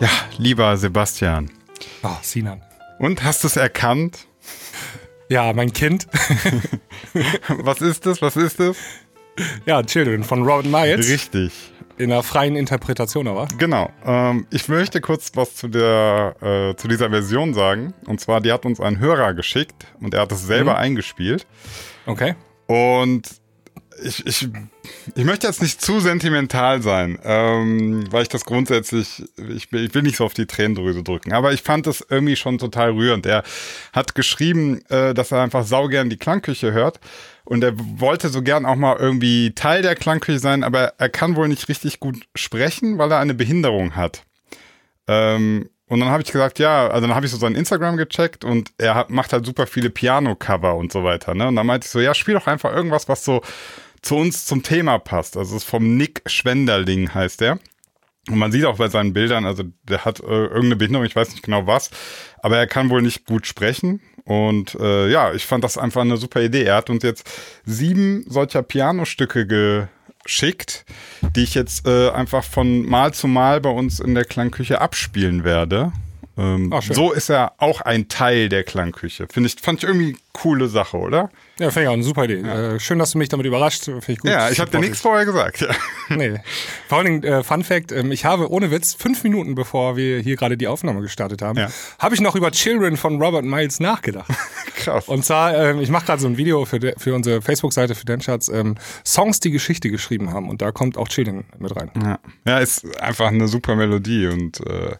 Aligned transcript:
Ja, 0.00 0.10
lieber 0.36 0.76
Sebastian. 0.76 1.50
Ah, 2.02 2.12
oh, 2.12 2.18
Sinan. 2.22 2.62
Und 3.00 3.24
hast 3.24 3.42
du 3.42 3.48
es 3.48 3.56
erkannt? 3.56 4.26
Ja, 5.28 5.52
mein 5.52 5.72
Kind. 5.72 6.06
Was 7.48 7.80
ist 7.80 8.06
das? 8.06 8.22
Was 8.22 8.36
ist 8.36 8.60
das? 8.60 8.76
Ja, 9.66 9.82
Children 9.82 10.22
von 10.22 10.42
Robert 10.44 10.66
Miles. 10.66 11.08
Richtig. 11.08 11.52
In 11.96 12.12
einer 12.12 12.22
freien 12.22 12.54
Interpretation, 12.54 13.26
aber. 13.26 13.48
Genau. 13.58 13.90
Ähm, 14.04 14.46
ich 14.50 14.68
möchte 14.68 15.00
kurz 15.00 15.32
was 15.34 15.56
zu, 15.56 15.66
der, 15.66 16.36
äh, 16.40 16.76
zu 16.76 16.86
dieser 16.86 17.10
Version 17.10 17.52
sagen. 17.54 17.92
Und 18.06 18.20
zwar, 18.20 18.40
die 18.40 18.52
hat 18.52 18.64
uns 18.64 18.80
ein 18.80 19.00
Hörer 19.00 19.34
geschickt 19.34 19.86
und 20.00 20.14
er 20.14 20.20
hat 20.22 20.32
es 20.32 20.46
selber 20.46 20.74
mhm. 20.74 20.78
eingespielt. 20.78 21.44
Okay. 22.06 22.36
Und 22.66 23.28
ich, 24.02 24.26
ich, 24.26 24.48
ich 25.14 25.24
möchte 25.24 25.46
jetzt 25.46 25.62
nicht 25.62 25.80
zu 25.80 26.00
sentimental 26.00 26.82
sein, 26.82 27.18
ähm, 27.24 28.06
weil 28.10 28.22
ich 28.22 28.28
das 28.28 28.44
grundsätzlich, 28.44 29.24
ich, 29.36 29.72
ich 29.72 29.94
will 29.94 30.02
nicht 30.02 30.16
so 30.16 30.24
auf 30.24 30.34
die 30.34 30.46
Tränendrüse 30.46 31.02
drücken, 31.02 31.32
aber 31.32 31.52
ich 31.52 31.62
fand 31.62 31.86
das 31.86 32.04
irgendwie 32.08 32.36
schon 32.36 32.58
total 32.58 32.92
rührend. 32.92 33.26
Er 33.26 33.42
hat 33.92 34.14
geschrieben, 34.14 34.82
äh, 34.88 35.14
dass 35.14 35.32
er 35.32 35.42
einfach 35.42 35.64
saugern 35.64 36.10
die 36.10 36.16
Klangküche 36.16 36.72
hört 36.72 37.00
und 37.44 37.64
er 37.64 37.74
wollte 37.76 38.28
so 38.28 38.42
gern 38.42 38.66
auch 38.66 38.76
mal 38.76 38.96
irgendwie 38.98 39.54
Teil 39.54 39.82
der 39.82 39.94
Klangküche 39.94 40.38
sein, 40.38 40.64
aber 40.64 40.94
er 40.98 41.08
kann 41.08 41.36
wohl 41.36 41.48
nicht 41.48 41.68
richtig 41.68 42.00
gut 42.00 42.26
sprechen, 42.34 42.98
weil 42.98 43.10
er 43.10 43.18
eine 43.18 43.34
Behinderung 43.34 43.96
hat. 43.96 44.24
Ähm, 45.06 45.70
und 45.88 46.00
dann 46.00 46.10
habe 46.10 46.22
ich 46.22 46.30
gesagt, 46.30 46.58
ja, 46.58 46.88
also 46.88 47.06
dann 47.06 47.16
habe 47.16 47.24
ich 47.24 47.32
so 47.32 47.38
sein 47.38 47.54
Instagram 47.54 47.96
gecheckt 47.96 48.44
und 48.44 48.72
er 48.76 48.94
hat, 48.94 49.08
macht 49.08 49.32
halt 49.32 49.46
super 49.46 49.66
viele 49.66 49.88
Piano-Cover 49.88 50.76
und 50.76 50.92
so 50.92 51.02
weiter. 51.02 51.34
Ne? 51.34 51.48
Und 51.48 51.56
dann 51.56 51.66
meinte 51.66 51.86
ich 51.86 51.90
so, 51.90 51.98
ja, 51.98 52.14
spiel 52.14 52.34
doch 52.34 52.46
einfach 52.46 52.74
irgendwas, 52.74 53.08
was 53.08 53.24
so 53.24 53.40
zu 54.08 54.16
uns 54.16 54.46
zum 54.46 54.62
Thema 54.62 54.98
passt. 54.98 55.36
Also 55.36 55.54
es 55.54 55.64
ist 55.64 55.68
vom 55.68 55.98
Nick 55.98 56.22
Schwenderling 56.24 57.12
heißt 57.12 57.42
der. 57.42 57.58
Und 58.30 58.38
man 58.38 58.52
sieht 58.52 58.64
auch 58.64 58.78
bei 58.78 58.88
seinen 58.88 59.12
Bildern, 59.12 59.44
also 59.44 59.64
der 59.82 60.06
hat 60.06 60.20
äh, 60.20 60.24
irgendeine 60.24 60.76
Behinderung, 60.76 61.06
ich 61.06 61.14
weiß 61.14 61.30
nicht 61.30 61.42
genau 61.42 61.66
was, 61.66 61.90
aber 62.42 62.56
er 62.56 62.66
kann 62.66 62.88
wohl 62.88 63.02
nicht 63.02 63.26
gut 63.26 63.46
sprechen. 63.46 64.00
Und 64.24 64.74
äh, 64.76 65.10
ja, 65.10 65.34
ich 65.34 65.44
fand 65.44 65.62
das 65.62 65.76
einfach 65.76 66.00
eine 66.00 66.16
super 66.16 66.40
Idee. 66.40 66.64
Er 66.64 66.76
hat 66.76 66.88
uns 66.88 67.02
jetzt 67.02 67.30
sieben 67.66 68.24
solcher 68.28 68.62
Pianostücke 68.62 69.90
geschickt, 70.24 70.86
die 71.36 71.42
ich 71.42 71.54
jetzt 71.54 71.86
äh, 71.86 72.08
einfach 72.08 72.44
von 72.44 72.86
Mal 72.86 73.12
zu 73.12 73.28
Mal 73.28 73.60
bei 73.60 73.70
uns 73.70 74.00
in 74.00 74.14
der 74.14 74.24
Klangküche 74.24 74.80
abspielen 74.80 75.44
werde. 75.44 75.92
Ähm, 76.38 76.72
Ach, 76.72 76.82
so 76.82 77.12
ist 77.12 77.28
er 77.28 77.52
auch 77.58 77.82
ein 77.82 78.08
Teil 78.08 78.48
der 78.48 78.64
Klangküche. 78.64 79.26
Finde 79.30 79.48
ich, 79.48 79.60
fand 79.60 79.82
ich 79.82 79.88
irgendwie 79.88 80.16
coole 80.32 80.68
Sache, 80.68 80.96
oder? 80.96 81.30
Ja, 81.58 81.70
finde 81.70 81.82
ich 81.82 81.88
auch 81.88 81.92
eine 81.94 82.02
super 82.04 82.24
Idee. 82.24 82.40
Ja. 82.40 82.74
Äh, 82.74 82.80
schön, 82.80 82.98
dass 82.98 83.12
du 83.12 83.18
mich 83.18 83.28
damit 83.28 83.44
überrascht. 83.44 83.84
Finde 83.84 84.12
ich 84.12 84.18
gut. 84.18 84.30
Ja, 84.30 84.48
ich 84.48 84.60
habe 84.60 84.70
dir 84.70 84.78
nichts 84.78 85.00
vorher 85.00 85.24
gesagt. 85.24 85.60
Ja. 85.60 85.68
Nee. 86.10 86.40
Vor 86.88 86.98
allen 86.98 87.20
Dingen, 87.20 87.22
äh, 87.22 87.42
Fun 87.42 87.62
Fact, 87.62 87.92
ähm, 87.92 88.12
ich 88.12 88.24
habe 88.24 88.50
ohne 88.50 88.70
Witz 88.70 88.94
fünf 88.94 89.24
Minuten, 89.24 89.54
bevor 89.54 89.98
wir 89.98 90.20
hier 90.20 90.36
gerade 90.36 90.56
die 90.56 90.66
Aufnahme 90.66 91.02
gestartet 91.02 91.42
haben, 91.42 91.58
ja. 91.58 91.68
habe 91.98 92.14
ich 92.14 92.22
noch 92.22 92.34
über 92.34 92.50
Children 92.50 92.96
von 92.96 93.20
Robert 93.20 93.44
Miles 93.44 93.78
nachgedacht. 93.78 94.30
Krass. 94.76 95.06
Und 95.06 95.26
zwar, 95.26 95.54
ähm, 95.54 95.80
ich 95.80 95.90
mache 95.90 96.06
gerade 96.06 96.22
so 96.22 96.26
ein 96.26 96.38
Video 96.38 96.64
für, 96.64 96.78
de, 96.78 96.94
für 96.96 97.14
unsere 97.14 97.42
Facebook-Seite 97.42 97.94
für 97.94 98.06
Denschatz, 98.06 98.48
ähm, 98.48 98.76
Songs, 99.04 99.40
die 99.40 99.50
Geschichte 99.50 99.90
geschrieben 99.90 100.32
haben. 100.32 100.48
Und 100.48 100.62
da 100.62 100.72
kommt 100.72 100.96
auch 100.96 101.08
Children 101.08 101.44
mit 101.58 101.76
rein. 101.76 101.90
Ja, 102.02 102.18
ja 102.46 102.58
ist 102.58 102.98
einfach 103.02 103.26
eine 103.26 103.46
super 103.46 103.76
Melodie. 103.76 104.28
Und 104.28 104.60
äh, 104.66 104.96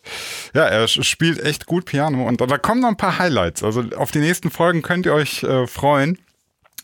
ja, 0.52 0.64
er 0.64 0.88
spielt 0.88 1.42
echt 1.42 1.64
gut 1.64 1.86
Piano. 1.86 2.28
Und 2.28 2.42
da 2.42 2.58
kommen 2.58 2.82
noch 2.82 2.88
ein 2.88 2.98
paar 2.98 3.18
Highlights. 3.18 3.62
Also 3.64 3.82
auf 3.96 4.10
die 4.10 4.20
nächsten 4.20 4.50
Folgen 4.50 4.82
könnt 4.82 5.06
ihr 5.06 5.14
euch 5.14 5.42
äh, 5.42 5.66
freuen. 5.66 6.18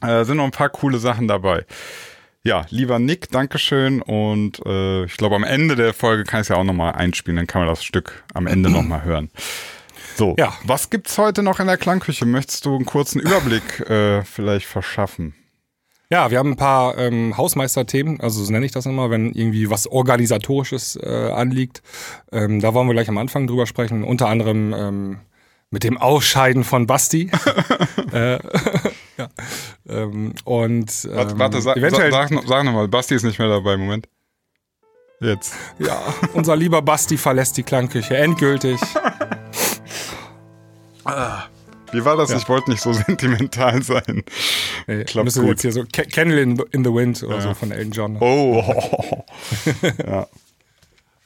Äh, 0.02 0.24
sind 0.24 0.38
noch 0.38 0.44
ein 0.44 0.50
paar 0.50 0.68
coole 0.68 0.98
Sachen 0.98 1.28
dabei. 1.28 1.64
Ja, 2.42 2.66
lieber 2.68 2.98
Nick, 2.98 3.30
Dankeschön. 3.30 4.02
Und 4.02 4.60
äh, 4.66 5.04
ich 5.04 5.16
glaube, 5.16 5.34
am 5.36 5.44
Ende 5.44 5.76
der 5.76 5.94
Folge 5.94 6.24
kann 6.24 6.40
ich 6.40 6.44
es 6.44 6.48
ja 6.48 6.56
auch 6.56 6.64
nochmal 6.64 6.92
einspielen. 6.92 7.36
Dann 7.36 7.46
kann 7.46 7.62
man 7.62 7.68
das 7.68 7.82
Stück 7.82 8.24
am 8.34 8.46
Ende 8.46 8.68
nochmal 8.70 9.04
hören. 9.04 9.30
So, 10.16 10.34
ja. 10.38 10.52
was 10.62 10.90
gibt's 10.90 11.18
heute 11.18 11.42
noch 11.42 11.58
in 11.58 11.66
der 11.66 11.78
Klangküche? 11.78 12.26
Möchtest 12.26 12.66
du 12.66 12.76
einen 12.76 12.84
kurzen 12.84 13.20
Überblick 13.20 13.80
äh, 13.90 14.22
vielleicht 14.24 14.66
verschaffen? 14.66 15.34
Ja, 16.10 16.30
wir 16.30 16.38
haben 16.38 16.50
ein 16.50 16.56
paar 16.56 16.98
ähm, 16.98 17.36
Hausmeisterthemen, 17.36 18.20
also 18.20 18.44
so 18.44 18.52
nenne 18.52 18.66
ich 18.66 18.72
das 18.72 18.86
immer, 18.86 19.10
wenn 19.10 19.32
irgendwie 19.32 19.70
was 19.70 19.86
Organisatorisches 19.86 20.96
äh, 21.02 21.30
anliegt. 21.32 21.82
Ähm, 22.30 22.60
da 22.60 22.74
wollen 22.74 22.86
wir 22.86 22.92
gleich 22.92 23.08
am 23.08 23.18
Anfang 23.18 23.46
drüber 23.46 23.66
sprechen. 23.66 24.04
Unter 24.04 24.28
anderem 24.28 24.74
ähm, 24.74 25.20
mit 25.70 25.82
dem 25.82 25.96
Ausscheiden 25.96 26.62
von 26.62 26.86
Basti. 26.86 27.30
äh, 28.12 28.38
ja. 29.88 30.02
Ähm, 30.02 30.34
und 30.44 31.04
ähm, 31.04 31.16
warte, 31.16 31.38
warte 31.38 31.62
sag, 31.62 31.76
eventuell, 31.76 32.10
sag, 32.10 32.28
sag, 32.28 32.46
sag 32.46 32.64
nochmal, 32.64 32.88
Basti 32.88 33.14
ist 33.14 33.24
nicht 33.24 33.38
mehr 33.38 33.48
dabei, 33.48 33.76
Moment. 33.76 34.08
Jetzt. 35.20 35.54
Ja, 35.78 36.02
unser 36.34 36.56
lieber 36.56 36.82
Basti 36.82 37.16
verlässt 37.16 37.56
die 37.56 37.62
Klangküche 37.62 38.16
endgültig. 38.16 38.80
Wie 41.92 42.04
war 42.04 42.16
das? 42.16 42.30
Ja. 42.30 42.38
Ich 42.38 42.48
wollte 42.48 42.70
nicht 42.70 42.82
so 42.82 42.92
sentimental 42.92 43.82
sein. 43.82 44.24
Nee, 44.86 45.04
Klappt 45.04 45.34
gut. 45.34 45.46
jetzt 45.46 45.62
hier 45.62 45.72
so 45.72 45.84
Candle 45.84 46.40
in, 46.40 46.58
in 46.72 46.84
the 46.84 46.92
Wind 46.92 47.22
oder 47.22 47.36
ja. 47.36 47.40
so 47.40 47.54
von 47.54 47.70
Elton 47.70 47.92
John. 47.92 48.16
Oh. 48.20 49.24
ja. 50.04 50.26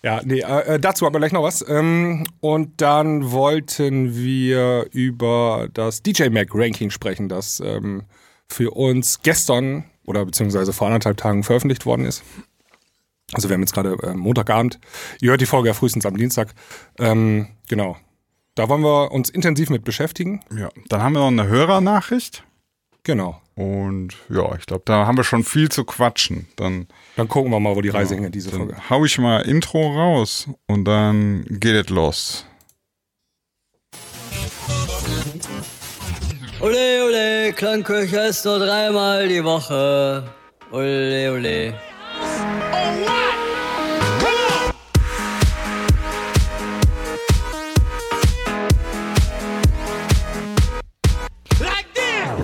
Ja, 0.03 0.21
nee, 0.25 0.41
äh, 0.41 0.75
äh, 0.75 0.81
dazu 0.81 1.07
aber 1.07 1.19
gleich 1.19 1.33
noch 1.33 1.43
was. 1.43 1.65
Ähm, 1.69 2.25
und 2.41 2.81
dann 2.81 3.33
wollten 3.33 4.15
wir 4.15 4.87
über 4.93 5.69
das 5.73 6.03
DJ 6.03 6.29
Mac 6.29 6.49
Ranking 6.55 6.91
sprechen, 6.91 7.29
das 7.29 7.61
ähm, 7.61 8.05
für 8.49 8.71
uns 8.73 9.23
gestern 9.23 9.85
oder 10.05 10.25
beziehungsweise 10.25 10.73
vor 10.73 10.87
anderthalb 10.87 11.17
Tagen 11.17 11.43
veröffentlicht 11.43 11.85
worden 11.85 12.05
ist. 12.05 12.23
Also 13.35 13.49
wir 13.49 13.55
haben 13.55 13.61
jetzt 13.61 13.75
gerade 13.75 13.97
äh, 14.03 14.15
Montagabend. 14.15 14.79
Ihr 15.21 15.31
hört 15.31 15.41
die 15.41 15.47
Folge 15.47 15.69
ja 15.69 15.75
frühestens 15.75 16.07
am 16.07 16.17
Dienstag. 16.17 16.55
Ähm, 16.99 17.49
genau. 17.69 17.97
Da 18.55 18.69
wollen 18.69 18.83
wir 18.83 19.13
uns 19.13 19.31
intensiv 19.31 19.69
mit 19.69 19.85
beschäftigen. 19.85 20.41
Ja, 20.57 20.71
dann 20.89 21.03
haben 21.03 21.13
wir 21.13 21.21
noch 21.21 21.29
eine 21.29 21.47
Hörernachricht. 21.47 22.45
Genau. 23.03 23.41
Und 23.59 24.11
ja, 24.29 24.55
ich 24.57 24.67
glaube, 24.67 24.85
da 24.85 25.09
haben 25.09 25.17
wir 25.17 25.25
schon 25.25 25.43
viel 25.43 25.69
zu 25.69 25.83
quatschen. 25.83 26.47
Dann, 26.55 26.87
dann 27.17 27.27
gucken 27.27 27.51
wir 27.51 27.59
mal, 27.59 27.75
wo 27.75 27.81
die 27.81 27.89
Reise 27.89 28.15
ja, 28.15 28.21
hingeht, 28.21 28.37
diese 28.37 28.51
dann 28.53 28.61
Folge. 28.61 28.77
Hau 28.89 29.05
ich 29.05 29.19
mal 29.19 29.41
Intro 29.41 29.97
raus 29.97 30.49
und 30.69 30.85
dann 30.85 31.45
geht 31.51 31.75
es 31.75 31.89
los. 31.89 32.47
Ole, 36.61 37.05
ole, 37.05 37.53
Klangküche 37.53 38.29
ist 38.29 38.45
nur 38.45 38.61
dreimal 38.61 39.27
die 39.27 39.43
Woche. 39.43 40.23
Ole, 40.71 41.33
ole. 41.33 41.75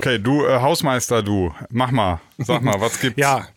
Okay, 0.04 0.18
du 0.18 0.44
äh, 0.44 0.60
Hausmeister, 0.60 1.22
du, 1.22 1.54
mach 1.70 1.90
mal, 1.90 2.20
sag 2.36 2.60
mal, 2.60 2.78
was 2.78 3.00
gibt's? 3.00 3.16
ja, 3.20 3.48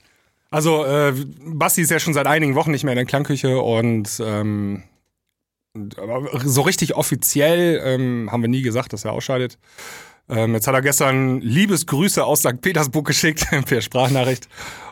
also 0.50 0.86
äh, 0.86 1.12
Basti 1.42 1.82
ist 1.82 1.92
ja 1.92 2.00
schon 2.00 2.14
seit 2.14 2.26
einigen 2.26 2.56
Wochen 2.56 2.72
nicht 2.72 2.86
mehr 2.86 2.94
in 2.94 2.98
der 2.98 3.06
Klangküche 3.06 3.60
und 3.60 4.10
ähm, 4.24 4.84
so 6.46 6.62
richtig 6.62 6.96
offiziell 6.96 7.82
ähm, 7.84 8.30
haben 8.32 8.42
wir 8.44 8.48
nie 8.48 8.62
gesagt, 8.62 8.94
dass 8.94 9.04
er 9.04 9.12
ausscheidet. 9.12 9.60
Ähm, 10.30 10.54
jetzt 10.54 10.68
hat 10.68 10.74
er 10.74 10.82
gestern 10.82 11.42
Liebesgrüße 11.42 12.24
aus 12.24 12.40
St. 12.40 12.62
Petersburg 12.62 13.06
geschickt 13.06 13.46
per 13.66 13.82
Sprachnachricht. 13.82 14.48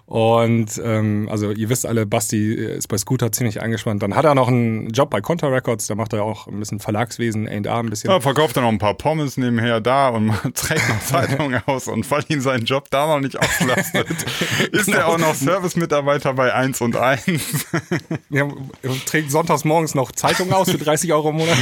Und 0.08 0.80
ähm, 0.84 1.28
also 1.32 1.50
ihr 1.52 1.68
wisst 1.70 1.86
alle, 1.86 2.06
Basti 2.06 2.54
ist 2.54 2.88
bei 2.88 2.98
Scooter 2.98 3.32
ziemlich 3.32 3.64
eingespannt. 3.64 4.04
Dann 4.04 4.16
hat 4.16 4.24
er 4.24 4.36
noch 4.36 4.48
einen 4.48 4.90
Job 4.92 5.10
bei 5.10 5.20
Contra 5.20 5.48
Records, 5.48 5.88
da 5.88 5.96
macht 5.96 6.14
er 6.14 6.24
auch 6.24 6.46
ein 6.48 6.60
bisschen 6.60 6.80
Verlagswesen, 6.80 7.48
A&R 7.48 7.78
ein 7.80 7.90
bisschen. 7.90 8.12
Ja, 8.12 8.20
verkauft 8.20 8.56
er 8.56 8.62
noch 8.62 8.70
ein 8.70 8.78
paar 8.78 8.94
Pommes 8.94 9.38
nebenher 9.38 9.82
da 9.82 10.10
und 10.10 10.32
trägt 10.54 10.88
noch 10.90 11.00
Zeitungen 11.00 11.60
aus 11.66 11.88
und 11.88 12.10
weil 12.12 12.24
ihn 12.28 12.40
sein 12.40 12.66
Job 12.66 12.88
da 12.92 13.08
noch 13.08 13.20
nicht 13.20 13.40
auslastet, 13.40 14.08
ist 14.72 14.86
genau. 14.86 14.98
er 14.98 15.08
auch 15.08 15.18
noch 15.18 15.34
Service-Mitarbeiter 15.34 16.34
bei 16.36 16.54
1 16.54 16.82
und 16.82 16.96
1. 16.96 17.26
ja, 18.30 18.48
er 18.84 19.06
trägt 19.06 19.32
sonntags 19.32 19.66
morgens 19.66 19.96
noch 19.96 20.12
Zeitungen 20.12 20.54
aus 20.54 20.70
für 20.70 20.78
30 20.78 21.12
Euro 21.14 21.32
im 21.32 21.38
Monat 21.38 21.58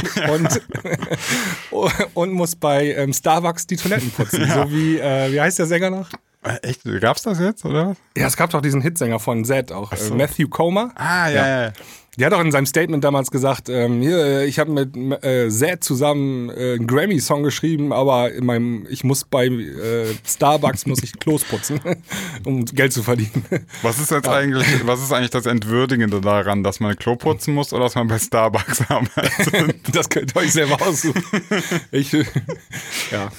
und, 1.70 2.04
und 2.12 2.32
muss 2.32 2.56
bei 2.56 2.92
ähm, 2.92 3.14
Starbucks 3.14 3.66
die 3.66 3.76
Toiletten 3.76 4.10
putzen. 4.10 4.42
Ja. 4.42 4.64
So 4.64 4.70
wie, 4.70 4.98
äh, 4.98 5.32
wie 5.32 5.40
heißt 5.40 5.58
der 5.58 5.66
Sänger 5.66 5.88
noch? 5.88 6.10
Äh, 6.44 6.58
echt? 6.62 6.82
Gab's 7.00 7.22
das 7.22 7.40
jetzt, 7.40 7.64
oder? 7.64 7.96
Ja, 8.16 8.26
es 8.26 8.36
gab 8.36 8.50
doch 8.50 8.60
diesen 8.60 8.82
Hitsänger 8.82 9.18
von 9.18 9.44
Z 9.44 9.72
auch, 9.72 9.92
äh, 9.92 9.96
so. 9.96 10.14
Matthew 10.14 10.48
Comer. 10.48 10.92
Ah, 10.94 11.28
ja, 11.28 11.46
ja. 11.46 11.62
ja. 11.64 11.72
Der 12.16 12.26
hat 12.26 12.34
auch 12.34 12.40
in 12.40 12.52
seinem 12.52 12.66
Statement 12.66 13.02
damals 13.02 13.30
gesagt, 13.30 13.68
ähm, 13.68 14.00
hier, 14.00 14.18
äh, 14.18 14.46
ich 14.46 14.58
habe 14.58 14.70
mit 14.70 14.96
äh, 15.24 15.48
Zed 15.50 15.82
zusammen 15.82 16.48
äh, 16.50 16.74
einen 16.74 16.86
Grammy-Song 16.86 17.42
geschrieben, 17.42 17.92
aber 17.92 18.32
in 18.32 18.46
meinem, 18.46 18.86
ich 18.88 19.02
muss 19.02 19.24
bei 19.24 19.46
äh, 19.46 20.14
Starbucks 20.24 20.86
muss 20.86 21.02
ich 21.02 21.18
Klos 21.18 21.42
putzen, 21.42 21.80
um 22.44 22.64
Geld 22.66 22.92
zu 22.92 23.02
verdienen. 23.02 23.44
Was 23.82 23.98
ist 23.98 24.12
jetzt 24.12 24.26
ja. 24.26 24.32
eigentlich, 24.32 24.86
was 24.86 25.02
ist 25.02 25.12
eigentlich 25.12 25.30
das 25.30 25.46
Entwürdigende 25.46 26.20
daran, 26.20 26.62
dass 26.62 26.78
man 26.78 26.94
Klo 26.96 27.16
putzen 27.16 27.54
muss 27.54 27.72
oder 27.72 27.84
dass 27.84 27.96
man 27.96 28.06
bei 28.06 28.18
Starbucks 28.18 28.82
arbeitet? 28.88 29.76
das 29.92 30.08
könnt 30.08 30.36
ihr 30.36 30.40
euch 30.40 30.52
selber 30.52 30.80
aussuchen. 30.86 31.22
Ich, 31.90 32.12
ja. 33.10 33.30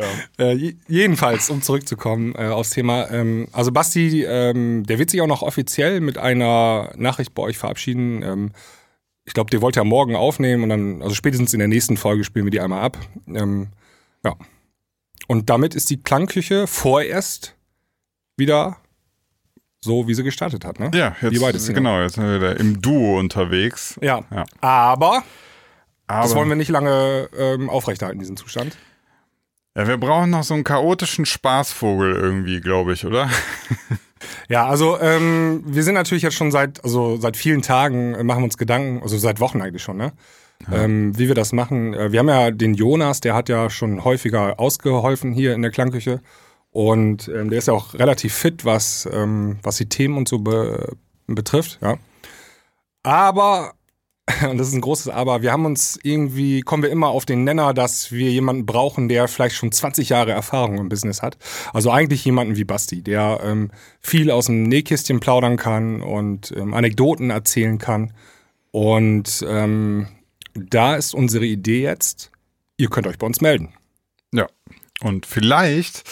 Ja. 0.00 0.44
Äh, 0.44 0.74
jedenfalls, 0.88 1.50
um 1.50 1.62
zurückzukommen 1.62 2.34
äh, 2.36 2.48
aufs 2.48 2.70
Thema, 2.70 3.10
ähm, 3.10 3.48
also 3.52 3.72
Basti, 3.72 4.24
ähm, 4.24 4.84
der 4.84 4.98
wird 4.98 5.10
sich 5.10 5.20
auch 5.20 5.26
noch 5.26 5.42
offiziell 5.42 6.00
mit 6.00 6.18
einer 6.18 6.92
Nachricht 6.96 7.34
bei 7.34 7.42
euch 7.42 7.58
verabschieden. 7.58 8.22
Ähm, 8.22 8.52
ich 9.24 9.34
glaube, 9.34 9.50
der 9.50 9.60
wollte 9.60 9.80
ja 9.80 9.84
morgen 9.84 10.14
aufnehmen 10.14 10.62
und 10.62 10.68
dann, 10.68 11.02
also 11.02 11.14
spätestens 11.14 11.52
in 11.52 11.58
der 11.58 11.68
nächsten 11.68 11.96
Folge 11.96 12.24
spielen 12.24 12.46
wir 12.46 12.50
die 12.50 12.60
einmal 12.60 12.82
ab. 12.82 12.98
Ähm, 13.26 13.68
ja. 14.24 14.36
Und 15.26 15.50
damit 15.50 15.74
ist 15.74 15.90
die 15.90 16.00
Klangküche 16.00 16.66
vorerst 16.66 17.56
wieder 18.36 18.76
so, 19.80 20.08
wie 20.08 20.14
sie 20.14 20.22
gestartet 20.24 20.64
hat, 20.64 20.80
ne? 20.80 20.90
Ja, 20.94 21.16
jetzt, 21.20 21.32
Wir 21.32 21.40
beide, 21.40 21.58
Sina. 21.58 21.78
genau, 21.78 22.00
jetzt 22.02 22.14
sind 22.14 22.24
wir 22.24 22.36
wieder 22.36 22.58
im 22.58 22.80
Duo 22.80 23.18
unterwegs. 23.18 23.98
Ja. 24.02 24.24
Ja. 24.30 24.44
Aber, 24.60 25.22
Aber 26.06 26.22
das 26.22 26.34
wollen 26.34 26.48
wir 26.48 26.56
nicht 26.56 26.70
lange 26.70 27.28
ähm, 27.36 27.70
aufrechterhalten, 27.70 28.18
diesen 28.18 28.36
Zustand. 28.36 28.76
Ja, 29.76 29.86
wir 29.86 29.98
brauchen 29.98 30.30
noch 30.30 30.42
so 30.42 30.54
einen 30.54 30.64
chaotischen 30.64 31.26
Spaßvogel 31.26 32.14
irgendwie, 32.14 32.60
glaube 32.60 32.94
ich, 32.94 33.04
oder? 33.04 33.30
Ja, 34.48 34.66
also 34.66 34.98
ähm, 35.00 35.62
wir 35.66 35.82
sind 35.82 35.94
natürlich 35.94 36.22
jetzt 36.22 36.36
schon 36.36 36.50
seit, 36.50 36.82
also 36.84 37.16
seit 37.16 37.36
vielen 37.36 37.62
Tagen 37.62 38.14
äh, 38.14 38.24
machen 38.24 38.40
wir 38.40 38.44
uns 38.44 38.56
Gedanken, 38.56 39.02
also 39.02 39.18
seit 39.18 39.40
Wochen 39.40 39.60
eigentlich 39.60 39.82
schon, 39.82 39.96
ne? 39.96 40.12
Ähm, 40.72 41.16
wie 41.18 41.28
wir 41.28 41.34
das 41.34 41.52
machen. 41.52 41.92
Äh, 41.92 42.12
wir 42.12 42.20
haben 42.20 42.28
ja 42.28 42.50
den 42.50 42.74
Jonas, 42.74 43.20
der 43.20 43.34
hat 43.34 43.48
ja 43.48 43.68
schon 43.68 44.04
häufiger 44.04 44.58
ausgeholfen 44.58 45.32
hier 45.32 45.54
in 45.54 45.62
der 45.62 45.70
Klangküche. 45.70 46.22
Und 46.70 47.28
ähm, 47.28 47.50
der 47.50 47.58
ist 47.58 47.68
ja 47.68 47.74
auch 47.74 47.94
relativ 47.94 48.34
fit, 48.34 48.64
was, 48.64 49.08
ähm, 49.12 49.58
was 49.62 49.76
die 49.76 49.88
Themen 49.88 50.16
und 50.16 50.28
so 50.28 50.38
be 50.38 50.96
betrifft, 51.26 51.78
ja. 51.82 51.96
Aber, 53.02 53.72
und 54.50 54.58
das 54.58 54.68
ist 54.68 54.74
ein 54.74 54.80
großes 54.80 55.08
Aber, 55.08 55.42
wir 55.42 55.52
haben 55.52 55.66
uns 55.66 55.98
irgendwie, 56.02 56.60
kommen 56.62 56.82
wir 56.82 56.90
immer 56.90 57.08
auf 57.08 57.26
den 57.26 57.44
Nenner, 57.44 57.72
dass 57.74 58.10
wir 58.10 58.30
jemanden 58.30 58.66
brauchen, 58.66 59.08
der 59.08 59.28
vielleicht 59.28 59.54
schon 59.54 59.70
20 59.70 60.08
Jahre 60.08 60.32
Erfahrung 60.32 60.78
im 60.78 60.88
Business 60.88 61.22
hat. 61.22 61.38
Also 61.72 61.90
eigentlich 61.92 62.24
jemanden 62.24 62.56
wie 62.56 62.64
Basti, 62.64 63.02
der 63.02 63.40
ähm, 63.44 63.70
viel 64.00 64.30
aus 64.30 64.46
dem 64.46 64.64
Nähkästchen 64.64 65.20
plaudern 65.20 65.56
kann 65.56 66.02
und 66.02 66.52
ähm, 66.56 66.74
Anekdoten 66.74 67.30
erzählen 67.30 67.78
kann. 67.78 68.12
Und 68.72 69.44
ähm, 69.48 70.08
da 70.54 70.96
ist 70.96 71.14
unsere 71.14 71.46
Idee 71.46 71.82
jetzt, 71.82 72.32
ihr 72.76 72.88
könnt 72.88 73.06
euch 73.06 73.18
bei 73.18 73.26
uns 73.26 73.40
melden. 73.40 73.74
Ja. 74.32 74.46
Und 75.02 75.26
vielleicht, 75.26 76.02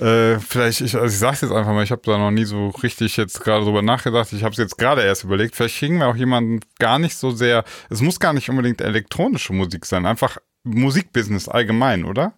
äh, 0.00 0.38
vielleicht, 0.38 0.80
ich, 0.80 0.94
also 0.94 1.06
ich 1.06 1.18
sag's 1.18 1.40
jetzt 1.40 1.52
einfach 1.52 1.72
mal, 1.72 1.82
ich 1.84 1.90
habe 1.90 2.02
da 2.04 2.18
noch 2.18 2.30
nie 2.30 2.44
so 2.44 2.68
richtig 2.68 3.16
jetzt 3.16 3.40
gerade 3.40 3.64
drüber 3.64 3.82
nachgedacht. 3.82 4.32
Ich 4.32 4.42
habe 4.42 4.52
es 4.52 4.58
jetzt 4.58 4.78
gerade 4.78 5.02
erst 5.02 5.24
überlegt. 5.24 5.56
Vielleicht 5.56 5.78
kriegen 5.78 5.98
wir 5.98 6.08
auch 6.08 6.16
jemanden 6.16 6.60
gar 6.78 6.98
nicht 6.98 7.16
so 7.16 7.30
sehr. 7.30 7.64
Es 7.90 8.00
muss 8.02 8.20
gar 8.20 8.32
nicht 8.32 8.48
unbedingt 8.50 8.80
elektronische 8.80 9.52
Musik 9.52 9.86
sein, 9.86 10.06
einfach 10.06 10.38
Musikbusiness 10.64 11.48
allgemein, 11.48 12.04
oder? 12.04 12.34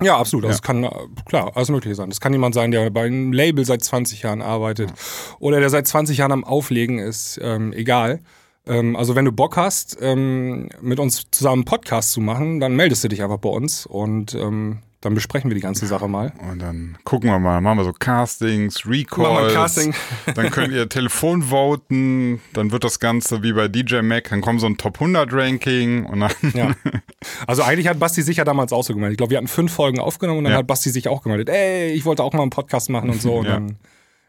Ja, 0.00 0.16
absolut. 0.18 0.44
Das 0.44 0.58
Ja. 0.58 0.60
kann, 0.62 0.84
äh, 0.84 0.90
klar, 1.26 1.52
alles 1.56 1.70
Mögliche 1.70 1.94
sein. 1.96 2.08
Das 2.10 2.20
kann 2.20 2.32
jemand 2.32 2.54
sein, 2.54 2.70
der 2.70 2.90
bei 2.90 3.06
einem 3.06 3.32
Label 3.32 3.64
seit 3.64 3.82
20 3.82 4.22
Jahren 4.22 4.42
arbeitet 4.42 4.92
oder 5.40 5.58
der 5.58 5.70
seit 5.70 5.86
20 5.88 6.18
Jahren 6.18 6.30
am 6.32 6.44
Auflegen 6.44 6.98
ist, 7.00 7.40
ähm, 7.42 7.72
egal. 7.72 8.20
Ähm, 8.66 8.94
also 8.94 9.16
wenn 9.16 9.24
du 9.24 9.32
Bock 9.32 9.56
hast, 9.56 9.96
ähm, 10.00 10.68
mit 10.80 11.00
uns 11.00 11.24
zusammen 11.32 11.60
einen 11.60 11.64
Podcast 11.64 12.12
zu 12.12 12.20
machen, 12.20 12.60
dann 12.60 12.76
meldest 12.76 13.02
du 13.02 13.08
dich 13.08 13.22
einfach 13.24 13.38
bei 13.38 13.48
uns 13.48 13.86
und 13.86 14.34
ähm, 14.34 14.82
dann 15.00 15.14
besprechen 15.14 15.48
wir 15.50 15.54
die 15.54 15.60
ganze 15.60 15.86
Sache 15.86 16.08
mal. 16.08 16.32
Und 16.50 16.60
dann 16.60 16.98
gucken 17.04 17.30
wir 17.30 17.38
mal, 17.38 17.60
machen 17.60 17.78
wir 17.78 17.84
so 17.84 17.92
Castings, 17.92 18.84
Recalls. 18.86 19.54
Casting. 19.54 19.94
Dann 20.34 20.50
könnt 20.50 20.72
ihr 20.72 20.88
Telefon 20.88 21.42
voten, 21.44 22.40
dann 22.52 22.72
wird 22.72 22.82
das 22.84 22.98
Ganze 22.98 23.42
wie 23.42 23.52
bei 23.52 23.68
DJ 23.68 24.00
Mac, 24.02 24.28
dann 24.30 24.40
kommt 24.40 24.60
so 24.60 24.66
ein 24.66 24.76
Top 24.76 24.96
100 25.00 25.32
Ranking 25.32 26.04
und 26.04 26.20
dann 26.20 26.32
Ja. 26.54 26.72
Also 27.46 27.62
eigentlich 27.62 27.88
hat 27.88 27.98
Basti 27.98 28.22
sich 28.22 28.36
ja 28.38 28.44
damals 28.44 28.72
auch 28.72 28.82
so 28.84 28.92
gemeldet. 28.94 29.12
Ich 29.14 29.18
glaube, 29.18 29.30
wir 29.30 29.38
hatten 29.38 29.48
fünf 29.48 29.72
Folgen 29.72 30.00
aufgenommen 30.00 30.38
und 30.38 30.44
dann 30.44 30.52
Ja. 30.52 30.58
hat 30.58 30.66
Basti 30.66 30.90
sich 30.90 31.08
auch 31.08 31.22
gemeldet. 31.22 31.48
Ey, 31.48 31.90
ich 31.92 32.04
wollte 32.04 32.22
auch 32.24 32.32
mal 32.32 32.42
einen 32.42 32.50
Podcast 32.50 32.90
machen 32.90 33.10
und 33.10 33.20
so. 33.22 33.36
Und 33.36 33.46
Ja. 33.46 33.52
dann 33.54 33.76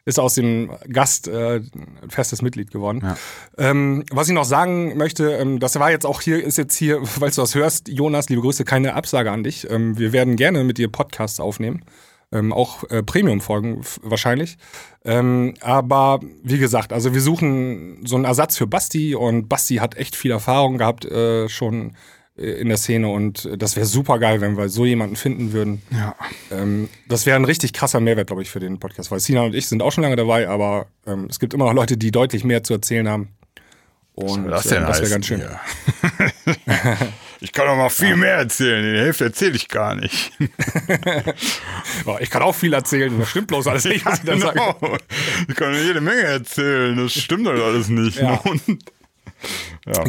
ist 0.09 0.19
aus 0.19 0.35
dem 0.35 0.71
Gast 0.91 1.27
äh, 1.27 1.61
festes 2.09 2.41
Mitglied 2.41 2.71
geworden. 2.71 3.01
Ja. 3.03 3.17
Ähm, 3.57 4.03
was 4.11 4.27
ich 4.27 4.33
noch 4.33 4.44
sagen 4.44 4.97
möchte, 4.97 5.31
ähm, 5.31 5.59
das 5.59 5.79
war 5.79 5.91
jetzt 5.91 6.06
auch 6.06 6.21
hier, 6.21 6.44
ist 6.44 6.57
jetzt 6.57 6.75
hier, 6.75 7.00
falls 7.06 7.35
du 7.35 7.41
das 7.41 7.56
hörst, 7.56 7.88
Jonas, 7.88 8.29
liebe 8.29 8.41
Grüße, 8.41 8.65
keine 8.65 8.95
Absage 8.95 9.31
an 9.31 9.44
dich. 9.44 9.69
Ähm, 9.69 9.97
wir 9.97 10.11
werden 10.11 10.35
gerne 10.35 10.63
mit 10.63 10.77
dir 10.77 10.89
Podcasts 10.89 11.39
aufnehmen. 11.39 11.85
Ähm, 12.31 12.53
auch 12.53 12.83
äh, 12.91 13.01
Premium-Folgen 13.01 13.81
wahrscheinlich. 14.03 14.57
Ähm, 15.03 15.56
aber 15.61 16.19
wie 16.44 16.59
gesagt, 16.59 16.94
also 16.94 17.13
wir 17.13 17.21
suchen 17.21 18.06
so 18.06 18.17
einen 18.17 18.25
Ersatz 18.25 18.56
für 18.56 18.67
Basti 18.67 19.15
und 19.15 19.50
Basti 19.50 19.77
hat 19.77 19.97
echt 19.97 20.15
viel 20.15 20.29
Erfahrung 20.29 20.77
gehabt 20.77 21.06
äh, 21.06 21.50
schon 21.50 21.94
in 22.39 22.69
der 22.69 22.77
Szene 22.77 23.09
und 23.09 23.45
äh, 23.45 23.57
das 23.57 23.75
wäre 23.75 23.86
super 23.86 24.19
geil, 24.19 24.41
wenn 24.41 24.57
wir 24.57 24.69
so 24.69 24.86
jemanden 24.86 25.15
finden 25.15 25.51
würden. 25.53 25.81
ja. 25.91 26.15
Ähm, 26.51 26.89
das 27.07 27.25
wäre 27.25 27.36
ein 27.36 27.45
richtig 27.45 27.74
krasser 27.74 28.00
Mehrwert, 28.00 28.27
glaube 28.27 28.41
ich, 28.41 28.50
für 28.50 28.59
den 28.59 28.80
Podcast, 28.80 29.12
weil 29.12 29.19
Sina 29.19 29.41
und 29.41 29.56
ich 29.56 29.68
sind 29.68 29.81
auch 29.81 29.91
schon 29.91 30.03
lange 30.03 30.15
dabei, 30.15 30.47
aber 30.47 30.88
ähm, 31.06 31.27
es 31.30 31.39
gibt 31.39 31.53
immer 31.53 31.65
noch 31.65 31.74
Leute, 31.74 31.97
die 31.97 32.12
deutlich 32.12 32.44
mehr 32.44 32.63
zu 32.63 32.74
erzählen 32.74 33.07
haben. 33.07 33.30
Und 34.13 34.45
ähm, 34.45 34.51
denn 34.69 34.83
das 34.83 35.00
wäre 35.00 35.09
ganz 35.09 35.27
schön. 35.27 35.39
hier? 35.39 35.59
ich 37.39 37.53
kann 37.53 37.68
doch 37.68 37.77
mal 37.77 37.89
viel 37.89 38.18
mehr 38.18 38.36
erzählen. 38.36 38.83
Die 38.94 39.00
Hälfte 39.00 39.25
erzähle 39.25 39.56
ich 39.56 39.68
gar 39.68 39.95
nicht. 39.95 40.31
Ich 42.21 42.30
kann 42.30 42.42
auch 42.42 42.56
viel 42.56 42.74
erzählen, 42.74 43.18
das 43.19 43.30
stimmt 43.30 43.47
bloß 43.47 43.68
alles 43.68 43.85
nicht, 43.85 44.06
was 44.06 44.19
ich 44.19 44.25
dann 44.25 44.39
sage. 44.39 44.59
Genau. 44.80 44.97
Ich 45.47 45.56
kann 45.56 45.74
jede 45.74 46.01
Menge 46.01 46.21
erzählen. 46.21 46.97
Das 46.97 47.13
stimmt 47.13 47.45
doch 47.45 47.51
alles 47.53 47.89
nicht. 47.89 48.19
Ja. 48.19 48.35
Und, 48.44 48.62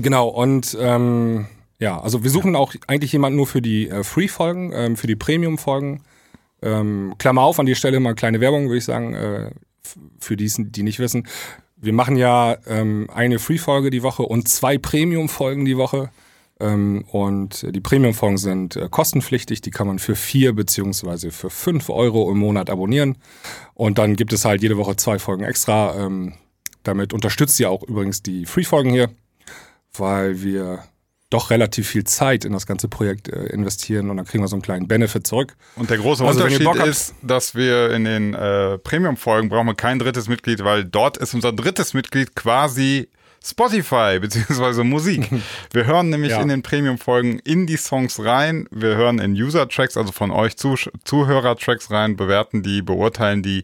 Genau, 0.02 0.28
und 0.28 0.76
ähm, 0.80 1.46
ja, 1.80 1.98
also 1.98 2.22
wir 2.22 2.30
suchen 2.30 2.54
auch 2.54 2.74
eigentlich 2.86 3.12
jemanden 3.12 3.36
nur 3.36 3.46
für 3.46 3.62
die 3.62 3.88
äh, 3.88 4.04
Free-Folgen, 4.04 4.70
ähm, 4.74 4.96
für 4.96 5.06
die 5.06 5.16
Premium-Folgen. 5.16 6.02
Ähm, 6.62 7.14
Klammer 7.18 7.42
auf, 7.42 7.58
an 7.58 7.66
die 7.66 7.74
Stelle 7.74 7.98
mal 8.00 8.14
kleine 8.14 8.40
Werbung, 8.40 8.66
würde 8.66 8.78
ich 8.78 8.84
sagen, 8.84 9.14
äh, 9.14 9.50
für 10.20 10.36
die, 10.36 10.52
die 10.58 10.82
nicht 10.82 10.98
wissen. 10.98 11.26
Wir 11.76 11.94
machen 11.94 12.16
ja 12.16 12.58
ähm, 12.66 13.08
eine 13.12 13.38
Free-Folge 13.38 13.88
die 13.88 14.02
Woche 14.02 14.22
und 14.22 14.46
zwei 14.46 14.76
Premium-Folgen 14.76 15.64
die 15.64 15.78
Woche. 15.78 16.10
Ähm, 16.60 17.06
und 17.10 17.66
die 17.74 17.80
Premium-Folgen 17.80 18.36
sind 18.36 18.76
äh, 18.76 18.88
kostenpflichtig, 18.90 19.62
die 19.62 19.70
kann 19.70 19.86
man 19.86 19.98
für 19.98 20.14
vier 20.14 20.52
beziehungsweise 20.52 21.30
für 21.30 21.48
fünf 21.48 21.88
Euro 21.88 22.30
im 22.30 22.38
Monat 22.38 22.68
abonnieren. 22.68 23.16
Und 23.72 23.96
dann 23.96 24.16
gibt 24.16 24.34
es 24.34 24.44
halt 24.44 24.60
jede 24.60 24.76
Woche 24.76 24.96
zwei 24.96 25.18
Folgen 25.18 25.44
extra. 25.44 25.96
Ähm, 25.98 26.34
damit 26.82 27.14
unterstützt 27.14 27.58
ihr 27.58 27.70
auch 27.70 27.82
übrigens 27.82 28.22
die 28.22 28.44
Free-Folgen 28.44 28.90
hier, 28.90 29.08
weil 29.94 30.42
wir 30.42 30.84
doch 31.30 31.50
relativ 31.50 31.88
viel 31.88 32.04
Zeit 32.04 32.44
in 32.44 32.52
das 32.52 32.66
ganze 32.66 32.88
Projekt 32.88 33.28
äh, 33.28 33.46
investieren 33.46 34.10
und 34.10 34.16
dann 34.16 34.26
kriegen 34.26 34.42
wir 34.42 34.48
so 34.48 34.56
einen 34.56 34.62
kleinen 34.62 34.88
Benefit 34.88 35.26
zurück. 35.26 35.56
und 35.76 35.88
der 35.88 35.98
große 35.98 36.24
Also, 36.24 36.42
Unterschied 36.44 36.74
ist, 36.84 37.14
dass 37.22 37.54
wir 37.54 37.90
in 37.92 38.04
den 38.04 38.34
äh, 38.34 38.78
Premium-Folgen 38.78 39.48
brauchen 39.48 39.66
wir 39.66 39.74
kein 39.74 39.98
drittes 39.98 40.28
Mitglied, 40.28 40.64
weil 40.64 40.84
dort 40.84 41.16
ist 41.16 41.32
unser 41.34 41.52
drittes 41.52 41.94
Mitglied 41.94 42.34
quasi 42.34 43.08
Spotify 43.42 44.18
beziehungsweise 44.20 44.84
Musik. 44.84 45.28
Wir 45.72 45.86
hören 45.86 46.10
nämlich 46.10 46.32
Ja. 46.32 46.42
in 46.42 46.48
den 46.48 46.62
Premium-Folgen 46.62 47.38
in 47.40 47.66
die 47.66 47.76
Songs 47.76 48.22
rein. 48.22 48.66
Wir 48.70 48.96
hören 48.96 49.18
in 49.18 49.32
User-Tracks, 49.32 49.96
also 49.96 50.12
von 50.12 50.30
euch 50.30 50.54
Zuh- 50.56 50.90
Zuhörer-Tracks 51.04 51.90
rein, 51.90 52.16
bewerten 52.16 52.62
die, 52.62 52.82
beurteilen 52.82 53.42
die. 53.42 53.62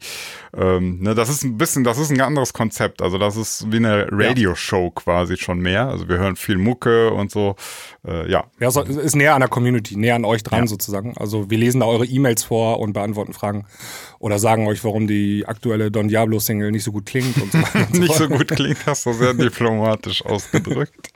Ähm, 0.56 1.00
ne, 1.02 1.14
das 1.14 1.28
ist 1.28 1.44
ein 1.44 1.58
bisschen, 1.58 1.84
das 1.84 1.98
ist 1.98 2.10
ein 2.10 2.20
anderes 2.20 2.52
Konzept. 2.54 3.02
Also 3.02 3.18
das 3.18 3.36
ist 3.36 3.70
wie 3.70 3.76
eine 3.76 4.06
Radio-Show 4.10 4.90
quasi 4.92 5.36
schon 5.36 5.58
mehr. 5.60 5.88
Also 5.88 6.08
wir 6.08 6.18
hören 6.18 6.36
viel 6.36 6.56
Mucke 6.56 7.10
und 7.12 7.30
so. 7.30 7.56
Äh, 8.06 8.30
ja, 8.30 8.44
Ja, 8.58 8.70
so, 8.70 8.82
es 8.82 8.96
ist 8.96 9.16
näher 9.16 9.34
an 9.34 9.40
der 9.40 9.48
Community, 9.50 9.96
näher 9.96 10.14
an 10.14 10.24
euch 10.24 10.42
dran 10.42 10.60
Ja. 10.60 10.66
sozusagen. 10.66 11.14
Also 11.18 11.50
wir 11.50 11.58
lesen 11.58 11.80
da 11.80 11.86
eure 11.86 12.06
E-Mails 12.06 12.44
vor 12.44 12.80
und 12.80 12.92
beantworten 12.94 13.34
Fragen 13.34 13.66
oder 14.26 14.40
sagen 14.40 14.66
euch, 14.66 14.82
warum 14.82 15.06
die 15.06 15.44
aktuelle 15.46 15.92
Don 15.92 16.08
Diablo 16.08 16.40
Single 16.40 16.72
nicht 16.72 16.82
so 16.82 16.90
gut 16.90 17.06
klingt 17.06 17.40
und 17.40 17.52
so 17.52 17.58
weiter. 17.58 17.86
Nicht 17.96 18.12
so 18.12 18.26
gut 18.28 18.48
klingt, 18.48 18.84
hast 18.84 19.06
du 19.06 19.12
sehr 19.12 19.34
diplomatisch 19.34 20.24
ausgedrückt. 20.26 21.10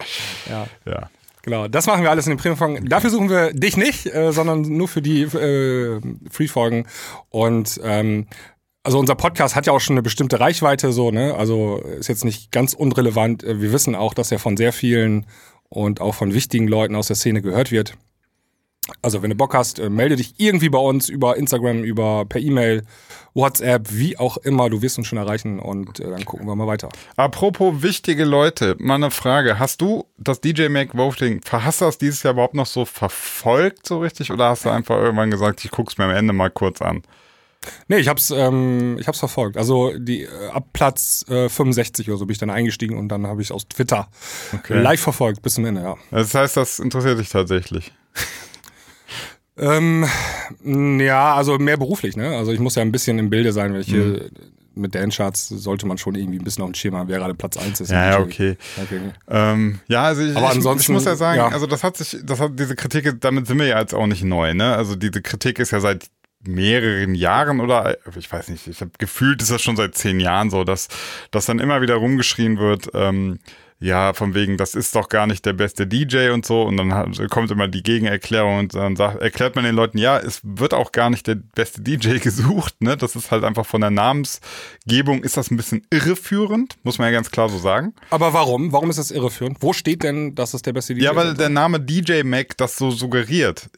Ja. 0.49 0.69
Ja. 0.87 1.11
Genau, 1.43 1.67
das 1.67 1.89
machen 1.89 2.05
wir 2.05 2.11
alles 2.11 2.29
in 2.29 2.35
den 2.35 2.39
Premium-Folgen. 2.39 2.89
Dafür 2.89 3.11
suchen 3.11 3.29
wir 3.29 3.53
dich 3.53 3.77
nicht, 3.77 4.07
äh, 4.07 4.31
sondern 4.31 4.63
nur 4.63 4.87
für 4.87 5.03
die 5.03 5.23
äh, 5.23 6.01
Free-Folgen. 6.31 6.87
Und 7.31 7.81
ähm, 7.83 8.29
also 8.85 9.01
unser 9.01 9.17
Podcast 9.17 9.57
hat 9.57 9.67
ja 9.67 9.73
auch 9.73 9.81
schon 9.81 9.95
eine 9.95 10.03
bestimmte 10.03 10.39
Reichweite, 10.39 10.93
so, 10.93 11.11
ne? 11.11 11.35
Also 11.35 11.79
ist 11.79 12.09
jetzt 12.09 12.25
nicht 12.25 12.53
ganz 12.53 12.75
unrelevant. 12.75 13.43
Äh, 13.43 13.61
Wir 13.61 13.73
wissen 13.73 13.97
auch, 13.97 14.15
dass 14.15 14.31
er 14.31 14.39
von 14.39 14.57
sehr 14.57 14.73
vielen 14.73 15.27
und 15.69 16.01
auch 16.01 16.15
von 16.15 16.33
wichtigen 16.33 16.69
Leuten 16.69 16.95
aus 16.95 17.09
der 17.09 17.17
Szene 17.17 17.43
gehört 17.43 17.73
wird. 17.73 17.95
Also, 19.03 19.23
wenn 19.23 19.31
du 19.31 19.37
Bock 19.37 19.55
hast, 19.55 19.79
äh, 19.79 19.91
melde 19.91 20.17
dich 20.17 20.35
irgendwie 20.39 20.69
bei 20.69 20.79
uns 20.79 21.09
über 21.09 21.37
Instagram, 21.37 21.85
über 21.85 22.25
per 22.25 22.41
E-Mail, 22.41 22.83
WhatsApp, 23.35 23.89
wie 23.91 24.19
auch 24.19 24.37
immer. 24.39 24.69
Du 24.71 24.83
wirst 24.83 24.99
uns 24.99 25.07
schon 25.07 25.19
erreichen 25.19 25.59
und 25.61 26.01
äh, 26.01 26.11
dann 26.11 26.25
gucken 26.25 26.47
wir 26.47 26.57
mal 26.57 26.67
weiter. 26.67 26.89
Apropos 27.17 27.83
wichtige 27.83 28.25
Leute, 28.25 28.77
mal 28.79 28.97
eine 28.97 29.11
Frage. 29.11 29.59
Hast 29.59 29.81
du 29.81 30.07
das 30.19 30.41
DJ 30.41 30.69
Make 30.69 30.97
Voting, 30.97 31.41
hast 31.51 31.81
du 31.81 31.85
das 31.85 31.99
dieses 31.99 32.23
Jahr 32.23 32.33
überhaupt 32.33 32.55
noch 32.55 32.67
so 32.67 32.85
verfolgt 32.85 33.87
so 33.87 34.01
richtig 34.01 34.33
oder 34.33 34.49
hast 34.49 34.65
du 34.65 34.71
einfach 34.71 34.97
irgendwann 34.97 35.31
gesagt, 35.31 35.65
ich 35.65 35.71
guck's 35.71 35.99
mir 35.99 36.05
am 36.05 36.11
Ende 36.11 36.33
mal 36.33 36.51
kurz 36.51 36.83
an? 36.83 37.03
Nee, 37.89 37.99
ich 37.99 38.09
hab's, 38.09 38.31
ähm, 38.31 38.97
ich 38.99 39.07
hab's 39.07 39.19
verfolgt. 39.19 39.59
Also 39.59 39.93
die 39.97 40.23
äh, 40.23 40.49
ab 40.51 40.69
Platz 40.73 41.27
äh, 41.29 41.49
65 41.49 42.09
oder 42.09 42.17
so 42.17 42.27
bin 42.27 42.33
ich 42.33 42.39
dann 42.39 42.51
eingestiegen 42.51 42.97
und 42.97 43.09
dann 43.09 43.27
habe 43.27 43.43
ich 43.43 43.53
aus 43.53 43.69
Twitter 43.69 44.09
live 44.69 45.01
verfolgt 45.01 45.43
bis 45.43 45.55
zum 45.55 45.67
Ende, 45.67 45.83
ja. 45.83 45.97
Das 46.11 46.35
heißt, 46.35 46.57
das 46.57 46.79
interessiert 46.79 47.19
dich 47.19 47.29
tatsächlich. 47.29 47.93
Ähm, 49.61 50.07
ja, 51.01 51.35
also 51.35 51.59
mehr 51.59 51.77
beruflich, 51.77 52.17
ne? 52.17 52.37
Also 52.37 52.53
ich 52.53 52.61
muss 52.61 52.75
ja 52.75 52.83
ein 52.83 52.93
bisschen 52.93 53.19
im 53.19 53.31
Bilde 53.31 53.53
sein, 53.53 53.75
welche 53.75 54.31
mit 54.75 54.95
Dance-Charts 54.95 55.49
sollte 55.49 55.87
man 55.87 55.99
schon 55.99 56.15
irgendwie 56.15 56.39
ein 56.39 56.45
bisschen 56.45 56.63
auf 56.63 56.71
dem 56.71 56.75
Schirm 56.75 56.97
haben, 56.97 57.09
wer 57.09 57.19
gerade 57.19 57.35
Platz 57.35 57.57
1 57.57 57.81
ist. 57.81 57.91
Ja, 57.91 58.21
okay. 58.21 58.57
okay. 58.83 59.01
Ähm, 59.29 59.81
ja, 59.89 60.05
also 60.05 60.23
ich, 60.23 60.37
Aber 60.37 60.47
ich, 60.47 60.53
ich 60.53 60.57
ansonsten, 60.57 60.93
muss 60.95 61.05
ja 61.05 61.17
sagen, 61.17 61.39
ja. 61.39 61.49
also 61.49 61.67
das 61.67 61.85
hat 61.85 61.97
sich, 61.97 62.17
das 62.23 62.41
hat 62.41 62.59
diese 62.59 62.77
Kritik, 62.77 63.21
damit 63.21 63.47
sind 63.47 63.59
wir 63.59 63.67
ja 63.67 63.81
jetzt 63.81 63.95
auch 63.95 64.07
nicht 64.07 64.25
neu, 64.25 64.55
ne? 64.55 64.75
Also 64.75 64.97
diese 64.97 65.21
Kritik 65.23 65.59
ist 65.59 65.73
ja 65.73 65.81
seit 65.81 66.07
mehreren 66.43 67.15
Jahren 67.15 67.61
oder 67.61 67.99
ich 68.17 68.33
weiß 68.33 68.49
nicht, 68.49 68.67
ich 68.67 68.81
habe 68.81 68.93
gefühlt 68.97 69.43
ist 69.43 69.51
das 69.51 69.61
schon 69.61 69.77
seit 69.77 69.95
zehn 69.95 70.21
Jahren 70.21 70.49
so, 70.49 70.65
dass, 70.65 70.89
dass 71.31 71.45
dann 71.45 71.59
immer 71.59 71.83
wieder 71.83 71.97
rumgeschrien 71.97 72.59
wird, 72.59 72.89
ähm, 72.95 73.41
ja, 73.83 74.13
von 74.13 74.35
wegen, 74.35 74.59
das 74.59 74.75
ist 74.75 74.95
doch 74.95 75.09
gar 75.09 75.27
nicht 75.27 75.47
der 75.47 75.55
beste 75.55 75.87
DJ 75.87 76.31
und 76.31 76.45
so. 76.45 76.63
Und 76.63 76.77
dann 76.77 76.93
hat, 76.93 77.19
kommt 77.31 77.51
immer 77.51 77.67
die 77.67 77.83
Gegenerklärung 77.83 78.59
und 78.59 78.75
dann 78.75 78.95
sagt, 78.95 79.23
erklärt 79.23 79.57
man 79.57 79.65
den 79.65 79.75
Leuten, 79.75 79.97
ja, 79.97 80.19
es 80.19 80.43
wird 80.45 80.75
auch 80.75 80.93
gar 80.93 81.09
nicht 81.09 81.27
der 81.27 81.37
beste 81.37 81.81
DJ 81.81 82.19
gesucht, 82.23 82.83
ne? 82.83 82.99
Das 82.99 83.17
ist 83.17 83.31
halt 83.31 83.43
einfach 83.43 83.65
von 83.65 83.81
der 83.81 83.91
Namensgebung 84.91 85.23
ist 85.23 85.37
das 85.37 85.51
ein 85.51 85.57
bisschen 85.57 85.83
irreführend, 85.91 86.77
muss 86.83 86.99
man 86.99 87.07
ja 87.09 87.13
ganz 87.13 87.31
klar 87.31 87.49
so 87.49 87.59
sagen. 87.59 87.95
Aber 88.11 88.33
warum? 88.33 88.73
Warum 88.73 88.91
ist 88.91 88.99
das 88.99 89.11
irreführend? 89.11 89.59
Wo 89.61 89.73
steht 89.73 90.03
denn, 90.03 90.35
dass 90.35 90.55
es 90.55 90.63
der 90.63 90.73
beste 90.73 90.95
DJ 90.95 91.05
Ja, 91.05 91.17
weil 91.17 91.29
ist? 91.29 91.41
der 91.41 91.49
Name 91.49 91.81
DJ 91.81 92.23
Mac 92.25 92.57
das 92.57 92.77
so 92.77 92.91
suggeriert. 92.91 93.71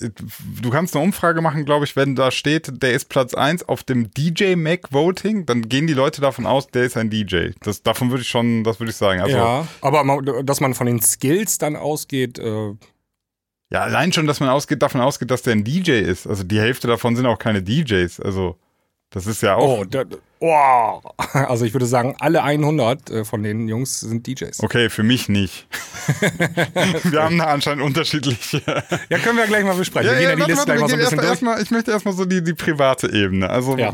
Du 0.61 0.71
kannst 0.71 0.97
eine 0.97 1.05
Umfrage 1.05 1.41
machen, 1.43 1.65
glaube 1.65 1.85
ich, 1.85 1.97
wenn 1.97 2.15
da 2.17 2.31
steht, 2.31 2.83
der 2.83 2.93
ist 2.93 3.09
Platz 3.09 3.35
1 3.35 3.69
auf 3.69 3.83
dem 3.83 4.11
DJ 4.13 4.57
Mac 4.57 4.93
Voting, 4.93 5.47
dann 5.47 5.69
gehen 5.69 5.87
die 5.87 5.95
Leute 5.95 6.21
davon 6.21 6.47
aus, 6.47 6.69
der 6.69 6.85
ist 6.85 6.97
ein 6.97 7.11
DJ. 7.11 7.51
Das, 7.61 7.83
davon 7.83 8.11
würde 8.11 8.23
ich 8.23 8.29
schon, 8.29 8.65
das 8.65 8.81
würde 8.81 8.91
ich 8.91 8.97
sagen. 8.97 9.21
Also, 9.21 9.37
ja, 9.37 9.67
aber 9.81 10.05
man, 10.05 10.47
dass 10.47 10.61
man 10.61 10.75
von 10.75 10.87
den 10.87 11.01
Skills 11.01 11.59
dann 11.59 11.77
ausgeht, 11.77 12.39
äh, 12.39 12.75
ja, 13.71 13.81
allein 13.81 14.13
schon, 14.13 14.27
dass 14.27 14.39
man 14.41 14.51
ausgeht, 14.51 14.83
davon 14.83 15.01
ausgeht, 15.01 15.31
dass 15.31 15.41
der 15.41 15.55
ein 15.55 15.65
DJ 15.65 15.93
ist. 15.93 16.27
Also 16.27 16.45
die 16.45 16.61
Hälfte 16.61 16.89
davon 16.89 17.17
sind 17.17 17.25
auch 17.25 17.39
keine 17.39 17.63
DJs. 17.63 18.21
Also 18.21 18.59
das 19.13 19.27
ist 19.27 19.43
ja 19.43 19.55
auch. 19.57 19.81
oh, 19.81 19.85
da, 19.85 20.05
oh, 20.41 21.01
also 21.33 21.65
ich 21.65 21.73
würde 21.75 21.87
sagen, 21.87 22.17
alle 22.19 22.43
100 22.43 23.11
äh, 23.11 23.25
von 23.25 23.43
den 23.43 23.69
Jungs 23.69 24.01
sind 24.01 24.27
DJs. 24.27 24.61
Okay, 24.63 24.89
für 24.91 25.03
mich 25.03 25.29
nicht. 25.29 25.67
wir 27.05 27.23
haben 27.23 27.39
da 27.39 27.45
anscheinend 27.45 27.85
unterschiedliche. 27.85 28.63
Ja, 29.11 29.19
können 29.19 29.37
wir 29.37 29.47
gleich 29.47 29.65
mal 29.65 29.77
besprechen. 29.77 30.11
gehen 30.19 30.23
ja 30.23 30.35
die 30.35 30.41
warte, 30.41 30.57
warte, 30.57 30.65
gleich 30.65 30.81
mal 30.81 30.89
so 30.89 30.97
erst, 30.97 31.13
durch. 31.13 31.25
erstmal, 31.25 31.63
ich 31.63 31.71
möchte 31.71 31.91
erstmal 31.91 32.15
so 32.15 32.25
die, 32.25 32.43
die 32.43 32.55
private 32.55 33.13
Ebene. 33.13 33.51
Also 33.51 33.77
Ja. 33.77 33.93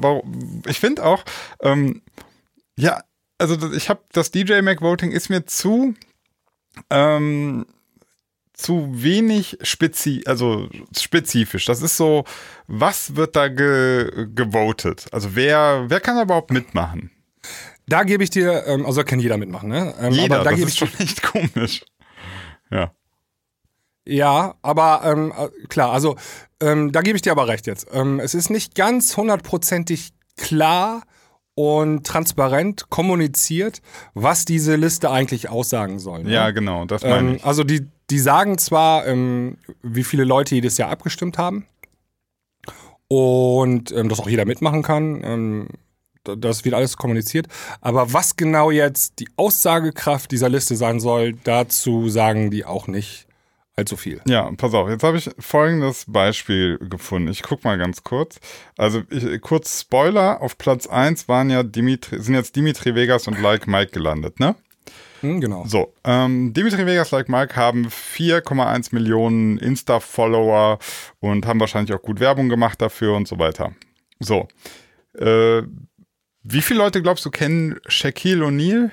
ich 0.67 0.79
finde 0.79 1.05
auch, 1.05 1.25
ähm, 1.63 2.01
ja, 2.77 3.03
also 3.39 3.73
ich 3.73 3.89
habe 3.89 4.01
das 4.13 4.31
DJ 4.31 4.61
Mac 4.63 4.81
Voting 4.81 5.11
ist 5.11 5.31
mir 5.31 5.47
zu 5.47 5.95
ähm, 6.91 7.67
zu 8.59 8.88
wenig 8.93 9.57
spezi 9.62 10.23
also 10.27 10.69
spezifisch. 10.97 11.65
Das 11.65 11.81
ist 11.81 11.97
so, 11.97 12.25
was 12.67 13.15
wird 13.17 13.37
da 13.37 13.49
ge 13.49 14.29
gewotet? 14.35 15.07
Also 15.12 15.35
wer 15.35 15.85
wer 15.88 16.00
kann 16.00 16.17
da 16.17 16.23
überhaupt 16.23 16.50
mitmachen? 16.50 17.11
Da 17.87 18.03
gebe 18.03 18.23
ich 18.23 18.31
dir, 18.31 18.67
ähm, 18.67 18.85
also 18.85 19.00
da 19.00 19.05
kann 19.05 19.21
jeder 19.21 19.38
mitmachen, 19.38 19.71
ne? 19.71 19.95
Ähm, 20.00 20.12
Jeder, 20.12 20.43
da 20.43 20.50
das 20.50 20.61
ist 20.61 20.77
schon 20.77 20.91
echt 20.99 21.23
komisch. 21.23 21.85
Ja. 22.71 22.93
Ja, 24.07 24.55
aber 24.62 25.03
ähm, 25.05 25.33
äh, 25.37 25.67
klar, 25.69 25.93
also 25.93 26.17
ähm, 26.61 26.93
da 26.93 27.03
gebe 27.03 27.17
ich 27.17 27.23
dir 27.23 27.33
aber 27.33 27.47
recht 27.47 27.67
jetzt. 27.67 27.87
Ähm, 27.93 28.21
es 28.21 28.35
ist 28.35 28.50
nicht 28.50 28.75
ganz 28.75 29.17
hundertprozentig 29.17 30.12
klar 30.37 31.03
und 31.55 32.07
transparent 32.07 32.91
kommuniziert, 32.91 33.83
was 34.15 34.45
diese 34.45 34.77
Liste 34.77 35.11
eigentlich 35.11 35.49
aussagen 35.49 35.99
soll. 35.99 36.25
Ne? 36.25 36.33
Ja, 36.33 36.50
genau, 36.50 36.85
das 36.85 37.03
meine 37.03 37.31
ähm, 37.31 37.37
ich. 37.37 37.45
also 37.45 37.65
die, 37.65 37.88
die 38.11 38.19
sagen 38.19 38.59
zwar, 38.59 39.07
ähm, 39.07 39.59
wie 39.83 40.05
viele 40.05 40.25
Leute 40.25 40.55
jedes 40.55 40.79
Jahr 40.79 40.91
abgestimmt 40.91 41.38
haben 41.38 41.67
und 43.09 43.93
ähm, 43.93 44.09
dass 44.09 44.21
auch 44.21 44.29
jeder 44.29 44.45
mitmachen 44.45 44.83
kann. 44.83 45.23
Ähm, 45.25 45.69
das 46.25 46.65
wird 46.65 46.75
alles 46.75 46.97
kommuniziert. 46.97 47.47
Aber 47.81 48.12
was 48.12 48.37
genau 48.37 48.71
jetzt 48.71 49.19
die 49.19 49.29
Aussagekraft 49.37 50.31
dieser 50.31 50.49
Liste 50.49 50.77
sein 50.77 51.00
soll, 51.00 51.33
dazu 51.33 52.09
sagen 52.09 52.50
die 52.50 52.65
auch 52.65 52.87
nicht 52.87 53.27
allzu 53.79 53.97
viel. 53.97 54.21
Ja, 54.27 54.50
pass 54.57 54.75
auf, 54.75 54.88
jetzt 54.91 55.05
habe 55.05 55.17
ich 55.17 55.31
folgendes 55.38 56.05
Beispiel 56.09 56.79
gefunden. 56.79 57.29
Ich 57.29 57.43
guck 57.43 57.65
mal 57.65 57.79
ganz 57.79 58.03
kurz. 58.03 58.41
Also 58.77 59.03
ich, 59.09 59.41
kurz 59.41 59.81
Spoiler, 59.81 60.43
auf 60.43 60.59
Platz 60.59 60.87
1 60.87 61.29
waren 61.29 61.49
ja 61.49 61.62
Dimitri, 61.62 62.21
sind 62.21 62.35
jetzt 62.35 62.57
Dimitri 62.57 62.95
Vegas 62.95 63.29
und 63.29 63.41
Like 63.41 63.67
Mike 63.69 63.93
gelandet, 63.93 64.41
ne? 64.41 64.57
Hm, 65.21 65.41
genau. 65.41 65.65
So, 65.67 65.93
ähm, 66.05 66.53
Dimitri 66.53 66.87
Vegas, 66.87 67.11
Like 67.11 67.29
Mike 67.29 67.57
haben 67.57 67.89
4,1 67.89 68.95
Millionen 68.95 69.59
Insta-Follower 69.59 70.79
und 71.21 71.47
haben 71.47 71.61
wahrscheinlich 71.61 71.95
auch 71.95 72.03
gut 72.03 72.21
Werbung 72.21 72.49
gemacht 72.49 72.81
dafür 72.81 73.15
und 73.15 73.27
so 73.27 73.39
weiter. 73.39 73.73
So, 74.21 74.49
äh, 75.19 75.63
wie 76.43 76.63
viele 76.63 76.79
Leute 76.79 77.03
glaubst 77.03 77.25
du 77.25 77.31
kennen 77.31 77.79
Shaquille 77.87 78.45
O'Neal? 78.45 78.91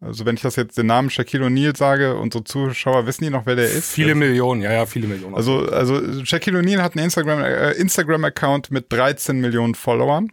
Also 0.00 0.24
wenn 0.24 0.34
ich 0.34 0.40
das 0.40 0.56
jetzt 0.56 0.78
den 0.78 0.86
Namen 0.86 1.10
Shaquille 1.10 1.46
O'Neal 1.46 1.76
sage, 1.76 2.16
unsere 2.16 2.42
Zuschauer 2.44 3.06
wissen 3.06 3.24
die 3.24 3.30
noch, 3.30 3.44
wer 3.44 3.56
der 3.56 3.66
ist? 3.66 3.92
Viele 3.92 4.14
Millionen, 4.14 4.62
ja, 4.62 4.72
ja, 4.72 4.86
viele 4.86 5.06
Millionen. 5.06 5.34
Also, 5.34 5.66
also 5.68 6.24
Shaquille 6.24 6.58
O'Neal 6.60 6.80
hat 6.80 6.96
einen 6.96 7.04
Instagram, 7.04 7.42
äh, 7.42 7.72
Instagram-Account 7.72 8.70
mit 8.70 8.90
13 8.90 9.40
Millionen 9.40 9.74
Followern. 9.74 10.32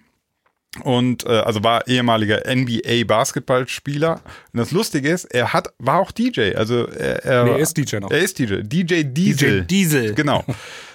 Und 0.84 1.26
äh, 1.26 1.30
also 1.30 1.64
war 1.64 1.88
ehemaliger 1.88 2.44
NBA-Basketballspieler. 2.46 4.22
Und 4.54 4.58
das 4.58 4.72
Lustige 4.72 5.10
ist, 5.10 5.26
er 5.26 5.54
hat, 5.54 5.74
war 5.80 6.00
auch 6.00 6.12
DJ. 6.12 6.56
Also 6.56 6.88
er, 6.88 7.26
er, 7.26 7.44
nee, 7.46 7.52
er 7.52 7.58
ist 7.60 7.78
DJ 7.78 7.98
noch. 7.98 8.12
er 8.12 8.20
ist 8.20 8.38
DJ. 8.38 8.62
DJ 8.62 9.04
Diesel. 9.04 9.62
DJ 9.62 9.68
Diesel. 9.68 10.14
Genau. 10.14 10.44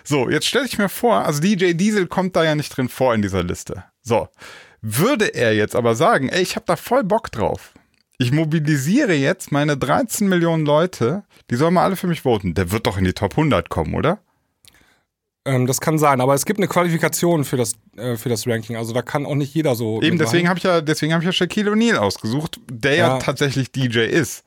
So, 0.04 0.28
jetzt 0.28 0.46
stelle 0.46 0.66
ich 0.66 0.78
mir 0.78 0.88
vor, 0.88 1.24
also 1.24 1.40
DJ 1.40 1.72
Diesel 1.74 2.06
kommt 2.06 2.34
da 2.36 2.44
ja 2.44 2.54
nicht 2.54 2.76
drin 2.76 2.88
vor 2.88 3.14
in 3.14 3.22
dieser 3.22 3.42
Liste. 3.42 3.84
So. 4.02 4.28
Würde 4.80 5.26
er 5.34 5.54
jetzt 5.54 5.76
aber 5.76 5.94
sagen, 5.94 6.28
ey, 6.28 6.42
ich 6.42 6.56
habe 6.56 6.66
da 6.66 6.74
voll 6.74 7.04
Bock 7.04 7.30
drauf. 7.30 7.72
Ich 8.18 8.32
mobilisiere 8.32 9.14
jetzt 9.14 9.52
meine 9.52 9.76
13 9.76 10.28
Millionen 10.28 10.66
Leute, 10.66 11.22
die 11.50 11.56
sollen 11.56 11.74
mal 11.74 11.84
alle 11.84 11.96
für 11.96 12.08
mich 12.08 12.22
voten. 12.22 12.54
Der 12.54 12.72
wird 12.72 12.86
doch 12.86 12.98
in 12.98 13.04
die 13.04 13.12
Top 13.12 13.32
100 13.32 13.68
kommen, 13.68 13.94
oder? 13.94 14.18
Ähm, 15.44 15.66
das 15.66 15.80
kann 15.80 15.98
sein, 15.98 16.20
aber 16.20 16.34
es 16.34 16.44
gibt 16.46 16.60
eine 16.60 16.68
Qualifikation 16.68 17.44
für 17.44 17.56
das, 17.56 17.74
äh, 17.96 18.16
für 18.16 18.28
das 18.28 18.46
Ranking. 18.46 18.76
Also 18.76 18.92
da 18.92 19.02
kann 19.02 19.26
auch 19.26 19.34
nicht 19.34 19.52
jeder 19.54 19.74
so. 19.74 19.96
Eben, 19.96 20.00
mitmachen. 20.14 20.18
deswegen 20.18 20.48
habe 20.48 20.58
ich 20.58 20.64
ja, 20.64 20.80
deswegen 20.80 21.12
habe 21.12 21.22
ich 21.22 21.26
ja 21.26 21.32
Shaquille 21.32 21.70
O'Neal 21.72 21.96
ausgesucht, 21.96 22.60
der 22.70 22.94
ja. 22.94 23.08
Ja. 23.08 23.18
tatsächlich 23.18 23.72
DJ 23.72 24.00
ist. 24.00 24.44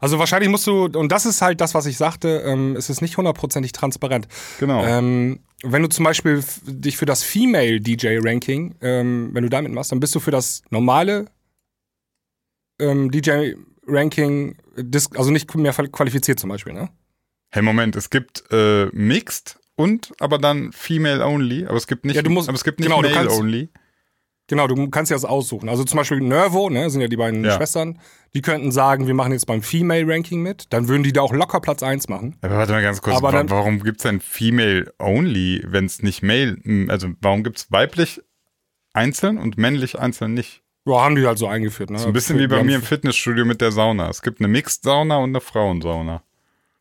Also 0.00 0.18
wahrscheinlich 0.18 0.48
musst 0.50 0.66
du, 0.66 0.84
und 0.84 1.10
das 1.10 1.26
ist 1.26 1.42
halt 1.42 1.60
das, 1.60 1.74
was 1.74 1.86
ich 1.86 1.96
sagte, 1.96 2.42
ähm, 2.46 2.76
es 2.76 2.88
ist 2.90 3.00
nicht 3.00 3.16
hundertprozentig 3.16 3.72
transparent. 3.72 4.28
Genau. 4.60 4.84
Ähm, 4.84 5.40
wenn 5.64 5.82
du 5.82 5.88
zum 5.88 6.04
Beispiel 6.04 6.44
dich 6.66 6.96
für 6.96 7.06
das 7.06 7.22
Female 7.24 7.80
DJ 7.80 8.18
Ranking, 8.20 8.74
ähm, 8.80 9.30
wenn 9.32 9.42
du 9.42 9.48
damit 9.48 9.72
machst, 9.72 9.90
dann 9.92 9.98
bist 10.00 10.14
du 10.14 10.20
für 10.20 10.30
das 10.30 10.62
normale 10.70 11.24
ähm, 12.80 13.10
DJ 13.10 13.54
Ranking, 13.86 14.56
dis- 14.76 15.10
also 15.16 15.30
nicht 15.30 15.52
mehr 15.54 15.72
qualifiziert 15.72 16.38
zum 16.38 16.50
Beispiel, 16.50 16.72
ne? 16.74 16.88
Hey, 17.50 17.62
Moment, 17.62 17.96
es 17.96 18.08
gibt 18.10 18.44
äh, 18.50 18.86
Mixed 18.92 19.58
und 19.76 20.12
aber 20.20 20.38
dann 20.38 20.72
Female 20.72 21.24
Only, 21.24 21.66
aber 21.66 21.76
es 21.76 21.86
gibt 21.86 22.04
nicht, 22.04 22.16
Ja, 22.16 22.22
du 22.22 22.30
musst- 22.30 22.48
aber 22.48 22.56
es 22.56 22.64
gibt 22.64 22.78
nicht 22.80 22.88
genau, 22.88 23.02
du 23.02 23.08
Male 23.08 23.26
kannst- 23.26 23.38
Only. 23.40 23.68
Genau, 24.48 24.66
du 24.66 24.90
kannst 24.90 25.10
dir 25.10 25.14
das 25.14 25.24
aussuchen. 25.24 25.68
Also 25.68 25.84
zum 25.84 25.96
Beispiel 25.96 26.20
Nervo, 26.20 26.68
ne, 26.68 26.90
sind 26.90 27.00
ja 27.00 27.08
die 27.08 27.16
beiden 27.16 27.42
Ja. 27.44 27.52
Schwestern, 27.56 27.98
die 28.34 28.42
könnten 28.42 28.70
sagen, 28.72 29.06
wir 29.06 29.14
machen 29.14 29.32
jetzt 29.32 29.46
beim 29.46 29.62
Female 29.62 30.04
Ranking 30.06 30.42
mit, 30.42 30.66
dann 30.72 30.88
würden 30.88 31.04
die 31.04 31.12
da 31.12 31.22
auch 31.22 31.32
locker 31.32 31.60
Platz 31.60 31.82
1 31.82 32.08
machen. 32.08 32.36
Aber 32.42 32.56
warte 32.58 32.72
mal 32.72 32.82
ganz 32.82 33.00
kurz, 33.00 33.16
Aber 33.16 33.30
dann- 33.32 33.48
warum 33.50 33.82
gibt's 33.82 34.02
denn 34.02 34.20
Female 34.20 34.92
Only, 34.98 35.62
wenn 35.68 35.86
es 35.86 36.02
nicht 36.02 36.22
Male, 36.22 36.58
m, 36.64 36.90
also 36.90 37.08
warum 37.22 37.44
gibt's 37.44 37.70
weiblich 37.70 38.20
einzeln 38.92 39.38
und 39.38 39.56
männlich 39.58 39.98
einzeln 39.98 40.34
nicht? 40.34 40.62
Ja, 40.84 41.00
haben 41.04 41.14
die 41.14 41.24
halt 41.26 41.38
so 41.38 41.46
eingeführt, 41.46 41.90
ne? 41.90 41.98
So 42.00 42.08
ein 42.08 42.12
bisschen 42.12 42.38
wie 42.40 42.48
bei 42.48 42.62
mir 42.64 42.74
im 42.76 42.82
Fitnessstudio 42.82 43.44
mit 43.44 43.60
der 43.60 43.70
Sauna. 43.70 44.10
Es 44.10 44.20
gibt 44.20 44.40
eine 44.40 44.48
Mixed-Sauna 44.48 45.18
und 45.18 45.30
eine 45.30 45.40
Frauensauna. 45.40 46.24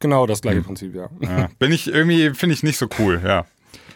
Genau 0.01 0.25
das 0.27 0.39
Hm. 0.39 0.41
gleiche 0.41 0.61
Prinzip, 0.61 0.93
ja. 0.95 1.09
Ja. 1.21 1.49
Bin 1.59 1.71
ich 1.71 1.87
irgendwie, 1.87 2.31
finde 2.33 2.53
ich 2.55 2.63
nicht 2.63 2.77
so 2.77 2.87
cool, 2.99 3.21
ja. 3.23 3.45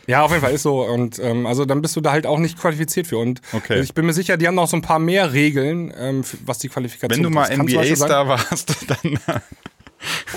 Ja, 0.07 0.21
auf 0.21 0.29
jeden 0.29 0.43
Fall 0.43 0.53
ist 0.53 0.61
so. 0.61 0.85
Und 0.85 1.17
ähm, 1.17 1.47
also 1.47 1.65
dann 1.65 1.81
bist 1.81 1.95
du 1.95 2.01
da 2.01 2.11
halt 2.11 2.27
auch 2.27 2.37
nicht 2.37 2.59
qualifiziert 2.59 3.07
für. 3.07 3.17
Und 3.17 3.41
Okay. 3.53 3.79
ich 3.81 3.93
bin 3.95 4.05
mir 4.05 4.13
sicher, 4.13 4.37
die 4.37 4.47
haben 4.47 4.53
noch 4.55 4.67
so 4.67 4.77
ein 4.77 4.83
paar 4.83 4.99
mehr 4.99 5.33
Regeln, 5.33 5.91
ähm, 5.97 6.23
was 6.45 6.59
die 6.59 6.69
Qualifikation 6.69 7.17
Wenn 7.17 7.23
du 7.23 7.29
mal 7.31 7.49
NBA-Star 7.49 8.27
warst, 8.27 8.75
dann. 8.87 9.19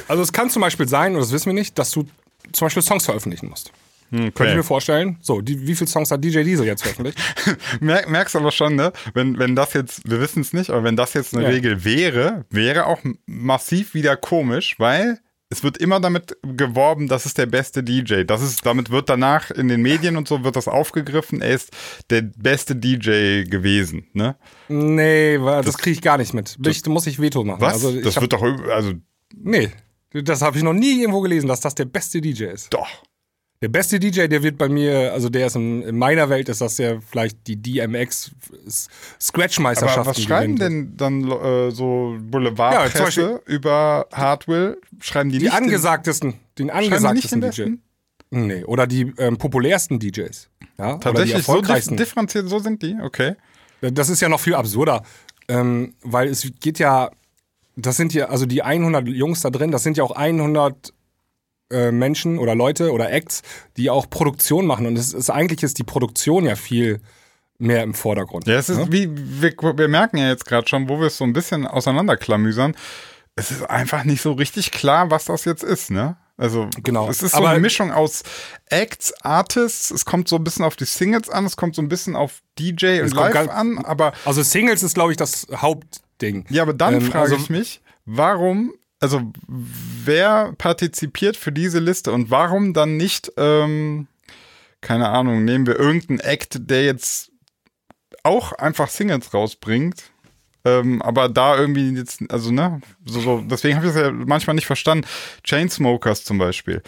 Also 0.09 0.23
es 0.23 0.33
kann 0.33 0.49
zum 0.51 0.63
Beispiel 0.63 0.89
sein, 0.89 1.15
und 1.15 1.21
das 1.21 1.33
wissen 1.33 1.47
wir 1.47 1.53
nicht, 1.53 1.79
dass 1.79 1.91
du 1.91 2.05
zum 2.53 2.65
Beispiel 2.67 2.83
Songs 2.83 3.05
veröffentlichen 3.05 3.49
musst. 3.49 3.71
Könnte 4.11 4.47
ich 4.49 4.55
mir 4.57 4.63
vorstellen. 4.63 5.19
So, 5.21 5.43
die, 5.43 5.67
wie 5.67 5.75
viele 5.75 5.87
Songs 5.89 6.11
hat 6.11 6.25
DJ 6.25 6.43
Diesel 6.43 6.65
jetzt 6.65 6.81
veröffentlicht? 6.83 7.19
Merk, 7.81 8.09
merkst 8.09 8.37
aber 8.37 8.51
schon, 8.53 8.75
ne? 8.75 8.91
Wenn, 9.13 9.39
wenn 9.39 9.55
das 9.55 9.75
jetzt, 9.75 10.09
wir 10.09 10.19
wissen 10.19 10.41
es 10.41 10.55
nicht, 10.55 10.71
aber 10.71 10.83
wenn 10.83 10.97
das 10.97 11.13
jetzt 11.13 11.35
eine 11.35 11.43
Ja. 11.45 11.51
Regel 11.51 11.85
wäre, 11.85 12.47
wäre 12.49 12.87
auch 12.87 13.01
massiv 13.27 13.93
wieder 13.93 14.17
komisch, 14.17 14.77
weil 14.79 15.19
es 15.51 15.63
wird 15.63 15.79
immer 15.79 15.99
damit 16.01 16.37
geworben, 16.43 17.09
das 17.09 17.25
ist 17.25 17.39
der 17.39 17.47
beste 17.47 17.83
DJ. 17.83 18.25
Das 18.25 18.43
ist, 18.43 18.67
damit 18.67 18.91
wird 18.91 19.09
danach 19.09 19.51
in 19.51 19.69
den 19.69 19.81
Medien 19.83 20.17
und 20.17 20.29
so 20.29 20.45
wird 20.45 20.57
das 20.57 20.69
aufgegriffen, 20.69 21.41
er 21.41 21.51
ist 21.55 21.71
der 22.11 22.23
beste 22.23 22.77
DJ 22.77 23.45
gewesen, 23.45 24.07
ne? 24.13 24.37
nee, 24.69 25.39
wa- 25.41 25.63
das 25.63 25.79
kriege 25.79 25.95
ich 25.95 26.03
gar 26.03 26.19
nicht 26.19 26.35
mit. 26.35 26.59
Ich, 26.67 26.83
du 26.83 26.91
musst 26.91 27.07
ich 27.07 27.19
Veto 27.21 27.45
machen. 27.45 27.61
Was? 27.63 27.75
Also 27.85 28.01
das 28.01 28.17
hab, 28.17 28.23
wird 28.23 28.33
doch, 28.35 28.43
also 28.43 28.93
nee, 29.35 29.71
das 30.13 30.43
habe 30.43 30.57
ich 30.59 30.63
noch 30.63 30.73
nie 30.75 31.01
irgendwo 31.01 31.21
gelesen, 31.23 31.47
dass 31.49 31.61
das 31.61 31.75
der 31.75 31.87
beste 31.87 32.21
DJ 32.21 32.45
ist. 32.45 32.73
doch. 32.75 32.89
Der 33.61 33.69
beste 33.69 33.99
DJ, 33.99 34.29
der 34.29 34.43
wird 34.45 34.57
bei 34.57 34.69
mir, 34.69 35.13
also 35.13 35.29
der 35.29 35.49
ist 35.49 35.57
in, 35.57 35.83
in 35.83 35.99
meiner 35.99 36.29
Welt, 36.29 36.49
ist 36.49 36.61
das 36.61 36.77
der 36.77 37.01
vielleicht 37.01 37.45
die 37.49 37.57
DMX 37.57 38.31
Scratch-Meisterschaft. 39.21 39.99
Aber 39.99 40.11
was 40.11 40.23
schreiben 40.23 40.57
denn 40.57 40.97
dann 40.97 41.29
äh, 41.31 41.71
so 41.71 42.17
Boulevardpresse 42.21 43.21
Ja, 43.21 43.41
über 43.53 44.07
Hardwell? 44.13 44.79
Schreiben 45.01 45.31
die, 45.31 45.39
Die 45.39 45.45
nicht 45.47 45.57
den- 45.57 45.65
angesagtesten, 45.65 46.35
den 46.59 46.69
schreiben 46.69 46.83
die 46.85 46.89
nicht 46.91 47.05
angesagtesten 47.05 47.41
den 47.41 47.51
DJ. 47.51 47.73
Nee, 48.31 48.65
oder 48.65 48.87
die 48.87 49.13
ähm, 49.19 49.39
populärsten 49.39 49.99
DJs. 49.99 50.49
Ja, 50.79 50.91
oder 50.91 50.95
die 50.97 51.01
Tatsächlich 51.01 51.33
so 51.33 51.37
dif 51.39 51.49
erfolgreichsten. 51.49 51.97
differenziert, 51.97 52.49
so 52.49 52.59
sind 52.59 52.83
die, 52.83 52.97
okay. 53.03 53.35
Das 53.81 54.09
ist 54.09 54.21
ja 54.21 54.29
noch 54.29 54.41
viel 54.41 54.55
absurder, 54.55 55.03
ähm, 55.49 55.95
weil 56.03 56.29
es 56.29 56.47
geht 56.61 56.79
ja, 56.79 57.11
das 57.77 57.97
sind 57.97 58.13
ja, 58.15 58.27
also 58.27 58.45
die 58.47 58.63
100 58.63 59.09
Jungs 59.09 59.41
da 59.41 59.51
drin, 59.51 59.71
das 59.71 59.83
sind 59.83 59.97
ja 59.97 60.05
auch 60.05 60.11
100 60.13 60.93
äh, 61.71 61.91
Menschen 61.93 62.39
oder 62.39 62.55
Leute 62.55 62.93
oder 62.93 63.11
Acts, 63.13 63.43
die 63.77 63.91
auch 63.91 64.09
Produktion 64.09 64.67
machen. 64.67 64.87
Und 64.87 64.97
es 64.99 65.13
ist 65.13 65.31
eigentlich 65.31 65.63
ist 65.63 65.79
die 65.79 65.85
Produktion 65.85 66.45
ja 66.47 66.57
viel 66.57 67.01
mehr 67.59 67.83
im 67.83 67.95
Vordergrund. 67.95 68.47
Ja, 68.47 68.55
es 68.55 68.69
ist 68.69 68.79
ne? 68.79 68.87
wie, 68.93 69.09
wir, 69.43 69.53
wir 69.77 69.89
merken 69.89 70.17
ja 70.19 70.29
jetzt 70.29 70.45
gerade 70.47 70.69
schon, 70.69 70.89
wo 70.89 71.01
wir 71.01 71.09
es 71.09 71.17
so 71.19 71.25
ein 71.25 71.33
bisschen 71.33 71.67
auseinanderklamüsern. 71.67 72.75
Es 73.37 73.51
ist 73.51 73.63
einfach 73.69 74.05
nicht 74.05 74.23
so 74.23 74.33
richtig 74.33 74.71
klar, 74.73 75.11
was 75.11 75.27
das 75.27 75.45
jetzt 75.45 75.63
ist, 75.65 75.91
ne? 75.91 76.17
Also, 76.37 76.69
Genau. 76.85 77.09
es 77.09 77.21
ist 77.23 77.33
so 77.33 77.39
Aber- 77.39 77.51
eine 77.51 77.59
Mischung 77.61 77.91
aus 77.91 78.23
Acts, 78.67 79.13
Artists, 79.23 79.91
es 79.91 80.05
kommt 80.05 80.29
so 80.29 80.37
ein 80.37 80.45
bisschen 80.45 80.65
auf 80.65 80.77
die 80.77 80.85
Singles 80.85 81.29
an, 81.29 81.45
es 81.45 81.57
kommt 81.57 81.75
so 81.75 81.83
ein 81.83 81.89
bisschen 81.89 82.15
auf 82.15 82.43
DJ 82.61 83.01
und 83.03 83.13
Live 83.13 83.49
an, 83.51 83.79
aber 83.85 84.13
Also 84.25 84.43
Singles 84.45 84.85
ist, 84.85 84.95
glaube 84.95 85.11
ich, 85.11 85.17
das 85.17 85.49
Hauptding. 85.53 86.47
ja, 86.49 86.63
aber 86.63 86.75
dann 86.75 86.95
Ähm, 86.95 87.01
frage 87.03 87.33
also- 87.33 87.37
ich 87.37 87.51
mich, 87.51 87.81
warum, 88.07 88.73
also 89.01 89.33
wer 89.47 90.53
partizipiert 90.59 91.37
für 91.37 91.53
diese 91.53 91.79
Liste 91.79 92.13
und 92.13 92.31
warum 92.31 92.73
dann 92.73 92.97
nicht, 92.97 93.33
ähm, 93.37 94.09
keine 94.81 95.09
Ahnung, 95.09 95.45
nehmen 95.45 95.67
wir 95.67 95.79
irgendeinen 95.79 96.21
Act, 96.21 96.71
der 96.71 96.85
jetzt 96.85 97.31
auch 98.23 98.53
einfach 98.53 98.89
Singles 98.89 99.33
rausbringt, 99.33 100.11
ähm, 100.65 101.01
aber 101.03 101.29
da 101.29 101.57
irgendwie 101.57 101.91
jetzt, 101.91 102.23
also 102.31 102.51
ne, 102.51 102.81
so, 103.05 103.21
so 103.21 103.41
deswegen 103.41 103.77
habe 103.77 103.87
ich 103.87 103.93
das 103.93 104.03
ja 104.03 104.11
manchmal 104.11 104.55
nicht 104.55 104.67
verstanden. 104.67 105.07
Chainsmokers 105.45 106.25
zum 106.25 106.39
Beispiel, 106.39 106.83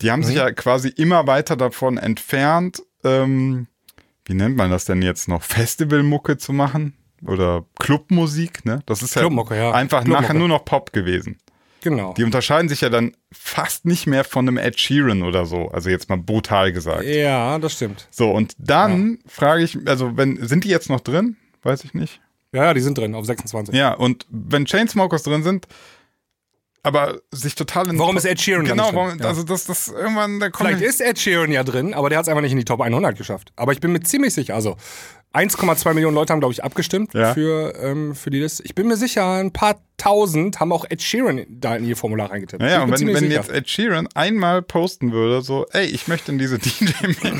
die 0.00 0.10
haben 0.10 0.22
sich 0.22 0.36
ja 0.36 0.50
quasi 0.52 0.88
immer 0.88 1.26
weiter 1.26 1.56
davon 1.56 1.98
entfernt, 1.98 2.82
ähm, 3.04 3.66
wie 4.24 4.34
nennt 4.34 4.56
man 4.56 4.70
das 4.70 4.84
denn 4.84 5.02
jetzt 5.02 5.28
noch, 5.28 5.42
Festivalmucke 5.42 6.36
zu 6.38 6.52
machen 6.52 6.94
oder 7.24 7.64
Clubmusik, 7.78 8.64
ne? 8.64 8.80
Das 8.86 9.02
ist 9.02 9.14
ja 9.14 9.22
Clubmucke, 9.22 9.56
ja. 9.56 9.72
einfach 9.72 10.04
nachher 10.04 10.34
nur 10.34 10.48
noch 10.48 10.64
Pop 10.64 10.92
gewesen. 10.92 11.38
Genau. 11.86 12.14
Die 12.14 12.24
unterscheiden 12.24 12.68
sich 12.68 12.80
ja 12.80 12.88
dann 12.88 13.12
fast 13.32 13.84
nicht 13.84 14.08
mehr 14.08 14.24
von 14.24 14.48
einem 14.48 14.58
Ed 14.58 14.80
Sheeran 14.80 15.22
oder 15.22 15.46
so, 15.46 15.68
also 15.68 15.88
jetzt 15.88 16.08
mal 16.08 16.18
brutal 16.18 16.72
gesagt. 16.72 17.04
Ja, 17.04 17.60
das 17.60 17.74
stimmt. 17.74 18.08
So, 18.10 18.32
und 18.32 18.54
dann 18.58 19.20
frage 19.28 19.62
ich, 19.62 19.78
also 19.86 20.16
wenn, 20.16 20.44
sind 20.48 20.64
die 20.64 20.68
jetzt 20.68 20.90
noch 20.90 20.98
drin? 20.98 21.36
Weiß 21.62 21.84
ich 21.84 21.94
nicht. 21.94 22.20
Ja, 22.52 22.64
ja, 22.64 22.74
die 22.74 22.80
sind 22.80 22.98
drin 22.98 23.14
auf 23.14 23.24
26. 23.24 23.72
Ja, 23.72 23.92
und 23.92 24.26
wenn 24.30 24.64
Chainsmokers 24.64 25.22
drin 25.22 25.44
sind, 25.44 25.68
aber 26.82 27.20
sich 27.30 27.54
total 27.54 27.88
in 27.88 27.98
Warum 28.00 28.16
ist 28.16 28.24
Ed 28.24 28.40
Sheeran 28.40 28.64
Genau, 28.64 28.90
warum, 28.92 29.16
Ja. 29.20 29.26
also 29.26 29.44
das, 29.44 29.64
das 29.66 29.86
irgendwann, 29.86 30.40
da 30.40 30.50
kommt 30.50 30.68
Vielleicht 30.70 30.84
ist 30.84 31.00
Ed 31.00 31.20
Sheeran 31.20 31.52
ja 31.52 31.62
drin, 31.62 31.94
aber 31.94 32.08
der 32.08 32.18
hat 32.18 32.24
es 32.24 32.28
einfach 32.28 32.42
nicht 32.42 32.52
in 32.52 32.58
die 32.58 32.64
Top 32.64 32.80
100 32.80 33.16
geschafft. 33.16 33.52
Aber 33.54 33.70
ich 33.70 33.78
bin 33.78 33.92
mir 33.92 34.00
ziemlich 34.00 34.34
sicher, 34.34 34.56
also 34.56 34.76
1,2 35.36 35.94
Millionen 35.94 36.14
Leute 36.14 36.32
haben, 36.32 36.40
glaube 36.40 36.52
ich, 36.52 36.64
abgestimmt 36.64 37.12
Ja. 37.14 37.34
für, 37.34 37.74
ähm, 37.80 38.14
für 38.14 38.30
die 38.30 38.38
Liste. 38.40 38.62
Ich 38.64 38.74
bin 38.74 38.88
mir 38.88 38.96
sicher, 38.96 39.34
ein 39.34 39.52
paar 39.52 39.76
tausend 39.98 40.60
haben 40.60 40.72
auch 40.72 40.84
Ed 40.88 41.00
Sheeran 41.02 41.46
da 41.48 41.74
in 41.76 41.84
ihr 41.86 41.96
Formular 41.96 42.30
reingetippt. 42.30 42.62
Bin 42.62 42.80
und 42.82 42.90
wenn, 43.00 43.06
wenn 43.08 43.16
sicher. 43.16 43.32
jetzt 43.32 43.50
Ed 43.50 43.68
Sheeran 43.68 44.08
einmal 44.14 44.62
posten 44.62 45.12
würde, 45.12 45.42
so, 45.42 45.66
ey, 45.72 45.86
ich 45.86 46.06
möchte 46.06 46.32
in 46.32 46.38
diese 46.38 46.58
DJ 46.58 46.92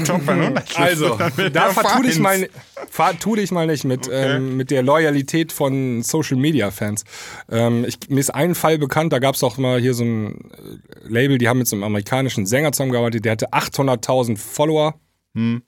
Top 0.04 0.26
100 0.28 0.66
Liste, 0.68 0.78
Also, 0.80 1.18
da 1.52 1.66
er 1.66 1.72
vertu 1.72 2.02
dich, 2.02 2.18
mal, 2.18 2.48
vertu 2.88 3.36
dich 3.36 3.50
mal 3.50 3.66
nicht 3.66 3.84
mit, 3.84 4.08
ähm, 4.10 4.56
mit 4.56 4.70
der 4.70 4.82
Loyalität 4.82 5.52
von 5.52 6.02
Social 6.02 6.36
Media 6.38 6.70
Fans. 6.70 7.04
Ähm, 7.50 7.84
ich, 7.86 7.98
mir 8.08 8.20
ist 8.20 8.34
ein 8.34 8.54
Fall 8.54 8.78
bekannt, 8.78 9.12
da 9.12 9.18
gab 9.18 9.34
es 9.34 9.42
auch 9.42 9.58
mal 9.58 9.80
hier 9.80 9.94
so 9.94 10.04
ein 10.04 10.50
äh, 10.52 11.08
Label, 11.08 11.38
die 11.38 11.48
haben 11.48 11.58
mit 11.58 11.68
so 11.68 11.76
einem 11.76 11.84
amerikanischen 11.84 12.46
Sänger 12.46 12.72
zusammengearbeitet, 12.72 13.24
der 13.24 13.32
hatte 13.32 13.52
800.000 13.52 14.38
Follower. 14.38 14.94
Hm. 15.34 15.62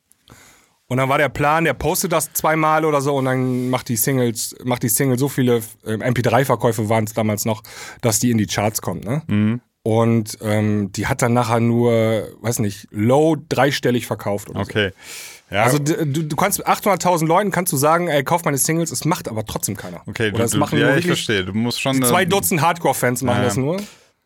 Und 0.91 0.97
dann 0.97 1.09
war 1.11 1.19
der 1.19 1.29
Plan, 1.29 1.65
der 1.65 1.75
postet 1.75 2.13
das 2.13 2.33
zweimal 2.33 2.85
oder 2.87 3.03
so 3.03 3.15
und 3.17 3.27
dann 3.27 3.69
macht 3.69 3.89
die 3.91 3.97
Singles, 3.97 4.57
macht 4.65 4.83
die 4.83 4.89
Single 4.89 5.19
so 5.19 5.29
viele 5.29 5.61
ähm, 5.87 6.01
MP3-Verkäufe 6.03 6.89
waren 6.89 7.05
es 7.05 7.13
damals 7.13 7.45
noch, 7.45 7.63
dass 8.01 8.21
die 8.21 8.31
in 8.31 8.39
die 8.39 8.47
Charts 8.47 8.81
kommt, 8.81 9.05
ne? 9.05 9.23
Hm. 9.29 9.61
Und 9.83 10.39
ähm, 10.43 10.91
die 10.93 11.07
hat 11.07 11.23
dann 11.23 11.33
nachher 11.35 11.61
nur, 11.61 11.93
weiß 12.41 12.59
nicht, 12.59 12.89
low 12.91 13.37
dreistellig 13.49 14.07
verkauft 14.07 14.51
oder 14.51 14.65
so. 14.65 14.71
Okay. 14.71 14.91
Ja, 15.51 15.63
Also 15.65 15.79
du, 15.79 16.05
du 16.05 16.37
kannst 16.37 16.67
800.000 16.67 17.27
Leuten 17.27 17.51
kannst 17.51 17.73
du 17.73 17.77
sagen, 17.79 18.09
ey, 18.09 18.23
kauf 18.25 18.45
meine 18.45 18.59
Singles, 18.59 18.91
es 18.91 19.05
macht 19.07 19.29
aber 19.29 19.45
trotzdem 19.47 19.77
keiner. 19.77 20.03
okay, 20.07 20.29
Oder 20.29 20.39
du, 20.39 20.45
es 20.45 20.51
du, 20.53 20.59
machen 20.59 20.79
ja, 20.79 20.89
nur 20.89 20.97
ich 20.99 21.07
verstehe. 21.07 21.45
Du 21.45 21.55
musst 21.55 21.81
schon. 21.81 22.03
zwei 22.03 22.25
Dutzend 22.27 22.61
Hardcore-Fans 22.61 23.23
machen 23.23 23.39
Ja. 23.39 23.45
das 23.45 23.57
nur. 23.57 23.79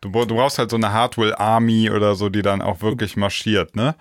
Du, 0.03 0.09
du 0.25 0.35
brauchst 0.35 0.59
halt 0.59 0.69
so 0.69 0.75
eine 0.75 0.91
Hardwell 0.91 1.33
Army 1.35 1.89
oder 1.89 2.15
so, 2.15 2.29
die 2.29 2.41
dann 2.41 2.61
auch 2.61 2.81
wirklich 2.81 3.15
marschiert, 3.15 3.75
ne? 3.75 3.95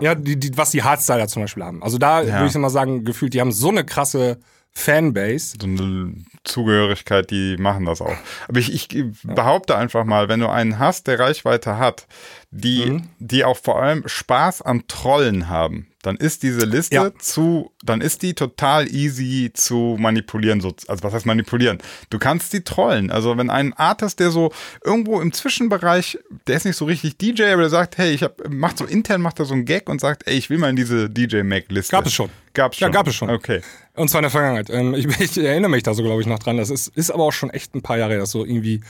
Ja, 0.00 0.14
die, 0.14 0.38
die, 0.38 0.56
was 0.56 0.70
die 0.70 0.82
Hardstyler 0.82 1.26
zum 1.28 1.42
Beispiel 1.42 1.64
haben. 1.64 1.82
Also 1.82 1.98
da 1.98 2.22
Ja. 2.22 2.38
würde 2.38 2.46
ich 2.46 2.54
mal 2.54 2.70
sagen, 2.70 3.04
gefühlt, 3.04 3.34
die 3.34 3.40
haben 3.40 3.52
so 3.52 3.68
eine 3.70 3.84
krasse 3.84 4.38
Fanbase. 4.74 5.56
so 5.60 5.66
eine 5.66 6.14
Zugehörigkeit, 6.44 7.30
die 7.30 7.56
machen 7.58 7.84
das 7.84 8.00
auch. 8.00 8.16
Aber 8.48 8.58
ich, 8.58 8.72
ich 8.72 9.04
behaupte 9.22 9.76
einfach 9.76 10.04
mal, 10.04 10.28
wenn 10.28 10.40
du 10.40 10.48
einen 10.48 10.78
hast, 10.78 11.06
der 11.06 11.18
Reichweite 11.18 11.76
hat, 11.76 12.06
die, 12.50 12.86
Mhm. 12.90 13.02
die 13.18 13.44
auch 13.44 13.58
vor 13.58 13.82
allem 13.82 14.02
Spaß 14.06 14.62
am 14.62 14.86
Trollen 14.88 15.48
haben, 15.48 15.88
dann 16.02 16.16
ist 16.16 16.42
diese 16.42 16.66
Liste 16.66 16.94
Ja. 16.96 17.10
zu, 17.18 17.70
dann 17.84 18.00
ist 18.00 18.22
die 18.22 18.34
total 18.34 18.88
easy 18.92 19.50
zu 19.54 19.96
manipulieren. 19.98 20.60
So, 20.60 20.74
also 20.88 21.02
was 21.04 21.14
heißt 21.14 21.26
manipulieren? 21.26 21.78
Du 22.10 22.18
kannst 22.18 22.52
die 22.52 22.62
trollen. 22.64 23.10
Also 23.10 23.36
wenn 23.38 23.50
ein 23.50 23.72
Artist, 23.72 24.18
der 24.20 24.30
so 24.30 24.52
irgendwo 24.84 25.20
im 25.20 25.32
Zwischenbereich, 25.32 26.18
der 26.48 26.56
ist 26.56 26.64
nicht 26.66 26.76
so 26.76 26.84
richtig 26.86 27.18
DJ, 27.18 27.44
aber 27.52 27.62
der 27.62 27.70
sagt, 27.70 27.98
hey, 27.98 28.12
ich 28.12 28.22
hab, 28.24 28.48
macht 28.50 28.78
so 28.78 28.84
intern, 28.84 29.20
macht 29.22 29.38
er 29.38 29.44
so 29.44 29.54
einen 29.54 29.64
Gag 29.64 29.88
und 29.88 30.00
sagt, 30.00 30.26
ey, 30.26 30.34
ich 30.34 30.50
will 30.50 30.58
mal 30.58 30.70
in 30.70 30.76
diese 30.76 31.08
DJ-Mac-Liste. 31.08 31.92
Gab 31.92 32.06
es 32.06 32.12
schon. 32.12 32.30
Gab's 32.54 32.78
Ja, 32.80 32.86
schon. 32.88 32.92
gab 32.92 33.06
es 33.06 33.14
schon. 33.14 33.30
Okay. 33.30 33.60
Und 33.94 34.08
zwar 34.10 34.18
in 34.18 34.24
der 34.24 34.30
Vergangenheit. 34.30 34.70
Ähm, 34.70 34.94
ich, 34.94 35.06
ich 35.20 35.38
erinnere 35.38 35.70
mich 35.70 35.84
da 35.84 35.94
so, 35.94 36.02
glaube 36.02 36.20
ich, 36.20 36.26
noch 36.26 36.40
dran. 36.40 36.56
Das 36.56 36.68
ist, 36.70 36.88
ist 36.88 37.10
aber 37.10 37.22
auch 37.22 37.32
schon 37.32 37.50
echt 37.50 37.74
ein 37.74 37.82
paar 37.82 37.96
Jahre. 37.98 38.18
Das 38.18 38.30
so 38.32 38.44
irgendwie 38.44 38.82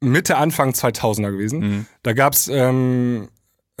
Mitte, 0.00 0.36
Anfang 0.36 0.70
2000er 0.70 1.30
gewesen. 1.32 1.58
Mhm. 1.60 1.86
Da 2.02 2.12
gab's 2.12 2.48
ähm, 2.48 3.28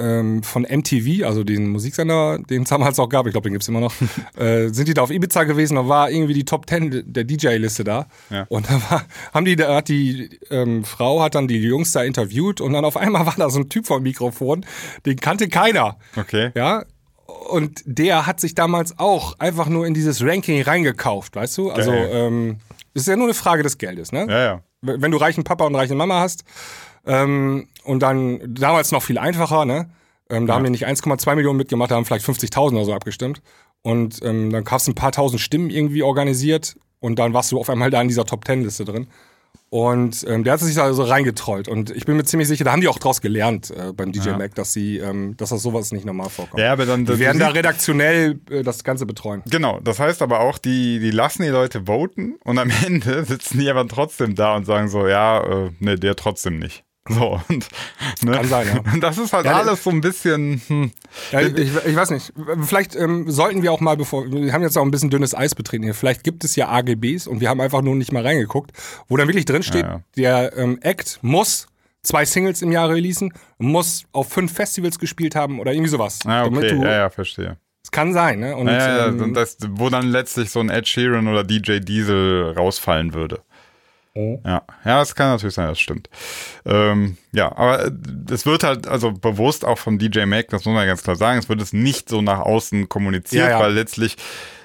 ähm, 0.02 0.42
von 0.42 0.62
MTV, 0.62 1.24
also 1.24 1.44
den 1.44 1.68
Musiksender, 1.68 2.38
den 2.38 2.64
es 2.64 2.68
damals 2.68 2.98
auch 2.98 3.08
gab, 3.08 3.26
ich 3.26 3.32
glaube, 3.32 3.48
den 3.48 3.52
gibt's 3.52 3.68
immer 3.68 3.80
noch, 3.80 3.94
äh, 4.36 4.68
sind 4.68 4.88
die 4.88 4.94
da 4.94 5.02
auf 5.02 5.10
Ibiza 5.10 5.44
gewesen, 5.44 5.76
da 5.76 5.88
war 5.88 6.10
irgendwie 6.10 6.34
die 6.34 6.44
Top 6.44 6.68
10 6.68 7.04
der 7.06 7.24
DJ-Liste 7.24 7.84
da. 7.84 8.06
Ja. 8.30 8.46
Und 8.48 8.68
da 8.68 8.82
war, 8.90 9.04
haben 9.32 9.44
die, 9.44 9.56
da 9.56 9.76
hat 9.76 9.88
die 9.88 10.40
ähm, 10.50 10.84
Frau 10.84 11.22
hat 11.22 11.36
dann 11.36 11.46
die 11.46 11.58
Jungs 11.58 11.92
da 11.92 12.02
interviewt 12.02 12.60
und 12.60 12.72
dann 12.72 12.84
auf 12.84 12.96
einmal 12.96 13.24
war 13.26 13.34
da 13.36 13.48
so 13.48 13.60
ein 13.60 13.68
Typ 13.68 13.86
vom 13.86 14.02
Mikrofon, 14.02 14.66
den 15.06 15.16
kannte 15.16 15.48
keiner. 15.48 15.96
Okay. 16.16 16.50
Ja. 16.54 16.84
Und 17.26 17.82
der 17.86 18.26
hat 18.26 18.40
sich 18.40 18.54
damals 18.54 18.98
auch 18.98 19.38
einfach 19.38 19.68
nur 19.68 19.86
in 19.86 19.94
dieses 19.94 20.22
Ranking 20.22 20.62
reingekauft, 20.62 21.36
weißt 21.36 21.56
du? 21.58 21.70
Also, 21.70 21.92
ähm, 21.92 22.58
es 22.94 23.02
ist 23.02 23.08
ja 23.08 23.16
nur 23.16 23.26
eine 23.26 23.34
Frage 23.34 23.62
des 23.62 23.78
Geldes, 23.78 24.12
ne? 24.12 24.26
Ja, 24.28 24.38
ja. 24.38 24.60
wenn 24.82 25.10
du 25.10 25.16
reichen 25.16 25.44
Papa 25.44 25.64
und 25.64 25.74
reiche 25.74 25.94
Mama 25.94 26.20
hast 26.20 26.44
ähm, 27.06 27.68
und 27.84 28.00
dann 28.02 28.40
damals 28.54 28.92
noch 28.92 29.02
viel 29.02 29.18
einfacher, 29.18 29.64
ne? 29.64 29.90
Ähm, 30.30 30.46
da 30.46 30.54
haben 30.54 30.64
die 30.64 30.70
nicht 30.70 30.86
1,2 30.86 31.34
Millionen 31.34 31.58
mitgemacht, 31.58 31.90
da 31.90 31.96
haben 31.96 32.04
vielleicht 32.04 32.26
50.000 32.26 32.72
oder 32.74 32.84
so 32.84 32.94
abgestimmt. 32.94 33.42
Und 33.82 34.20
ähm, 34.22 34.50
dann 34.50 34.64
gab 34.64 34.78
es 34.78 34.86
ein 34.88 34.94
paar 34.94 35.12
tausend 35.12 35.40
Stimmen 35.40 35.68
irgendwie 35.68 36.02
organisiert 36.02 36.76
und 37.00 37.18
dann 37.18 37.34
warst 37.34 37.52
du 37.52 37.58
auf 37.58 37.68
einmal 37.68 37.90
da 37.90 38.00
in 38.00 38.08
dieser 38.08 38.24
Top-10-Liste 38.24 38.84
drin. 38.84 39.08
Und 39.68 40.26
ähm, 40.28 40.44
der 40.44 40.52
hat 40.52 40.60
sich 40.60 40.74
da 40.74 40.92
so 40.92 41.02
reingetrollt. 41.02 41.66
Und 41.66 41.90
ich 41.90 42.04
bin 42.04 42.16
mir 42.16 42.24
ziemlich 42.24 42.46
sicher, 42.46 42.62
da 42.62 42.72
haben 42.72 42.82
die 42.82 42.88
auch 42.88 42.98
draus 42.98 43.22
gelernt 43.22 43.70
äh, 43.70 43.92
beim 43.94 44.12
DJ 44.12 44.28
Ja. 44.28 44.36
Mac, 44.36 44.54
dass 44.54 44.74
sie, 44.74 44.98
ähm, 44.98 45.34
dass 45.38 45.48
das 45.48 45.62
sowas 45.62 45.92
nicht 45.92 46.04
normal 46.04 46.28
vorkommt. 46.28 46.60
Ja, 46.60 46.72
aber 46.72 46.84
dann 46.84 47.06
die 47.06 47.12
du 47.12 47.18
werden 47.18 47.38
da 47.38 47.48
redaktionell 47.48 48.38
äh, 48.50 48.62
das 48.62 48.84
Ganze 48.84 49.06
betreuen. 49.06 49.42
Genau, 49.50 49.80
das 49.80 49.98
heißt 49.98 50.20
aber 50.20 50.40
auch, 50.40 50.58
die, 50.58 50.98
die 50.98 51.10
lassen 51.10 51.42
die 51.42 51.48
Leute 51.48 51.86
voten 51.86 52.34
und 52.44 52.58
am 52.58 52.70
Ende 52.86 53.24
sitzen 53.24 53.60
die 53.60 53.70
aber 53.70 53.88
trotzdem 53.88 54.34
da 54.34 54.56
und 54.56 54.66
sagen 54.66 54.88
so, 54.88 55.08
ja, 55.08 55.40
äh, 55.42 55.70
ne, 55.80 55.96
der 55.96 56.16
trotzdem 56.16 56.58
nicht. 56.58 56.84
So, 57.08 57.40
und, 57.48 57.66
ne? 58.22 58.32
Kann 58.32 58.46
sein, 58.46 58.66
ja. 58.68 58.96
Das 59.00 59.18
ist 59.18 59.32
halt 59.32 59.44
Ja, 59.44 59.58
alles 59.58 59.82
so 59.82 59.90
ein 59.90 60.00
bisschen, 60.00 60.62
hm, 60.68 60.92
Ja, 61.32 61.40
ich, 61.40 61.56
ich 61.58 61.96
weiß 61.96 62.10
nicht. 62.10 62.32
Vielleicht 62.62 62.94
ähm, 62.94 63.28
sollten 63.30 63.62
wir 63.62 63.72
auch 63.72 63.80
mal, 63.80 63.96
bevor 63.96 64.30
wir 64.30 64.52
haben 64.52 64.62
jetzt 64.62 64.78
auch 64.78 64.84
ein 64.84 64.90
bisschen 64.92 65.10
dünnes 65.10 65.34
Eis 65.34 65.54
betreten 65.56 65.82
hier. 65.82 65.94
Vielleicht 65.94 66.22
gibt 66.22 66.44
es 66.44 66.54
ja 66.54 66.68
AGBs 66.68 67.26
und 67.26 67.40
wir 67.40 67.48
haben 67.48 67.60
einfach 67.60 67.82
nur 67.82 67.96
nicht 67.96 68.12
mal 68.12 68.24
reingeguckt, 68.24 68.70
wo 69.08 69.16
dann 69.16 69.26
wirklich 69.26 69.46
drin 69.46 69.64
steht, 69.64 69.84
Ja, 69.84 70.00
der 70.16 70.56
ähm, 70.56 70.78
Act 70.80 71.18
muss 71.22 71.66
zwei 72.04 72.24
Singles 72.24 72.62
im 72.62 72.70
Jahr 72.70 72.88
releasen, 72.88 73.32
muss 73.58 74.04
auf 74.12 74.28
fünf 74.28 74.52
Festivals 74.52 74.98
gespielt 74.98 75.34
haben 75.34 75.58
oder 75.58 75.72
irgendwie 75.72 75.90
sowas. 75.90 76.20
ah, 76.24 76.44
Damit 76.44 76.58
okay, 76.64 76.70
du, 76.76 76.82
ja, 76.84 76.92
ja, 76.92 77.10
verstehe. 77.10 77.56
Es 77.84 77.90
kann 77.90 78.12
sein, 78.12 78.38
ne? 78.38 78.56
Und, 78.56 78.68
Ja, 78.68 78.96
ja, 78.98 79.06
ähm, 79.08 79.34
das, 79.34 79.56
wo 79.70 79.88
dann 79.90 80.06
letztlich 80.06 80.50
so 80.50 80.60
ein 80.60 80.70
Ed 80.70 80.86
Sheeran 80.86 81.26
oder 81.26 81.42
DJ 81.42 81.80
Diesel 81.80 82.52
rausfallen 82.56 83.12
würde. 83.12 83.40
Oh. 84.14 84.40
Ja, 84.44 84.62
ja, 84.84 84.98
das 84.98 85.14
kann 85.14 85.28
natürlich 85.30 85.54
sein, 85.54 85.68
das 85.68 85.80
stimmt. 85.80 86.10
Ähm, 86.66 87.16
ja, 87.32 87.50
aber 87.56 87.90
es 88.30 88.44
wird 88.44 88.62
halt 88.62 88.86
also 88.86 89.12
bewusst 89.12 89.64
auch 89.64 89.78
vom 89.78 89.98
DJ 89.98 90.26
Mac, 90.26 90.48
das 90.48 90.66
muss 90.66 90.74
man 90.74 90.86
ganz 90.86 91.02
klar 91.02 91.16
sagen, 91.16 91.38
es 91.38 91.48
wird 91.48 91.62
es 91.62 91.72
nicht 91.72 92.10
so 92.10 92.20
nach 92.20 92.40
außen 92.40 92.88
kommuniziert, 92.90 93.44
Ja, 93.44 93.50
ja. 93.52 93.60
weil 93.60 93.72
letztlich 93.72 94.16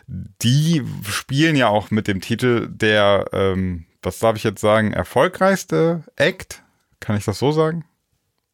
die 0.07 0.83
spielen 1.10 1.55
ja 1.55 1.67
auch 1.69 1.91
mit 1.91 2.07
dem 2.07 2.19
Titel 2.21 2.67
der, 2.69 3.25
ähm, 3.31 3.86
was 4.01 4.19
darf 4.19 4.36
ich 4.38 4.43
jetzt 4.43 4.62
sagen, 4.62 4.91
erfolgreichste 4.93 6.03
Act. 6.15 6.63
Kann 6.99 7.17
ich 7.17 7.25
das 7.25 7.39
so 7.39 7.51
sagen? 7.51 7.86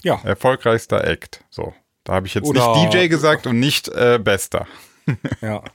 Ja. 0.04 0.20
Erfolgreichster 0.24 1.04
Act. 1.08 1.44
So. 1.50 1.74
Da 2.04 2.14
habe 2.14 2.28
ich 2.28 2.34
jetzt 2.34 2.46
Oder- 2.48 2.76
nicht 2.76 2.94
DJ 2.94 3.08
gesagt 3.08 3.48
und 3.48 3.60
nicht 3.60 3.88
äh, 3.90 4.20
bester. 4.24 4.68
Ja. 5.42 5.64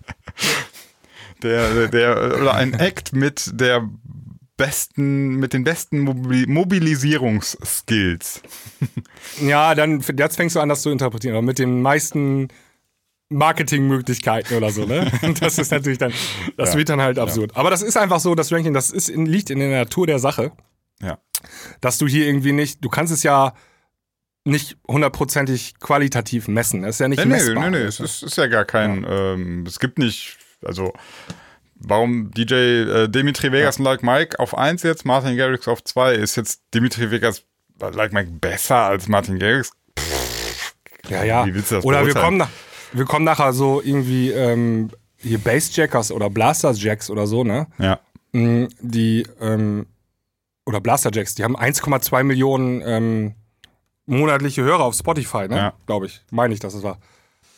Der, 1.42 1.86
der, 1.86 2.36
oder 2.40 2.54
ein 2.54 2.74
Act 2.74 3.12
mit 3.12 3.52
der 3.60 3.88
besten, 4.58 5.36
mit 5.36 5.54
den 5.54 5.64
besten 5.64 6.00
Mobil 6.00 6.46
Mobilisierungsskills. 6.46 8.42
Ja, 9.40 9.74
dann 9.74 10.02
jetzt 10.16 10.36
fängst 10.36 10.56
du 10.56 10.60
an, 10.60 10.68
das 10.68 10.82
zu 10.82 10.90
interpretieren. 10.90 11.34
Aber 11.36 11.42
mit 11.42 11.58
den 11.58 11.80
meisten 11.80 12.48
Marketingmöglichkeiten 13.30 14.56
oder 14.56 14.70
so, 14.70 14.84
ne? 14.84 15.10
Das 15.40 15.58
ist 15.58 15.70
natürlich 15.70 15.98
dann, 15.98 16.12
das 16.56 16.76
wird 16.76 16.88
dann 16.88 17.00
halt 17.00 17.18
absurd. 17.18 17.56
Aber 17.56 17.70
das 17.70 17.82
ist 17.82 17.96
einfach 17.96 18.20
so, 18.20 18.34
das 18.34 18.52
Ranking, 18.52 18.72
das 18.74 18.90
ist 18.90 19.08
in, 19.08 19.26
liegt 19.26 19.50
in 19.50 19.58
der 19.58 19.70
Natur 19.70 20.06
der 20.06 20.18
Sache, 20.18 20.52
Ja. 21.02 21.18
dass 21.80 21.98
du 21.98 22.06
hier 22.06 22.26
irgendwie 22.26 22.52
nicht, 22.52 22.84
du 22.84 22.88
kannst 22.88 23.12
es 23.12 23.22
ja 23.22 23.52
nicht 24.44 24.78
hundertprozentig 24.88 25.78
qualitativ 25.78 26.48
messen. 26.48 26.82
Das 26.82 26.96
ist 26.96 27.00
ja 27.00 27.08
nicht 27.08 27.18
Nee, 27.18 27.24
nee, 27.26 27.30
messbar. 27.32 27.70
nee, 27.70 27.78
nee, 27.78 27.84
es 27.84 28.00
ist, 28.00 28.22
ist 28.22 28.36
ja 28.38 28.46
gar 28.46 28.64
kein, 28.64 29.04
ähm, 29.08 29.64
es 29.66 29.78
gibt 29.78 29.98
nicht, 29.98 30.38
also 30.64 30.92
warum 31.80 32.30
DJ 32.32 32.54
äh, 32.54 33.08
Dimitri 33.08 33.52
Vegas 33.52 33.78
und 33.78 33.84
Like 33.84 34.02
Mike 34.02 34.38
auf 34.38 34.56
1 34.56 34.82
jetzt, 34.82 35.04
Martin 35.04 35.36
Garrix 35.36 35.66
auf 35.68 35.82
2, 35.84 36.14
ist 36.14 36.36
jetzt 36.36 36.62
Dimitri 36.74 37.10
Vegas 37.10 37.44
äh, 37.80 37.90
Like 37.90 38.12
Mike 38.12 38.30
besser 38.40 38.76
als 38.76 39.08
Martin 39.08 39.38
Garrix? 39.38 39.72
Ja, 41.08 41.24
ja. 41.24 41.46
Wie 41.46 41.54
willst 41.54 41.70
du 41.70 41.76
das 41.76 41.84
oder 41.84 42.06
wir 42.06 42.14
kommen, 42.14 42.36
nach, 42.36 42.50
wir 42.92 43.04
kommen 43.04 43.24
nachher 43.24 43.52
so 43.52 43.80
irgendwie 43.82 44.30
ähm, 44.30 44.90
hier 45.16 45.38
Bassjackers 45.38 46.12
oder 46.12 46.28
Blasters 46.30 46.82
Jacks 46.82 47.08
oder 47.10 47.26
so, 47.26 47.44
ne? 47.44 47.66
Ja. 47.78 47.98
Mm, 48.32 48.66
Die, 48.80 49.26
ähm, 49.40 49.86
oder 50.66 50.80
Blaster 50.80 51.10
Jacks, 51.12 51.34
die 51.34 51.44
haben 51.44 51.56
1,2 51.56 52.24
Millionen 52.24 52.82
ähm, 52.84 53.34
monatliche 54.04 54.62
Hörer 54.62 54.84
auf 54.84 54.94
Spotify, 54.94 55.48
ne? 55.48 55.56
Ja. 55.56 55.72
Glaube 55.86 56.06
ich. 56.06 56.20
Meine 56.30 56.52
ich, 56.52 56.60
dass 56.60 56.74
es 56.74 56.82
war. 56.82 56.98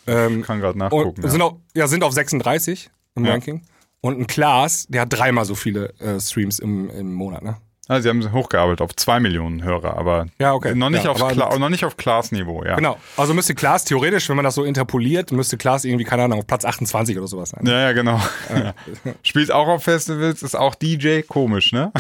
Ähm, 0.06 0.42
Kann 0.42 0.60
gerade 0.60 0.78
nachgucken. 0.78 1.28
sind, 1.28 1.40
ja. 1.40 1.46
auf, 1.46 1.56
ja, 1.74 1.86
sind 1.88 2.04
auf 2.04 2.12
36 2.12 2.88
im 3.16 3.24
Ja. 3.24 3.32
Ranking. 3.32 3.62
Und 4.00 4.18
ein 4.18 4.26
Klaas, 4.26 4.86
der 4.88 5.02
hat 5.02 5.12
dreimal 5.12 5.44
so 5.44 5.54
viele 5.54 5.92
äh, 5.98 6.18
Streams 6.20 6.58
im, 6.58 6.88
im 6.90 7.12
Monat, 7.12 7.42
ne? 7.42 7.56
Ah, 7.90 8.00
sie 8.00 8.08
haben 8.08 8.32
hochgearbeitet 8.32 8.82
auf 8.82 8.94
2 8.94 9.18
Millionen 9.18 9.64
Hörer, 9.64 9.96
aber 9.96 10.26
Ja, 10.38 10.52
okay. 10.54 10.76
noch, 10.76 10.90
nicht 10.90 11.02
Ja, 11.02 11.10
auf 11.10 11.16
Kla 11.16 11.58
noch 11.58 11.68
nicht 11.68 11.84
auf 11.84 11.96
Klaas-Niveau, 11.96 12.62
ja. 12.62 12.76
Genau. 12.76 12.96
Also 13.16 13.34
müsste 13.34 13.56
Klaas 13.56 13.84
theoretisch, 13.84 14.28
wenn 14.28 14.36
man 14.36 14.44
das 14.44 14.54
so 14.54 14.62
interpoliert, 14.62 15.32
müsste 15.32 15.56
Klaas 15.56 15.84
irgendwie, 15.84 16.04
keine 16.04 16.22
Ahnung, 16.22 16.38
auf 16.38 16.46
Platz 16.46 16.64
28 16.64 17.18
oder 17.18 17.26
sowas 17.26 17.48
sein. 17.48 17.66
Ja, 17.66 17.80
ja, 17.80 17.92
genau. 17.92 18.20
Spielt 19.24 19.50
auch 19.50 19.66
auf 19.66 19.82
Festivals, 19.82 20.44
ist 20.44 20.54
auch 20.54 20.76
DJ, 20.76 21.22
komisch, 21.22 21.72
ne? 21.72 21.90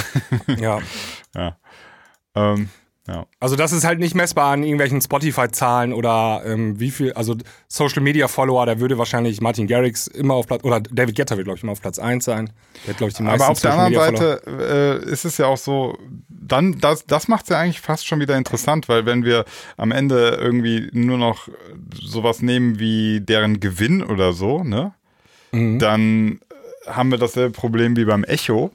Ja. 0.60 0.78
ja. 1.34 1.56
Ähm, 2.36 2.68
ja. 3.08 3.26
Also 3.40 3.56
das 3.56 3.72
ist 3.72 3.84
halt 3.84 3.98
nicht 3.98 4.14
messbar 4.14 4.52
an 4.52 4.62
irgendwelchen 4.62 5.00
Spotify-Zahlen 5.00 5.92
oder 5.92 6.42
ähm, 6.44 6.78
wie 6.78 6.90
viel, 6.90 7.12
also 7.14 7.34
Social-Media-Follower, 7.68 8.66
da 8.66 8.78
würde 8.78 8.98
wahrscheinlich 8.98 9.40
Martin 9.40 9.66
Garrix 9.66 10.06
immer 10.06 10.34
auf 10.34 10.46
Platz, 10.46 10.62
oder 10.64 10.80
David 10.80 11.16
Guetta 11.16 11.36
wird, 11.36 11.46
glaube 11.46 11.56
ich, 11.56 11.62
immer 11.62 11.72
auf 11.72 11.80
Platz 11.80 11.98
1 11.98 12.24
sein. 12.24 12.50
Der 12.84 12.90
hat, 12.92 12.98
glaube 12.98 13.10
ich, 13.10 13.16
die 13.16 13.22
meisten 13.22 13.42
Aber 13.42 13.50
auf 13.52 13.60
der 13.60 13.74
anderen. 13.74 14.16
Seite 14.16 15.02
äh, 15.06 15.10
ist 15.10 15.24
es 15.24 15.38
ja 15.38 15.46
auch 15.46 15.56
so, 15.56 15.98
dann, 16.28 16.78
das, 16.78 17.06
das 17.06 17.26
macht 17.26 17.44
es 17.44 17.48
ja 17.48 17.58
eigentlich 17.58 17.80
fast 17.80 18.06
schon 18.06 18.20
wieder 18.20 18.36
interessant, 18.36 18.88
weil 18.88 19.06
wenn 19.06 19.24
wir 19.24 19.44
am 19.76 19.92
Ende 19.92 20.38
irgendwie 20.40 20.88
nur 20.92 21.18
noch 21.18 21.48
sowas 21.94 22.42
nehmen 22.42 22.78
wie 22.78 23.20
deren 23.20 23.60
Gewinn 23.60 24.02
oder 24.02 24.32
so, 24.32 24.62
ne, 24.62 24.92
Mhm. 25.52 25.78
dann 25.80 26.40
haben 26.86 27.10
wir 27.10 27.18
dasselbe 27.18 27.52
Problem 27.52 27.96
wie 27.96 28.04
beim 28.04 28.24
Echo. 28.24 28.70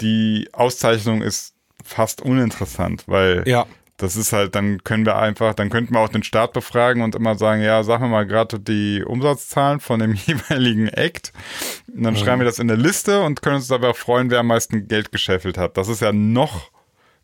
Die 0.00 0.48
Auszeichnung 0.52 1.22
ist 1.22 1.51
fast 1.84 2.22
uninteressant, 2.22 3.04
weil 3.06 3.42
Ja. 3.46 3.66
das 3.96 4.16
ist 4.16 4.32
halt, 4.32 4.54
dann 4.54 4.82
können 4.84 5.06
wir 5.06 5.16
einfach, 5.16 5.54
dann 5.54 5.70
könnten 5.70 5.94
wir 5.94 6.00
auch 6.00 6.08
den 6.08 6.22
Staat 6.22 6.52
befragen 6.52 7.02
und 7.02 7.14
immer 7.14 7.36
sagen, 7.36 7.62
ja, 7.62 7.82
sag 7.84 8.00
mir 8.00 8.08
mal 8.08 8.26
gerade 8.26 8.58
die 8.58 9.04
Umsatzzahlen 9.06 9.80
von 9.80 10.00
dem 10.00 10.14
jeweiligen 10.26 10.88
Act. 10.88 11.32
Und 11.94 12.02
dann 12.04 12.16
schreiben 12.16 12.40
wir 12.40 12.46
das 12.46 12.58
in 12.58 12.70
eine 12.70 12.80
Liste 12.80 13.22
und 13.22 13.42
können 13.42 13.56
uns 13.56 13.68
dabei 13.68 13.92
freuen, 13.94 14.30
wer 14.30 14.40
am 14.40 14.46
meisten 14.48 14.88
Geld 14.88 15.12
gescheffelt 15.12 15.56
hat. 15.58 15.76
Das 15.76 15.88
ist 15.88 16.00
ja 16.02 16.12
noch 16.12 16.70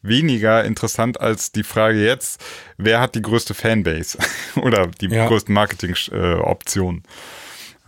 weniger 0.03 0.63
interessant 0.65 1.21
als 1.21 1.51
die 1.51 1.65
Frage 1.65 2.05
jetzt, 2.05 2.41
wer 2.77 3.01
hat 3.01 3.17
die 3.17 3.23
größte 3.23 3.53
Fanbase 3.55 4.17
oder 4.63 4.87
die 4.87 5.07
Ja. 5.09 5.27
größten 5.27 5.53
Marketing-Optionen. 5.53 7.03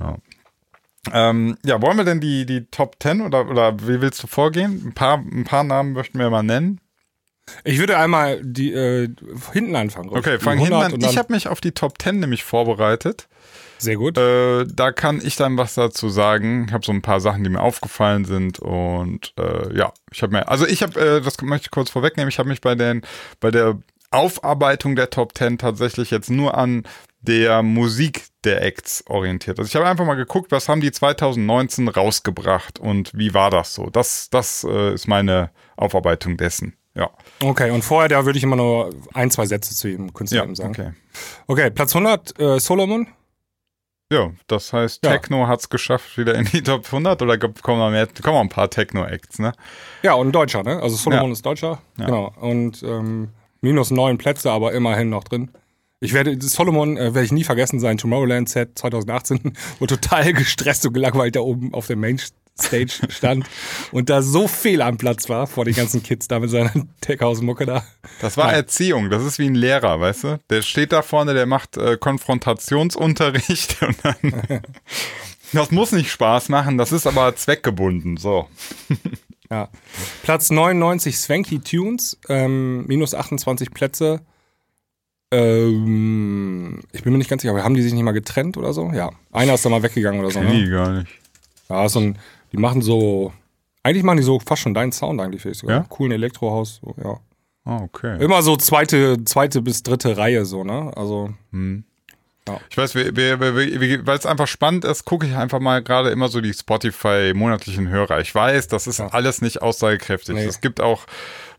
ja. 0.00 0.16
Ähm, 1.12 1.56
ja, 1.64 1.80
wollen 1.82 1.96
wir 1.96 2.04
denn 2.04 2.20
die, 2.20 2.46
die 2.46 2.66
Top 2.66 2.96
10 3.00 3.20
oder, 3.20 3.48
oder 3.48 3.78
wie 3.80 4.00
willst 4.00 4.22
du 4.22 4.26
vorgehen? 4.26 4.82
Ein 4.86 4.94
paar, 4.94 5.18
ein 5.18 5.44
paar 5.44 5.64
Namen 5.64 5.92
möchten 5.92 6.18
wir 6.18 6.30
mal 6.30 6.42
nennen. 6.42 6.80
Ich 7.64 7.78
würde 7.78 7.98
einmal 7.98 8.40
die 8.42 8.72
äh, 8.72 9.08
hinten 9.52 9.74
anfangen. 9.76 10.10
Okay, 10.10 10.38
Die 10.38 10.44
fang 10.44 10.58
hinten 10.58 10.74
100 10.74 10.94
an. 10.94 11.10
Ich 11.10 11.18
habe 11.18 11.32
mich 11.32 11.48
auf 11.48 11.60
die 11.60 11.72
Top 11.72 12.00
10 12.00 12.20
nämlich 12.20 12.44
vorbereitet. 12.44 13.28
Sehr 13.78 13.96
gut. 13.96 14.18
Äh, 14.18 14.66
da 14.66 14.92
kann 14.92 15.20
ich 15.24 15.36
dann 15.36 15.56
was 15.56 15.74
dazu 15.74 16.10
sagen. 16.10 16.66
Ich 16.68 16.72
habe 16.72 16.84
so 16.84 16.92
ein 16.92 17.02
paar 17.02 17.20
Sachen, 17.20 17.42
die 17.44 17.50
mir 17.50 17.60
aufgefallen 17.60 18.24
sind 18.24 18.58
und 18.58 19.32
äh, 19.38 19.74
ja, 19.76 19.92
ich 20.12 20.22
habe 20.22 20.32
mir, 20.32 20.48
also 20.48 20.66
ich 20.66 20.82
habe, 20.82 21.00
äh, 21.00 21.20
das 21.22 21.40
möchte 21.40 21.66
ich 21.66 21.70
kurz 21.70 21.90
vorwegnehmen, 21.90 22.28
ich 22.28 22.38
habe 22.38 22.48
mich 22.48 22.60
bei 22.60 22.74
den, 22.74 23.02
bei 23.40 23.50
der 23.50 23.78
Aufarbeitung 24.10 24.96
der 24.96 25.08
Top 25.10 25.36
10 25.36 25.58
tatsächlich 25.58 26.10
jetzt 26.10 26.30
nur 26.30 26.58
an 26.58 26.82
der 27.22 27.62
Musik 27.62 28.26
der 28.44 28.62
Acts 28.62 29.04
orientiert. 29.06 29.58
Also 29.58 29.68
ich 29.68 29.76
habe 29.76 29.86
einfach 29.86 30.06
mal 30.06 30.14
geguckt, 30.14 30.50
was 30.52 30.68
haben 30.68 30.80
die 30.80 30.90
2019 30.92 31.88
rausgebracht 31.88 32.78
und 32.78 33.10
wie 33.14 33.34
war 33.34 33.50
das 33.50 33.74
so. 33.74 33.90
Das, 33.90 34.30
das 34.30 34.64
äh, 34.64 34.94
ist 34.94 35.06
meine 35.06 35.50
Aufarbeitung 35.76 36.36
dessen. 36.36 36.74
Ja, 36.94 37.10
Okay, 37.42 37.70
und 37.70 37.82
vorher, 37.82 38.08
da 38.08 38.24
würde 38.24 38.36
ich 38.38 38.42
immer 38.42 38.56
nur 38.56 38.90
ein, 39.14 39.30
zwei 39.30 39.46
Sätze 39.46 39.74
zu 39.76 39.88
jedem 39.88 40.12
Künstler 40.12 40.46
ja, 40.46 40.54
sagen. 40.54 40.70
okay. 40.70 40.92
Okay, 41.46 41.70
Platz 41.70 41.94
100, 41.94 42.38
äh, 42.40 42.58
Solomon. 42.58 43.06
Ja, 44.12 44.32
das 44.48 44.72
heißt, 44.72 45.04
Ja. 45.04 45.12
Techno 45.12 45.46
hat's 45.46 45.68
geschafft 45.68 46.18
wieder 46.18 46.34
in 46.34 46.44
die 46.46 46.62
Top 46.62 46.84
100 46.86 47.22
oder 47.22 47.38
kommen 47.38 47.78
noch 47.78 47.90
mehr, 47.90 48.08
kommen 48.22 48.34
noch 48.34 48.40
ein 48.40 48.48
paar 48.48 48.68
Techno-Acts, 48.68 49.38
ne? 49.38 49.52
Ja, 50.02 50.14
und 50.14 50.28
ein 50.28 50.32
Deutscher, 50.32 50.64
ne? 50.64 50.82
Also 50.82 50.96
Solomon 50.96 51.26
Ja. 51.26 51.32
ist 51.32 51.46
Deutscher. 51.46 51.80
Ja. 51.96 52.06
Genau. 52.06 52.34
Und 52.40 52.82
ähm, 52.82 53.28
minus 53.60 53.92
neun 53.92 54.18
Plätze, 54.18 54.50
aber 54.50 54.72
immerhin 54.72 55.10
noch 55.10 55.22
drin. 55.22 55.52
Ich 56.02 56.14
werde, 56.14 56.36
Solomon 56.40 56.96
äh, 56.96 57.14
werde 57.14 57.24
ich 57.24 57.32
nie 57.32 57.44
vergessen, 57.44 57.78
sein 57.78 57.98
Tomorrowland-Set 57.98 58.78
2018, 58.78 59.52
wo 59.78 59.86
total 59.86 60.32
gestresst 60.32 60.86
und 60.86 60.94
gelangweilt 60.94 61.36
da 61.36 61.40
oben 61.40 61.74
auf 61.74 61.88
der 61.88 61.96
Mainstage 61.96 62.32
stand 63.10 63.46
und 63.92 64.08
da 64.08 64.22
so 64.22 64.48
fehl 64.48 64.80
am 64.80 64.96
Platz 64.96 65.28
war 65.28 65.46
vor 65.46 65.66
den 65.66 65.74
ganzen 65.74 66.02
Kids 66.02 66.26
da 66.26 66.40
mit 66.40 66.48
seiner 66.48 66.72
Techhouse-Mucke 67.02 67.66
da. 67.66 67.84
Das 68.22 68.38
war 68.38 68.46
Nein. 68.46 68.56
Erziehung, 68.56 69.10
das 69.10 69.24
ist 69.24 69.38
wie 69.38 69.46
ein 69.46 69.54
Lehrer, 69.54 70.00
weißt 70.00 70.24
du? 70.24 70.40
Der 70.48 70.62
steht 70.62 70.92
da 70.92 71.02
vorne, 71.02 71.34
der 71.34 71.44
macht 71.44 71.76
äh, 71.76 71.98
Konfrontationsunterricht 71.98 73.82
und 73.82 73.96
dann. 74.02 74.62
das 75.52 75.70
muss 75.70 75.92
nicht 75.92 76.10
Spaß 76.10 76.48
machen, 76.48 76.78
das 76.78 76.92
ist 76.92 77.06
aber 77.06 77.36
zweckgebunden, 77.36 78.16
so. 78.16 78.48
Ja. 79.50 79.68
Platz 80.22 80.50
99 80.50 81.18
Swanky 81.18 81.58
Tunes, 81.58 82.18
ähm, 82.28 82.86
minus 82.86 83.14
28 83.14 83.72
Plätze. 83.72 84.20
Ähm, 85.32 86.80
ich 86.92 87.02
bin 87.02 87.12
mir 87.12 87.18
nicht 87.18 87.30
ganz 87.30 87.42
sicher, 87.42 87.52
aber 87.52 87.64
haben 87.64 87.74
die 87.74 87.82
sich 87.82 87.92
nicht 87.92 88.02
mal 88.02 88.12
getrennt 88.12 88.56
oder 88.56 88.72
so? 88.72 88.90
Ja. 88.92 89.10
Einer 89.32 89.54
ist 89.54 89.64
da 89.64 89.68
mal 89.68 89.82
weggegangen 89.82 90.20
oder 90.20 90.30
so. 90.30 90.40
Nee, 90.40 90.64
Ne? 90.64 90.70
gar 90.70 90.92
nicht. 90.92 91.10
Ja, 91.68 91.88
so 91.88 92.00
ein, 92.00 92.18
die 92.52 92.56
machen 92.56 92.82
so, 92.82 93.32
eigentlich 93.82 94.02
machen 94.02 94.16
die 94.18 94.22
so 94.24 94.40
fast 94.40 94.62
schon 94.62 94.74
deinen 94.74 94.92
Sound 94.92 95.20
eigentlich, 95.20 95.42
finde 95.42 95.52
ich 95.52 95.58
sogar. 95.58 95.76
Ja? 95.78 95.86
Coolen 95.88 96.12
Elektrohaus, 96.12 96.80
so, 96.84 96.94
ja. 97.02 97.18
Ah, 97.64 97.82
okay. 97.82 98.22
Immer 98.22 98.42
so 98.42 98.56
zweite, 98.56 99.22
zweite 99.24 99.62
bis 99.62 99.82
dritte 99.82 100.16
Reihe, 100.16 100.44
so, 100.44 100.64
ne? 100.64 100.90
Also, 100.96 101.30
Ich 102.70 102.76
weiß, 102.76 102.94
weil 102.94 104.16
es 104.16 104.26
einfach 104.26 104.46
spannend 104.46 104.84
ist, 104.84 105.04
gucke 105.04 105.26
ich 105.26 105.36
einfach 105.36 105.60
mal 105.60 105.82
gerade 105.82 106.10
immer 106.10 106.28
so 106.28 106.40
die 106.40 106.52
Spotify 106.52 107.32
monatlichen 107.34 107.88
Hörer. 107.88 108.20
Ich 108.20 108.34
weiß, 108.34 108.68
das 108.68 108.86
ist 108.86 109.00
alles 109.00 109.42
nicht 109.42 109.62
aussagekräftig. 109.62 110.34
Nee. 110.34 110.44
Es 110.44 110.60
gibt 110.60 110.80
auch 110.80 111.06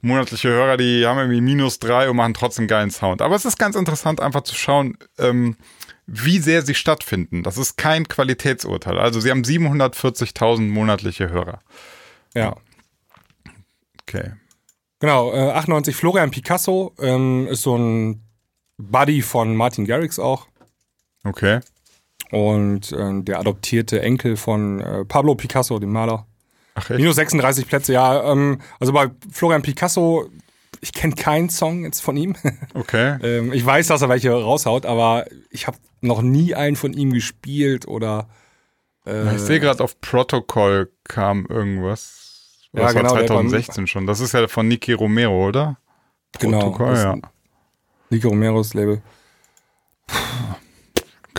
monatliche 0.02 0.50
Hörer, 0.50 0.78
die 0.78 1.06
haben 1.06 1.18
irgendwie 1.18 1.42
minus 1.42 1.80
drei 1.80 2.10
und 2.10 2.16
machen 2.16 2.34
trotzdem 2.34 2.68
geilen 2.68 2.92
Sound. 2.92 3.22
Aber 3.22 3.36
es 3.36 3.46
ist 3.46 3.58
ganz 3.58 3.76
interessant, 3.76 4.20
einfach 4.20 4.42
zu 4.42 4.56
schauen, 4.56 4.98
ähm, 5.18 5.56
wie 6.08 6.40
sehr 6.40 6.64
sie 6.64 6.76
stattfinden. 6.76 7.44
Das 7.44 7.58
ist 7.58 7.78
kein 7.78 8.08
Qualitätsurteil. 8.08 8.98
Also 9.00 9.20
sie 9.20 9.32
haben 9.32 9.44
740.000 9.44 10.68
monatliche 10.70 11.30
Hörer. 11.30 11.60
ja. 12.36 12.56
Okay. 14.04 14.34
Genau, 15.00 15.32
äh, 15.34 15.52
98 15.52 15.96
Florian 15.96 16.32
Picasso 16.32 16.94
ähm, 17.00 17.48
ist 17.48 17.64
so 17.64 17.76
ein 17.76 18.24
Buddy 18.78 19.22
von 19.22 19.56
Martin 19.56 19.86
Garrix 19.86 20.20
auch. 20.20 20.48
Okay. 21.24 21.60
Und 22.32 22.94
ähm, 22.94 23.26
der 23.26 23.40
adoptierte 23.40 24.02
Enkel 24.02 24.38
von 24.38 24.80
äh, 24.80 25.06
Pablo 25.06 25.36
Picasso, 25.36 25.80
dem 25.80 25.92
Maler. 25.92 26.26
Ach, 26.76 26.90
echt? 26.90 27.00
Minus 27.00 27.16
36 27.16 27.68
Plätze, 27.68 27.94
ja. 27.94 28.32
Ähm, 28.32 28.60
also 28.80 28.94
bei 28.94 29.10
Florian 29.32 29.62
Picasso, 29.62 30.30
ich 30.80 30.94
kenne 30.94 31.14
keinen 31.16 31.50
Song 31.50 31.84
jetzt 31.84 32.00
von 32.00 32.16
ihm. 32.16 32.36
Okay. 32.74 33.18
ähm, 33.22 33.52
ich 33.52 33.66
weiß, 33.66 33.88
dass 33.88 34.02
er 34.02 34.10
welche 34.10 34.32
raushaut, 34.32 34.86
aber 34.86 35.26
ich 35.50 35.68
habe 35.68 35.78
noch 36.00 36.22
nie 36.22 36.56
einen 36.56 36.76
von 36.78 36.94
ihm 36.94 37.12
gespielt 37.12 37.88
oder. 37.88 38.30
Äh, 39.06 39.36
Ich 39.36 39.42
sehe 39.42 39.60
gerade 39.60 39.84
auf 39.84 40.00
Protocol 40.00 40.90
kam 41.04 41.46
irgendwas. 41.48 42.70
Ja, 42.72 42.84
Das 42.84 42.96
war 42.96 43.02
genau, 43.04 43.16
der 43.16 43.28
2016 43.28 43.88
schon. 43.88 44.08
Das 44.08 44.22
ist 44.22 44.34
ja 44.34 44.48
von 44.48 44.68
Niki 44.70 44.94
Romero, 44.94 45.48
oder? 45.50 45.78
Genau, 46.40 46.60
Protocol, 46.72 46.94
ist 46.94 47.04
ja. 47.04 47.18
Nico 48.10 48.30
Romeros 48.30 48.74
Label. 48.74 49.02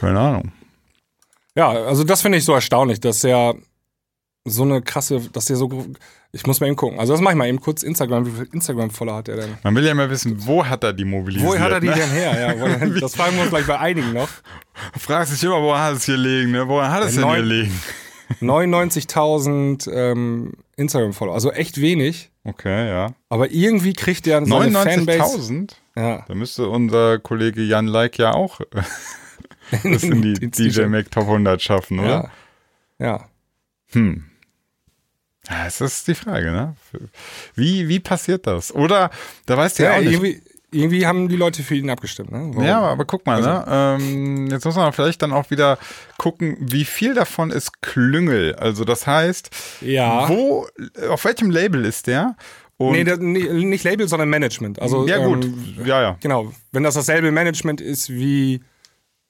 Keine 0.03 0.19
Ahnung. 0.19 0.53
Ja, 1.55 1.71
also 1.71 2.03
das 2.03 2.23
finde 2.23 2.39
ich 2.39 2.45
so 2.45 2.53
erstaunlich, 2.55 2.99
dass 2.99 3.23
er 3.23 3.55
so 4.45 4.65
eine 4.65 4.83
krasse, 4.83 5.21
dass 5.33 5.45
der 5.45 5.57
so. 5.57 5.87
Ich 6.33 6.45
muss 6.45 6.59
mal 6.59 6.67
eben 6.67 6.77
gucken. 6.77 6.99
Also 6.99 7.13
das 7.13 7.21
mache 7.21 7.35
ich 7.35 7.39
mal 7.39 7.47
eben 7.47 7.61
kurz 7.61 7.85
Instagram. 7.85 8.27
Wie 8.27 8.31
viel 8.31 8.49
Instagram-Follower 8.53 9.17
hat 9.17 9.29
er 9.29 9.37
denn? 9.37 9.59
Man 9.63 9.77
will 9.77 9.85
ja 9.85 9.95
mal 9.95 10.11
wissen, 10.11 10.45
wo 10.45 10.67
hat 10.67 10.83
er 10.83 10.93
die 10.93 11.05
mobilisiert? 11.05 11.49
Wo 11.49 11.57
hat 11.57 11.71
er 11.71 11.79
die 11.79 11.87
ne? 11.87 11.95
denn 11.95 12.11
her? 12.11 12.57
Ja, 12.57 12.79
denn, 12.79 12.95
das 13.01 13.15
fragen 13.15 13.37
wir 13.37 13.43
uns 13.43 13.51
gleich 13.51 13.67
bei 13.67 13.79
einigen 13.79 14.13
noch. 14.13 14.29
Fragt 14.99 15.29
sich 15.29 15.45
immer, 15.45 15.63
wo 15.63 15.77
hat 15.77 15.95
es 15.95 16.05
hier 16.05 16.17
liegen, 16.17 16.51
ne? 16.51 16.67
Wo 16.67 16.83
hat 16.83 17.05
es 17.05 17.15
denn 17.15 17.31
hier 17.31 17.43
liegen? 17.43 17.81
99.000 18.41 19.93
ähm, 19.93 20.55
Instagram-Follower. 20.77 21.35
Also 21.35 21.53
echt 21.53 21.81
wenig. 21.81 22.31
Okay, 22.45 22.89
ja. 22.89 23.13
Aber 23.29 23.53
irgendwie 23.53 23.93
kriegt 23.93 24.27
er 24.27 24.45
seine 24.45 24.73
Fanbase. 24.73 25.21
99.000? 25.21 25.73
Ja. 25.97 26.25
Da 26.27 26.35
müsste 26.35 26.69
unser 26.69 27.21
Kollege 27.21 27.63
Jan 27.63 27.87
Like 27.87 28.19
ja 28.19 28.33
auch 28.33 28.61
das 29.85 30.03
in 30.05 30.23
die 30.23 30.51
DJ 30.51 30.83
Mac 30.87 31.11
Top 31.11 31.25
100 31.25 31.61
schaffen, 31.63 31.99
oder? 32.01 32.31
Ja. 32.99 33.07
ja. 33.07 33.29
Hm. 33.93 34.25
Ja, 35.49 35.65
das 35.65 35.81
ist 35.81 36.07
die 36.07 36.15
Frage, 36.15 36.53
ne? 36.53 36.77
Wie, 37.57 37.89
wie 37.89 37.99
passiert 38.01 38.47
das? 38.47 38.73
Oder, 38.75 39.11
da 39.47 39.57
weißt 39.57 39.79
du 39.79 39.83
ja, 39.83 39.91
Ja, 39.93 39.97
auch 39.99 40.03
nicht. 40.03 40.13
irgendwie, 40.13 40.43
irgendwie 40.71 41.07
haben 41.07 41.29
die 41.29 41.37
Leute 41.37 41.63
für 41.65 41.75
ihn 41.75 41.91
abgestimmt. 41.91 42.31
Ne? 42.31 42.51
Warum? 42.53 42.65
Ja, 42.65 42.81
aber 42.81 43.05
guck 43.05 43.27
mal, 43.27 43.37
Also- 43.45 43.49
ne? 43.51 43.99
Ähm, 44.01 44.47
jetzt 44.47 44.65
muss 44.65 44.77
man 44.77 44.93
vielleicht 44.93 45.21
dann 45.21 45.33
auch 45.33 45.51
wieder 45.51 45.79
gucken, 46.17 46.57
wie 46.61 46.85
viel 46.85 47.15
davon 47.15 47.51
ist 47.51 47.83
Klüngel. 47.83 48.55
Also 48.55 48.85
das 48.85 49.07
heißt, 49.07 49.51
Ja. 49.81 50.29
wo, 50.29 50.67
auf 51.11 51.25
welchem 51.25 51.51
Label 51.51 51.85
ist 51.85 52.07
der? 52.07 52.37
Und, 52.79 52.93
nee, 52.93 53.05
das, 53.05 53.19
nicht 53.19 53.85
Label, 53.85 54.09
sondern 54.09 54.29
Management. 54.31 54.81
Also, 54.81 55.07
ja 55.07 55.19
gut, 55.19 55.45
Ähm, 55.45 55.75
ja, 55.85 56.03
ja. 56.03 56.17
genau. 56.21 56.53
Wenn 56.71 56.85
das 56.85 56.95
dasselbe 56.95 57.31
Management 57.33 57.81
ist 57.81 58.11
wie 58.11 58.63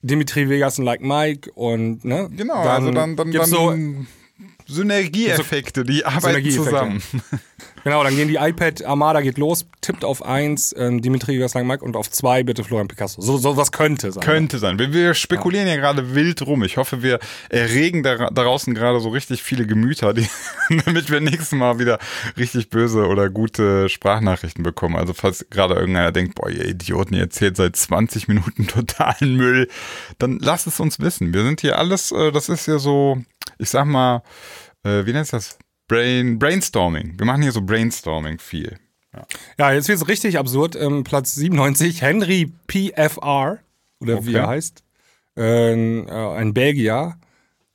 Dimitri 0.03 0.49
Vegas 0.49 0.79
und 0.79 0.85
Like 0.85 1.01
Mike 1.01 1.51
und, 1.55 2.05
ne? 2.05 2.29
Genau, 2.37 2.55
also 2.55 2.91
dann, 2.91 3.17
dann, 3.17 3.33
dann 3.33 3.47
so, 3.47 3.75
Synergieeffekte, 4.67 5.85
die 5.85 6.05
arbeiten 6.05 6.23
Synergieeffekte. 6.23 6.71
zusammen. 6.71 7.03
genau, 7.85 8.05
dann 8.05 8.17
gehen 8.17 8.29
die 8.29 8.37
iPad 8.37 8.85
Armada 8.85 9.21
geht 9.21 9.39
los, 9.39 9.67
tippt 9.81 10.05
auf 10.05 10.25
1 10.25 10.75
ähm, 10.79 11.03
Dimitri 11.03 11.39
Mike 11.39 11.85
und 11.85 11.97
auf 11.97 12.11
2 12.11 12.43
bitte 12.45 12.65
Florian 12.65 12.89
Picasso. 12.89 13.21
So, 13.21 13.37
so 13.39 13.57
was 13.57 13.73
könnte 13.73 14.13
sein. 14.13 14.23
Könnte 14.23 14.59
sein. 14.59 14.79
Wir, 14.79 14.93
wir 14.93 15.15
spekulieren 15.15 15.67
ja 15.67 15.77
gerade 15.77 16.15
wild 16.15 16.43
rum. 16.43 16.63
Ich 16.63 16.77
hoffe, 16.77 17.03
wir 17.03 17.19
erregen 17.49 18.03
da, 18.03 18.31
da 18.31 18.43
draußen 18.43 18.75
gerade 18.75 19.01
so 19.01 19.09
richtig 19.11 19.43
viele 19.43 19.67
Gemüter, 19.67 20.15
die, 20.15 20.27
damit 20.85 21.11
wir 21.11 21.21
nächstes 21.21 21.53
Mal 21.53 21.79
wieder 21.79 21.99
richtig 22.37 22.71
böse 22.71 23.07
oder 23.07 23.31
gute 23.31 23.89
Sprachnachrichten 23.89 24.63
bekommen. 24.63 24.97
Also 24.97 25.15
falls 25.15 25.47
gerade 25.51 25.75
irgendeiner 25.75 26.13
denkt, 26.13 26.35
boah, 26.35 26.51
ihr 26.51 26.67
Idioten, 26.67 27.15
ihr 27.15 27.23
erzählt 27.23 27.57
seit 27.57 27.77
20 27.77 28.29
Minuten 28.29 28.67
totalen 28.67 29.37
Müll, 29.37 29.69
dann 30.19 30.39
lasst 30.39 30.67
es 30.67 30.81
uns 30.81 31.01
wissen. 31.01 31.35
Wir 31.35 31.43
sind 31.43 31.61
hier 31.61 31.79
alles, 31.79 32.13
äh, 32.13 32.33
das 32.33 32.49
ist 32.49 32.67
ja 32.67 32.79
so, 32.79 33.23
ich 33.59 33.71
sag 33.71 33.87
mal, 33.87 34.23
äh, 34.85 35.05
wie 35.07 35.13
nennt 35.13 35.33
das? 35.33 35.59
Brain, 35.89 36.39
Brainstorming. 36.39 37.19
Wir 37.19 37.27
machen 37.27 37.43
hier 37.43 37.53
so 37.53 37.61
Brainstorming 37.63 38.39
viel. 38.39 38.79
Ja, 39.59 39.73
jetzt 39.73 39.89
wird 39.89 39.99
es 39.99 40.09
richtig 40.09 40.39
absurd. 40.39 40.75
Ähm, 40.75 41.05
Platz 41.05 41.35
97, 41.35 42.01
Henry 42.01 42.51
PFR, 42.67 43.59
oder 44.01 44.25
wie 44.25 44.31
Okay. 44.31 44.39
er 44.39 44.47
heißt. 44.49 44.83
Ähm, 45.37 46.07
äh, 46.09 46.13
ein 46.37 46.55
Belgier. 46.55 47.17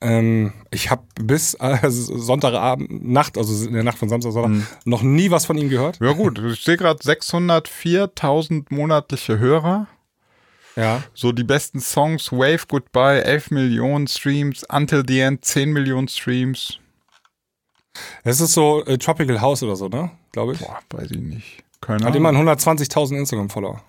Ähm, 0.00 0.52
ich 0.72 0.90
habe 0.90 1.02
bis 1.20 1.54
äh, 1.54 1.78
Sonntagabend, 1.90 3.04
Nacht, 3.08 3.36
also 3.38 3.66
in 3.66 3.74
der 3.74 3.84
Nacht 3.84 3.98
von 3.98 4.08
Samstag, 4.08 4.32
Sonntag, 4.32 4.66
noch 4.84 5.02
nie 5.02 5.30
was 5.30 5.46
von 5.46 5.56
ihm 5.58 5.68
gehört. 5.68 5.98
Ja 6.00 6.12
gut, 6.12 6.38
ich 6.40 6.62
sehe 6.64 6.76
gerade 6.76 7.00
604.000 7.02 8.66
monatliche 8.70 9.38
Hörer. 9.38 9.86
Ja. 10.76 11.02
So 11.14 11.32
die 11.32 11.44
besten 11.44 11.80
Songs, 11.80 12.30
Wave 12.30 12.66
Goodbye, 12.68 13.20
11 13.22 13.50
Millionen 13.50 14.06
Streams, 14.06 14.64
Until 14.70 15.02
the 15.06 15.20
End, 15.20 15.44
10 15.44 15.72
Millionen 15.72 16.08
Streams. 16.08 16.78
Es 18.24 18.40
ist 18.40 18.52
so 18.52 18.84
äh, 18.86 18.98
Tropical 18.98 19.40
House 19.40 19.62
oder 19.62 19.76
so, 19.76 19.88
ne? 19.88 20.10
Glaube 20.32 20.52
ich. 20.54 20.58
Boah, 20.60 20.78
weiß 20.90 21.10
ich 21.10 21.18
nicht. 21.20 21.64
Keine 21.80 22.04
Hat 22.04 22.14
Ahnung. 22.14 22.28
immerhin 22.34 22.48
120.000 22.48 23.16
Instagram-Follower. 23.18 23.82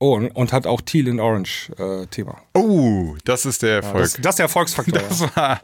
Oh, 0.00 0.14
und, 0.14 0.28
und 0.30 0.52
hat 0.52 0.66
auch 0.66 0.80
Teal 0.80 1.08
and 1.10 1.18
Orange 1.20 1.70
äh, 1.76 2.06
Thema. 2.06 2.38
Oh, 2.54 3.16
das 3.24 3.44
ist 3.46 3.62
der 3.62 3.76
Erfolg. 3.76 4.02
Das, 4.02 4.12
das 4.12 4.32
ist 4.34 4.38
der 4.38 4.44
Erfolgsfaktor. 4.44 5.02
Das 5.08 5.36
war 5.36 5.60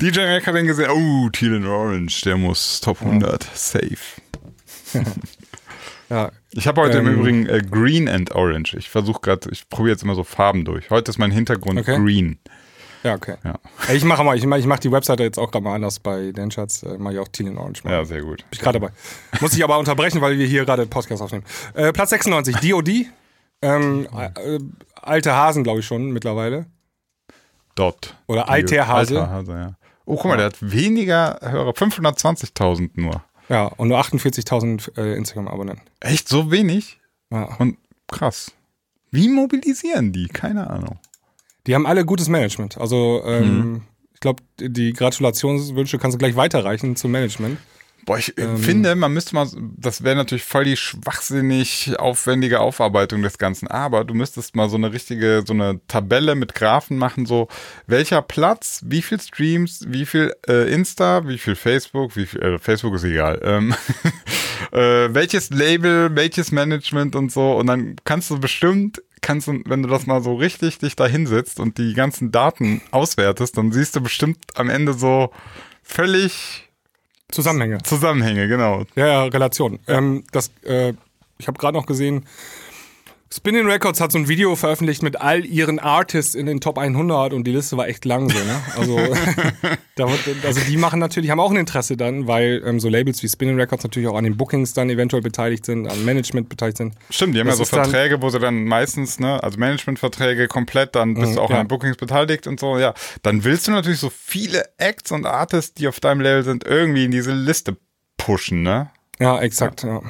DJ 0.00 0.20
Mac 0.26 0.44
hat 0.46 0.54
den 0.56 0.66
gesehen. 0.66 0.90
Oh, 0.90 1.28
Teal 1.30 1.54
and 1.56 1.66
Orange, 1.66 2.22
der 2.22 2.36
muss 2.36 2.80
Top 2.80 3.00
100 3.00 3.44
safe. 3.54 3.96
ja. 6.08 6.30
Ich 6.52 6.66
habe 6.66 6.80
heute 6.80 6.98
Ähm. 6.98 7.06
im 7.06 7.14
Übrigen 7.14 7.46
äh, 7.46 7.62
Green 7.68 8.08
and 8.08 8.34
Orange. 8.34 8.74
Ich 8.76 8.88
versuche 8.90 9.20
gerade, 9.20 9.50
ich 9.52 9.68
probiere 9.68 9.92
jetzt 9.92 10.02
immer 10.02 10.14
so 10.14 10.24
Farben 10.24 10.64
durch. 10.64 10.90
Heute 10.90 11.10
ist 11.10 11.18
mein 11.18 11.30
Hintergrund 11.30 11.78
Okay. 11.78 11.96
Green. 11.98 12.38
Ja, 13.02 13.14
okay. 13.14 13.36
Ja. 13.44 13.54
Ich 13.92 14.04
mache 14.04 14.24
mal, 14.24 14.36
ich 14.36 14.46
mache 14.46 14.60
ich 14.60 14.66
mach 14.66 14.78
die 14.78 14.90
Webseite 14.90 15.22
jetzt 15.22 15.38
auch 15.38 15.50
gerade 15.50 15.64
mal 15.64 15.74
anders 15.74 15.98
bei 16.00 16.32
den 16.32 16.50
Chats. 16.50 16.82
Äh, 16.82 16.98
mache 16.98 17.14
ich 17.14 17.20
auch 17.20 17.28
Teal 17.28 17.50
and 17.50 17.58
Orange. 17.58 17.84
Mal. 17.84 17.92
Ja, 17.92 18.04
sehr 18.04 18.22
gut. 18.22 18.38
Bin 18.38 18.46
ich 18.52 18.60
gerade 18.60 18.80
dabei. 18.80 18.92
Muss 19.40 19.54
ich 19.54 19.62
aber 19.62 19.78
unterbrechen, 19.78 20.20
weil 20.20 20.38
wir 20.38 20.46
hier 20.46 20.64
gerade 20.64 20.86
Podcast 20.86 21.22
aufnehmen. 21.22 21.44
Äh, 21.74 21.92
Platz 21.92 22.10
96, 22.10 22.56
DOD. 22.56 23.06
Ähm, 23.62 24.06
äh, 24.12 24.58
alte 25.00 25.34
Hasen, 25.34 25.64
glaube 25.64 25.80
ich 25.80 25.86
schon 25.86 26.10
mittlerweile. 26.10 26.66
Dot. 27.74 28.14
Oder 28.26 28.48
alter 28.48 28.88
Hase. 28.88 29.20
Alter 29.20 29.32
Hase, 29.32 29.52
ja. 29.52 29.76
Oh, 30.04 30.16
guck 30.16 30.26
mal, 30.26 30.36
der 30.36 30.46
hat 30.46 30.56
weniger 30.60 31.38
Hörer, 31.42 31.72
520.000 31.72 32.90
nur. 32.94 33.22
Ja, 33.48 33.66
und 33.66 33.88
nur 33.88 34.00
48.000 34.00 34.98
äh, 34.98 35.16
Instagram-Abonnenten. 35.16 35.84
Echt 36.00 36.28
so 36.28 36.50
wenig? 36.50 36.98
Ja. 37.30 37.56
Und 37.58 37.78
krass. 38.08 38.52
Wie 39.10 39.28
mobilisieren 39.28 40.12
die? 40.12 40.28
Keine 40.28 40.68
Ahnung. 40.68 40.98
Die 41.66 41.74
haben 41.74 41.86
alle 41.86 42.04
gutes 42.04 42.28
Management. 42.28 42.78
Also, 42.78 43.22
ähm, 43.26 43.58
Mhm. 43.72 43.82
ich 44.14 44.20
glaube, 44.20 44.42
die 44.60 44.92
Gratulationswünsche 44.92 45.98
kannst 45.98 46.14
du 46.14 46.18
gleich 46.18 46.36
weiterreichen 46.36 46.96
zum 46.96 47.10
Management. 47.10 47.58
Boah, 48.04 48.18
ich 48.18 48.38
äh, 48.38 48.42
Ähm. 48.42 48.56
finde, 48.58 48.94
man 48.94 49.12
müsste 49.12 49.34
mal, 49.34 49.48
das 49.76 50.04
wäre 50.04 50.14
natürlich 50.14 50.44
voll 50.44 50.64
die 50.64 50.76
schwachsinnig 50.76 51.98
aufwendige 51.98 52.60
Aufarbeitung 52.60 53.20
des 53.22 53.36
Ganzen, 53.36 53.66
aber 53.66 54.04
du 54.04 54.14
müsstest 54.14 54.54
mal 54.54 54.68
so 54.70 54.76
eine 54.76 54.92
richtige, 54.92 55.42
so 55.44 55.52
eine 55.54 55.80
Tabelle 55.88 56.36
mit 56.36 56.54
Graphen 56.54 56.98
machen, 56.98 57.26
so 57.26 57.48
welcher 57.88 58.22
Platz, 58.22 58.80
wie 58.84 59.02
viel 59.02 59.20
Streams, 59.20 59.86
wie 59.88 60.06
viel 60.06 60.32
äh, 60.48 60.72
Insta, 60.72 61.26
wie 61.26 61.36
viel 61.38 61.56
Facebook, 61.56 62.14
wie 62.14 62.26
viel, 62.26 62.40
äh, 62.40 62.58
Facebook 62.60 62.94
ist 62.94 63.02
egal, 63.02 63.40
ähm, 63.42 63.74
äh, 64.72 65.12
welches 65.12 65.50
Label, 65.50 66.14
welches 66.14 66.52
Management 66.52 67.16
und 67.16 67.32
so 67.32 67.56
und 67.56 67.66
dann 67.66 67.96
kannst 68.04 68.30
du 68.30 68.38
bestimmt 68.38 69.02
kannst 69.20 69.48
du, 69.48 69.60
wenn 69.66 69.82
du 69.82 69.88
das 69.88 70.06
mal 70.06 70.22
so 70.22 70.34
richtig 70.34 70.78
dich 70.78 70.96
da 70.96 71.06
hinsetzt 71.06 71.60
und 71.60 71.78
die 71.78 71.94
ganzen 71.94 72.32
Daten 72.32 72.80
auswertest, 72.90 73.56
dann 73.56 73.72
siehst 73.72 73.96
du 73.96 74.00
bestimmt 74.00 74.38
am 74.54 74.70
Ende 74.70 74.92
so 74.92 75.30
völlig 75.82 76.66
Zusammenhänge. 77.28 77.78
Zusammenhänge, 77.82 78.46
genau. 78.46 78.84
Ja, 78.94 79.06
ja, 79.06 79.24
Relation. 79.24 79.80
Ähm, 79.88 80.24
das, 80.30 80.52
äh, 80.64 80.92
ich 81.38 81.48
habe 81.48 81.58
gerade 81.58 81.76
noch 81.76 81.86
gesehen, 81.86 82.24
Spinning 83.36 83.66
Records 83.66 84.00
hat 84.00 84.12
so 84.12 84.18
ein 84.18 84.28
Video 84.28 84.56
veröffentlicht 84.56 85.02
mit 85.02 85.20
all 85.20 85.44
ihren 85.44 85.78
Artists 85.78 86.34
in 86.34 86.46
den 86.46 86.60
Top 86.60 86.78
100 86.78 87.34
und 87.34 87.44
die 87.44 87.50
Liste 87.52 87.76
war 87.76 87.86
echt 87.86 88.06
lang 88.06 88.30
so, 88.30 88.38
ne? 88.38 88.62
Also, 88.78 88.96
da, 89.94 90.08
wird- 90.08 90.44
also 90.44 90.60
die 90.66 90.76
machen 90.78 90.98
natürlich, 91.00 91.30
haben 91.30 91.40
auch 91.40 91.50
ein 91.50 91.56
Interesse 91.58 91.98
dann, 91.98 92.26
weil 92.28 92.62
ähm, 92.64 92.80
so 92.80 92.88
Labels 92.88 93.22
wie 93.22 93.28
Spinning 93.28 93.60
Records 93.60 93.84
natürlich 93.84 94.08
auch 94.08 94.16
an 94.16 94.24
den 94.24 94.38
Bookings 94.38 94.72
dann 94.72 94.88
eventuell 94.88 95.20
beteiligt 95.22 95.66
sind, 95.66 95.86
an 95.86 96.02
Management 96.06 96.48
beteiligt 96.48 96.78
sind. 96.78 96.94
Stimmt, 97.10 97.34
die 97.34 97.40
haben 97.40 97.46
ja 97.48 97.50
Das 97.50 97.58
so 97.58 97.62
ist 97.64 97.72
dann- 97.74 97.90
Verträge, 97.90 98.22
wo 98.22 98.30
sie 98.30 98.38
dann 98.38 98.64
meistens, 98.64 99.18
ne, 99.20 99.42
also 99.44 99.58
Managementverträge 99.58 100.48
komplett, 100.48 100.94
dann 100.94 101.12
bist 101.14 101.32
Mhm, 101.32 101.34
du 101.34 101.40
auch 101.42 101.50
ja. 101.50 101.56
an 101.56 101.64
den 101.64 101.68
Bookings 101.68 101.98
beteiligt 101.98 102.46
und 102.46 102.58
so, 102.58 102.78
ja. 102.78 102.94
Dann 103.22 103.44
willst 103.44 103.68
du 103.68 103.72
natürlich 103.72 104.00
so 104.00 104.08
viele 104.10 104.64
Acts 104.78 105.12
und 105.12 105.26
Artists, 105.26 105.74
die 105.74 105.88
auf 105.88 106.00
deinem 106.00 106.22
Level 106.22 106.42
sind, 106.42 106.64
irgendwie 106.64 107.04
in 107.04 107.10
diese 107.10 107.34
Liste 107.34 107.76
pushen, 108.16 108.62
ne? 108.62 108.90
Ja, 109.18 109.38
exakt, 109.40 109.82
ja. 109.82 110.00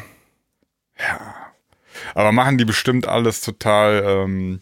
Aber 2.15 2.33
machen 2.33 2.59
die 2.59 2.65
bestimmt 2.65 3.09
alles 3.09 3.41
total 3.41 4.03
ähm, 4.07 4.61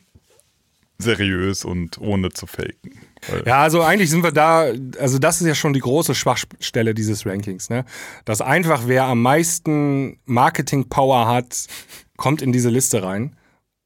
seriös 0.98 1.64
und 1.64 1.98
ohne 1.98 2.30
zu 2.30 2.46
faken. 2.46 2.98
Ja, 3.46 3.62
also 3.62 3.82
eigentlich 3.82 4.10
sind 4.10 4.22
wir 4.22 4.32
da, 4.32 4.70
also 4.98 5.18
das 5.18 5.40
ist 5.40 5.46
ja 5.46 5.54
schon 5.54 5.72
die 5.72 5.80
große 5.80 6.14
Schwachstelle 6.14 6.94
dieses 6.94 7.24
Rankings, 7.24 7.70
ne? 7.70 7.84
Dass 8.24 8.40
einfach 8.40 8.82
wer 8.86 9.04
am 9.04 9.22
meisten 9.22 10.18
Marketing-Power 10.26 11.26
hat, 11.26 11.66
kommt 12.16 12.42
in 12.42 12.52
diese 12.52 12.68
Liste 12.68 13.02
rein. 13.02 13.36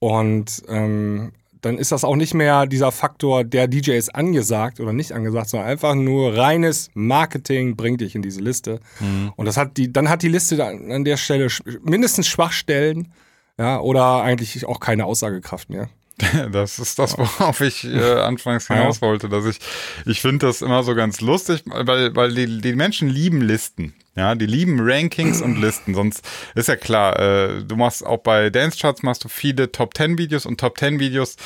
Und 0.01 0.63
ähm, 0.69 1.33
dann 1.61 1.79
ist 1.79 1.93
das 1.93 2.05
auch 2.05 2.17
nicht 2.17 2.35
mehr 2.35 2.67
dieser 2.67 2.93
Faktor, 2.93 3.45
der 3.45 3.67
DJ 3.67 3.93
ist 3.93 4.15
angesagt 4.15 4.81
oder 4.81 4.93
nicht 4.93 5.13
angesagt, 5.13 5.51
sondern 5.51 5.69
einfach 5.69 5.95
nur 5.95 6.37
reines 6.37 6.91
Marketing 6.95 7.77
bringt 7.77 8.01
dich 8.01 8.15
in 8.15 8.23
diese 8.23 8.41
Liste. 8.41 8.81
Mhm. 9.01 9.33
Und 9.37 9.47
das 9.47 9.57
hat 9.57 9.77
die, 9.77 9.93
dann 9.93 10.09
hat 10.09 10.23
die 10.23 10.29
Liste 10.29 10.57
dann 10.57 10.91
an 10.91 11.05
der 11.05 11.17
Stelle 11.17 11.49
mindestens 11.83 12.29
Schwachstellen, 12.29 13.13
ja, 13.59 13.81
oder 13.81 14.23
eigentlich 14.23 14.65
auch 14.67 14.81
keine 14.81 15.05
Aussagekraft 15.05 15.71
mehr. 15.71 15.89
Das 16.53 16.79
ist 16.79 16.99
das, 16.99 17.17
worauf 17.17 17.61
ich 17.61 17.85
äh, 17.85 18.21
anfangs 18.21 18.67
hinaus 18.67 19.01
wollte, 19.01 19.29
dass 19.29 19.45
ich, 19.47 19.59
ich 20.05 20.21
finde 20.21 20.47
das 20.47 20.63
immer 20.63 20.83
so 20.83 20.95
ganz 20.95 21.21
lustig, 21.21 21.63
weil, 21.67 22.15
weil 22.17 22.35
die, 22.35 22.61
die 22.61 22.75
Menschen 22.75 23.09
lieben 23.09 23.41
Listen. 23.41 23.95
Ja, 24.17 24.35
die 24.35 24.47
lieben 24.47 24.79
Rankings 24.81 25.41
und 25.41 25.61
Listen. 25.61 25.95
Sonst 25.95 26.29
ist 26.57 26.67
ja 26.67 26.75
klar, 26.75 27.19
äh, 27.21 27.63
du 27.63 27.77
machst 27.77 28.05
auch 28.05 28.19
bei 28.19 28.51
Dance 28.51 28.77
Charts 28.77 29.05
machst 29.05 29.23
du 29.23 29.29
viele 29.29 29.71
Top 29.71 29.97
10 29.97 30.19
Videos 30.19 30.45
und 30.45 30.59
Top 30.59 30.77
10 30.77 30.99
Videos. 30.99 31.37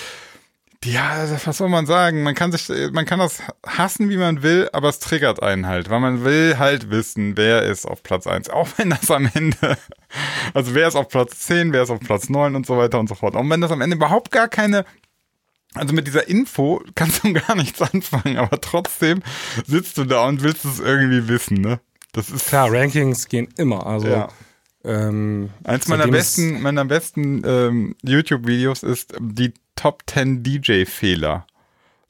Ja, 0.84 1.26
was 1.44 1.58
soll 1.58 1.68
man 1.68 1.86
sagen? 1.86 2.22
Man 2.22 2.34
kann 2.34 2.50
sich, 2.52 2.68
man 2.92 3.04
kann 3.06 3.18
das 3.18 3.42
hassen, 3.66 4.08
wie 4.10 4.16
man 4.16 4.42
will, 4.42 4.68
aber 4.72 4.88
es 4.88 4.98
triggert 4.98 5.42
einen 5.42 5.66
halt, 5.66 5.90
weil 5.90 6.00
man 6.00 6.24
will 6.24 6.56
halt 6.58 6.90
wissen, 6.90 7.36
wer 7.36 7.62
ist 7.62 7.86
auf 7.86 8.02
Platz 8.02 8.26
1. 8.26 8.50
Auch 8.50 8.68
wenn 8.76 8.90
das 8.90 9.10
am 9.10 9.30
Ende, 9.32 9.76
also 10.54 10.74
wer 10.74 10.88
ist 10.88 10.96
auf 10.96 11.08
Platz 11.08 11.38
10, 11.40 11.72
wer 11.72 11.82
ist 11.84 11.90
auf 11.90 12.00
Platz 12.00 12.28
9 12.28 12.56
und 12.56 12.66
so 12.66 12.76
weiter 12.76 12.98
und 12.98 13.08
so 13.08 13.14
fort. 13.14 13.36
Auch 13.36 13.48
wenn 13.48 13.60
das 13.60 13.70
am 13.70 13.80
Ende 13.80 13.96
überhaupt 13.96 14.30
gar 14.30 14.48
keine 14.48 14.84
also 15.74 15.94
mit 15.94 16.06
dieser 16.06 16.28
Info 16.28 16.82
kannst 16.94 17.24
du 17.24 17.32
gar 17.46 17.54
nichts 17.56 17.80
anfangen, 17.80 18.36
aber 18.36 18.60
trotzdem 18.60 19.22
sitzt 19.66 19.96
du 19.98 20.04
da 20.04 20.26
und 20.26 20.42
willst 20.42 20.64
es 20.64 20.80
irgendwie 20.80 21.28
wissen, 21.28 21.60
ne? 21.60 21.80
Das 22.12 22.28
ist 22.28 22.48
Klar, 22.48 22.70
Rankings 22.70 23.26
gehen 23.28 23.48
immer. 23.56 23.86
Also 23.86 24.08
Ja. 24.08 24.28
ähm, 24.84 25.48
Eins 25.64 25.88
meiner 25.88 26.08
besten, 26.08 26.60
meiner 26.60 26.84
besten 26.84 27.42
ähm, 27.46 27.96
YouTube-Videos 28.02 28.82
ist 28.82 29.14
die 29.18 29.54
Top 29.76 30.02
10 30.06 30.42
DJ-Fehler. 30.42 31.46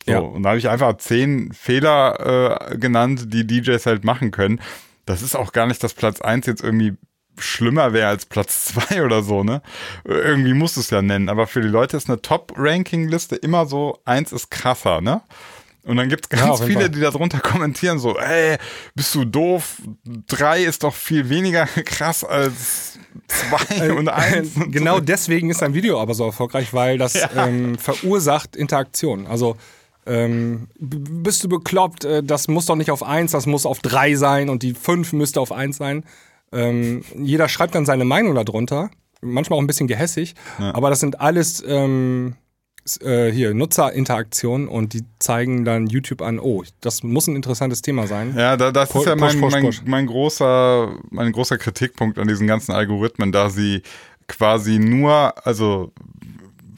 So, 0.07 0.12
Ja. 0.12 0.18
Und 0.18 0.42
da 0.42 0.51
habe 0.51 0.59
ich 0.59 0.68
einfach 0.68 0.96
zehn 0.98 1.53
Fehler 1.53 2.70
äh, 2.70 2.77
genannt, 2.79 3.33
die 3.33 3.46
DJs 3.46 3.87
halt 3.87 4.05
machen 4.05 4.31
können. 4.31 4.61
Das 5.07 5.22
ist 5.22 5.35
auch 5.35 5.53
gar 5.53 5.66
nicht, 5.66 5.83
dass 5.83 5.94
Platz 5.94 6.20
1 6.20 6.46
jetzt 6.46 6.62
irgendwie 6.62 6.96
schlimmer 7.38 7.92
wäre 7.92 8.09
als 8.09 8.27
Platz 8.27 8.66
2 8.66 9.05
oder 9.05 9.22
so, 9.22 9.42
ne? 9.42 9.62
Irgendwie 10.05 10.55
musst 10.55 10.77
du 10.77 10.81
es 10.81 10.90
ja 10.90 11.03
nennen. 11.03 11.29
Aber 11.29 11.46
für 11.46 11.61
die 11.61 11.68
Leute 11.68 11.96
ist 11.96 12.09
eine 12.09 12.20
Top-Ranking-Liste 12.20 13.37
immer 13.37 13.66
so, 13.66 14.01
eins 14.05 14.33
ist 14.33 14.51
krasser, 14.51 15.01
ne? 15.01 15.22
Und 15.85 15.97
dann 15.97 16.09
gibt 16.09 16.27
es 16.31 16.38
Ja, 16.38 16.47
ganz 16.47 16.61
jeden 16.61 16.73
viele, 16.73 16.90
die 16.90 17.01
darunter 17.01 17.40
kommentieren, 17.40 17.99
so, 17.99 18.16
ey, 18.16 18.57
bist 18.95 19.14
du 19.14 19.25
doof? 19.25 19.79
Drei 20.29 20.62
ist 20.62 20.85
doch 20.85 20.95
viel 20.95 21.29
weniger 21.29 21.66
krass 21.85 22.23
als 22.25 22.99
zwei 23.27 23.92
und 23.92 24.09
eins. 24.09 24.57
und 24.57 24.71
genau 24.71 25.01
deswegen 25.01 25.51
ist 25.51 25.62
ein 25.62 25.75
Video 25.75 26.01
aber 26.01 26.14
so 26.14 26.25
erfolgreich, 26.27 26.73
weil 26.73 26.99
das 26.99 27.18
ähm, 27.37 27.79
verursacht 27.79 28.55
Interaktion. 28.55 29.27
Also 29.27 29.57
ähm, 30.07 30.68
bist 30.79 31.42
du 31.45 31.49
bekloppt, 31.49 32.05
äh, 32.05 32.23
das 32.23 32.49
muss 32.49 32.66
doch 32.66 32.77
nicht 32.77 32.90
auf 32.90 33.03
eins, 33.03 33.33
das 33.33 33.47
muss 33.47 33.66
auf 33.66 33.81
drei 33.81 34.14
sein 34.14 34.49
und 34.51 34.62
die 34.62 34.75
fünf 34.75 35.12
müsste 35.12 35.40
auf 35.40 35.53
eins 35.53 35.77
sein. 35.77 36.05
Ähm, 36.53 37.03
jeder 37.16 37.49
schreibt 37.49 37.75
dann 37.75 37.87
seine 37.87 38.05
Meinung 38.05 38.35
darunter, 38.35 38.90
manchmal 39.21 39.57
auch 39.57 39.62
ein 39.62 39.66
bisschen 39.66 39.87
gehässig, 39.88 40.35
aber 40.59 40.90
das 40.90 41.01
sind 41.01 41.21
alles 41.21 41.62
ähm, 41.66 42.37
äh, 43.01 43.31
hier 43.31 43.55
Nutzerinteraktionen 43.55 44.68
und 44.68 44.92
die 44.92 45.05
zeigen 45.18 45.64
dann 45.64 45.87
YouTube 45.87 46.23
an, 46.23 46.38
oh, 46.38 46.64
das 46.81 47.03
muss 47.03 47.27
ein 47.27 47.37
interessantes 47.37 47.83
Thema 47.83 48.07
sein. 48.07 48.35
Ja, 48.37 48.57
da, 48.57 48.73
das 48.73 48.90
Pu- 48.90 49.01
ist 49.01 49.07
ja 49.07 49.14
push, 49.14 49.35
mein, 49.35 49.40
push, 49.40 49.53
mein, 49.53 49.64
push. 49.64 49.83
mein 49.85 50.07
großer, 50.07 50.97
mein 51.11 51.33
großer 51.33 51.59
Kritikpunkt 51.59 52.18
an 52.18 52.29
diesen 52.29 52.47
ganzen 52.47 52.73
Algorithmen, 52.73 53.33
da 53.33 53.51
sie 53.51 53.83
quasi 54.29 54.79
nur, 54.79 55.47
also 55.47 55.92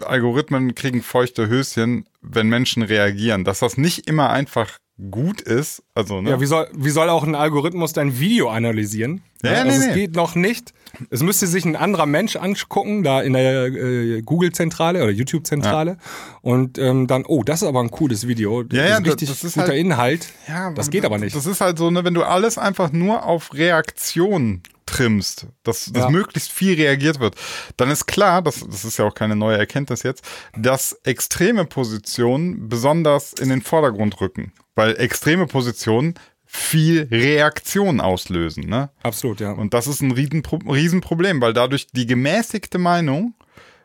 Algorithmen 0.04 0.74
kriegen 0.74 1.02
feuchte 1.02 1.48
Höschen, 1.48 2.06
wenn 2.20 2.48
Menschen 2.48 2.82
reagieren. 2.82 3.44
Dass 3.44 3.60
das 3.60 3.76
nicht 3.76 4.08
immer 4.08 4.30
einfach 4.30 4.78
gut 5.10 5.40
ist, 5.40 5.82
also 5.94 6.20
ne? 6.20 6.30
Ja, 6.30 6.40
wie 6.40 6.46
soll, 6.46 6.68
wie 6.72 6.90
soll 6.90 7.08
auch 7.08 7.24
ein 7.24 7.34
Algorithmus 7.34 7.92
dein 7.92 8.20
Video 8.20 8.48
analysieren? 8.48 9.22
Ja, 9.42 9.50
also 9.52 9.66
nee, 9.66 9.72
es 9.76 9.86
nee. 9.88 9.94
geht 9.94 10.14
noch 10.14 10.36
nicht. 10.36 10.72
Es 11.10 11.22
müsste 11.22 11.48
sich 11.48 11.64
ein 11.64 11.74
anderer 11.74 12.06
Mensch 12.06 12.36
angucken, 12.36 13.02
da 13.02 13.20
in 13.20 13.32
der 13.32 13.64
äh, 13.66 14.22
Google-Zentrale 14.22 15.02
oder 15.02 15.10
YouTube-Zentrale. 15.10 15.98
Und 16.42 16.78
ähm, 16.78 17.08
dann, 17.08 17.24
oh, 17.26 17.42
das 17.42 17.62
ist 17.62 17.68
aber 17.68 17.80
ein 17.80 17.90
cooles 17.90 18.28
Video. 18.28 18.62
Das 18.62 18.78
Ja, 18.78 18.86
ja, 18.86 18.98
ist 18.98 19.06
richtig 19.06 19.28
das 19.28 19.42
ist 19.42 19.54
guter 19.54 19.68
halt- 19.68 19.78
Inhalt. 19.80 20.28
Ja, 20.46 20.70
das 20.70 20.90
geht 20.90 21.04
aber 21.04 21.18
nicht. 21.18 21.34
Das 21.34 21.46
ist 21.46 21.60
halt 21.60 21.76
so, 21.76 21.90
ne, 21.90 22.04
wenn 22.04 22.14
du 22.14 22.22
alles 22.22 22.56
einfach 22.56 22.92
nur 22.92 23.24
auf 23.26 23.52
Reaktion 23.52 24.62
trimmst, 24.86 25.46
dass, 25.64 25.86
dass 25.86 26.04
Ja. 26.04 26.10
möglichst 26.10 26.52
viel 26.52 26.74
reagiert 26.74 27.18
wird, 27.18 27.34
dann 27.76 27.90
ist 27.90 28.06
klar, 28.06 28.42
das, 28.42 28.64
das 28.66 28.84
ist 28.84 28.98
ja 28.98 29.06
auch 29.06 29.14
keine 29.14 29.34
neue 29.34 29.56
Erkenntnis 29.58 30.02
jetzt, 30.04 30.24
dass 30.56 30.92
extreme 31.04 31.64
Positionen 31.64 32.68
besonders 32.68 33.32
in 33.32 33.48
den 33.48 33.62
Vordergrund 33.62 34.20
rücken. 34.20 34.52
Weil 34.74 34.96
extreme 35.00 35.46
Positionen 35.46 36.14
viel 36.46 37.08
Reaktion 37.10 38.00
auslösen. 38.00 38.68
Ne? 38.68 38.90
Absolut, 39.02 39.40
ja. 39.40 39.52
Und 39.52 39.74
das 39.74 39.86
ist 39.86 40.00
ein 40.02 40.12
Riesenpro 40.12 40.56
Riesenproblem, 40.68 41.40
weil 41.40 41.52
dadurch 41.52 41.88
die 41.92 42.06
gemäßigte 42.06 42.78
Meinung 42.78 43.34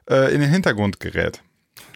äh, 0.10 0.34
in 0.34 0.42
den 0.42 0.50
Hintergrund 0.52 1.00
gerät. 1.00 1.42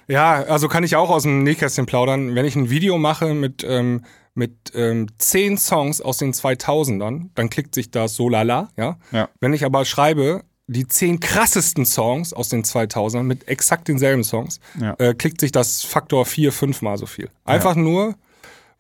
Ja, 0.08 0.34
also 0.44 0.68
kann 0.68 0.84
ich 0.84 0.96
auch 0.96 1.10
aus 1.10 1.24
dem 1.24 1.44
Nähkästchen 1.44 1.86
plaudern. 1.86 2.36
Wenn 2.36 2.46
ich 2.46 2.56
ein 2.56 2.70
Video 2.70 2.98
mache 2.98 3.34
mit, 3.34 3.64
ähm, 3.68 4.04
mit 4.34 4.72
ähm, 4.76 5.08
zehn 5.18 5.58
Songs 5.58 6.02
aus 6.02 6.18
den 6.18 6.34
2000ern, 6.34 7.30
dann 7.36 7.50
klickt 7.50 7.74
sich 7.76 7.92
das 7.92 8.16
so 8.16 8.28
lala, 8.28 8.70
ja? 8.78 8.98
Ja. 9.12 9.30
Wenn 9.40 9.54
ich 9.54 9.64
aber 9.66 9.86
schreibe, 9.86 10.44
die 10.68 10.88
zehn 10.88 11.20
krassesten 11.20 11.86
Songs 11.86 12.34
aus 12.34 12.50
den 12.50 12.64
2000ern 12.64 13.24
mit 13.24 13.48
exakt 13.48 13.88
denselben 13.88 14.24
Songs, 14.24 14.60
Ja. 14.80 14.96
äh, 14.98 15.14
klickt 15.14 15.40
sich 15.40 15.52
das 15.52 15.84
Faktor 15.84 16.26
vier, 16.26 16.52
fünfmal 16.52 16.98
so 16.98 17.06
viel. 17.06 17.30
Einfach 17.46 17.76
nur, 17.76 18.16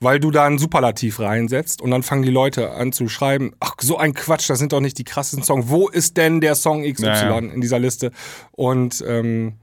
weil 0.03 0.19
du 0.19 0.31
da 0.31 0.45
ein 0.45 0.57
Superlativ 0.57 1.19
reinsetzt 1.19 1.81
und 1.81 1.91
dann 1.91 2.03
fangen 2.03 2.23
die 2.23 2.31
Leute 2.31 2.71
an 2.71 2.91
zu 2.91 3.07
schreiben, 3.07 3.53
ach, 3.59 3.75
so 3.81 3.97
ein 3.97 4.13
Quatsch, 4.13 4.49
das 4.49 4.59
sind 4.59 4.73
doch 4.73 4.81
nicht 4.81 4.97
die 4.97 5.03
krassesten 5.03 5.43
Songs. 5.43 5.65
Wo 5.67 5.87
ist 5.87 6.17
denn 6.17 6.41
der 6.41 6.55
Song 6.55 6.83
XY 6.83 7.05
Ja, 7.05 7.29
ja. 7.29 7.37
in 7.37 7.61
dieser 7.61 7.79
Liste? 7.79 8.11
Und 8.51 9.03
ähm, 9.07 9.53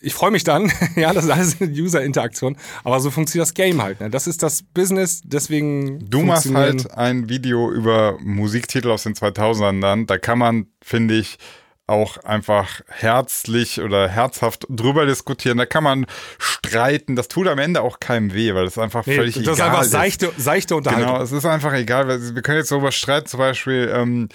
ich 0.00 0.14
freue 0.14 0.30
mich 0.30 0.44
dann, 0.44 0.72
ja, 0.96 1.12
das 1.12 1.24
ist 1.24 1.30
alles 1.30 1.60
eine 1.60 1.70
User-Interaktion, 1.70 2.56
aber 2.84 3.00
so 3.00 3.10
funktioniert 3.10 3.48
das 3.48 3.54
Game 3.54 3.82
halt. 3.82 4.00
Ne? 4.00 4.10
Das 4.10 4.26
ist 4.26 4.42
das 4.42 4.62
Business, 4.62 5.20
deswegen. 5.24 6.08
Du 6.08 6.22
machst 6.22 6.52
halt 6.52 6.90
ein 6.92 7.28
Video 7.28 7.70
über 7.70 8.18
Musiktitel 8.20 8.90
aus 8.90 9.02
den 9.02 9.14
2000ern 9.14 9.80
dann. 9.80 10.06
Da 10.06 10.18
kann 10.18 10.38
man, 10.38 10.66
finde 10.82 11.16
ich, 11.16 11.38
auch 11.86 12.16
einfach 12.24 12.80
herzlich 12.88 13.80
oder 13.80 14.08
herzhaft 14.08 14.66
drüber 14.68 15.06
diskutieren. 15.06 15.56
Da 15.58 15.66
kann 15.66 15.84
man 15.84 16.06
streiten. 16.38 17.14
Das 17.14 17.28
tut 17.28 17.46
am 17.46 17.58
Ende 17.58 17.82
auch 17.82 18.00
keinem 18.00 18.34
weh, 18.34 18.54
weil 18.54 18.64
das 18.64 18.76
einfach 18.78 19.06
Nee, 19.06 19.14
völlig 19.16 19.34
das 19.34 19.42
egal 19.42 19.54
ist 19.54 19.60
einfach 19.60 19.82
ist. 19.82 19.90
seichte, 19.92 20.32
seichte 20.36 20.74
Unterhaltung. 20.76 21.12
Genau, 21.12 21.22
es 21.22 21.30
ist 21.32 21.44
einfach 21.46 21.72
egal. 21.74 22.08
weil 22.08 22.34
Wir 22.34 22.42
können 22.42 22.58
jetzt 22.58 22.72
darüber 22.72 22.90
streiten, 22.90 23.26
zum 23.28 23.38
Beispiel 23.38 23.90
ähm, 23.94 24.28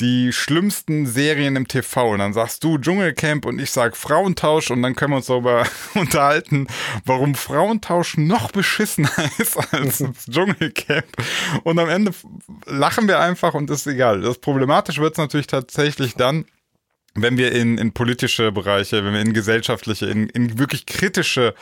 die 0.00 0.32
schlimmsten 0.32 1.06
Serien 1.06 1.54
im 1.54 1.68
TV. 1.68 2.10
Und 2.10 2.18
dann 2.18 2.32
sagst 2.32 2.64
du 2.64 2.76
Dschungelcamp 2.76 3.46
und 3.46 3.60
ich 3.60 3.70
sag 3.70 3.96
Frauentausch 3.96 4.72
und 4.72 4.82
dann 4.82 4.96
können 4.96 5.12
wir 5.12 5.16
uns 5.18 5.26
darüber 5.26 5.64
unterhalten, 5.94 6.66
warum 7.04 7.36
Frauentausch 7.36 8.16
noch 8.18 8.50
beschissener 8.50 9.10
ist 9.38 9.56
als 9.72 9.98
das 9.98 10.26
Dschungelcamp. 10.28 11.06
Und 11.62 11.78
am 11.78 11.88
Ende 11.88 12.10
lachen 12.66 13.06
wir 13.06 13.20
einfach 13.20 13.54
und 13.54 13.70
ist 13.70 13.86
egal. 13.86 14.22
Das 14.22 14.38
problematisch 14.38 14.98
wird 14.98 15.12
es 15.12 15.18
natürlich 15.18 15.46
tatsächlich 15.46 16.16
dann, 16.16 16.46
wenn 17.16 17.38
wir 17.38 17.52
in, 17.52 17.78
in 17.78 17.92
politische 17.92 18.52
Bereiche, 18.52 19.04
wenn 19.04 19.12
wir 19.12 19.20
in 19.20 19.32
gesellschaftliche, 19.32 20.06
in, 20.06 20.28
in 20.30 20.58
wirklich 20.58 20.86
kritische 20.86 21.54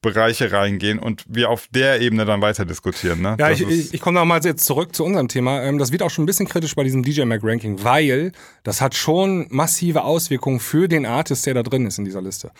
Bereiche 0.00 0.52
reingehen 0.52 1.00
und 1.00 1.24
wir 1.28 1.50
auf 1.50 1.66
der 1.70 2.00
Ebene 2.00 2.24
dann 2.24 2.40
weiter 2.40 2.64
diskutieren. 2.64 3.20
Ne? 3.20 3.30
Ja, 3.30 3.48
Das 3.48 3.60
ich, 3.60 3.68
ich, 3.68 3.94
ich 3.94 4.00
komme 4.00 4.20
nochmal 4.20 4.40
jetzt 4.44 4.64
zurück 4.64 4.94
zu 4.94 5.04
unserem 5.04 5.26
Thema. 5.26 5.62
Ähm, 5.64 5.78
Das 5.78 5.90
wird 5.90 6.02
auch 6.02 6.10
schon 6.10 6.22
ein 6.22 6.26
bisschen 6.26 6.46
kritisch 6.46 6.76
bei 6.76 6.84
diesem 6.84 7.02
DJ 7.02 7.24
Mag 7.24 7.40
Ranking, 7.42 7.82
weil 7.82 8.30
das 8.62 8.80
hat 8.80 8.94
schon 8.94 9.46
massive 9.50 10.04
Auswirkungen 10.04 10.60
für 10.60 10.86
den 10.86 11.04
Artist, 11.04 11.46
der 11.46 11.54
da 11.54 11.64
drin 11.64 11.84
ist 11.84 11.98
in 11.98 12.04
dieser 12.04 12.22
Liste. 12.22 12.52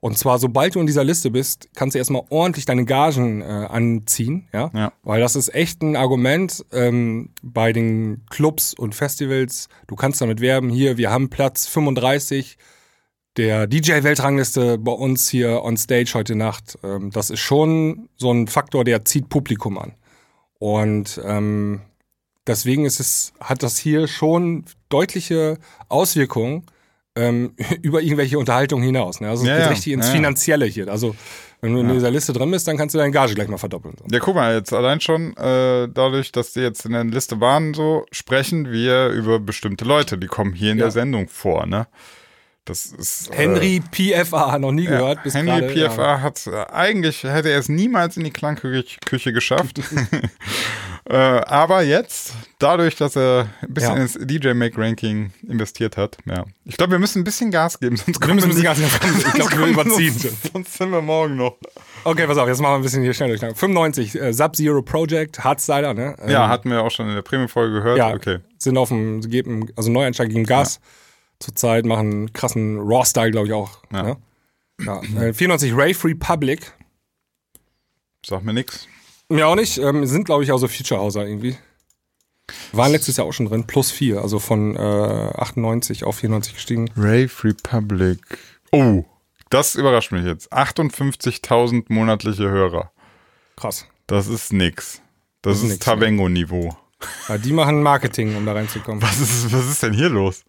Und 0.00 0.16
zwar, 0.16 0.38
sobald 0.38 0.74
du 0.74 0.80
in 0.80 0.86
dieser 0.86 1.04
Liste 1.04 1.30
bist, 1.30 1.68
kannst 1.74 1.94
du 1.94 1.98
erstmal 1.98 2.22
ordentlich 2.30 2.64
deine 2.64 2.86
Gagen 2.86 3.42
äh, 3.42 3.44
anziehen, 3.44 4.48
ja? 4.54 4.70
Ja. 4.74 4.92
Weil 5.02 5.20
das 5.20 5.36
ist 5.36 5.54
echt 5.54 5.82
ein 5.82 5.96
Argument 5.96 6.64
ähm, 6.72 7.28
bei 7.42 7.74
den 7.74 8.22
Clubs 8.30 8.72
und 8.72 8.94
Festivals. 8.94 9.68
Du 9.86 9.96
kannst 9.96 10.22
damit 10.22 10.40
werben, 10.40 10.70
hier, 10.70 10.96
wir 10.96 11.10
haben 11.10 11.28
Platz 11.28 11.66
35 11.66 12.56
der 13.36 13.66
DJ-Weltrangliste 13.66 14.78
bei 14.78 14.92
uns 14.92 15.28
hier 15.28 15.62
on 15.62 15.76
Stage 15.76 16.12
heute 16.14 16.34
Nacht, 16.34 16.78
ähm, 16.82 17.10
das 17.10 17.30
ist 17.30 17.40
schon 17.40 18.08
so 18.16 18.32
ein 18.32 18.48
Faktor, 18.48 18.84
der 18.84 19.04
zieht 19.04 19.28
Publikum 19.28 19.78
an. 19.78 19.92
Und 20.58 21.20
ähm, 21.24 21.82
deswegen 22.46 22.84
ist 22.86 23.00
es, 23.00 23.32
hat 23.40 23.62
das 23.62 23.76
hier 23.76 24.08
schon 24.08 24.64
deutliche 24.88 25.58
Auswirkungen 25.88 26.64
ähm, 27.14 27.52
über 27.82 28.00
irgendwelche 28.00 28.38
Unterhaltungen 28.38 28.84
hinaus. 28.84 29.20
Ne? 29.20 29.28
Also 29.28 29.42
es 29.42 29.48
Ja, 29.48 29.56
geht 29.56 29.64
ja, 29.64 29.70
richtig 29.70 29.92
ins 29.92 30.06
ja. 30.06 30.12
Finanzielle 30.12 30.66
hier. 30.66 30.88
Also 30.88 31.14
wenn 31.60 31.72
du 31.72 31.80
in 31.80 31.88
dieser 31.88 32.10
Liste 32.10 32.32
drin 32.32 32.50
bist, 32.50 32.68
dann 32.68 32.76
kannst 32.76 32.94
du 32.94 32.98
deine 32.98 33.10
Gage 33.10 33.34
gleich 33.34 33.48
mal 33.48 33.56
verdoppeln. 33.58 33.96
Ja, 34.10 34.18
guck 34.18 34.34
mal, 34.34 34.54
jetzt 34.54 34.72
allein 34.72 35.00
schon 35.00 35.36
äh, 35.36 35.88
dadurch, 35.88 36.30
dass 36.30 36.52
die 36.52 36.60
jetzt 36.60 36.84
in 36.84 36.92
der 36.92 37.04
Liste 37.04 37.40
waren, 37.40 37.74
so 37.74 38.04
sprechen 38.12 38.70
wir 38.70 39.08
über 39.08 39.40
bestimmte 39.40 39.84
Leute, 39.84 40.18
die 40.18 40.26
kommen 40.26 40.52
hier 40.52 40.72
in 40.72 40.78
der 40.78 40.90
Sendung 40.90 41.28
vor, 41.28 41.66
ne? 41.66 41.86
Das 42.66 42.86
ist. 42.86 43.30
Henry 43.32 43.80
PFA, 43.92 44.58
noch 44.58 44.72
nie 44.72 44.84
äh, 44.86 44.88
gehört. 44.90 45.22
Bis 45.22 45.34
Henry 45.34 45.60
gerade, 45.60 45.88
PFA 45.88 46.02
Ja. 46.16 46.20
hat 46.20 46.46
äh, 46.46 46.64
eigentlich 46.72 47.22
hätte 47.22 47.48
er 47.48 47.58
es 47.60 47.68
niemals 47.68 48.16
in 48.16 48.24
die 48.24 48.30
Klangküche 48.32 48.98
Küche 49.06 49.32
geschafft. 49.32 49.80
äh, 51.08 51.14
aber 51.16 51.82
jetzt, 51.82 52.34
dadurch, 52.58 52.96
dass 52.96 53.16
er 53.16 53.48
ein 53.62 53.72
bisschen 53.72 53.96
Ja. 53.96 54.02
ins 54.02 54.18
DJ 54.20 54.52
Make 54.54 54.76
Ranking 54.80 55.32
investiert 55.48 55.96
hat, 55.96 56.18
ja. 56.26 56.44
Ich 56.64 56.76
glaube, 56.76 56.92
wir 56.92 56.98
müssen 56.98 57.20
ein 57.20 57.24
bisschen 57.24 57.50
Gas 57.50 57.78
geben, 57.78 57.96
sonst 57.96 58.20
Wir 58.20 58.34
müssen 58.34 58.50
ein 58.50 58.56
nicht- 58.56 58.68
bisschen 58.68 58.88
Gas 58.88 59.00
geben. 59.00 59.14
Ich 59.26 59.32
glaube, 59.34 59.58
wir 59.58 59.66
überziehen. 59.68 60.12
Sonst, 60.18 60.52
sonst 60.52 60.74
sind 60.74 60.90
wir 60.90 61.00
morgen 61.02 61.36
noch. 61.36 61.56
Okay, 62.04 62.26
pass 62.26 62.36
auf, 62.38 62.48
jetzt 62.48 62.60
machen 62.60 62.72
wir 62.72 62.76
ein 62.78 62.82
bisschen 62.82 63.02
hier 63.02 63.14
schnell 63.14 63.28
durch. 63.36 63.40
95, 63.56 64.14
äh, 64.20 64.32
Sub-Zero 64.32 64.82
Project, 64.82 65.42
Hardstyler, 65.44 65.94
ne? 65.94 66.16
Ähm, 66.20 66.30
Ja, 66.30 66.48
hatten 66.48 66.70
wir 66.70 66.82
auch 66.82 66.90
schon 66.90 67.08
in 67.08 67.14
der 67.14 67.22
Premium-Folge 67.22 67.74
gehört. 67.74 67.98
ja, 67.98 68.12
Okay. 68.12 68.38
sind 68.58 68.76
auf 68.76 68.88
dem, 68.88 69.20
geben, 69.20 69.68
also 69.76 69.90
Neueinsteiger 69.90 70.30
gegen 70.30 70.44
Gas 70.46 70.80
zurzeit, 71.38 71.84
machen 71.84 72.10
einen 72.12 72.32
krassen 72.32 72.78
Raw-Style, 72.78 73.30
glaube 73.30 73.46
ich 73.48 73.52
auch. 73.52 73.82
Ja. 73.92 74.02
Ne? 74.02 74.16
Ja. 74.84 75.00
Äh, 75.20 75.32
94, 75.32 75.72
Rave 75.72 76.04
Republic. 76.04 76.72
Sag 78.24 78.44
mir 78.44 78.52
nix. 78.52 78.88
Mir 79.28 79.48
auch 79.48 79.54
nicht, 79.56 79.78
ähm, 79.78 80.04
sind, 80.06 80.24
glaube 80.24 80.44
ich, 80.44 80.52
auch 80.52 80.58
so 80.58 80.68
Future-Hauser 80.68 81.26
irgendwie. 81.26 81.56
Waren 82.72 82.92
letztes 82.92 83.16
Jahr 83.16 83.26
auch 83.26 83.32
schon 83.32 83.46
drin, 83.46 83.66
plus 83.66 83.90
4, 83.90 84.20
also 84.20 84.38
von 84.38 84.76
äh, 84.76 84.78
98 84.78 86.04
auf 86.04 86.16
94 86.16 86.54
gestiegen. 86.54 86.90
Rave 86.96 87.30
Republic. 87.42 88.38
Oh, 88.70 89.04
das 89.50 89.74
überrascht 89.74 90.12
mich 90.12 90.24
jetzt. 90.24 90.52
58.000 90.52 91.84
monatliche 91.88 92.48
Hörer. 92.48 92.92
Krass. 93.56 93.86
Das 94.06 94.28
ist 94.28 94.52
nix. 94.52 95.00
Das, 95.42 95.54
Das 95.54 95.56
ist 95.58 95.62
ist 95.64 95.70
nix, 95.70 95.84
Tavengo-Niveau. 95.84 96.76
Ja, 97.28 97.38
die 97.38 97.52
machen 97.52 97.82
Marketing, 97.82 98.36
um 98.36 98.46
da 98.46 98.52
reinzukommen. 98.52 99.02
Was 99.02 99.18
ist, 99.18 99.52
was 99.52 99.66
ist 99.68 99.82
denn 99.82 99.92
hier 99.92 100.08
los? 100.08 100.44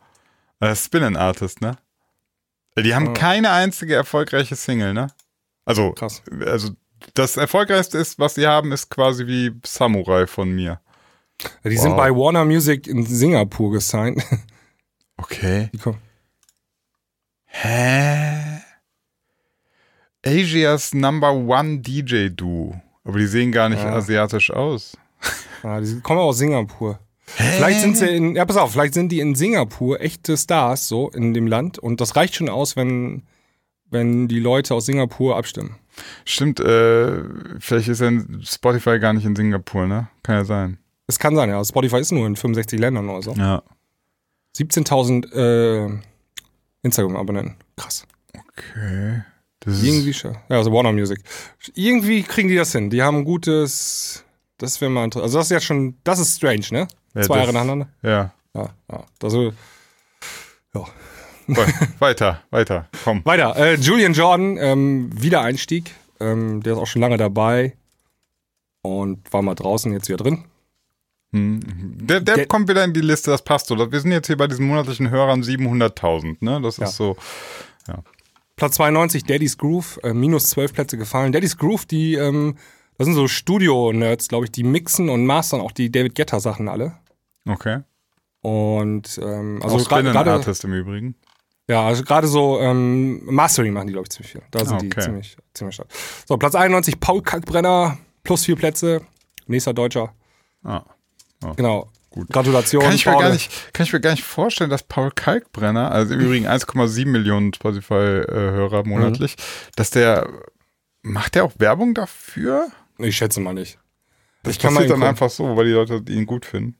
Äh, 0.60 0.76
Spin 0.76 1.16
Artist, 1.16 1.62
ne? 1.62 1.78
Die 2.78 2.94
haben 2.96 3.10
Ah. 3.10 3.14
keine 3.14 3.52
einzige 3.52 3.96
erfolgreiche 3.96 4.56
Single, 4.56 4.94
ne? 4.94 5.08
Also, 5.66 5.92
Krass. 5.94 6.22
also 6.46 6.70
das 7.14 7.38
erfolgreichste 7.38 7.98
ist, 7.98 8.20
was 8.20 8.36
sie 8.36 8.48
haben, 8.48 8.72
ist 8.72 8.90
quasi 8.90 9.28
wie 9.28 9.52
Samurai 9.66 10.28
von 10.28 10.50
mir. 10.52 10.80
Die 11.64 11.76
Wow. 11.76 11.82
sind 11.82 11.98
bei 11.98 12.10
Warner 12.12 12.46
Music 12.46 12.88
in 12.88 13.06
Singapur 13.06 13.72
gesigned. 13.72 14.24
Okay. 15.20 15.72
Hä? 17.46 18.62
Asias 20.26 20.94
Number 20.94 21.32
One 21.34 21.80
DJ 21.80 22.30
Duo. 22.30 22.80
Aber 23.04 23.18
die 23.18 23.26
sehen 23.26 23.52
gar 23.52 23.68
nicht 23.70 23.82
Ja. 23.82 23.94
asiatisch 23.96 24.52
aus. 24.52 24.96
Ja, 25.64 25.80
die 25.82 26.00
kommen 26.02 26.20
aus 26.20 26.38
Singapur. 26.38 27.00
Vielleicht 27.28 27.82
sind 27.82 27.98
sie 27.98 28.08
in, 28.08 28.36
ja, 28.36 28.46
pass 28.46 28.58
auf, 28.58 28.72
vielleicht 28.72 28.94
sind 28.94 29.12
die 29.12 29.20
in 29.20 29.36
Singapur 29.36 30.00
echte 30.02 30.38
Stars, 30.38 30.88
so 30.88 31.10
in 31.10 31.34
dem 31.34 31.46
Land. 31.46 31.78
Und 31.78 32.00
das 32.00 32.16
reicht 32.16 32.36
schon 32.36 32.50
aus, 32.50 32.76
wenn, 32.76 33.24
wenn 33.90 34.28
die 34.28 34.40
Leute 34.40 34.74
aus 34.74 34.86
Singapur 34.86 35.36
abstimmen. 35.36 35.76
Stimmt, 36.26 36.60
äh, 36.60 37.20
vielleicht 37.60 37.90
ist 37.90 38.02
ja 38.02 38.12
Spotify 38.44 39.00
gar 39.00 39.14
nicht 39.14 39.26
in 39.26 39.36
Singapur, 39.36 39.88
ne? 39.88 40.08
Kann 40.24 40.36
ja 40.36 40.46
sein. 40.46 40.78
Es 41.08 41.20
kann 41.20 41.36
sein, 41.36 41.50
ja. 41.50 41.64
Spotify 41.64 42.00
ist 42.00 42.12
nur 42.12 42.28
in 42.28 42.36
65 42.36 42.80
Ländern 42.80 43.10
oder 43.10 43.22
so. 43.22 43.34
Ja. 43.34 43.64
17.000 44.56 45.34
äh, 45.34 46.00
Instagram-Abonnenten. 46.84 47.56
Krass. 47.76 48.06
Okay. 48.34 49.24
Das 49.60 49.84
Irgendwie 49.84 50.14
schon. 50.14 50.34
Ja, 50.50 50.58
also 50.58 50.72
Warner 50.72 50.94
Music. 50.94 51.20
Irgendwie 51.74 52.24
kriegen 52.24 52.48
die 52.48 52.56
das 52.56 52.72
hin. 52.72 52.90
Die 52.90 53.02
haben 53.02 53.18
ein 53.18 53.26
gutes. 53.26 54.24
Das 54.58 54.80
wäre 54.82 54.90
mal 54.90 55.04
interessant. 55.06 55.26
Also, 55.26 55.38
das 55.40 55.48
ist 55.48 55.52
ja 55.52 55.60
schon. 55.60 55.96
Das 56.04 56.20
ist 56.20 56.38
strange, 56.38 56.66
ne? 56.72 56.88
Ja, 57.18 57.24
Zwei 57.24 57.38
Jahre 57.40 57.54
nacheinander. 57.54 57.88
Ja. 58.02 58.32
Ja, 58.54 58.70
ja. 58.92 59.04
Also, 59.22 59.52
We- 60.74 61.66
weiter, 62.00 62.42
weiter, 62.50 62.90
komm. 63.04 63.22
Weiter. 63.24 63.56
Äh, 63.56 63.76
Julian 63.76 64.14
Jordan, 64.14 64.58
ähm, 64.58 65.10
Wiedereinstieg. 65.14 65.92
Ähm, 66.20 66.62
der 66.62 66.74
ist 66.74 66.80
auch 66.80 66.88
schon 66.88 67.02
lange 67.02 67.18
dabei. 67.18 67.78
Und 68.82 69.32
war 69.32 69.42
mal 69.42 69.56
draußen, 69.56 69.92
jetzt 69.94 70.10
wieder 70.10 70.18
drin. 70.18 70.44
Hm. 71.34 71.60
Der, 72.06 72.20
der, 72.22 72.36
Der- 72.36 72.46
kommt 72.48 72.68
wieder 72.70 72.84
in 72.84 72.94
die 72.94 73.02
Liste, 73.02 73.32
das 73.32 73.42
passt 73.44 73.68
so. 73.68 73.78
Wir 73.92 74.00
sind 74.00 74.12
jetzt 74.12 74.28
hier 74.28 74.38
bei 74.38 74.48
diesen 74.48 74.68
monatlichen 74.68 75.10
Hörern 75.10 75.42
700.000, 75.42 76.38
ne? 76.42 76.60
Das 76.62 76.76
ist 76.76 76.80
Ja. 76.80 76.88
so. 76.88 77.18
Platz 78.58 78.76
92, 78.76 79.24
Daddy's 79.24 79.58
Groove, 79.58 80.00
äh, 80.04 80.14
minus 80.14 80.50
12 80.50 80.74
Plätze 80.74 80.98
gefallen. 80.98 81.32
Daddy's 81.32 81.58
Groove, 81.58 81.86
die, 81.86 82.16
ähm, 82.16 82.58
das 82.98 83.06
sind 83.06 83.14
so 83.14 83.28
Studio-Nerds, 83.28 84.28
glaube 84.30 84.46
ich, 84.46 84.52
die 84.52 84.64
mixen 84.64 85.10
und 85.10 85.26
mastern 85.26 85.62
auch 85.62 85.72
die 85.72 85.92
David 85.92 86.16
Guetta-Sachen 86.16 86.68
alle. 86.68 86.96
Okay. 87.48 87.82
Und 88.42 89.20
ähm, 89.22 89.60
Also 89.64 89.78
gerade 89.84 90.32
Artist 90.32 90.64
im 90.64 90.74
Übrigen. 90.74 91.16
ja, 91.68 91.86
also 91.86 92.04
gerade 92.04 92.28
so 92.28 92.60
ähm, 92.60 93.22
Mastering 93.26 93.74
machen 93.74 93.88
die, 93.88 93.94
glaube 93.94 94.06
ich, 94.06 94.10
ziemlich 94.12 94.32
viel. 94.32 94.42
Da 94.52 94.64
sind 94.66 94.82
die 94.82 94.88
Okay. 94.88 95.02
ziemlich, 95.02 95.38
ziemlich 95.54 95.76
stark. 95.76 95.90
So, 96.28 96.38
Platz 96.38 96.56
91, 96.56 97.00
Paul 97.00 97.22
Kalkbrenner, 97.22 97.98
plus 98.24 98.46
vier 98.46 98.56
Plätze. 98.56 99.02
Nächster 99.48 99.74
Deutscher. 99.74 100.14
Ah. 100.64 100.84
Genau. 101.56 101.90
Gut. 102.10 102.30
Gratulation. 102.30 102.82
Kann 102.84 102.94
ich, 102.96 103.06
mir 103.06 103.12
Paul. 103.14 103.22
gar 103.22 103.32
nicht, 103.32 103.74
kann 103.74 103.86
ich 103.86 103.94
mir 103.94 104.00
gar 104.02 104.12
nicht 104.12 104.24
vorstellen, 104.24 104.70
dass 104.70 104.84
Paul 104.84 105.12
Kalkbrenner, 105.12 105.92
also 105.92 106.14
im 106.16 106.20
Übrigen 106.22 106.48
1,7 106.48 107.06
Millionen 107.08 107.54
Spotify-Hörer 107.54 108.86
monatlich, 108.86 109.36
dass 109.76 109.90
der, 109.92 110.28
macht 111.04 111.36
der 111.36 111.44
auch 111.46 111.52
Werbung 111.60 111.94
dafür? 111.94 112.68
Ich 112.98 113.18
schätze 113.18 113.40
mal 113.40 113.54
nicht. 113.54 113.78
Das 114.44 114.56
Ich 114.56 114.62
passiert 114.62 114.84
dann 114.84 114.88
gucken. 114.98 115.04
einfach 115.04 115.30
so, 115.30 115.56
weil 115.56 115.66
die 115.66 115.72
Leute 115.72 116.02
ihn 116.10 116.26
gut 116.26 116.46
finden. 116.46 116.76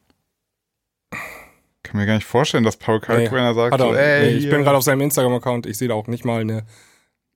Kann 1.88 2.00
mir 2.00 2.06
gar 2.06 2.16
nicht 2.16 2.28
vorstellen, 2.28 2.64
dass 2.64 2.78
Paul 2.78 3.00
Kalkbrenner 3.00 3.54
sagt, 3.54 3.74
Hat 3.74 3.80
er, 3.82 3.86
so, 3.88 3.92
nee, 3.94 3.98
ey, 4.00 4.34
ich 4.36 4.44
hier. 4.44 4.52
bin 4.52 4.64
gerade 4.64 4.78
auf 4.78 4.84
seinem 4.84 5.02
Instagram-Account, 5.02 5.66
ich 5.66 5.78
sehe 5.78 5.88
da 5.88 5.94
auch 5.94 6.08
nicht 6.08 6.26
mal 6.26 6.42
eine, 6.42 6.66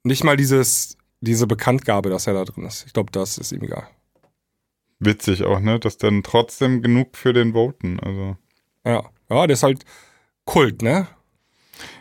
nicht 0.03 0.23
mal 0.23 0.35
dieses, 0.37 0.97
diese 1.21 1.47
Bekanntgabe, 1.47 2.09
dass 2.09 2.27
er 2.27 2.33
da 2.33 2.43
drin 2.45 2.65
ist. 2.65 2.85
Ich 2.85 2.93
glaube, 2.93 3.11
das 3.11 3.37
ist 3.37 3.51
ihm 3.51 3.63
egal. 3.63 3.87
Witzig 4.99 5.43
auch, 5.43 5.59
ne? 5.59 5.79
Dass 5.79 5.97
dann 5.97 6.21
trotzdem 6.23 6.81
genug 6.81 7.17
für 7.17 7.33
den 7.33 7.53
voten. 7.53 7.99
Also, 7.99 8.37
Ja. 8.85 9.09
Ja, 9.29 9.47
der 9.47 9.53
ist 9.53 9.63
halt 9.63 9.83
Kult, 10.45 10.81
ne? 10.81 11.07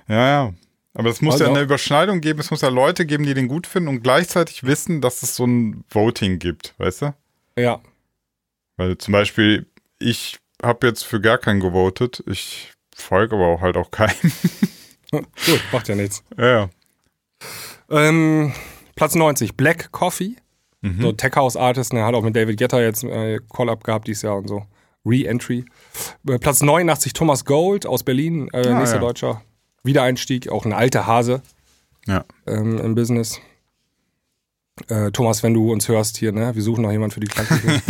ja, 0.09 0.29
ja. 0.29 0.55
Aber 0.93 1.09
es 1.09 1.23
muss 1.23 1.35
Also 1.35 1.45
ja 1.45 1.51
eine 1.51 1.61
Überschneidung 1.63 2.21
geben, 2.21 2.41
es 2.41 2.51
muss 2.51 2.63
ja 2.63 2.69
Leute 2.69 3.07
geben, 3.07 3.25
die 3.25 3.33
den 3.33 3.47
gut 3.47 3.69
finden 3.69 3.89
und 3.89 4.03
gleichzeitig 4.03 4.65
wissen, 4.65 5.01
dass 5.01 5.23
es 5.23 5.37
so 5.37 5.47
ein 5.47 5.85
Voting 5.89 6.41
gibt, 6.41 6.75
weißt 6.79 7.03
du? 7.03 7.15
Ja. 7.57 7.81
Weil 8.77 8.99
zum 8.99 9.13
Beispiel, 9.13 9.67
ich 10.01 10.39
habe 10.63 10.87
jetzt 10.87 11.05
für 11.05 11.21
gar 11.21 11.39
keinen 11.39 11.61
gewotet, 11.61 12.23
ich 12.27 12.73
folge 12.95 13.35
aber 13.37 13.47
auch 13.49 13.61
halt 13.61 13.77
auch 13.77 13.91
keinem. 13.91 14.15
Gut, 15.11 15.27
macht 15.73 15.89
ja 15.89 15.95
nichts. 15.95 16.23
ja, 16.39 16.47
ja. 16.47 16.71
Ähm, 17.91 18.53
Platz 18.95 19.15
90, 19.15 19.57
Black 19.57 19.91
Coffee. 19.93 20.37
Mhm. 20.83 21.03
So 21.03 21.13
Tech 21.13 21.35
House 21.37 21.57
Artist, 21.57 21.93
ne, 21.93 22.05
hat 22.05 22.15
auch 22.15 22.23
mit 22.23 22.35
David 22.37 22.59
Guetta 22.59 22.81
jetzt 22.81 23.05
äh, 23.05 23.39
Call-Up 23.55 23.85
gehabt 23.85 24.07
dieses 24.07 24.23
Jahr 24.23 24.37
und 24.37 24.49
so. 24.49 24.65
Re-Entry. 25.05 25.65
Äh, 26.29 26.39
Platz 26.39 26.63
89, 26.63 27.13
Thomas 27.13 27.45
Gold 27.45 27.87
aus 27.87 28.03
Berlin, 28.03 28.49
äh, 28.53 28.67
Ah, 28.69 28.79
nächster 28.79 28.97
ja. 28.97 29.01
Deutscher. 29.01 29.43
Wiedereinstieg, 29.83 30.49
auch 30.51 30.65
ein 30.67 30.73
alter 30.73 31.07
Hase 31.07 31.43
Ja. 32.07 32.25
ähm, 32.47 32.79
im 32.79 32.95
Business. 32.95 33.41
Äh, 34.89 35.11
Thomas, 35.11 35.43
wenn 35.43 35.55
du 35.55 35.71
uns 35.73 35.89
hörst 35.89 36.17
hier, 36.17 36.33
ne, 36.33 36.55
wir 36.55 36.63
suchen 36.63 36.83
noch 36.83 36.91
jemanden 36.93 37.13
für 37.13 37.21
die 37.21 37.27
Klangküche. 37.27 37.83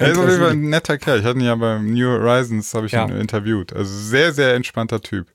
Er 0.00 0.08
ist 0.12 0.18
auf 0.18 0.28
jeden 0.28 0.40
Fall 0.40 0.50
ein 0.50 0.68
netter 0.68 0.98
Kerl. 0.98 1.20
Ich 1.20 1.24
hatte 1.24 1.38
ihn 1.38 1.44
ja 1.44 1.54
beim 1.54 1.92
New 1.92 2.06
Horizons, 2.08 2.74
habe 2.74 2.86
ich 2.86 2.92
Ja. 2.92 3.06
ihn 3.06 3.16
interviewt. 3.16 3.72
Also 3.72 3.92
sehr, 3.96 4.32
sehr 4.32 4.54
entspannter 4.54 5.00
Typ. 5.00 5.26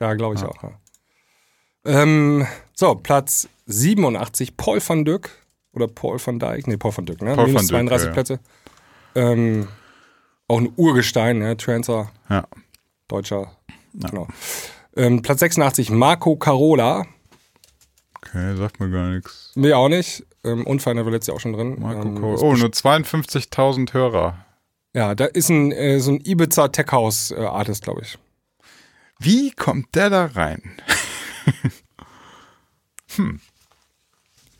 Ja, 0.00 0.14
glaube 0.14 0.36
ich 0.36 0.42
auch. 0.42 0.62
Ja. 0.62 0.70
Ähm, 1.84 2.46
so, 2.74 2.94
Platz 2.94 3.48
87, 3.66 4.56
Paul 4.56 4.80
van 4.86 5.04
Dyck. 5.04 5.30
Oder 5.74 5.88
Paul 5.88 6.18
van 6.24 6.38
Dijk. 6.38 6.66
Nee, 6.66 6.76
Paul 6.76 6.92
van 6.96 7.06
Dyck, 7.06 7.22
ne? 7.22 7.34
Paul 7.34 7.46
Minus 7.46 7.72
van 7.72 7.86
Dyck, 7.86 7.88
32 7.98 8.06
ja. 8.06 8.12
Plätze. 8.12 8.40
Ähm, 9.14 9.68
auch 10.48 10.58
ein 10.60 10.70
Urgestein, 10.76 11.38
ne? 11.38 11.56
Trancer, 11.56 12.10
Ja. 12.28 12.44
Deutscher. 13.08 13.52
Genau. 13.94 14.28
Ähm, 14.96 15.22
Platz 15.22 15.40
86, 15.40 15.90
Marco 15.90 16.36
Carola. 16.36 17.06
Okay, 18.24 18.56
sagt 18.56 18.80
mir 18.80 18.90
gar 18.90 19.10
nichts. 19.10 19.52
Nee, 19.54 19.72
auch 19.72 19.88
nicht. 19.88 20.24
Ähm, 20.44 20.66
Unfall 20.66 20.96
war 20.96 21.10
letztes 21.10 21.28
Jahr 21.28 21.36
auch 21.36 21.40
schon 21.40 21.52
drin. 21.52 21.78
Marco 21.80 22.02
ähm, 22.02 22.20
Cole. 22.20 22.38
Oh, 22.40 22.54
nur 22.54 22.68
52.000 22.68 23.92
Hörer. 23.92 24.44
Ja, 24.94 25.14
da 25.14 25.24
ist 25.24 25.48
ein, 25.48 25.72
äh, 25.72 25.98
so 26.00 26.12
ein 26.12 26.20
Ibiza 26.24 26.68
Tech 26.68 26.86
House 26.92 27.30
äh, 27.30 27.36
Artist, 27.44 27.82
glaube 27.84 28.02
ich. 28.02 28.18
Wie 29.18 29.50
kommt 29.52 29.94
der 29.94 30.10
da 30.10 30.26
rein? 30.26 30.62
hm. 33.16 33.40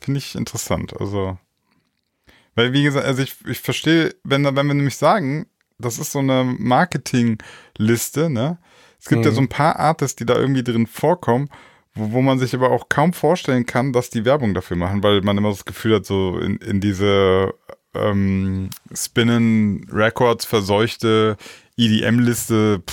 Finde 0.01 0.17
ich 0.17 0.35
interessant. 0.35 0.99
Also, 0.99 1.37
weil 2.55 2.73
wie 2.73 2.83
gesagt, 2.83 3.05
also 3.05 3.21
ich, 3.21 3.35
ich 3.45 3.59
verstehe, 3.59 4.13
wenn, 4.23 4.43
wenn 4.43 4.67
wir 4.67 4.73
nämlich 4.73 4.97
sagen, 4.97 5.47
das 5.77 5.97
ist 5.99 6.11
so 6.11 6.19
eine 6.19 6.43
Marketingliste, 6.43 8.29
ne? 8.29 8.57
Es 8.99 9.09
gibt 9.09 9.25
ja 9.25 9.31
Mhm. 9.31 9.35
so 9.35 9.41
ein 9.41 9.49
paar 9.49 9.77
Artists, 9.79 10.15
die 10.15 10.25
da 10.25 10.35
irgendwie 10.35 10.63
drin 10.63 10.87
vorkommen, 10.87 11.49
wo, 11.95 12.11
wo 12.11 12.21
man 12.21 12.39
sich 12.39 12.53
aber 12.53 12.71
auch 12.71 12.89
kaum 12.89 13.13
vorstellen 13.13 13.65
kann, 13.65 13.93
dass 13.93 14.09
die 14.09 14.25
Werbung 14.25 14.53
dafür 14.53 14.77
machen, 14.77 15.03
weil 15.03 15.21
man 15.21 15.37
immer 15.37 15.49
das 15.49 15.65
Gefühl 15.65 15.95
hat, 15.95 16.05
so 16.05 16.37
in, 16.39 16.57
in 16.57 16.81
diese 16.81 17.53
ähm, 17.93 18.69
Spinnen 18.93 19.87
Records 19.91 20.45
verseuchte 20.45 21.37
EDM-Liste, 21.77 22.83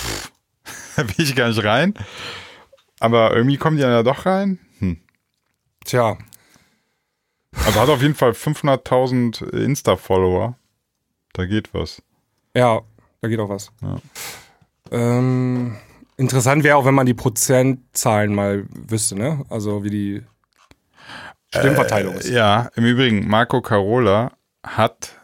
da 0.95 1.07
will 1.07 1.25
ich 1.25 1.35
gar 1.35 1.49
nicht 1.49 1.63
rein. 1.63 1.93
Aber 2.99 3.35
irgendwie 3.35 3.57
kommen 3.57 3.77
die 3.77 3.83
ja 3.83 4.03
doch 4.03 4.25
rein. 4.25 4.59
Hm. 4.79 4.97
Tja, 5.85 6.17
Also 7.65 7.79
hat 7.79 7.89
auf 7.89 8.01
jeden 8.01 8.15
Fall 8.15 8.31
500.000 8.31 9.49
Insta-Follower. 9.49 10.55
Da 11.33 11.45
geht 11.45 11.73
was. 11.73 12.01
ja, 12.55 12.81
da 13.21 13.27
geht 13.27 13.39
auch 13.39 13.49
was. 13.49 13.71
Ja. 13.81 13.97
Ähm, 14.91 15.77
interessant 16.21 16.63
wäre 16.63 16.77
auch, 16.77 16.85
wenn 16.85 16.93
man 16.93 17.05
die 17.05 17.13
Prozentzahlen 17.13 18.33
mal 18.33 18.65
wüsste, 18.69 19.15
ne? 19.15 19.43
Also 19.49 19.83
wie 19.83 19.89
die 19.89 20.23
Stimmverteilung 21.53 22.15
ist. 22.15 22.29
Ja, 22.29 22.69
im 22.75 22.85
Übrigen, 22.85 23.27
Marco 23.27 23.61
Carola 23.61 24.31
hat 24.65 25.15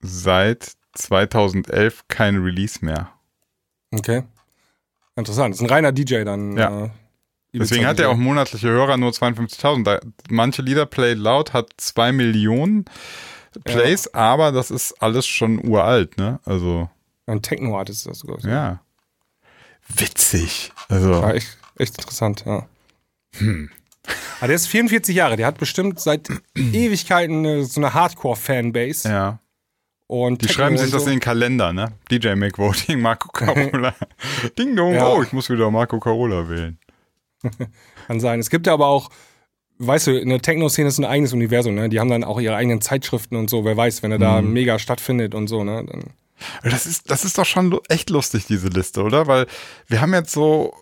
seit 0.00 0.72
2011 0.94 2.04
kein 2.08 2.36
Release 2.42 2.84
mehr. 2.84 3.10
Okay. 3.94 4.24
Interessant. 5.16 5.54
Das 5.54 5.60
ist 5.60 5.66
ein 5.66 5.70
reiner 5.70 5.92
DJ 5.92 6.24
dann. 6.24 6.56
Ja. 6.56 6.84
Äh, 6.86 6.90
Deswegen 7.54 7.86
hat 7.86 7.98
er 7.98 8.10
auch 8.10 8.16
monatliche 8.16 8.68
Hörer 8.68 8.98
nur 8.98 9.12
52.000. 9.12 9.84
Da- 9.84 10.00
Manche 10.28 10.60
Lieder 10.60 10.84
Play 10.84 11.14
Loud 11.14 11.54
hat 11.54 11.70
2 11.78 12.12
Millionen 12.12 12.84
Plays, 13.64 14.12
aber 14.12 14.52
das 14.52 14.70
ist 14.70 15.00
alles 15.02 15.26
schon 15.26 15.66
uralt, 15.66 16.18
ne? 16.18 16.38
Also, 16.44 16.90
Ein 17.26 17.40
Techno-Artist 17.40 18.00
ist 18.00 18.06
das 18.10 18.18
sogar. 18.18 18.38
ja. 18.40 18.80
Witzig. 19.94 20.72
Also, 20.88 21.10
Ja, 21.12 21.32
echt, 21.32 21.56
echt 21.78 21.98
interessant, 21.98 22.44
ja. 22.46 22.66
Hm. 23.36 23.70
Aber 24.38 24.46
der 24.48 24.56
ist 24.56 24.66
44 24.68 25.14
Jahre, 25.16 25.36
der 25.36 25.46
hat 25.46 25.58
bestimmt 25.58 25.98
seit 26.00 26.28
Ewigkeiten 26.56 27.38
eine, 27.44 27.64
so 27.64 27.80
eine 27.80 27.94
Hardcore-Fanbase. 27.94 29.08
ja. 29.08 29.38
Und 30.08 30.40
Die 30.42 30.46
Techno 30.46 30.62
schreiben 30.62 30.78
sich 30.78 30.92
das 30.92 31.02
so. 31.02 31.08
in 31.10 31.16
den 31.16 31.20
Kalender, 31.20 31.72
ne? 31.72 31.92
DJ 32.12 32.34
Make 32.36 32.58
Voting, 32.58 33.00
Marco 33.00 33.28
Carola. 33.32 33.92
Ding 34.56 34.76
dong, 34.76 34.94
Ja. 34.94 35.08
oh, 35.08 35.20
ich 35.22 35.32
muss 35.32 35.50
wieder 35.50 35.68
Marco 35.72 35.98
Carola 35.98 36.48
wählen. 36.48 36.78
Kann 38.06 38.20
sein. 38.20 38.38
Es 38.38 38.48
gibt 38.48 38.68
ja 38.68 38.72
aber 38.74 38.86
auch, 38.86 39.10
weißt 39.78 40.06
du, 40.06 40.12
in 40.16 40.28
der 40.28 40.40
Techno-Szene 40.40 40.86
ist 40.90 40.98
ein 40.98 41.04
eigenes 41.04 41.32
Universum, 41.32 41.74
ne? 41.74 41.88
Die 41.88 41.98
haben 41.98 42.08
dann 42.08 42.22
auch 42.22 42.38
ihre 42.40 42.54
eigenen 42.54 42.80
Zeitschriften 42.80 43.34
und 43.34 43.50
so, 43.50 43.64
wer 43.64 43.76
weiß, 43.76 44.04
wenn 44.04 44.12
er 44.12 44.18
da 44.20 44.40
Mhm. 44.40 44.52
mega 44.52 44.78
stattfindet 44.78 45.34
und 45.34 45.48
so, 45.48 45.64
ne? 45.64 45.84
Dann, 45.84 46.04
Das 46.62 46.86
ist, 46.86 47.10
das 47.10 47.24
ist 47.24 47.38
doch 47.38 47.46
schon 47.46 47.78
echt 47.88 48.10
lustig, 48.10 48.46
diese 48.46 48.68
Liste, 48.68 49.02
oder? 49.02 49.26
Weil 49.26 49.46
wir 49.86 50.00
haben 50.00 50.12
jetzt 50.12 50.32
so, 50.32 50.74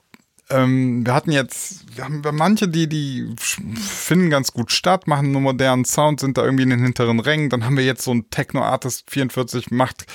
ähm, 0.51 1.07
wir 1.07 1.15
hatten 1.15 1.33
jetzt, 1.33 1.97
wir 1.97 2.05
haben 2.05 2.23
manche, 2.33 2.69
die, 2.69 2.89
die 2.89 3.35
finden 3.39 4.31
ganz 4.31 4.53
gut 4.53 4.73
statt, 4.73 5.07
machen 5.07 5.27
einen 5.27 5.43
modernen 5.43 5.85
Sound, 5.85 6.21
sind 6.21 6.37
da 6.39 6.45
irgendwie 6.45 6.65
in 6.65 6.71
den 6.71 6.83
hinteren 6.83 7.21
Rängen. 7.21 7.51
Dann 7.51 7.65
haben 7.65 7.77
wir 7.77 7.85
jetzt 7.85 8.03
so 8.03 8.11
einen 8.11 8.31
Techno-Artist 8.31 9.11
44, 9.11 9.71
macht 9.71 10.07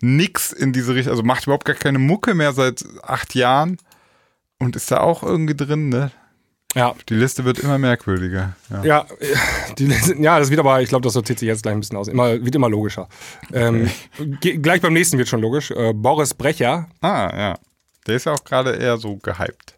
nix 0.00 0.52
in 0.52 0.72
diese 0.72 0.94
Richtung, 0.94 1.12
also 1.12 1.22
macht 1.22 1.44
überhaupt 1.44 1.64
gar 1.64 1.76
keine 1.76 1.98
Mucke 1.98 2.34
mehr 2.34 2.52
seit 2.52 2.84
acht 3.02 3.34
Jahren 3.34 3.78
und 4.58 4.76
ist 4.76 4.90
da 4.90 5.00
auch 5.00 5.22
irgendwie 5.22 5.56
drin, 5.56 5.88
ne? 5.88 6.10
Ja. 6.74 6.94
Die 7.08 7.14
Liste 7.14 7.44
wird 7.44 7.58
immer 7.60 7.78
merkwürdiger. 7.78 8.54
Ja. 8.70 8.84
Ja, 8.84 9.06
äh, 9.20 9.74
die, 9.78 9.86
ja, 10.22 10.38
das 10.38 10.50
wird 10.50 10.60
aber, 10.60 10.80
ich 10.82 10.88
glaube, 10.88 11.02
das 11.02 11.12
sortiert 11.14 11.38
sich 11.38 11.46
jetzt 11.46 11.62
gleich 11.62 11.74
ein 11.74 11.80
bisschen 11.80 11.96
aus. 11.96 12.08
Immer, 12.08 12.44
wird 12.44 12.54
immer 12.54 12.68
logischer. 12.68 13.08
Ähm, 13.52 13.88
gleich 14.40 14.80
beim 14.80 14.92
nächsten 14.92 15.18
wird 15.18 15.28
schon 15.28 15.40
logisch. 15.40 15.70
Äh, 15.70 15.92
Boris 15.92 16.34
Brecher, 16.34 16.88
Ah, 17.00 17.32
ja. 17.36 17.58
Der 18.06 18.16
ist 18.16 18.26
ja 18.26 18.32
auch 18.32 18.44
gerade 18.44 18.72
eher 18.76 18.98
so 18.98 19.16
gehypt. 19.16 19.74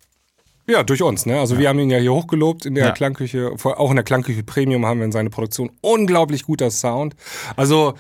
Ja, 0.69 0.83
durch 0.83 1.01
uns, 1.03 1.27
ne? 1.27 1.39
Also 1.39 1.59
wir 1.59 1.69
haben 1.69 1.79
ihn 1.79 1.91
ja 1.91 1.99
hier 1.99 2.13
hochgelobt 2.13 2.67
in 2.67 2.75
der 2.75 2.87
Ja. 2.87 2.91
Klangküche, 2.91 3.53
auch 3.63 3.91
in 3.91 3.97
der 3.97 4.05
Klangküche 4.05 4.43
Premium 4.43 4.85
haben 4.85 4.99
wir 4.99 5.05
in 5.05 5.13
seine 5.13 5.31
Produktion 5.31 5.71
unglaublich 5.81 6.43
guter 6.43 6.73
Sound. 6.73 7.15
Also 7.55 7.95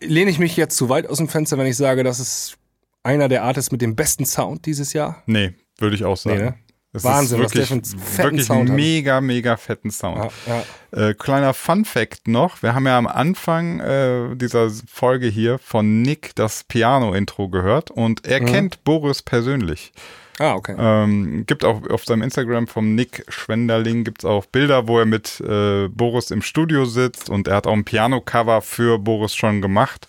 lehne 0.00 0.30
ich 0.30 0.38
mich 0.38 0.56
jetzt 0.56 0.76
zu 0.76 0.88
weit 0.88 1.06
aus 1.06 1.18
dem 1.18 1.28
Fenster, 1.28 1.58
wenn 1.58 1.66
ich 1.66 1.76
sage, 1.76 2.02
das 2.02 2.18
ist 2.18 2.56
einer 3.02 3.28
der 3.28 3.42
Artists 3.44 3.70
mit 3.70 3.82
dem 3.82 3.96
besten 3.96 4.24
Sound 4.24 4.64
dieses 4.64 4.94
Jahr. 4.94 5.22
Nee, 5.26 5.52
würde 5.78 5.94
ich 5.94 6.04
auch 6.04 6.16
sagen. 6.16 6.38
Nee, 6.38 6.44
ne? 6.44 6.54
Es 6.92 7.04
Wahnsinn, 7.04 7.38
was 7.42 7.52
ist 7.54 7.70
wirklich, 7.70 7.82
der 7.92 7.98
für 8.00 8.22
einen 8.22 8.30
wirklich 8.32 8.46
Sound 8.46 8.68
hat. 8.70 8.76
mega, 8.76 9.20
mega 9.20 9.56
fetten 9.56 9.90
Sound. 9.92 10.32
Ja, 10.46 10.64
ja. 10.92 11.08
Äh, 11.10 11.14
kleiner 11.14 11.54
Fun 11.54 11.84
Fact 11.84 12.26
noch, 12.26 12.62
wir 12.64 12.74
haben 12.74 12.84
ja 12.86 12.98
am 12.98 13.06
Anfang 13.06 13.78
äh, 13.78 14.34
dieser 14.34 14.68
Folge 14.92 15.28
hier 15.28 15.58
von 15.60 16.02
Nick 16.02 16.34
das 16.34 16.64
Piano-Intro 16.64 17.48
gehört 17.48 17.90
und 17.92 18.24
Mhm. 18.26 18.32
er 18.32 18.40
kennt 18.40 18.82
Boris 18.84 19.22
persönlich. 19.22 19.92
Ah, 20.40 20.54
okay. 20.54 20.74
Ähm, 20.78 21.44
gibt 21.46 21.64
auch 21.66 21.88
auf 21.90 22.04
seinem 22.06 22.22
Instagram 22.22 22.66
vom 22.66 22.94
Nick 22.94 23.24
Schwenderling 23.28 24.04
gibt's 24.04 24.24
auch 24.24 24.46
Bilder, 24.46 24.88
wo 24.88 24.98
er 24.98 25.04
mit 25.06 25.38
äh, 25.42 25.86
Boris 25.88 26.30
im 26.30 26.40
Studio 26.42 26.86
sitzt 26.86 27.28
und 27.30 27.46
er 27.46 27.56
hat 27.56 27.66
auch 27.66 27.72
ein 27.74 27.84
Piano-Cover 27.84 28.62
für 28.62 28.98
Boris 28.98 29.34
schon 29.36 29.60
gemacht. 29.60 30.08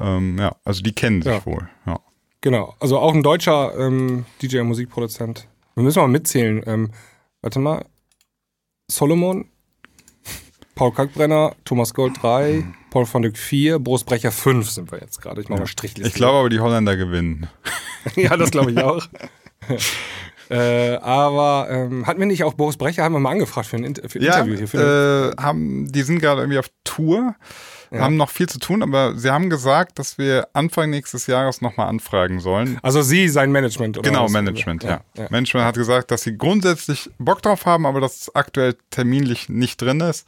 Ähm, 0.00 0.38
ja, 0.38 0.54
also 0.64 0.82
die 0.82 0.92
kennen 0.94 1.20
sich 1.20 1.32
Ja. 1.32 1.44
wohl. 1.44 1.68
Ja. 1.84 1.98
Genau. 2.42 2.74
Also 2.80 2.98
auch 3.00 3.12
ein 3.12 3.22
deutscher 3.24 3.76
ähm, 3.78 4.24
DJ 4.40 4.60
und 4.60 4.68
Musikproduzent. 4.68 5.48
Wir 5.76 5.82
müssen 5.82 6.00
mal 6.00 6.08
mitzählen. 6.08 6.62
Ähm, 6.66 6.90
warte 7.42 7.60
mal. 7.60 7.84
Solomon, 8.90 9.46
Paul 10.74 10.92
Kalkbrenner, 10.92 11.54
Thomas 11.64 11.92
Gold 11.92 12.22
3, 12.22 12.64
Paul 12.90 13.06
van 13.10 13.22
Dyck 13.22 13.36
4, 13.36 13.78
Boris 13.78 14.04
Brecher 14.04 14.30
5 14.30 14.70
sind 14.70 14.90
wir 14.90 15.00
jetzt 15.00 15.20
gerade. 15.20 15.42
Ich 15.42 15.48
mache 15.48 15.60
mal 15.60 15.66
Strichliste. 15.66 16.08
Ich 16.08 16.14
glaube 16.14 16.38
aber, 16.38 16.48
die 16.48 16.60
Holländer 16.60 16.96
gewinnen. 16.96 17.48
ja, 18.16 18.36
das 18.36 18.50
glaube 18.50 18.72
ich 18.72 18.78
auch. 18.78 19.06
äh, 20.50 20.96
aber 20.96 21.68
ähm, 21.68 22.06
hatten 22.06 22.20
wir 22.20 22.26
nicht 22.26 22.44
auch 22.44 22.54
Boris 22.54 22.78
Brecher, 22.78 23.04
haben 23.04 23.12
wir 23.12 23.20
mal 23.20 23.32
angefragt 23.32 23.66
für 23.66 23.76
ein, 23.76 23.84
Inter 23.84 24.08
für 24.08 24.18
ein 24.18 24.22
Ja, 24.22 24.38
Interview 24.38 24.56
hier. 24.56 24.68
Für 24.68 25.34
äh, 25.36 25.42
haben, 25.42 25.92
die 25.92 26.02
sind 26.02 26.20
gerade 26.20 26.40
irgendwie 26.40 26.58
auf 26.58 26.70
Tour, 26.84 27.34
haben 27.92 28.16
noch 28.16 28.30
viel 28.30 28.48
zu 28.48 28.58
tun, 28.58 28.82
aber 28.82 29.16
sie 29.16 29.30
haben 29.30 29.50
gesagt, 29.50 29.98
dass 29.98 30.18
wir 30.18 30.48
Anfang 30.52 30.90
nächstes 30.90 31.26
Jahres 31.26 31.60
nochmal 31.60 31.88
anfragen 31.88 32.40
sollen. 32.40 32.78
also 32.82 33.02
Sie, 33.02 33.28
sein 33.28 33.52
Management. 33.52 33.98
Oder 33.98 34.10
Genau, 34.10 34.24
was? 34.24 34.32
Management, 34.32 34.82
ja. 34.84 35.00
ja. 35.16 35.26
Management 35.30 35.66
hat 35.66 35.76
gesagt, 35.76 36.10
dass 36.10 36.22
sie 36.22 36.36
grundsätzlich 36.36 37.10
Bock 37.18 37.42
drauf 37.42 37.66
haben, 37.66 37.86
aber 37.86 38.00
dass 38.00 38.20
es 38.22 38.34
aktuell 38.34 38.76
terminlich 38.90 39.48
nicht 39.48 39.80
drin 39.80 40.00
ist. 40.00 40.26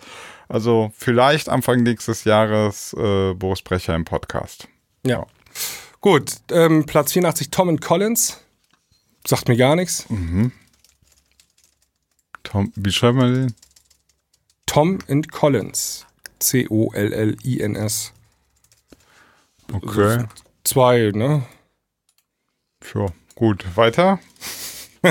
Also 0.48 0.92
vielleicht 0.96 1.48
Anfang 1.48 1.82
nächstes 1.82 2.24
Jahres 2.24 2.94
äh, 2.94 3.34
Boris 3.34 3.62
Brecher 3.62 3.94
im 3.94 4.04
Podcast. 4.04 4.68
Ja. 5.04 5.26
Gut, 6.00 6.32
ähm, 6.52 6.86
Platz 6.86 7.12
84 7.12 7.50
Tom 7.50 7.68
and 7.68 7.80
Collins. 7.80 8.40
Sagt 9.26 9.48
mir 9.48 9.56
gar 9.56 9.76
nichts. 9.76 10.06
Tom, 12.44 12.72
wie 12.76 12.92
schreibt 12.92 13.16
man 13.16 13.34
den? 13.34 13.54
Tom 14.64 14.98
and 15.08 15.30
Collins. 15.30 16.06
C-O-L-L-I-N-S. 16.38 18.12
Okay. 19.72 20.24
Zwei, 20.64 21.10
ne? 21.14 21.42
Sure. 22.82 23.12
Gut, 23.34 23.64
weiter. 23.76 24.18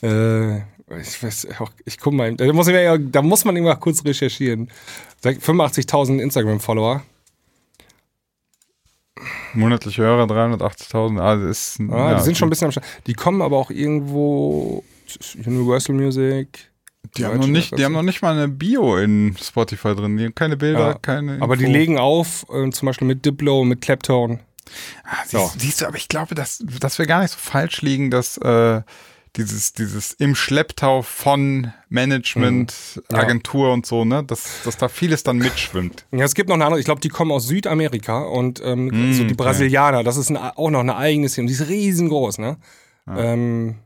Äh, 0.00 0.58
ich 1.00 1.20
weiß 1.20 1.48
auch, 1.58 1.72
ich 1.84 1.98
guck 1.98 2.12
mal, 2.12 2.32
da 2.36 2.52
muss, 2.52 2.68
ich 2.68 2.76
da 3.10 3.20
muss 3.20 3.44
man 3.44 3.56
immer 3.56 3.74
kurz 3.74 4.04
recherchieren. 4.04 4.70
Sag, 5.20 5.38
85.000 5.38 6.20
Instagram-Follower. 6.20 7.02
Monatliche 9.54 10.02
Hörer 10.02 10.24
380.000. 10.26 11.20
Also 11.20 11.48
ist, 11.48 11.80
Ah, 11.90 12.12
ja, 12.12 12.14
die 12.18 12.22
sind 12.22 12.38
schon 12.38 12.46
ein 12.46 12.50
bisschen 12.50 12.66
am 12.66 12.70
Start. 12.70 12.86
Die 13.08 13.14
kommen 13.14 13.42
aber 13.42 13.56
auch 13.56 13.70
irgendwo 13.70 14.84
Universal 15.44 15.96
Music. 15.96 16.70
Die 17.16 17.24
haben, 17.24 17.38
noch 17.38 17.46
nicht, 17.46 17.76
die 17.78 17.84
haben 17.84 17.92
noch 17.92 18.02
nicht 18.02 18.22
mal 18.22 18.32
eine 18.32 18.48
Bio 18.48 18.96
in 18.96 19.34
Spotify 19.40 19.94
drin. 19.94 20.16
Die 20.16 20.24
haben 20.24 20.34
keine 20.34 20.56
Bilder, 20.56 20.88
Ja, 20.88 20.94
keine. 20.94 21.40
Aber 21.40 21.56
die 21.56 21.64
Info. 21.64 21.72
legen 21.76 21.98
auf, 21.98 22.44
äh, 22.52 22.68
zum 22.70 22.86
Beispiel 22.86 23.06
mit 23.06 23.24
Diplo, 23.24 23.64
mit 23.64 23.80
Claptone. 23.80 24.40
Ah, 25.04 25.24
siehst, 25.26 25.60
siehst 25.60 25.80
du, 25.80 25.86
aber 25.86 25.96
ich 25.96 26.08
glaube, 26.08 26.34
dass, 26.34 26.62
dass 26.80 26.98
wir 26.98 27.06
gar 27.06 27.22
nicht 27.22 27.30
so 27.30 27.38
falsch 27.40 27.80
liegen, 27.80 28.10
dass 28.10 28.36
äh, 28.38 28.82
dieses, 29.36 29.72
dieses 29.72 30.12
im 30.12 30.34
Schlepptau 30.34 31.00
von 31.02 31.72
Management, 31.88 32.74
Mhm. 32.96 33.02
Ja. 33.12 33.18
Agentur 33.18 33.72
und 33.72 33.86
so, 33.86 34.04
ne, 34.04 34.24
dass, 34.24 34.62
dass 34.64 34.76
da 34.76 34.88
vieles 34.88 35.22
dann 35.22 35.38
mitschwimmt. 35.38 36.04
Ja, 36.12 36.24
es 36.24 36.34
gibt 36.34 36.48
noch 36.48 36.56
eine 36.56 36.64
andere, 36.66 36.80
ich 36.80 36.84
glaube, 36.84 37.00
die 37.00 37.08
kommen 37.08 37.30
aus 37.32 37.46
Südamerika 37.46 38.20
und 38.22 38.60
ähm, 38.62 38.90
so 39.14 39.20
die 39.22 39.28
okay. 39.28 39.34
Brasilianer, 39.34 40.02
das 40.04 40.16
ist 40.18 40.28
ein, 40.30 40.36
auch 40.36 40.70
noch 40.70 40.80
eine 40.80 40.96
eigene 40.96 41.28
Szene, 41.30 41.46
die 41.46 41.54
ist 41.54 41.68
riesengroß, 41.68 42.38
ne? 42.38 42.56
Ähm, 43.16 43.76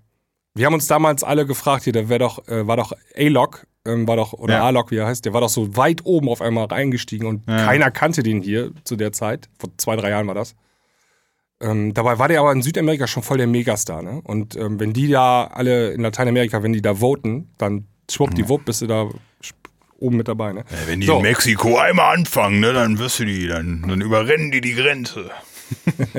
wir 0.55 0.67
haben 0.67 0.75
uns 0.75 0.87
damals 0.87 1.23
alle 1.25 1.47
gefragt, 1.47 1.85
hier, 1.85 1.93
der 1.93 2.09
wär 2.09 2.19
doch, 2.19 2.47
äh, 2.49 2.67
war 2.67 2.77
doch 2.77 2.93
A-Lock, 3.17 3.67
ähm, 3.87 4.07
war 4.07 4.17
doch, 4.17 4.33
oder 4.35 4.55
Ja. 4.55 4.65
A-Lock, 4.65 4.91
wie 4.91 4.97
er 4.97 5.07
heißt, 5.07 5.25
der 5.25 5.33
war 5.33 5.41
doch 5.41 5.49
so 5.49 5.77
weit 5.77 6.01
oben 6.05 6.29
auf 6.29 6.41
einmal 6.43 6.67
reingestiegen 6.67 7.27
und 7.27 7.49
Ja. 7.49 7.65
keiner 7.65 7.91
kannte 7.91 8.23
den 8.23 8.43
hier 8.43 8.71
zu 8.85 8.97
der 8.97 9.13
Zeit, 9.13 9.49
vor 9.59 9.71
zwei, 9.79 9.97
drei 9.97 10.11
Jahren 10.11 10.27
war 10.27 10.35
das. 10.35 10.55
Ähm, 11.61 11.95
dabei 11.95 12.19
war 12.19 12.29
der 12.29 12.41
aber 12.41 12.53
in 12.53 12.61
Südamerika 12.63 13.07
schon 13.07 13.23
voll 13.23 13.39
der 13.39 13.47
Megastar, 13.47 14.03
ne? 14.03 14.21
Und 14.25 14.57
ähm, 14.57 14.81
wenn 14.81 14.93
die 14.93 15.09
da 15.09 15.45
alle 15.45 15.93
in 15.93 16.01
Lateinamerika, 16.03 16.63
wenn 16.63 16.73
die 16.73 16.83
da 16.83 16.97
voten, 17.01 17.51
dann 17.57 17.87
schwuppdiwupp 18.11 18.65
bist 18.65 18.83
du 18.83 18.89
da 18.89 19.09
oben 20.01 20.17
mit 20.17 20.27
dabei, 20.27 20.53
ne? 20.53 20.65
wenn 20.87 21.01
die 21.01 21.07
So. 21.07 21.19
in 21.19 21.23
Mexiko 21.23 21.79
einmal 21.79 22.17
anfangen, 22.17 22.59
ne, 22.59 22.73
dann 22.73 22.99
wirst 22.99 23.21
du 23.21 23.25
die, 23.25 23.47
dann, 23.47 23.85
dann 23.87 24.01
überrennen 24.01 24.51
die 24.51 24.61
die 24.61 24.75
Grenze. 24.75 25.31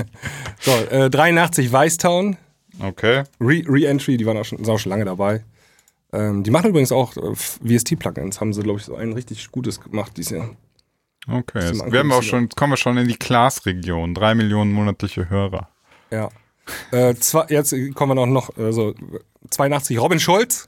So, 0.62 0.72
äh, 0.90 1.10
83 1.10 1.72
Weißtown, 1.72 2.38
Okay. 2.84 3.24
Re- 3.40 3.64
Re-Entry, 3.68 4.18
die 4.18 4.26
waren 4.26 4.38
auch 4.38 4.46
schon, 4.46 4.58
sind 4.64 4.70
auch 4.74 4.80
schon 4.80 4.90
lange 4.92 5.06
dabei. 5.06 5.44
Ähm, 6.12 6.44
die 6.44 6.52
machen 6.52 6.70
übrigens 6.70 6.92
auch 6.92 7.16
äh, 7.18 7.34
VST-Plugins, 7.36 8.40
haben 8.40 8.54
sie, 8.54 8.62
glaube 8.62 8.80
ich, 8.80 8.86
so 8.86 8.96
ein 8.96 9.14
richtig 9.14 9.52
gutes 9.52 9.80
gemacht 9.82 10.12
dieses 10.18 10.32
Jahr. 10.34 10.50
Okay. 11.28 11.66
Jetzt, 11.66 11.92
werden 11.92 12.10
wir 12.10 12.18
auch 12.18 12.24
schon, 12.24 12.50
kommen 12.50 12.74
wir 12.74 12.78
schon 12.78 12.98
in 12.98 13.08
die 13.08 13.16
Class-Region. 13.16 14.14
Drei 14.14 14.36
Millionen 14.36 14.72
monatliche 14.74 15.30
Hörer. 15.30 15.70
Ja. 16.12 16.30
Äh, 16.92 17.16
zwei, 17.16 17.46
jetzt 17.50 17.74
kommen 17.96 18.12
wir 18.18 18.26
noch, 18.26 18.50
noch 18.50 18.58
also 18.58 18.94
82 19.50 20.00
Robin 20.00 20.20
Schulz, 20.20 20.68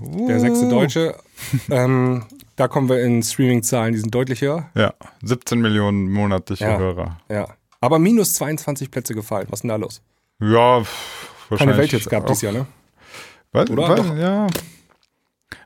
der 0.00 0.40
sechste 0.40 0.68
Deutsche. 0.68 1.16
ähm, 1.70 2.24
da 2.56 2.68
kommen 2.68 2.88
wir 2.88 3.02
in 3.02 3.22
Streaming-Zahlen, 3.22 3.92
die 3.92 3.98
sind 3.98 4.14
deutlich 4.14 4.40
höher. 4.42 4.70
Ja, 4.74 4.94
17 5.22 5.60
Millionen 5.60 6.10
monatliche 6.10 6.64
Ja. 6.64 6.78
Hörer. 6.78 7.20
Ja. 7.28 7.48
Aber 7.80 7.98
minus 7.98 8.34
22 8.34 8.90
Plätze 8.90 9.14
gefallen. 9.14 9.46
Was 9.50 9.58
ist 9.58 9.62
denn 9.62 9.68
da 9.70 9.76
los? 9.76 10.00
Ja, 10.40 10.80
pff, 10.82 11.30
Keine 11.58 11.76
Welthits 11.76 12.08
gehabt 12.08 12.24
auch- 12.26 12.28
dieses 12.30 12.42
Jahr, 12.42 12.52
ne? 12.52 12.66
Was, 13.52 13.68
Oder? 13.70 13.88
was, 13.88 14.18
ja. 14.18 14.46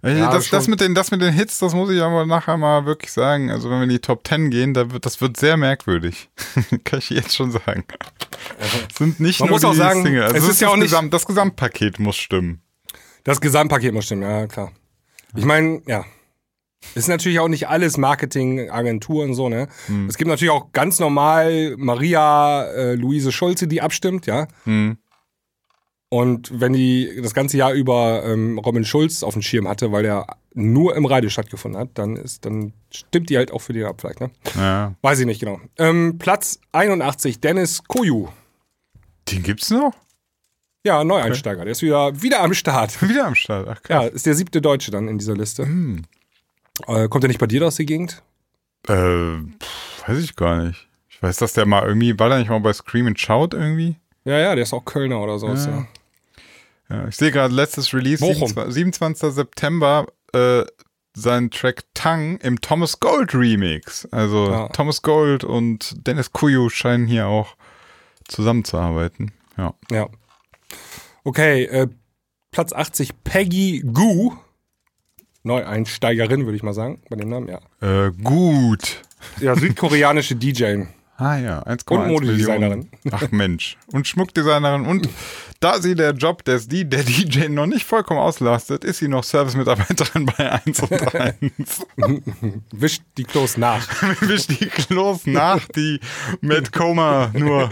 Äh, 0.03 0.19
Ja, 0.19 0.31
das, 0.33 0.51
das, 0.51 0.67
mit 0.69 0.81
den, 0.81 0.95
das 0.95 1.11
mit 1.11 1.23
den 1.23 1.33
Hits, 1.33 1.59
das 1.61 1.73
muss 1.75 1.91
ich 1.91 2.03
aber 2.03 2.27
nachher 2.27 2.57
mal 2.57 2.85
wirklich 2.85 3.13
sagen. 3.13 3.51
Also 3.51 3.71
wenn 3.71 3.79
wir 3.79 3.85
in 3.85 3.91
die 3.91 3.99
Top 4.01 4.27
10 4.27 4.51
gehen, 4.51 4.75
da 4.75 4.91
wird, 4.91 5.07
das 5.07 5.21
wird 5.21 5.37
sehr 5.37 5.57
merkwürdig. 5.57 6.29
Kann 6.85 6.99
ich 6.99 7.11
jetzt 7.11 7.35
schon 7.37 7.53
sagen. 7.53 7.85
Es 8.59 8.73
sind 8.99 9.21
nicht 9.21 9.41
Man 9.41 9.49
nur 9.49 9.57
muss 9.57 9.65
auch 9.65 9.71
die 9.73 9.77
sagen, 9.79 10.03
Single. 10.03 10.23
Also 10.25 10.37
es 10.37 10.43
es 10.45 10.49
ist 10.51 10.61
ja 10.61 10.67
das 10.69 10.73
auch 10.73 10.77
nicht- 10.77 10.91
Gesamt, 10.91 11.15
das 11.15 11.27
Gesamtpaket 11.27 11.99
muss 12.01 12.17
stimmen. 12.17 12.61
Das 13.25 13.41
Gesamtpaket 13.41 13.93
muss 13.95 14.05
stimmen, 14.07 14.23
ja, 14.23 14.47
klar. 14.47 14.73
Ich 15.35 15.45
meine, 15.45 15.83
ja. 15.87 16.05
Ist 16.95 17.09
natürlich 17.09 17.41
auch 17.41 17.49
nicht 17.49 17.69
alles 17.69 17.97
Marketing, 17.97 18.71
Agenturen 18.71 19.35
so, 19.35 19.49
ne? 19.49 19.67
Hm. 19.87 20.09
Es 20.09 20.17
gibt 20.19 20.29
natürlich 20.29 20.53
auch 20.53 20.71
ganz 20.73 21.01
normal 21.01 21.75
Maria 21.79 22.65
äh, 22.65 22.95
Luise 22.95 23.33
Schulze, 23.33 23.67
die 23.67 23.81
abstimmt, 23.83 24.27
ja. 24.27 24.47
Hm. 24.65 24.99
Und 26.09 26.61
wenn 26.61 26.73
die 26.73 27.21
das 27.21 27.35
ganze 27.35 27.57
Jahr 27.57 27.73
über 27.73 28.23
ähm, 28.25 28.59
Robin 28.59 28.85
Schulz 28.85 29.23
auf 29.23 29.33
dem 29.33 29.43
Schirm 29.43 29.67
hatte, 29.67 29.91
weil 29.91 30.05
der 30.05 30.27
nur 30.55 30.95
im 30.95 31.05
Radio 31.05 31.31
stattgefunden 31.31 31.81
hat, 31.81 31.91
dann 31.95 32.17
ist, 32.17 32.47
dann 32.47 32.73
stimmt 32.91 33.29
die 33.29 33.37
halt 33.37 33.51
auch 33.51 33.61
für 33.61 33.73
den 33.73 33.87
ab, 33.87 34.01
vielleicht, 34.01 34.21
ne? 34.21 34.31
Ja. 34.55 34.95
Weiß 35.03 35.19
ich 35.19 35.27
nicht 35.27 35.41
genau. 35.41 35.61
Ähm, 35.79 36.17
Platz 36.19 36.61
81, 36.73 37.41
Dennis 37.41 37.83
Koyu. 37.85 38.29
Den 39.29 39.43
gibt's 39.43 39.71
noch? 39.71 39.95
Ja, 40.85 41.03
Neueinsteiger. 41.03 41.65
Der 41.65 41.73
ist 41.73 41.83
wieder, 41.83 42.23
wieder 42.23 42.41
am 42.41 42.55
Start. 42.55 43.03
Wieder 43.09 43.27
am 43.27 43.35
Start. 43.35 43.67
Ach, 43.69 43.83
krass. 43.83 44.05
Ja, 44.05 44.09
ist 44.09 44.25
der 44.25 44.37
siebte 44.37 44.63
Deutsche 44.63 44.93
dann 44.93 45.09
in 45.09 45.19
dieser 45.19 45.35
Liste. 45.35 45.65
Hm. 45.65 46.05
Äh, 46.87 47.09
kommt 47.09 47.25
er 47.25 47.29
nicht 47.29 47.41
bei 47.41 47.49
dir 47.49 47.67
aus 47.67 47.75
der 47.75 47.87
Gegend? 47.87 48.23
Äh, 48.87 49.39
pff, 49.61 50.09
weiß 50.09 50.19
ich 50.19 50.37
gar 50.37 50.63
nicht. 50.63 50.87
Ich 51.09 51.21
weiß, 51.21 51.39
dass 51.39 51.55
der 51.55 51.67
mal 51.67 51.83
irgendwie, 51.85 52.17
war 52.19 52.29
der 52.29 52.39
nicht 52.39 52.51
mal 52.51 52.61
bei 52.61 52.73
Scream 52.73 53.09
and 53.09 53.19
Shout 53.19 53.49
irgendwie? 53.53 53.97
Ja, 54.27 54.39
ja, 54.39 54.55
der 54.55 54.65
ist 54.65 54.73
auch 54.75 54.85
Kölner 54.85 55.21
oder 55.21 55.39
so. 55.39 55.49
Ja. 55.49 55.87
Ja. 56.91 57.09
Ich 57.09 57.17
sehe 57.17 57.31
gerade 57.31 57.55
letztes 57.55 57.95
Release, 57.95 58.21
Bochum. 58.21 58.49
27. 58.49 58.75
27. 58.75 59.33
September, 59.33 60.07
äh, 60.35 60.65
sein 61.15 61.51
Track 61.51 61.85
Tang 61.95 62.37
im 62.39 62.61
Thomas 62.61 63.01
Gold 63.01 63.35
Remix. 63.35 64.07
Also 64.13 64.51
Ja. 64.51 64.69
Thomas 64.69 65.03
Gold 65.03 65.45
und 65.45 66.07
Dennis 66.07 66.33
Kuyu 66.33 66.69
scheinen 66.69 67.07
hier 67.07 67.27
auch 67.27 67.57
zusammenzuarbeiten. 68.29 69.33
Ja. 69.57 69.75
ja. 69.91 70.09
Okay, 71.25 71.65
äh, 71.65 71.89
Platz 72.51 72.73
80, 72.73 73.23
Peggy 73.25 73.81
Goo. 73.93 74.37
Neueinsteigerin, 75.45 76.45
würde 76.45 76.57
ich 76.57 76.63
mal 76.65 76.75
sagen, 76.75 77.01
bei 77.09 77.17
dem 77.17 77.29
Namen, 77.29 77.49
ja. 77.49 77.61
Äh, 77.81 78.11
gut. 78.11 79.03
Ja, 79.41 79.55
südkoreanische 79.55 80.35
DJ. 80.35 80.83
Ah 81.19 81.39
ja, 81.39 81.63
1,1 81.63 81.91
Und 81.95 82.09
Modedesignerin. 82.09 82.89
Ach 83.11 83.31
Mensch. 83.31 83.79
Und 83.91 84.07
Schmuckdesignerin. 84.07 84.85
Und 84.85 85.09
da 85.61 85.81
sie 85.81 85.95
der 85.95 86.13
Job 86.13 86.45
des 86.45 86.69
die, 86.69 86.85
der 86.87 87.05
DJ 87.05 87.49
noch 87.49 87.65
nicht 87.65 87.87
vollkommen 87.87 88.21
auslastet, 88.21 88.85
ist 88.85 88.99
sie 88.99 89.09
noch 89.09 89.25
Servicemitarbeiterin 89.25 90.27
bei 90.27 90.53
1 90.67 90.81
und 90.81 91.15
1. 91.15 91.37
Wischt 92.73 93.03
die 93.17 93.25
Klos 93.25 93.57
nach. 93.57 93.89
Wischt 94.21 94.51
die 94.61 94.67
Klos 94.67 95.27
nach, 95.27 95.67
die 95.69 96.01
Matt 96.43 96.73
Comer 96.73 97.31
nur, 97.33 97.71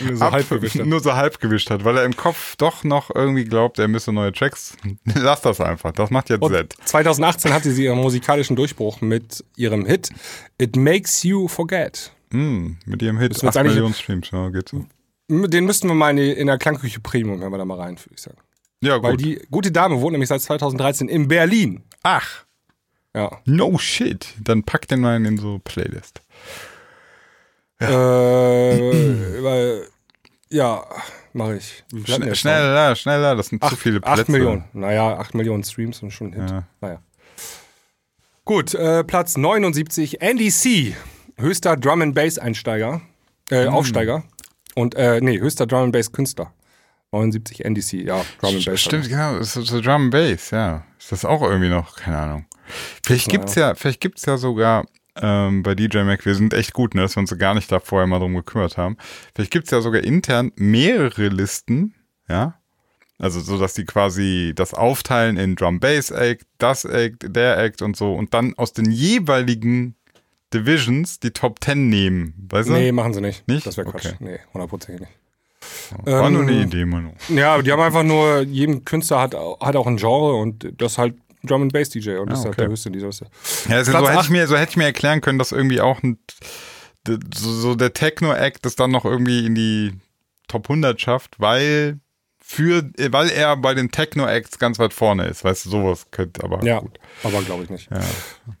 Nur 0.00 0.16
so 0.16 0.24
ab- 0.24 0.32
halb 0.32 0.48
gewischt 0.48 0.78
hat. 0.78 0.86
nur 0.86 1.00
so 1.00 1.14
halb 1.14 1.40
gewischt 1.40 1.70
hat, 1.70 1.84
weil 1.84 1.96
er 1.98 2.04
im 2.04 2.14
Kopf 2.16 2.54
doch 2.56 2.84
noch 2.84 3.10
irgendwie 3.12 3.44
glaubt, 3.44 3.78
er 3.80 3.88
müsse 3.88 4.12
neue 4.12 4.32
Tracks. 4.32 4.76
Lass 5.14 5.40
das 5.40 5.60
einfach. 5.60 5.90
Das 5.92 6.10
macht 6.10 6.30
jetzt 6.30 6.42
Und 6.42 6.52
Z. 6.52 6.74
2018 6.84 7.52
hatte 7.52 7.72
sie 7.72 7.84
ihren 7.84 7.98
musikalischen 7.98 8.54
Durchbruch 8.54 9.00
mit 9.00 9.44
ihrem 9.56 9.84
Hit 9.86 10.10
It 10.58 10.76
Makes 10.76 11.24
You 11.24 11.48
Forget. 11.48 12.12
Hm, 12.34 12.76
mit 12.84 13.00
ihrem 13.02 13.18
Hit 13.18 13.30
Müssen 13.30 13.42
wir 13.42 13.46
jetzt 13.48 13.56
8 13.56 13.60
eigentlich- 13.60 13.74
Millionen 13.74 13.94
Streams. 13.94 14.30
Ja, 14.30 14.48
geht 14.50 14.68
so. 14.68 14.84
Den 15.28 15.64
müssten 15.64 15.88
wir 15.88 15.94
mal 15.94 16.10
in, 16.10 16.16
die, 16.16 16.30
in 16.32 16.46
der 16.48 16.58
Klangküche 16.58 17.00
Premium, 17.00 17.40
wenn 17.40 17.50
wir 17.50 17.56
da 17.58 17.64
mal 17.64 17.78
rein, 17.80 17.96
würde 17.98 18.14
ich 18.14 18.20
sagen. 18.20 18.36
Ja, 18.82 19.02
Weil 19.02 19.12
gut. 19.12 19.20
die 19.24 19.40
gute 19.50 19.72
Dame 19.72 20.00
wohnt 20.00 20.12
nämlich 20.12 20.28
seit 20.28 20.42
2013 20.42 21.08
in 21.08 21.28
Berlin. 21.28 21.82
Ach, 22.02 22.44
Ja. 23.14 23.30
no 23.46 23.78
shit. 23.78 24.26
Dann 24.42 24.64
pack 24.64 24.86
den 24.88 25.00
mal 25.00 25.24
in 25.24 25.38
so 25.38 25.60
Playlist. 25.64 26.20
Äh, 27.80 27.86
weil, 29.42 29.86
ja, 30.50 30.84
mache 31.32 31.56
ich. 31.56 31.84
Wie 31.90 32.02
viel 32.02 32.14
hatten 32.14 32.24
wir 32.26 32.34
Schnell, 32.34 32.54
jetzt 32.54 32.60
noch? 32.62 32.62
schneller, 32.62 32.96
schneller, 32.96 33.36
das 33.36 33.48
sind 33.48 33.62
zu 33.62 33.68
Acht- 33.68 33.78
viele 33.78 34.00
Plätze. 34.00 34.22
Acht 34.22 34.28
Millionen. 34.28 34.64
Naja, 34.72 35.16
8 35.18 35.34
Millionen 35.34 35.64
Streams 35.64 36.02
und 36.02 36.10
schon 36.10 36.28
ein 36.34 36.40
Hit. 36.40 36.50
Ja. 36.50 36.64
Naja. 36.80 37.02
Gut, 38.44 38.74
äh, 38.74 39.02
Platz 39.04 39.36
79, 39.38 40.20
Andy 40.20 40.50
C. 40.50 40.94
Höchster 41.36 41.76
Drum 41.76 42.02
and 42.02 42.14
Bass 42.14 42.38
Einsteiger, 42.38 43.00
äh, 43.50 43.66
Hm. 43.66 43.74
Aufsteiger. 43.74 44.24
Und, 44.74 44.94
äh, 44.94 45.20
nee, 45.20 45.38
höchster 45.38 45.66
Drum 45.66 45.84
and 45.84 45.92
Bass 45.92 46.12
Künstler. 46.12 46.52
79 47.12 47.64
Andy 47.64 47.80
C. 47.80 48.02
Ja, 48.02 48.24
Drum 48.40 48.56
and 48.56 48.64
Bass. 48.64 48.80
Stimmt, 48.80 49.08
genau, 49.08 49.36
ist 49.38 49.54
so 49.54 49.80
Drum 49.80 50.02
and 50.04 50.10
Bass, 50.10 50.50
ja. 50.50 50.84
Ist 50.98 51.12
das 51.12 51.24
auch 51.24 51.42
irgendwie 51.42 51.68
noch? 51.68 51.96
Keine 51.96 52.18
Ahnung. 52.18 52.46
Vielleicht 53.04 53.28
gibt's 53.28 53.54
ja, 53.54 53.74
vielleicht 53.74 54.00
gibt's 54.00 54.24
ja 54.26 54.36
sogar 54.36 54.86
ähm, 55.16 55.62
bei 55.62 55.74
DJ 55.74 55.98
Mac, 56.02 56.24
wir 56.24 56.34
sind 56.34 56.54
echt 56.54 56.72
gut, 56.72 56.94
ne, 56.94 57.02
dass 57.02 57.14
wir 57.16 57.20
uns 57.20 57.30
so 57.30 57.36
gar 57.36 57.54
nicht 57.54 57.70
da 57.70 57.78
vorher 57.78 58.06
mal 58.06 58.18
drum 58.18 58.34
gekümmert 58.34 58.76
haben. 58.76 58.96
Vielleicht 59.34 59.52
gibt's 59.52 59.70
ja 59.70 59.80
sogar 59.80 60.02
intern 60.02 60.50
mehrere 60.56 61.28
Listen, 61.28 61.94
ja. 62.28 62.58
Also 63.18 63.38
so, 63.40 63.58
dass 63.58 63.74
die 63.74 63.84
quasi 63.84 64.52
das 64.56 64.74
aufteilen 64.74 65.36
in 65.36 65.54
Drum 65.54 65.78
Bass 65.78 66.10
Act, 66.10 66.46
das 66.58 66.84
Act, 66.84 67.24
der 67.28 67.58
Act 67.58 67.80
und 67.80 67.96
so 67.96 68.12
und 68.12 68.34
dann 68.34 68.54
aus 68.56 68.72
den 68.72 68.90
jeweiligen 68.90 69.94
Divisions 70.54 71.20
die 71.20 71.30
Top 71.32 71.62
10 71.62 71.88
nehmen, 71.88 72.48
weißt 72.50 72.68
du? 72.68 72.72
Nee, 72.72 72.92
machen 72.92 73.12
sie 73.12 73.20
nicht. 73.20 73.46
Nicht? 73.48 73.66
Das 73.66 73.76
wäre 73.76 73.90
Quatsch. 73.90 74.06
Okay. 74.06 74.16
Nee, 74.20 74.38
hundertprozentig 74.52 75.00
nicht. 75.00 75.12
War 76.04 76.30
nur 76.30 76.42
eine 76.42 76.52
Ähm, 76.52 76.62
Idee, 76.62 76.84
Manu. 76.84 77.10
Ja, 77.28 77.60
die 77.60 77.72
haben 77.72 77.80
einfach 77.80 78.02
nur, 78.02 78.40
jedem 78.42 78.84
Künstler 78.84 79.20
hat, 79.20 79.34
hat 79.34 79.76
auch 79.76 79.86
ein 79.86 79.96
Genre 79.96 80.34
und 80.34 80.72
das 80.80 80.92
ist 80.92 80.98
halt 80.98 81.14
Drum 81.42 81.62
and 81.62 81.72
Bass 81.72 81.90
DJ 81.90 82.16
und 82.16 82.30
das 82.30 82.40
ist 82.40 82.44
halt 82.46 82.58
der 82.58 82.68
höchste 82.68 82.88
in 82.88 82.94
dieser 82.94 83.06
Liste. 83.06 83.26
Ja, 83.68 83.76
also 83.76 83.92
so, 83.92 84.08
hätte 84.08 84.20
ich 84.22 84.30
mir, 84.30 84.46
so 84.46 84.56
hätte 84.56 84.70
ich 84.70 84.76
mir 84.76 84.84
erklären 84.84 85.20
können, 85.20 85.38
dass 85.38 85.52
irgendwie 85.52 85.80
auch 85.80 86.02
ein, 86.02 86.18
so, 87.06 87.18
so 87.34 87.74
der 87.74 87.92
Techno-Act 87.92 88.64
das 88.64 88.76
dann 88.76 88.90
noch 88.90 89.04
irgendwie 89.04 89.44
in 89.46 89.54
die 89.54 89.92
Top 90.48 90.66
100 90.70 91.00
schafft, 91.00 91.40
weil 91.40 91.98
für, 92.46 92.90
weil 93.10 93.30
er 93.30 93.56
bei 93.56 93.72
den 93.72 93.90
Techno-Acts 93.90 94.58
ganz 94.58 94.78
weit 94.78 94.92
vorne 94.92 95.26
ist. 95.26 95.44
Weißt 95.44 95.64
du, 95.64 95.70
sowas 95.70 96.06
könnte 96.10 96.44
aber 96.44 96.62
Ja, 96.62 96.80
gut. 96.80 96.98
aber 97.22 97.40
glaube 97.42 97.64
ich 97.64 97.70
nicht. 97.70 97.90
Ja. 97.90 98.00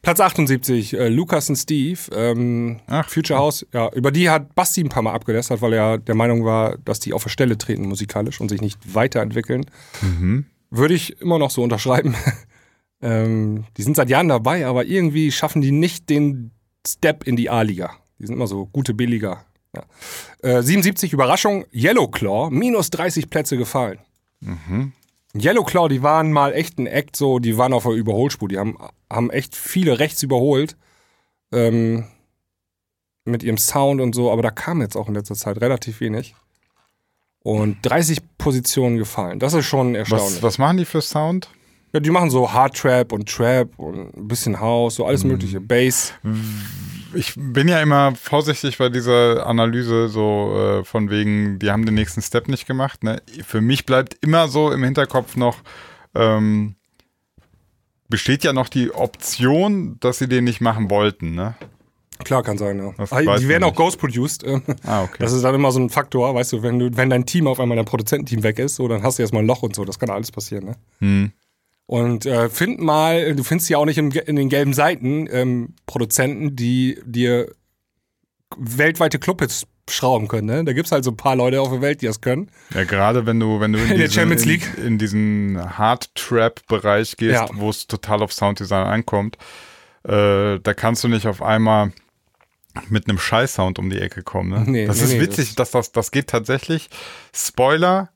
Platz 0.00 0.20
78, 0.20 0.94
äh, 0.94 1.08
Lukas 1.08 1.50
und 1.50 1.56
Steve, 1.56 2.00
ähm, 2.12 2.80
Ach. 2.86 3.08
Future 3.08 3.38
House. 3.38 3.66
Ja, 3.74 3.90
über 3.92 4.10
die 4.10 4.30
hat 4.30 4.54
Basti 4.54 4.80
ein 4.82 4.88
paar 4.88 5.02
Mal 5.02 5.12
abgelästert, 5.12 5.60
weil 5.60 5.74
er 5.74 5.98
der 5.98 6.14
Meinung 6.14 6.44
war, 6.46 6.78
dass 6.78 6.98
die 6.98 7.12
auf 7.12 7.24
der 7.24 7.30
Stelle 7.30 7.58
treten 7.58 7.86
musikalisch 7.86 8.40
und 8.40 8.48
sich 8.48 8.62
nicht 8.62 8.94
weiterentwickeln. 8.94 9.66
Mhm. 10.00 10.46
Würde 10.70 10.94
ich 10.94 11.20
immer 11.20 11.38
noch 11.38 11.50
so 11.50 11.62
unterschreiben. 11.62 12.14
ähm, 13.02 13.64
die 13.76 13.82
sind 13.82 13.96
seit 13.96 14.08
Jahren 14.08 14.28
dabei, 14.28 14.66
aber 14.66 14.86
irgendwie 14.86 15.30
schaffen 15.30 15.60
die 15.60 15.72
nicht 15.72 16.08
den 16.08 16.52
Step 16.86 17.24
in 17.24 17.36
die 17.36 17.50
A-Liga. 17.50 17.90
Die 18.18 18.26
sind 18.26 18.34
immer 18.36 18.46
so 18.46 18.64
gute 18.66 18.94
B-Liga. 18.94 19.44
Ja. 19.74 20.58
Äh, 20.58 20.62
77 20.62 21.12
Überraschung, 21.12 21.64
Yellow 21.72 22.08
Claw, 22.08 22.50
minus 22.50 22.90
30 22.90 23.30
Plätze 23.30 23.56
gefallen. 23.56 23.98
Yellow 25.36 25.64
Claw, 25.64 25.88
die 25.88 26.02
waren 26.02 26.32
mal 26.32 26.52
echt 26.52 26.78
ein 26.78 26.86
Act, 26.86 27.16
so, 27.16 27.38
die 27.38 27.58
waren 27.58 27.72
auf 27.72 27.84
der 27.84 27.92
Überholspur. 27.92 28.48
Die 28.48 28.58
haben, 28.58 28.78
haben 29.10 29.30
echt 29.30 29.56
viele 29.56 29.98
rechts 29.98 30.22
überholt. 30.22 30.76
Ähm, 31.52 32.04
mit 33.24 33.42
ihrem 33.42 33.58
Sound 33.58 34.00
und 34.00 34.14
so, 34.14 34.30
aber 34.30 34.42
da 34.42 34.50
kam 34.50 34.80
jetzt 34.80 34.96
auch 34.96 35.08
in 35.08 35.14
letzter 35.14 35.34
Zeit 35.34 35.60
relativ 35.60 36.00
wenig. 36.00 36.34
Und 37.40 37.78
30 37.82 38.20
Positionen 38.38 38.96
gefallen. 38.96 39.38
Das 39.38 39.54
ist 39.54 39.66
schon 39.66 39.94
erstaunlich. 39.94 40.36
Was, 40.36 40.42
was 40.42 40.58
machen 40.58 40.78
die 40.78 40.84
für 40.84 41.00
Sound? 41.00 41.48
Ja, 41.94 42.00
die 42.00 42.10
machen 42.10 42.28
so 42.28 42.52
Hard 42.52 42.76
Trap 42.76 43.12
und 43.12 43.28
Trap 43.28 43.78
und 43.78 44.16
ein 44.16 44.26
bisschen 44.28 44.58
House, 44.58 44.96
so 44.96 45.06
alles 45.06 45.22
Mhm. 45.22 45.30
mögliche. 45.30 45.60
Bass. 45.60 46.12
Ich 47.14 47.34
bin 47.36 47.68
ja 47.68 47.80
immer 47.80 48.16
vorsichtig 48.16 48.78
bei 48.78 48.88
dieser 48.88 49.46
Analyse, 49.46 50.08
so 50.08 50.80
äh, 50.80 50.84
von 50.84 51.08
wegen, 51.08 51.60
die 51.60 51.70
haben 51.70 51.86
den 51.86 51.94
nächsten 51.94 52.20
Step 52.20 52.48
nicht 52.48 52.66
gemacht. 52.66 53.04
Ne? 53.04 53.22
Für 53.46 53.60
mich 53.60 53.86
bleibt 53.86 54.16
immer 54.22 54.48
so 54.48 54.72
im 54.72 54.82
Hinterkopf 54.82 55.36
noch, 55.36 55.58
ähm, 56.16 56.74
besteht 58.08 58.42
ja 58.42 58.52
noch 58.52 58.68
die 58.68 58.90
Option, 58.92 59.96
dass 60.00 60.18
sie 60.18 60.28
den 60.28 60.42
nicht 60.42 60.60
machen 60.60 60.90
wollten. 60.90 61.36
Ne? 61.36 61.54
Klar 62.24 62.42
kann 62.42 62.58
sein, 62.58 62.78
ja. 62.78 62.92
Das 62.96 63.12
Ah, 63.12 63.20
Die 63.38 63.48
werden 63.48 63.62
auch 63.62 63.74
ghost-produced. 63.74 64.44
Ah, 64.84 65.04
okay. 65.04 65.16
Das 65.20 65.32
ist 65.32 65.42
dann 65.44 65.54
immer 65.54 65.70
so 65.70 65.78
ein 65.78 65.90
Faktor, 65.90 66.34
weißt 66.34 66.54
du, 66.54 66.62
wenn 66.64 66.80
du, 66.80 66.96
wenn 66.96 67.10
dein 67.10 67.24
Team 67.26 67.46
auf 67.46 67.60
einmal 67.60 67.76
dein 67.76 67.84
Produzententeam 67.86 68.42
weg 68.42 68.58
ist, 68.58 68.74
so, 68.74 68.88
dann 68.88 69.04
hast 69.04 69.18
du 69.18 69.22
erstmal 69.22 69.44
ein 69.44 69.46
Loch 69.46 69.62
und 69.62 69.76
so, 69.76 69.84
das 69.84 70.00
kann 70.00 70.10
alles 70.10 70.32
passieren, 70.32 70.64
ne? 70.64 70.76
Hm. 70.98 71.32
Und 71.86 72.24
äh, 72.24 72.48
find 72.48 72.80
mal, 72.80 73.34
du 73.34 73.44
findest 73.44 73.68
ja 73.68 73.78
auch 73.78 73.84
nicht 73.84 73.98
im, 73.98 74.10
in 74.10 74.36
den 74.36 74.48
gelben 74.48 74.72
Seiten 74.72 75.28
ähm, 75.30 75.74
Produzenten, 75.86 76.56
die 76.56 76.98
dir 77.04 77.52
weltweite 78.56 79.18
Clubhits 79.18 79.66
schrauben 79.90 80.28
können. 80.28 80.46
Ne? 80.46 80.64
Da 80.64 80.72
gibt's 80.72 80.92
halt 80.92 81.04
so 81.04 81.10
ein 81.10 81.16
paar 81.16 81.36
Leute 81.36 81.60
auf 81.60 81.68
der 81.70 81.82
Welt, 81.82 82.00
die 82.00 82.06
das 82.06 82.22
können. 82.22 82.50
Ja, 82.72 82.84
gerade 82.84 83.26
wenn 83.26 83.38
du, 83.38 83.60
wenn 83.60 83.72
du 83.72 83.78
in, 83.78 83.84
In 83.84 83.98
der 83.98 84.06
diesen, 84.06 84.12
Champions 84.14 84.44
League. 84.46 84.66
in, 84.78 84.84
in 84.84 84.98
diesen 84.98 85.78
Hard-Trap-Bereich 85.78 87.16
gehst, 87.18 87.34
Ja. 87.34 87.48
wo 87.52 87.68
es 87.68 87.86
total 87.86 88.22
auf 88.22 88.32
Sounddesign 88.32 88.86
ankommt, 88.86 89.36
äh, 90.04 90.58
da 90.60 90.74
kannst 90.74 91.04
du 91.04 91.08
nicht 91.08 91.26
auf 91.26 91.42
einmal 91.42 91.92
mit 92.88 93.08
einem 93.08 93.18
Scheiß-Sound 93.18 93.78
um 93.78 93.90
die 93.90 94.00
Ecke 94.00 94.22
kommen. 94.22 94.50
Ne? 94.50 94.64
Nee, 94.66 94.86
das 94.86 94.98
nee, 94.98 95.04
ist 95.04 95.12
nee, 95.12 95.20
witzig, 95.20 95.54
dass 95.54 95.70
das, 95.70 95.92
das 95.92 96.10
geht 96.10 96.28
tatsächlich. 96.28 96.88
Spoiler, 97.34 98.10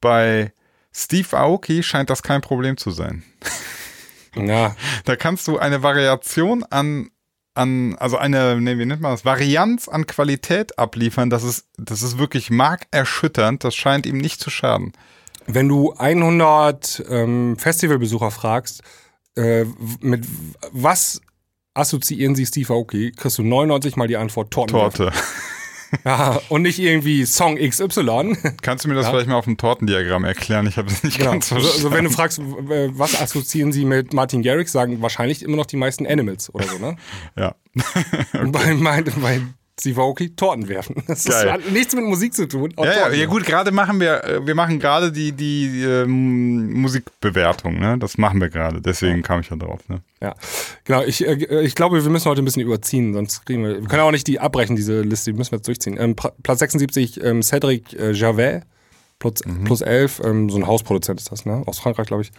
bei 0.00 0.52
Steve 0.94 1.36
Aoki 1.36 1.82
scheint 1.82 2.10
das 2.10 2.22
kein 2.22 2.40
Problem 2.40 2.76
zu 2.76 2.90
sein. 2.90 3.22
Ja, 4.36 4.74
Da 5.04 5.14
kannst 5.14 5.46
du 5.46 5.58
eine 5.58 5.84
Variation 5.84 6.64
an, 6.64 7.08
an 7.54 7.94
also 8.00 8.16
eine, 8.16 8.60
nee, 8.60 8.78
wie 8.78 8.84
nennt 8.84 9.00
man 9.00 9.12
das, 9.12 9.24
Varianz 9.24 9.86
an 9.86 10.08
Qualität 10.08 10.76
abliefern. 10.76 11.30
Das 11.30 11.44
ist, 11.44 11.68
das 11.76 12.02
ist 12.02 12.18
wirklich 12.18 12.50
markerschütternd. 12.50 13.62
Das 13.62 13.76
scheint 13.76 14.06
ihm 14.06 14.18
nicht 14.18 14.40
zu 14.40 14.50
schaden. 14.50 14.90
wenn 15.46 15.68
du 15.68 15.92
100 15.92 17.04
ähm, 17.08 17.56
Festivalbesucher 17.56 18.32
fragst, 18.32 18.82
äh, 19.36 19.66
mit 20.00 20.26
was 20.72 21.20
assoziieren 21.74 22.34
sie 22.34 22.46
Steve 22.46 22.72
Aoki, 22.72 23.12
kriegst 23.12 23.38
du 23.38 23.44
99 23.44 23.94
mal 23.94 24.08
die 24.08 24.16
Antwort 24.16 24.50
Torten. 24.52 24.76
Torte. 24.76 25.12
Ja, 26.04 26.40
und 26.48 26.62
nicht 26.62 26.78
irgendwie 26.78 27.24
Song 27.26 27.56
XY. 27.56 28.36
Kannst 28.62 28.84
du 28.84 28.88
mir 28.88 28.94
das 28.94 29.04
Ja. 29.06 29.10
vielleicht 29.10 29.28
mal 29.28 29.36
auf 29.36 29.44
dem 29.44 29.56
Tortendiagramm 29.56 30.24
erklären? 30.24 30.66
Ich 30.66 30.76
habe 30.76 30.88
es 30.90 31.02
nicht 31.02 31.18
Genau. 31.18 31.32
ganz 31.32 31.52
Also, 31.52 31.64
verstanden. 31.66 31.86
also 31.86 31.96
wenn 31.98 32.04
du 32.04 32.10
fragst, 32.10 32.40
was 32.98 33.20
assoziieren 33.20 33.72
sie 33.72 33.84
mit 33.84 34.12
Martin 34.12 34.42
Garrix, 34.42 34.72
sagen 34.72 35.00
wahrscheinlich 35.02 35.42
immer 35.42 35.56
noch 35.56 35.66
die 35.66 35.76
meisten 35.76 36.06
Animals 36.06 36.52
oder 36.54 36.66
so, 36.66 36.78
ne? 36.78 36.96
ja. 37.38 37.54
Und 38.40 38.52
bei, 38.52 38.72
mein, 38.74 39.04
bei 39.04 39.40
Steve 39.78 40.00
Aoki 40.00 40.34
Torten 40.36 40.68
werfen. 40.68 41.02
Das 41.06 41.24
Geil. 41.24 41.50
hat 41.52 41.70
nichts 41.72 41.94
mit 41.94 42.04
Musik 42.04 42.32
zu 42.34 42.46
tun. 42.46 42.72
Ja, 42.78 42.84
ja, 42.84 43.12
ja, 43.12 43.26
gut, 43.26 43.44
gerade 43.44 43.72
machen 43.72 43.98
wir, 44.00 44.22
äh, 44.24 44.46
wir 44.46 44.54
machen 44.54 44.78
gerade 44.78 45.10
die, 45.10 45.32
die 45.32 45.82
ähm, 45.82 46.72
Musikbewertung, 46.80 47.78
ne? 47.80 47.98
Das 47.98 48.16
machen 48.16 48.40
wir 48.40 48.48
gerade, 48.50 48.80
deswegen 48.80 49.22
kam 49.22 49.40
ich 49.40 49.48
da 49.48 49.56
drauf, 49.56 49.80
ne? 49.88 50.00
Ja, 50.22 50.34
genau. 50.84 51.02
Ich, 51.02 51.26
äh, 51.26 51.60
ich 51.62 51.74
glaube, 51.74 52.02
wir 52.02 52.10
müssen 52.10 52.28
heute 52.30 52.40
ein 52.42 52.44
bisschen 52.44 52.62
überziehen, 52.62 53.12
sonst 53.14 53.44
kriegen 53.46 53.64
wir. 53.64 53.80
Wir 53.80 53.88
können 53.88 54.02
auch 54.02 54.12
nicht 54.12 54.26
die 54.28 54.38
abbrechen, 54.38 54.76
diese 54.76 55.00
Liste, 55.02 55.32
die 55.32 55.36
müssen 55.36 55.52
wir 55.52 55.58
jetzt 55.58 55.66
durchziehen. 55.66 55.96
Ähm, 55.98 56.14
Platz 56.14 56.60
76, 56.60 57.22
ähm, 57.22 57.42
Cedric 57.42 57.92
äh, 57.94 58.12
Gervais, 58.12 58.62
plus, 59.18 59.44
Mhm. 59.44 59.64
plus 59.64 59.80
11, 59.80 60.20
ähm, 60.24 60.50
so 60.50 60.56
ein 60.58 60.66
Hausproduzent 60.68 61.20
ist 61.20 61.32
das, 61.32 61.44
ne? 61.46 61.62
Aus 61.66 61.80
Frankreich, 61.80 62.06
glaube 62.06 62.22
ich. 62.22 62.32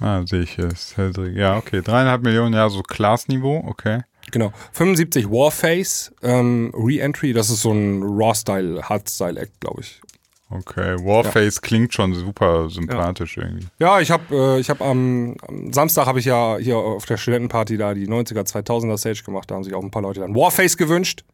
Ah, 0.00 0.22
sehe 0.24 0.42
ich 0.42 0.52
hier. 0.54 0.70
Cedric. 0.74 1.36
Ja, 1.36 1.56
okay. 1.58 1.82
Dreieinhalb 1.82 2.22
Millionen, 2.22 2.54
ja, 2.54 2.68
so 2.70 2.82
Class-Niveau, 2.82 3.64
okay. 3.66 4.02
Genau. 4.32 4.52
75 4.72 5.30
Warface, 5.30 6.12
ähm, 6.22 6.72
Re-Entry, 6.74 7.32
das 7.32 7.50
ist 7.50 7.62
so 7.62 7.72
ein 7.72 8.02
Raw-Style, 8.02 8.82
Hard-Style-Act, 8.88 9.60
glaube 9.60 9.80
ich. 9.82 10.00
Okay. 10.50 10.96
Warface 11.04 11.60
klingt 11.60 11.92
schon 11.92 12.14
super 12.14 12.70
sympathisch 12.70 13.36
irgendwie. 13.36 13.66
Ja, 13.78 14.00
ich 14.00 14.10
habe 14.10 14.34
äh, 14.34 14.60
ich 14.60 14.70
hab 14.70 14.80
am, 14.80 15.36
am 15.46 15.72
Samstag 15.72 16.06
habe 16.06 16.20
ich 16.20 16.24
ja 16.24 16.56
hier 16.58 16.78
auf 16.78 17.04
der 17.04 17.18
Studentenparty 17.18 17.76
da 17.76 17.92
die 17.92 18.08
90er, 18.08 18.46
2000er 18.50 18.96
Stage 18.96 19.22
gemacht. 19.24 19.50
Da 19.50 19.56
haben 19.56 19.64
sich 19.64 19.74
auch 19.74 19.82
ein 19.82 19.90
paar 19.90 20.02
Leute 20.02 20.20
dann 20.20 20.34
Warface 20.34 20.78
gewünscht. 20.78 21.24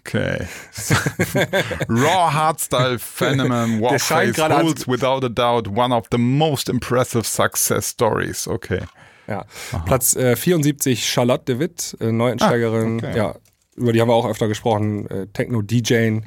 Okay. 0.00 0.46
Raw 1.88 2.32
Hardstyle 2.32 2.98
Phenomenon 2.98 3.98
scheint 3.98 4.38
Warface 4.38 4.62
holds 4.62 4.88
without 4.88 5.24
a 5.24 5.28
doubt 5.28 5.68
one 5.68 5.94
of 5.94 6.06
the 6.10 6.18
most 6.18 6.68
impressive 6.68 7.24
success 7.24 7.90
stories. 7.90 8.48
Okay. 8.48 8.80
Ja. 9.28 9.44
Platz 9.86 10.14
äh, 10.16 10.36
74 10.36 11.08
Charlotte 11.08 11.44
de 11.44 11.58
Witt, 11.58 11.96
äh, 12.00 12.12
Neueinsteigerin. 12.12 13.00
Ah, 13.04 13.08
okay. 13.08 13.16
Ja, 13.18 13.34
über 13.76 13.92
die 13.92 14.00
haben 14.00 14.08
wir 14.08 14.14
auch 14.14 14.28
öfter 14.28 14.48
gesprochen. 14.48 15.08
Äh, 15.10 15.26
Techno-DJing. 15.32 16.26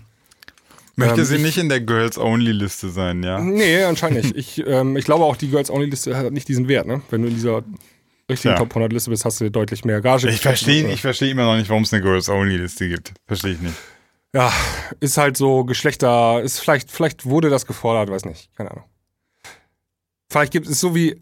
Möchte 0.96 1.22
Ähm, 1.22 1.26
sie 1.26 1.36
ich- 1.38 1.42
nicht 1.42 1.58
in 1.58 1.70
der 1.70 1.80
Girls-Only-Liste 1.80 2.90
sein, 2.90 3.24
ja? 3.24 3.40
Nee, 3.40 3.84
anscheinend 3.84 4.24
nicht. 4.24 4.36
Ich, 4.36 4.68
ähm, 4.68 4.98
ich 4.98 5.06
glaube 5.06 5.24
auch, 5.24 5.38
die 5.38 5.48
Girls 5.50 5.70
Only 5.70 5.86
Liste 5.90 6.16
hat 6.18 6.32
nicht 6.34 6.48
diesen 6.50 6.68
Wert. 6.68 6.88
Ne? 6.88 7.02
Wenn 7.10 7.22
du 7.22 7.30
in 7.30 7.36
dieser 7.36 7.64
richtigen 8.30 8.54
Ja. 8.54 8.58
Top 8.60 8.70
100 8.72 8.92
Liste 8.92 9.10
bist, 9.10 9.24
hast 9.24 9.40
du 9.40 9.50
deutlich 9.50 9.86
mehr 9.86 10.02
Gage. 10.02 10.30
Ich 10.30 10.42
verstehe 10.42 10.88
ich 10.92 11.02
versteh 11.02 11.30
immer 11.32 11.46
noch 11.46 11.56
nicht, 11.58 11.70
warum 11.70 11.84
es 11.84 11.94
eine 11.94 12.02
Girls-Only-Liste 12.04 12.90
gibt. 12.90 13.14
Verstehe 13.28 13.54
ich 13.54 13.62
nicht. 13.62 13.76
Ja, 14.36 14.52
ist 15.00 15.18
halt 15.18 15.38
so 15.38 15.64
Geschlechter, 15.64 16.42
ist 16.44 16.60
vielleicht, 16.60 16.92
vielleicht 16.92 17.26
wurde 17.26 17.50
das 17.50 17.66
gefordert, 17.66 18.12
weiß 18.12 18.26
nicht, 18.26 18.50
keine 18.56 18.70
Ahnung. 18.72 18.84
Vielleicht 20.30 20.52
gibt 20.52 20.68
es 20.68 20.80
so 20.80 20.94
wie, 20.94 21.20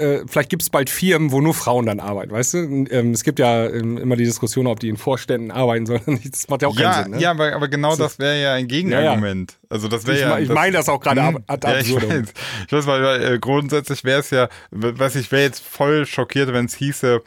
äh, 0.00 0.24
vielleicht 0.26 0.48
gibt 0.50 0.62
es 0.62 0.70
bald 0.70 0.90
Firmen, 0.90 1.30
wo 1.30 1.40
nur 1.40 1.54
Frauen 1.54 1.86
dann 1.86 2.00
arbeiten, 2.00 2.32
weißt 2.32 2.54
du? 2.54 2.58
Ähm, 2.90 3.12
es 3.12 3.22
gibt 3.22 3.38
ja 3.38 3.66
ähm, 3.66 3.98
immer 3.98 4.16
die 4.16 4.24
Diskussion, 4.24 4.66
ob 4.66 4.80
die 4.80 4.88
in 4.88 4.96
Vorständen 4.96 5.50
arbeiten 5.50 5.86
sollen 5.86 6.00
oder 6.06 6.12
nicht. 6.12 6.32
Das 6.32 6.48
macht 6.48 6.62
ja 6.62 6.68
auch 6.68 6.76
Ja, 6.78 6.90
keinen 6.92 7.02
Sinn. 7.04 7.12
Ne? 7.12 7.20
ja 7.20 7.30
aber, 7.30 7.52
aber 7.54 7.68
genau 7.68 7.94
das 7.96 8.18
wäre 8.18 8.40
ja 8.40 8.54
ein 8.54 8.66
Gegenargument. 8.66 9.58
Also 9.68 9.86
das 9.86 10.06
wäre 10.06 10.18
ja. 10.18 10.38
ich 10.40 10.48
meine 10.48 10.76
das 10.76 10.88
auch 10.88 11.00
gerade 11.00 11.24
Hm, 11.24 11.36
ab- 11.36 11.42
ad 11.46 11.68
ja, 11.70 11.78
ich 11.78 11.94
weiß. 11.94 12.32
Ich 12.66 12.72
weiß, 12.72 12.86
weil, 12.86 13.02
weil 13.04 13.34
äh, 13.34 13.38
grundsätzlich 13.38 14.02
wäre 14.02 14.20
es 14.20 14.30
ja, 14.30 14.48
w- 14.72 14.98
weiß 14.98 15.14
ich, 15.16 15.30
wäre 15.30 15.42
jetzt 15.42 15.62
voll 15.62 16.06
schockiert, 16.06 16.52
wenn 16.52 16.64
es 16.64 16.74
hieße, 16.74 17.22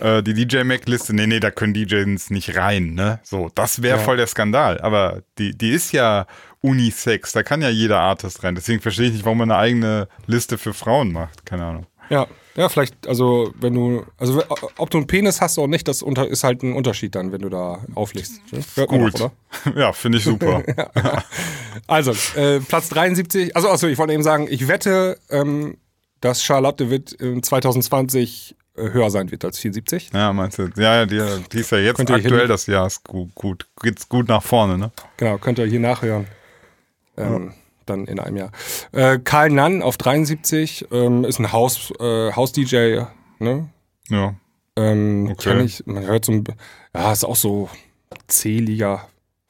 äh, 0.00 0.22
die 0.22 0.34
DJ-Mac-Liste, 0.34 1.14
nee, 1.14 1.26
nee, 1.26 1.40
da 1.40 1.50
können 1.50 1.74
DJs 1.74 2.30
nicht 2.30 2.56
rein, 2.56 2.94
ne? 2.94 3.18
So, 3.24 3.50
das 3.54 3.82
wäre 3.82 3.98
Ja. 3.98 4.02
voll 4.04 4.16
der 4.16 4.26
Skandal. 4.28 4.80
Aber 4.80 5.22
die, 5.38 5.56
die 5.58 5.70
ist 5.70 5.92
ja 5.92 6.26
Unisex, 6.60 7.32
da 7.32 7.42
kann 7.42 7.62
ja 7.62 7.68
jeder 7.68 8.00
Artist 8.00 8.42
rein. 8.44 8.54
Deswegen 8.54 8.80
verstehe 8.80 9.06
ich 9.06 9.12
nicht, 9.12 9.24
warum 9.24 9.38
man 9.38 9.50
eine 9.50 9.60
eigene 9.60 10.08
Liste 10.26 10.58
für 10.58 10.74
Frauen 10.74 11.12
macht. 11.12 11.46
Keine 11.46 11.64
Ahnung. 11.64 11.86
Ja, 12.10 12.26
ja, 12.58 12.68
vielleicht, 12.68 13.06
also 13.06 13.52
wenn 13.60 13.72
du, 13.74 14.04
also 14.16 14.42
ob 14.78 14.90
du 14.90 14.98
einen 14.98 15.06
Penis 15.06 15.40
hast 15.40 15.58
oder 15.58 15.68
nicht, 15.68 15.86
das 15.86 16.02
unter, 16.02 16.26
ist 16.26 16.42
halt 16.42 16.64
ein 16.64 16.72
Unterschied 16.72 17.14
dann, 17.14 17.30
wenn 17.30 17.42
du 17.42 17.48
da 17.48 17.84
auflegst. 17.94 18.40
Ne? 18.50 18.60
Hört 18.74 18.88
Gut. 18.88 19.20
doch, 19.20 19.30
oder? 19.64 19.76
ja, 19.80 19.92
finde 19.92 20.18
ich 20.18 20.24
super. 20.24 20.64
Also, 21.86 22.12
äh, 22.38 22.58
Platz 22.58 22.88
73, 22.88 23.54
also 23.54 23.70
achso, 23.70 23.86
ich 23.86 23.96
wollte 23.96 24.12
eben 24.12 24.24
sagen, 24.24 24.48
ich 24.50 24.66
wette, 24.66 25.18
ähm, 25.30 25.78
dass 26.20 26.42
Charlotte 26.42 26.84
de 26.84 26.90
Witt 26.90 27.12
in 27.12 27.42
2020 27.42 28.56
äh, 28.74 28.90
höher 28.90 29.10
sein 29.10 29.30
wird 29.30 29.44
als 29.44 29.58
74. 29.58 30.10
ja, 30.12 30.32
meinst 30.32 30.58
du? 30.58 30.68
Ja, 30.76 30.96
ja, 30.96 31.06
die, 31.06 31.22
die 31.52 31.60
ist 31.60 31.70
ja 31.70 31.78
jetzt 31.78 31.96
Könnt 31.96 32.10
aktuell 32.10 32.48
das 32.48 32.66
Jahr, 32.66 32.88
ist 32.88 33.04
gut, 33.04 33.32
gut, 33.36 33.66
geht's 33.80 34.08
gut 34.08 34.28
nach 34.28 34.42
vorne, 34.42 34.76
ne? 34.76 34.90
Genau, 35.16 35.38
könnt 35.38 35.60
ihr 35.60 35.66
hier 35.66 35.80
nachhören. 35.80 36.26
Ähm, 37.16 37.54
Dann 37.88 38.06
in 38.06 38.18
einem 38.20 38.36
Jahr. 38.36 38.50
Äh, 38.92 39.18
Karl 39.18 39.50
Nann 39.50 39.82
auf 39.82 39.96
73 39.96 40.86
ähm, 40.92 41.24
ist 41.24 41.38
ein 41.38 41.52
Haus, 41.52 41.92
äh, 42.00 42.32
Haus-DJ, 42.32 43.02
ne? 43.38 43.68
Ja. 44.08 44.34
Ähm, 44.76 45.28
Okay. 45.32 45.50
kenn 45.50 45.64
ich, 45.64 45.84
man 45.86 46.06
hört 46.06 46.24
so 46.24 46.32
ein, 46.32 46.44
ja, 46.94 47.12
ist 47.12 47.24
auch 47.24 47.36
so 47.36 47.68
C-Liga, 48.26 49.04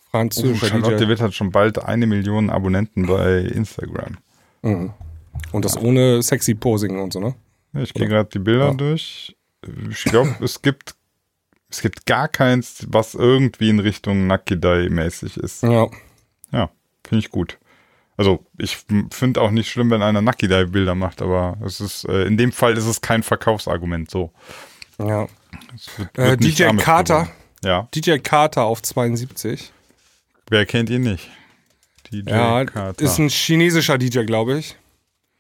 Uh, 0.09 0.11
französischer 0.11 0.68
Charlotte 0.68 0.97
DJ. 0.97 1.09
Witt 1.11 1.20
hat 1.20 1.34
schon 1.34 1.51
bald 1.51 1.84
eine 1.84 2.07
Million 2.07 2.49
Abonnenten 2.49 3.07
bei 3.07 3.41
Instagram. 3.41 4.16
Mhm. 4.62 4.93
Und 5.53 5.64
das 5.66 5.76
ohne 5.76 6.22
sexy 6.22 6.55
Posing 6.55 6.99
und 6.99 7.12
so, 7.12 7.20
ne? 7.20 7.34
Ich 7.74 7.93
gehe 7.93 8.09
gerade 8.09 8.28
die 8.32 8.39
Bilder 8.39 8.68
Ja. 8.68 8.74
durch. 8.74 9.36
Ich 9.91 10.05
glaube, 10.05 10.34
es 10.43 10.62
gibt 10.62 10.95
es 11.70 11.82
gibt 11.82 12.07
gar 12.07 12.28
keins, 12.28 12.86
was 12.89 13.14
irgendwie 13.14 13.68
in 13.68 13.80
Richtung 13.80 14.26
Nakidai 14.26 14.89
mäßig 14.89 15.36
ist. 15.36 15.62
Ja. 15.62 15.86
Ja, 16.53 16.70
finde 17.07 17.18
ich 17.24 17.30
gut. 17.30 17.59
Also 18.19 18.45
ich 18.59 18.85
finde 19.11 19.41
auch 19.41 19.51
nicht 19.53 19.71
schlimm, 19.71 19.91
wenn 19.91 20.03
einer 20.03 20.21
Nakidai 20.21 20.64
Bilder 20.64 20.95
macht, 20.97 21.23
aber 21.23 21.57
es 21.64 21.81
ist 21.81 22.05
äh, 22.05 22.25
in 22.25 22.37
dem 22.37 22.51
Fall 22.53 22.77
ist 22.77 22.85
es 22.87 23.01
kein 23.01 23.23
Verkaufsargument. 23.23 24.11
So. 24.11 24.33
ja. 24.99 25.27
Wird, 25.97 26.19
Äh, 26.19 26.31
wird 26.31 26.41
nicht 26.41 26.59
DJ 26.59 26.77
Carter. 26.77 27.29
Ja, 27.64 27.89
DJ 27.95 28.19
Carter 28.19 28.64
auf 28.64 28.83
72. 28.83 29.73
wer 30.51 30.66
kennt 30.66 30.91
ihn 30.91 31.03
nicht? 31.03 31.29
DJ 32.12 32.29
Ja, 32.31 32.64
Carter. 32.64 33.03
ist 33.05 33.19
ein 33.19 33.29
chinesischer 33.29 33.99
DJ, 33.99 34.25
glaube 34.25 34.59
ich. 34.59 34.77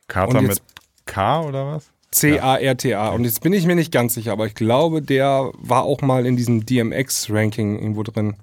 Carter 0.06 0.40
mit 0.40 0.62
K 1.04 1.42
oder 1.42 1.66
was? 1.66 1.90
C-A-R-T-A. 2.10 3.10
Und 3.10 3.24
jetzt 3.24 3.42
bin 3.42 3.52
ich 3.52 3.66
mir 3.66 3.74
nicht 3.74 3.92
ganz 3.92 4.14
sicher, 4.14 4.32
aber 4.32 4.46
ich 4.46 4.54
glaube, 4.54 5.02
der 5.02 5.50
war 5.58 5.82
auch 5.82 6.00
mal 6.00 6.24
in 6.26 6.36
diesem 6.36 6.64
DMX-Ranking 6.64 7.78
irgendwo 7.78 8.02
drin. 8.02 8.36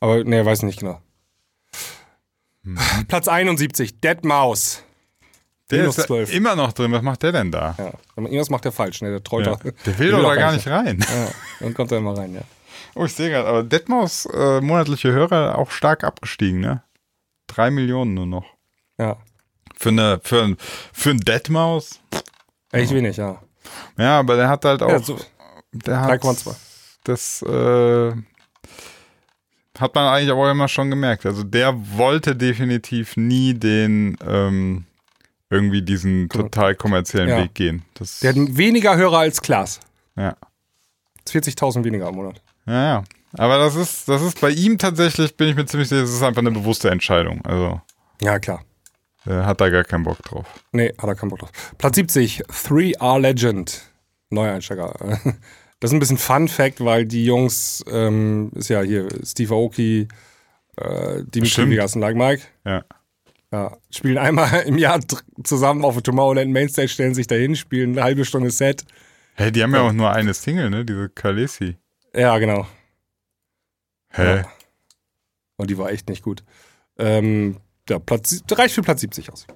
Aber 0.00 0.24
ne, 0.24 0.44
weiß 0.44 0.62
nicht 0.62 0.80
genau. 0.80 1.00
Mhm. 2.62 2.78
Platz 3.08 3.28
71, 3.28 4.00
Dead 4.00 4.24
Mouse. 4.24 4.82
Der 5.70 5.80
Minus 5.80 5.98
ist 5.98 6.06
12. 6.06 6.34
immer 6.34 6.54
noch 6.54 6.72
drin. 6.72 6.92
Was 6.92 7.02
macht 7.02 7.22
der 7.22 7.32
denn 7.32 7.50
da? 7.50 7.74
Ja, 7.78 7.92
irgendwas 8.16 8.50
macht 8.50 8.64
der 8.64 8.72
falsch, 8.72 9.00
ne? 9.00 9.20
Der 9.20 9.40
Ja. 9.40 9.56
Der 9.86 9.98
will 9.98 10.10
doch 10.10 10.22
da 10.22 10.34
gar 10.34 10.52
nicht 10.52 10.68
rein. 10.68 10.98
Ja, 11.00 11.28
dann 11.60 11.74
kommt 11.74 11.90
er 11.92 11.98
immer 11.98 12.16
rein, 12.16 12.34
ja. 12.34 12.42
Oh, 12.94 13.06
ich 13.06 13.14
sehe 13.14 13.30
gerade, 13.30 13.48
aber 13.48 13.62
Detmos 13.62 14.26
äh, 14.26 14.60
monatliche 14.60 15.12
Hörer 15.12 15.56
auch 15.56 15.70
stark 15.70 16.04
abgestiegen, 16.04 16.60
ne? 16.60 16.82
Drei 17.46 17.70
Millionen 17.70 18.12
nur 18.12 18.26
noch. 18.26 18.44
Ja, 18.98 19.16
Für 19.76 19.88
eine, 19.88 20.20
für 20.22 20.42
ein, 20.42 20.56
für 20.92 21.10
ein 21.10 21.20
Deadmaus? 21.20 22.00
echt 22.70 22.92
wenig, 22.92 23.16
ja. 23.16 23.40
Ja, 23.96 24.18
aber 24.18 24.36
der 24.36 24.48
hat 24.50 24.64
halt 24.66 24.82
auch, 24.82 24.90
ja 24.90 24.98
so, 24.98 25.18
der 25.72 26.00
hat 26.02 26.22
3,2. 26.22 26.54
das, 27.04 27.40
äh, 27.42 28.12
hat 29.78 29.94
man 29.94 30.04
eigentlich 30.12 30.30
auch 30.32 30.50
immer 30.50 30.68
schon 30.68 30.90
gemerkt. 30.90 31.24
Also 31.26 31.42
der 31.44 31.74
wollte 31.96 32.36
definitiv 32.36 33.16
nie 33.16 33.54
den, 33.54 34.16
ähm, 34.26 34.84
irgendwie 35.50 35.82
diesen 35.82 36.28
total 36.28 36.74
kommerziellen 36.74 37.28
Ja. 37.28 37.38
Weg 37.38 37.54
gehen. 37.54 37.82
Das, 37.94 38.20
der 38.20 38.30
hat 38.30 38.36
weniger 38.56 38.96
Hörer 38.96 39.18
als 39.18 39.40
Klaas. 39.42 39.80
ja. 40.16 40.36
40.000 41.28 41.84
weniger 41.84 42.08
im 42.08 42.16
Monat. 42.16 42.42
Ja, 42.66 42.84
ja. 42.84 43.04
Aber 43.38 43.56
das 43.58 43.76
ist, 43.76 44.08
das 44.08 44.20
ist 44.22 44.40
bei 44.40 44.50
ihm 44.50 44.76
tatsächlich, 44.76 45.36
bin 45.36 45.48
ich 45.48 45.54
mir 45.56 45.64
ziemlich 45.66 45.88
sicher, 45.88 46.00
das 46.02 46.10
ist 46.10 46.22
einfach 46.22 46.40
eine 46.42 46.50
bewusste 46.50 46.90
Entscheidung. 46.90 47.40
Also, 47.44 47.80
Ja, 48.20 48.38
klar. 48.40 48.64
er 49.24 49.46
hat 49.46 49.60
da 49.60 49.68
gar 49.70 49.84
keinen 49.84 50.02
Bock 50.04 50.18
drauf. 50.24 50.46
Nee, 50.72 50.88
hat 50.98 51.04
er 51.08 51.14
keinen 51.14 51.28
Bock 51.28 51.38
drauf. 51.38 51.52
Platz 51.78 51.94
70, 51.94 52.42
3R 52.48 53.20
Legend. 53.20 53.82
Neueinsteiger. 54.30 54.94
Das 55.82 55.90
ist 55.90 55.94
ein 55.96 55.98
bisschen 55.98 56.16
Fun 56.18 56.46
Fact, 56.46 56.84
weil 56.84 57.04
die 57.04 57.24
Jungs, 57.24 57.84
ähm, 57.90 58.52
ist 58.54 58.68
ja 58.68 58.82
hier 58.82 59.08
Steve 59.24 59.52
Aoki, 59.52 60.06
äh, 60.76 61.24
Dimitri. 61.24 61.70
Vegas 61.70 61.96
und 61.96 62.02
Like 62.02 62.14
Mike, 62.16 62.42
Ja. 62.64 62.84
ja, 63.50 63.76
spielen 63.90 64.16
einmal 64.16 64.62
im 64.62 64.78
Jahr 64.78 65.00
zusammen 65.42 65.84
auf 65.84 65.94
der 65.94 66.04
Tomorrowland 66.04 66.52
Mainstage, 66.52 66.86
stellen 66.88 67.14
sich 67.14 67.26
dahin, 67.26 67.56
spielen 67.56 67.92
eine 67.92 68.04
halbe 68.04 68.24
Stunde 68.24 68.52
Set. 68.52 68.84
Hey, 69.34 69.50
die 69.50 69.60
haben 69.60 69.74
ja 69.74 69.80
auch 69.80 69.92
nur 69.92 70.12
eine 70.12 70.34
Single, 70.34 70.70
ne? 70.70 70.84
Diese 70.84 71.08
Kalesi. 71.08 71.76
Ja, 72.14 72.38
genau. 72.38 72.64
Hä? 74.10 74.36
Ja. 74.36 74.52
Und 75.56 75.68
die 75.68 75.78
war 75.78 75.90
echt 75.90 76.08
nicht 76.08 76.22
gut. 76.22 76.44
Ähm, 76.96 77.56
ja, 77.88 77.98
Platz, 77.98 78.40
reicht 78.52 78.76
für 78.76 78.82
Platz 78.82 79.00
70 79.00 79.32
aus. 79.32 79.48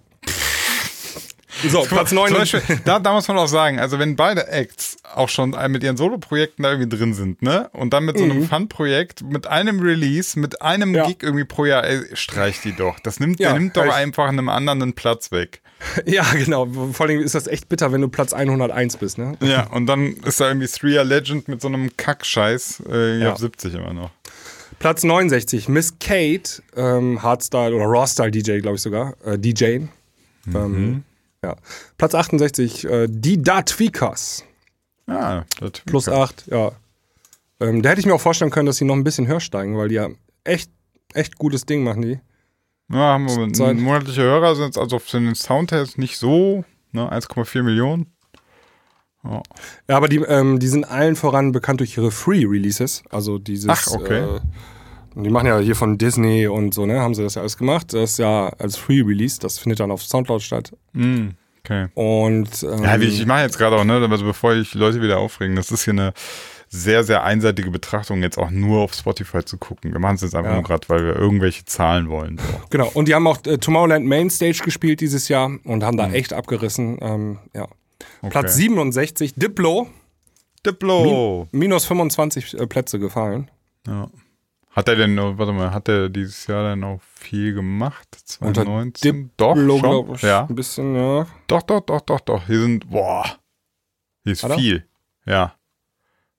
So, 1.68 1.82
Platz 1.82 2.12
9. 2.12 2.28
Zum 2.28 2.36
Beispiel, 2.38 2.62
da, 2.84 2.98
da 2.98 3.12
muss 3.12 3.26
man 3.28 3.38
auch 3.38 3.46
sagen, 3.48 3.78
also 3.80 3.98
wenn 3.98 4.16
beide 4.16 4.48
Acts 4.48 4.96
auch 5.14 5.28
schon 5.28 5.56
mit 5.68 5.82
ihren 5.82 5.96
Solo-Projekten 5.96 6.62
da 6.62 6.70
irgendwie 6.72 6.96
drin 6.96 7.14
sind, 7.14 7.40
ne? 7.42 7.68
Und 7.72 7.92
dann 7.92 8.04
mit 8.04 8.18
so 8.18 8.24
einem 8.24 8.46
Fun-Projekt, 8.48 9.22
mit 9.22 9.46
einem 9.46 9.80
Release, 9.80 10.38
mit 10.38 10.60
einem 10.62 10.90
Mhm. 10.90 10.94
Ja. 10.94 11.06
Gig 11.06 11.16
irgendwie 11.22 11.44
pro 11.44 11.64
Jahr, 11.64 11.84
ey, 11.84 12.00
streich 12.14 12.60
die 12.62 12.72
doch. 12.74 12.98
Das 13.00 13.20
nimmt, 13.20 13.40
Ja, 13.40 13.50
der 13.50 13.58
nimmt 13.60 13.76
doch 13.76 13.88
einfach 13.88 14.28
einem 14.28 14.48
anderen 14.48 14.82
einen 14.82 14.92
Platz 14.94 15.32
weg. 15.32 15.60
Ja, 16.06 16.24
genau. 16.32 16.66
Vor 16.92 17.06
allem 17.06 17.20
ist 17.20 17.34
das 17.34 17.46
echt 17.46 17.68
bitter, 17.68 17.92
wenn 17.92 18.00
du 18.00 18.08
Platz 18.08 18.32
101 18.32 18.96
bist, 18.96 19.18
ne? 19.18 19.36
Ja, 19.42 19.66
und 19.68 19.84
dann 19.86 20.14
ist 20.24 20.40
da 20.40 20.48
irgendwie 20.48 20.66
Three 20.68 20.96
Legend 21.02 21.48
mit 21.48 21.60
so 21.60 21.68
einem 21.68 21.94
Kackscheiß 21.96 22.82
äh, 22.90 23.18
Ja. 23.20 23.32
auf 23.32 23.38
70 23.38 23.74
immer 23.74 23.92
noch. 23.92 24.10
Platz 24.78 25.04
69, 25.04 25.68
Miss 25.68 25.94
Kate, 26.00 26.62
ähm, 26.76 27.22
Hardstyle 27.22 27.74
oder 27.74 27.84
Rawstyle 27.86 28.30
DJ, 28.30 28.58
glaube 28.60 28.76
ich 28.76 28.82
sogar. 28.82 29.14
Äh, 29.24 29.38
DJ. 29.38 29.80
Ähm, 30.54 31.02
ja. 31.46 31.56
Platz 31.96 32.14
68, 32.14 32.84
äh, 32.84 33.06
Die 33.08 33.42
Da 33.42 33.62
Tweakers. 33.62 34.44
Ja, 35.08 35.44
das 35.60 35.80
Plus 35.84 36.08
8, 36.08 36.48
ja. 36.48 36.72
Ähm, 37.60 37.82
da 37.82 37.90
hätte 37.90 38.00
ich 38.00 38.06
mir 38.06 38.14
auch 38.14 38.20
vorstellen 38.20 38.50
können, 38.50 38.66
dass 38.66 38.76
sie 38.76 38.84
noch 38.84 38.96
ein 38.96 39.04
bisschen 39.04 39.28
höher 39.28 39.40
steigen, 39.40 39.76
weil 39.76 39.88
die 39.88 39.94
ja 39.94 40.08
echt, 40.44 40.70
echt 41.14 41.38
gutes 41.38 41.64
Ding 41.64 41.84
machen, 41.84 42.02
die. 42.02 42.18
Ja, 42.92 43.14
haben 43.14 43.26
wir 43.26 43.74
monatliche 43.74 44.22
Hörer 44.22 44.54
sind 44.54 44.66
jetzt 44.66 44.78
also 44.78 44.98
für 44.98 45.18
den 45.18 45.34
Soundtest 45.34 45.98
nicht 45.98 46.18
so, 46.18 46.64
ne? 46.92 47.10
1,4 47.10 47.62
Millionen. 47.62 48.12
Ja, 49.88 49.96
aber 49.96 50.08
die, 50.08 50.18
ähm, 50.18 50.60
die 50.60 50.68
sind 50.68 50.84
allen 50.84 51.16
voran 51.16 51.50
bekannt 51.50 51.80
durch 51.80 51.96
ihre 51.96 52.12
Free-Releases. 52.12 53.02
Also 53.10 53.38
dieses. 53.38 53.68
Ach, 53.68 53.86
okay. 53.88 54.20
Äh, 54.20 54.40
die 55.24 55.30
machen 55.30 55.46
ja 55.46 55.58
hier 55.58 55.74
von 55.76 55.98
Disney 55.98 56.46
und 56.46 56.74
so, 56.74 56.84
ne? 56.86 57.00
Haben 57.00 57.14
sie 57.14 57.22
das 57.22 57.34
ja 57.34 57.40
alles 57.42 57.56
gemacht. 57.56 57.92
Das 57.92 58.10
ist 58.12 58.18
ja 58.18 58.48
als 58.58 58.76
Free-Release. 58.76 59.38
Das 59.40 59.58
findet 59.58 59.80
dann 59.80 59.90
auf 59.90 60.02
Soundcloud 60.02 60.42
statt. 60.42 60.72
Mm, 60.92 61.28
okay. 61.64 61.86
Und. 61.94 62.62
Ähm, 62.62 62.82
Ja, 62.84 62.96
ich, 62.98 63.20
ich 63.20 63.26
mache 63.26 63.40
jetzt 63.42 63.58
gerade 63.58 63.76
auch, 63.76 63.84
ne, 63.84 63.94
also 64.10 64.24
bevor 64.24 64.54
ich 64.54 64.74
Leute 64.74 65.00
wieder 65.00 65.18
aufregen, 65.18 65.56
das 65.56 65.70
ist 65.70 65.84
hier 65.84 65.92
eine 65.94 66.12
sehr, 66.68 67.04
sehr 67.04 67.22
einseitige 67.22 67.70
Betrachtung, 67.70 68.22
jetzt 68.22 68.38
auch 68.38 68.50
nur 68.50 68.80
auf 68.82 68.92
Spotify 68.92 69.44
zu 69.44 69.56
gucken. 69.56 69.92
Wir 69.92 70.00
machen 70.00 70.16
es 70.16 70.22
jetzt 70.22 70.34
einfach 70.34 70.50
Ja. 70.50 70.56
nur 70.56 70.64
gerade, 70.64 70.88
weil 70.88 71.04
wir 71.06 71.16
irgendwelche 71.16 71.64
Zahlen 71.64 72.08
wollen. 72.10 72.38
So. 72.38 72.60
Genau. 72.70 72.90
Und 72.92 73.06
die 73.08 73.14
haben 73.14 73.26
auch 73.26 73.38
äh, 73.46 73.56
Tomorrowland 73.58 74.04
Mainstage 74.04 74.60
gespielt 74.64 75.00
dieses 75.00 75.28
Jahr 75.28 75.50
und 75.64 75.84
haben 75.84 75.94
Mhm. 75.94 75.98
da 75.98 76.10
echt 76.12 76.32
abgerissen. 76.32 76.98
Ähm, 77.00 77.38
ja. 77.54 77.68
Okay. 78.20 78.30
Platz 78.30 78.56
67, 78.56 79.34
Diplo, 79.36 79.86
Diplo. 80.66 81.46
minus 81.52 81.84
25 81.86 82.58
äh, 82.58 82.66
Plätze 82.66 82.98
gefallen. 82.98 83.50
Ja. 83.86 84.08
Hat 84.76 84.88
er 84.88 84.96
denn, 84.96 85.14
noch- 85.14 85.38
warte 85.38 85.52
mal, 85.52 85.72
hat 85.72 85.88
er 85.88 86.10
dieses 86.10 86.46
Jahr 86.46 86.62
dann 86.64 86.84
auch 86.84 87.00
viel 87.02 87.54
gemacht? 87.54 88.06
Unter 88.40 88.62
2019? 88.64 89.30
Doch, 89.38 89.54
Diplo, 89.54 89.78
schon. 89.78 89.80
glaub 89.82 90.14
ich. 90.16 90.22
Ja. 90.22 90.46
Ein 90.46 90.54
bisschen, 90.54 90.94
ja. 90.94 91.26
Doch, 91.46 91.62
doch, 91.62 91.80
doch, 91.80 92.02
doch, 92.02 92.20
doch. 92.20 92.46
Hier 92.46 92.60
sind, 92.60 92.90
boah, 92.90 93.24
hier 94.22 94.32
ist 94.34 94.42
Hat 94.44 94.50
er? 94.52 94.58
viel. 94.58 94.86
Ja. 95.24 95.54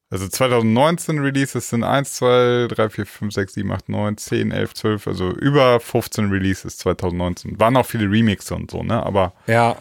Also 0.09 0.27
2019 0.29 1.19
Releases 1.19 1.67
sind 1.69 1.83
1, 1.83 2.13
2, 2.13 2.67
3, 2.69 2.89
4, 2.89 3.05
5, 3.07 3.33
6, 3.33 3.53
7, 3.55 3.71
8, 3.71 3.89
9, 3.89 4.17
10, 4.17 4.51
11, 4.51 4.73
12, 4.75 5.07
also 5.07 5.31
über 5.31 5.79
15 5.81 6.29
Releases 6.29 6.77
2019. 6.77 7.59
Waren 7.59 7.75
auch 7.75 7.85
viele 7.87 8.09
Remixe 8.09 8.55
und 8.55 8.71
so, 8.71 8.83
ne? 8.83 9.03
Aber 9.03 9.33
Ja, 9.47 9.75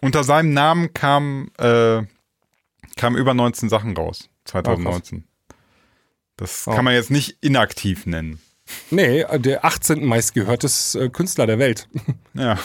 unter 0.00 0.22
seinem 0.22 0.52
Namen 0.52 0.92
kam, 0.94 1.48
äh, 1.58 2.02
kam 2.96 3.16
über 3.16 3.34
19 3.34 3.68
Sachen 3.68 3.96
raus 3.96 4.28
2019. 4.44 5.24
das 6.36 6.64
Oh. 6.66 6.72
kann 6.74 6.84
man 6.84 6.94
jetzt 6.94 7.10
nicht 7.10 7.38
inaktiv 7.40 8.06
nennen. 8.06 8.40
nee, 8.90 9.20
äh, 9.20 9.38
der 9.40 9.64
18. 9.64 10.04
meistgehörtes 10.04 10.94
äh, 10.94 11.08
Künstler 11.10 11.46
der 11.46 11.58
Welt. 11.58 11.88
Ja. 12.34 12.58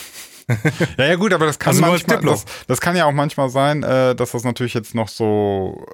ja, 0.97 1.05
ja, 1.05 1.15
gut, 1.15 1.32
aber 1.32 1.45
das 1.45 1.59
kann 1.59 1.72
Also 1.76 1.82
manchmal, 1.82 2.22
das, 2.22 2.43
das 2.65 2.82
kann 2.82 2.95
ja 2.95 3.05
auch 3.05 3.11
manchmal 3.11 3.49
sein, 3.49 3.84
äh, 3.84 4.15
dass 4.15 4.32
das 4.32 4.43
natürlich 4.43 4.74
jetzt 4.74 4.95
noch 4.95 5.07
so 5.07 5.86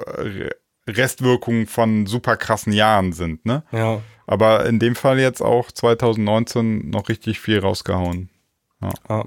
Restwirkungen 0.87 1.67
von 1.67 2.05
super 2.05 2.37
krassen 2.37 2.71
Jahren 2.71 3.11
sind, 3.11 3.45
ne? 3.45 3.63
Ja. 3.73 4.01
Aber 4.27 4.65
in 4.65 4.79
dem 4.79 4.95
Fall 4.95 5.19
jetzt 5.19 5.41
auch 5.41 5.71
2019 5.71 6.89
noch 6.89 7.09
richtig 7.09 7.39
viel 7.41 7.59
rausgehauen. 7.59 8.29
ja. 9.09 9.25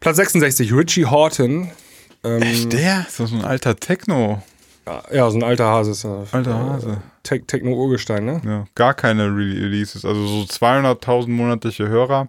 Platz 0.00 0.16
66, 0.16 0.72
Richie 0.74 1.06
Horton. 1.06 1.70
Ähm, 2.22 2.68
Der? 2.70 3.06
Ist 3.08 3.18
das 3.20 3.30
so 3.30 3.36
ein 3.36 3.44
alter 3.44 3.76
Techno? 3.76 4.42
Ja, 4.86 5.30
so 5.30 5.38
ein 5.38 5.42
alter 5.42 5.66
Hase. 5.66 5.92
Ist, 5.92 6.04
äh, 6.04 6.24
Alter 6.32 6.58
Hase. 6.58 7.02
Te 7.22 7.40
Techno-Urgestein, 7.40 8.24
ne? 8.24 8.42
Ja, 8.44 8.64
gar 8.74 8.94
keine 8.94 9.24
Re 9.24 9.36
Releases. 9.38 10.04
Also 10.04 10.26
so 10.26 10.42
200.000 10.42 11.28
monatliche 11.28 11.88
Hörer 11.88 12.28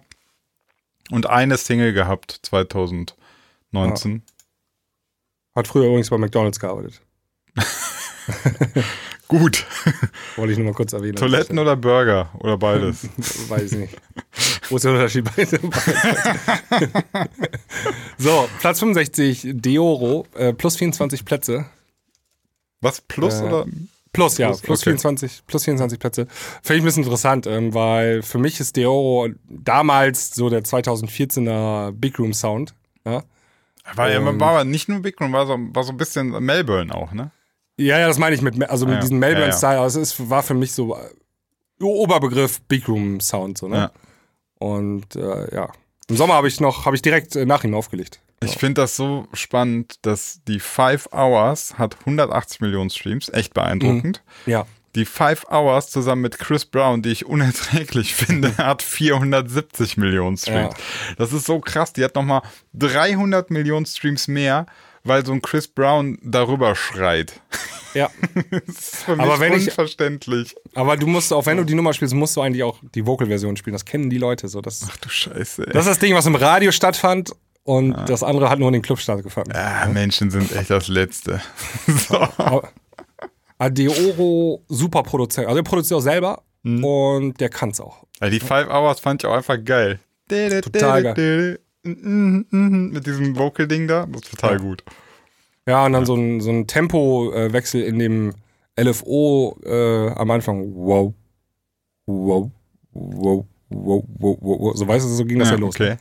und 1.10 1.26
eine 1.28 1.56
Single 1.58 1.92
gehabt 1.92 2.40
2019. 2.42 4.22
Hat 5.54 5.68
früher 5.68 5.86
übrigens 5.86 6.10
bei 6.10 6.18
McDonalds 6.18 6.58
gearbeitet. 6.58 7.02
Gut. 9.28 9.66
Wollte 10.36 10.52
ich 10.52 10.58
nur 10.58 10.66
mal 10.68 10.74
kurz 10.74 10.92
erwähnen. 10.92 11.16
Toiletten 11.16 11.58
oder 11.58 11.74
Burger 11.76 12.30
oder 12.38 12.56
beides. 12.56 13.08
Weiß 13.48 13.72
ich 13.72 13.78
nicht. 13.78 13.96
Wo 14.68 14.76
ist 14.76 14.84
der 14.84 14.92
Unterschied? 14.92 15.28
So, 18.18 18.48
Platz 18.60 18.78
65, 18.80 19.48
Deoro, 19.56 20.26
äh, 20.36 20.54
plus 20.54 20.76
24 20.76 21.24
Plätze. 21.26 21.66
Was, 22.80 23.00
plus 23.00 23.40
Äh, 23.40 23.44
oder? 23.44 23.66
Plus, 24.12 24.38
ja, 24.38 24.48
Plus, 24.48 24.62
plus, 24.62 24.80
okay. 24.80 24.90
24, 24.90 25.42
plus 25.46 25.64
24 25.64 25.98
Plätze. 25.98 26.26
Finde 26.62 26.76
ich 26.76 26.82
ein 26.82 26.84
bisschen 26.86 27.02
interessant, 27.02 27.46
ähm, 27.46 27.74
weil 27.74 28.22
für 28.22 28.38
mich 28.38 28.60
ist 28.60 28.76
Deoro 28.78 29.28
damals 29.48 30.34
so 30.34 30.48
der 30.48 30.62
2014er 30.64 31.92
Big 31.92 32.18
Room 32.18 32.32
Sound. 32.32 32.74
Ja, 33.04 33.24
War 33.94 34.10
ja 34.10 34.18
Und- 34.20 34.40
war 34.40 34.50
aber 34.50 34.64
nicht 34.64 34.88
nur 34.88 35.00
Big 35.00 35.20
Room, 35.20 35.32
war 35.32 35.46
so, 35.46 35.56
war 35.58 35.84
so 35.84 35.92
ein 35.92 35.96
bisschen 35.98 36.30
Melbourne 36.42 36.94
auch, 36.94 37.12
ne? 37.12 37.30
ja, 37.78 37.98
ja 37.98 38.06
das 38.08 38.18
meine 38.18 38.34
ich 38.34 38.40
mit, 38.42 38.60
also 38.70 38.86
mit 38.86 38.94
Ah, 38.94 38.96
ja. 38.96 39.00
diesem 39.02 39.22
Ja, 39.22 39.28
ja. 39.28 39.34
Melbourne-Style. 39.34 39.80
Also 39.80 40.00
es 40.00 40.12
ist, 40.18 40.30
war 40.30 40.42
für 40.42 40.54
mich 40.54 40.72
so 40.72 40.96
äh, 40.96 41.00
Oberbegriff 41.84 42.62
Big 42.62 42.88
Room 42.88 43.20
Sound, 43.20 43.58
so, 43.58 43.68
ne? 43.68 43.76
Ja. 43.76 43.90
Und 44.58 45.14
äh, 45.16 45.54
ja. 45.54 45.68
Im 46.08 46.16
Sommer 46.16 46.34
habe 46.34 46.48
ich 46.48 46.60
noch, 46.60 46.86
habe 46.86 46.96
ich 46.96 47.02
direkt 47.02 47.34
äh, 47.36 47.46
nach 47.46 47.64
ihm 47.64 47.74
aufgelegt. 47.74 48.20
Ich 48.44 48.58
finde 48.58 48.82
das 48.82 48.96
so 48.96 49.26
spannend, 49.32 49.96
dass 50.02 50.40
die 50.46 50.60
Five 50.60 51.08
Hours 51.12 51.78
hat 51.78 51.96
180 52.00 52.60
Millionen 52.60 52.90
Streams, 52.90 53.30
echt 53.30 53.54
beeindruckend. 53.54 54.22
Ja. 54.44 54.66
Die 54.94 55.04
Five 55.04 55.46
Hours 55.50 55.90
zusammen 55.90 56.22
mit 56.22 56.38
Chris 56.38 56.64
Brown, 56.64 57.02
die 57.02 57.10
ich 57.10 57.26
unerträglich 57.26 58.14
finde, 58.14 58.56
hat 58.58 58.82
470 58.82 59.96
Millionen 59.96 60.36
Streams. 60.36 60.74
Das 61.18 61.32
ist 61.32 61.46
so 61.46 61.60
krass. 61.60 61.92
Die 61.92 62.04
hat 62.04 62.14
nochmal 62.14 62.42
300 62.74 63.50
Millionen 63.50 63.86
Streams 63.86 64.28
mehr, 64.28 64.66
weil 65.06 65.24
so 65.24 65.32
ein 65.32 65.42
Chris 65.42 65.68
Brown 65.68 66.18
darüber 66.22 66.74
schreit. 66.74 67.40
Ja. 67.94 68.10
Das 68.66 68.76
ist 68.76 68.96
für 69.04 69.16
mich 69.16 69.24
Aber 69.24 69.40
wenn 69.40 69.54
ich- 69.54 69.68
unverständlich. 69.68 70.54
Aber 70.74 70.96
du 70.96 71.06
musst, 71.06 71.32
auch 71.32 71.46
wenn 71.46 71.56
du 71.56 71.64
die 71.64 71.74
Nummer 71.74 71.92
spielst, 71.94 72.14
musst 72.14 72.36
du 72.36 72.42
eigentlich 72.42 72.62
auch 72.62 72.78
die 72.94 73.06
Vocal-Version 73.06 73.56
spielen. 73.56 73.72
Das 73.72 73.84
kennen 73.84 74.10
die 74.10 74.18
Leute 74.18 74.48
so. 74.48 74.60
Das, 74.60 74.86
Ach 74.90 74.96
du 74.98 75.08
Scheiße. 75.08 75.66
Ey. 75.66 75.72
das 75.72 75.86
ist 75.86 75.90
das 75.90 75.98
Ding, 75.98 76.14
was 76.14 76.26
im 76.26 76.34
Radio 76.34 76.72
stattfand 76.72 77.32
und 77.64 77.96
das 78.08 78.22
andere 78.22 78.50
hat 78.50 78.58
nur 78.58 78.68
in 78.68 78.74
den 78.74 78.82
Club 78.82 78.98
stattgefunden. 79.00 79.54
ah, 79.56 79.86
Menschen 79.86 80.30
sind 80.30 80.54
echt 80.54 80.70
das 80.70 80.88
Letzte. 80.88 81.40
so. 82.08 82.62
Adeoro, 83.58 84.62
super 84.68 85.02
Produzent. 85.02 85.46
Also 85.46 85.56
der 85.56 85.68
produziert 85.68 85.98
auch 85.98 86.02
selber 86.02 86.42
Mhm. 86.62 86.84
und 86.84 87.40
der 87.40 87.48
kann's 87.48 87.80
auch. 87.80 88.04
Ja, 88.20 88.28
die 88.28 88.40
Five 88.40 88.68
Hours 88.68 88.98
fand 89.00 89.22
ich 89.22 89.28
auch 89.28 89.34
einfach 89.36 89.56
geil. 89.64 90.00
Total 90.28 91.02
geil. 91.14 91.60
Mit 91.86 93.06
diesem 93.06 93.36
Vocal-Ding 93.36 93.86
da, 93.88 94.06
das 94.06 94.22
ist 94.22 94.30
total 94.32 94.52
Ja. 94.54 94.58
gut. 94.58 94.84
Ja, 95.66 95.84
und 95.86 95.92
dann 95.92 96.06
so 96.06 96.14
ein, 96.14 96.40
so 96.40 96.50
ein 96.50 96.66
Tempowechsel 96.66 97.82
in 97.82 97.98
dem 97.98 98.34
LFO 98.78 99.58
äh, 99.64 100.10
am 100.10 100.30
Anfang. 100.30 100.72
Wow. 100.74 101.14
Wow. 102.06 102.50
Wow. 102.92 103.46
Wow. 103.68 104.04
Wow. 104.18 104.38
wow. 104.40 104.76
So 104.76 104.86
weißt 104.86 105.04
du, 105.04 105.08
so 105.10 105.24
ging 105.24 105.38
das 105.40 105.50
ja, 105.50 105.56
los. 105.56 105.74
okay. 105.74 105.96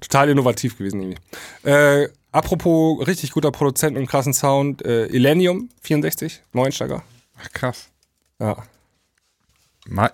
Total 0.00 0.30
innovativ 0.30 0.78
gewesen 0.78 1.02
irgendwie. 1.02 1.68
Äh, 1.68 2.08
apropos 2.32 3.06
richtig 3.06 3.32
guter 3.32 3.50
Produzent 3.50 3.98
und 3.98 4.06
krassen 4.06 4.32
Sound, 4.32 4.82
äh, 4.84 5.06
Illenium 5.06 5.68
64, 5.82 6.40
Neuensteiger. 6.54 7.02
Ach, 7.38 7.50
krass. 7.52 7.88
Ja. 8.40 8.56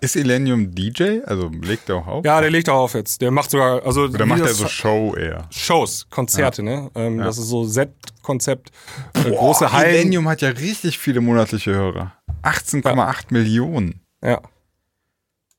Ist 0.00 0.16
Illenium 0.16 0.74
DJ? 0.74 1.20
Also 1.26 1.48
legt 1.48 1.88
er 1.88 1.96
auch 1.96 2.06
auf? 2.06 2.24
Ja, 2.24 2.40
der 2.40 2.50
legt 2.50 2.68
auch 2.68 2.84
auf 2.84 2.94
jetzt. 2.94 3.20
Der 3.20 3.30
macht 3.30 3.50
sogar, 3.50 3.84
also 3.84 4.04
Oder 4.04 4.24
macht 4.26 4.40
er 4.40 4.54
so 4.54 4.68
Show 4.68 5.14
eher? 5.16 5.48
Shows, 5.50 6.06
Konzerte, 6.08 6.62
ne? 6.62 6.90
Ähm, 6.94 7.18
Das 7.18 7.36
ist 7.36 7.48
so 7.48 7.64
Set-Konzept, 7.64 8.70
äh, 9.14 9.30
große 9.30 9.72
Hallen. 9.72 9.94
Illenium 9.94 10.28
hat 10.28 10.40
ja 10.40 10.50
richtig 10.50 10.98
viele 10.98 11.20
monatliche 11.20 11.74
Hörer. 11.74 12.12
18,8 12.42 13.26
Millionen. 13.30 14.00
Ja. 14.22 14.40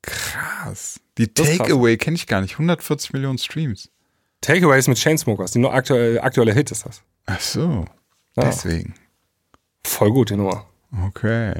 Krass. 0.01 0.99
Die 1.17 1.23
ist. 1.23 1.33
Takeaway 1.57 1.97
kenne 1.97 2.15
ich 2.15 2.27
gar 2.27 2.41
nicht. 2.41 2.53
140 2.53 3.13
Millionen 3.13 3.37
Streams. 3.37 3.89
Takeaways 4.41 4.87
mit 4.87 4.97
Chainsmokers, 4.97 5.51
die 5.51 5.59
nur 5.59 5.73
aktuell, 5.73 6.19
aktuelle 6.19 6.53
Hit 6.53 6.71
ist 6.71 6.85
das. 6.85 7.01
Ach 7.25 7.41
so. 7.41 7.85
Ja. 8.35 8.43
Deswegen. 8.45 8.95
Voll 9.83 10.11
gut, 10.11 10.29
die 10.29 10.35
Nummer. 10.37 10.65
Okay. 11.07 11.53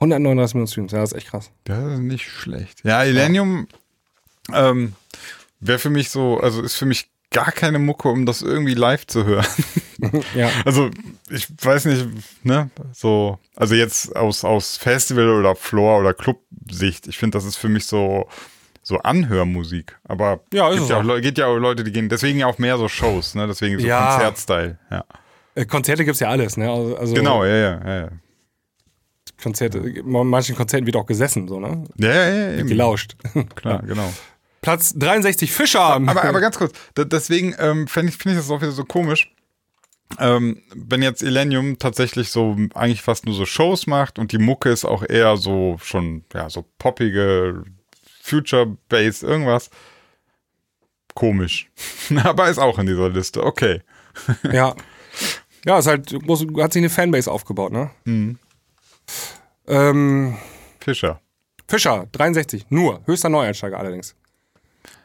139 0.00 0.54
Millionen 0.54 0.68
Streams, 0.68 0.92
ja, 0.92 1.00
das 1.00 1.12
ist 1.12 1.18
echt 1.18 1.28
krass. 1.28 1.50
Das 1.64 1.92
ist 1.94 1.98
nicht 2.00 2.28
schlecht. 2.28 2.80
Ja, 2.84 3.02
Illenium 3.04 3.66
ähm, 4.52 4.94
wäre 5.60 5.78
für 5.78 5.90
mich 5.90 6.10
so, 6.10 6.38
also 6.38 6.62
ist 6.62 6.76
für 6.76 6.86
mich 6.86 7.10
gar 7.30 7.52
keine 7.52 7.78
Mucke, 7.78 8.08
um 8.08 8.24
das 8.24 8.42
irgendwie 8.42 8.74
live 8.74 9.06
zu 9.06 9.24
hören. 9.24 9.46
Ja. 10.32 10.48
Also, 10.64 10.90
ich 11.28 11.48
weiß 11.60 11.86
nicht, 11.86 12.06
ne, 12.44 12.70
so, 12.92 13.40
also 13.56 13.74
jetzt 13.74 14.14
aus, 14.14 14.44
aus 14.44 14.76
Festival 14.76 15.28
oder 15.28 15.56
Floor 15.56 15.98
oder 15.98 16.14
Club-Sicht, 16.14 17.08
ich 17.08 17.18
finde, 17.18 17.36
das 17.36 17.44
ist 17.44 17.56
für 17.56 17.68
mich 17.68 17.84
so, 17.86 18.28
so 18.84 18.98
Anhörmusik. 18.98 19.98
Aber 20.04 20.38
Ja, 20.52 20.68
ist 20.68 20.74
gibt 20.74 20.84
es 20.84 20.90
ja 20.90 21.00
auch, 21.00 21.20
geht 21.20 21.36
ja 21.36 21.46
auch 21.46 21.56
Leute, 21.56 21.82
die 21.82 21.90
gehen, 21.90 22.08
deswegen 22.08 22.38
ja 22.38 22.46
auch 22.46 22.58
mehr 22.58 22.78
so 22.78 22.86
Shows, 22.88 23.34
ne, 23.34 23.48
deswegen 23.48 23.80
so 23.80 23.84
Ja. 23.88 24.12
Konzertstyle, 24.12 24.78
ja. 24.88 25.04
Äh, 25.56 25.66
Konzerte 25.66 26.04
gibt's 26.04 26.20
ja 26.20 26.28
alles, 26.28 26.56
ne? 26.56 26.70
Also, 26.70 26.96
also 26.96 27.14
Genau, 27.14 27.44
ja, 27.44 27.56
ja, 27.56 27.96
ja. 28.02 28.08
Konzerte, 29.42 30.02
manchen 30.04 30.56
Konzerten 30.56 30.86
wird 30.86 30.96
auch 30.96 31.06
gesessen, 31.06 31.48
so, 31.48 31.60
ne? 31.60 31.84
Ja, 31.96 32.10
ja, 32.10 32.28
ja, 32.28 32.58
eben. 32.58 32.68
Gelauscht. 32.68 33.16
Klar, 33.54 33.82
genau. 33.82 34.12
Platz 34.60 34.94
63 34.96 35.52
Fischer. 35.52 35.80
Aber, 35.80 36.24
aber 36.24 36.40
ganz 36.40 36.58
kurz, 36.58 36.72
deswegen 36.96 37.54
ähm, 37.58 37.86
finde 37.86 38.10
ich, 38.10 38.18
find 38.18 38.34
ich 38.34 38.40
das 38.40 38.50
auch 38.50 38.60
wieder 38.60 38.72
so 38.72 38.84
komisch. 38.84 39.32
Ähm, 40.18 40.62
wenn 40.74 41.02
jetzt 41.02 41.22
Illenium 41.22 41.78
tatsächlich 41.78 42.30
so 42.30 42.56
eigentlich 42.74 43.02
fast 43.02 43.26
nur 43.26 43.34
so 43.34 43.44
Shows 43.44 43.86
macht 43.86 44.18
und 44.18 44.32
die 44.32 44.38
Mucke 44.38 44.70
ist 44.70 44.84
auch 44.84 45.04
eher 45.06 45.36
so 45.36 45.76
schon, 45.82 46.24
ja, 46.34 46.48
so 46.50 46.64
poppige, 46.78 47.62
Future-Based, 48.22 49.22
irgendwas. 49.22 49.70
Komisch. 51.14 51.70
Aber 52.24 52.48
ist 52.48 52.58
auch 52.58 52.78
in 52.78 52.86
dieser 52.86 53.10
Liste. 53.10 53.44
Okay. 53.44 53.82
Ja. 54.50 54.74
Ja, 55.66 55.80
ist 55.80 55.88
halt, 55.88 56.08
groß, 56.24 56.46
hat 56.60 56.72
sich 56.72 56.80
eine 56.80 56.88
Fanbase 56.88 57.30
aufgebaut, 57.30 57.72
ne? 57.72 57.90
Mhm. 58.04 58.38
Ähm, 59.66 60.36
Fischer. 60.80 61.20
Fischer, 61.66 62.06
63, 62.12 62.66
nur. 62.70 63.02
Höchster 63.06 63.28
Neueinsteiger 63.28 63.78
allerdings. 63.78 64.14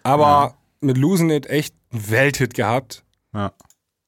Aber 0.04 0.56
mit 0.82 0.98
Losing 0.98 1.30
It 1.30 1.46
echt 1.48 1.76
einen 1.92 2.12
Welthit 2.12 2.54
gehabt. 2.54 3.04
Ja. 3.34 3.52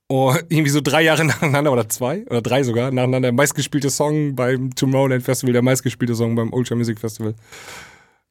Oh, 0.07 0.35
irgendwie 0.49 0.69
so 0.69 0.81
drei 0.81 1.01
Jahre 1.01 1.25
nacheinander 1.25 1.71
oder 1.71 1.89
zwei 1.89 2.25
oder 2.27 2.41
drei 2.41 2.63
sogar 2.63 2.91
nacheinander 2.91 3.21
der 3.27 3.31
meistgespielte 3.31 3.89
Song 3.89 4.35
beim 4.35 4.73
Tomorrowland 4.75 5.23
Festival, 5.23 5.53
der 5.53 5.63
meistgespielte 5.63 6.15
Song 6.15 6.35
beim 6.35 6.53
Ultra 6.53 6.75
Music 6.75 6.99
Festival. 6.99 7.33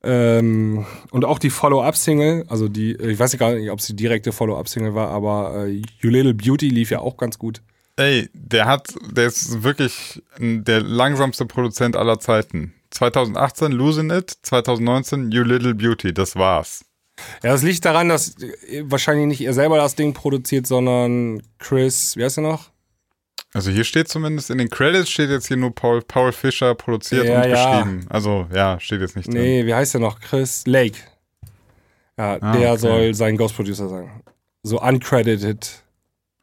Ähm, 0.04 0.84
und 1.10 1.24
auch 1.24 1.38
die 1.38 1.50
Follow-up-Single, 1.50 2.44
also 2.48 2.68
die, 2.68 2.92
ich 2.94 3.18
weiß 3.18 3.36
gar 3.38 3.54
nicht, 3.54 3.70
ob 3.70 3.78
es 3.78 3.86
die 3.86 3.96
direkte 3.96 4.32
Follow-up-Single 4.32 4.94
war, 4.94 5.08
aber 5.08 5.66
äh, 5.66 5.82
You 6.00 6.10
Little 6.10 6.34
Beauty 6.34 6.68
lief 6.68 6.90
ja 6.90 7.00
auch 7.00 7.16
ganz 7.16 7.38
gut. 7.38 7.62
Ey, 7.96 8.28
der 8.32 8.66
hat, 8.66 8.88
der 9.10 9.26
ist 9.26 9.62
wirklich 9.62 10.22
der 10.38 10.82
langsamste 10.82 11.46
Produzent 11.46 11.96
aller 11.96 12.18
Zeiten. 12.18 12.74
2018 12.90 13.72
Losing 13.72 14.10
It, 14.10 14.32
2019 14.42 15.30
You 15.30 15.42
Little 15.42 15.74
Beauty, 15.74 16.12
das 16.12 16.34
war's. 16.36 16.84
Ja, 17.44 17.52
das 17.52 17.62
liegt 17.62 17.84
daran, 17.84 18.08
dass 18.08 18.36
äh, 18.42 18.82
wahrscheinlich 18.86 19.26
nicht 19.26 19.40
er 19.42 19.52
selber 19.54 19.76
das 19.76 19.94
Ding 19.94 20.12
produziert, 20.14 20.66
sondern 20.66 21.42
Chris, 21.58 22.16
wie 22.16 22.24
heißt 22.24 22.38
er 22.38 22.42
noch? 22.42 22.70
Also 23.52 23.70
hier 23.70 23.84
steht 23.84 24.08
zumindest, 24.08 24.50
in 24.50 24.58
den 24.58 24.68
Credits 24.68 25.08
steht 25.08 25.30
jetzt 25.30 25.46
hier 25.46 25.56
nur 25.56 25.72
Paul, 25.72 26.02
Paul 26.02 26.32
Fischer 26.32 26.74
produziert 26.74 27.26
Ja, 27.26 27.42
und 27.42 27.50
ja. 27.50 27.80
geschrieben. 27.82 28.06
Also 28.10 28.48
ja, 28.52 28.80
steht 28.80 29.00
jetzt 29.00 29.14
nicht 29.14 29.28
drin. 29.28 29.34
Nee, 29.40 29.64
wie 29.66 29.74
heißt 29.74 29.94
er 29.94 30.00
noch? 30.00 30.18
Chris 30.18 30.64
Lake. 30.66 30.98
Ja, 32.18 32.38
Ah, 32.40 32.56
der 32.56 32.72
okay. 32.72 32.78
soll 32.80 33.14
sein 33.14 33.36
Ghost 33.36 33.54
Producer 33.54 33.88
sein. 33.88 34.10
So 34.64 34.80
uncredited 34.80 35.83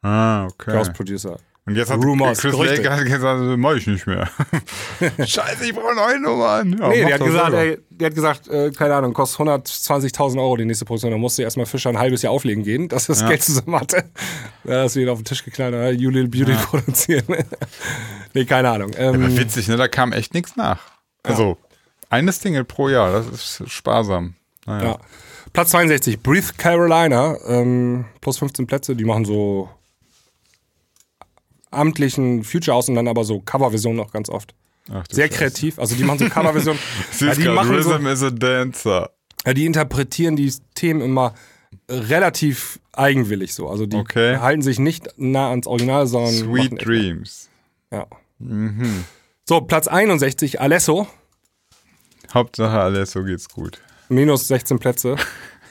Ah, 0.02 0.46
okay. 0.46 0.72
Ghost 0.72 0.92
Producer. 0.94 1.38
Und 1.64 1.76
jetzt 1.76 1.92
hat 1.92 2.04
Rumors, 2.04 2.40
Chris 2.40 2.52
Gerüchte. 2.52 2.82
Lake 2.82 2.90
hat 2.90 3.04
gesagt, 3.04 3.40
das 3.40 3.56
mach 3.56 3.76
ich 3.76 3.86
nicht 3.86 4.04
mehr. 4.04 4.28
Scheiße, 5.24 5.64
ich 5.64 5.72
brauche 5.72 5.94
neue 5.94 6.18
Nummern. 6.18 6.76
Ja, 6.76 6.88
nee, 6.88 7.04
der 7.04 7.14
hat, 7.14 7.24
gesagt, 7.24 7.52
ey, 7.54 7.78
der 7.88 8.06
hat 8.06 8.14
gesagt, 8.16 8.48
äh, 8.48 8.72
keine 8.72 8.96
Ahnung, 8.96 9.12
kostet 9.12 9.46
120.000 9.46 10.38
Euro 10.40 10.56
die 10.56 10.64
nächste 10.64 10.84
Produktion. 10.84 11.12
Da 11.12 11.18
musste 11.18 11.44
erstmal 11.44 11.66
Fischer 11.66 11.90
ein 11.90 11.98
halbes 12.00 12.22
Jahr 12.22 12.32
auflegen 12.32 12.64
gehen, 12.64 12.88
dass 12.88 13.08
er 13.08 13.14
das 13.14 13.22
Ja. 13.22 13.28
Geld 13.28 13.44
zusammen 13.44 13.78
hatte. 13.78 13.98
Ja, 14.64 14.82
das 14.82 14.96
wieder 14.96 15.12
auf 15.12 15.20
den 15.20 15.24
Tisch 15.24 15.44
geknallt, 15.44 15.72
hat, 15.72 16.00
You 16.00 16.10
Little 16.10 16.28
Beauty 16.28 16.60
produzieren. 16.64 17.24
nee, 18.34 18.44
keine 18.44 18.70
Ahnung. 18.70 18.90
Ähm, 18.96 19.14
Aber 19.22 19.36
witzig, 19.36 19.68
ne? 19.68 19.76
Da 19.76 19.86
kam 19.86 20.12
echt 20.12 20.34
nichts 20.34 20.56
nach. 20.56 20.80
Also, 21.22 21.58
eine 22.10 22.32
Single 22.32 22.64
pro 22.64 22.88
Jahr, 22.88 23.12
das 23.12 23.60
ist 23.60 23.70
sparsam. 23.70 24.34
Naja. 24.66 24.84
Ja. 24.84 24.98
Platz 25.52 25.70
62, 25.70 26.20
Breathe 26.20 26.48
Carolina, 26.56 27.36
ähm, 27.46 28.06
plus 28.20 28.38
15 28.38 28.66
Plätze, 28.66 28.96
die 28.96 29.04
machen 29.04 29.24
so 29.24 29.68
amtlichen 31.72 32.44
Future 32.44 32.76
aus 32.76 32.88
und 32.88 32.94
dann 32.94 33.08
aber 33.08 33.24
so 33.24 33.40
Coverversionen 33.40 33.96
noch 33.96 34.12
ganz 34.12 34.28
oft. 34.28 34.54
Ach, 34.90 35.04
Sehr 35.10 35.26
Scheiße. 35.26 35.38
kreativ, 35.38 35.78
also 35.78 35.94
die 35.94 36.04
machen 36.04 36.18
so 36.18 36.28
Coverversionen. 36.30 36.80
Sie 37.12 37.24
ja, 37.26 37.32
ist 37.32 37.40
die 37.42 37.48
machen 37.48 37.82
so, 37.82 37.90
Rhythm 37.92 38.06
is 38.06 38.22
a 38.22 38.30
Dancer. 38.30 39.10
ja, 39.46 39.54
die 39.54 39.66
interpretieren 39.66 40.36
die 40.36 40.52
Themen 40.74 41.00
immer 41.00 41.34
relativ 41.88 42.78
eigenwillig 42.92 43.54
so. 43.54 43.68
Also 43.68 43.86
die 43.86 43.96
Okay. 43.96 44.36
halten 44.38 44.62
sich 44.62 44.78
nicht 44.78 45.08
nah 45.16 45.50
ans 45.50 45.66
Original, 45.66 46.06
sondern 46.06 46.32
Sweet 46.34 46.84
Dreams. 46.84 47.48
Ja. 47.90 48.06
Mhm. 48.38 49.04
So, 49.48 49.60
Platz 49.60 49.88
61, 49.88 50.60
Alesso, 50.60 51.06
Hauptsache 52.32 52.78
alles, 52.80 53.12
so 53.12 53.22
geht's 53.24 53.48
gut. 53.48 53.80
minus 54.08 54.48
16 54.48 54.78
Plätze. 54.78 55.16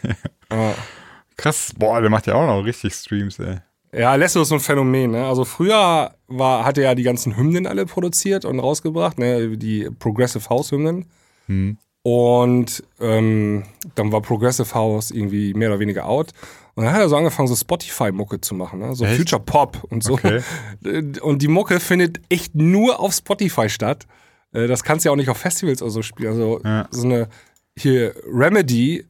ja. 0.52 0.76
Krass, 1.38 1.74
boah, 1.78 2.02
der 2.02 2.10
macht 2.10 2.28
ja 2.28 2.36
auch 2.36 2.46
noch 2.46 2.64
richtig 2.66 2.94
Streams, 2.94 3.40
ey. 3.40 3.60
Ja, 3.94 4.12
Alesso 4.12 4.42
ist 4.42 4.50
so 4.50 4.56
ein 4.56 4.62
Phänomen. 4.62 5.12
Ne? 5.12 5.26
Also 5.26 5.44
früher 5.46 6.14
war, 6.28 6.66
hat 6.66 6.78
er 6.78 6.84
ja 6.86 6.96
die 6.96 7.04
ganzen 7.04 7.36
Hymnen 7.36 7.68
alle 7.68 7.86
produziert 7.86 8.46
und 8.46 8.60
rausgebracht, 8.60 9.20
ne? 9.20 9.58
die 9.58 9.90
Progressive 10.00 10.50
House 10.50 10.72
Hymnen. 10.72 11.06
Hm. 11.48 11.78
Und 12.04 12.84
ähm, 13.00 13.64
dann 13.96 14.12
war 14.12 14.22
Progressive 14.22 14.74
House 14.74 15.12
irgendwie 15.12 15.54
mehr 15.54 15.70
oder 15.70 15.80
weniger 15.80 16.08
out. 16.08 16.32
Und 16.74 16.86
dann 16.86 16.94
hat 16.94 17.02
er 17.02 17.10
so 17.10 17.18
angefangen, 17.18 17.48
so 17.50 17.56
Spotify-Mucke 17.56 18.40
zu 18.42 18.56
machen, 18.56 18.80
ne? 18.80 18.96
so 18.96 19.04
Echt? 19.06 19.18
Future 19.18 19.42
Pop 19.42 19.84
und 19.90 20.04
so. 20.04 20.14
Okay. 20.14 20.42
Und 21.22 21.42
die 21.42 21.50
Mucke 21.50 21.80
findet 21.82 22.22
echt 22.30 22.56
nur 22.56 23.00
auf 23.00 23.14
Spotify 23.14 23.68
statt. 23.70 24.08
Äh, 24.54 24.68
Das 24.68 24.84
kannst 24.84 25.04
du 25.06 25.10
ja 25.10 25.14
auch 25.14 25.18
nicht 25.18 25.30
auf 25.30 25.38
Festivals 25.38 25.82
oder 25.82 25.92
so 25.92 26.02
spielen. 26.02 26.30
Also 26.32 26.62
Ja. 26.64 26.88
so 26.92 27.04
eine 27.06 27.28
hier 27.78 28.16
Remedy, 28.26 29.06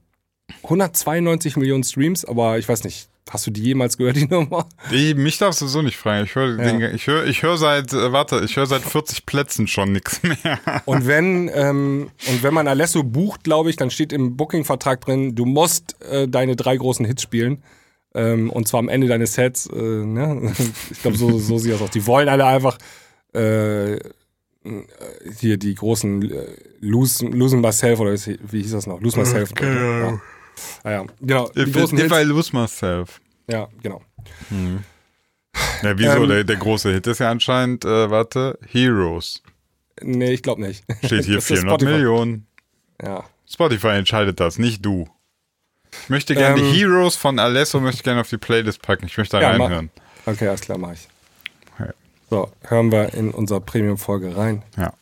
192 0.64 1.56
Millionen 1.56 1.84
Streams, 1.84 2.26
aber 2.26 2.58
ich 2.58 2.68
weiß 2.68 2.84
nicht, 2.84 3.10
hast 3.30 3.48
du 3.48 3.52
die 3.52 3.62
jemals 3.64 3.98
gehört, 3.98 4.18
die 4.18 4.28
Nummer? 4.28 4.68
Ich, 4.92 5.16
mich 5.16 5.38
darfst 5.38 5.62
du 5.62 5.68
so 5.68 5.82
nicht 5.82 5.98
fragen. 5.98 6.26
Ich 6.26 6.36
höre 6.36 6.58
Ja. 6.62 6.90
ich 6.92 7.08
hör, 7.08 7.26
ich 7.26 7.44
hör 7.44 7.58
seit, 7.58 7.94
äh, 7.94 8.12
warte, 8.12 8.42
ich 8.44 8.58
höre 8.58 8.66
seit 8.66 8.82
40 8.82 9.26
Plätzen 9.26 9.68
schon 9.68 9.92
nichts 9.94 10.22
mehr. 10.24 10.60
Und 10.86 11.08
wenn, 11.08 11.50
ähm, 11.54 12.10
und 12.30 12.44
wenn 12.44 12.54
man 12.54 12.68
Alesso 12.68 13.04
bucht, 13.04 13.44
glaube 13.44 13.70
ich, 13.70 13.76
dann 13.78 13.90
steht 13.92 14.12
im 14.12 14.36
Booking-Vertrag 14.36 15.02
drin, 15.02 15.36
du 15.36 15.46
musst 15.46 16.02
äh, 16.02 16.28
deine 16.28 16.56
drei 16.56 16.76
großen 16.78 17.06
Hits 17.06 17.22
spielen. 17.22 17.64
Ähm, 18.14 18.50
und 18.50 18.68
zwar 18.68 18.80
am 18.80 18.90
Ende 18.90 19.08
deines 19.08 19.36
Sets. 19.36 19.68
Äh, 19.68 19.76
ne? 19.76 20.54
Ich 20.92 21.02
glaube, 21.02 21.18
so, 21.18 21.40
so 21.40 21.58
sieht 21.58 21.74
das 21.74 21.82
aus. 21.82 21.92
Die 21.92 22.06
wollen 22.08 22.28
alle 22.28 22.46
einfach 22.46 22.78
äh, 23.34 23.98
hier 25.40 25.58
die 25.58 25.74
großen 25.74 26.30
äh, 26.30 26.46
Lose, 26.82 27.26
Losing 27.26 27.62
Myself 27.62 28.00
oder 28.00 28.14
wie 28.14 28.40
wie 28.44 28.62
hieß 28.62 28.72
das 28.72 28.86
noch? 28.88 29.00
Lose 29.02 29.18
Myself. 29.18 29.52
Ja. 29.60 30.20
Ah, 30.84 30.92
ja. 30.92 31.06
Genau. 31.20 31.50
Die 31.50 31.62
If, 31.62 31.74
großen 31.74 31.98
if 31.98 32.12
I 32.12 32.16
Hits. 32.16 32.28
lose 32.30 32.56
myself. 32.56 33.20
Ja, 33.48 33.68
genau. 33.82 34.02
Ja, 35.84 35.98
wieso? 35.98 36.24
Ähm, 36.24 36.30
der, 36.30 36.44
der 36.44 36.56
große 36.56 36.92
Hit 36.94 37.08
ist 37.08 37.20
ja 37.20 37.30
anscheinend, 37.32 37.86
äh, 37.86 38.10
warte, 38.10 38.58
Heroes. 38.72 39.42
Nee, 40.02 40.34
ich 40.34 40.42
glaube 40.44 40.62
nicht. 40.62 40.84
Steht 41.04 41.26
hier 41.26 41.36
Das 41.36 41.44
ist 41.44 41.60
400 41.60 41.72
Spotify. 41.82 41.92
Millionen. 41.92 42.48
Ja. 43.02 43.24
Spotify 43.50 43.88
entscheidet 43.90 44.40
das, 44.40 44.58
nicht 44.58 44.86
du. 44.86 45.08
Ich 46.04 46.10
möchte 46.10 46.36
gerne 46.36 46.62
Ähm, 46.62 46.72
die 46.72 46.80
Heroes 46.80 47.16
von 47.18 47.38
Alesso 47.40 47.80
möchte 47.82 47.98
ich 48.00 48.04
gerne 48.04 48.22
auf 48.22 48.30
die 48.30 48.38
Playlist 48.38 48.82
packen. 48.82 49.06
Ich 49.08 49.18
möchte 49.18 49.38
da 49.38 49.42
Ja, 49.42 49.52
reinhören. 49.52 49.90
Okay, 50.26 50.48
alles 50.48 50.62
klar, 50.62 50.78
mach 50.78 50.94
ich. 50.94 51.08
Ja. 51.80 51.88
So, 52.30 52.50
hören 52.62 52.92
wir 52.92 53.14
in 53.14 53.32
unserer 53.32 53.60
Premium-Folge 53.60 54.38
rein. 54.38 54.64
Ja. 54.78 54.94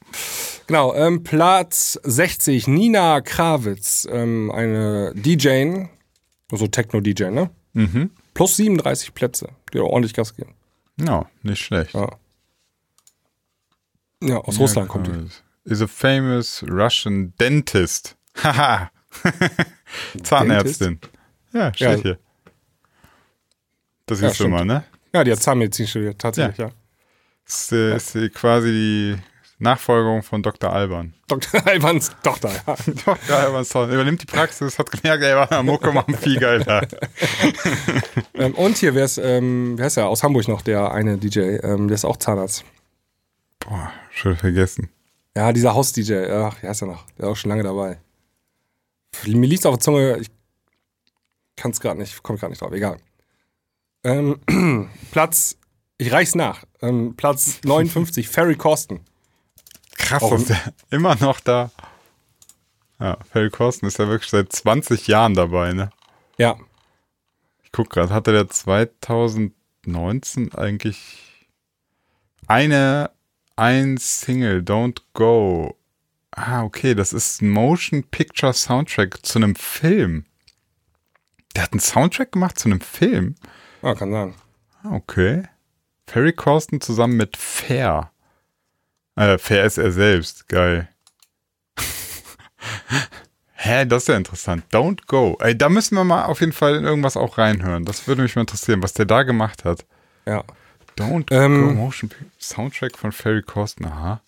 Genau, 0.69 0.93
ähm, 0.93 1.23
Platz 1.23 1.99
60, 2.03 2.67
Nina 2.67 3.21
Krawitz, 3.21 4.07
ähm, 4.11 4.51
eine 4.51 5.13
DJ, 5.15 5.85
also 6.51 6.67
Techno-DJ, 6.67 7.31
ne? 7.31 7.49
Mhm. 7.73 8.11
Plus 8.35 8.55
37 8.57 9.15
Plätze, 9.15 9.49
die 9.73 9.79
ordentlich 9.79 10.13
Gas 10.13 10.35
geben. 10.35 10.53
Ja, 10.99 11.25
nicht 11.41 11.59
schlecht. 11.59 11.95
Ja, 11.95 12.07
ja 14.21 14.37
aus 14.37 14.59
Russland 14.59 14.89
kommt 14.89 15.07
die. 15.07 15.71
is 15.71 15.81
a 15.81 15.87
famous 15.87 16.63
Russian 16.69 17.33
dentist. 17.39 18.15
Haha. 18.43 18.91
Zahnärztin. 20.21 20.99
Ja, 21.51 21.73
steht 21.73 21.89
Ja. 21.89 21.95
hier. 22.03 22.19
Das 24.05 24.21
Ja, 24.21 24.27
ist 24.27 24.39
immer, 24.41 24.63
ne? 24.63 24.83
Ja, 25.15 25.23
die 25.23 25.31
hat 25.31 25.39
Zahnmedizin 25.41 25.87
studiert, 25.87 26.19
tatsächlich, 26.19 26.57
ja. 26.59 26.69
Das 27.45 27.63
ist, 27.63 27.71
äh, 27.71 27.95
ist 27.95 28.33
quasi 28.35 28.69
die 28.71 29.15
Nachfolgerung 29.59 30.23
von 30.23 30.41
Dr. 30.41 30.71
Alban. 30.71 31.13
Dr. 31.27 31.65
Albans 31.67 32.11
Tochter, 32.23 32.49
ja. 32.65 32.75
Dr. 33.05 33.35
Alban 33.35 33.61
ist 33.61 33.71
toll. 33.71 33.91
übernimmt 33.91 34.21
die 34.21 34.25
Praxis, 34.25 34.79
hat 34.79 34.89
gemerkt, 34.89 35.23
ey, 35.23 35.35
war 35.35 35.63
Mucke 35.63 35.91
machen 35.91 36.15
viel 36.15 36.39
geiler. 36.39 36.87
ähm, 38.33 38.55
und 38.55 38.77
hier, 38.77 38.95
wer 38.95 39.05
ist, 39.05 39.17
ähm, 39.17 39.77
wer 39.77 39.87
ist 39.87 39.97
ja 39.97 40.07
aus 40.07 40.23
Hamburg 40.23 40.47
noch, 40.47 40.61
der 40.61 40.91
eine 40.91 41.17
DJ, 41.17 41.39
ähm, 41.61 41.89
der 41.89 41.95
ist 41.95 42.05
auch 42.05 42.17
Zahnarzt. 42.17 42.63
Boah, 43.59 43.91
schon 44.11 44.37
vergessen. 44.37 44.89
Ja, 45.35 45.51
dieser 45.51 45.73
Haus-DJ, 45.73 46.31
ach, 46.31 46.63
wie 46.63 46.67
heißt 46.67 46.81
er 46.81 46.87
noch? 46.87 47.05
Der 47.17 47.25
ist 47.25 47.31
auch 47.31 47.35
schon 47.35 47.49
lange 47.49 47.63
dabei. 47.63 47.99
Mir 49.25 49.47
liegt's 49.47 49.65
auf 49.65 49.75
der 49.75 49.81
Zunge, 49.81 50.17
ich 50.19 50.29
kann 51.57 51.71
es 51.71 51.81
gerade 51.81 51.99
nicht, 51.99 52.23
komme 52.23 52.39
gerade 52.39 52.51
nicht 52.51 52.61
drauf, 52.61 52.71
egal. 52.71 52.97
Ähm, 54.05 54.39
Platz, 55.11 55.57
ich 55.97 56.11
reich's 56.11 56.35
nach. 56.35 56.63
Ähm, 56.81 57.15
Platz 57.17 57.59
59, 57.65 58.29
Ferry 58.29 58.55
Corsten. 58.55 59.01
Krass, 59.99 60.27
dass 60.29 60.45
der 60.45 60.73
immer 60.89 61.15
noch 61.17 61.39
da. 61.39 61.71
Ja, 62.99 63.17
Phil 63.31 63.49
Corsten 63.49 63.87
ist 63.87 63.99
ja 63.99 64.07
wirklich 64.07 64.29
seit 64.29 64.51
20 64.51 65.07
Jahren 65.07 65.33
dabei, 65.33 65.73
ne? 65.73 65.89
Ja, 66.37 66.57
Ich 67.63 67.71
guck 67.71 67.89
gerade, 67.91 68.13
hatte 68.13 68.31
der 68.31 68.49
2019 68.49 70.53
eigentlich 70.55 71.47
eine, 72.47 73.11
ein 73.55 73.97
Single, 73.97 74.59
Don't 74.61 75.01
Go. 75.13 75.75
Ah, 76.31 76.63
okay, 76.63 76.95
das 76.95 77.13
ist 77.13 77.41
ein 77.41 77.49
Motion 77.49 78.03
Picture 78.03 78.53
Soundtrack 78.53 79.25
zu 79.25 79.39
einem 79.39 79.55
Film. 79.55 80.25
Der 81.55 81.63
hat 81.63 81.73
einen 81.73 81.79
Soundtrack 81.79 82.31
gemacht 82.31 82.59
zu 82.59 82.69
einem 82.69 82.81
Film. 82.81 83.35
ja 83.81 83.95
kann 83.95 84.11
sein. 84.11 84.33
Ah, 84.83 84.95
Okay. 84.95 85.43
Ferry 86.07 86.33
Corsten 86.33 86.81
zusammen 86.81 87.17
mit 87.17 87.37
Fair. 87.37 88.11
Äh, 89.19 89.37
Fair 89.37 89.65
ist 89.65 89.77
er 89.77 89.91
selbst. 89.91 90.47
Geil. 90.47 90.87
Hä, 93.53 93.85
das 93.85 94.03
ist 94.03 94.07
ja 94.07 94.15
interessant. 94.15 94.63
Don't 94.71 95.05
go. 95.07 95.37
Ey, 95.41 95.57
da 95.57 95.67
müssen 95.67 95.95
wir 95.95 96.05
mal 96.05 96.25
auf 96.25 96.39
jeden 96.39 96.53
Fall 96.53 96.75
in 96.75 96.85
irgendwas 96.85 97.17
auch 97.17 97.37
reinhören. 97.37 97.83
Das 97.83 98.07
würde 98.07 98.21
mich 98.21 98.35
mal 98.35 98.41
interessieren, 98.43 98.81
was 98.81 98.93
der 98.93 99.05
da 99.05 99.23
gemacht 99.23 99.65
hat. 99.65 99.85
Ja. 100.25 100.43
Don't 100.97 101.31
Ähm, 101.33 101.67
go. 101.67 101.73
Motion 101.73 102.09
Soundtrack 102.39 102.97
von 102.97 103.11
Ferry 103.11 103.41
Corsten. 103.41 103.85
Aha. 103.85 104.21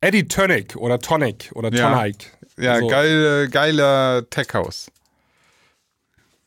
Eddie 0.00 0.26
Tonic 0.26 0.74
oder 0.76 0.98
Tonic 0.98 1.50
oder 1.54 1.72
Ja. 1.72 1.94
Tonic. 1.94 2.32
Ja, 2.58 2.72
Also, 2.74 2.88
geile, 2.88 3.48
geiler 3.48 4.28
Tech 4.30 4.48
House. 4.54 4.90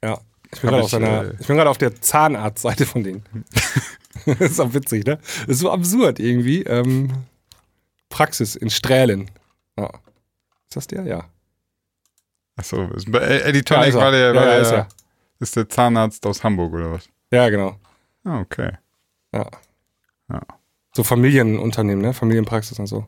Ja. 0.04 0.20
Ich 0.54 0.60
bin 0.62 0.70
gerade 0.72 0.84
auf, 0.84 0.94
äh, 0.94 1.32
ich 1.40 1.48
bin 1.48 1.56
gerade 1.56 1.70
auf 1.70 1.78
der 1.78 2.00
Zahnarztseite 2.02 2.86
von 2.86 3.04
denen. 3.04 3.24
das 4.26 4.40
ist 4.52 4.60
auch 4.60 4.74
witzig, 4.74 5.06
ne? 5.06 5.18
Das 5.18 5.48
ist 5.48 5.60
so 5.60 5.72
absurd 5.72 6.20
irgendwie. 6.20 6.64
Ähm, 6.64 7.12
Praxis 8.10 8.56
in 8.56 8.70
Strählen. 8.70 9.30
Ja. 9.78 9.88
Ist 10.68 10.76
das 10.76 10.88
der? 10.88 11.04
Ja. 11.06 11.26
Achso, 12.56 12.84
Eddie 12.84 13.58
Ja, 13.58 13.64
Tonic 13.64 13.88
ist 13.90 13.96
er. 13.96 14.02
war 14.02 14.12
der, 14.12 14.28
Ja, 14.34 14.36
war 14.36 14.44
ja, 14.46 14.50
der 14.52 14.62
ist 14.62 14.72
er. 14.72 14.88
ist 15.40 15.56
der 15.56 15.70
Zahnarzt 15.70 16.26
aus 16.26 16.44
Hamburg 16.44 16.74
oder 16.74 16.92
was? 16.92 17.10
Ja, 17.32 17.50
genau. 17.50 17.80
Ah, 18.24 18.40
okay. 18.40 18.74
Ja. 19.34 19.50
Ja. 20.30 20.42
So 20.96 21.04
Familienunternehmen, 21.04 22.04
ne? 22.04 22.14
Familienpraxis 22.14 22.78
und 22.78 22.86
so. 22.88 23.08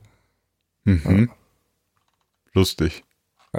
Mhm. 0.86 1.30
Lustig. 2.54 3.04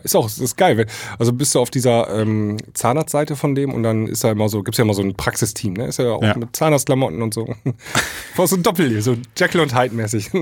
Ist 0.03 0.15
auch, 0.17 0.27
ist 0.27 0.57
geil. 0.57 0.87
Also 1.19 1.33
bist 1.33 1.55
du 1.55 1.61
auf 1.61 1.71
dieser 1.71 2.09
ähm, 2.21 2.57
Zahnarztseite 2.75 3.37
von 3.37 3.55
dem 3.55 3.73
und 3.73 3.83
dann 3.83 4.07
ist 4.07 4.25
da 4.25 4.31
immer 4.31 4.49
so, 4.49 4.63
gibt's 4.63 4.79
ja 4.79 4.85
immer 4.85 4.95
so 4.95 5.03
ein 5.03 5.15
Praxisteam, 5.17 5.75
ne? 5.75 5.87
Ist 5.87 5.99
ja 5.99 6.13
auch 6.13 6.23
Ja. 6.23 6.37
mit 6.37 6.55
Zahnarztklamotten 6.57 7.23
und 7.23 7.35
so. 7.35 7.55
Vor 8.35 8.47
so 8.49 8.57
ein 8.57 8.63
Doppel 8.63 9.01
so 9.01 9.17
Jekyll 9.37 9.61
und 9.61 9.75
Hyde 9.75 9.95
mäßig. 9.95 10.31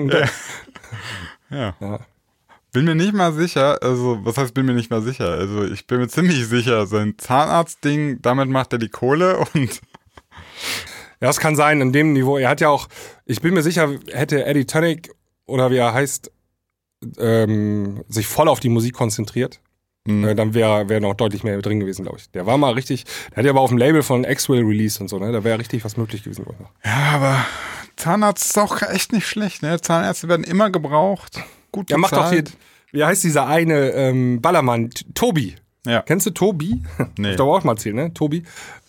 Ja. 1.51 1.75
Ja. 1.81 2.01
Bin 2.73 2.85
mir 2.87 2.95
nicht 2.97 3.13
mal 3.13 3.33
sicher, 3.33 3.79
also 3.83 4.19
was 4.25 4.37
heißt 4.37 4.55
bin 4.55 4.67
mir 4.67 4.73
nicht 4.75 4.91
mal 4.91 5.03
sicher? 5.03 5.29
Also 5.31 5.65
ich 5.65 5.87
bin 5.87 5.99
mir 6.01 6.09
ziemlich 6.09 6.47
sicher, 6.49 6.87
sein 6.87 7.15
Zahnarztding, 7.19 8.21
damit 8.23 8.49
macht 8.49 8.73
er 8.73 8.79
die 8.81 8.89
Kohle 8.89 9.39
und 9.55 9.81
Ja, 11.21 11.29
das 11.29 11.39
kann 11.39 11.55
sein, 11.57 11.81
in 11.81 11.93
dem 11.93 12.13
Niveau. 12.13 12.37
Er 12.37 12.49
hat 12.51 12.61
ja 12.61 12.69
auch, 12.69 12.89
ich 13.25 13.41
bin 13.41 13.55
mir 13.55 13.63
sicher, 13.63 13.91
hätte 14.13 14.45
Eddie 14.45 14.67
Tonic 14.67 15.11
oder 15.47 15.71
wie 15.71 15.77
er 15.77 15.95
heißt, 15.95 16.31
ähm, 17.19 18.03
sich 18.09 18.27
voll 18.27 18.49
auf 18.49 18.61
die 18.61 18.69
Musik 18.69 18.95
konzentriert, 18.95 19.61
Mhm. 20.07 20.25
äh, 20.25 20.35
dann 20.35 20.53
wäre 20.53 20.89
wär 20.91 21.01
noch 21.01 21.15
deutlich 21.15 21.45
mehr 21.45 21.61
drin 21.63 21.81
gewesen, 21.81 22.03
glaube 22.03 22.19
ich. 22.19 22.31
Der 22.33 22.45
war 22.45 22.59
mal 22.59 22.75
richtig, 22.75 23.05
der 23.31 23.39
hat 23.39 23.45
ja 23.47 23.51
aber 23.53 23.63
auf 23.63 23.71
dem 23.71 23.79
Label 23.79 24.03
von 24.03 24.27
Axwell 24.27 24.63
released 24.63 25.01
und 25.01 25.09
so, 25.09 25.19
ne? 25.19 25.33
Da 25.33 25.45
wäre 25.45 25.59
richtig 25.59 25.83
was 25.85 25.97
möglich 25.97 26.23
gewesen. 26.25 26.45
noch. 26.47 26.71
ja, 26.85 27.13
aber 27.15 27.47
Zahnarzt 27.97 28.45
ist 28.45 28.59
auch 28.59 28.83
echt 28.83 29.13
nicht 29.13 29.27
schlecht, 29.27 29.63
ne? 29.63 29.81
Zahnärzte 29.81 30.29
werden 30.29 30.45
immer 30.45 30.69
gebraucht. 30.71 31.41
Gut 31.73 31.91
Ja, 31.91 31.97
macht 31.97 32.13
doch 32.13 32.31
hier, 32.31 32.43
bezahlt. 32.43 32.59
wie 32.93 33.03
heißt 33.05 33.25
dieser 33.25 33.47
eine 33.47 33.91
ähm, 33.93 34.43
Ballermann? 34.43 34.91
Tobi. 35.15 35.57
Ja. 35.87 36.03
Kennst 36.03 36.27
du 36.27 36.31
Tobi? 36.33 36.83
Nee. 37.19 37.31
Ich 37.31 37.37
doch 37.37 37.49
auch 37.55 37.65
mal 37.65 37.73
erzählt, 37.73 37.95
ne? 37.95 38.13
Tobi. 38.13 38.43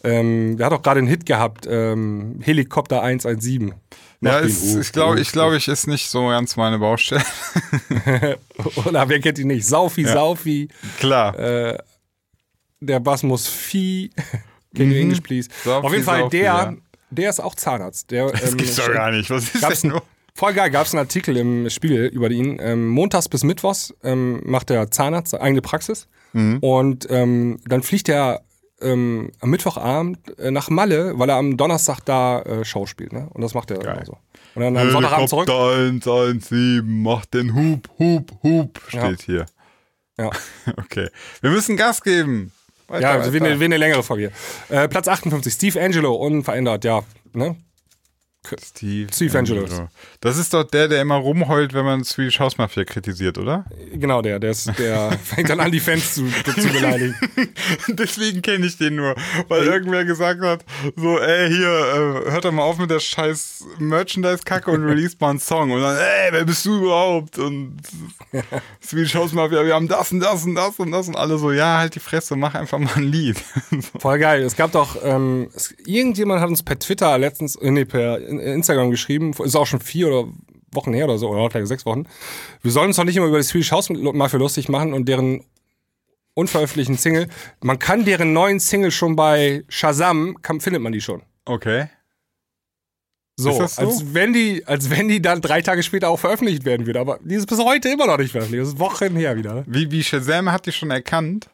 Ähm, 0.03 0.57
der 0.57 0.66
hat 0.66 0.74
doch 0.74 0.82
gerade 0.82 0.97
einen 0.99 1.07
Hit 1.07 1.26
gehabt, 1.26 1.66
ähm, 1.70 2.39
Helikopter 2.41 3.01
117. 3.01 3.74
Ja, 4.22 4.39
ist, 4.39 4.76
ich 4.76 4.91
glaube, 4.91 5.16
hoch, 5.16 5.22
ich, 5.22 5.32
glaube, 5.32 5.57
ich 5.57 5.68
ist 5.68 5.88
nicht 5.88 6.09
so 6.09 6.28
ganz 6.28 6.55
meine 6.55 6.80
Baustelle. 6.80 7.24
Oder 8.86 9.07
wer 9.09 9.20
kennt 9.20 9.38
ihn 9.39 9.47
nicht? 9.47 9.66
Saufi, 9.66 10.03
Ja. 10.03 10.13
Saufi. 10.13 10.70
Klar. 10.99 11.38
Äh, 11.38 11.78
der 12.80 12.99
Bass 12.99 13.24
muss 13.24 13.47
Vieh. 13.47 14.09
Can 14.76 14.91
you 14.91 14.97
English, 14.97 15.22
please? 15.22 15.49
Saufi, 15.63 15.86
Auf 15.86 15.91
jeden 15.93 16.03
Fall, 16.03 16.20
Saufi, 16.22 16.38
der, 16.38 16.43
ja. 16.45 16.74
der 17.09 17.30
ist 17.30 17.39
auch 17.39 17.55
Zahnarzt. 17.55 18.11
Der, 18.11 18.32
das 18.32 18.51
ähm, 18.51 18.57
gibt's 18.57 18.76
doch 18.76 18.91
gar 18.91 19.11
nicht. 19.11 19.30
Was 19.30 19.53
ist 19.53 19.84
denn 19.84 19.91
nur? 19.91 20.03
Voll 20.38 20.53
geil, 20.53 20.70
gab 20.70 20.86
es 20.86 20.93
einen 20.93 20.99
Artikel 20.99 21.38
im 21.38 21.70
Spiegel 21.70 22.07
über 22.07 22.30
ihn. 22.30 22.57
Ähm, 22.59 22.89
montags 22.89 23.30
bis 23.30 23.43
Mittwochs 23.45 23.93
ähm, 24.03 24.41
macht 24.43 24.70
der 24.70 24.91
Zahnarzt 24.91 25.34
eigene 25.39 25.61
Praxis. 25.61 26.07
Mhm. 26.34 26.57
Und 26.59 27.07
ähm, 27.09 27.59
dann 27.66 27.84
fliegt 27.84 28.09
er 28.09 28.41
ähm, 28.82 29.32
am 29.39 29.49
Mittwochabend 29.49 30.38
äh, 30.39 30.51
nach 30.51 30.69
Malle, 30.69 31.17
weil 31.17 31.30
er 31.30 31.36
am 31.38 31.57
Donnerstag 31.57 31.99
da 32.05 32.41
äh, 32.41 32.65
Show 32.65 32.86
spielt. 32.86 33.13
Ne? 33.13 33.28
Und 33.34 33.41
das 33.41 33.53
macht 33.53 33.71
er 33.71 33.78
Geil. 33.80 33.95
immer 33.95 34.05
so. 34.05 34.17
Und 34.55 34.61
dann 34.61 34.78
am 34.78 34.89
Sonntagabend 34.91 35.30
zurück. 35.30 35.49
117, 35.49 37.01
macht 37.03 37.34
den 37.34 37.53
Hub, 37.55 37.89
Hub, 37.99 38.32
Hub, 38.43 38.80
steht 38.88 39.01
Ja. 39.01 39.26
hier. 39.26 39.45
Ja, 40.17 40.30
Okay. 40.78 41.09
Wir 41.41 41.49
müssen 41.51 41.76
Gas 41.78 42.01
geben. 42.01 42.51
Weiter, 42.88 43.01
ja 43.26 43.34
wie, 43.34 43.39
eine, 43.39 43.60
wie 43.60 43.65
eine 43.65 43.77
längere 43.77 44.03
Folge. 44.03 44.31
Äh, 44.69 44.88
Platz 44.88 45.07
58, 45.07 45.52
Steve 45.53 45.81
Angelo, 45.81 46.14
unverändert, 46.15 46.85
ja. 46.85 47.02
Ne? 47.34 47.56
Steve, 48.63 49.11
Steve 49.13 49.38
Angelos. 49.38 49.81
Das 50.22 50.38
ist 50.38 50.53
doch 50.53 50.63
der, 50.63 50.88
der 50.88 51.01
immer 51.01 51.15
rumheult, 51.15 51.73
wenn 51.73 51.85
man 51.85 52.03
Swedish 52.03 52.39
House 52.39 52.57
Mafia 52.57 52.84
kritisiert, 52.84 53.38
oder? 53.38 53.65
Genau, 53.93 54.22
der, 54.22 54.39
der, 54.39 54.51
ist, 54.51 54.72
der 54.77 55.11
fängt 55.23 55.49
dann 55.49 55.59
an, 55.59 55.72
die 55.72 55.80
Fans 55.80 56.15
zu, 56.15 56.26
zu 56.27 56.67
beleidigen. 56.73 57.15
Deswegen 57.89 58.41
kenne 58.41 58.65
ich 58.65 58.77
den 58.77 58.95
nur, 58.95 59.15
weil 59.47 59.63
irgendwer 59.63 60.05
gesagt 60.05 60.41
hat, 60.41 60.65
so, 60.95 61.19
ey, 61.19 61.49
hier, 61.49 61.67
äh, 61.67 62.31
hört 62.31 62.45
doch 62.45 62.51
mal 62.51 62.63
auf 62.63 62.77
mit 62.77 62.89
der 62.89 62.99
scheiß 62.99 63.65
Merchandise-Kacke 63.80 64.72
und 64.72 64.84
release 64.84 65.15
mal 65.19 65.31
einen 65.31 65.39
Song. 65.39 65.72
Und 65.72 65.81
dann, 65.81 65.97
ey, 65.97 66.31
wer 66.31 66.45
bist 66.45 66.65
du 66.65 66.77
überhaupt? 66.77 67.38
Und 67.38 67.77
Swedish 68.84 69.15
House 69.15 69.34
Mafia, 69.34 69.65
wir 69.65 69.73
haben 69.73 69.88
das 69.88 70.11
und 70.11 70.19
das 70.19 70.45
und 70.45 70.55
das 70.55 70.80
und 70.80 70.91
das 70.91 71.07
und 71.07 71.15
alle 71.15 71.38
so, 71.38 71.51
ja, 71.51 71.77
halt 71.77 71.95
die 71.95 71.99
Fresse, 71.99 72.35
mach 72.35 72.55
einfach 72.55 72.80
mal 72.80 72.95
ein 72.95 73.03
Lied. 73.03 73.38
Voll 73.99 74.19
geil. 74.19 74.43
Es 74.43 74.55
gab 74.55 74.72
doch, 74.72 74.97
ähm, 75.03 75.49
irgendjemand 75.85 76.41
hat 76.41 76.49
uns 76.49 76.63
per 76.63 76.80
Twitter 76.80 77.17
letztens, 77.17 77.55
äh, 77.55 77.72
nee, 77.72 77.85
per 77.85 78.19
In- 78.40 78.53
Instagram 78.56 78.91
geschrieben, 78.91 79.32
ist 79.44 79.56
auch 79.56 79.68
schon 79.68 79.80
vier 79.80 80.07
oder 80.07 80.32
Wochen 80.72 80.94
her 80.94 81.06
oder 81.06 81.18
so, 81.18 81.30
oder 81.30 81.49
vielleicht 81.49 81.68
sechs 81.68 81.86
Wochen. 81.86 82.06
Wir 82.62 82.72
sollen 82.72 82.88
uns 82.88 82.98
doch 82.98 83.06
nicht 83.06 83.16
immer 83.16 83.28
über 83.28 83.38
die 83.38 83.44
Swedish 83.44 83.72
House 83.72 83.90
Mafia 83.90 84.40
lustig 84.40 84.70
machen 84.70 84.94
und 84.94 85.07
deren 85.07 85.44
unveröffentlichten 86.34 86.98
Single. 86.98 87.28
Man 87.62 87.80
kann 87.80 88.03
deren 88.06 88.34
neuen 88.34 88.60
Single 88.60 88.91
schon 88.91 89.16
bei 89.16 89.64
Shazam, 89.70 90.38
kann, 90.41 90.60
findet 90.60 90.82
man 90.82 90.91
die 90.91 91.02
schon. 91.02 91.22
Okay. 91.45 91.88
So, 93.38 93.52
so? 93.52 93.82
Als, 93.82 94.14
wenn 94.14 94.34
die, 94.34 94.66
als 94.66 94.90
wenn 94.90 95.07
die 95.07 95.22
dann 95.22 95.41
drei 95.41 95.62
Tage 95.62 95.84
später 95.84 96.10
auch 96.10 96.20
veröffentlicht 96.20 96.64
werden 96.66 96.86
würde. 96.86 96.99
Aber 96.99 97.20
die 97.24 97.36
ist 97.36 97.48
bis 97.48 97.60
heute 97.60 97.90
immer 97.90 98.07
noch 98.07 98.18
nicht 98.18 98.32
veröffentlicht. 98.32 98.62
Das 98.62 98.70
ist 98.70 98.80
Wochen 98.80 99.16
her 99.16 99.36
wieder. 99.36 99.64
Wie, 99.68 99.91
wie 99.91 100.03
Shazam 100.03 100.52
hat 100.52 100.66
die 100.66 100.72
schon 100.72 100.91
erkannt? 100.91 101.49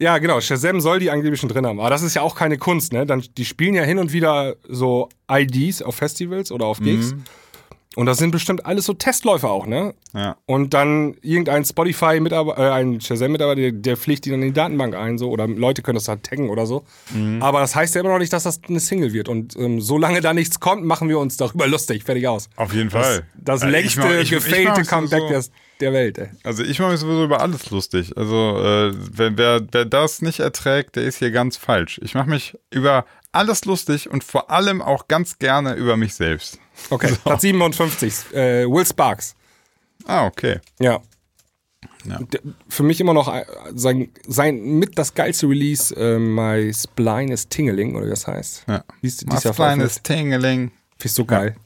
Ja, 0.00 0.18
genau. 0.18 0.40
Shazam 0.40 0.80
soll 0.80 0.98
die 0.98 1.10
angeblich 1.10 1.40
schon 1.40 1.48
drin 1.48 1.66
haben. 1.66 1.78
Aber 1.78 1.90
das 1.90 2.02
ist 2.02 2.14
ja 2.14 2.22
auch 2.22 2.34
keine 2.34 2.58
Kunst, 2.58 2.92
ne? 2.92 3.06
Dann, 3.06 3.22
die 3.36 3.44
spielen 3.44 3.74
ja 3.74 3.84
hin 3.84 3.98
und 3.98 4.12
wieder 4.12 4.56
so 4.68 5.08
IDs 5.30 5.82
auf 5.82 5.94
Festivals 5.94 6.50
oder 6.50 6.66
auf 6.66 6.80
Gigs. 6.80 7.14
Und 7.96 8.06
das 8.06 8.18
sind 8.18 8.30
bestimmt 8.30 8.66
alles 8.66 8.86
so 8.86 8.94
Testläufer 8.94 9.50
auch, 9.50 9.66
ne? 9.66 9.94
Ja. 10.14 10.36
Und 10.46 10.74
dann 10.74 11.14
irgendein 11.22 11.64
Spotify-Mitarbeiter, 11.64 12.60
äh, 12.60 12.72
ein 12.72 13.00
Shazam-Mitarbeiter, 13.00 13.60
der, 13.60 13.72
der 13.72 13.96
pflegt 13.96 14.24
die 14.24 14.30
dann 14.30 14.42
in 14.42 14.48
die 14.48 14.54
Datenbank 14.54 14.94
ein, 14.94 15.18
so, 15.18 15.30
oder 15.30 15.46
Leute 15.46 15.82
können 15.82 15.96
das 15.96 16.04
da 16.04 16.16
taggen 16.16 16.50
oder 16.50 16.66
so. 16.66 16.84
Aber 17.40 17.60
das 17.60 17.74
heißt 17.74 17.94
ja 17.94 18.00
immer 18.00 18.10
noch 18.10 18.18
nicht, 18.18 18.32
dass 18.32 18.42
das 18.42 18.60
eine 18.68 18.80
Single 18.80 19.12
wird. 19.12 19.28
Und 19.28 19.56
ähm, 19.56 19.80
solange 19.80 20.20
da 20.20 20.34
nichts 20.34 20.60
kommt, 20.60 20.84
machen 20.84 21.08
wir 21.08 21.18
uns 21.18 21.36
darüber 21.36 21.66
lustig. 21.68 22.04
Fertig 22.04 22.26
aus. 22.26 22.48
Auf 22.56 22.72
jeden 22.72 22.90
Fall. 22.90 23.24
Das 23.36 23.62
Also 23.62 23.66
ich 23.66 23.72
längste, 23.72 24.24
gefailte 24.24 24.82
Comeback 24.82 25.28
der, 25.28 25.44
der 25.80 25.92
Welt, 25.92 26.18
ey. 26.18 26.28
Also 26.42 26.62
ich 26.62 26.78
mache 26.80 26.92
mich 26.92 27.00
sowieso 27.00 27.24
über 27.24 27.40
alles 27.40 27.70
lustig. 27.70 28.16
Also 28.16 28.58
äh, 28.58 28.92
wer, 28.94 29.36
wer, 29.36 29.60
wer 29.70 29.84
das 29.84 30.22
nicht 30.22 30.40
erträgt, 30.40 30.96
der 30.96 31.04
ist 31.04 31.18
hier 31.18 31.30
ganz 31.30 31.56
falsch. 31.56 32.00
Ich 32.02 32.14
mache 32.14 32.28
mich 32.28 32.56
über 32.70 33.04
alles 33.32 33.64
lustig 33.64 34.10
und 34.10 34.24
vor 34.24 34.50
allem 34.50 34.80
auch 34.80 35.08
ganz 35.08 35.38
gerne 35.38 35.74
über 35.74 35.96
mich 35.96 36.14
selbst. 36.14 36.58
Okay, 36.90 37.14
Platz 37.24 37.42
57, 37.42 38.32
äh, 38.34 38.66
Will 38.70 38.84
Sparks. 38.86 39.34
Ah, 40.06 40.26
okay. 40.26 40.60
Ja. 40.80 41.00
Ja. 42.06 42.20
Für 42.68 42.82
mich 42.82 43.00
immer 43.00 43.14
noch 43.14 43.32
äh, 43.34 43.44
sein, 43.74 44.10
sein 44.26 44.62
mit 44.62 44.98
das 44.98 45.14
geilste 45.14 45.48
Release, 45.48 45.94
äh, 45.96 46.18
My 46.18 46.72
Spline 46.72 47.32
is 47.32 47.48
Tingling, 47.48 47.96
oder 47.96 48.06
wie 48.06 48.10
das 48.10 48.26
heißt. 48.26 48.64
Ja. 48.68 48.84
Dies 49.02 49.24
Was 49.26 49.44
Jahr 49.44 49.54
kleines 49.54 50.02
Tingeling. 50.02 50.70
Finde 50.98 51.06
ich 51.06 51.12
so 51.12 51.24
geil. 51.24 51.56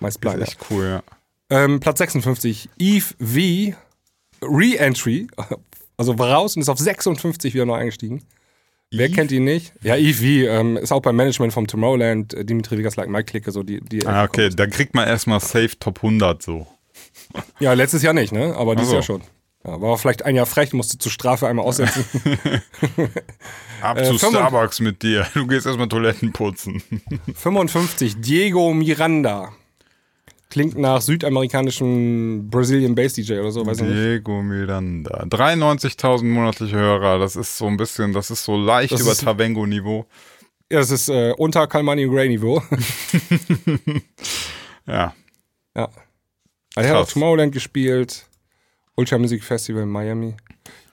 My 0.00 0.08
Ist 0.08 0.14
Spline. 0.16 0.42
echt 0.42 0.58
cool, 0.70 0.84
ja. 0.84 1.02
Ähm, 1.48 1.80
Platz 1.80 1.98
56, 1.98 2.68
Eve 2.78 3.06
V, 3.20 3.76
Re-Entry. 4.42 5.28
Also 5.98 6.18
war 6.18 6.30
raus 6.30 6.54
und 6.56 6.60
ist 6.60 6.68
auf 6.68 6.78
56 6.78 7.54
wieder 7.54 7.64
neu 7.64 7.76
eingestiegen. 7.76 8.22
Wer 8.98 9.08
kennt 9.10 9.32
ihn 9.32 9.44
nicht? 9.44 9.72
Ja, 9.82 9.96
Eve 9.96 10.46
ähm, 10.48 10.76
ist 10.76 10.92
auch 10.92 11.00
beim 11.02 11.16
Management 11.16 11.52
vom 11.52 11.66
Tomorrowland, 11.66 12.34
äh, 12.34 12.44
Dimitri 12.44 12.78
Vegas 12.78 12.96
like 12.96 13.08
Mike 13.08 13.24
Clique, 13.24 13.50
so 13.52 13.62
die, 13.62 13.80
die 13.80 14.06
Ah, 14.06 14.24
okay, 14.24 14.48
da 14.50 14.66
kriegt 14.66 14.94
man 14.94 15.06
erstmal 15.06 15.40
safe 15.40 15.78
Top 15.78 15.98
100 15.98 16.42
so. 16.42 16.66
Ja, 17.60 17.72
letztes 17.74 18.02
Jahr 18.02 18.14
nicht, 18.14 18.32
ne? 18.32 18.54
Aber 18.56 18.74
dieses 18.76 18.88
Ach 18.94 19.02
so. 19.02 19.14
Jahr 19.14 19.20
schon. 19.20 19.22
Ja, 19.64 19.80
war 19.80 19.98
vielleicht 19.98 20.24
ein 20.24 20.36
Jahr 20.36 20.46
frech, 20.46 20.72
musste 20.72 20.96
zur 20.98 21.10
Strafe 21.10 21.48
einmal 21.48 21.66
aussetzen. 21.66 22.04
Ab 23.82 23.98
Äh, 23.98 24.04
zu 24.04 24.18
55 24.18 24.28
Starbucks 24.30 24.80
mit 24.80 25.02
dir. 25.02 25.26
Du 25.34 25.46
gehst 25.46 25.66
erstmal 25.66 25.88
Toiletten 25.88 26.32
putzen. 26.32 26.82
55, 27.34 28.20
Diego 28.20 28.72
Miranda. 28.72 29.52
Klingt 30.56 30.78
nach 30.78 31.02
südamerikanischem 31.02 32.48
Brazilian 32.48 32.94
Bass 32.94 33.12
DJ 33.12 33.34
oder 33.40 33.50
so, 33.50 33.66
weiß 33.66 33.76
ich 33.76 33.84
nicht. 33.84 33.94
Diego 33.94 34.40
Miranda. 34.42 35.24
93.000 35.24 36.24
monatliche 36.24 36.76
Hörer. 36.76 37.18
Das 37.18 37.36
ist 37.36 37.58
so 37.58 37.66
ein 37.66 37.76
bisschen, 37.76 38.14
das 38.14 38.30
ist 38.30 38.42
so 38.42 38.56
leicht 38.56 38.90
Das 38.90 39.02
über 39.02 39.14
Tavengo-Niveau. 39.14 40.06
Ja, 40.72 40.78
das 40.78 40.90
ist 40.90 41.10
äh, 41.10 41.34
unter 41.36 41.66
Kalmani 41.66 42.06
Gray 42.06 42.30
Niveau. 42.30 42.62
Ja. 44.86 45.14
ja. 45.76 45.88
Er 46.76 46.88
hat 46.88 46.96
auf 46.96 47.12
Tomorrowland 47.12 47.52
gespielt. 47.52 48.26
Ultra 48.94 49.18
Music 49.18 49.44
Festival 49.44 49.82
in 49.82 49.90
Miami. 49.90 50.36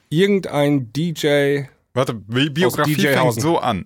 Irgendein 0.10 0.92
DJ 0.92 1.62
Warte, 1.94 2.14
Bi- 2.16 2.50
Biografie 2.50 2.96
DJ 2.96 3.08
fängt 3.14 3.40
so 3.40 3.60
an. 3.60 3.86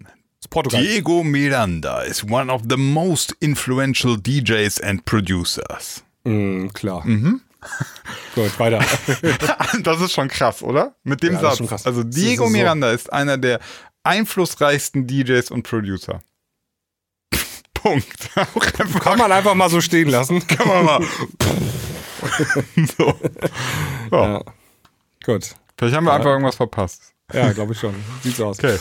Portugal. 0.50 0.82
Diego 0.82 1.24
Miranda 1.24 2.02
is 2.04 2.24
one 2.24 2.52
of 2.52 2.64
the 2.70 2.78
most 2.78 3.34
influential 3.40 4.16
DJs 4.18 4.82
and 4.84 5.06
producers. 5.06 6.04
Mm, 6.26 6.68
klar. 6.74 7.04
Gut, 8.36 8.60
weiter. 8.60 8.80
Das 9.84 10.00
ist 10.02 10.14
schon 10.14 10.28
krass, 10.30 10.62
oder? 10.64 10.96
Mit 11.04 11.22
dem 11.24 11.34
Ja, 11.34 11.56
Satz. 11.56 11.86
Also 11.86 12.04
Diego 12.04 12.46
ist 12.46 12.52
so- 12.52 12.58
Miranda 12.58 12.92
ist 12.92 13.12
einer 13.12 13.38
der 13.38 13.60
einflussreichsten 14.04 15.06
DJs 15.08 15.52
und 15.52 15.64
Producer. 15.64 16.22
Punkt. 17.74 18.30
Einfach 18.36 19.00
Kann 19.02 19.18
man 19.20 19.32
einfach 19.32 19.54
mal 19.56 19.70
so 19.70 19.82
stehen 19.82 20.10
lassen. 20.10 20.46
kann 20.48 20.68
man 20.68 20.86
mal. 20.86 21.04
so. 22.98 23.14
Ja. 24.12 24.28
Ja. 24.34 24.44
Gut. 25.26 25.56
Vielleicht 25.78 25.96
haben 25.96 26.06
wir 26.06 26.14
einfach 26.14 26.30
irgendwas 26.32 26.56
verpasst. 26.56 27.14
Ja, 27.34 27.52
glaube 27.52 27.74
ich 27.74 27.80
schon. 27.80 27.94
Sieht 28.24 28.36
so 28.38 28.46
aus. 28.48 28.60
Okay. 28.60 28.78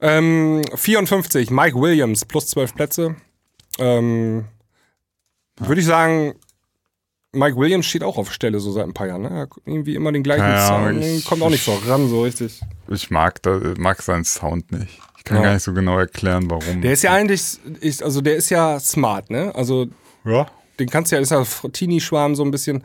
Ähm, 0.00 0.62
54, 0.74 1.50
Mike 1.50 1.76
Williams, 1.80 2.24
plus 2.24 2.46
12 2.48 2.74
Plätze. 2.74 3.16
Ähm, 3.78 4.44
Würde 5.58 5.80
ich 5.80 5.86
sagen, 5.86 6.34
Mike 7.32 7.56
Williams 7.56 7.86
steht 7.86 8.02
auch 8.04 8.16
auf 8.16 8.32
Stelle 8.32 8.58
so 8.60 8.70
seit 8.72 8.84
ein 8.84 8.94
paar 8.94 9.06
Jahren. 9.08 9.22
Ne? 9.22 9.28
Er 9.30 9.48
irgendwie 9.66 9.94
immer 9.94 10.12
den 10.12 10.22
gleichen 10.22 10.42
Keine 10.42 10.66
Sound. 10.66 11.04
Ich- 11.04 11.24
kommt 11.24 11.42
auch 11.42 11.50
nicht 11.50 11.64
so 11.64 11.74
ran, 11.86 12.08
so 12.08 12.22
richtig. 12.22 12.60
Ich 12.88 13.10
mag, 13.10 13.42
da, 13.42 13.60
mag 13.76 14.00
seinen 14.02 14.24
Sound 14.24 14.70
nicht. 14.72 15.00
Ich 15.18 15.24
kann 15.24 15.38
Ja. 15.38 15.42
gar 15.42 15.54
nicht 15.54 15.62
so 15.64 15.74
genau 15.74 15.98
erklären, 15.98 16.48
warum. 16.50 16.80
Der 16.80 16.92
ist 16.92 17.02
ja 17.02 17.12
eigentlich, 17.12 17.58
ist, 17.80 18.02
also 18.02 18.20
der 18.20 18.36
ist 18.36 18.50
ja 18.50 18.80
smart, 18.80 19.30
ne? 19.30 19.52
Also 19.54 19.88
ja. 20.24 20.46
den 20.78 20.88
kannst 20.88 21.12
du 21.12 21.16
ja, 21.16 21.22
ist 21.22 21.30
ja 21.30 21.44
Teenie-Schwarm 21.72 22.34
so 22.34 22.44
ein 22.44 22.50
bisschen. 22.50 22.82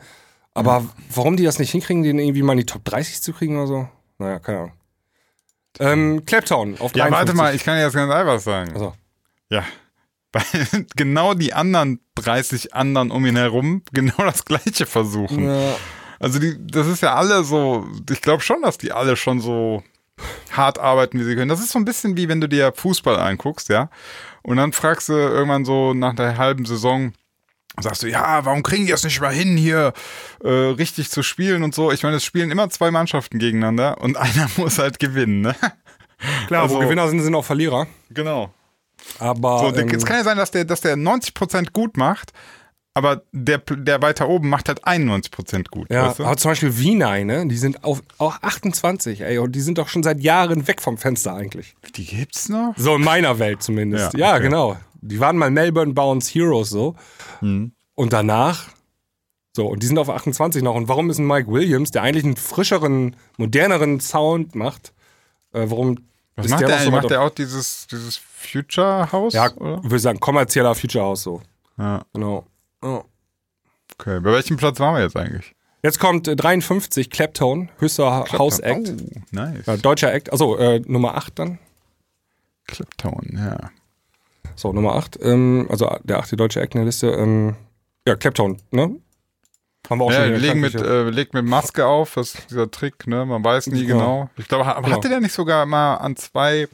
Aber 0.52 0.84
warum 1.12 1.36
die 1.36 1.44
das 1.44 1.58
nicht 1.58 1.70
hinkriegen, 1.70 2.02
den 2.02 2.18
irgendwie 2.18 2.42
mal 2.42 2.52
in 2.52 2.58
die 2.58 2.66
Top 2.66 2.84
30 2.84 3.22
zu 3.22 3.32
kriegen 3.32 3.56
oder 3.56 3.66
so? 3.66 3.88
Naja, 4.18 4.38
keine 4.40 4.58
Ahnung. 4.58 4.72
Ähm, 5.80 6.24
Claptown 6.24 6.74
auf 6.78 6.92
53. 6.92 6.96
Ja, 6.96 7.10
warte 7.10 7.34
mal, 7.34 7.54
ich 7.54 7.64
kann 7.64 7.76
dir 7.76 7.82
jetzt 7.84 7.94
ganz 7.94 8.12
einfach 8.12 8.40
sagen. 8.40 8.72
Also, 8.72 8.94
Ja. 9.50 9.64
Weil 10.32 10.86
genau 10.96 11.34
die 11.34 11.54
anderen 11.54 12.00
30 12.16 12.74
anderen 12.74 13.12
um 13.12 13.24
ihn 13.24 13.36
herum 13.36 13.82
genau 13.92 14.16
das 14.18 14.44
gleiche 14.44 14.84
versuchen. 14.84 15.44
ja, 15.48 15.76
Also 16.18 16.40
die, 16.40 16.56
das 16.66 16.88
ist 16.88 17.02
ja 17.02 17.14
alle 17.14 17.44
so, 17.44 17.86
ich 18.10 18.20
glaube 18.20 18.42
schon, 18.42 18.62
dass 18.62 18.76
die 18.78 18.90
alle 18.90 19.14
schon 19.16 19.40
so 19.40 19.84
hart 20.50 20.78
arbeiten, 20.78 21.18
wie 21.20 21.24
sie 21.24 21.34
können. 21.36 21.48
Das 21.48 21.60
ist 21.60 21.70
so 21.70 21.78
ein 21.78 21.84
bisschen 21.84 22.16
wie 22.16 22.28
wenn 22.28 22.40
du 22.40 22.48
dir 22.48 22.72
Fußball 22.74 23.16
anguckst, 23.16 23.68
ja. 23.68 23.90
Und 24.42 24.56
dann 24.56 24.72
fragst 24.72 25.08
du 25.08 25.12
irgendwann 25.12 25.64
so 25.64 25.94
nach 25.94 26.14
der 26.14 26.36
halben 26.36 26.64
Saison, 26.66 27.12
sagst 27.80 28.02
du, 28.02 28.08
ja, 28.08 28.44
warum 28.44 28.62
kriegen 28.62 28.86
die 28.86 28.92
das 28.92 29.02
nicht 29.04 29.20
mal 29.20 29.32
hin, 29.34 29.56
hier 29.56 29.92
äh, 30.44 30.48
richtig 30.48 31.10
zu 31.10 31.22
spielen 31.22 31.62
und 31.64 31.74
so. 31.74 31.90
Ich 31.92 32.02
meine, 32.02 32.16
es 32.16 32.24
spielen 32.24 32.50
immer 32.50 32.70
zwei 32.70 32.90
Mannschaften 32.90 33.38
gegeneinander 33.38 34.00
und 34.00 34.16
einer 34.16 34.48
muss 34.56 34.78
halt 34.78 34.98
gewinnen, 34.98 35.40
ne? 35.40 35.56
klar, 36.46 36.70
wo 36.70 36.76
Also- 36.76 36.78
Gewinner 36.80 37.08
sind, 37.08 37.20
sind 37.20 37.34
auch 37.34 37.44
Verlierer. 37.44 37.86
Genau. 38.10 38.52
Aber 39.18 39.58
So, 39.58 39.76
ähm, 39.76 39.88
es 39.90 40.06
kann 40.06 40.16
ja 40.18 40.24
sein, 40.24 40.36
dass 40.38 40.50
der, 40.50 40.64
dass 40.64 40.80
der 40.80 40.96
90% 40.96 41.72
gut 41.72 41.96
macht, 41.96 42.32
aber 42.94 43.22
der, 43.32 43.58
der 43.58 44.00
weiter 44.00 44.28
oben 44.28 44.48
macht 44.48 44.68
halt 44.68 44.84
91% 44.86 45.68
gut. 45.70 45.90
Ja, 45.90 46.06
weißt 46.08 46.20
du? 46.20 46.24
aber 46.24 46.36
zum 46.36 46.52
Beispiel 46.52 46.78
Wienei, 46.78 47.24
ne? 47.24 47.46
Die 47.48 47.56
sind 47.56 47.82
auf 47.82 48.02
auch 48.18 48.40
28, 48.40 49.20
ey, 49.22 49.38
und 49.38 49.50
die 49.52 49.60
sind 49.60 49.78
doch 49.78 49.88
schon 49.88 50.02
seit 50.04 50.20
Jahren 50.20 50.68
weg 50.68 50.80
vom 50.80 50.96
Fenster 50.96 51.34
eigentlich. 51.34 51.74
Die 51.96 52.06
gibt's 52.06 52.48
noch? 52.48 52.72
So 52.76 52.94
in 52.94 53.02
meiner 53.02 53.38
Welt 53.40 53.62
zumindest. 53.64 54.14
Ja, 54.14 54.18
Ja, 54.28 54.34
okay. 54.34 54.44
genau. 54.44 54.76
Die 55.08 55.20
waren 55.20 55.36
mal 55.36 55.50
Melbourne 55.50 55.92
Bounce 55.92 56.32
Heroes 56.32 56.70
so. 56.70 56.94
Mhm. 57.40 57.72
Und 57.94 58.12
danach. 58.12 58.68
So, 59.56 59.66
und 59.66 59.82
die 59.82 59.86
sind 59.86 59.98
auf 59.98 60.10
28 60.10 60.62
noch. 60.62 60.74
Und 60.74 60.88
warum 60.88 61.10
ist 61.10 61.18
ein 61.18 61.26
Mike 61.26 61.50
Williams, 61.50 61.90
der 61.92 62.02
eigentlich 62.02 62.24
einen 62.24 62.36
frischeren, 62.36 63.14
moderneren 63.36 64.00
Sound 64.00 64.54
macht, 64.54 64.92
äh, 65.52 65.66
warum 65.68 65.98
Was 66.34 66.48
macht 66.48 66.62
der 66.62 66.68
der? 66.68 66.80
so 66.80 66.90
macht 66.90 67.10
der 67.10 67.22
auch 67.22 67.30
dieses, 67.30 67.86
dieses 67.86 68.16
Future 68.16 69.12
House? 69.12 69.34
Ja, 69.34 69.52
oder? 69.54 69.82
würde 69.84 69.96
ich 69.96 70.02
sagen, 70.02 70.18
kommerzieller 70.18 70.74
Future 70.74 71.04
House 71.04 71.22
so. 71.22 71.40
Ja, 71.78 72.02
Genau. 72.12 72.46
Ja. 72.82 73.04
okay. 73.98 74.20
Bei 74.20 74.32
welchem 74.32 74.56
Platz 74.56 74.80
waren 74.80 74.96
wir 74.96 75.02
jetzt 75.02 75.16
eigentlich? 75.16 75.54
Jetzt 75.84 76.00
kommt 76.00 76.26
äh, 76.26 76.34
53, 76.34 77.10
Claptone, 77.10 77.68
höchster 77.78 78.24
House 78.32 78.58
Act. 78.58 78.90
Oh, 78.90 79.20
nice. 79.32 79.66
Ja, 79.66 79.76
deutscher 79.76 80.12
Act. 80.12 80.32
Also 80.32 80.56
äh, 80.56 80.80
Nummer 80.86 81.14
8 81.14 81.38
dann. 81.38 81.58
Clapton, 82.66 83.36
ja. 83.36 83.70
So, 84.56 84.72
Nummer 84.72 84.94
8. 84.96 85.18
Ähm, 85.22 85.66
also 85.70 85.96
der 86.04 86.18
achte 86.18 86.36
deutsche 86.36 86.60
Act 86.60 86.74
in 86.74 86.80
der 86.80 86.86
Liste. 86.86 87.08
Ähm, 87.10 87.56
ja, 88.06 88.14
Clapton, 88.16 88.58
ne? 88.70 88.96
Haben 89.90 89.98
wir 89.98 90.04
auch 90.04 90.12
ja 90.12 90.24
schon 90.24 90.34
legen 90.36 90.60
mit, 90.60 90.74
äh, 90.74 91.10
legt 91.10 91.34
mit 91.34 91.44
Maske 91.44 91.84
auf, 91.84 92.14
das 92.14 92.34
ist 92.34 92.50
dieser 92.50 92.70
Trick, 92.70 93.06
ne? 93.06 93.26
Man 93.26 93.44
weiß 93.44 93.66
nie 93.66 93.82
Ja. 93.82 93.88
genau. 93.88 94.30
Ich 94.38 94.48
glaube, 94.48 94.64
ha- 94.66 94.80
Genau. 94.80 94.96
hatte 94.96 95.08
der 95.10 95.20
nicht 95.20 95.34
sogar 95.34 95.66
mal 95.66 95.96
an 95.96 96.16
zwei. 96.16 96.68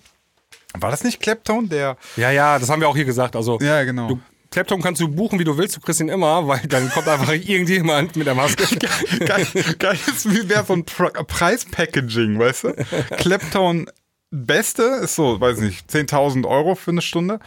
War 0.79 0.91
das 0.93 1.03
nicht 1.03 1.21
Clapton, 1.21 1.69
der. 1.69 1.97
Ja, 2.17 2.31
ja, 2.31 2.59
das 2.59 2.71
haben 2.71 2.81
wir 2.81 2.89
auch 2.89 2.95
hier 2.95 3.05
gesagt. 3.05 3.35
Also, 3.35 3.59
Ja, 3.61 3.83
genau. 3.83 4.09
du, 4.09 4.21
Clapton 4.53 4.81
kannst 4.83 5.01
du 5.01 5.09
buchen, 5.09 5.39
wie 5.41 5.45
du 5.45 5.57
willst, 5.59 5.77
du 5.77 5.81
kriegst 5.81 6.01
ihn 6.01 6.09
immer, 6.09 6.47
weil 6.47 6.61
dann 6.69 6.89
kommt 6.91 7.09
einfach 7.09 7.33
irgendjemand 7.33 8.15
mit 8.15 8.27
der 8.29 8.35
Maske. 8.37 8.65
Geil, 9.25 9.47
geil 9.79 9.99
ist, 10.07 10.31
wie 10.31 10.49
wäre 10.49 10.65
so 10.65 10.75
ein 10.75 10.85
Pre 10.85 11.11
Preispackaging, 11.11 12.39
weißt 12.39 12.65
du? 12.65 12.75
Clapton 13.17 13.91
Beste 14.33 14.83
ist 15.03 15.17
so, 15.17 15.41
weiß 15.41 15.59
nicht, 15.59 15.91
10.000 15.91 16.47
Euro 16.47 16.77
für 16.77 16.93
eine 16.93 17.03
Stunde. 17.03 17.41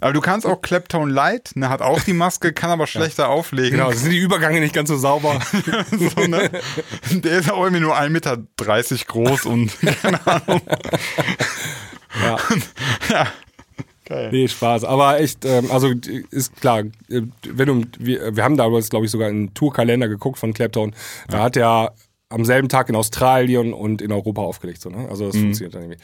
Aber 0.00 0.14
du 0.14 0.22
kannst 0.22 0.46
auch 0.46 0.62
Clapton 0.62 1.10
Light, 1.10 1.52
ne, 1.54 1.68
hat 1.68 1.82
auch 1.82 2.00
die 2.00 2.14
Maske, 2.14 2.54
kann 2.54 2.70
aber 2.70 2.86
schlechter 2.86 3.28
auflegen. 3.28 3.78
Genau, 3.78 3.92
sind 3.92 4.10
die 4.10 4.18
Übergänge 4.18 4.60
nicht 4.60 4.74
ganz 4.74 4.88
so 4.88 4.96
sauber. 4.96 5.38
so, 5.90 6.26
ne? 6.26 6.50
Der 7.10 7.38
ist 7.38 7.50
auch 7.50 7.62
irgendwie 7.62 7.82
nur 7.82 7.94
1,30 7.94 8.08
Meter 8.08 8.38
groß 9.06 9.44
und 9.44 9.70
keine 10.02 10.26
Ahnung. 10.26 10.62
ja. 12.22 12.38
Ja. 13.10 13.26
Geil. 14.10 14.30
Nee, 14.32 14.48
Spaß. 14.48 14.82
Aber 14.84 15.20
echt, 15.20 15.44
ähm, 15.44 15.70
also 15.70 15.92
ist 16.30 16.60
klar, 16.60 16.80
äh, 17.08 17.22
wenn 17.48 17.66
du, 17.66 17.84
wir, 17.98 18.34
wir 18.34 18.42
haben 18.42 18.56
damals, 18.56 18.90
glaube 18.90 19.04
ich, 19.04 19.12
sogar 19.12 19.28
einen 19.28 19.54
Tourkalender 19.54 20.08
geguckt 20.08 20.38
von 20.38 20.52
Clapton. 20.52 20.96
Da 21.28 21.44
hat 21.44 21.56
er 21.56 21.94
am 22.30 22.44
selben 22.44 22.68
Tag 22.68 22.88
in 22.88 22.96
Australien 22.96 23.74
und 23.74 24.00
in 24.02 24.10
Europa 24.12 24.40
aufgelegt. 24.42 24.80
So, 24.80 24.88
ne? 24.88 25.08
Also 25.08 25.26
das 25.26 25.36
funktioniert 25.36 25.74
dann 25.74 25.82
irgendwie. 25.82 25.98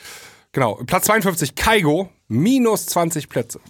Genau. 0.52 0.74
Platz 0.86 1.06
52, 1.06 1.54
Kaigo, 1.54 2.08
minus 2.28 2.86
20 2.86 3.28
Plätze. 3.28 3.60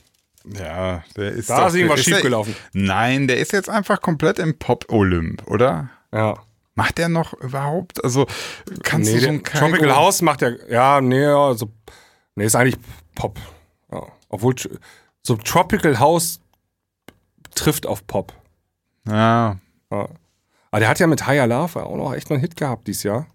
Ja, 0.59 1.03
der 1.17 1.33
ist 1.33 1.51
Da 1.51 1.61
doch, 1.61 1.69
ist 1.69 1.75
irgendwas 1.75 2.05
der- 2.05 2.15
schiefgelaufen. 2.15 2.55
Der, 2.75 2.83
nein, 2.83 3.27
der 3.29 3.39
ist 3.39 3.53
jetzt 3.53 3.69
einfach 3.69 4.01
komplett 4.01 4.39
im 4.39 4.57
Pop-Olymp, 4.59 5.47
oder? 5.49 5.91
Ja. 6.13 6.35
Macht 6.77 6.99
der 6.99 7.09
noch 7.09 7.33
überhaupt? 7.35 8.05
Also, 8.05 8.27
kannst 8.83 9.09
Nee, 9.11 9.15
du 9.17 9.21
so 9.21 9.27
der 9.27 9.35
ein 9.35 9.43
Kaigo- 9.43 9.59
Tropical 9.59 9.97
House 9.97 10.23
macht 10.23 10.43
ja, 10.43 10.51
ja, 10.69 11.01
nee, 11.01 11.25
also, 11.25 11.71
nee, 12.37 12.45
ist 12.45 12.55
eigentlich 12.55 12.77
Pop. 13.15 13.39
Ja. 13.91 14.03
Obwohl, 14.29 14.55
so 15.23 15.37
Tropical 15.37 15.99
House 15.99 16.39
trifft 17.55 17.87
auf 17.87 18.07
Pop. 18.07 18.33
Ja, 19.09 19.57
Ja. 19.91 20.09
Aber 20.77 20.81
der 20.81 20.91
hat 20.91 20.99
ja 20.99 21.07
mit 21.07 21.27
Higher 21.27 21.47
Love 21.47 21.87
auch 21.87 21.97
noch 21.97 22.13
echt 22.13 22.31
einen 22.31 22.39
Hit 22.39 22.55
gehabt 22.55 22.87
dieses 22.87 23.03
Jahr. 23.03 23.27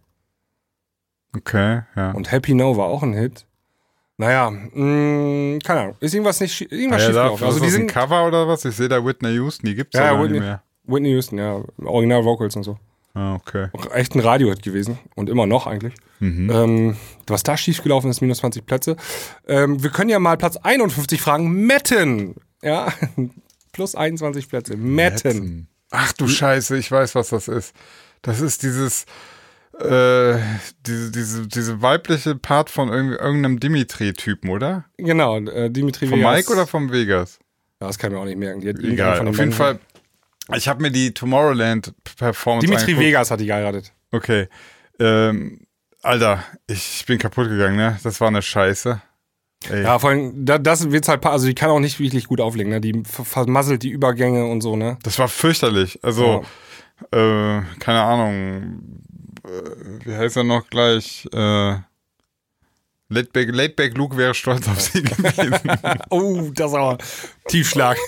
okay, 1.35 1.81
ja. 1.95 2.11
Und 2.11 2.31
Happy 2.31 2.53
Now 2.53 2.77
war 2.77 2.85
auch 2.85 3.01
ein 3.01 3.13
Hit. 3.13 3.47
Naja, 4.17 4.51
mh, 4.51 5.57
keine 5.63 5.79
Ahnung. 5.79 5.95
Ist 6.01 6.13
irgendwas 6.13 6.39
nicht 6.39 6.71
irgendwas 6.71 7.01
schief 7.01 7.13
gelaufen. 7.13 7.43
Also 7.43 7.59
die 7.59 7.71
sind 7.71 7.87
Cover 7.87 8.27
oder 8.27 8.47
was? 8.47 8.63
Ich 8.65 8.75
sehe 8.75 8.87
da 8.89 9.03
Whitney 9.03 9.29
Houston, 9.33 9.65
die 9.65 9.73
gibt's 9.73 9.97
Ja, 9.97 10.03
ja, 10.03 10.11
gar 10.11 10.17
nicht 10.21 10.33
Whitney. 10.33 10.39
mehr. 10.45 10.61
Whitney 10.83 11.09
Houston, 11.13 11.39
ja, 11.39 11.63
Original 11.83 12.23
Vocals 12.23 12.55
und 12.57 12.61
so. 12.61 12.77
Ah, 13.15 13.33
okay. 13.33 13.69
Auch 13.73 13.91
echt 13.91 14.13
ein 14.13 14.19
Radio-Hit 14.19 14.61
gewesen 14.61 14.99
und 15.15 15.27
immer 15.27 15.47
noch 15.47 15.65
eigentlich. 15.65 15.95
Mhm. 16.19 16.51
Ähm, 16.51 16.97
was 17.25 17.41
da 17.41 17.57
schiefgelaufen 17.57 18.11
ist, 18.11 18.21
minus 18.21 18.37
20 18.37 18.67
Plätze. 18.67 18.97
Ähm, 19.47 19.81
wir 19.81 19.89
können 19.89 20.11
ja 20.11 20.19
mal 20.19 20.37
Platz 20.37 20.57
51 20.57 21.19
fragen. 21.19 21.51
Metten. 21.65 22.35
Ja, 22.61 22.93
plus 23.71 23.95
21 23.95 24.47
Plätze. 24.47 24.77
Metten. 24.77 25.67
Ach 25.91 26.13
du 26.13 26.27
Scheiße, 26.27 26.77
ich 26.77 26.91
weiß, 26.91 27.15
was 27.15 27.29
das 27.29 27.47
ist. 27.47 27.75
Das 28.21 28.39
ist 28.41 28.63
dieses, 28.63 29.05
äh, 29.79 30.37
diese, 30.85 31.11
diese, 31.11 31.47
diese 31.47 31.81
weibliche 31.81 32.35
Part 32.35 32.69
von 32.69 32.89
irgend- 32.89 33.19
irgendeinem 33.19 33.59
Dimitri-Typen, 33.59 34.49
oder? 34.49 34.85
Genau, 34.97 35.37
äh, 35.39 35.69
Dimitri 35.69 36.07
Von 36.07 36.19
Vegas. 36.19 36.35
Mike 36.35 36.51
oder 36.53 36.67
vom 36.67 36.91
Vegas? 36.91 37.39
Ja, 37.81 37.87
das 37.87 37.97
kann 37.97 38.11
ich 38.11 38.15
mir 38.15 38.21
auch 38.21 38.25
nicht 38.25 38.37
merken. 38.37 38.61
Egal. 38.61 39.19
Auf 39.19 39.25
jeden 39.25 39.35
beiden- 39.37 39.53
Fall, 39.53 39.79
ich 40.55 40.67
habe 40.67 40.81
mir 40.81 40.91
die 40.91 41.13
Tomorrowland-Performance 41.13 42.65
Dimitri 42.67 42.83
angeguckt. 42.91 43.05
Vegas 43.07 43.31
hat 43.31 43.39
die 43.39 43.45
geheiratet. 43.47 43.91
Okay. 44.11 44.47
Ähm, 44.99 45.65
Alter, 46.03 46.43
ich 46.67 47.05
bin 47.07 47.17
kaputt 47.19 47.47
gegangen, 47.49 47.75
ne? 47.75 47.99
Das 48.03 48.19
war 48.21 48.27
eine 48.29 48.41
Scheiße. 48.41 49.01
Ey. 49.69 49.83
Ja, 49.83 49.99
vor 49.99 50.09
allem, 50.09 50.45
da, 50.45 50.57
das 50.57 50.89
wird's 50.91 51.07
halt, 51.07 51.23
also 51.25 51.45
die 51.45 51.53
kann 51.53 51.69
auch 51.69 51.79
nicht 51.79 51.99
wirklich 51.99 52.25
gut 52.27 52.41
auflegen, 52.41 52.71
ne? 52.71 52.81
Die 52.81 53.03
ver- 53.05 53.25
vermasselt 53.25 53.83
die 53.83 53.89
Übergänge 53.91 54.45
und 54.45 54.61
so, 54.61 54.75
ne? 54.75 54.97
Das 55.03 55.19
war 55.19 55.27
fürchterlich. 55.27 55.99
Also, 56.03 56.43
äh, 57.11 57.61
keine 57.79 58.01
Ahnung, 58.01 58.81
äh, 59.45 60.05
wie 60.05 60.15
heißt 60.15 60.37
er 60.37 60.43
noch 60.45 60.67
gleich? 60.69 61.27
Äh, 61.33 61.75
Laidback, 63.09 63.49
Laidback 63.53 63.97
Luke 63.97 64.15
wäre 64.15 64.33
stolz 64.33 64.67
auf 64.69 64.79
sie 64.79 65.03
gewesen. 65.03 65.53
Oh, 66.09 66.49
das 66.55 66.71
ist 66.71 66.77
aber 66.77 66.97
Tiefschlag. 67.49 67.97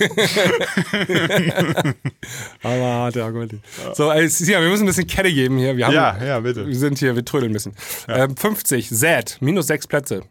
aber 2.62 2.82
hart, 2.84 3.16
ja, 3.16 3.30
gut. 3.30 3.50
So, 3.94 4.10
ey, 4.10 4.28
Sian, 4.28 4.62
wir 4.62 4.70
müssen 4.70 4.84
ein 4.84 4.86
bisschen 4.86 5.06
Kette 5.06 5.32
geben 5.32 5.58
hier. 5.58 5.76
Wir 5.76 5.86
haben, 5.86 5.94
ja, 5.94 6.24
ja, 6.24 6.40
bitte. 6.40 6.66
Wir 6.66 6.74
sind 6.76 6.98
hier, 6.98 7.14
wir 7.14 7.24
trödeln 7.24 7.50
ein 7.50 7.54
bisschen. 7.54 7.74
Ähm, 8.08 8.36
50, 8.36 8.88
Z, 8.90 9.36
minus 9.40 9.66
6 9.66 9.86
Plätze. 9.86 10.22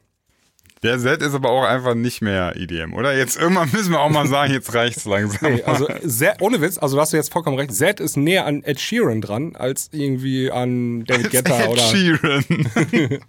Der 0.84 1.00
Set 1.00 1.22
ist 1.22 1.34
aber 1.34 1.50
auch 1.50 1.64
einfach 1.64 1.96
nicht 1.96 2.22
mehr 2.22 2.54
EDM, 2.58 2.94
oder? 2.94 3.16
Jetzt 3.18 3.38
irgendwann 3.38 3.70
müssen 3.72 3.92
wir 3.92 4.02
auch 4.02 4.10
mal 4.10 4.28
sagen, 4.28 4.52
jetzt 4.54 4.74
reicht's 4.74 5.06
langsam. 5.06 5.54
Nee, 5.54 5.64
also 5.64 5.88
Z, 6.06 6.36
ohne 6.42 6.60
Witz, 6.62 6.78
also 6.78 6.98
du 6.98 7.02
hast 7.02 7.14
du 7.14 7.18
jetzt 7.18 7.32
vollkommen 7.32 7.58
recht, 7.58 7.74
Z 7.74 8.00
ist 8.02 8.18
näher 8.18 8.46
an 8.46 8.64
Ed 8.64 8.80
Sheeran 8.80 9.22
dran, 9.22 9.56
als 9.56 9.90
irgendwie 9.94 10.52
an 10.52 11.06
David 11.06 11.32
Guetta 11.32 11.62
Ed 11.64 11.70
oder. 11.70 11.82
Sheeran. 11.82 12.46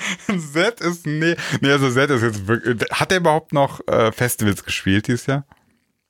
Z 0.52 0.80
ist 0.80 1.06
nee, 1.06 1.36
nee, 1.60 1.70
also 1.70 1.90
Z 1.90 2.10
ist 2.10 2.22
jetzt 2.22 2.46
wirklich. 2.46 2.88
Hat 2.90 3.10
er 3.12 3.18
überhaupt 3.18 3.52
noch 3.52 3.86
äh, 3.88 4.12
Festivals 4.12 4.64
gespielt 4.64 5.08
dieses 5.08 5.26
Jahr? 5.26 5.44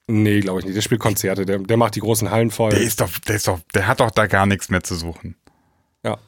Nee, 0.07 0.41
glaube 0.41 0.61
ich 0.61 0.67
nicht. 0.67 0.77
Der 0.77 0.83
spielt 0.83 1.01
Konzerte, 1.01 1.47
der, 1.47 1.59
der 1.61 1.77
macht 1.77 1.95
die 1.95 2.01
großen 2.01 2.31
Hallen 2.31 2.51
voll. 2.51 2.71
Der 2.71 2.81
ist 2.81 3.01
doch, 3.01 3.11
der 3.27 3.37
ist 3.37 3.47
doch, 3.49 3.61
der 3.75 3.87
hat 3.87 4.01
doch 4.01 4.11
da 4.11 4.27
gar 4.27 4.45
nichts 4.47 4.69
mehr 4.69 4.83
zu 4.83 4.95
suchen. 4.95 5.37
ja. 6.05 6.19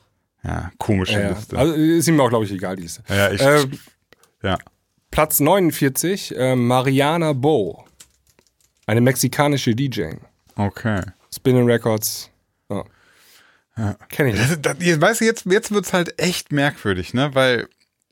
Ja, 0.45 0.73
komische 0.77 1.21
ja. 1.21 1.29
Liste. 1.31 1.57
Also 1.57 1.73
ist 1.75 2.09
ihm 2.09 2.19
auch, 2.21 2.29
glaube 2.29 2.45
ich, 2.45 2.51
egal, 2.51 2.75
die 2.75 2.83
Liste. 2.83 3.05
ja, 3.09 3.31
ich, 3.31 3.41
Äh, 3.41 3.65
ja. 4.43 4.59
Platz 5.11 5.41
49, 5.41 6.37
äh, 6.37 6.57
Mariana 6.57 7.33
Bo. 7.33 7.85
Eine 8.87 9.01
mexikanische 9.01 9.75
DJ. 9.75 10.15
Okay. 10.57 11.03
Spinning 11.33 11.67
Records. 11.67 12.31
Ja. 13.77 13.97
Kenn 14.11 14.29
ich. 14.29 14.37
Das, 14.37 14.61
das, 14.61 14.77
jetzt, 14.81 15.01
weißt 15.01 15.21
du, 15.21 15.25
jetzt, 15.25 15.47
jetzt 15.47 15.71
wird's 15.71 15.93
halt 15.93 16.21
echt 16.21 16.53
merkwürdig, 16.53 17.15
ne? 17.15 17.35
Weil 17.35 17.69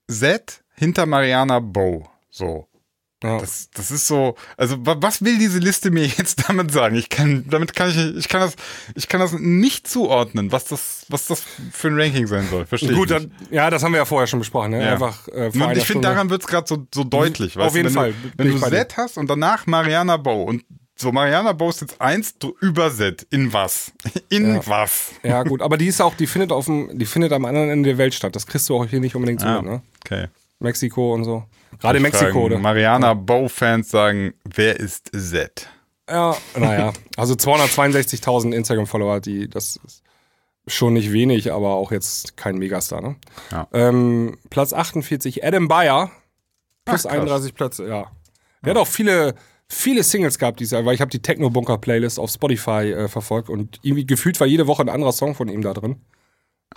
Z 0.08 0.62
hinter 0.74 1.06
Mariana 1.06 1.60
Bow. 1.60 2.08
So. 2.30 2.66
Ja. 3.22 3.38
Das, 3.38 3.68
das 3.74 3.90
ist 3.90 4.06
so, 4.06 4.34
also 4.56 4.84
wa- 4.86 4.96
was 4.98 5.22
will 5.22 5.36
diese 5.38 5.58
Liste 5.58 5.90
mir 5.90 6.06
jetzt 6.16 6.48
damit 6.48 6.70
sagen? 6.72 6.96
Ich 6.96 7.10
kann, 7.10 7.44
damit 7.50 7.74
kann 7.74 7.90
ich, 7.90 7.98
ich 8.16 8.28
kann 8.28 8.40
das, 8.40 8.54
ich 8.94 9.08
kann 9.08 9.20
das 9.20 9.32
nicht 9.34 9.86
zuordnen, 9.86 10.52
was 10.52 10.64
das, 10.64 11.04
was 11.10 11.26
das 11.26 11.42
für 11.70 11.88
ein 11.88 12.00
Ranking 12.00 12.26
sein 12.26 12.48
soll. 12.50 12.64
Verstehe 12.64 12.92
Gut, 12.94 13.10
dann, 13.10 13.30
ja, 13.50 13.68
das 13.68 13.82
haben 13.82 13.92
wir 13.92 13.98
ja 13.98 14.04
vorher 14.06 14.26
schon 14.26 14.38
besprochen. 14.38 14.70
Ne? 14.70 14.82
Ja. 14.84 14.92
Einfach 14.94 15.28
äh, 15.28 15.52
vor 15.52 15.66
Und 15.68 15.76
ich 15.76 15.84
finde, 15.84 16.08
daran 16.08 16.30
wird's 16.30 16.46
gerade 16.46 16.66
so, 16.66 16.86
so 16.94 17.04
deutlich. 17.04 17.58
Auf 17.58 17.64
weißt 17.66 17.74
du? 17.74 17.78
jeden 17.78 17.88
wenn 17.88 17.94
Fall, 17.94 18.12
Du, 18.14 18.28
bin 18.30 18.32
wenn 18.38 18.54
du 18.54 18.60
bei 18.60 18.70
dir. 18.70 18.76
Z 18.88 18.96
hast 18.96 19.18
und 19.18 19.28
danach 19.28 19.66
Mariana 19.66 20.16
Bow 20.16 20.44
und 20.44 20.64
so 20.96 21.12
Mariana 21.12 21.52
Bow 21.52 21.68
ist 21.70 21.80
jetzt 21.82 22.00
eins 22.00 22.34
über 22.60 22.90
Z. 22.94 23.26
In 23.30 23.52
was? 23.52 23.92
In 24.30 24.54
Ja. 24.54 24.66
was? 24.66 25.10
Ja, 25.22 25.42
gut, 25.42 25.60
aber 25.60 25.76
die 25.76 25.86
ist 25.88 26.00
auch, 26.00 26.14
die 26.14 26.26
findet 26.26 26.52
auf 26.52 26.64
dem, 26.66 26.98
die 26.98 27.06
findet 27.06 27.32
am 27.32 27.44
anderen 27.44 27.68
Ende 27.68 27.90
der 27.90 27.98
Welt 27.98 28.14
statt. 28.14 28.34
Das 28.34 28.46
kriegst 28.46 28.66
du 28.70 28.76
auch 28.76 28.86
hier 28.86 29.00
nicht 29.00 29.14
unbedingt 29.14 29.40
so 29.42 29.46
Ah, 29.46 29.60
ne? 29.60 29.82
okay. 30.04 30.28
Mexiko 30.58 31.12
und 31.14 31.24
so. 31.24 31.44
Gerade 31.78 31.98
Ich 31.98 32.02
Mexiko, 32.02 32.46
oder? 32.46 32.58
Mariana 32.58 33.14
Bow-Fans 33.14 33.90
sagen, 33.90 34.34
wer 34.44 34.78
ist 34.78 35.10
Z? 35.14 35.68
Ja, 36.08 36.36
naja. 36.56 36.92
Also 37.16 37.34
262.000 37.34 38.52
Instagram-Follower, 38.52 39.20
die, 39.20 39.48
das 39.48 39.78
ist 39.84 40.02
schon 40.66 40.94
nicht 40.94 41.12
wenig, 41.12 41.52
aber 41.52 41.74
auch 41.74 41.92
jetzt 41.92 42.36
kein 42.36 42.58
Megastar, 42.58 43.00
ne? 43.00 43.16
Ja. 43.50 43.68
Ähm, 43.72 44.38
Platz 44.50 44.72
48, 44.72 45.44
Adam 45.44 45.68
Bayer. 45.68 46.10
Plus 46.84 47.06
Ach, 47.06 47.10
krass. 47.10 47.20
31 47.20 47.54
Plätze, 47.54 47.86
ja. 47.86 48.10
Der 48.64 48.74
hat 48.74 48.80
auch 48.80 48.86
viele, 48.86 49.34
viele 49.68 50.02
Singles 50.02 50.38
gehabt 50.38 50.60
dieses 50.60 50.72
Jahr, 50.72 50.84
weil 50.84 50.94
ich 50.94 51.00
habe 51.00 51.10
die 51.10 51.22
Techno-Bunker-Playlist 51.22 52.18
auf 52.18 52.30
Spotify 52.30 52.92
äh, 52.92 53.08
verfolgt 53.08 53.48
und 53.48 53.78
irgendwie 53.82 54.06
gefühlt 54.06 54.38
war 54.40 54.46
jede 54.46 54.66
Woche 54.66 54.82
ein 54.82 54.88
anderer 54.88 55.12
Song 55.12 55.34
von 55.34 55.48
ihm 55.48 55.62
da 55.62 55.72
drin. 55.72 56.00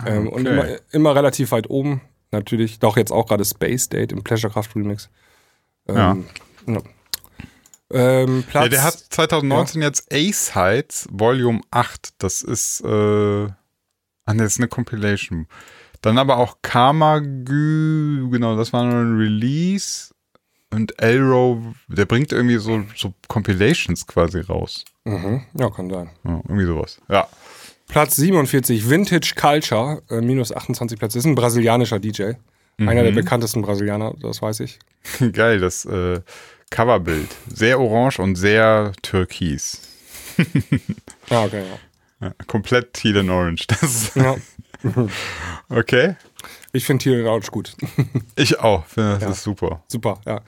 Ähm, 0.05 0.27
Und 0.27 0.47
okay. 0.47 0.53
immer, 0.53 0.65
immer 0.91 1.15
relativ 1.15 1.51
weit 1.51 1.69
oben, 1.69 2.01
natürlich. 2.33 2.79
Doch 2.79 2.97
jetzt 2.97 3.11
auch 3.11 3.27
gerade 3.27 3.45
Space 3.45 3.87
Date 3.89 4.11
im 4.11 4.23
Pleasurecraft 4.23 4.75
Remix. 4.75 5.09
Ähm, 5.87 6.25
ja. 6.67 6.81
Ähm, 7.91 8.43
Platz, 8.49 8.63
Ja, 8.63 8.69
der 8.69 8.83
hat 8.83 8.93
2019 8.97 9.81
jetzt 9.81 10.11
A-Sides 10.11 11.07
Volume 11.11 11.61
8. 11.71 12.15
Das 12.17 12.41
ist, 12.41 12.81
äh, 12.81 12.87
ah, 12.87 13.53
das 14.25 14.53
ist 14.53 14.59
eine 14.59 14.67
Compilation. 14.67 15.47
Dann 16.01 16.17
aber 16.17 16.37
auch 16.37 16.57
Karma 16.61 17.19
Gü, 17.19 18.29
genau, 18.29 18.57
das 18.57 18.73
war 18.73 18.83
nur 18.83 18.95
ein 18.95 19.17
Release. 19.17 20.13
Und 20.71 20.99
Elro, 21.01 21.61
der 21.87 22.05
bringt 22.05 22.31
irgendwie 22.31 22.57
so, 22.57 22.83
so 22.95 23.13
Compilations 23.27 24.07
quasi 24.07 24.39
raus. 24.41 24.83
Mhm. 25.05 25.45
Ja, 25.53 25.69
kann 25.69 25.89
sein. 25.89 26.09
Ja, 26.23 26.41
irgendwie 26.47 26.65
sowas. 26.65 26.99
Ja. 27.09 27.27
Platz 27.87 28.15
47, 28.15 28.89
Vintage 28.89 29.33
Culture, 29.35 30.01
äh, 30.09 30.21
minus 30.21 30.51
28 30.51 30.97
Plätze. 30.97 31.19
Ist 31.19 31.25
ein 31.25 31.35
brasilianischer 31.35 31.99
DJ. 31.99 32.33
Einer 32.79 33.03
der 33.03 33.11
bekanntesten 33.11 33.61
Brasilianer, 33.61 34.15
das 34.19 34.41
weiß 34.41 34.61
ich. 34.61 34.79
Geil, 35.33 35.59
das 35.59 35.85
äh, 35.85 36.21
Coverbild. 36.71 37.29
Sehr 37.53 37.79
orange 37.79 38.19
und 38.19 38.35
sehr 38.35 38.91
türkis. 39.01 39.81
Ja, 41.29 41.43
okay, 41.45 41.63
ja. 42.19 42.27
Ja, 42.27 42.33
komplett 42.47 42.93
teal 42.93 43.17
and 43.19 43.29
orange. 43.29 43.67
Das 43.67 44.13
ja. 44.15 44.35
okay. 45.69 46.15
Ich 46.71 46.85
finde 46.85 47.03
Thiel 47.03 47.25
Rausch 47.25 47.51
gut. 47.51 47.75
Ich 48.35 48.59
auch. 48.59 48.85
Finde, 48.87 49.13
das 49.13 49.21
Ja. 49.21 49.29
ist 49.29 49.43
super. 49.43 49.83
Super, 49.87 50.19
ja. 50.25 50.41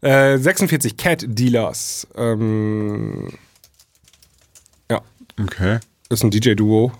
Äh, 0.00 0.38
46, 0.38 0.96
Cat 0.96 1.24
Dealers. 1.26 2.06
Ähm, 2.16 3.30
ja, 4.90 5.02
Okay. 5.40 5.80
Ist 6.12 6.24
ein 6.24 6.30
DJ-Duo. 6.30 6.92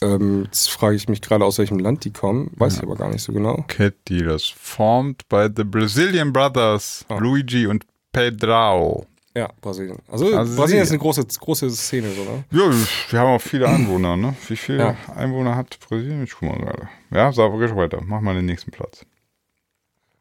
Ähm, 0.00 0.44
jetzt 0.44 0.70
frage 0.70 0.94
ich 0.96 1.08
mich 1.08 1.20
gerade, 1.20 1.44
aus 1.44 1.58
welchem 1.58 1.78
Land 1.80 2.04
die 2.04 2.12
kommen. 2.12 2.50
Weiß 2.56 2.76
ich 2.76 2.82
aber 2.82 2.94
gar 2.96 3.08
nicht 3.10 3.22
so 3.22 3.32
genau. 3.32 3.64
Cat 3.66 3.94
Dealers. 4.08 4.44
Formed 4.46 5.28
by 5.28 5.48
the 5.54 5.64
Brazilian 5.64 6.32
brothers 6.32 7.04
Ah. 7.08 7.18
Luigi 7.18 7.66
und 7.66 7.84
Pedrao. 8.12 9.06
Ja, 9.34 9.50
Brasilien. 9.60 9.98
Also, 10.08 10.30
Brasilien 10.30 10.68
sie- 10.68 10.76
ist 10.78 10.90
eine 10.90 10.98
große, 10.98 11.24
große 11.38 11.70
Szene, 11.70 12.08
so, 12.12 12.22
ne? 12.24 12.44
Ja, 12.50 12.70
wir 13.10 13.20
haben 13.20 13.36
auch 13.36 13.40
viele 13.42 13.68
Anwohner, 13.68 14.16
ne? 14.16 14.34
Wie 14.48 14.56
viele 14.56 14.78
Ja. 14.78 14.96
Einwohner 15.14 15.54
hat 15.56 15.78
Brasilien? 15.80 16.24
Ich 16.24 16.32
guck 16.32 16.48
mal 16.48 16.58
gerade. 16.58 16.88
Ja, 17.12 17.32
sag 17.32 17.52
geh 17.52 17.76
weiter. 17.76 18.00
Mach 18.04 18.20
mal 18.20 18.34
den 18.34 18.46
nächsten 18.46 18.70
Platz. 18.70 19.04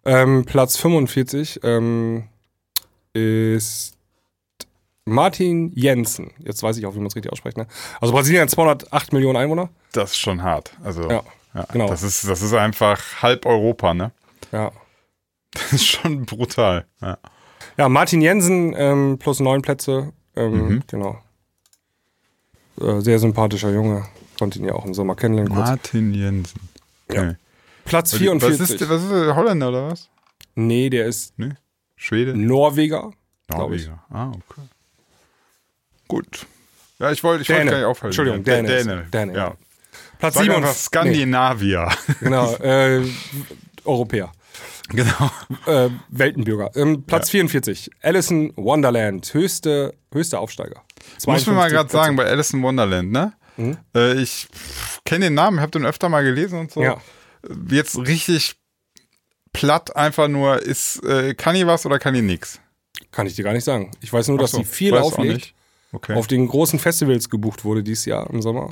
Ähm, 0.05 0.45
Platz 0.45 0.77
45 0.77 1.59
ähm, 1.63 2.23
ist 3.13 3.96
Martin 5.07 5.71
Jensen. 5.75 6.31
Jetzt 6.39 6.61
weiß 6.63 6.77
ich 6.77 6.85
auch, 6.85 6.93
wie 6.93 6.99
man 6.99 7.07
es 7.07 7.15
richtig 7.15 7.31
ausspricht. 7.31 7.57
Ne? 7.57 7.67
Also 8.01 8.13
Brasilien 8.13 8.41
hat 8.43 8.49
208 8.49 9.13
Millionen 9.13 9.37
Einwohner. 9.37 9.69
Das 9.93 10.11
ist 10.11 10.17
schon 10.17 10.43
hart. 10.43 10.71
Also, 10.83 11.09
Ja, 11.09 11.23
genau. 11.71 11.87
Das 11.87 12.03
ist, 12.03 12.27
das 12.27 12.41
ist 12.41 12.53
einfach 12.53 13.21
halb 13.21 13.45
Europa, 13.45 13.93
ne? 13.93 14.11
Ja. 14.51 14.71
Das 15.51 15.73
ist 15.73 15.85
schon 15.85 16.25
brutal. 16.25 16.85
Ja. 17.01 17.17
Ja, 17.77 17.89
Martin 17.89 18.21
Jensen 18.21 18.73
ähm, 18.77 19.17
plus 19.19 19.39
neun 19.39 19.61
Plätze. 19.61 20.13
Ähm, 20.35 20.67
Mhm. 20.67 20.83
Genau. 20.87 21.19
Äh, 22.79 23.01
sehr 23.01 23.17
sympathischer 23.19 23.71
Junge. 23.71 24.05
Konnte 24.37 24.59
ihn 24.59 24.65
ja 24.65 24.73
auch 24.73 24.85
im 24.85 24.93
Sommer 24.93 25.15
kennenlernen. 25.15 25.53
Kurz. 25.53 25.67
Martin 25.69 26.13
Jensen. 26.13 26.59
Okay. 27.09 27.35
Platz 27.85 28.13
Was 28.13 28.19
44. 28.19 28.59
ist, 28.81 28.89
was 28.89 29.01
ist 29.03 29.11
der 29.11 29.35
Holländer 29.35 29.69
oder 29.69 29.91
was? 29.91 30.09
Nee, 30.55 30.89
der 30.89 31.05
ist 31.05 31.33
Nee? 31.39 31.53
Schwede? 31.95 32.35
Norweger. 32.37 33.11
Norweger. 33.49 34.03
Ah, 34.09 34.29
okay. 34.29 34.61
Gut. 36.07 36.45
Ja, 36.99 37.11
ich 37.11 37.23
wollte 37.23 37.43
ich 37.43 37.49
wollte 37.49 37.65
gar 37.65 37.75
nicht 37.77 37.85
aufhalten. 37.85 38.07
Entschuldigung, 38.07 38.39
Dä- 38.41 38.43
Däne 38.43 38.67
Däne. 38.67 39.07
Däne, 39.13 39.33
Ja. 39.35 39.55
Platz 40.19 40.33
Sag 40.33 40.43
einfach 40.43 40.55
47. 40.73 40.83
Skandinavier. 40.83 41.89
Nee, 42.07 42.13
genau, 42.21 42.55
äh, 42.61 43.03
Europäer. 43.85 44.31
genau. 44.89 45.31
Äh, 45.67 45.89
Weltenbürger. 46.09 46.71
Ähm, 46.75 47.03
Platz 47.03 47.29
44. 47.29 47.91
Alison 48.01 48.51
Wonderland. 48.55 49.31
Höchste, 49.33 49.93
höchste 50.11 50.39
Aufsteiger. 50.39 50.81
Muss 51.27 51.45
mir 51.45 51.53
mal 51.53 51.69
52 51.69 51.71
gerade 51.73 51.89
sagen, 51.91 52.15
bei 52.15 52.25
Alice 52.25 52.53
Wonderland, 52.53 53.11
ne? 53.11 53.33
Mhm. 53.57 53.77
Äh, 53.95 54.13
ich 54.21 54.47
kenne 55.05 55.25
den 55.25 55.33
Namen, 55.35 55.59
habe 55.59 55.71
den 55.71 55.85
öfter 55.85 56.09
mal 56.09 56.23
gelesen 56.23 56.59
und 56.59 56.71
so. 56.71 56.81
Ja. 56.81 56.97
Jetzt 57.69 57.97
richtig 57.97 58.55
platt 59.53 59.95
einfach 59.95 60.27
nur, 60.27 60.61
ist, 60.61 61.03
äh, 61.03 61.33
kann 61.35 61.53
die 61.55 61.65
was 61.67 61.85
oder 61.85 61.99
kann 61.99 62.13
die 62.15 62.21
nix? 62.21 62.59
Kann 63.11 63.27
ich 63.27 63.35
dir 63.35 63.43
gar 63.43 63.53
nicht 63.53 63.63
sagen. 63.63 63.91
Ich 64.01 64.11
weiß 64.11 64.27
nur, 64.29 64.37
Ach 64.37 64.41
dass 64.41 64.51
so, 64.51 64.57
sie 64.59 64.63
viel 64.65 64.95
auflegt. 64.97 65.53
Okay. 65.97 66.13
Auf 66.13 66.27
den 66.27 66.47
großen 66.47 66.77
Festivals 66.77 67.27
gebucht 67.29 67.65
wurde 67.65 67.81
dieses 67.81 68.05
Jahr 68.05 68.29
im 68.29 68.43
Sommer. 68.43 68.71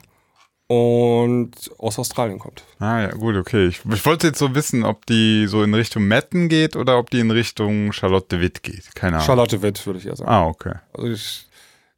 Und 0.67 1.51
aus 1.77 1.97
Australien 1.99 2.39
kommt. 2.39 2.63
Ah 2.79 3.01
ja, 3.01 3.11
gut, 3.11 3.35
okay. 3.35 3.67
Ich, 3.67 3.81
ich 3.85 4.05
wollte 4.05 4.27
jetzt 4.27 4.39
so 4.39 4.53
wissen, 4.53 4.83
ob 4.83 5.05
die 5.07 5.47
so 5.47 5.63
in 5.63 5.73
Richtung 5.73 6.07
Metten 6.07 6.49
geht 6.49 6.75
oder 6.75 6.97
ob 6.99 7.09
die 7.09 7.19
in 7.19 7.31
Richtung 7.31 7.91
Charlotte 7.93 8.39
Witt 8.41 8.61
geht. 8.61 8.95
Keine 8.95 9.17
Ahnung. 9.17 9.25
Charlotte 9.25 9.61
Witt, 9.63 9.85
würde 9.85 9.99
ich 9.99 10.05
ja 10.05 10.15
sagen. 10.15 10.29
Ah, 10.29 10.45
okay. 10.45 10.73
Also 10.93 11.07
ich, 11.09 11.47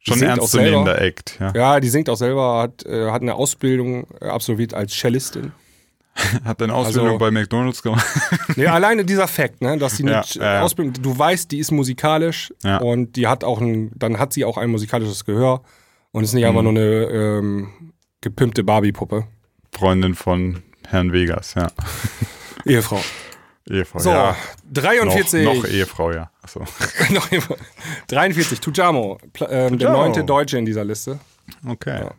Schon 0.00 0.22
ernstzunehmender. 0.22 1.00
Act, 1.00 1.36
ja. 1.40 1.52
Ja, 1.54 1.80
die 1.80 1.88
singt 1.88 2.08
auch 2.08 2.16
selber, 2.16 2.62
hat, 2.62 2.86
äh, 2.86 3.10
hat 3.10 3.20
eine 3.20 3.34
Ausbildung 3.34 4.06
äh, 4.20 4.26
absolviert 4.26 4.72
als 4.72 4.92
Cellistin. 4.94 5.52
Hat 6.44 6.60
eine 6.62 6.74
Ausbildung 6.74 7.06
Also- 7.08 7.18
bei 7.18 7.30
McDonalds 7.30 7.82
gemacht. 7.82 8.06
Nee, 8.56 8.66
alleine 8.66 9.04
dieser 9.04 9.28
Fakt, 9.28 9.60
ne, 9.62 9.76
dass 9.78 9.96
sie 9.98 10.02
eine 10.02 10.12
Ja, 10.12 10.22
ja. 10.34 10.62
Ausbildung, 10.62 10.94
du 11.00 11.16
weißt, 11.16 11.50
die 11.52 11.58
ist 11.58 11.70
musikalisch 11.70 12.52
Ja. 12.64 12.78
und 12.78 13.14
die 13.16 13.26
hat 13.28 13.44
auch 13.44 13.60
ein, 13.60 13.92
dann 13.94 14.18
hat 14.18 14.32
sie 14.32 14.44
auch 14.44 14.56
ein 14.58 14.70
musikalisches 14.70 15.24
Gehör 15.24 15.62
und 16.12 16.24
ist 16.24 16.32
nicht 16.34 16.44
einfach 16.46 16.62
Mhm. 16.62 16.72
nur 16.74 16.82
eine 16.82 17.04
ähm, 17.04 17.92
gepimpte 18.20 18.64
Barbie-Puppe. 18.64 19.26
Freundin 19.72 20.14
von 20.14 20.62
Herrn 20.88 21.12
Vegas, 21.12 21.54
ja. 21.54 21.68
Ehefrau. 22.66 23.00
Ehefrau, 23.70 23.98
So, 24.00 24.10
ja. 24.10 24.34
43. 24.72 25.44
Noch, 25.44 25.54
noch 25.56 25.64
Ehefrau, 25.66 26.12
ja. 26.12 26.30
Achso. 26.42 26.64
Noch 27.12 27.30
Ehefrau. 27.30 27.56
43, 28.08 28.60
Tujamo, 28.60 29.18
ähm, 29.22 29.78
der 29.78 29.88
Tujamo. 29.88 29.96
neunte 29.98 30.24
Deutsche 30.24 30.56
in 30.58 30.64
dieser 30.64 30.84
Liste. 30.84 31.18
Okay. 31.66 32.00
Ja. 32.00 32.10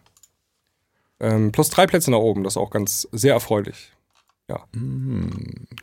Ähm, 1.19 1.51
plus 1.51 1.69
drei 1.69 1.85
Plätze 1.85 2.11
nach 2.11 2.19
oben, 2.19 2.43
das 2.43 2.53
ist 2.53 2.57
auch 2.57 2.71
ganz 2.71 3.07
sehr 3.11 3.33
erfreulich. 3.33 3.91
Ja. 4.49 4.63
Hm. 4.73 5.29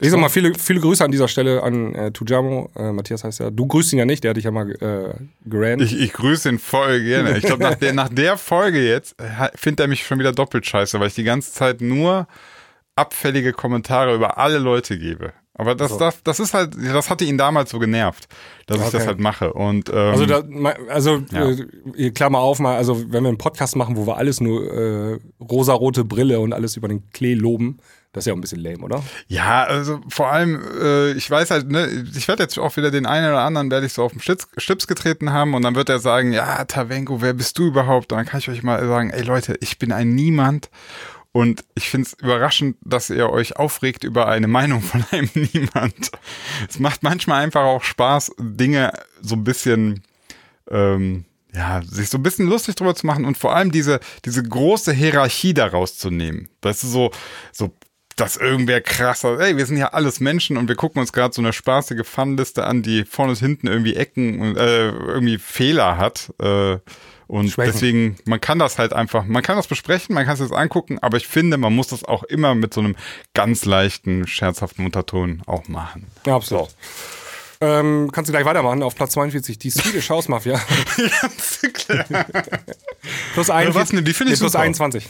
Ich 0.01 0.11
sag 0.11 0.19
mal, 0.19 0.29
viele, 0.29 0.53
viele 0.55 0.81
Grüße 0.81 1.05
an 1.05 1.13
dieser 1.13 1.29
Stelle 1.29 1.63
an 1.63 1.95
äh, 1.95 2.11
Tujamo. 2.11 2.71
Äh, 2.75 2.91
Matthias 2.91 3.23
heißt 3.23 3.39
ja. 3.39 3.51
Du 3.51 3.67
grüßt 3.67 3.93
ihn 3.93 4.01
ja 4.01 4.05
nicht, 4.05 4.25
der 4.25 4.31
hat 4.31 4.37
dich 4.37 4.45
ja 4.45 4.51
mal 4.51 4.71
äh, 4.71 5.15
gerannt. 5.49 5.83
Ich, 5.83 5.99
ich 5.99 6.13
grüße 6.13 6.49
ihn 6.49 6.59
voll 6.59 7.01
gerne. 7.03 7.39
Ich 7.39 7.45
glaube, 7.45 7.63
nach 7.63 7.77
der, 7.77 7.93
nach 7.93 8.09
der 8.09 8.37
Folge 8.37 8.85
jetzt 8.85 9.21
äh, 9.21 9.51
findet 9.55 9.81
er 9.81 9.89
mich 9.89 10.05
schon 10.05 10.19
wieder 10.19 10.33
doppelt 10.33 10.67
scheiße, 10.67 10.99
weil 10.99 11.09
ich 11.09 11.15
die 11.15 11.23
ganze 11.23 11.53
Zeit 11.53 11.81
nur 11.81 12.27
abfällige 12.97 13.53
Kommentare 13.53 14.15
über 14.15 14.39
alle 14.39 14.59
Leute 14.59 14.99
gebe. 14.99 15.33
Aber 15.59 15.75
das, 15.75 15.97
das, 15.97 16.23
das 16.23 16.39
ist 16.39 16.53
halt, 16.55 16.75
das 16.77 17.09
hatte 17.09 17.25
ihn 17.25 17.39
damals 17.39 17.71
so 17.71 17.79
genervt, 17.79 18.29
dass 18.67 18.77
ich 18.79 18.83
Okay. 18.85 18.97
das 18.99 19.07
halt 19.07 19.21
mache. 19.21 19.53
Und 19.55 19.89
ähm, 19.89 19.97
Also, 19.97 20.27
da, 20.27 20.43
also 20.91 21.23
Ja. 21.33 21.49
äh, 21.97 22.11
Klammer 22.11 22.41
auf 22.41 22.59
mal, 22.59 22.77
also 22.77 23.11
wenn 23.11 23.23
wir 23.25 23.29
einen 23.31 23.39
Podcast 23.39 23.75
machen, 23.75 23.97
wo 23.97 24.07
wir 24.07 24.17
alles 24.19 24.41
nur 24.41 24.71
äh, 24.71 25.19
rosarote 25.41 26.05
Brille 26.05 26.41
und 26.41 26.53
alles 26.53 26.77
über 26.77 26.89
den 26.89 27.11
Klee 27.13 27.35
loben, 27.35 27.79
das 28.13 28.23
ist 28.23 28.27
ja 28.29 28.33
auch 28.33 28.39
ein 28.39 28.41
bisschen 28.41 28.61
lame, 28.61 28.79
oder? 28.83 29.03
Ja, 29.29 29.65
also 29.65 30.01
vor 30.09 30.31
allem, 30.33 30.59
äh, 30.81 31.13
ich 31.13 31.31
weiß 31.31 31.51
halt, 31.51 31.71
ne, 31.71 31.87
ich 32.15 32.29
werde 32.29 32.43
jetzt 32.45 32.59
auch 32.59 32.75
wieder 32.77 32.91
den 32.91 33.05
einen 33.05 33.29
oder 33.29 33.41
anderen, 33.43 33.71
werde 33.71 33.85
ich 33.87 33.93
so 33.93 34.03
auf 34.05 34.13
den 34.13 34.21
Schlips, 34.23 34.49
Schlips 34.57 34.87
getreten 34.87 35.33
haben 35.33 35.53
und 35.55 35.63
dann 35.63 35.75
wird 35.75 35.89
er 35.91 35.99
sagen, 35.99 36.33
ja, 36.33 36.65
Tavenko, 36.65 37.21
wer 37.21 37.35
bist 37.35 37.59
du 37.59 37.67
überhaupt? 37.67 38.13
Und 38.13 38.19
dann 38.19 38.27
kann 38.27 38.41
ich 38.41 38.49
euch 38.49 38.63
mal 38.63 38.87
sagen, 38.87 39.11
ey 39.11 39.23
Leute, 39.23 39.57
ich 39.61 39.79
bin 39.79 39.93
ein 39.93 40.15
Niemand 40.15 40.71
und 41.37 41.67
ich 41.75 41.91
finde 41.91 42.07
es 42.07 42.15
überraschend, 42.15 42.79
dass 42.81 43.11
ihr 43.11 43.29
euch 43.29 43.57
aufregt 43.57 44.05
über 44.05 44.27
eine 44.27 44.49
Meinung 44.49 44.81
von 44.81 45.05
einem 45.11 45.29
Niemand. 45.35 46.11
Es 46.67 46.79
macht 46.79 47.03
manchmal 47.03 47.45
einfach 47.45 47.61
auch 47.61 47.85
Spaß, 47.85 48.33
Dinge 48.39 48.91
so 49.21 49.35
ein 49.35 49.45
bisschen 49.45 50.03
ähm, 50.71 51.27
ja, 51.53 51.83
sich 51.83 52.09
so 52.09 52.17
ein 52.17 52.23
bisschen 52.23 52.49
lustig 52.49 52.77
drüber 52.77 52.95
zu 52.95 53.05
machen 53.05 53.27
und 53.27 53.37
vor 53.37 53.55
allem 53.55 53.71
diese, 53.71 54.01
diese 54.25 54.43
große 54.43 54.95
Hierarchie 54.95 55.53
daraus 55.53 55.99
zu 55.99 56.09
nehmen. 56.11 56.49
Das 56.63 56.83
ist 56.83 56.93
so, 56.93 57.11
so, 57.53 57.71
dass 58.17 58.39
irgendwer 58.39 58.81
krasser, 58.81 59.39
ey, 59.39 59.59
wir 59.59 59.67
sind 59.67 59.77
ja 59.77 59.89
alles 59.89 60.21
Menschen 60.21 60.57
und 60.57 60.69
wir 60.69 60.77
gucken 60.77 61.01
uns 61.01 61.13
gerade 61.13 61.35
so 61.35 61.43
eine 61.43 61.53
spaßige 61.53 62.07
Funliste 62.07 62.65
an, 62.65 62.81
die 62.81 63.05
vorne 63.05 63.33
und 63.33 63.39
hinten 63.39 63.67
irgendwie 63.67 63.95
Ecken 63.95 64.41
und 64.41 64.57
äh, 64.57 64.89
irgendwie 64.89 65.37
Fehler 65.37 65.99
hat. 65.99 66.33
Äh, 66.41 66.79
und 67.27 67.51
Schwächen. 67.51 67.73
deswegen, 67.73 68.17
man 68.25 68.41
kann 68.41 68.59
das 68.59 68.79
halt 68.79 68.93
einfach, 68.93 69.25
man 69.25 69.43
kann 69.43 69.57
das 69.57 69.67
besprechen, 69.67 70.15
man 70.15 70.25
kann 70.25 70.35
es 70.35 70.41
jetzt 70.41 70.53
angucken, 70.53 70.99
aber 71.01 71.17
ich 71.17 71.27
finde, 71.27 71.57
man 71.57 71.75
muss 71.75 71.89
das 71.89 72.05
auch 72.05 72.23
immer 72.25 72.55
mit 72.55 72.73
so 72.73 72.81
einem 72.81 72.97
ganz 73.35 73.65
leichten, 73.65 74.27
scherzhaften 74.27 74.85
Unterton 74.85 75.43
auch 75.47 75.69
machen. 75.69 76.07
Ja, 76.25 76.37
absolut. 76.37 76.69
Ähm, 77.61 78.11
kannst 78.13 78.29
du 78.29 78.33
gleich 78.33 78.45
weitermachen 78.45 78.83
auf 78.83 78.95
Platz 78.95 79.13
42, 79.13 79.59
die 79.59 79.71
Swedish 79.71 80.11
House 80.11 80.29
Mafia. 80.29 80.61
Ganz 81.23 81.61
klar. 81.73 82.27
plus 83.33 83.51
41. 83.51 83.75
was 83.75 83.89
denn? 83.89 84.05
Die 84.05 84.11
ich 84.11 84.21
nee, 84.21 84.27
plus 84.27 84.53
super. 84.53 84.61
21. 84.61 85.09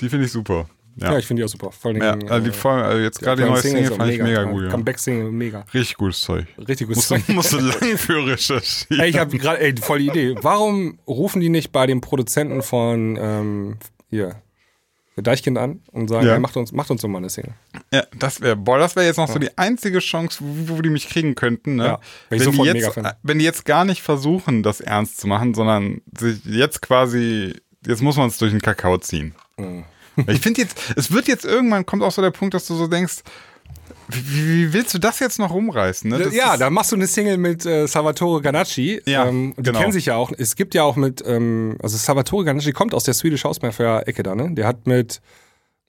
Die 0.00 0.08
finde 0.08 0.24
ich 0.26 0.32
super. 0.32 0.66
Ja, 0.96 1.12
Ja. 1.12 1.18
ich 1.18 1.26
finde 1.26 1.40
die 1.40 1.44
auch 1.44 1.48
super. 1.50 1.70
Vor 1.72 1.90
allem, 1.90 2.00
Ja, 2.02 2.12
also 2.30 2.46
die 2.46 2.56
Folge, 2.56 2.84
also 2.84 3.02
jetzt 3.02 3.20
gerade 3.20 3.42
die 3.42 3.48
neue 3.48 3.60
Single 3.60 3.86
fand 3.92 4.12
ich 4.12 4.22
mega 4.22 4.44
gut. 4.44 4.62
Ja. 4.64 4.68
Comeback-Single, 4.70 5.30
mega. 5.32 5.64
Richtig 5.74 5.96
gutes 5.96 6.20
Zeug. 6.20 6.46
Richtig 6.68 6.86
gut. 6.88 6.96
Musst 6.96 7.10
du, 7.10 7.18
musst 7.32 7.52
du 7.52 7.58
lang 7.60 7.98
für 7.98 8.26
recherchieren. 8.26 9.00
Ey, 9.00 9.10
ich 9.10 9.18
habe 9.18 9.36
gerade, 9.36 9.60
ey, 9.60 9.74
voll 9.76 9.98
die 9.98 10.08
Idee. 10.08 10.36
Warum 10.40 10.98
rufen 11.06 11.40
die 11.40 11.48
nicht 11.48 11.72
bei 11.72 11.86
dem 11.86 12.00
Produzenten 12.00 12.62
von 12.62 13.16
ähm, 13.20 13.76
hier 14.10 14.36
Deichkind 15.16 15.58
an 15.58 15.80
und 15.92 16.08
sagen, 16.08 16.26
Ja. 16.26 16.34
ey, 16.34 16.40
macht 16.40 16.56
uns, 16.56 16.72
macht 16.72 16.90
uns 16.90 17.02
doch 17.02 17.08
mal 17.08 17.18
eine 17.18 17.30
Single. 17.30 17.54
Ja, 17.92 18.02
das 18.18 18.40
wäre, 18.40 18.56
boah, 18.56 18.78
das 18.78 18.96
wäre 18.96 19.06
jetzt 19.06 19.16
noch 19.16 19.28
so 19.28 19.38
die 19.38 19.56
einzige 19.56 20.00
Chance, 20.00 20.38
wo, 20.40 20.76
wo 20.78 20.82
die 20.82 20.90
mich 20.90 21.08
kriegen 21.08 21.36
könnten. 21.36 21.76
Ne? 21.76 21.84
Ja, 21.84 22.00
ich 22.30 22.44
wenn, 22.44 22.50
die 22.52 22.62
jetzt, 22.64 22.96
mega 22.96 23.16
wenn 23.22 23.38
die 23.38 23.44
jetzt 23.44 23.64
gar 23.64 23.84
nicht 23.84 24.02
versuchen, 24.02 24.64
das 24.64 24.80
ernst 24.80 25.20
zu 25.20 25.28
machen, 25.28 25.54
sondern 25.54 26.00
sich 26.18 26.44
jetzt 26.44 26.82
quasi, 26.82 27.54
jetzt 27.86 28.02
muss 28.02 28.16
man 28.16 28.26
es 28.28 28.38
durch 28.38 28.50
den 28.50 28.60
Kakao 28.60 28.98
ziehen. 28.98 29.34
Mhm. 29.56 29.84
Ich 30.28 30.40
finde 30.40 30.62
jetzt, 30.62 30.76
es 30.96 31.10
wird 31.12 31.28
jetzt 31.28 31.44
irgendwann, 31.44 31.86
kommt 31.86 32.02
auch 32.02 32.12
so 32.12 32.22
der 32.22 32.30
Punkt, 32.30 32.54
dass 32.54 32.66
du 32.66 32.74
so 32.74 32.86
denkst, 32.86 33.22
wie, 34.08 34.66
wie 34.68 34.72
willst 34.72 34.92
du 34.94 34.98
das 34.98 35.18
jetzt 35.18 35.38
noch 35.38 35.52
rumreißen? 35.52 36.10
Ne? 36.10 36.28
Ja, 36.32 36.56
da 36.56 36.68
machst 36.70 36.92
du 36.92 36.96
eine 36.96 37.06
Single 37.06 37.38
mit 37.38 37.64
äh, 37.64 37.86
Salvatore 37.86 38.42
Ganacci. 38.42 39.00
Ja, 39.06 39.26
ähm, 39.26 39.54
die 39.56 39.62
genau. 39.62 39.80
kennen 39.80 39.92
sich 39.92 40.06
ja 40.06 40.16
auch. 40.16 40.30
Es 40.36 40.56
gibt 40.56 40.74
ja 40.74 40.82
auch 40.82 40.96
mit, 40.96 41.22
ähm, 41.26 41.76
also 41.82 41.96
Salvatore 41.96 42.44
Ganacci 42.44 42.72
kommt 42.72 42.94
aus 42.94 43.04
der 43.04 43.14
Swedish 43.14 43.44
House 43.44 43.62
Mafia-Ecke 43.62 44.22
da, 44.22 44.34
ne? 44.34 44.54
Der 44.54 44.66
hat 44.66 44.86
mit 44.86 45.20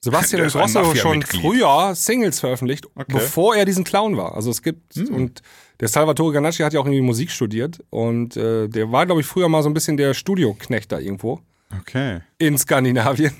Sebastian 0.00 0.42
ein 0.42 0.48
Ingrosso 0.48 0.94
schon 0.94 1.22
früher 1.22 1.94
Singles 1.94 2.40
veröffentlicht, 2.40 2.86
Okay. 2.94 3.04
bevor 3.08 3.54
er 3.56 3.64
diesen 3.64 3.84
Clown 3.84 4.16
war. 4.16 4.34
Also 4.34 4.50
es 4.50 4.62
gibt, 4.62 4.94
Hm. 4.94 5.14
und 5.14 5.42
der 5.80 5.88
Salvatore 5.88 6.32
Ganacci 6.32 6.62
hat 6.62 6.72
ja 6.72 6.80
auch 6.80 6.86
irgendwie 6.86 7.02
Musik 7.02 7.30
studiert 7.30 7.80
und 7.90 8.36
äh, 8.36 8.68
der 8.68 8.92
war, 8.92 9.04
glaube 9.04 9.20
ich, 9.20 9.26
früher 9.26 9.48
mal 9.48 9.62
so 9.62 9.68
ein 9.68 9.74
bisschen 9.74 9.96
der 9.96 10.14
Studioknecht 10.14 10.90
da 10.90 10.98
irgendwo 10.98 11.40
Okay. 11.80 12.20
in 12.38 12.58
Skandinavien. 12.58 13.32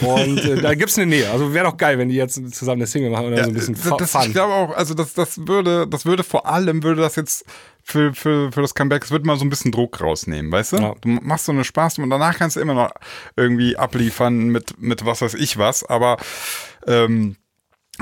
Und 0.00 0.38
äh, 0.38 0.60
da 0.60 0.74
gibt's 0.74 0.98
eine 0.98 1.06
Nähe. 1.06 1.30
Also 1.30 1.52
wäre 1.54 1.66
doch 1.66 1.76
geil, 1.76 1.98
wenn 1.98 2.08
die 2.08 2.16
jetzt 2.16 2.34
zusammen 2.54 2.80
eine 2.80 2.86
Single 2.86 3.10
machen 3.10 3.26
oder 3.26 3.44
so 3.44 3.50
ein 3.50 3.54
bisschen 3.54 3.74
das, 3.74 3.96
das, 3.96 4.10
Fun. 4.12 4.22
ich 4.26 4.32
glaube 4.32 4.52
auch, 4.52 4.76
also 4.76 4.94
das, 4.94 5.14
das 5.14 5.46
würde, 5.46 5.86
das 5.86 6.04
würde 6.04 6.24
vor 6.24 6.46
allem, 6.46 6.82
würde 6.82 7.02
das 7.02 7.16
jetzt 7.16 7.44
für, 7.82 8.14
für, 8.14 8.50
für 8.50 8.62
das 8.62 8.74
Comeback, 8.74 9.04
es 9.04 9.10
würde 9.10 9.26
mal 9.26 9.36
so 9.36 9.44
ein 9.44 9.50
bisschen 9.50 9.72
Druck 9.72 10.00
rausnehmen, 10.00 10.50
weißt 10.50 10.72
du? 10.72 10.76
Ja. 10.78 10.94
Du 11.00 11.08
machst 11.08 11.44
so 11.44 11.52
eine 11.52 11.64
Spaß 11.64 11.98
und 11.98 12.10
danach 12.10 12.38
kannst 12.38 12.56
du 12.56 12.60
immer 12.60 12.74
noch 12.74 12.90
irgendwie 13.36 13.76
abliefern 13.76 14.48
mit, 14.48 14.80
mit 14.80 15.04
was 15.04 15.20
weiß 15.20 15.34
ich 15.34 15.58
was, 15.58 15.84
aber 15.84 16.16
ähm, 16.86 17.36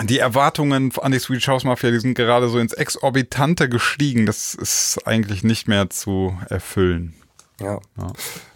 die 0.05 0.19
Erwartungen 0.19 0.93
an 1.01 1.13
die 1.13 1.19
Swedish 1.19 1.49
House 1.49 1.65
Mafia, 1.65 1.91
die 1.91 2.01
sind 2.01 2.15
gerade 2.15 2.49
so 2.49 2.59
ins 2.59 2.73
Exorbitante 2.73 3.69
gestiegen. 3.69 4.25
Das 4.25 4.55
ist 4.55 5.01
eigentlich 5.05 5.45
nicht 5.45 5.69
mehr 5.69 5.91
zu 5.91 6.39
erfüllen. 6.49 7.15
Ja. 7.63 7.81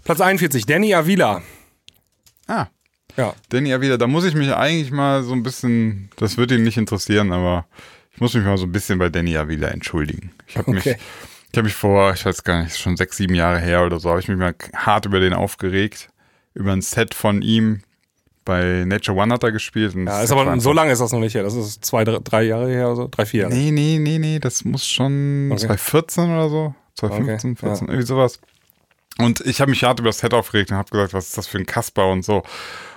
Platz 0.05 0.21
41, 0.21 0.67
Danny 0.67 0.95
Avila. 0.95 1.43
Ah, 2.47 2.67
Ja. 3.17 3.35
Danny 3.49 3.71
ja 3.71 3.81
wieder, 3.81 3.97
da 3.99 4.07
muss 4.07 4.25
ich 4.25 4.35
mich 4.35 4.53
eigentlich 4.55 4.91
mal 4.91 5.23
so 5.23 5.33
ein 5.33 5.43
bisschen, 5.43 6.11
das 6.17 6.37
wird 6.37 6.51
ihn 6.51 6.63
nicht 6.65 6.77
interessieren, 6.77 7.33
aber 7.33 7.67
ich 8.13 8.21
muss 8.21 8.35
mich 8.35 8.45
mal 8.45 8.59
so 8.59 8.65
ein 8.67 8.73
bisschen 8.73 8.99
bei 8.99 9.09
Danny 9.09 9.33
ja 9.33 9.49
wieder 9.49 9.73
entschuldigen. 9.73 10.33
Ich 10.47 10.57
habe 10.57 10.71
mich, 10.71 10.87
Okay. 10.87 10.97
ich 11.51 11.57
habe 11.57 11.65
mich 11.65 11.75
vor, 11.75 12.13
ich 12.13 12.25
weiß 12.27 12.45
gar 12.45 12.63
nicht, 12.63 12.77
schon 12.79 12.97
sechs, 12.97 13.17
sieben 13.17 13.35
Jahre 13.35 13.59
her 13.59 13.85
oder 13.85 13.99
so, 14.01 14.11
habe 14.11 14.21
ich 14.21 14.29
mich 14.29 14.37
mal 14.39 14.55
hart 14.75 15.07
über 15.07 15.21
den 15.21 15.33
aufgeregt, 15.33 16.09
über 16.55 16.73
ein 16.73 16.83
Set 16.83 17.15
von 17.15 17.43
ihm, 17.43 17.81
bei 18.45 18.85
Nature 18.87 19.19
One 19.19 19.35
hat 19.35 19.43
er 19.43 19.51
gespielt. 19.51 19.95
und 19.97 20.07
Ja, 20.07 20.23
ist 20.23 20.31
aber 20.31 20.61
so 20.61 20.73
lange 20.73 20.93
ist 20.93 21.01
das 21.01 21.11
noch 21.11 21.19
nicht 21.19 21.35
her. 21.35 21.43
Das 21.43 21.55
ist 21.55 21.85
zwei, 21.85 22.05
drei, 22.05 22.45
Jahre 22.45 22.69
her 22.71 22.87
oder 22.87 22.97
so. 22.97 23.09
Drei, 23.11 23.27
vier 23.27 23.41
Jahre. 23.43 23.55
Nee, 23.55 23.73
nee, 23.73 23.99
nee, 23.99 24.19
nee, 24.19 24.39
das 24.39 24.65
muss 24.65 24.87
schon 24.87 25.49
Okay. 25.51 25.63
2014 25.67 26.25
oder 26.31 26.49
so. 26.49 26.75
2015, 26.95 27.51
Okay, 27.53 27.67
14, 27.67 27.89
irgendwie 27.89 28.07
sowas. 28.07 28.39
Und 29.19 29.41
ich 29.41 29.61
habe 29.61 29.71
mich 29.71 29.83
hart 29.85 30.01
über 30.01 30.09
das 30.11 30.19
Set 30.19 30.35
aufgeregt 30.35 30.71
und 30.71 30.77
habe 30.77 30.91
gesagt, 30.91 31.15
was 31.15 31.29
ist 31.29 31.39
das 31.39 31.47
für 31.47 31.59
ein 31.59 31.67
Kasper 31.67 32.09
und 32.09 32.25
so. 32.25 32.43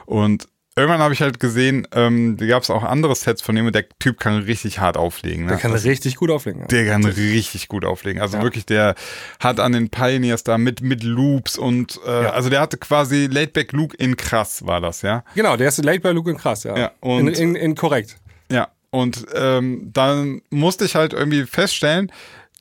Und 0.05 0.47
irgendwann 0.75 0.99
habe 1.01 1.13
ich 1.13 1.21
halt 1.21 1.39
gesehen, 1.39 1.87
ähm, 1.93 2.37
da 2.37 2.45
gab 2.45 2.63
es 2.63 2.69
auch 2.69 2.83
andere 2.83 3.15
Sets 3.15 3.41
von 3.41 3.53
dem 3.55 3.65
und 3.65 3.75
der 3.75 3.87
Typ 3.99 4.19
kann 4.19 4.37
richtig 4.43 4.79
hart 4.79 4.95
auflegen. 4.97 5.43
Ne? 5.45 5.51
Der 5.51 5.57
kann 5.59 5.71
Das- 5.71 5.83
richtig 5.83 6.15
gut 6.15 6.29
auflegen. 6.31 6.61
Ja. 6.61 6.67
der 6.67 6.85
kann 6.87 7.03
richtig 7.05 7.67
gut 7.67 7.83
auflegen. 7.85 8.21
Also 8.21 8.37
Ja. 8.37 8.43
wirklich, 8.43 8.65
der 8.65 8.95
hat 9.39 9.59
an 9.59 9.73
den 9.73 9.89
Pioneers 9.89 10.43
da 10.43 10.57
mit, 10.57 10.81
mit 10.81 11.03
Loops 11.03 11.57
und 11.57 11.99
äh, 12.05 12.23
Ja. 12.23 12.29
also 12.31 12.49
der 12.49 12.61
hatte 12.61 12.77
quasi 12.77 13.27
Laidback 13.27 13.71
Luke 13.73 13.95
in 13.97 14.15
krass 14.17 14.65
war 14.65 14.79
das, 14.81 15.01
ja. 15.01 15.23
Genau, 15.35 15.57
der 15.57 15.67
ist 15.69 15.81
bei 16.01 16.11
Luke 16.11 16.29
und 16.29 16.37
krass, 16.37 16.63
ja. 16.63 16.77
Ja, 16.77 16.91
und- 17.01 17.27
in, 17.27 17.33
in, 17.33 17.55
in 17.55 17.75
korrekt. 17.75 18.17
Ja, 18.51 18.69
und 18.89 19.25
ähm, 19.35 19.89
dann 19.93 20.41
musste 20.49 20.85
ich 20.85 20.95
halt 20.95 21.13
irgendwie 21.13 21.43
feststellen, 21.45 22.11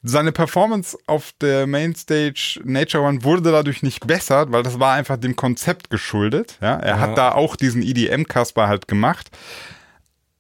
seine 0.02 0.32
Performance 0.32 0.96
auf 1.06 1.32
der 1.40 1.66
Mainstage 1.66 2.60
Nature 2.64 3.02
One 3.04 3.24
wurde 3.24 3.50
dadurch 3.50 3.82
nicht 3.82 4.06
besser, 4.06 4.50
weil 4.52 4.62
das 4.62 4.78
war 4.78 4.94
einfach 4.94 5.16
dem 5.16 5.34
Konzept 5.36 5.90
geschuldet. 5.90 6.56
Ja, 6.60 6.76
er 6.76 6.88
Ja. 6.96 6.98
hat 7.00 7.18
da 7.18 7.32
auch 7.32 7.56
diesen 7.56 7.82
EDM-Kasper 7.82 8.68
halt 8.68 8.88
gemacht. 8.88 9.30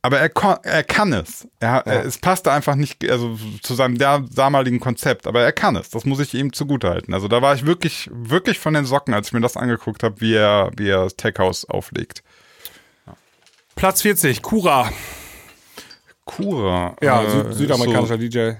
Aber 0.00 0.20
er, 0.20 0.30
er 0.62 0.84
kann 0.84 1.12
es. 1.12 1.48
Er, 1.58 1.78
er, 1.84 2.04
es 2.04 2.18
passte 2.18 2.52
einfach 2.52 2.76
nicht 2.76 3.08
also 3.10 3.36
zu 3.62 3.74
seinem 3.74 3.98
damaligen 3.98 4.78
Konzept, 4.78 5.26
aber 5.26 5.42
er 5.42 5.52
kann 5.52 5.74
es. 5.74 5.90
Das 5.90 6.04
muss 6.04 6.20
ich 6.20 6.34
ihm 6.34 6.52
zugutehalten. 6.52 7.12
Also 7.12 7.26
da 7.26 7.42
war 7.42 7.52
ich 7.54 7.66
wirklich, 7.66 8.08
wirklich 8.12 8.60
von 8.60 8.74
den 8.74 8.84
Socken, 8.84 9.12
als 9.12 9.26
ich 9.26 9.32
mir 9.32 9.40
das 9.40 9.56
angeguckt 9.56 10.04
habe, 10.04 10.20
wie 10.20 10.34
er, 10.34 10.70
wie 10.76 10.88
er 10.88 11.02
das 11.02 11.16
Tech 11.16 11.34
House 11.38 11.68
auflegt. 11.68 12.22
Platz 13.74 14.02
40, 14.02 14.40
Kura. 14.40 14.90
Kura. 16.24 16.96
Ja, 17.02 17.22
äh, 17.22 17.30
Süd 17.30 17.54
südamerikanischer 17.54 18.14
so- 18.14 18.20
DJ. 18.20 18.52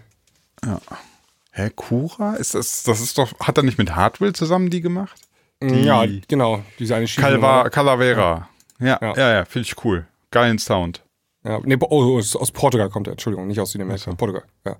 Hä, 1.52 1.70
Kura? 1.74 2.34
Ist 2.34 2.54
das, 2.54 2.82
das 2.84 3.00
ist 3.00 3.18
doch, 3.18 3.32
hat 3.40 3.56
er 3.56 3.64
nicht 3.64 3.78
mit 3.78 3.94
Hardwell 3.96 4.32
zusammen 4.32 4.70
die 4.70 4.80
gemacht? 4.80 5.20
Die- 5.62 5.82
Ja, 5.82 6.04
genau. 6.28 6.62
Diese 6.78 6.94
eine 6.94 7.08
Schiene. 7.08 7.26
Calva, 7.26 7.68
Calavera. 7.68 8.48
Ja, 8.78 8.98
Ja. 9.02 9.14
ja, 9.16 9.32
ja, 9.32 9.44
finde 9.44 9.66
ich 9.66 9.84
cool. 9.84 10.06
Geilen 10.30 10.58
Sound. 10.58 11.02
Ja, 11.44 11.58
nee, 11.64 11.76
oh, 11.80 12.18
aus, 12.18 12.52
Portugal 12.52 12.90
kommt 12.90 13.06
er. 13.08 13.12
Entschuldigung, 13.12 13.46
nicht 13.48 13.58
aus 13.58 13.72
Südamerika. 13.72 14.02
Ach 14.06 14.12
so. 14.12 14.16
Portugal. 14.16 14.44
Ja. 14.64 14.76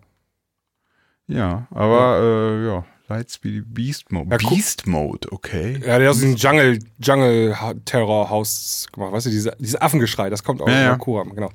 Ja, 1.27 1.67
aber 1.71 2.21
äh, 2.23 2.67
ja, 2.67 2.85
Lightspeed 3.09 3.65
Beast 3.75 4.11
Mode. 4.13 4.29
Ja, 4.41 4.49
Beast 4.49 4.87
Mode, 4.87 5.29
okay. 5.33 5.73
Ja, 5.85 5.99
der 5.99 6.09
hat 6.09 6.15
aus 6.15 6.21
diesem 6.21 6.37
Jungle, 6.37 6.79
Jungle 6.99 7.57
Terror 7.85 8.31
House 8.31 8.87
gemacht. 8.93 9.13
Weißt 9.13 9.27
du, 9.27 9.31
diese, 9.31 9.55
dieses 9.59 9.81
Affengeschrei, 9.81 10.31
das 10.31 10.43
kommt 10.45 10.63
auch 10.63 10.69
Ja, 10.69 10.81
ja. 10.81 10.93
aus 10.95 10.99
Kura, 11.01 11.25
genau. 11.25 11.51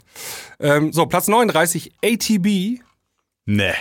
Ähm, 0.60 0.92
so, 0.94 1.06
Platz 1.06 1.28
39, 1.28 1.92
ATB. 2.04 2.82
Nee. 3.46 3.74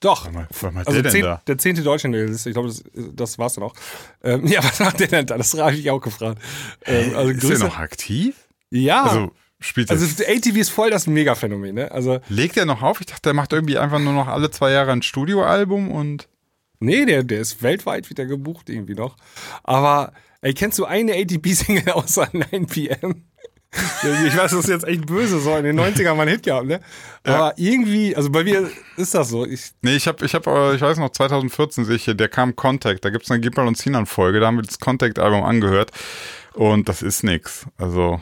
Doch. 0.00 0.28
Was 0.32 0.72
macht 0.72 0.86
Also 0.88 1.00
der 1.02 1.10
zehn, 1.10 1.22
da? 1.22 1.42
der 1.46 1.58
zehnte 1.58 1.82
Deutsche 1.82 2.06
in 2.08 2.12
der 2.12 2.26
Liste. 2.26 2.50
Ich 2.50 2.54
glaube, 2.54 2.68
das, 2.68 2.84
das 3.14 3.38
war's 3.38 3.54
dann 3.54 3.64
auch. 3.64 3.74
Ähm, 4.22 4.46
ja, 4.46 4.62
was 4.64 4.78
macht 4.80 5.00
der 5.00 5.08
denn 5.08 5.26
da? 5.26 5.38
Das 5.38 5.54
habe 5.54 5.74
ich 5.74 5.90
auch 5.90 6.00
gefragt. 6.00 6.40
Ähm, 6.84 7.16
also 7.16 7.30
ist 7.30 7.42
der 7.42 7.50
Grüße. 7.50 7.64
noch 7.64 7.78
aktiv? 7.78 8.36
Ja. 8.70 9.04
Also, 9.04 9.18
Also 9.20 9.32
spielt 9.60 9.90
er. 9.90 9.96
ATV 9.96 10.56
ist 10.56 10.68
voll 10.70 10.90
das 10.90 11.06
Mega-Phänomen, 11.06 11.74
ne? 11.74 11.90
Also, 11.90 12.20
legt 12.28 12.56
er 12.58 12.66
noch 12.66 12.82
auf? 12.82 13.00
Ich 13.00 13.06
dachte, 13.06 13.22
der 13.22 13.34
macht 13.34 13.52
irgendwie 13.52 13.78
einfach 13.78 13.98
nur 13.98 14.12
noch 14.12 14.28
alle 14.28 14.50
zwei 14.50 14.70
Jahre 14.72 14.92
ein 14.92 15.02
Studioalbum 15.02 15.90
und. 15.90 16.28
nee, 16.78 17.06
der, 17.06 17.22
der 17.24 17.40
ist 17.40 17.62
weltweit 17.62 18.10
wieder 18.10 18.26
gebucht 18.26 18.68
irgendwie 18.68 18.94
noch. 18.94 19.16
Aber, 19.64 20.12
ey, 20.42 20.52
kennst 20.52 20.78
du 20.78 20.84
eine 20.84 21.14
ATP-Single 21.14 21.90
außer 21.92 22.28
9 22.32 22.66
PM? 22.66 23.24
Ich 24.26 24.36
weiß, 24.36 24.50
das 24.50 24.60
ist 24.60 24.68
jetzt 24.68 24.84
echt 24.86 25.06
böse, 25.06 25.40
so 25.40 25.56
in 25.56 25.64
den 25.64 25.78
90ern 25.80 26.14
mal 26.14 26.22
einen 26.22 26.32
Hit 26.32 26.42
gehabt, 26.44 26.66
ne? 26.66 26.80
Aber 27.24 27.54
irgendwie, 27.56 28.14
also 28.14 28.30
bei 28.30 28.44
mir 28.44 28.70
ist 28.96 29.14
das 29.14 29.28
so. 29.30 29.44
Ich, 29.44 29.72
Nee, 29.82 29.96
ich 29.96 30.06
habe, 30.06 30.24
ich 30.24 30.34
habe, 30.34 30.50
äh, 30.50 30.74
ich 30.76 30.80
weiß 30.80 30.98
noch, 30.98 31.10
2014 31.10 31.84
sehe 31.84 31.96
ich 31.96 32.04
hier, 32.04 32.14
der 32.14 32.28
kam 32.28 32.54
Contact. 32.56 33.04
Da 33.04 33.10
gibt's 33.10 33.30
eine 33.30 33.40
Gipfel 33.40 33.66
und 33.66 33.76
Sinan 33.76 34.06
Folge, 34.06 34.40
da 34.40 34.46
haben 34.46 34.56
wir 34.56 34.62
das 34.62 34.78
Contact-Album 34.78 35.42
angehört. 35.42 35.90
Und 36.54 36.88
das 36.88 37.02
ist 37.02 37.22
nix. 37.22 37.66
Also, 37.78 38.20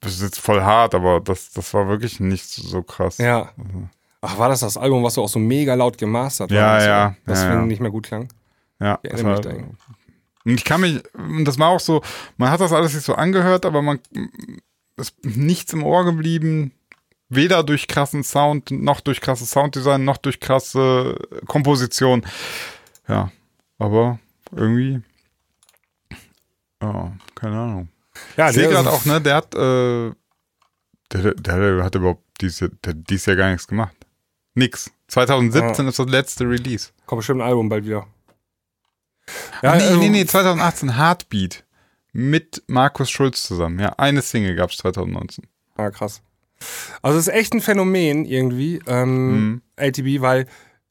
das 0.00 0.14
ist 0.14 0.22
jetzt 0.22 0.40
voll 0.40 0.62
hart, 0.62 0.94
aber 0.94 1.20
das, 1.20 1.52
das 1.52 1.72
war 1.74 1.88
wirklich 1.88 2.20
nicht 2.20 2.46
so 2.46 2.82
krass. 2.82 3.18
ja. 3.18 3.50
Ach, 4.24 4.38
war 4.38 4.48
das 4.48 4.60
das 4.60 4.76
Album, 4.76 5.02
was 5.02 5.14
so 5.14 5.22
auch 5.24 5.28
so 5.28 5.40
mega 5.40 5.74
laut 5.74 5.98
gemastert 5.98 6.52
war? 6.52 6.56
Ja, 6.56 6.74
und 6.74 6.80
so, 6.80 6.86
ja, 6.86 7.16
Das 7.26 7.42
ja, 7.42 7.48
ja, 7.48 7.54
ja. 7.56 7.62
nicht 7.62 7.80
mehr 7.80 7.90
gut 7.90 8.06
klang. 8.06 8.28
Ja, 8.78 9.00
Ich 9.02 9.10
erinnere 9.10 9.32
mich 9.32 9.40
da 9.40 9.50
ich 10.44 10.64
kann 10.64 10.80
mich, 10.80 11.02
und 11.14 11.44
das 11.44 11.58
war 11.58 11.68
auch 11.68 11.80
so, 11.80 12.02
man 12.36 12.50
hat 12.50 12.60
das 12.60 12.72
alles 12.72 12.94
nicht 12.94 13.04
so 13.04 13.14
angehört, 13.14 13.64
aber 13.66 13.82
man 13.82 14.00
ist 14.96 15.14
nichts 15.24 15.72
im 15.72 15.82
Ohr 15.84 16.04
geblieben. 16.04 16.72
Weder 17.28 17.62
durch 17.62 17.88
krassen 17.88 18.22
Sound, 18.24 18.70
noch 18.70 19.00
durch 19.00 19.20
krasses 19.22 19.50
Sounddesign, 19.50 20.04
noch 20.04 20.18
durch 20.18 20.38
krasse 20.40 21.16
Komposition. 21.46 22.26
Ja, 23.08 23.32
aber 23.78 24.18
irgendwie, 24.54 25.00
ja, 26.82 27.12
keine 27.34 27.58
Ahnung. 27.58 27.88
Ja, 28.36 28.48
Ich 28.48 28.54
sehe 28.54 28.64
der- 28.64 28.72
gerade 28.72 28.90
auch, 28.90 29.04
ne, 29.04 29.20
der 29.20 29.34
hat, 29.36 29.54
äh, 29.54 30.12
der, 31.12 31.34
der, 31.34 31.84
hat 31.84 31.94
überhaupt 31.94 32.22
dieses 32.40 32.70
dieses 32.84 33.26
Jahr 33.26 33.36
gar 33.36 33.50
nichts 33.50 33.66
gemacht. 33.66 33.94
Nix. 34.54 34.90
2017 35.08 35.86
ist 35.88 35.98
das 35.98 36.08
letzte 36.08 36.44
Release. 36.48 36.90
Kommt 37.06 37.20
bestimmt 37.20 37.40
ein 37.40 37.48
Album 37.48 37.68
bald 37.68 37.84
wieder. 37.86 38.06
Ja, 39.62 39.76
nee, 39.76 39.82
also- 39.82 39.98
nee, 39.98 40.08
nee, 40.08 40.26
2018 40.26 40.96
Heartbeat 40.96 41.64
mit 42.12 42.62
Markus 42.66 43.10
Schulz 43.10 43.42
zusammen. 43.46 43.78
Ja, 43.78 43.90
eine 43.98 44.22
Single 44.22 44.54
gab 44.56 44.70
es 44.70 44.76
2019. 44.78 45.46
Ah, 45.76 45.90
krass. 45.90 46.20
Also 47.00 47.18
es 47.18 47.26
ist 47.28 47.34
echt 47.34 47.54
ein 47.54 47.60
Phänomen 47.60 48.24
irgendwie, 48.24 48.80
ähm, 48.86 49.32
Mhm. 49.50 49.62
ATB, 49.76 50.20
weil 50.20 50.46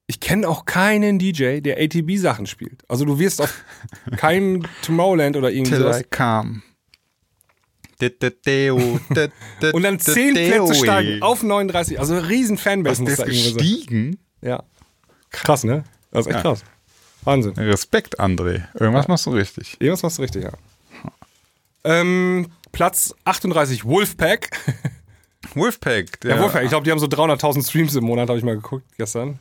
ich 0.08 0.20
kenne 0.20 0.48
auch 0.50 0.66
keinen 0.66 1.20
DJ, 1.20 1.62
der 1.62 1.78
ATB-Sachen 1.80 2.46
spielt. 2.46 2.84
Also 2.90 3.06
du 3.06 3.20
wirst 3.20 3.40
auf 3.42 3.54
keinem 4.18 4.64
Tomorrowland 4.82 5.38
oder 5.38 5.52
irgendwie 5.52 5.72
Till 5.78 5.86
I 5.86 6.04
come. 6.10 6.62
Und 9.74 9.84
dann 9.84 10.00
10 10.00 10.34
Plätze 10.34 10.74
steigen 10.76 11.22
auf 11.22 11.44
39. 11.44 12.00
Also 12.00 12.18
riesen 12.18 12.58
Fanbase 12.58 13.04
muss 13.04 13.16
da 13.16 13.24
ist 13.24 13.30
irgendwie 13.30 13.50
sein. 13.50 13.58
gestiegen? 13.58 14.20
Ja. 14.42 14.64
Krass, 15.30 15.64
ne? 15.64 15.84
Das 16.12 16.26
ist 16.26 16.34
echt 16.34 16.42
krass. 16.42 16.64
Wahnsinn. 17.24 17.54
Respekt, 17.54 18.20
André. 18.20 18.64
Irgendwas 18.80 19.08
machst 19.08 19.26
du 19.26 19.32
richtig. 19.32 19.78
Irgendwas 19.80 20.04
machst 20.04 20.18
du 20.18 20.22
richtig, 20.24 20.44
ja. 20.44 20.52
Ähm, 21.84 22.48
Platz 22.72 23.14
38, 23.26 23.86
Wolfpack. 23.86 24.50
Wolfpack. 25.56 26.20
Der, 26.22 26.36
Ja, 26.36 26.42
Wolfpack. 26.42 26.64
Ich 26.64 26.70
glaube, 26.70 26.84
die 26.86 26.92
haben 26.92 27.00
so 27.00 27.08
300.000 27.08 27.68
Streams 27.68 27.96
im 27.96 28.04
Monat, 28.04 28.30
habe 28.30 28.38
ich 28.38 28.46
mal 28.46 28.56
geguckt 28.56 28.86
gestern. 28.98 29.40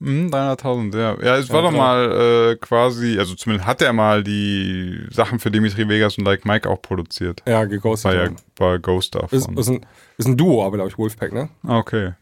Mhm, 0.00 0.28
300.000, 0.28 0.96
ja. 0.98 1.16
Ja, 1.22 1.36
es 1.38 1.48
war 1.50 1.56
Ja, 1.62 1.62
doch 1.62 1.72
klar. 1.72 2.10
mal 2.10 2.50
äh, 2.52 2.56
quasi, 2.56 3.18
also 3.18 3.34
zumindest 3.34 3.66
hat 3.66 3.80
er 3.80 3.92
mal 3.92 4.22
die 4.22 5.06
Sachen 5.10 5.38
für 5.38 5.50
Dimitri 5.50 5.88
Vegas 5.88 6.18
und 6.18 6.24
Like 6.24 6.44
Mike 6.44 6.68
auch 6.68 6.82
produziert. 6.82 7.42
Ja, 7.46 7.64
geghostet. 7.64 8.12
War 8.12 8.24
ja 8.24 8.30
war 8.56 8.78
Ghost 8.78 9.14
Ist, 9.14 9.22
davon. 9.32 9.56
ist, 9.56 9.68
ein, 9.68 9.86
ist 10.18 10.26
ein 10.26 10.36
Duo, 10.36 10.64
aber 10.66 10.76
glaube 10.76 10.90
ich, 10.90 10.98
Wolfpack, 10.98 11.32
ne? 11.32 11.48
Okay. 11.66 12.12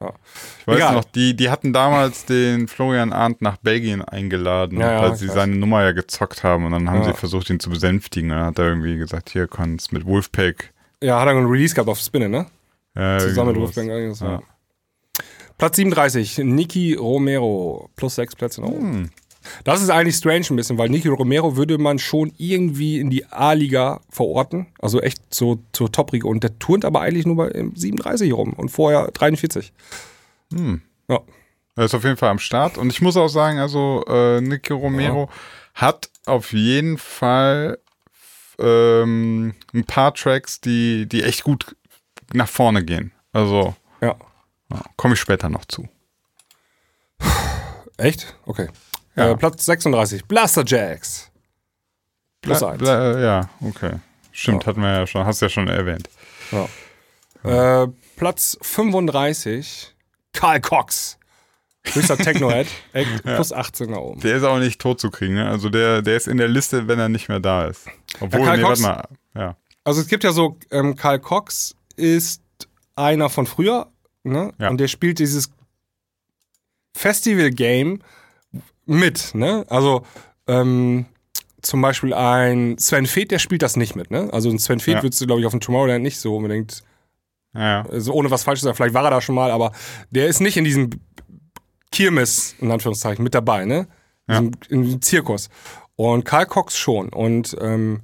Ja. 0.00 0.12
Ich 0.60 0.66
weiß 0.66 0.76
Egal. 0.76 0.94
noch, 0.94 1.04
die, 1.04 1.34
die 1.34 1.50
hatten 1.50 1.72
damals 1.72 2.24
den 2.24 2.68
Florian 2.68 3.12
Arndt 3.12 3.42
nach 3.42 3.56
Belgien 3.56 4.02
eingeladen, 4.02 4.78
Ja, 4.80 5.02
weil 5.02 5.16
sie 5.16 5.26
weiß. 5.28 5.34
seine 5.34 5.56
Nummer 5.56 5.82
ja 5.82 5.90
gezockt 5.92 6.44
haben 6.44 6.64
und 6.66 6.72
dann 6.72 6.88
haben 6.88 7.02
sie 7.04 7.12
versucht, 7.14 7.50
ihn 7.50 7.58
zu 7.58 7.68
besänftigen. 7.70 8.30
Dann 8.30 8.44
hat 8.44 8.58
er 8.58 8.66
irgendwie 8.68 8.96
gesagt, 8.96 9.30
hier 9.30 9.48
kannst 9.48 9.92
mit 9.92 10.06
Wolfpack. 10.06 10.72
Ja, 11.02 11.20
hat 11.20 11.26
er 11.26 11.32
einen 11.36 11.46
Release 11.46 11.74
gehabt 11.74 11.88
auf 11.90 11.98
Spinne, 11.98 12.28
ne? 12.28 12.46
Zusammen 13.20 13.60
mit. 13.60 14.20
Ja. 14.20 14.42
Platz 15.56 15.76
37, 15.76 16.38
Niki 16.38 16.94
Romero. 16.94 17.90
Plus 17.96 18.14
sechs 18.14 18.36
Plätze 18.36 18.60
nach 18.60 18.68
oben. 18.68 18.92
Hm. 18.92 19.10
Das 19.64 19.82
ist 19.82 19.90
eigentlich 19.90 20.16
strange 20.16 20.46
ein 20.50 20.56
bisschen, 20.56 20.78
weil 20.78 20.88
Niki 20.88 21.08
Romero 21.08 21.56
würde 21.56 21.78
man 21.78 21.98
schon 21.98 22.32
irgendwie 22.38 22.98
in 22.98 23.10
die 23.10 23.26
A-Liga 23.26 24.00
verorten. 24.10 24.66
Also 24.80 25.00
echt 25.00 25.34
so 25.34 25.62
zur 25.72 25.90
Top-Riege. 25.92 26.26
Und 26.26 26.42
der 26.44 26.58
turnt 26.58 26.84
aber 26.84 27.00
eigentlich 27.00 27.26
nur 27.26 27.36
bei 27.36 27.50
ähm, 27.52 27.72
37 27.74 28.32
rum 28.32 28.52
und 28.52 28.70
vorher 28.70 29.10
43. 29.12 29.72
Hm. 30.52 30.82
Ja. 31.08 31.20
Er 31.76 31.84
ist 31.84 31.94
auf 31.94 32.04
jeden 32.04 32.16
Fall 32.16 32.30
am 32.30 32.38
Start. 32.38 32.76
Und 32.78 32.90
ich 32.90 33.00
muss 33.00 33.16
auch 33.16 33.28
sagen, 33.28 33.58
also 33.58 34.04
äh, 34.08 34.40
Nicky 34.40 34.72
Romero 34.72 35.30
hat 35.74 36.10
auf 36.26 36.52
jeden 36.52 36.98
Fall 36.98 37.78
ähm, 38.58 39.54
ein 39.72 39.84
paar 39.84 40.12
Tracks, 40.14 40.60
die, 40.60 41.06
die 41.08 41.22
echt 41.22 41.44
gut 41.44 41.76
nach 42.32 42.48
vorne 42.48 42.84
gehen. 42.84 43.12
Also 43.32 43.76
Ja. 44.00 44.16
ja, 44.72 44.82
komme 44.96 45.14
ich 45.14 45.20
später 45.20 45.48
noch 45.48 45.64
zu. 45.66 45.88
Echt? 47.96 48.36
Okay. 48.46 48.68
Ja. 49.18 49.30
Äh, 49.32 49.36
Platz 49.36 49.64
36, 49.64 50.24
Blaster 50.26 50.62
Jacks. 50.66 51.30
Plus 52.40 52.58
Bla- 52.60 52.70
eins. 52.70 52.78
bla- 52.78 53.20
ja, 53.20 53.48
okay. 53.60 53.96
Stimmt, 54.32 54.62
Ja. 54.62 54.66
hatten 54.68 54.80
wir 54.80 54.92
ja 54.92 55.06
schon, 55.06 55.24
hast 55.24 55.40
du 55.42 55.46
ja 55.46 55.50
schon 55.50 55.68
erwähnt. 55.68 56.08
Ja. 56.52 57.82
Äh, 57.84 57.88
Platz 58.16 58.56
35, 58.62 59.94
Karl 60.32 60.60
Cox. 60.60 61.18
Höchster 61.84 62.18
Techno-Head. 62.18 62.66
Plus 63.22 63.52
18 63.52 63.90
nach 63.90 63.98
oben. 63.98 64.20
Der 64.20 64.36
ist 64.36 64.42
auch 64.44 64.58
nicht 64.58 64.80
tot 64.80 65.00
zu 65.00 65.10
kriegen, 65.10 65.34
ne? 65.34 65.48
Also 65.48 65.68
der, 65.70 66.02
der 66.02 66.16
ist 66.16 66.28
in 66.28 66.36
der 66.36 66.48
Liste, 66.48 66.86
wenn 66.86 66.98
er 66.98 67.08
nicht 67.08 67.28
mehr 67.28 67.40
da 67.40 67.66
ist. 67.66 67.86
Obwohl, 68.20 68.44
Ja, 68.46 68.56
nee, 68.56 68.62
Cox- 68.62 68.82
warte 68.82 69.08
mal. 69.34 69.40
Ja. 69.42 69.56
Also 69.84 70.00
es 70.02 70.08
gibt 70.08 70.22
ja 70.24 70.32
so, 70.32 70.58
ähm, 70.70 70.96
Karl 70.96 71.18
Cox 71.18 71.74
ist 71.96 72.42
einer 72.94 73.30
von 73.30 73.46
früher, 73.46 73.90
ne? 74.22 74.52
Ja. 74.58 74.68
Und 74.68 74.78
der 74.78 74.88
spielt 74.88 75.18
dieses 75.18 75.50
Festival-Game 76.94 78.02
mit, 78.88 79.34
ne? 79.34 79.64
Also 79.68 80.02
ähm, 80.46 81.06
zum 81.62 81.80
Beispiel 81.82 82.14
ein 82.14 82.78
Sven 82.78 83.06
Feth, 83.06 83.30
der 83.30 83.38
spielt 83.38 83.62
das 83.62 83.76
nicht 83.76 83.96
mit, 83.96 84.10
ne? 84.10 84.28
Also 84.32 84.48
ein 84.50 84.58
Sven 84.58 84.80
Feth 84.80 84.96
Ja. 84.96 85.02
würdest 85.02 85.20
du, 85.20 85.26
glaube 85.26 85.40
ich, 85.40 85.46
auf 85.46 85.52
dem 85.52 85.60
Tomorrowland 85.60 86.02
nicht 86.02 86.18
so 86.18 86.36
unbedingt, 86.36 86.82
Ja, 87.54 87.84
also 87.90 88.12
ohne 88.12 88.30
was 88.30 88.44
falsch 88.44 88.60
zu 88.60 88.64
sagen, 88.64 88.76
vielleicht 88.76 88.94
war 88.94 89.04
er 89.04 89.10
da 89.10 89.20
schon 89.20 89.34
mal, 89.34 89.50
aber 89.50 89.72
der 90.10 90.26
ist 90.28 90.40
nicht 90.40 90.56
in 90.56 90.64
diesem 90.64 90.90
Kirmes, 91.90 92.54
in 92.60 92.70
Anführungszeichen, 92.70 93.22
mit 93.22 93.34
dabei, 93.34 93.64
ne? 93.64 93.88
Ja. 94.28 94.42
Diesem 94.70 95.00
Zirkus. 95.02 95.48
Und 95.96 96.24
Karl 96.24 96.46
Cox 96.46 96.76
schon. 96.76 97.08
Und 97.08 97.56
ähm, 97.60 98.02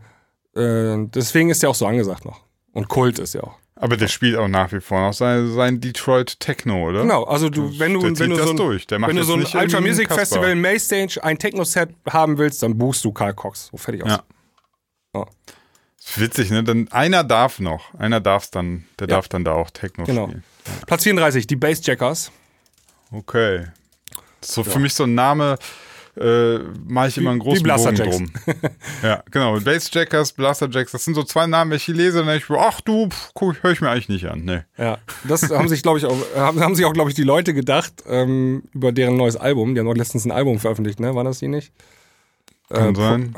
äh, 0.57 0.97
deswegen 1.15 1.51
ist 1.51 1.63
der 1.63 1.71
auch 1.71 1.75
so 1.75 1.87
angesagt 1.87 2.25
noch. 2.25 2.41
Und 2.73 2.89
Kult 2.89 3.19
ist 3.19 3.35
ja 3.35 3.43
auch. 3.43 3.59
Aber 3.77 3.97
der 3.97 4.07
spielt 4.09 4.37
auch 4.37 4.47
nach 4.47 4.71
wie 4.73 4.81
vor 4.81 5.01
noch 5.01 5.13
sein, 5.13 5.53
sein 5.53 5.81
Detroit 5.81 6.39
Techno, 6.39 6.89
oder? 6.89 7.03
Genau, 7.03 7.25
also 7.25 7.51
du, 7.51 7.77
wenn 7.79 7.95
du, 7.95 8.01
Der 8.03 8.19
wenn 8.21 8.31
du 8.31 8.37
das 8.37 8.47
so 8.47 8.51
ein, 8.53 8.57
durch. 8.57 8.87
Der 8.87 8.99
macht 9.01 9.11
wenn 9.11 9.17
du 9.17 9.25
so 9.25 9.35
ein 9.35 9.45
Ultra 9.45 9.81
Music 9.81 10.07
Kasper. 10.09 10.21
Festival 10.21 10.55
Maystage 10.55 11.19
ein 11.25 11.39
Techno-Set 11.39 11.91
haben 12.09 12.39
willst, 12.39 12.63
dann 12.63 12.79
buchst 12.79 13.05
du 13.05 13.13
Karl 13.13 13.35
Cox. 13.35 13.69
So 13.73 13.77
fertig 13.77 14.05
aus. 14.05 14.11
Ja. 14.11 14.23
Ja. 15.17 15.27
Ist 15.99 16.21
witzig, 16.21 16.51
ne? 16.51 16.63
Denn 16.63 16.91
einer 16.93 17.25
darf 17.25 17.59
noch. 17.59 17.93
Einer 17.95 18.21
darf 18.21 18.49
dann, 18.51 18.85
der 19.01 19.09
Ja. 19.09 19.17
darf 19.17 19.29
dann 19.29 19.45
da 19.45 19.53
auch 19.55 19.71
Techno 19.71 20.05
Genau. 20.05 20.27
spielen. 20.29 20.45
Platz 20.87 21.03
34, 21.03 21.47
die 21.47 21.57
Bassjackers. 21.57 22.31
Okay. 23.11 23.67
So 24.41 24.63
für 24.63 24.79
mich 24.79 24.95
so 24.95 25.05
ein 25.05 25.15
Name, 25.15 25.57
äh, 26.17 26.59
mache 26.87 27.09
ich 27.09 27.19
immer 27.19 27.31
einen 27.31 27.41
großen 27.41 27.63
Blaster 27.63 27.93
Bogen 27.93 28.05
Jacks. 28.05 28.17
drum. 28.17 28.31
ja, 29.03 29.23
genau. 29.31 29.59
Bassjackers, 29.61 30.33
Blaster 30.33 30.69
Jacks, 30.71 30.93
das 30.93 31.05
sind 31.05 31.15
so 31.15 31.23
zwei 31.25 31.47
Namen, 31.47 31.71
wenn 31.73 31.77
ich 31.79 31.85
die 31.87 31.93
lese, 31.93 32.19
dann 32.19 32.27
denke 32.29 32.45
ich, 32.49 32.57
ach 32.59 32.81
du, 32.81 33.09
höre 33.63 33.73
ich 33.73 33.81
mir 33.81 33.91
eigentlich 33.91 34.09
nicht 34.09 34.27
an. 34.27 34.45
Nee. 34.45 34.61
Ja, 34.79 34.99
das 35.25 35.51
haben 35.51 35.69
sich, 35.69 35.83
glaube 35.83 35.99
ich, 35.99 36.05
auch, 36.07 36.17
haben, 36.37 36.61
haben 36.61 36.75
sich 36.75 36.85
auch, 36.85 36.93
glaube 36.93 37.11
ich, 37.11 37.17
die 37.17 37.23
Leute 37.25 37.53
gedacht 37.55 37.93
ähm, 38.09 38.63
über 38.73 38.93
deren 38.93 39.17
neues 39.17 39.37
Album. 39.37 39.75
Die 39.75 39.81
haben 39.81 39.89
auch 39.89 39.95
letztens 39.97 40.25
ein 40.25 40.31
Album 40.33 40.59
veröffentlicht, 40.61 41.01
ne? 41.01 41.15
War 41.15 41.25
das 41.25 41.41
die 41.41 41.49
nicht? 41.49 41.73
Kann 42.71 42.95
Äh, 42.95 42.99
sein. 42.99 43.35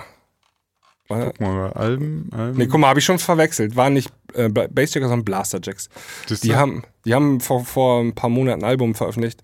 War, 1.09 1.27
Guck 1.27 1.40
mal, 1.40 1.73
Alben, 1.73 2.31
Alben. 2.36 2.59
nee, 2.59 2.66
guck 2.66 2.81
mal, 2.81 2.89
habe 2.89 2.98
ich 2.98 3.05
schon 3.05 3.20
verwechselt. 3.20 3.77
Waren 3.77 3.93
nicht 3.93 4.11
äh, 4.35 4.48
Ba- 4.48 4.66
Bassjackers, 4.69 5.09
sondern 5.09 5.24
Blasterjacks. 5.24 5.89
Die 6.43 6.57
haben, 6.57 6.82
die 7.05 7.15
haben 7.15 7.40
vor, 7.40 7.65
vor 7.65 8.03
ein 8.03 8.12
paar 8.15 8.28
Monaten 8.28 8.62
ein 8.65 8.69
Album 8.69 8.94
veröffentlicht. 8.97 9.40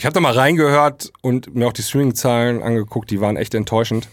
Ich 0.00 0.06
habe 0.06 0.14
da 0.14 0.20
mal 0.20 0.32
reingehört 0.32 1.12
und 1.20 1.54
mir 1.54 1.66
auch 1.66 1.74
die 1.74 1.82
Streaming-Zahlen 1.82 2.62
angeguckt, 2.62 3.10
die 3.10 3.20
waren 3.20 3.36
echt 3.36 3.54
enttäuschend. 3.54 4.08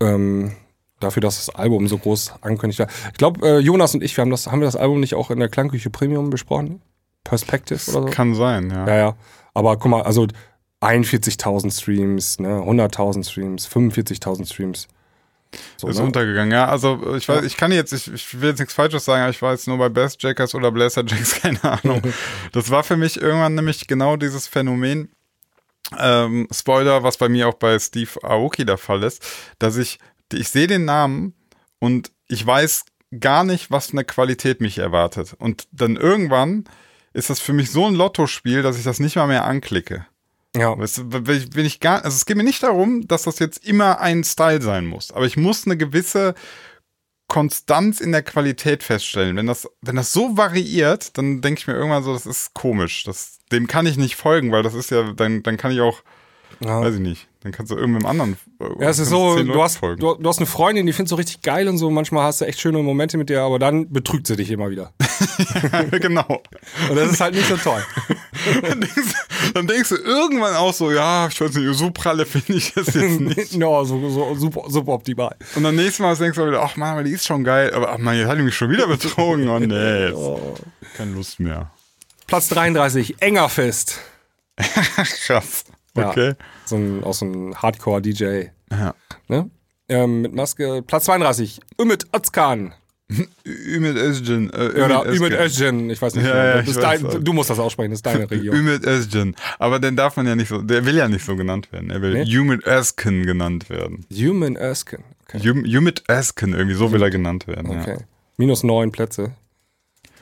Ähm, 0.00 0.50
dafür, 0.98 1.20
dass 1.20 1.36
das 1.36 1.54
Album 1.54 1.86
so 1.86 1.96
groß 1.96 2.32
angekündigt 2.40 2.80
war. 2.80 2.88
Ich 3.12 3.16
glaube, 3.16 3.46
äh, 3.46 3.58
Jonas 3.60 3.94
und 3.94 4.02
ich, 4.02 4.16
wir 4.16 4.22
haben 4.22 4.32
das, 4.32 4.48
haben 4.48 4.58
wir 4.58 4.66
das 4.66 4.74
Album 4.74 4.98
nicht 4.98 5.14
auch 5.14 5.30
in 5.30 5.38
der 5.38 5.48
Klangküche 5.48 5.90
Premium 5.90 6.28
besprochen? 6.28 6.82
Perspective 7.22 7.88
oder 7.92 8.08
so? 8.08 8.10
Kann 8.12 8.34
sein, 8.34 8.68
ja. 8.68 8.84
Ja, 8.84 8.96
ja. 8.96 9.16
Aber 9.54 9.76
guck 9.76 9.92
mal, 9.92 10.02
also 10.02 10.26
41.000 10.80 11.70
Streams, 11.70 12.40
ne, 12.40 12.58
100.000 12.58 13.30
Streams, 13.30 13.68
45.000 13.68 14.52
Streams. 14.52 14.88
So, 15.76 15.88
ist 15.88 15.98
ne? 15.98 16.04
untergegangen, 16.04 16.52
ja. 16.52 16.68
Also 16.68 17.14
ich 17.16 17.28
weiß, 17.28 17.44
ich 17.44 17.56
kann 17.56 17.72
jetzt, 17.72 17.92
ich, 17.92 18.12
ich 18.12 18.40
will 18.40 18.50
jetzt 18.50 18.58
nichts 18.58 18.74
Falsches 18.74 19.04
sagen, 19.04 19.22
aber 19.22 19.30
ich 19.30 19.42
war 19.42 19.52
jetzt 19.52 19.66
nur 19.66 19.78
bei 19.78 19.88
Best 19.88 20.22
Jackers 20.22 20.54
oder 20.54 20.70
Blaster 20.72 21.04
Jacks, 21.06 21.40
keine 21.40 21.62
Ahnung. 21.62 22.02
Das 22.52 22.70
war 22.70 22.84
für 22.84 22.96
mich 22.96 23.20
irgendwann 23.20 23.54
nämlich 23.54 23.86
genau 23.86 24.16
dieses 24.16 24.46
Phänomen, 24.46 25.10
ähm, 25.98 26.48
Spoiler, 26.52 27.02
was 27.02 27.16
bei 27.16 27.28
mir 27.28 27.48
auch 27.48 27.54
bei 27.54 27.78
Steve 27.78 28.10
Aoki 28.22 28.64
der 28.64 28.78
Fall 28.78 29.02
ist, 29.02 29.22
dass 29.58 29.76
ich, 29.76 29.98
ich 30.32 30.48
sehe 30.48 30.66
den 30.66 30.84
Namen 30.84 31.34
und 31.78 32.10
ich 32.28 32.44
weiß 32.44 32.84
gar 33.20 33.44
nicht, 33.44 33.70
was 33.70 33.86
für 33.86 33.92
eine 33.92 34.04
Qualität 34.04 34.60
mich 34.60 34.78
erwartet. 34.78 35.34
Und 35.38 35.68
dann 35.72 35.96
irgendwann 35.96 36.64
ist 37.12 37.30
das 37.30 37.40
für 37.40 37.52
mich 37.52 37.70
so 37.70 37.86
ein 37.86 37.94
Lottospiel, 37.94 38.62
dass 38.62 38.78
ich 38.78 38.84
das 38.84 39.00
nicht 39.00 39.16
mal 39.16 39.26
mehr 39.26 39.44
anklicke. 39.44 40.06
Ja. 40.56 40.76
Wenn 40.78 41.66
ich 41.66 41.80
gar, 41.80 42.04
also 42.04 42.16
es 42.16 42.26
geht 42.26 42.36
mir 42.36 42.44
nicht 42.44 42.62
darum, 42.62 43.06
dass 43.06 43.24
das 43.24 43.38
jetzt 43.38 43.66
immer 43.66 44.00
ein 44.00 44.24
Style 44.24 44.62
sein 44.62 44.86
muss, 44.86 45.12
aber 45.12 45.26
ich 45.26 45.36
muss 45.36 45.66
eine 45.66 45.76
gewisse 45.76 46.34
Konstanz 47.28 48.00
in 48.00 48.12
der 48.12 48.22
Qualität 48.22 48.82
feststellen. 48.82 49.36
Wenn 49.36 49.46
das, 49.46 49.68
wenn 49.80 49.96
das 49.96 50.12
so 50.12 50.36
variiert, 50.36 51.18
dann 51.18 51.40
denke 51.40 51.60
ich 51.60 51.66
mir 51.66 51.74
irgendwann 51.74 52.04
so, 52.04 52.12
das 52.12 52.26
ist 52.26 52.54
komisch. 52.54 53.04
Das, 53.04 53.38
dem 53.50 53.66
kann 53.66 53.86
ich 53.86 53.96
nicht 53.96 54.16
folgen, 54.16 54.52
weil 54.52 54.62
das 54.62 54.74
ist 54.74 54.90
ja, 54.90 55.12
dann, 55.12 55.42
dann 55.42 55.56
kann 55.56 55.72
ich 55.72 55.80
auch, 55.80 56.02
ja. 56.60 56.80
weiß 56.80 56.94
ich 56.94 57.00
nicht, 57.00 57.28
dann 57.42 57.52
kannst 57.52 57.70
du 57.70 57.76
irgendeinem 57.76 58.06
anderen. 58.06 58.36
äh, 58.60 58.82
Ja, 58.82 58.88
es 58.88 58.98
ist 58.98 59.10
so, 59.10 59.42
du 59.42 59.62
hast, 59.62 59.80
du, 59.82 59.94
du 60.14 60.28
hast 60.28 60.38
eine 60.38 60.46
Freundin, 60.46 60.86
die 60.86 60.92
findest 60.92 61.12
du 61.12 61.16
richtig 61.16 61.42
geil 61.42 61.68
und 61.68 61.78
so. 61.78 61.90
Manchmal 61.90 62.24
hast 62.24 62.40
du 62.40 62.44
echt 62.46 62.60
schöne 62.60 62.82
Momente 62.82 63.18
mit 63.18 63.28
der, 63.28 63.42
aber 63.42 63.58
dann 63.58 63.92
betrügt 63.92 64.26
sie 64.26 64.36
dich 64.36 64.50
immer 64.50 64.70
wieder. 64.70 64.92
genau. 65.90 66.42
Und 66.90 66.96
das 66.96 67.12
ist 67.12 67.20
halt 67.20 67.34
nicht 67.34 67.46
so 67.48 67.56
toll. 67.56 67.82
Dann 68.62 68.80
denkst, 68.80 69.14
dann 69.54 69.66
denkst 69.66 69.88
du 69.88 69.96
irgendwann 69.96 70.54
auch 70.54 70.72
so, 70.72 70.92
ja, 70.92 71.26
ich 71.26 71.40
weiß 71.40 71.52
nicht, 71.54 71.76
so 71.76 71.90
pralle 71.90 72.24
finde 72.24 72.54
ich 72.58 72.72
das 72.74 72.94
jetzt 72.94 73.20
nicht. 73.20 73.54
no, 73.56 73.82
so, 73.84 74.08
so 74.08 74.34
super, 74.36 74.64
super 74.68 74.92
optimal. 74.92 75.34
Und 75.56 75.64
dann 75.64 75.74
nächstes 75.74 75.98
Mal 75.98 76.14
denkst 76.14 76.38
du 76.38 76.46
wieder, 76.46 76.62
ach 76.62 76.76
Mann, 76.76 77.04
die 77.04 77.10
ist 77.10 77.26
schon 77.26 77.42
geil. 77.42 77.72
Aber 77.74 77.90
ach 77.92 77.98
Mann, 77.98 78.16
jetzt 78.16 78.28
hat 78.28 78.38
die 78.38 78.42
mich 78.42 78.54
schon 78.54 78.70
wieder 78.70 78.86
betrogen. 78.86 79.48
Oh 79.48 79.58
nee, 79.58 80.06
jetzt 80.06 80.96
keine 80.96 81.12
Lust 81.12 81.40
mehr. 81.40 81.72
Platz 82.28 82.48
33, 82.48 83.16
Engerfest. 83.20 83.98
Krass. 85.26 85.64
Ja. 85.96 86.10
Okay. 86.10 86.34
So 86.64 86.76
ein, 86.76 87.04
auch 87.04 87.14
so 87.14 87.24
ein 87.26 87.54
Hardcore-DJ. 87.54 88.50
Ja. 88.70 88.94
Ne? 89.28 89.50
Ähm, 89.88 90.22
mit 90.22 90.34
Maske. 90.34 90.82
Platz 90.86 91.04
32, 91.04 91.60
Ümit 91.80 92.06
Özkan. 92.14 92.74
Ümit 93.46 93.96
Özcan. 93.96 94.50
Äh, 94.50 94.82
Oder 94.84 95.04
Ümit 95.06 95.20
Ümit 95.20 95.32
Özcan. 95.32 95.40
Özcan, 95.78 95.90
ich 95.90 96.02
weiß 96.02 96.14
nicht. 96.16 96.26
Ja, 96.26 96.32
genau. 96.32 96.56
ja, 96.58 96.66
weiß 96.66 97.00
dein, 97.12 97.24
du 97.24 97.32
musst 97.32 97.50
das 97.50 97.58
aussprechen, 97.60 97.90
das 97.92 97.98
ist 97.98 98.06
deine 98.06 98.28
Region. 98.28 98.56
Ümit 98.58 98.84
Özcan. 98.84 99.36
Aber 99.60 99.78
den 99.78 99.94
darf 99.94 100.16
man 100.16 100.26
ja 100.26 100.34
nicht 100.34 100.48
so, 100.48 100.60
der 100.60 100.84
will 100.84 100.96
ja 100.96 101.08
nicht 101.08 101.24
so 101.24 101.36
genannt 101.36 101.70
werden. 101.72 101.90
Er 101.90 102.02
will 102.02 102.14
Nee? 102.14 102.34
Ümit 102.34 102.66
Özcan 102.66 103.24
genannt 103.24 103.70
werden. 103.70 104.04
Human 104.12 104.56
Özkan. 104.56 105.04
Okay. 105.28 105.40
Üm- 105.40 105.64
Ümit 105.66 106.02
Özcan, 106.08 106.52
irgendwie 106.52 106.74
so 106.74 106.90
will 106.92 107.02
er 107.02 107.10
genannt 107.10 107.46
werden. 107.46 107.70
okay. 107.70 107.98
Minus 108.38 108.64
neun 108.64 108.90
Plätze. 108.90 109.32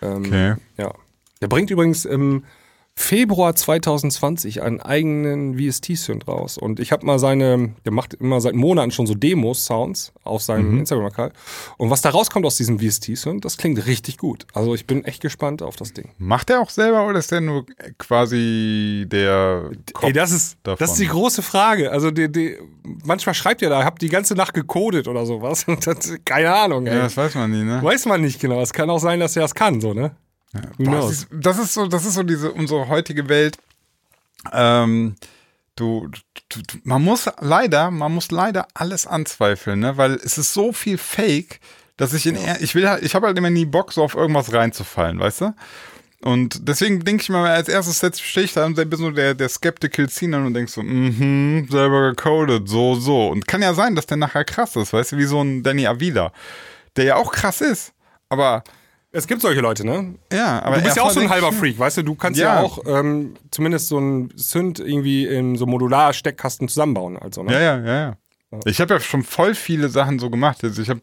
Ähm, 0.03 0.25
Ja. 0.25 0.53
Okay. 0.53 0.55
Ja. 0.77 0.95
Der 1.41 1.49
bringt 1.49 1.71
übrigens 1.71 2.05
im 2.05 2.45
Februar 2.97 3.57
2020 3.57 4.63
einen 4.63 4.81
eigenen 4.81 5.59
VST-Synth 5.59 6.29
raus. 6.29 6.57
Und 6.57 6.79
ich 6.79 6.93
habe 6.93 7.05
mal 7.05 7.19
seine, 7.19 7.75
der 7.85 7.93
macht 7.93 8.15
immer 8.15 8.41
seit 8.41 8.55
Monaten 8.55 8.93
schon 8.93 9.07
so 9.07 9.15
Demos-Sounds 9.15 10.13
auf 10.23 10.43
seinem 10.43 10.79
Instagram-Account. 10.79 11.33
Und 11.77 11.91
was 11.91 12.03
da 12.03 12.11
rauskommt 12.11 12.47
aus 12.47 12.57
diesem 12.57 12.79
VST-Synth, 12.79 13.45
das 13.45 13.57
klingt 13.57 13.85
richtig 13.87 14.17
gut. 14.17 14.47
Also 14.55 14.75
ich 14.77 14.87
bin 14.87 15.05
echt 15.05 15.21
gespannt 15.21 15.61
auf 15.61 15.75
das 15.75 15.93
Ding. 15.93 16.11
Macht 16.19 16.51
er 16.51 16.61
auch 16.61 16.71
selber 16.71 17.07
oder 17.07 17.19
ist 17.19 17.33
der 17.33 17.41
nur 17.41 17.67
quasi 17.99 19.07
der 19.09 19.73
Kopf 19.93 20.05
Ey, 20.05 20.13
das 20.13 20.31
ist, 20.31 20.59
davon? 20.63 20.79
das 20.79 20.93
ist 20.93 21.01
die 21.01 21.09
große 21.09 21.43
Frage. 21.43 21.91
Also 21.91 22.13
die, 22.13 22.31
die, 22.31 22.57
manchmal 23.05 23.35
schreibt 23.35 23.61
ihr 23.61 23.71
da, 23.71 23.85
habt 23.85 24.03
die 24.03 24.09
ganze 24.09 24.35
Nacht 24.35 24.55
gecodet 24.55 25.09
oder 25.09 25.27
sowas. 25.27 25.65
Und 25.65 25.85
das, 25.87 26.15
keine 26.25 26.55
Ahnung, 26.55 26.87
ey. 26.87 26.95
Ja, 26.97 27.03
das 27.03 27.17
weiß 27.17 27.35
man 27.35 27.51
nie, 27.51 27.65
ne? 27.65 27.83
Weiß 27.83 28.07
man 28.07 28.21
nicht 28.21 28.41
genau. 28.41 28.61
Es 28.61 28.73
kann 28.73 28.89
auch 28.89 29.01
sein, 29.01 29.19
dass 29.19 29.35
er 29.35 29.43
das 29.43 29.55
kann, 29.55 29.81
so, 29.81 29.95
ne? 29.95 30.15
Who 30.79 30.85
Boah, 30.85 31.11
ist, 31.11 31.27
das 31.31 31.59
ist 31.59 31.75
so, 31.75 31.87
das 31.87 32.05
ist 32.05 32.15
so 32.15 32.23
diese 32.23 32.53
unsere 32.53 32.89
heutige 32.89 33.29
Welt. 33.29 33.59
Ähm, 34.53 35.17
du, 35.77 36.09
du, 36.49 36.61
du, 36.63 36.79
man 36.85 37.03
muss 37.03 37.29
leider, 37.41 37.91
man 37.91 38.13
muss 38.13 38.31
leider 38.31 38.69
alles 38.75 39.07
anzweifeln, 39.07 39.81
ne? 39.81 39.97
Weil 39.97 40.13
es 40.15 40.39
ist 40.39 40.53
so 40.55 40.73
viel 40.73 40.99
Fake, 40.99 41.61
dass 41.97 42.13
ich 42.13 42.27
in, 42.27 42.37
ich 42.61 42.75
will, 42.75 42.89
halt- 42.89 43.03
ich 43.03 43.15
habe 43.15 43.27
halt 43.27 43.39
immer 43.39 43.51
nie 43.51 43.65
Bock, 43.65 43.93
so 43.93 44.03
auf 44.05 44.15
irgendwas 44.15 44.53
reinzufallen, 44.53 45.19
weißt 45.19 45.41
du? 45.43 45.55
Und 46.21 46.67
deswegen 46.69 47.05
denke 47.05 47.23
ich 47.23 47.29
mal, 47.29 47.51
als 47.51 47.69
erstes 47.69 47.99
Set 47.99 48.19
stehe 48.19 48.47
ich 48.47 48.55
da 48.55 48.65
und 48.65 48.77
bin 48.77 48.99
so 48.99 49.11
der, 49.11 49.35
der 49.35 49.49
Skeptical 49.51 50.09
Scene 50.09 50.39
und 50.39 50.55
denk 50.55 50.71
so, 50.71 50.83
mhm, 50.83 51.67
selber 51.71 52.11
gecodet, 52.11 52.67
so, 52.67 52.95
so. 52.95 53.29
Und 53.29 53.47
kann 53.47 53.61
ja 53.61 53.75
sein, 53.75 53.95
dass 53.95 54.07
der 54.07 54.17
nachher 54.17 54.45
krass 54.45 54.75
ist, 54.77 54.95
weißt 54.95 55.13
du, 55.13 55.17
wie 55.19 55.25
so 55.27 55.43
ein 55.43 55.63
Danny 55.63 55.87
Avila, 55.87 56.33
der 56.97 57.05
ja 57.05 57.17
auch 57.17 57.31
krass 57.31 57.61
ist. 57.61 57.93
Aber, 58.31 58.65
Es 59.15 59.27
gibt 59.29 59.41
solche 59.43 59.61
Leute, 59.61 59.87
ne? 59.87 60.15
ja, 60.33 60.61
aber 60.63 60.79
Du 60.79 60.83
bist 60.83 60.97
ja 60.97 61.05
auch 61.05 61.11
so 61.11 61.21
ein 61.21 61.31
halber 61.31 61.53
Freak, 61.53 61.79
weißt 61.79 61.99
du? 61.99 62.03
Du 62.03 62.15
kannst 62.17 62.41
ja, 62.41 62.57
Ja. 62.57 62.61
auch 62.63 62.81
ähm, 62.87 63.35
zumindest 63.51 63.89
so 63.89 63.99
ein 63.99 64.31
Synth 64.35 64.81
irgendwie 64.81 65.27
in 65.27 65.57
so 65.57 65.67
Modular-Steckkasten 65.67 66.69
zusammenbauen. 66.69 67.17
Also, 67.17 67.43
ne? 67.45 67.53
Ja, 67.53 67.61
ja, 67.61 67.79
ja, 67.79 67.95
ja. 68.51 68.61
Ich 68.67 68.81
habe 68.81 68.95
ja 68.95 69.01
schon 69.01 69.23
voll 69.23 69.55
viele 69.55 69.89
Sachen 69.89 70.19
so 70.19 70.31
gemacht. 70.31 70.65
Also 70.65 70.83
ich 70.83 70.89
habe 70.89 71.01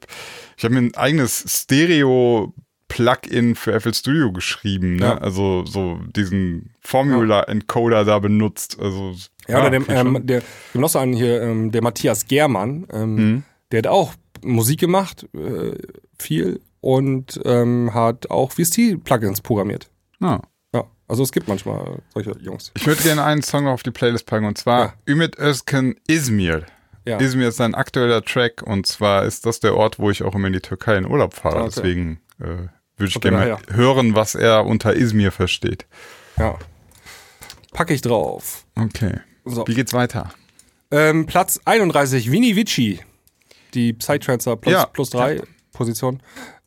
ich 0.57 0.63
hab 0.63 0.71
mir 0.71 0.79
ein 0.79 0.95
eigenes 0.95 1.43
Stereo-Plugin 1.47 3.55
für 3.55 3.79
FL 3.79 3.93
Studio 3.93 4.31
geschrieben. 4.31 4.95
Ne? 4.95 5.05
Ja. 5.05 5.17
Also 5.17 5.65
so 5.65 5.99
diesen 6.15 6.73
Formula-Encoder 6.81 8.05
da 8.05 8.19
benutzt. 8.19 8.77
Also, 8.79 9.13
Ja, 9.47 9.59
oder 9.59 9.69
dem, 9.69 9.85
ähm, 9.89 10.25
der, 10.25 10.41
dem 10.73 10.81
noch 10.81 10.89
so 10.89 10.99
einen 10.99 11.13
hier, 11.13 11.41
ähm, 11.41 11.71
der 11.71 11.81
Matthias 11.81 12.27
Germann, 12.27 12.87
ähm, 12.93 13.15
Mhm. 13.15 13.43
der 13.71 13.79
hat 13.79 13.87
auch 13.87 14.13
Musik 14.43 14.79
gemacht, 14.79 15.27
äh, 15.35 15.75
viel, 16.17 16.61
und 16.81 17.39
ähm, 17.45 17.93
hat 17.93 18.29
auch 18.29 18.51
VST-Plugins 18.51 19.41
programmiert. 19.41 19.89
ja. 20.21 20.41
Ja, 20.73 20.85
also 21.09 21.21
es 21.23 21.31
gibt 21.33 21.47
manchmal 21.49 22.01
solche 22.13 22.31
Jungs. 22.39 22.71
Ich 22.77 22.87
würde 22.87 23.03
gerne 23.03 23.23
einen 23.25 23.41
Song 23.41 23.67
auf 23.67 23.83
die 23.83 23.91
Playlist 23.91 24.25
packen 24.25 24.45
und 24.45 24.57
zwar 24.57 24.79
Ja. 24.85 24.93
Ümit 25.07 25.37
Özkan 25.37 25.95
Izmir. 26.07 26.65
Ja. 27.05 27.17
Izmir 27.19 27.49
ist 27.49 27.59
ein 27.59 27.75
aktueller 27.75 28.23
Track 28.23 28.63
und 28.63 28.87
zwar 28.87 29.25
ist 29.25 29.45
das 29.45 29.59
der 29.59 29.75
Ort, 29.75 29.99
wo 29.99 30.09
ich 30.09 30.23
auch 30.23 30.33
immer 30.33 30.47
in 30.47 30.53
die 30.53 30.61
Türkei 30.61 30.95
in 30.97 31.05
Urlaub 31.05 31.33
fahre. 31.33 31.57
Ah, 31.57 31.61
okay. 31.63 31.71
Deswegen 31.75 32.21
äh, 32.39 32.45
würde 32.45 32.69
ich 33.09 33.15
Okay, 33.17 33.31
gerne 33.31 33.57
hören, 33.69 34.15
was 34.15 34.33
er 34.35 34.65
unter 34.65 34.95
Izmir 34.95 35.31
versteht. 35.33 35.85
Ja. 36.37 36.57
Packe 37.73 37.93
ich 37.93 38.01
drauf. 38.01 38.65
Okay. 38.79 39.19
So. 39.43 39.65
Wie 39.67 39.73
geht's 39.75 39.93
weiter? 39.93 40.31
Ähm, 40.91 41.25
Platz 41.25 41.59
31, 41.65 42.31
Vini 42.31 42.55
Vici. 42.55 43.01
Die 43.73 43.91
Psytrance 43.93 44.55
plus, 44.57 44.73
Ja. 44.73 44.85
plus 44.85 45.09
drei 45.09 45.41
Position. 45.73 46.21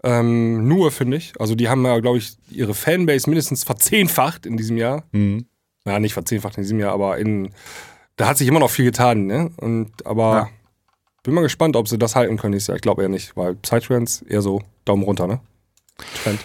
Ähm, 0.04 0.68
nur, 0.68 0.90
finde 0.92 1.16
ich. 1.16 1.32
Also, 1.40 1.54
die 1.54 1.68
haben 1.68 1.84
ja, 1.84 1.98
glaube 2.00 2.18
ich, 2.18 2.36
ihre 2.50 2.74
Fanbase 2.74 3.28
mindestens 3.28 3.64
verzehnfacht 3.64 4.46
in 4.46 4.56
diesem 4.56 4.76
Jahr. 4.76 5.04
Mhm. 5.12 5.46
Ja, 5.86 5.98
nicht 5.98 6.12
verzehnfacht 6.14 6.56
in 6.56 6.62
diesem 6.62 6.78
Jahr, 6.78 6.92
aber 6.92 7.18
in. 7.18 7.50
Da 8.16 8.28
hat 8.28 8.38
sich 8.38 8.46
immer 8.46 8.60
noch 8.60 8.70
viel 8.70 8.84
getan, 8.84 9.26
ne? 9.26 9.50
Und, 9.56 10.06
aber 10.06 10.34
Ja. 10.34 10.48
bin 11.24 11.34
mal 11.34 11.40
gespannt, 11.40 11.74
ob 11.74 11.88
sie 11.88 11.98
das 11.98 12.14
halten 12.14 12.36
können 12.36 12.52
nächstes 12.52 12.68
Jahr. 12.68 12.76
Ich 12.76 12.82
glaube 12.82 13.02
eher 13.02 13.08
nicht, 13.08 13.36
weil 13.36 13.54
Psytrance 13.56 14.24
eher 14.28 14.40
so 14.42 14.62
Daumen 14.84 15.02
runter, 15.02 15.26
ne? 15.26 15.40
Trend. 16.22 16.38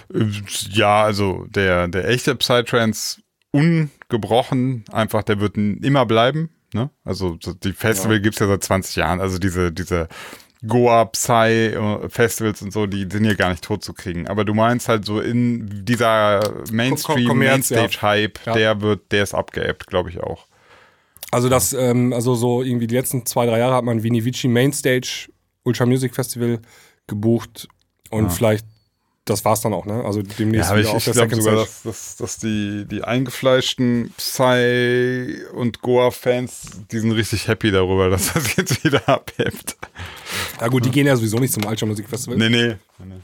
Ja, 0.72 1.04
also 1.04 1.46
der, 1.50 1.88
der 1.88 2.08
echte 2.08 2.36
Psytrance 2.36 3.22
ungebrochen, 3.52 4.84
einfach, 4.92 5.24
der 5.24 5.40
wird 5.40 5.58
immer 5.58 6.06
bleiben. 6.06 6.50
Ne? 6.74 6.90
Also 7.04 7.38
so 7.42 7.54
die 7.54 7.74
Festival 7.74 8.20
gibt's 8.22 8.40
ja 8.40 8.48
seit 8.48 8.64
20 8.64 8.96
Jahren. 8.96 9.20
Also 9.22 9.40
diese, 9.40 9.72
diese 9.72 10.08
Goa 10.68 11.06
Psy 11.06 11.68
äh, 11.68 12.10
Festivals 12.10 12.62
und 12.62 12.74
so, 12.74 12.86
die 12.86 13.08
sind 13.10 13.24
hier 13.24 13.36
gar 13.36 13.50
nicht 13.50 13.64
tot 13.64 13.84
zu 13.84 13.94
kriegen. 13.94 14.28
Aber 14.28 14.44
du 14.44 14.54
meinst 14.54 14.90
halt 14.90 15.06
so 15.06 15.22
in 15.22 15.86
dieser 15.86 16.42
Mainstream, 16.72 17.28
ja. 17.28 17.34
Mainstage-Hype, 17.34 18.40
Ja. 18.46 18.54
der 18.54 18.82
wird, 18.82 19.12
der 19.12 19.24
ist 19.24 19.34
abgeebbt, 19.34 19.88
glaube 19.88 20.10
ich 20.10 20.20
auch. 20.22 20.46
Also 21.32 21.48
das, 21.48 21.74
ähm, 21.74 22.12
also 22.12 22.36
so 22.36 22.62
irgendwie 22.64 22.88
die 22.88 22.96
letzten 22.96 23.26
zwei, 23.26 23.46
drei 23.46 23.60
Jahre 23.60 23.76
hat 23.76 23.84
man 23.86 24.04
Vini 24.04 24.26
Vici 24.26 24.48
Mainstage 24.48 25.30
Ultra 25.64 25.86
Music 25.86 26.16
Festival 26.16 26.60
gebucht 27.08 27.68
und 28.10 28.32
vielleicht, 28.32 28.66
das 29.30 29.46
war's 29.46 29.62
dann 29.62 29.74
auch, 29.74 29.86
ne? 29.86 30.04
Also 30.04 30.22
demnächst 30.22 30.70
Ja, 30.72 30.78
wieder 30.78 30.90
ich, 30.90 30.94
auf 30.96 30.98
ich 30.98 31.04
der 31.06 31.14
Second 31.14 31.44
sogar, 31.44 31.60
dass, 31.60 31.84
dass, 31.84 32.16
dass 32.18 32.38
die, 32.38 32.86
die 32.90 33.04
eingefleischten 33.04 34.14
Psy- 34.18 35.46
und 35.54 35.82
Goa-Fans, 35.82 36.72
die 36.92 37.00
sind 37.00 37.12
richtig 37.12 37.48
happy 37.48 37.72
darüber, 37.72 38.10
dass 38.10 38.34
das 38.34 38.56
jetzt 38.56 38.84
wieder 38.84 39.08
abhebt. 39.08 39.78
Ja 40.60 40.68
gut, 40.68 40.86
die 40.86 40.92
gehen 40.92 41.08
ja 41.08 41.16
sowieso 41.16 41.38
nicht 41.40 41.54
zum 41.54 41.66
Ultra 41.66 41.86
Music 41.86 42.08
Festival. 42.10 42.38
Nee, 42.38 42.50
nee. 42.50 42.76
nee. 43.06 43.16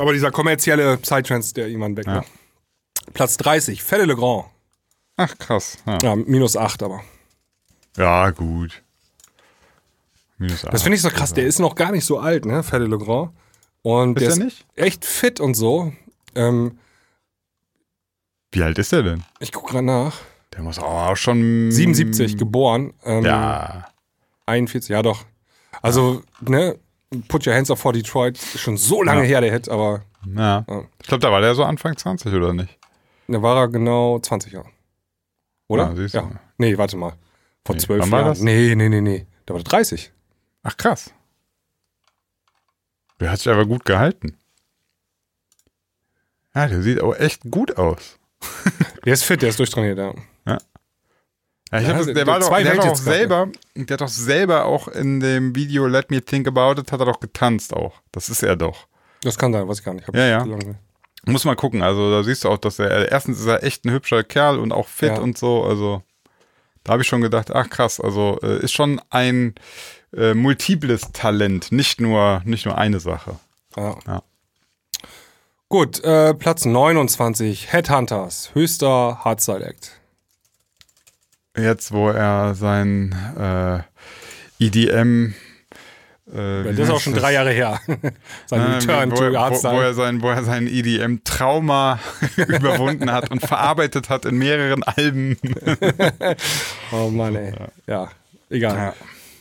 Aber 0.00 0.12
dieser 0.12 0.30
kommerzielle 0.30 0.96
Psytrance, 0.98 1.54
der 1.54 1.68
irgendwann 1.68 1.96
weg, 1.96 2.06
Ja. 2.06 2.14
ne? 2.20 2.24
Platz 3.12 3.36
30, 3.36 3.82
Felle 3.82 4.06
Le 4.06 4.16
Grand. 4.16 4.46
Ach, 5.16 5.36
krass. 5.38 5.78
Ja, 5.86 5.98
Ja, 6.02 6.16
minus 6.16 6.56
8 6.56 6.82
aber. 6.82 7.02
ja 7.96 8.30
gut. 8.30 8.82
Minus 10.38 10.62
Das 10.62 10.82
finde 10.82 10.96
ich 10.96 11.02
so 11.02 11.10
krass, 11.10 11.32
der 11.32 11.44
ist 11.46 11.60
noch 11.60 11.74
gar 11.76 11.92
nicht 11.92 12.04
so 12.04 12.18
alt, 12.18 12.44
ne? 12.44 12.62
Felle 12.62 12.86
Le 12.86 12.98
Grand. 12.98 13.30
Und 13.84 14.16
Ist 14.18 14.22
der 14.22 14.28
er 14.28 14.32
ist 14.32 14.38
nicht? 14.42 14.66
echt 14.76 15.04
fit 15.04 15.38
und 15.40 15.54
so. 15.54 15.92
Ähm, 16.34 16.78
Wie 18.52 18.62
alt 18.62 18.78
ist 18.78 18.92
der 18.92 19.02
denn? 19.02 19.24
ich 19.40 19.52
gucke 19.52 19.72
gerade 19.72 19.84
nach. 19.86 20.16
Der 20.54 20.62
muss 20.62 20.78
auch 20.78 21.16
schon. 21.16 21.70
77 21.70 22.36
geboren. 22.38 22.94
Ähm, 23.04 23.24
Ja. 23.24 23.86
41, 24.46 24.88
ja 24.90 25.02
doch. 25.02 25.24
Also, 25.82 26.22
ne, 26.40 26.78
Put 27.28 27.46
Your 27.46 27.54
Hands 27.54 27.70
Up 27.70 27.78
for 27.78 27.92
Detroit, 27.92 28.36
ist 28.36 28.60
schon 28.60 28.76
so 28.76 29.02
lange 29.02 29.22
Ja. 29.22 29.26
her, 29.28 29.40
der 29.42 29.52
Hit, 29.52 29.68
aber 29.68 30.02
ja. 30.26 30.64
Ja. 30.68 30.84
Ich 31.00 31.08
glaube, 31.08 31.20
da 31.20 31.30
war 31.30 31.40
der 31.40 31.54
so 31.54 31.64
Anfang 31.64 31.96
20 31.96 32.32
oder 32.34 32.52
nicht? 32.52 32.78
da 33.28 33.40
war 33.42 33.56
er 33.56 33.68
genau 33.68 34.18
20 34.18 34.52
Jahre. 34.52 34.68
Oder? 35.68 35.88
Ja, 35.90 35.96
siehst 35.96 36.14
du. 36.14 36.30
Nee, 36.58 36.76
warte 36.78 36.96
mal. 36.96 37.14
Vor 37.64 37.74
Nee, 37.76 37.80
12 37.80 38.02
wann 38.02 38.10
war 38.10 38.18
Jahren. 38.20 38.32
das? 38.32 38.40
Nee, 38.40 38.74
nee, 38.74 38.88
nee, 38.88 39.00
nee. 39.00 39.26
Da 39.46 39.54
war 39.54 39.60
er 39.60 39.64
30. 39.64 40.12
Ach, 40.62 40.76
krass. 40.76 41.13
Der 43.20 43.30
hat 43.30 43.38
sich 43.38 43.52
aber 43.52 43.66
gut 43.66 43.84
gehalten. 43.84 44.36
Ja, 46.54 46.66
der 46.68 46.82
sieht 46.82 47.00
auch 47.00 47.14
echt 47.16 47.42
gut 47.50 47.76
aus. 47.76 48.18
Der 49.04 49.12
ist 49.12 49.24
fit, 49.24 49.42
der 49.42 49.50
ist 49.50 49.58
durchtrainiert, 49.58 49.98
ja. 49.98 50.14
Ja, 50.46 50.58
ich 51.80 51.82
Ja, 51.82 51.88
hab 51.88 51.96
das, 51.98 52.06
der- 52.06 52.14
der, 52.14 52.26
war 52.26 52.40
doch, 52.40 52.48
der 52.56 52.72
gehabt, 52.76 52.96
selber, 52.96 53.48
der 53.74 53.94
hat 53.94 54.00
doch 54.00 54.08
selber 54.08 54.64
auch 54.64 54.88
in 54.88 55.20
dem 55.20 55.54
Video 55.54 55.86
Let 55.86 56.10
Me 56.10 56.22
Think 56.24 56.46
About 56.48 56.80
It, 56.80 56.90
hat 56.90 57.00
er 57.00 57.06
doch 57.06 57.20
getanzt 57.20 57.74
auch. 57.74 58.00
Das 58.12 58.28
ist 58.30 58.42
er 58.42 58.56
doch. 58.56 58.86
Das 59.22 59.36
kann 59.36 59.52
sein, 59.52 59.68
weiß 59.68 59.80
ich 59.80 59.84
gar 59.84 59.92
nicht. 59.94 60.06
Hab 60.08 60.14
Ja, 60.16 60.26
ja. 60.26 60.46
Muss 61.26 61.44
mal 61.44 61.54
gucken. 61.56 61.82
Also 61.82 62.10
da 62.10 62.22
siehst 62.22 62.44
du 62.44 62.48
auch, 62.48 62.56
dass 62.58 62.78
er, 62.78 63.10
erstens 63.10 63.40
ist 63.40 63.46
er 63.46 63.62
echt 63.62 63.84
ein 63.84 63.90
hübscher 63.92 64.24
Kerl 64.24 64.58
und 64.58 64.72
auch 64.72 64.88
fit 64.88 65.08
Ja. 65.10 65.18
und 65.20 65.36
so. 65.36 65.64
Also 65.64 66.02
da 66.82 66.92
habe 66.92 67.02
ich 67.02 67.08
schon 67.08 67.20
gedacht, 67.22 67.50
ach 67.50 67.68
krass, 67.68 68.00
also 68.00 68.38
äh, 68.42 68.62
ist 68.62 68.72
schon 68.72 69.00
ein 69.10 69.54
äh, 70.16 70.34
multiples 70.34 71.12
Talent, 71.12 71.72
nicht 71.72 72.00
nur, 72.00 72.42
nicht 72.44 72.66
nur 72.66 72.76
eine 72.78 73.00
Sache. 73.00 73.36
Ja. 73.76 73.96
Ja. 74.06 74.22
Gut, 75.68 76.02
äh, 76.04 76.34
Platz 76.34 76.64
29, 76.64 77.72
Headhunters, 77.72 78.50
höchster 78.54 79.18
Hardstyle 79.24 79.64
Act. 79.64 79.92
Jetzt, 81.56 81.92
wo 81.92 82.08
er 82.10 82.54
sein 82.54 83.14
äh, 83.38 84.64
EDM 84.64 85.34
äh, 86.32 86.64
Das 86.64 86.78
ist 86.78 86.90
auch 86.90 87.00
schon 87.00 87.14
drei 87.14 87.32
Jahre 87.32 87.52
her. 87.52 87.80
Sein 88.46 88.60
Äh, 88.60 88.64
Return 88.76 89.10
wo, 89.12 89.16
to 89.16 89.24
er- 89.24 89.50
wo, 89.50 89.62
wo, 89.62 89.80
er 89.80 89.94
sein, 89.94 90.22
wo 90.22 90.30
er 90.30 90.42
sein 90.42 90.66
EDM-Trauma 90.66 91.98
überwunden 92.36 93.10
hat 93.12 93.30
und 93.30 93.40
verarbeitet 93.46 94.08
hat 94.08 94.24
in 94.24 94.36
mehreren 94.38 94.82
Alben. 94.82 95.36
Oh 96.92 97.08
Mann, 97.10 97.34
ey. 97.36 97.52
Ja, 97.86 98.10
egal. 98.50 98.76
Ja. 98.76 98.94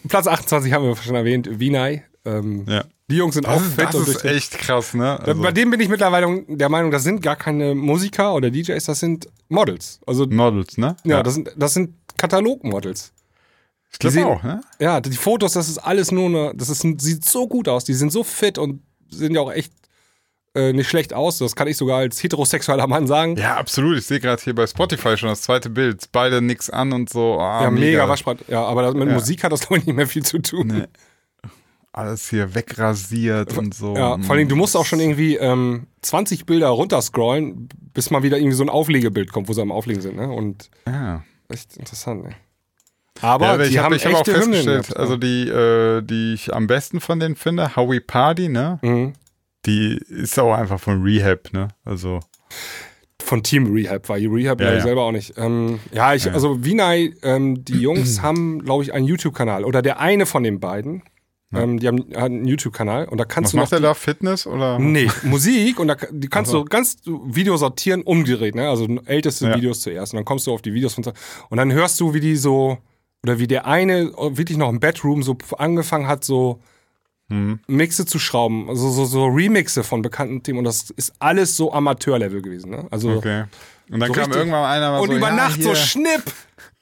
Platz 0.07 0.27
28 0.27 0.71
haben 0.73 0.85
wir 0.85 0.95
schon 0.97 1.15
erwähnt, 1.15 1.59
Vinay. 1.59 2.03
Ähm, 2.25 2.65
Ja. 2.67 2.83
Die 3.09 3.17
Jungs 3.17 3.35
sind 3.35 3.45
auch 3.45 3.57
Das, 3.57 3.67
ist, 3.67 3.73
fit 3.75 3.85
das 3.85 3.95
und 3.95 4.07
ist 4.07 4.23
echt 4.25 4.57
krass, 4.57 4.93
ne? 4.93 5.19
Also, 5.19 5.41
Bei 5.41 5.51
dem 5.51 5.69
bin 5.69 5.79
ich 5.81 5.89
mittlerweile 5.89 6.43
der 6.47 6.69
Meinung, 6.69 6.89
das 6.89 7.03
sind 7.03 7.21
gar 7.21 7.35
keine 7.35 7.75
Musiker 7.75 8.33
oder 8.33 8.49
DJs, 8.49 8.83
das 8.83 8.99
sind 9.01 9.27
Models. 9.49 9.99
Also, 10.07 10.25
Models, 10.25 10.77
ne? 10.77 10.95
ja, 11.03 11.21
Das, 11.21 11.33
sind, 11.35 11.51
das 11.57 11.73
sind 11.73 11.95
Katalogmodels. 12.17 13.11
ich 13.91 13.99
glaube 13.99 14.25
auch, 14.25 14.41
ne? 14.43 14.61
Ja, 14.79 15.01
die 15.01 15.11
Fotos, 15.11 15.53
das 15.53 15.67
ist 15.67 15.77
alles 15.79 16.11
nur 16.11 16.27
eine, 16.27 16.53
das 16.55 16.69
ist, 16.69 16.81
sieht 17.01 17.25
so 17.27 17.47
gut 17.47 17.67
aus. 17.67 17.83
Die 17.83 17.93
sind 17.93 18.11
so 18.11 18.23
fit 18.23 18.57
und 18.57 18.81
sehen 19.09 19.35
ja 19.35 19.41
auch 19.41 19.51
echt 19.51 19.73
äh, 20.55 20.73
nicht 20.73 20.89
schlecht 20.89 21.13
aus. 21.13 21.37
Das 21.39 21.55
kann 21.55 21.67
ich 21.67 21.77
sogar 21.77 21.97
als 21.99 22.21
heterosexueller 22.21 22.87
Mann 22.87 23.07
sagen. 23.07 23.35
Ja, 23.37 23.55
absolut. 23.57 23.97
Ich 23.97 24.05
sehe 24.05 24.19
gerade 24.19 24.41
hier 24.41 24.53
bei 24.55 24.67
Spotify 24.67 25.17
schon 25.17 25.29
das 25.29 25.41
zweite 25.41 25.69
Bild. 25.69 26.05
Beide 26.11 26.41
nix 26.41 26.69
an 26.69 26.93
und 26.93 27.09
so. 27.09 27.39
Ah, 27.39 27.63
Ja, 27.63 27.71
mega, 27.71 28.07
Waschbrett. 28.07 28.39
Ja, 28.47 28.63
aber 28.63 28.81
das, 28.83 28.93
mit 28.93 29.07
Ja. 29.07 29.13
Musik 29.15 29.43
hat 29.43 29.51
das, 29.51 29.61
glaube 29.61 29.79
ich, 29.79 29.85
nicht 29.85 29.95
mehr 29.95 30.07
viel 30.07 30.23
zu 30.23 30.39
tun. 30.39 30.67
Nee. 30.67 30.83
Alles 31.95 32.27
hier 32.29 32.55
wegrasiert 32.55 33.55
und 33.55 33.75
so. 33.75 33.95
Ja, 33.95 34.17
vor 34.17 34.35
allem, 34.35 34.49
du 34.49 34.55
musst 34.55 34.75
auch 34.75 34.85
schon 34.85 34.99
irgendwie 34.99 35.35
ähm, 35.35 35.85
20 36.01 36.47
Bilder 36.47 36.69
runterscrollen, 36.69 37.69
bis 37.93 38.09
mal 38.09 38.23
wieder 38.23 38.37
irgendwie 38.39 38.55
so 38.55 38.63
ein 38.63 38.69
Auflegebild 38.69 39.31
kommt, 39.31 39.47
wo 39.47 39.53
sie 39.53 39.61
am 39.61 39.71
Auflegen 39.71 40.01
sind. 40.01 40.15
Ne? 40.15 40.27
Und 40.27 40.71
Ja. 40.87 41.23
echt 41.49 41.77
interessant, 41.77 42.23
ne? 42.23 42.29
Aber, 43.21 43.45
Ja, 43.45 43.53
aber 43.53 43.63
die 43.65 43.69
ich 43.69 43.77
habe 43.77 43.95
ich 43.95 44.05
hab 44.07 44.13
auch 44.15 44.25
festgestellt, 44.25 44.97
also 44.97 45.17
die, 45.17 45.47
äh, 45.47 46.01
die 46.01 46.33
ich 46.33 46.51
am 46.51 46.65
besten 46.65 46.99
von 46.99 47.19
denen 47.19 47.35
finde, 47.35 47.75
Howie 47.75 47.99
Party, 47.99 48.49
ne? 48.49 48.79
Mhm. 48.81 49.13
Die 49.65 49.97
ist 50.09 50.37
auch 50.39 50.53
einfach 50.53 50.79
von 50.79 51.01
Rehab, 51.03 51.53
ne? 51.53 51.69
Also, 51.85 52.19
Von 53.21 53.41
Team 53.43 53.71
Rehab 53.73 54.09
war 54.09 54.19
die 54.19 54.25
Rehab 54.25 54.59
Ja, 54.59 54.67
ja, 54.67 54.73
ja. 54.75 54.81
selber 54.81 55.03
auch 55.03 55.11
nicht. 55.11 55.33
Ähm, 55.37 55.79
ja, 55.93 56.13
ich, 56.13 56.29
also 56.31 56.65
Vinay, 56.65 57.13
ähm, 57.23 57.63
die 57.63 57.79
Jungs 57.79 58.21
haben, 58.21 58.59
glaube 58.63 58.83
ich, 58.83 58.93
einen 58.93 59.05
YouTube-Kanal. 59.05 59.63
Oder 59.63 59.81
der 59.81 59.99
eine 59.99 60.25
von 60.25 60.43
den 60.43 60.59
beiden. 60.59 61.03
Ähm, 61.55 61.79
die 61.79 61.87
haben 61.87 62.11
einen 62.15 62.45
YouTube-Kanal. 62.45 63.07
Und 63.07 63.19
da 63.19 63.25
kannst 63.25 63.49
was 63.49 63.51
du 63.51 63.57
noch 63.57 63.63
macht 63.65 63.73
er 63.73 63.79
da? 63.79 63.93
Fitness 63.93 64.47
oder? 64.47 64.79
Nee, 64.79 65.07
Musik 65.23 65.79
und 65.79 65.87
da 65.87 65.95
die 66.11 66.27
kannst 66.27 66.51
du 66.51 66.65
ganz 66.65 66.97
Video 67.05 67.55
sortieren, 67.57 68.01
umgedreht, 68.01 68.55
ne? 68.55 68.67
Also 68.67 68.87
älteste 69.05 69.47
Ja. 69.47 69.55
Videos 69.55 69.81
zuerst 69.81 70.13
und 70.13 70.17
dann 70.17 70.25
kommst 70.25 70.47
du 70.47 70.51
auf 70.51 70.63
die 70.63 70.73
Videos 70.73 70.95
von 70.95 71.03
und 71.49 71.57
dann 71.57 71.71
hörst 71.71 71.99
du, 71.99 72.15
wie 72.15 72.19
die 72.19 72.37
so 72.37 72.79
oder 73.21 73.37
wie 73.37 73.45
der 73.45 73.67
eine 73.67 74.11
wirklich 74.17 74.57
noch 74.57 74.69
im 74.69 74.79
Bedroom 74.79 75.21
so 75.21 75.37
angefangen 75.59 76.07
hat, 76.07 76.23
so 76.23 76.59
Hm. 77.29 77.59
Mixe 77.67 78.05
zu 78.05 78.19
schrauben, 78.19 78.67
also 78.69 78.89
so, 78.89 79.05
so 79.05 79.25
Remixe 79.27 79.83
von 79.83 80.01
bekannten 80.01 80.43
Themen 80.43 80.59
und 80.59 80.65
das 80.65 80.89
ist 80.91 81.13
alles 81.19 81.55
so 81.55 81.71
Amateurlevel 81.73 82.41
gewesen, 82.41 82.71
ne? 82.71 82.85
Also 82.91 83.11
Okay. 83.13 83.45
Und 83.91 83.99
dann 83.99 84.07
So 84.09 84.13
kam 84.13 84.23
richtig- 84.23 84.37
irgendwann 84.39 84.65
einer 84.65 84.91
mal 84.91 84.99
und 84.99 85.09
so, 85.09 85.15
über 85.17 85.27
ja, 85.29 85.35
Nacht 85.35 85.61
so 85.61 85.69
hier, 85.69 85.75
Schnipp, 85.75 86.23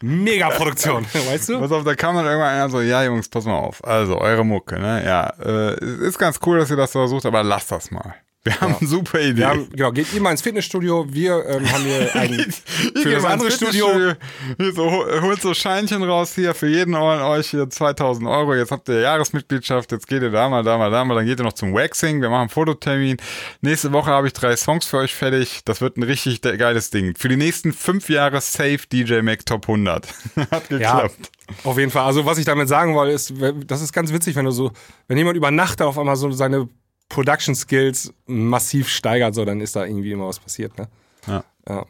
Megaproduktion, 0.03 1.05
weißt 1.13 1.49
du? 1.49 1.59
Pass 1.59 1.71
auf, 1.71 1.83
da 1.83 1.95
kam 1.95 2.15
dann 2.15 2.25
irgendwann 2.25 2.49
einer 2.55 2.69
so, 2.69 2.81
ja 2.81 3.03
Jungs, 3.03 3.27
pass 3.29 3.45
mal 3.45 3.57
auf. 3.57 3.83
Also, 3.85 4.17
eure 4.19 4.43
Mucke, 4.45 4.79
ne? 4.79 5.03
Ja, 5.05 5.29
äh, 5.39 5.73
es 5.83 5.99
ist 6.09 6.17
ganz 6.19 6.39
cool, 6.45 6.59
dass 6.59 6.69
ihr 6.69 6.75
das 6.77 6.91
versucht, 6.91 7.25
aber 7.25 7.43
lasst 7.43 7.71
das 7.71 7.91
mal. 7.91 8.15
Wir 8.43 8.59
haben 8.59 8.75
eine 8.79 8.87
super 8.87 9.19
Idee. 9.19 9.37
Wir 9.37 9.47
haben, 9.49 9.69
genau, 9.69 9.91
geht 9.91 10.19
mal 10.19 10.31
ins 10.31 10.41
Fitnessstudio. 10.41 11.05
Wir 11.13 11.45
ähm, 11.47 11.71
haben 11.71 11.83
hier 11.83 12.15
ein 12.15 12.33
Ich 12.33 13.01
für 13.03 13.11
das 13.11 13.23
andere 13.23 13.51
Studio. 13.51 14.13
Hier 14.57 14.73
so, 14.73 14.89
hol- 14.89 15.21
holt 15.21 15.41
so 15.41 15.53
Scheinchen 15.53 16.01
raus 16.01 16.33
hier 16.33 16.55
für 16.55 16.67
jeden 16.67 16.95
von 16.95 17.21
euch 17.21 17.51
hier 17.51 17.69
2000 17.69 18.27
Euro. 18.27 18.55
Jetzt 18.55 18.71
habt 18.71 18.89
ihr 18.89 19.01
Jahresmitgliedschaft. 19.01 19.91
Jetzt 19.91 20.07
geht 20.07 20.23
ihr 20.23 20.31
da 20.31 20.49
mal, 20.49 20.63
da 20.63 20.79
mal, 20.79 20.89
da 20.89 21.05
mal. 21.05 21.13
Dann 21.13 21.27
geht 21.27 21.39
ihr 21.39 21.43
noch 21.43 21.53
zum 21.53 21.75
Waxing. 21.75 22.19
Wir 22.19 22.29
machen 22.29 22.41
einen 22.41 22.49
Fototermin. 22.49 23.17
Nächste 23.61 23.91
Woche 23.93 24.09
habe 24.09 24.25
ich 24.25 24.33
drei 24.33 24.55
Songs 24.55 24.85
für 24.85 24.97
euch 24.97 25.13
fertig. 25.13 25.61
Das 25.65 25.79
wird 25.81 25.97
ein 25.97 26.03
richtig 26.03 26.41
geiles 26.41 26.89
Ding. 26.89 27.13
Für 27.15 27.29
die 27.29 27.37
nächsten 27.37 27.73
fünf 27.73 28.09
Jahre 28.09 28.41
safe 28.41 28.79
DJ 28.91 29.21
Mac 29.21 29.45
Top 29.45 29.69
100. 29.69 30.07
Hat 30.49 30.69
Ja, 30.71 30.77
geklappt. 31.01 31.31
auf 31.63 31.77
jeden 31.77 31.91
Fall. 31.91 32.05
Also 32.07 32.25
was 32.25 32.39
ich 32.39 32.45
damit 32.45 32.67
sagen 32.69 32.95
wollte, 32.95 33.13
ist, 33.13 33.33
das 33.67 33.81
ist 33.83 33.93
ganz 33.93 34.11
witzig, 34.11 34.35
wenn 34.35 34.45
du 34.45 34.51
so, 34.51 34.71
wenn 35.07 35.19
jemand 35.19 35.37
über 35.37 35.51
Nacht 35.51 35.79
auf 35.83 35.99
einmal 35.99 36.15
so 36.15 36.31
seine 36.31 36.67
Production 37.11 37.55
Skills 37.55 38.13
massiv 38.25 38.87
steigert, 38.87 39.35
so, 39.35 39.43
dann 39.45 39.59
ist 39.61 39.75
da 39.75 39.85
irgendwie 39.85 40.11
immer 40.11 40.27
was 40.27 40.39
passiert, 40.39 40.77
ne? 40.77 40.87
Ja. 41.27 41.43
ja. 41.67 41.85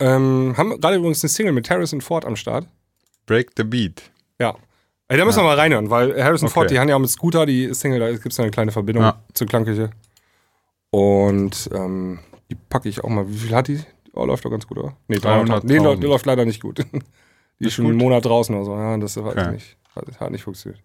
Ähm, 0.00 0.54
haben 0.56 0.80
gerade 0.80 0.96
übrigens 0.96 1.22
eine 1.22 1.28
Single 1.28 1.52
mit 1.52 1.68
Harrison 1.70 2.00
Ford 2.00 2.24
am 2.24 2.36
Start. 2.36 2.66
Break 3.26 3.50
the 3.56 3.64
Beat. 3.64 4.02
Ja. 4.40 4.56
Ey, 5.08 5.16
da 5.16 5.24
müssen 5.24 5.38
wir 5.38 5.44
mal 5.44 5.56
reinhören, 5.58 5.90
weil 5.90 6.22
Harrison 6.22 6.46
Okay. 6.48 6.54
Ford, 6.54 6.70
die 6.70 6.78
haben 6.78 6.88
ja 6.88 6.96
auch 6.96 7.00
mit 7.00 7.10
Scooter, 7.10 7.46
die 7.46 7.72
Single, 7.72 7.98
da 8.00 8.10
gibt 8.12 8.32
es 8.32 8.38
eine 8.40 8.50
kleine 8.50 8.72
Verbindung 8.72 9.04
Ja. 9.04 9.22
zur 9.34 9.46
Klangküche. 9.46 9.90
Und 10.90 11.70
ähm, 11.74 12.18
die 12.50 12.54
packe 12.54 12.88
ich 12.88 13.02
auch 13.04 13.08
mal. 13.08 13.28
Wie 13.28 13.36
viel 13.36 13.54
hat 13.54 13.68
die? 13.68 13.80
Oh, 14.12 14.24
läuft 14.24 14.44
doch 14.44 14.50
ganz 14.50 14.66
gut, 14.66 14.78
oder? 14.78 14.96
Nee, 15.06 15.18
300. 15.18 15.62
300.000. 15.64 15.66
Nee, 15.66 15.78
läuft, 15.78 16.02
läuft 16.02 16.26
leider 16.26 16.44
nicht 16.44 16.60
gut. 16.62 16.84
Die 17.60 17.66
ist 17.66 17.74
schon 17.74 17.84
gut? 17.86 17.90
einen 17.92 17.98
Monat 17.98 18.24
draußen 18.24 18.54
oder 18.54 18.64
so. 18.64 18.72
Ja, 18.76 18.96
das 18.98 19.16
hat, 19.16 19.24
Okay. 19.24 19.50
nicht, 19.52 19.76
hat, 19.94 20.20
hat 20.20 20.30
nicht 20.30 20.42
funktioniert. 20.44 20.80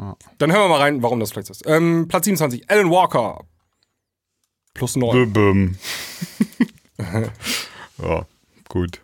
Ja. 0.00 0.16
Dann 0.38 0.50
hören 0.50 0.62
wir 0.62 0.68
mal 0.68 0.80
rein, 0.80 1.02
warum 1.02 1.20
das 1.20 1.30
vielleicht 1.30 1.48
so 1.48 1.52
ist. 1.52 1.66
Ähm, 1.66 2.08
Platz 2.08 2.24
27, 2.24 2.70
Alan 2.70 2.90
Walker. 2.90 3.44
Plus 4.72 4.96
9. 4.96 5.30
Bum. 5.30 5.76
ja, 7.98 8.26
gut. 8.68 9.02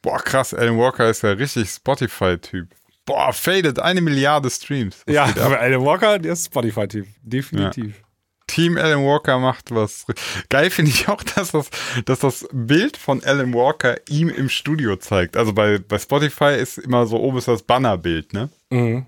Boah, 0.00 0.20
krass. 0.20 0.54
Alan 0.54 0.78
Walker 0.78 1.10
ist 1.10 1.22
ja 1.22 1.30
richtig 1.30 1.68
Spotify-Typ. 1.70 2.68
Boah, 3.04 3.32
faded. 3.32 3.80
Eine 3.80 4.00
Milliarde 4.00 4.48
Streams. 4.48 5.02
Was 5.06 5.14
Ja, 5.14 5.24
aber 5.24 5.58
Alan 5.58 5.84
Walker, 5.84 6.18
der 6.20 6.34
ist 6.34 6.46
Spotify-Typ. 6.46 7.08
Definitiv. 7.22 8.00
Team 8.46 8.76
Alan 8.76 9.04
Walker 9.04 9.38
macht 9.38 9.72
was. 9.72 10.06
Geil 10.48 10.70
finde 10.70 10.90
ich 10.90 11.08
auch, 11.08 11.22
dass 11.22 11.52
das, 11.52 11.70
dass 12.04 12.20
das 12.20 12.48
Bild 12.52 12.96
von 12.96 13.22
Alan 13.24 13.54
Walker 13.54 13.96
ihm 14.08 14.28
im 14.28 14.48
Studio 14.48 14.96
zeigt. 14.96 15.36
Also 15.36 15.52
bei, 15.52 15.78
bei 15.78 15.98
Spotify 15.98 16.56
ist 16.56 16.78
immer 16.78 17.06
so 17.06 17.18
oben 17.18 17.38
ist 17.38 17.48
das 17.48 17.62
Bannerbild, 17.62 18.32
ne? 18.32 18.50
Mhm. 18.70 19.06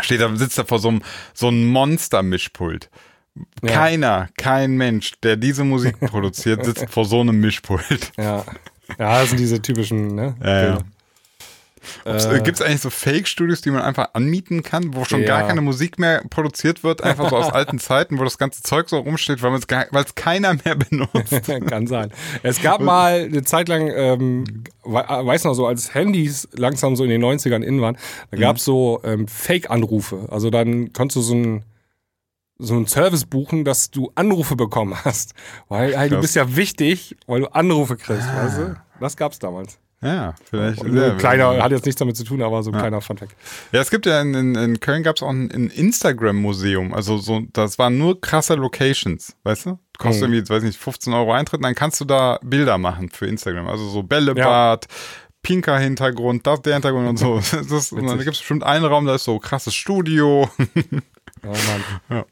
Steht 0.00 0.20
da, 0.20 0.34
sitzt 0.36 0.58
da 0.58 0.64
vor 0.64 0.78
so 0.78 0.88
einem, 0.88 1.02
so 1.32 1.48
einem 1.48 1.66
Monster-Mischpult. 1.68 2.90
Ja. 3.62 3.72
Keiner, 3.72 4.28
kein 4.36 4.76
Mensch, 4.76 5.12
der 5.22 5.36
diese 5.36 5.64
Musik 5.64 5.98
produziert, 6.00 6.64
sitzt 6.64 6.86
vor 6.90 7.04
so 7.04 7.20
einem 7.20 7.40
Mischpult. 7.40 8.12
Ja. 8.16 8.44
Ja, 8.98 9.20
das 9.20 9.30
sind 9.30 9.40
diese 9.40 9.62
typischen, 9.62 10.14
ne? 10.14 10.36
Ja, 10.42 10.64
ja. 10.64 10.78
Bilder. 12.04 12.32
Äh, 12.34 12.40
Gibt 12.42 12.58
es 12.60 12.62
eigentlich 12.62 12.80
so 12.80 12.90
Fake-Studios, 12.90 13.60
die 13.60 13.70
man 13.70 13.82
einfach 13.82 14.10
anmieten 14.14 14.62
kann, 14.62 14.94
wo 14.94 15.04
schon 15.04 15.20
Ja. 15.20 15.26
gar 15.26 15.46
keine 15.46 15.60
Musik 15.60 15.98
mehr 15.98 16.22
produziert 16.30 16.82
wird, 16.84 17.02
einfach 17.02 17.30
so 17.30 17.36
aus 17.36 17.50
alten 17.52 17.78
Zeiten, 17.78 18.18
wo 18.18 18.24
das 18.24 18.38
ganze 18.38 18.62
Zeug 18.62 18.88
so 18.88 18.98
rumsteht, 18.98 19.42
weil 19.42 19.54
es 19.54 20.14
keiner 20.14 20.54
mehr 20.64 20.74
benutzt? 20.76 21.42
Kann 21.68 21.86
sein. 21.86 22.10
Es 22.42 22.60
gab 22.62 22.80
mal 22.80 23.24
eine 23.24 23.42
Zeit 23.44 23.68
lang, 23.68 23.88
ähm, 23.94 24.44
we- 24.84 24.92
weiß 25.08 25.44
noch 25.44 25.54
so, 25.54 25.66
als 25.66 25.94
Handys 25.94 26.48
langsam 26.52 26.96
so 26.96 27.04
in 27.04 27.10
den 27.10 27.22
90ern 27.24 27.62
in 27.62 27.80
waren, 27.80 27.96
da 28.30 28.36
gab 28.36 28.56
es 28.56 28.64
so 28.64 29.00
ähm, 29.04 29.28
Fake-Anrufe. 29.28 30.28
Also 30.30 30.50
dann 30.50 30.92
konntest 30.92 31.16
du 31.16 31.20
so 31.22 31.34
ein 31.34 31.64
so 32.56 32.74
einen 32.74 32.86
Service 32.86 33.24
buchen, 33.24 33.64
dass 33.64 33.90
du 33.90 34.12
Anrufe 34.14 34.54
bekommen 34.54 34.94
hast. 35.04 35.34
Weil 35.68 35.98
halt, 35.98 36.12
du 36.12 36.20
bist 36.20 36.36
ja 36.36 36.54
wichtig, 36.54 37.16
weil 37.26 37.40
du 37.40 37.46
Anrufe 37.52 37.96
kriegst, 37.96 38.28
weißt 38.28 38.58
du? 38.58 38.76
Das 39.00 39.16
gab's 39.16 39.40
damals. 39.40 39.78
Ja, 40.04 40.34
vielleicht. 40.50 40.80
Und 40.82 40.92
sehr- 40.92 41.16
kleiner, 41.16 41.62
hat 41.62 41.72
jetzt 41.72 41.86
nichts 41.86 41.98
damit 41.98 42.14
zu 42.16 42.24
tun, 42.24 42.42
aber 42.42 42.62
so 42.62 42.70
ein 42.70 42.78
kleiner 42.78 43.00
Funfact. 43.00 43.34
Ja, 43.72 43.80
es 43.80 43.90
gibt 43.90 44.04
ja 44.04 44.20
in, 44.20 44.34
in, 44.34 44.54
in 44.54 44.78
Köln 44.80 45.02
gab 45.02 45.16
es 45.16 45.22
auch 45.22 45.30
ein, 45.30 45.50
ein 45.50 45.70
Instagram-Museum. 45.70 46.92
Also 46.92 47.16
so, 47.16 47.40
das 47.54 47.78
waren 47.78 47.96
nur 47.96 48.20
krasse 48.20 48.54
Locations, 48.54 49.34
weißt 49.44 49.66
du? 49.66 49.78
Kostet 49.96 50.28
Mhm. 50.28 50.34
irgendwie, 50.34 50.52
weiß 50.52 50.62
nicht, 50.62 50.78
15 50.78 51.12
Euro 51.14 51.32
Eintritt, 51.32 51.64
dann 51.64 51.74
kannst 51.74 52.00
du 52.00 52.04
da 52.04 52.38
Bilder 52.42 52.76
machen 52.76 53.08
für 53.08 53.26
Instagram. 53.26 53.66
Also 53.66 53.88
so 53.88 54.02
Bällebad, 54.02 54.86
pinker 55.42 55.78
Hintergrund, 55.78 56.46
das 56.46 56.60
der 56.62 56.74
Hintergrund 56.74 57.08
und 57.08 57.16
so. 57.18 57.40
Das, 57.70 57.90
und 57.92 58.06
dann 58.06 58.18
gibt 58.18 58.32
es 58.32 58.38
bestimmt 58.40 58.62
einen 58.62 58.84
Raum, 58.84 59.06
da 59.06 59.14
ist 59.14 59.24
so 59.24 59.38
krasses 59.38 59.74
Studio. 59.74 60.50
Oh 61.46 61.48
Mann. 61.48 61.84
Ja. 62.08 62.24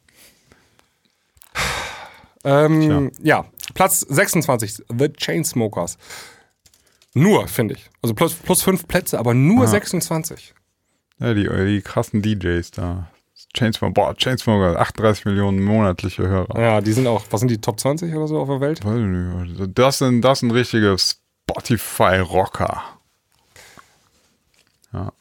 Ähm, 2.44 3.12
ja, 3.22 3.44
Platz 3.74 4.00
26, 4.00 4.84
The 4.88 5.12
Chainsmokers. 5.12 5.96
Nur, 7.14 7.46
finde 7.48 7.74
ich. 7.74 7.90
Also 8.00 8.14
plus, 8.14 8.34
plus 8.34 8.62
fünf 8.62 8.88
Plätze, 8.88 9.18
aber 9.18 9.34
nur 9.34 9.66
26. 9.66 10.54
Ja, 11.18 11.34
die, 11.34 11.48
die 11.48 11.82
krassen 11.82 12.22
DJs 12.22 12.70
da. 12.70 13.08
Chainsmoker, 13.54 13.92
boah, 13.92 14.14
Chainsmoker, 14.16 14.80
38 14.80 15.26
Millionen 15.26 15.62
monatliche 15.62 16.26
Hörer. 16.26 16.58
Ja, 16.58 16.80
die 16.80 16.92
sind 16.92 17.06
auch, 17.06 17.24
was 17.30 17.40
sind 17.40 17.50
die 17.50 17.60
Top 17.60 17.78
20 17.78 18.14
oder 18.14 18.26
so 18.26 18.38
auf 18.38 18.48
der 18.48 18.60
Welt? 18.60 18.84
Weiß 18.84 18.96
ich 18.96 19.58
nicht. 19.58 19.78
Das 19.78 19.98
sind, 19.98 20.22
das 20.22 20.40
sind 20.40 20.52
richtige 20.52 20.96
Spotify-Rocker. 20.98 22.82
Ja. 24.92 25.12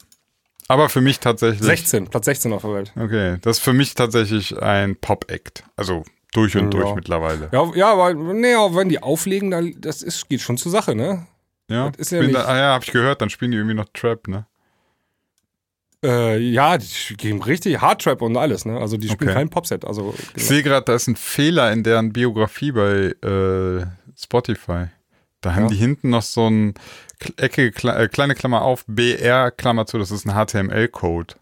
Aber 0.68 0.88
für 0.88 1.02
mich 1.02 1.20
tatsächlich. 1.20 1.66
16, 1.66 2.08
Platz 2.08 2.26
16 2.26 2.54
auf 2.54 2.62
der 2.62 2.74
Welt. 2.74 2.94
Okay, 2.96 3.38
das 3.42 3.58
ist 3.58 3.64
für 3.64 3.74
mich 3.74 3.94
tatsächlich 3.94 4.58
ein 4.62 4.96
Pop-Act. 4.96 5.64
Also 5.76 6.06
durch 6.32 6.56
und 6.56 6.74
Ja. 6.74 6.80
durch 6.80 6.96
mittlerweile. 6.96 7.50
Ja, 7.52 7.70
ja 7.76 7.92
aber 7.92 8.14
nee, 8.14 8.56
auch 8.56 8.76
wenn 8.76 8.88
die 8.88 9.04
auflegen, 9.04 9.52
dann, 9.52 9.76
das 9.80 10.02
ist, 10.02 10.30
geht 10.30 10.40
schon 10.40 10.58
zur 10.58 10.72
Sache, 10.72 10.96
ne? 10.96 11.28
Ja, 11.72 11.90
Das 11.90 12.00
ist 12.00 12.12
nicht- 12.12 12.36
da, 12.36 12.46
ah 12.46 12.58
ja, 12.58 12.74
hab 12.74 12.84
ich 12.84 12.92
gehört, 12.92 13.22
dann 13.22 13.30
spielen 13.30 13.52
die 13.52 13.58
irgendwie 13.58 13.76
noch 13.76 13.88
Trap, 13.94 14.28
ne? 14.28 14.46
Äh, 16.04 16.38
ja, 16.40 16.78
die 16.80 17.16
geben 17.16 17.42
richtig 17.44 17.80
Hardtrap 17.80 18.22
und 18.24 18.36
alles, 18.36 18.66
ne? 18.66 18.80
Also 18.80 18.98
die 18.98 19.08
spielen 19.08 19.30
Okay. 19.30 19.40
kein 19.40 19.50
Popset. 19.50 19.86
Also, 19.86 20.16
Ich 20.36 20.46
sehe 20.48 20.64
gerade, 20.64 20.84
da 20.86 20.96
ist 20.96 21.08
ein 21.08 21.16
Fehler 21.16 21.72
in 21.72 21.84
deren 21.84 22.12
Biografie 22.12 22.72
bei 22.72 23.14
äh, 23.28 23.86
Spotify. 24.20 24.88
Da 25.42 25.54
haben 25.56 25.64
Ja. 25.64 25.70
die 25.70 25.76
hinten 25.76 26.10
noch 26.10 26.24
so 26.24 26.48
ein 26.50 26.74
Ecke, 27.38 27.68
äh, 27.68 28.08
kleine 28.08 28.34
Klammer 28.34 28.64
auf, 28.64 28.84
BR, 28.88 29.52
Klammer 29.52 29.86
zu, 29.86 30.00
das 30.00 30.10
ist 30.10 30.26
ein 30.28 30.34
HTML-Code. 30.34 31.36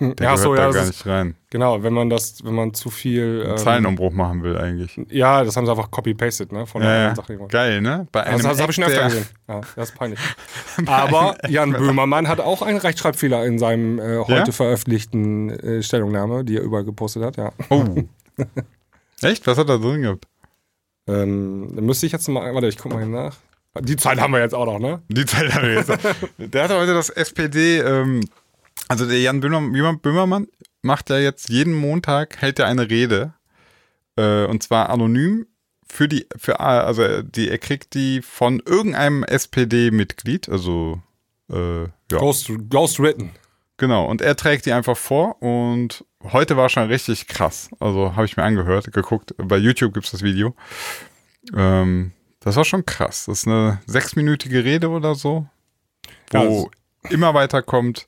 Der 0.00 0.14
ja, 0.20 0.36
so, 0.36 0.52
da 0.54 0.66
ja, 0.66 0.70
gar 0.72 0.84
nicht 0.84 1.06
rein. 1.06 1.36
genau, 1.48 1.80
wenn 1.84 1.92
man 1.92 2.10
das, 2.10 2.44
wenn 2.44 2.54
man 2.56 2.74
zu 2.74 2.90
viel. 2.90 3.44
Ähm, 3.48 3.56
Zeilenumbruch 3.56 4.12
machen 4.12 4.42
will 4.42 4.58
eigentlich. 4.58 4.98
Ja, 5.10 5.44
das 5.44 5.56
haben 5.56 5.64
sie 5.64 5.70
einfach 5.70 5.92
copy-pasted, 5.92 6.50
ne? 6.50 6.66
Von 6.66 6.82
der 6.82 6.90
Ja, 6.90 7.08
anderen 7.10 7.28
ja. 7.28 7.36
Sache. 7.38 7.48
Geil, 7.48 7.80
ne? 7.80 8.08
Bei 8.10 8.24
einem 8.24 8.34
Also, 8.34 8.48
das 8.48 8.60
habe 8.60 8.72
ich 8.72 8.74
schon 8.76 8.84
öfter 8.84 8.96
der- 8.98 9.08
gesehen. 9.08 9.26
Ja, 9.48 9.60
das 9.76 9.90
ist 9.90 9.96
peinlich. 9.96 10.18
Aber 10.86 11.36
Jan 11.48 11.70
Böhmermann 11.72 12.26
hat 12.26 12.40
auch 12.40 12.62
einen 12.62 12.78
Rechtschreibfehler 12.78 13.46
in 13.46 13.60
seinem 13.60 14.00
äh, 14.00 14.18
heute 14.18 14.32
Ja? 14.48 14.52
veröffentlichten 14.52 15.50
äh, 15.50 15.82
Stellungnahme, 15.84 16.44
die 16.44 16.56
er 16.56 16.62
überall 16.62 16.84
gepostet 16.84 17.22
hat, 17.22 17.36
ja. 17.36 17.52
Oh. 17.70 17.84
Echt? 19.22 19.46
Was 19.46 19.56
hat 19.56 19.68
er 19.68 19.78
drin 19.78 20.02
gehabt? 20.02 20.26
Ähm, 21.06 21.68
dann 21.76 21.86
müsste 21.86 22.06
ich 22.06 22.12
jetzt 22.12 22.28
mal, 22.28 22.52
warte, 22.52 22.66
ich 22.66 22.76
guck 22.76 22.92
mal 22.92 22.98
hier 23.04 23.08
nach. 23.14 23.36
Die 23.80 23.96
Zeit 23.96 24.18
haben 24.20 24.32
wir 24.32 24.40
jetzt 24.40 24.54
auch 24.54 24.66
noch, 24.66 24.78
ne? 24.80 25.00
Die 25.08 25.24
Zeit 25.26 25.54
haben 25.54 25.62
wir 25.68 25.74
jetzt. 25.74 25.90
Der 26.38 26.64
hat 26.64 26.70
heute 26.72 26.92
das 26.94 27.08
SPD, 27.10 27.78
ähm, 27.78 28.20
also 28.88 29.06
der 29.06 29.20
Jan 29.20 29.40
Böhmer, 29.40 29.62
Jan 29.76 30.00
Böhmermann 30.00 30.48
macht 30.82 31.10
ja 31.10 31.18
jetzt 31.18 31.48
jeden 31.48 31.74
Montag, 31.74 32.40
hält 32.40 32.58
er 32.58 32.66
eine 32.66 32.88
Rede, 32.88 33.34
äh, 34.16 34.44
und 34.46 34.62
zwar 34.62 34.90
anonym 34.90 35.46
für 35.88 36.08
die, 36.08 36.26
für, 36.36 36.60
also 36.60 37.02
er- 37.02 37.22
die, 37.22 37.48
er 37.48 37.58
kriegt 37.58 37.94
die 37.94 38.22
von 38.22 38.60
irgendeinem 38.64 39.24
SPD-Mitglied, 39.24 40.48
also, 40.48 41.00
äh, 41.50 41.82
ja, 41.82 41.88
Ghost, 42.18 42.50
Ghostwritten. 42.70 43.30
genau, 43.76 44.06
und 44.06 44.20
er 44.22 44.36
trägt 44.36 44.66
die 44.66 44.72
einfach 44.72 44.96
vor 44.96 45.40
und 45.42 46.04
heute 46.22 46.56
war 46.56 46.68
schon 46.68 46.88
richtig 46.88 47.26
krass, 47.28 47.68
also 47.80 48.14
habe 48.16 48.26
ich 48.26 48.36
mir 48.36 48.42
angehört, 48.44 48.92
geguckt, 48.92 49.34
bei 49.38 49.56
YouTube 49.56 49.94
gibt's 49.94 50.10
das 50.12 50.22
Video, 50.22 50.54
ähm, 51.54 52.12
das 52.40 52.56
war 52.56 52.64
schon 52.64 52.86
krass, 52.86 53.24
das 53.26 53.40
ist 53.40 53.46
eine 53.48 53.80
sechsminütige 53.86 54.64
Rede 54.64 54.88
oder 54.90 55.14
so, 55.14 55.46
wo 56.30 56.36
Ja, 56.38 56.40
also- 56.44 56.70
immer 57.10 57.34
weiter 57.34 57.62
kommt, 57.62 58.06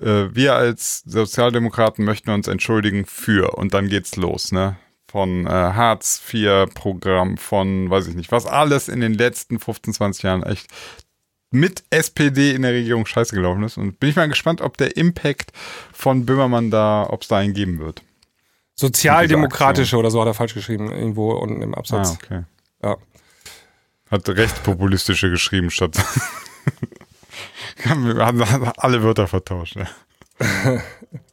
äh, 0.00 0.34
wir 0.34 0.54
als 0.54 1.02
Sozialdemokraten 1.06 2.04
möchten 2.04 2.30
uns 2.30 2.48
entschuldigen 2.48 3.04
für 3.06 3.56
und 3.56 3.74
dann 3.74 3.88
geht's 3.88 4.16
los, 4.16 4.52
ne? 4.52 4.76
Von 5.08 5.46
äh, 5.46 5.50
Hartz 5.50 6.20
IV 6.32 6.66
Programm, 6.74 7.36
von 7.38 7.88
weiß 7.88 8.08
ich 8.08 8.14
nicht, 8.16 8.32
was 8.32 8.44
alles 8.46 8.88
in 8.88 9.00
den 9.00 9.14
letzten 9.14 9.58
15, 9.60 9.94
20 9.94 10.22
Jahren 10.24 10.42
echt 10.42 10.66
mit 11.52 11.84
SPD 11.90 12.50
in 12.50 12.62
der 12.62 12.72
Regierung 12.72 13.06
scheiße 13.06 13.34
gelaufen 13.34 13.62
ist. 13.62 13.78
Und 13.78 14.00
bin 14.00 14.10
ich 14.10 14.16
mal 14.16 14.28
gespannt, 14.28 14.60
ob 14.60 14.76
der 14.76 14.96
Impact 14.96 15.52
von 15.92 16.26
Böhmermann 16.26 16.70
da, 16.72 17.06
ob 17.08 17.22
es 17.22 17.28
da 17.28 17.36
einen 17.38 17.54
geben 17.54 17.78
wird. 17.78 18.02
Sozialdemokratische 18.74 19.96
oder 19.96 20.10
so 20.10 20.20
hat 20.20 20.26
er 20.26 20.34
falsch 20.34 20.54
geschrieben, 20.54 20.90
irgendwo 20.92 21.30
unten 21.32 21.62
im 21.62 21.74
Ah, 21.74 21.78
Absatz. 21.78 22.10
okay. 22.22 22.42
Ja. 22.82 22.96
Hat 24.10 24.28
rechtspopulistische 24.28 25.30
geschrieben 25.30 25.70
statt. 25.70 25.96
Haben 27.84 28.72
alle 28.76 29.02
Wörter 29.02 29.26
vertauscht. 29.26 29.76
Ja. 29.76 29.86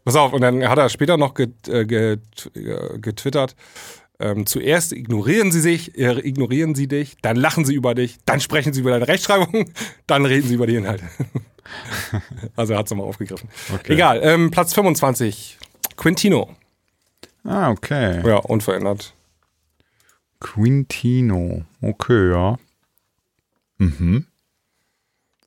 Pass 0.06 0.16
auf, 0.16 0.34
und 0.34 0.42
dann 0.42 0.68
hat 0.68 0.78
er 0.78 0.90
später 0.90 1.18
noch 1.18 1.34
get, 1.34 1.68
äh, 1.68 1.86
get, 1.86 2.52
äh, 2.56 2.98
getwittert, 3.00 3.56
Ähm, 4.20 4.46
zuerst 4.46 4.94
ignorieren 4.94 5.52
sie 5.52 5.60
sich, 5.60 5.98
äh, 5.98 6.20
ignorieren 6.20 6.76
sie 6.76 6.88
dich, 6.88 7.18
dann 7.22 7.36
lachen 7.36 7.66
sie 7.66 7.74
über 7.74 7.96
dich, 7.96 8.20
dann 8.26 8.40
sprechen 8.40 8.72
sie 8.72 8.82
über 8.82 8.92
deine 8.92 9.08
Rechtschreibung, 9.08 9.72
dann 10.08 10.26
reden 10.26 10.48
sie 10.48 10.54
über 10.54 10.68
die 10.68 10.76
Inhalte. 10.76 11.04
also 12.56 12.74
er 12.74 12.80
hat 12.80 12.86
es 12.86 12.92
nochmal 12.92 13.08
aufgegriffen. 13.08 13.50
Okay. 13.74 13.94
Egal, 13.94 14.20
ähm, 14.24 14.52
Platz 14.52 14.74
25, 14.74 15.58
Quintino. 15.98 16.56
Ah, 17.44 17.72
okay. 17.72 18.26
Ja, 18.26 18.38
unverändert. 18.38 19.14
Quintino. 20.40 21.66
Okay, 21.82 22.32
ja. 22.32 22.58
Mhm. 23.80 24.28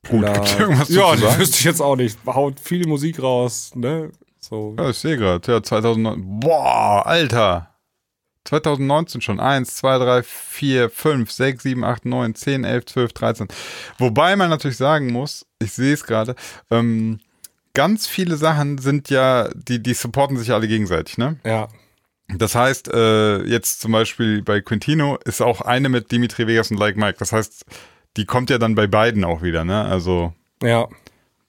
Gut, 0.09 0.25
gibt's 0.33 0.55
irgendwas 0.59 0.89
Ja, 0.89 1.05
zu 1.07 1.11
das 1.11 1.21
sagen? 1.21 1.39
wüsste 1.41 1.57
ich 1.57 1.63
jetzt 1.63 1.81
auch 1.81 1.95
nicht. 1.95 2.17
Haut 2.25 2.59
viel 2.59 2.87
Musik 2.87 3.21
raus, 3.21 3.71
ne? 3.75 4.11
So. 4.39 4.75
Ja, 4.77 4.89
ich 4.89 4.97
sehe 4.97 5.17
gerade. 5.17 5.51
Ja, 5.51 5.61
2009. 5.61 6.39
Boah, 6.39 7.05
Alter. 7.05 7.69
2019 8.45 9.21
schon. 9.21 9.39
1, 9.41 9.75
2, 9.75 9.97
3, 9.97 10.23
4, 10.23 10.89
5, 10.89 11.31
6, 11.31 11.63
7, 11.63 11.83
8, 11.83 12.05
9, 12.05 12.35
10, 12.35 12.63
11, 12.63 12.85
12, 12.85 13.13
13. 13.13 13.47
Wobei 13.97 14.35
man 14.37 14.49
natürlich 14.49 14.77
sagen 14.77 15.11
muss, 15.11 15.45
ich 15.59 15.73
sehe 15.73 15.93
es 15.93 16.05
gerade, 16.05 16.35
ähm, 16.71 17.19
ganz 17.73 18.07
viele 18.07 18.37
Sachen 18.37 18.77
sind 18.77 19.09
ja, 19.09 19.49
die, 19.53 19.83
die 19.83 19.93
supporten 19.93 20.37
sich 20.37 20.51
alle 20.53 20.67
gegenseitig, 20.67 21.17
ne? 21.17 21.37
Ja. 21.45 21.67
Das 22.29 22.55
heißt, 22.55 22.89
äh, 22.93 23.43
jetzt 23.43 23.81
zum 23.81 23.91
Beispiel 23.91 24.41
bei 24.41 24.59
Quintino 24.61 25.17
ist 25.25 25.41
auch 25.41 25.61
eine 25.61 25.87
mit 25.89 26.11
Dimitri 26.11 26.47
Vegas 26.47 26.71
und 26.71 26.77
Like 26.77 26.97
Mike. 26.97 27.17
Das 27.19 27.31
heißt, 27.31 27.65
die 28.17 28.25
kommt 28.25 28.49
ja 28.49 28.57
dann 28.57 28.75
bei 28.75 28.87
beiden 28.87 29.23
auch 29.23 29.41
wieder, 29.41 29.63
ne? 29.63 29.85
Also 29.85 30.33
Ja. 30.61 30.87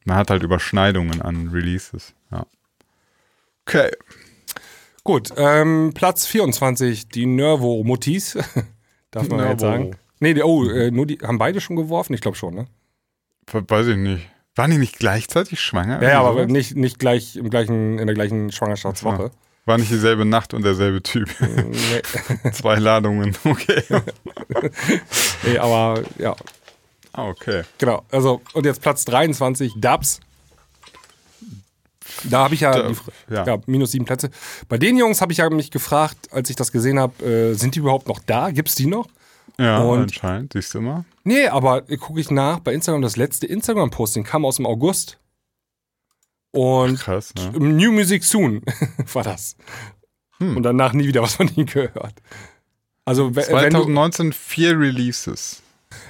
man 0.05 0.17
hat 0.17 0.31
halt 0.31 0.43
Überschneidungen 0.43 1.21
an 1.23 1.49
Releases. 1.49 2.15
Ja. 2.31 2.47
Okay. 3.67 3.91
Gut, 5.05 5.31
ähm, 5.37 5.93
Platz 5.95 6.27
24, 6.27 7.09
die 7.09 7.27
Nervo-Muttis. 7.27 8.35
Darf 9.11 9.29
man 9.29 9.39
ja 9.41 9.51
jetzt 9.51 9.61
Nervo. 9.63 9.77
sagen. 9.85 9.97
Nee, 10.21 10.35
die, 10.35 10.43
oh, 10.43 10.65
äh, 10.69 10.91
nur 10.91 11.07
die 11.07 11.19
haben 11.23 11.39
beide 11.39 11.61
schon 11.61 11.77
geworfen? 11.77 12.13
Ich 12.13 12.21
glaube 12.21 12.37
schon, 12.37 12.55
ne? 12.55 12.67
Weiß 13.51 13.87
ich 13.87 13.97
nicht. 13.97 14.29
Waren 14.57 14.73
die 14.73 14.79
nicht 14.79 14.99
gleichzeitig 14.99 15.61
schwanger? 15.61 16.03
Ja, 16.03 16.21
aber 16.21 16.33
sowas? 16.35 16.49
nicht, 16.53 16.77
nicht 16.77 16.99
gleich 16.99 17.37
im 17.37 17.49
gleichen, 17.49 17.99
in 17.99 18.07
der 18.07 18.15
gleichen 18.15 18.51
Schwangerschaftswoche. 18.53 19.31
War 19.65 19.79
nicht 19.79 19.91
dieselbe 19.91 20.25
Nacht 20.25 20.53
und 20.55 20.65
derselbe 20.65 21.03
Typ. 21.03 21.29
nee, 21.41 22.51
Zwei 22.53 22.77
Ladungen. 22.77 23.37
Okay. 23.45 23.83
nee, 25.45 25.59
aber 25.59 26.03
ja, 26.19 26.35
Ah, 27.13 27.27
okay. 27.29 27.63
genau. 27.79 28.05
Also, 28.11 28.41
und 28.53 28.65
jetzt 28.67 28.81
Platz 28.83 29.05
23, 29.05 29.75
Dubs. 29.77 30.21
Da 32.25 32.45
habe 32.45 32.55
ich 32.55 32.61
ja, 32.61 32.73
Da- 32.73 32.89
die, 32.89 33.35
ja. 33.35 33.45
ja. 33.47 33.59
minus 33.67 33.93
sieben 33.93 34.05
Plätze. 34.05 34.31
Bei 34.69 34.79
den 34.79 34.97
Jungs 34.97 35.21
habe 35.21 35.33
ich 35.33 35.39
ja 35.39 35.51
mich 35.51 35.71
gefragt, 35.71 36.29
als 36.33 36.49
ich 36.51 36.57
das 36.57 36.73
gesehen 36.73 36.99
habe, 36.99 37.25
äh, 37.25 37.55
sind 37.55 37.75
die 37.75 37.81
überhaupt 37.81 38.09
noch 38.09 38.19
da? 38.21 38.51
Gibt's 38.51 38.75
die 38.75 38.87
noch? 38.87 39.09
Ja, 39.59 39.79
Und- 39.81 40.03
anscheinend. 40.03 40.53
Siehst 40.55 40.73
du 40.75 40.81
mal. 40.81 41.05
Nee, 41.25 41.49
aber 41.49 41.83
gucke 41.83 42.21
ich 42.21 42.31
nach 42.31 42.61
bei 42.61 42.73
Instagram, 42.73 43.03
das 43.03 43.17
letzte 43.17 43.47
Instagram-Posting 43.47 44.25
kam 44.25 44.45
aus 44.47 44.57
dem 44.57 44.67
August. 44.67 45.19
Und 46.53 46.99
Krass, 46.99 47.35
ne? 47.35 47.51
New 47.59 47.93
Music 47.93 48.25
Soon 48.25 48.63
war 49.13 49.23
das. 49.25 49.57
Hm. 50.39 50.57
Und 50.57 50.63
danach 50.63 50.95
nie 50.95 51.07
wieder 51.07 51.21
was 51.23 51.35
von 51.35 51.49
ihnen 51.55 51.67
gehört. 51.67 52.15
Also 53.05 53.31
we- 53.33 53.37
wenn 53.37 53.45
du, 53.75 53.81
2019 53.83 54.33
vier 54.33 54.79
Releases. 54.79 55.63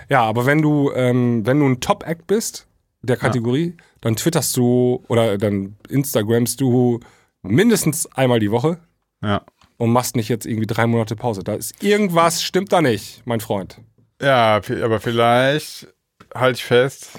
Ja, 0.08 0.22
aber 0.22 0.46
wenn 0.46 0.62
du 0.62 0.90
ähm, 0.92 1.46
wenn 1.46 1.60
du 1.60 1.66
ein 1.66 1.80
Top-Act 1.80 2.26
bist 2.26 2.66
der 3.02 3.16
Kategorie, 3.16 3.76
dann 4.00 4.16
twitterst 4.16 4.56
du 4.56 5.04
oder 5.08 5.38
dann 5.38 5.76
Instagramst 5.88 6.60
du 6.60 7.00
mindestens 7.42 8.06
einmal 8.12 8.40
die 8.40 8.50
Woche 8.50 8.78
Ja. 9.22 9.42
und 9.76 9.90
machst 9.92 10.16
nicht 10.16 10.28
jetzt 10.28 10.46
irgendwie 10.46 10.66
drei 10.66 10.86
Monate 10.86 11.14
Pause. 11.16 11.44
Da 11.44 11.54
ist 11.54 11.82
irgendwas 11.82 12.42
stimmt 12.42 12.72
da 12.72 12.80
nicht, 12.80 13.22
mein 13.24 13.40
Freund. 13.40 13.80
Ja, 14.20 14.56
aber 14.82 14.98
vielleicht, 15.00 15.86
halte 16.34 16.56
ich 16.56 16.64
fest, 16.64 17.10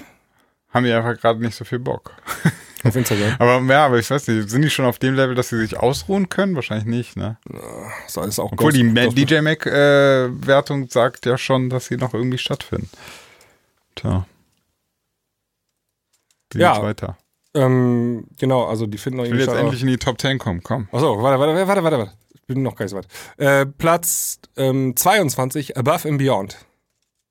haben 0.68 0.84
die 0.84 0.92
einfach 0.92 1.18
gerade 1.18 1.40
nicht 1.40 1.54
so 1.56 1.64
viel 1.64 1.78
Bock. 1.78 2.14
Auf 2.82 2.96
Instagram. 2.96 3.34
Aber 3.38 3.60
ja, 3.72 3.86
aber 3.86 3.98
ich 3.98 4.10
weiß 4.10 4.26
nicht, 4.28 4.48
sind 4.48 4.62
die 4.62 4.70
schon 4.70 4.86
auf 4.86 4.98
dem 4.98 5.14
Level, 5.14 5.34
dass 5.34 5.50
sie 5.50 5.58
sich 5.58 5.76
ausruhen 5.78 6.28
können? 6.30 6.54
Wahrscheinlich 6.54 6.86
nicht, 6.86 7.16
ne? 7.16 7.36
Das 8.06 8.16
ist 8.26 8.38
auch 8.38 8.52
Obwohl 8.52 8.72
die 8.72 8.84
Ma- 8.84 9.06
DJ 9.08 9.40
Mac 9.40 9.66
äh, 9.66 10.28
Wertung 10.46 10.88
sagt 10.88 11.26
ja 11.26 11.36
schon, 11.36 11.68
dass 11.68 11.86
sie 11.86 11.96
noch 11.96 12.14
irgendwie 12.14 12.38
stattfinden. 12.38 12.88
Tja. 13.96 14.26
Wie 16.52 16.58
Ja. 16.60 16.72
geht's 16.72 16.84
weiter? 16.84 17.18
Ähm, 17.54 18.26
genau, 18.38 18.64
also 18.66 18.86
die 18.86 18.96
finden 18.98 19.18
noch 19.18 19.24
Ich 19.24 19.32
will 19.32 19.40
jetzt 19.40 19.54
endlich 19.54 19.82
in 19.82 19.88
die 19.88 19.96
Top 19.98 20.20
10 20.20 20.38
kommen, 20.38 20.62
komm. 20.62 20.88
Achso, 20.92 21.20
warte, 21.22 21.38
warte, 21.40 21.66
warte, 21.66 21.84
warte, 21.84 21.98
warte. 21.98 22.12
Ich 22.32 22.42
bin 22.46 22.62
noch 22.62 22.76
gar 22.76 22.84
nicht 22.84 22.90
so 22.92 22.96
weit. 22.96 23.08
Äh, 23.38 23.66
Platz 23.66 24.38
ähm, 24.56 24.94
22, 24.96 25.76
Above 25.76 26.08
and 26.08 26.18
Beyond. 26.18 26.56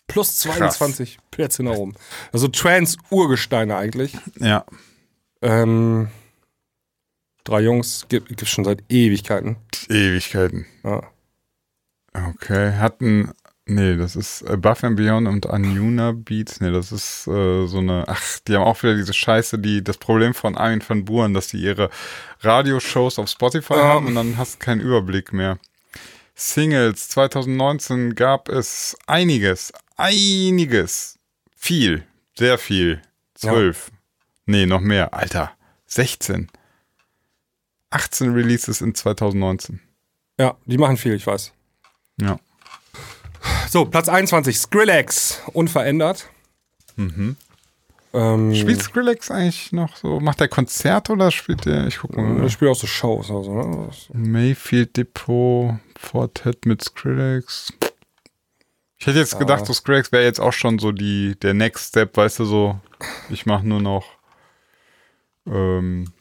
Plus 0.08 0.38
22 0.38 1.20
Plätze 1.32 1.64
nach 1.64 1.74
oben. 1.76 1.94
Also 2.34 2.48
Trans-Urgesteine 2.48 3.76
eigentlich. 3.78 4.18
Ja. 4.40 4.66
Ähm, 5.42 6.10
drei 7.44 7.62
Jungs, 7.62 8.06
gibt 8.10 8.42
es 8.42 8.50
schon 8.50 8.66
seit 8.66 8.84
Ewigkeiten. 8.90 9.58
Ewigkeiten. 9.90 10.66
Ja. 10.84 11.04
Okay, 12.14 12.74
hatten. 12.74 13.32
Nee, 13.66 13.98
das 13.98 14.16
ist 14.16 14.44
Above 14.50 14.88
and 14.88 14.96
Beyond 14.96 15.28
und 15.28 15.48
Anjuna 15.48 16.12
Beats. 16.14 16.60
Nee, 16.60 16.72
das 16.72 16.92
ist 16.92 17.28
äh, 17.28 17.68
so 17.68 17.78
eine. 17.78 18.04
Ach, 18.08 18.40
die 18.48 18.56
haben 18.56 18.64
auch 18.64 18.82
wieder 18.82 18.96
diese 18.96 19.14
Scheiße, 19.14 19.60
die 19.60 19.84
das 19.84 20.00
Problem 20.00 20.34
von 20.34 20.58
Armin 20.58 20.82
van 20.86 21.06
Buren, 21.06 21.36
dass 21.36 21.50
die 21.50 21.58
ihre 21.58 21.92
Radioshows 22.40 23.20
auf 23.20 23.30
Spotify 23.30 23.76
Ähm. 23.76 23.80
haben 23.80 24.08
und 24.08 24.16
dann 24.16 24.38
hast 24.38 24.56
du 24.56 24.60
keinen 24.66 24.82
Überblick 24.82 25.34
mehr. 25.34 25.60
Singles 26.34 27.10
2019 27.10 28.16
gab 28.16 28.50
es 28.50 28.98
einiges, 29.06 29.72
einiges, 29.98 31.20
viel, 31.56 32.04
sehr 32.36 32.58
viel. 32.58 33.02
Zwölf. 33.36 33.92
Nee, 34.50 34.66
noch 34.66 34.82
mehr. 34.82 35.14
Alter, 35.14 35.52
16. 35.86 36.50
18 37.92 38.34
Releases 38.34 38.82
in 38.82 38.96
2019. 38.96 39.80
ja, 40.40 40.58
die 40.66 40.80
machen 40.80 40.98
viel, 40.98 41.14
ich 41.14 41.28
weiß. 41.28 41.54
Ja. 42.20 42.40
So, 43.70 43.86
Platz 43.86 44.10
21, 44.10 44.58
Skrillex, 44.58 45.44
unverändert. 45.54 46.30
Mhm. 46.96 47.36
Ähm, 48.12 48.56
Spielt 48.56 48.82
Skrillex 48.82 49.30
eigentlich 49.30 49.72
noch 49.72 49.96
so? 49.96 50.20
Macht 50.20 50.40
der 50.40 50.48
Konzert 50.48 51.12
oder 51.12 51.30
spielt 51.30 51.66
der? 51.66 51.86
Ich 51.86 52.00
guck 52.00 52.18
mal. 52.18 52.44
ich 52.44 52.54
spiele 52.54 52.72
auch 52.72 52.76
so 52.76 52.88
Shows. 52.88 53.30
Also, 53.30 53.54
ne? 53.54 53.90
Mayfield 54.14 54.98
Depot, 54.98 55.76
Fortet 55.96 56.66
mit 56.66 56.84
Skrillex. 56.84 57.72
Ich 58.98 59.06
hätte 59.06 59.20
jetzt 59.20 59.38
gedacht, 59.38 59.68
so 59.68 59.74
Skrillex 59.74 60.12
wäre 60.12 60.24
jetzt 60.24 60.40
auch 60.40 60.54
schon 60.54 60.80
so 60.80 60.92
die, 60.92 61.38
der 61.40 61.54
Next 61.54 61.90
Step, 61.90 62.18
weißt 62.18 62.40
du, 62.40 62.46
so, 62.46 62.80
ich 63.30 63.46
mache 63.46 63.68
nur 63.68 63.80
noch 63.80 64.19
ähm, 65.48 66.12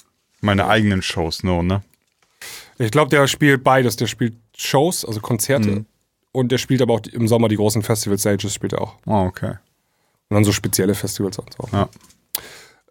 meine 0.40 0.66
eigenen 0.69 1.03
Shows, 1.03 1.43
no, 1.43 1.62
ne? 1.62 1.82
Ich 2.78 2.90
glaube, 2.93 3.11
der 3.11 3.27
spielt 3.27 3.65
beides. 3.65 3.97
Der 3.97 4.07
spielt 4.07 4.36
Shows, 4.57 5.05
also 5.05 5.20
Konzerte. 5.20 5.70
Mhm. 5.70 5.86
Und 6.32 6.53
der 6.53 6.59
spielt 6.59 6.82
aber 6.82 6.95
auch 6.95 7.01
im 7.12 7.27
Sommer 7.27 7.49
die 7.49 7.57
großen 7.57 7.82
Festival-Stages, 7.82 8.53
spielt 8.55 8.74
er 8.74 8.82
auch. 8.82 8.95
Oh, 9.07 9.24
okay. 9.27 9.55
Und 10.28 10.35
dann 10.35 10.45
so 10.45 10.53
spezielle 10.53 10.95
Festivals 10.95 11.39
und 11.39 11.53
so. 11.55 11.69
Ja. 11.73 11.89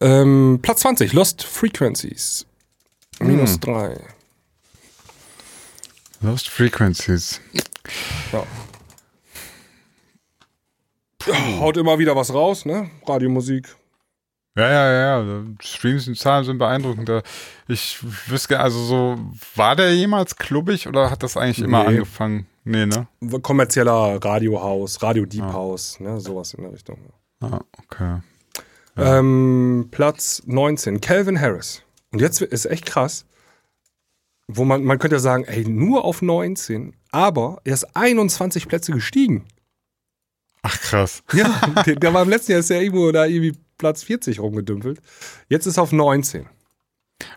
Ähm, 0.02 0.60
Platz 0.62 0.82
20, 0.82 1.14
Lost 1.14 1.44
Frequencies. 1.44 2.46
Minus 3.20 3.54
Hm. 3.54 3.60
3. 3.62 4.02
Lost 6.22 6.50
Frequencies. 6.50 7.40
Ja. 8.34 8.44
Haut 11.60 11.78
immer 11.78 12.00
wieder 12.00 12.16
was 12.16 12.34
raus, 12.34 12.66
ne? 12.66 12.90
Radiomusik. 13.06 13.76
Ja, 14.58 14.70
ja, 14.70 14.92
ja, 14.92 15.22
ja. 15.24 15.44
Streams 15.62 16.08
und 16.08 16.18
Zahlen 16.18 16.44
sind 16.44 16.58
beeindruckend. 16.58 17.10
Ich 17.68 18.00
wüsste, 18.28 18.60
also 18.60 18.80
so, 18.84 19.18
war 19.56 19.76
der 19.76 19.94
jemals 19.96 20.36
klubbig 20.36 20.88
oder 20.88 21.12
hat 21.12 21.22
das 21.22 21.38
eigentlich 21.38 21.60
immer 21.62 21.84
Nee. 21.84 21.90
angefangen? 21.90 22.48
Nee, 22.64 22.86
ne? 22.88 23.08
Kommerzieller 23.44 24.18
Radiohaus, 24.24 25.02
Radio 25.04 25.26
Deep 25.26 25.44
House, 25.44 26.00
ne? 26.00 26.20
Sowas 26.20 26.54
in 26.56 26.64
der 26.64 26.74
Richtung. 26.74 26.98
Ah, 27.40 27.60
okay. 27.84 28.20
Ähm, 28.98 29.90
Platz 29.92 30.42
19, 30.48 31.00
Calvin 31.02 31.40
Harris. 31.40 31.84
Und 32.12 32.20
jetzt 32.20 32.42
ist 32.42 32.66
echt 32.66 32.86
krass, 32.88 33.26
wo 34.48 34.66
man, 34.66 34.84
man 34.84 34.98
könnte 34.98 35.18
ja 35.18 35.20
sagen, 35.20 35.44
ey, 35.46 35.66
nur 35.70 36.04
auf 36.04 36.22
19, 36.24 36.96
aber 37.12 37.62
er 37.64 37.74
ist 37.76 37.96
21 37.96 38.68
Plätze 38.68 38.92
gestiegen. 38.92 39.46
Ach, 40.68 40.82
krass. 40.82 41.24
Ja, 41.34 41.62
der, 41.86 41.96
der 41.96 42.14
war 42.14 42.24
im 42.24 42.30
letzten 42.30 42.52
Jahr 42.52 42.60
ist 42.60 42.70
ja 42.70 42.82
irgendwo 42.82 43.10
da 43.14 43.26
irgendwie 43.26 43.58
Platz 43.78 44.04
40 44.04 44.40
rumgedümpelt. 44.40 45.00
Jetzt 45.48 45.66
ist 45.66 45.78
er 45.78 45.84
auf 45.84 45.94
19. 45.94 46.46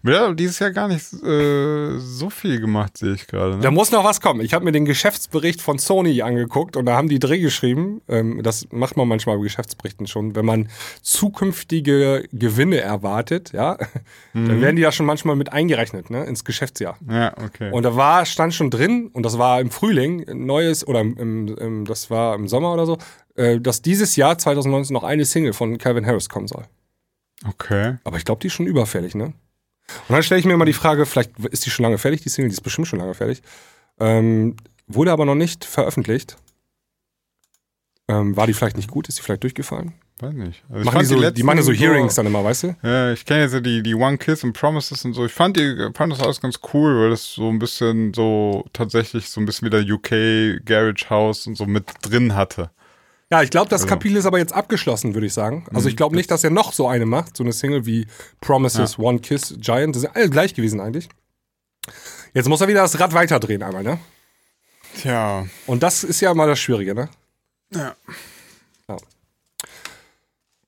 Ja, 0.03 0.33
dieses 0.33 0.59
Jahr 0.59 0.71
gar 0.71 0.89
nicht 0.89 1.13
äh, 1.23 1.99
so 1.99 2.31
viel 2.31 2.61
gemacht, 2.61 2.97
sehe 2.97 3.15
ich 3.15 3.27
gerade. 3.27 3.57
Ne? 3.57 3.63
Da 3.63 3.71
muss 3.71 3.91
noch 3.91 4.05
was 4.05 4.21
kommen. 4.21 4.41
Ich 4.41 4.55
habe 4.55 4.65
mir 4.65 4.73
den 4.73 4.85
Geschäftsbericht 4.85 5.61
von 5.61 5.79
Sony 5.79 6.23
angeguckt 6.23 6.77
und 6.77 6.87
da 6.87 6.97
haben 6.97 7.09
die 7.09 7.19
Dreh 7.19 7.39
geschrieben, 7.39 8.01
ähm, 8.09 8.43
das 8.43 8.69
macht 8.71 8.97
man 8.97 9.09
manchmal 9.09 9.37
bei 9.37 9.43
Geschäftsberichten 9.43 10.07
schon, 10.07 10.35
wenn 10.35 10.45
man 10.45 10.69
zukünftige 11.03 12.29
Gewinne 12.33 12.79
erwartet, 12.79 13.53
ja, 13.53 13.79
dann 14.35 14.61
werden 14.61 14.77
die 14.77 14.83
ja 14.83 14.93
schon 14.93 15.07
manchmal 15.07 15.37
mit 15.37 15.53
eingerechnet, 15.53 16.11
ne, 16.11 16.25
ins 16.25 16.45
Geschäftsjahr. 16.45 16.99
Ja, 17.09 17.35
okay. 17.43 17.71
Und 17.71 17.83
da 17.83 17.97
war, 17.97 18.25
stand 18.27 18.55
schon 18.55 18.71
drin, 18.71 19.11
und 19.13 19.25
das 19.25 19.39
war 19.39 19.61
im 19.61 19.71
Frühling, 19.71 20.29
ein 20.29 20.47
neues, 20.47 20.87
oder 20.87 21.01
im, 21.01 21.17
im, 21.17 21.57
im, 21.57 21.85
das 21.85 22.11
war 22.11 22.35
im 22.35 22.49
Sommer 22.49 22.73
oder 22.73 22.87
so, 22.87 22.99
äh, 23.37 23.61
dass 23.61 23.83
dieses 23.83 24.17
Jahr 24.17 24.39
2019 24.39 24.95
noch 24.95 25.05
eine 25.05 25.25
Single 25.25 25.53
von 25.53 25.79
Calvin 25.79 26.07
Harris 26.07 26.29
kommen 26.29 26.49
soll. 26.49 26.65
okay. 27.47 27.97
Aber 28.05 28.17
ich 28.17 28.25
glaube, 28.25 28.41
die 28.41 28.49
ist 28.49 28.55
schon 28.55 28.67
überfällig, 28.67 29.15
ne? 29.15 29.35
Und 30.09 30.15
dann 30.15 30.23
stelle 30.23 30.41
ich 30.41 30.47
mir 30.47 30.55
immer 30.55 30.65
die 30.65 30.73
Frage, 30.73 31.07
vielleicht 31.07 31.39
ist 31.39 31.67
die 31.67 31.71
schon 31.71 31.85
lange 31.85 31.99
fertig, 31.99 32.23
die 32.23 32.29
Single, 32.29 32.49
die 32.49 32.55
ist 32.55 32.63
bestimmt 32.63 32.89
schon 32.89 32.99
lange 32.99 33.15
fertig. 33.15 33.43
Ähm, 33.99 34.57
wurde 34.87 35.13
aber 35.13 35.25
noch 35.25 35.35
nicht 35.35 35.65
veröffentlicht. 35.65 36.37
Ähm, 38.09 38.37
war 38.37 38.47
die 38.47 38.55
vielleicht 38.55 38.77
nicht 38.77 38.91
gut? 38.91 39.09
Ist 39.09 39.19
die 39.19 39.23
vielleicht 39.23 39.43
durchgefallen? 39.43 39.95
Weiß 40.21 40.35
nicht. 40.35 40.63
Also 40.69 40.81
ich 40.81 40.85
Machen 40.85 40.99
die, 41.01 41.05
so, 41.07 41.15
die, 41.15 41.21
letzten 41.21 41.47
machen 41.47 41.63
so 41.63 41.73
Hearings 41.73 42.15
dann 42.15 42.27
immer, 42.27 42.45
weißt 42.45 42.63
du? 42.65 42.77
Ja, 42.83 43.13
ich 43.13 43.25
kenne 43.25 43.43
jetzt 43.43 43.53
so 43.53 43.61
die, 43.61 43.83
die 43.83 43.95
One 43.95 44.19
Kiss 44.19 44.45
und 44.45 44.53
Promises 44.53 45.05
und 45.05 45.15
so. 45.15 45.25
Ich 45.25 45.33
fand 45.33 45.57
die, 45.57 45.89
fand 45.95 46.13
das 46.13 46.21
alles 46.21 46.41
ganz 46.41 46.61
cool, 46.75 47.01
weil 47.01 47.11
das 47.11 47.25
so 47.25 47.49
ein 47.49 47.59
bisschen 47.59 48.13
so 48.13 48.65
tatsächlich 48.73 49.31
so 49.31 49.41
ein 49.41 49.47
bisschen 49.47 49.67
wieder 49.67 49.81
UK 49.81 50.65
Garage 50.65 51.09
House 51.09 51.47
und 51.47 51.57
so 51.57 51.67
mit 51.67 51.85
drin 52.03 52.35
hatte. 52.35 52.71
Ja, 53.33 53.43
ich 53.43 53.51
glaube, 53.51 53.69
das 53.69 53.83
Also- 53.83 53.95
Kapitel 53.95 54.17
ist 54.17 54.27
aber 54.27 54.39
jetzt 54.39 54.53
abgeschlossen, 54.53 55.15
würde 55.15 55.27
ich 55.27 55.33
sagen. 55.35 55.65
Also 55.73 55.89
ich 55.89 55.97
glaube 55.97 56.17
nicht, 56.17 56.31
dass 56.31 56.43
er 56.43 56.51
noch 56.51 56.73
so 56.73 56.89
eine 56.89 57.07
macht, 57.07 57.37
so 57.37 57.45
eine 57.45 57.53
Single 57.53 57.87
wie 57.87 58.07
Promises, 58.41 58.99
One 58.99 59.21
Kiss, 59.21 59.55
Giant. 59.59 59.95
Das 59.95 60.03
sind 60.03 60.17
alle 60.17 60.29
gleich 60.31 60.55
gewesen 60.55 60.81
eigentlich. 60.81 61.09
Jetzt 62.35 62.49
muss 62.49 62.61
er 62.61 62.69
wieder 62.69 62.83
das 62.83 62.99
Rad 62.99 63.15
weiterdrehen 63.15 63.63
einmal, 63.63 63.83
ne? 63.85 63.99
Tja. 64.97 65.47
Und 65.67 65.83
das 65.83 66.03
ist 66.03 66.21
ja 66.21 66.35
mal 66.35 66.49
das 66.49 66.59
Schwierige, 66.59 66.95
ne? 66.95 67.09
Ja. 67.73 67.95
Ja. 68.89 68.97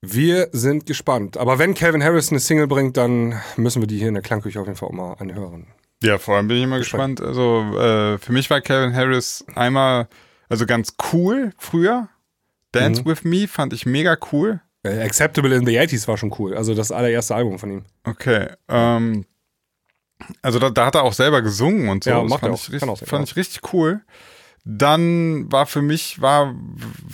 Wir 0.00 0.48
sind 0.52 0.86
gespannt. 0.86 1.36
Aber 1.36 1.58
wenn 1.58 1.74
Calvin 1.74 2.02
Harris 2.02 2.30
eine 2.30 2.40
Single 2.40 2.66
bringt, 2.66 2.96
dann 2.96 3.40
müssen 3.56 3.82
wir 3.82 3.86
die 3.86 3.98
hier 3.98 4.08
in 4.08 4.14
der 4.14 4.22
Klangküche 4.22 4.60
auf 4.60 4.66
jeden 4.66 4.76
Fall 4.76 4.88
auch 4.88 4.92
mal 4.92 5.14
anhören. 5.14 5.66
Ja, 6.02 6.18
vor 6.18 6.36
allem 6.36 6.48
bin 6.48 6.56
ich 6.56 6.64
immer 6.64 6.78
gespannt. 6.78 7.20
Also, 7.20 7.60
äh, 7.78 8.18
für 8.18 8.32
mich 8.32 8.50
war 8.50 8.60
Calvin 8.60 8.94
Harris 8.94 9.44
einmal, 9.54 10.08
also 10.48 10.66
ganz 10.66 10.94
cool 11.12 11.52
früher. 11.58 12.08
Dance 12.72 13.04
with 13.04 13.24
Me 13.24 13.46
fand 13.46 13.72
ich 13.72 13.86
mega 13.86 14.16
cool. 14.32 14.60
Acceptable 14.84 15.54
in 15.54 15.64
the 15.64 15.78
80s 15.78 16.08
war 16.08 16.16
schon 16.16 16.34
cool. 16.38 16.56
Also 16.56 16.74
das 16.74 16.90
allererste 16.90 17.34
Album 17.34 17.58
von 17.58 17.70
ihm. 17.70 17.84
Okay. 18.04 18.48
Ähm, 18.68 19.24
also 20.42 20.58
da, 20.58 20.70
da 20.70 20.86
hat 20.86 20.94
er 20.94 21.04
auch 21.04 21.12
selber 21.12 21.42
gesungen 21.42 21.88
und 21.88 22.04
so. 22.04 22.10
Ja, 22.10 22.20
das 22.20 22.30
macht 22.30 22.40
fand, 22.40 22.52
er 22.52 22.54
ich, 22.54 22.60
auch. 22.60 22.64
richtig, 22.72 22.80
Kann 22.80 22.88
auch 22.88 22.98
fand 22.98 23.28
ich 23.28 23.36
richtig 23.36 23.72
cool. 23.72 24.00
Dann 24.64 25.50
war 25.50 25.66
für 25.66 25.82
mich, 25.82 26.20
war, 26.20 26.54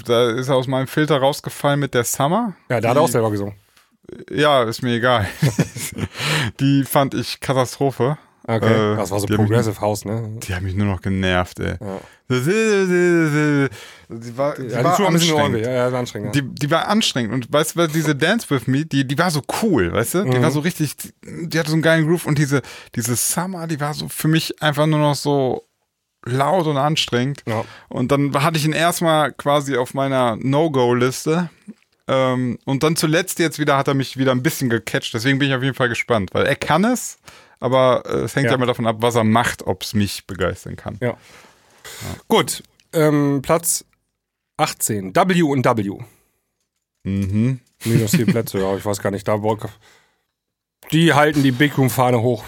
da 0.05 0.31
ist 0.31 0.49
er 0.49 0.57
aus 0.57 0.67
meinem 0.67 0.87
Filter 0.87 1.19
rausgefallen 1.19 1.81
mit 1.81 1.95
der 1.95 2.05
Summer. 2.05 2.55
Ja, 2.69 2.81
da 2.81 2.91
hat 2.91 2.97
er 2.97 3.03
auch 3.03 3.09
selber 3.09 3.31
gesungen. 3.31 3.55
Ja, 4.31 4.65
ist 4.65 4.83
mir 4.83 4.95
egal. 4.97 5.27
die 6.61 6.85
fand 6.85 7.15
ich 7.15 7.41
Katastrophe. 7.41 8.19
Okay. 8.51 8.95
Äh, 8.95 8.97
das 8.97 9.11
war 9.11 9.21
so 9.21 9.27
haben 9.27 9.37
mich- 9.37 9.49
Progressive 9.49 9.79
House, 9.81 10.05
ne? 10.07 10.39
Die 10.43 10.55
haben 10.55 10.65
mich 10.65 10.75
nur 10.75 10.87
noch 10.87 11.03
genervt, 11.03 11.61
ey. 11.61 11.75
Ja. 11.81 12.01
Die 12.31 13.69
war, 14.39 14.55
die 14.55 14.67
Ja, 14.69 14.85
war 14.85 14.97
die 14.97 15.05
anstrengend. 15.05 15.65
Ja, 15.67 15.71
ja, 15.71 15.89
ist 15.89 15.95
anstrengend. 15.95 16.35
Ja. 16.35 16.41
Die, 16.43 16.49
die 16.55 16.71
war 16.71 16.89
anstrengend 16.89 17.35
und 17.35 17.53
weißt 17.53 17.77
du, 17.77 17.87
diese 17.89 18.15
Dance 18.17 18.47
with 18.49 18.67
Me, 18.67 18.87
die, 18.87 19.07
die 19.07 19.19
war 19.19 19.31
so 19.31 19.43
cool, 19.63 19.93
weißt 19.93 20.15
du? 20.15 20.25
Die 20.25 20.39
Mhm. 20.39 20.43
war 20.43 20.51
so 20.51 20.61
richtig, 20.61 20.95
die 21.25 21.59
hatte 21.59 21.69
so 21.71 21.75
einen 21.75 21.83
geilen 21.83 22.07
Groove 22.07 22.25
und 22.27 22.39
diese, 22.39 22.63
diese 22.95 23.17
Summer, 23.17 23.67
die 23.67 23.81
war 23.81 23.93
so 23.95 24.09
für 24.09 24.29
mich 24.29 24.63
einfach 24.63 24.87
nur 24.87 24.99
noch 24.99 25.15
so 25.15 25.67
laut 26.25 26.67
und 26.67 26.77
anstrengend. 26.79 27.43
Ja. 27.47 27.65
Und 27.89 28.11
dann 28.13 28.33
hatte 28.43 28.57
ich 28.59 28.65
ihn 28.65 28.73
erstmal 28.73 29.33
quasi 29.33 29.77
auf 29.77 29.93
meiner 29.95 30.37
No-Go-Liste. 30.37 31.51
Ähm, 32.11 32.59
und 32.65 32.83
dann 32.83 32.97
zuletzt 32.97 33.39
jetzt 33.39 33.59
wieder 33.59 33.77
hat 33.77 33.87
er 33.89 33.93
mich 33.95 34.17
wieder 34.17 34.33
ein 34.33 34.43
bisschen 34.43 34.71
gecatcht. 34.71 35.13
Deswegen 35.13 35.39
bin 35.39 35.49
ich 35.51 35.55
auf 35.55 35.63
jeden 35.63 35.75
Fall 35.75 35.91
gespannt, 35.91 36.31
weil 36.33 36.47
er 36.47 36.57
kann 36.57 36.83
es, 36.85 37.19
aber 37.61 38.03
äh, 38.07 38.21
es 38.25 38.35
hängt 38.37 38.45
ja, 38.47 38.51
Ja. 38.53 38.57
immer 38.57 38.67
davon 38.67 38.87
ab, 38.87 38.97
was 39.01 39.15
er 39.15 39.25
macht, 39.25 39.67
ob 39.67 39.83
es 39.83 39.95
mich 39.95 40.27
begeistern 40.27 40.77
kann. 40.77 40.99
Ja. 41.01 41.17
Gut. 42.29 42.63
Ähm, 42.93 43.41
Platz 43.43 43.85
18. 44.57 45.15
W 45.15 45.43
und 45.43 45.65
W. 45.65 45.99
Mhm. 47.05 47.61
Minus 47.85 48.11
vier 48.13 48.27
Plätze, 48.27 48.59
ja, 48.61 48.77
ich 48.77 48.85
weiß 48.85 49.01
gar 49.01 49.11
nicht. 49.11 49.27
Da 49.29 49.37
Bock. 49.37 49.69
Die 50.93 51.13
halten 51.15 51.43
die 51.43 51.53
Big 51.53 51.77
Room 51.79 51.91
Fahne 51.91 52.21
hoch, 52.23 52.45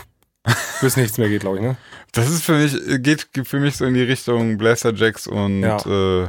bis 0.81 0.97
nichts 0.97 1.19
mehr 1.19 1.29
geht, 1.29 1.43
glaube 1.43 1.57
ich, 1.59 1.63
ne? 1.63 1.77
Das 2.13 2.29
ist 2.29 2.43
für 2.43 2.59
mich, 2.59 3.03
geht 3.03 3.29
für 3.45 3.61
mich 3.61 3.77
so 3.77 3.85
in 3.85 3.95
die 3.95 4.03
Richtung 4.03 4.57
Blaster 4.59 4.93
Jacks 4.95 5.27
und 5.27 5.63
Ja. 5.63 6.25
äh, 6.25 6.29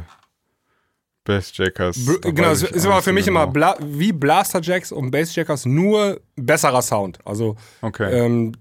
Bass 1.24 1.56
Jackers. 1.56 1.98
Genau, 2.22 2.50
es 2.50 2.62
ist 2.62 2.84
aber 2.86 3.00
für 3.02 3.12
mich 3.12 3.26
genau. 3.26 3.44
immer 3.44 3.52
Bla 3.52 3.76
wie 3.80 4.12
Blaster 4.12 4.60
Jacks 4.60 4.90
und 4.92 5.10
Bass 5.10 5.34
Jackers 5.34 5.64
nur 5.66 6.20
besserer 6.36 6.82
Sound. 6.82 7.18
Also 7.24 7.56
Okay. 7.80 8.10
ähm, 8.12 8.52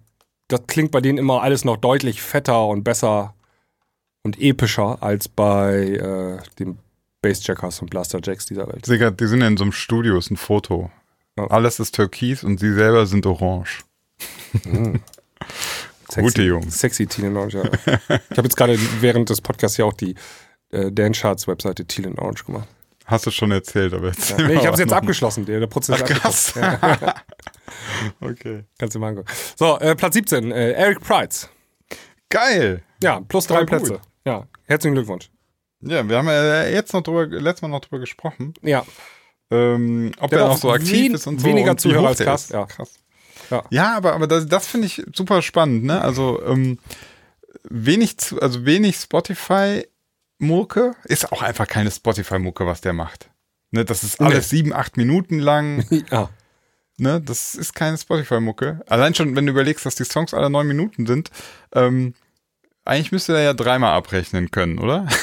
das 0.51 0.61
klingt 0.67 0.91
bei 0.91 1.01
denen 1.01 1.17
immer 1.17 1.41
alles 1.41 1.65
noch 1.65 1.77
deutlich 1.77 2.21
fetter 2.21 2.67
und 2.67 2.83
besser 2.83 3.33
und 4.23 4.39
epischer 4.39 5.01
als 5.01 5.27
bei 5.27 5.75
äh, 5.75 6.37
den 6.59 6.77
Bass 7.21 7.45
Jackers 7.45 7.81
und 7.81 7.89
Blaster 7.89 8.19
Jacks 8.23 8.45
dieser 8.45 8.67
Welt. 8.67 8.87
Digga, 8.87 9.11
die 9.11 9.27
sind 9.27 9.41
ja 9.41 9.47
in 9.47 9.57
so 9.57 9.63
einem 9.63 9.71
Studio, 9.71 10.17
ist 10.17 10.31
ein 10.31 10.37
Foto. 10.37 10.91
Ja. 11.37 11.47
Alles 11.47 11.79
ist 11.79 11.95
türkis 11.95 12.43
und 12.43 12.59
sie 12.59 12.73
selber 12.73 13.05
sind 13.05 13.25
orange. 13.25 13.83
Sexy, 16.09 16.21
Gute 16.21 16.41
Jungs. 16.43 16.77
Sexy 16.77 17.07
Teen 17.07 17.27
and 17.27 17.37
Orange, 17.37 17.57
ja. 17.57 17.63
Ich 18.29 18.37
habe 18.37 18.43
jetzt 18.43 18.57
gerade 18.57 18.77
während 18.99 19.29
des 19.29 19.39
Podcasts 19.39 19.77
ja 19.77 19.85
auch 19.85 19.93
die 19.93 20.15
äh, 20.71 20.91
Dan 20.91 21.13
Charts 21.13 21.47
Webseite 21.47 21.85
Teen 21.85 22.05
and 22.05 22.19
Orange 22.19 22.43
gemacht. 22.43 22.67
Hast 23.05 23.25
du 23.25 23.31
schon 23.31 23.51
erzählt, 23.51 23.93
aber 23.93 24.07
jetzt. 24.07 24.29
Ja, 24.29 24.45
nee, 24.45 24.55
ich 24.55 24.65
habe 24.65 24.73
es 24.73 24.79
jetzt 24.79 24.93
abgeschlossen. 24.93 25.45
Der, 25.45 25.61
der 25.61 25.67
Prozess 25.67 26.01
ist 26.01 26.05
Krass. 26.05 26.53
Ja, 26.55 26.79
Okay. 28.19 28.63
kannst 28.77 28.95
du 28.95 28.99
mal 28.99 29.09
angucken. 29.09 29.27
So, 29.55 29.79
äh, 29.79 29.95
Platz 29.95 30.13
17, 30.15 30.51
äh, 30.51 30.71
Eric 30.73 31.01
Price. 31.01 31.49
Geil. 32.29 32.81
Ja, 33.03 33.19
plus 33.21 33.47
drei 33.47 33.57
Voll 33.57 33.65
Plätze. 33.65 33.91
gut. 33.93 34.01
Ja, 34.25 34.47
herzlichen 34.65 34.93
Glückwunsch. 34.95 35.29
Ja, 35.81 36.07
wir 36.07 36.17
haben 36.17 36.27
ja 36.27 36.65
jetzt 36.67 36.93
noch 36.93 37.01
drüber, 37.01 37.25
letztes 37.27 37.63
Mal 37.63 37.67
noch 37.69 37.81
drüber 37.81 37.99
gesprochen, 37.99 38.53
Ja, 38.61 38.85
ähm, 39.49 40.11
ob 40.19 40.29
Der 40.29 40.39
er 40.41 40.47
noch 40.49 40.57
so 40.57 40.71
aktiv 40.71 41.13
ist 41.13 41.25
und 41.27 41.41
so. 41.41 41.47
weniger 41.47 41.71
und 41.71 41.81
Zuhörer 41.81 42.07
als 42.09 42.19
ist. 42.19 42.51
ja. 42.51 42.65
Krass. 42.65 42.99
Ja. 43.49 43.63
Ja, 43.71 43.97
aber, 43.97 44.13
aber 44.13 44.27
das, 44.27 44.45
das 44.47 44.67
finde 44.67 44.87
ich 44.87 45.03
super 45.13 45.41
spannend, 45.41 45.83
ne? 45.83 45.99
Also, 46.01 46.41
ähm, 46.45 46.77
wenig, 47.63 48.17
zu- 48.19 48.39
also 48.39 48.65
wenig 48.65 48.95
Spotify-Mucke 48.97 50.95
ist 51.05 51.31
auch 51.31 51.41
einfach 51.41 51.67
keine 51.67 51.91
Spotify-Mucke, 51.91 52.65
was 52.65 52.81
der 52.81 52.93
macht. 52.93 53.29
Ne, 53.71 53.85
das 53.85 54.03
ist 54.03 54.19
alles 54.21 54.49
sieben, 54.49 54.73
acht 54.73 54.97
Minuten 54.97 55.39
lang. 55.39 55.85
ja. 56.11 56.29
Ne, 56.97 57.21
das 57.21 57.55
ist 57.55 57.73
keine 57.73 57.97
Spotify-Mucke. 57.97 58.81
Allein 58.87 59.15
schon, 59.15 59.35
wenn 59.35 59.45
du 59.45 59.51
überlegst, 59.51 59.85
dass 59.85 59.95
die 59.95 60.03
Songs 60.03 60.33
alle 60.33 60.49
neun 60.49 60.67
Minuten 60.67 61.07
sind, 61.07 61.31
ähm, 61.73 62.13
eigentlich 62.83 63.11
müsste 63.11 63.33
er 63.33 63.41
ja 63.41 63.53
dreimal 63.53 63.93
abrechnen 63.93 64.51
können, 64.51 64.79
oder? 64.79 65.07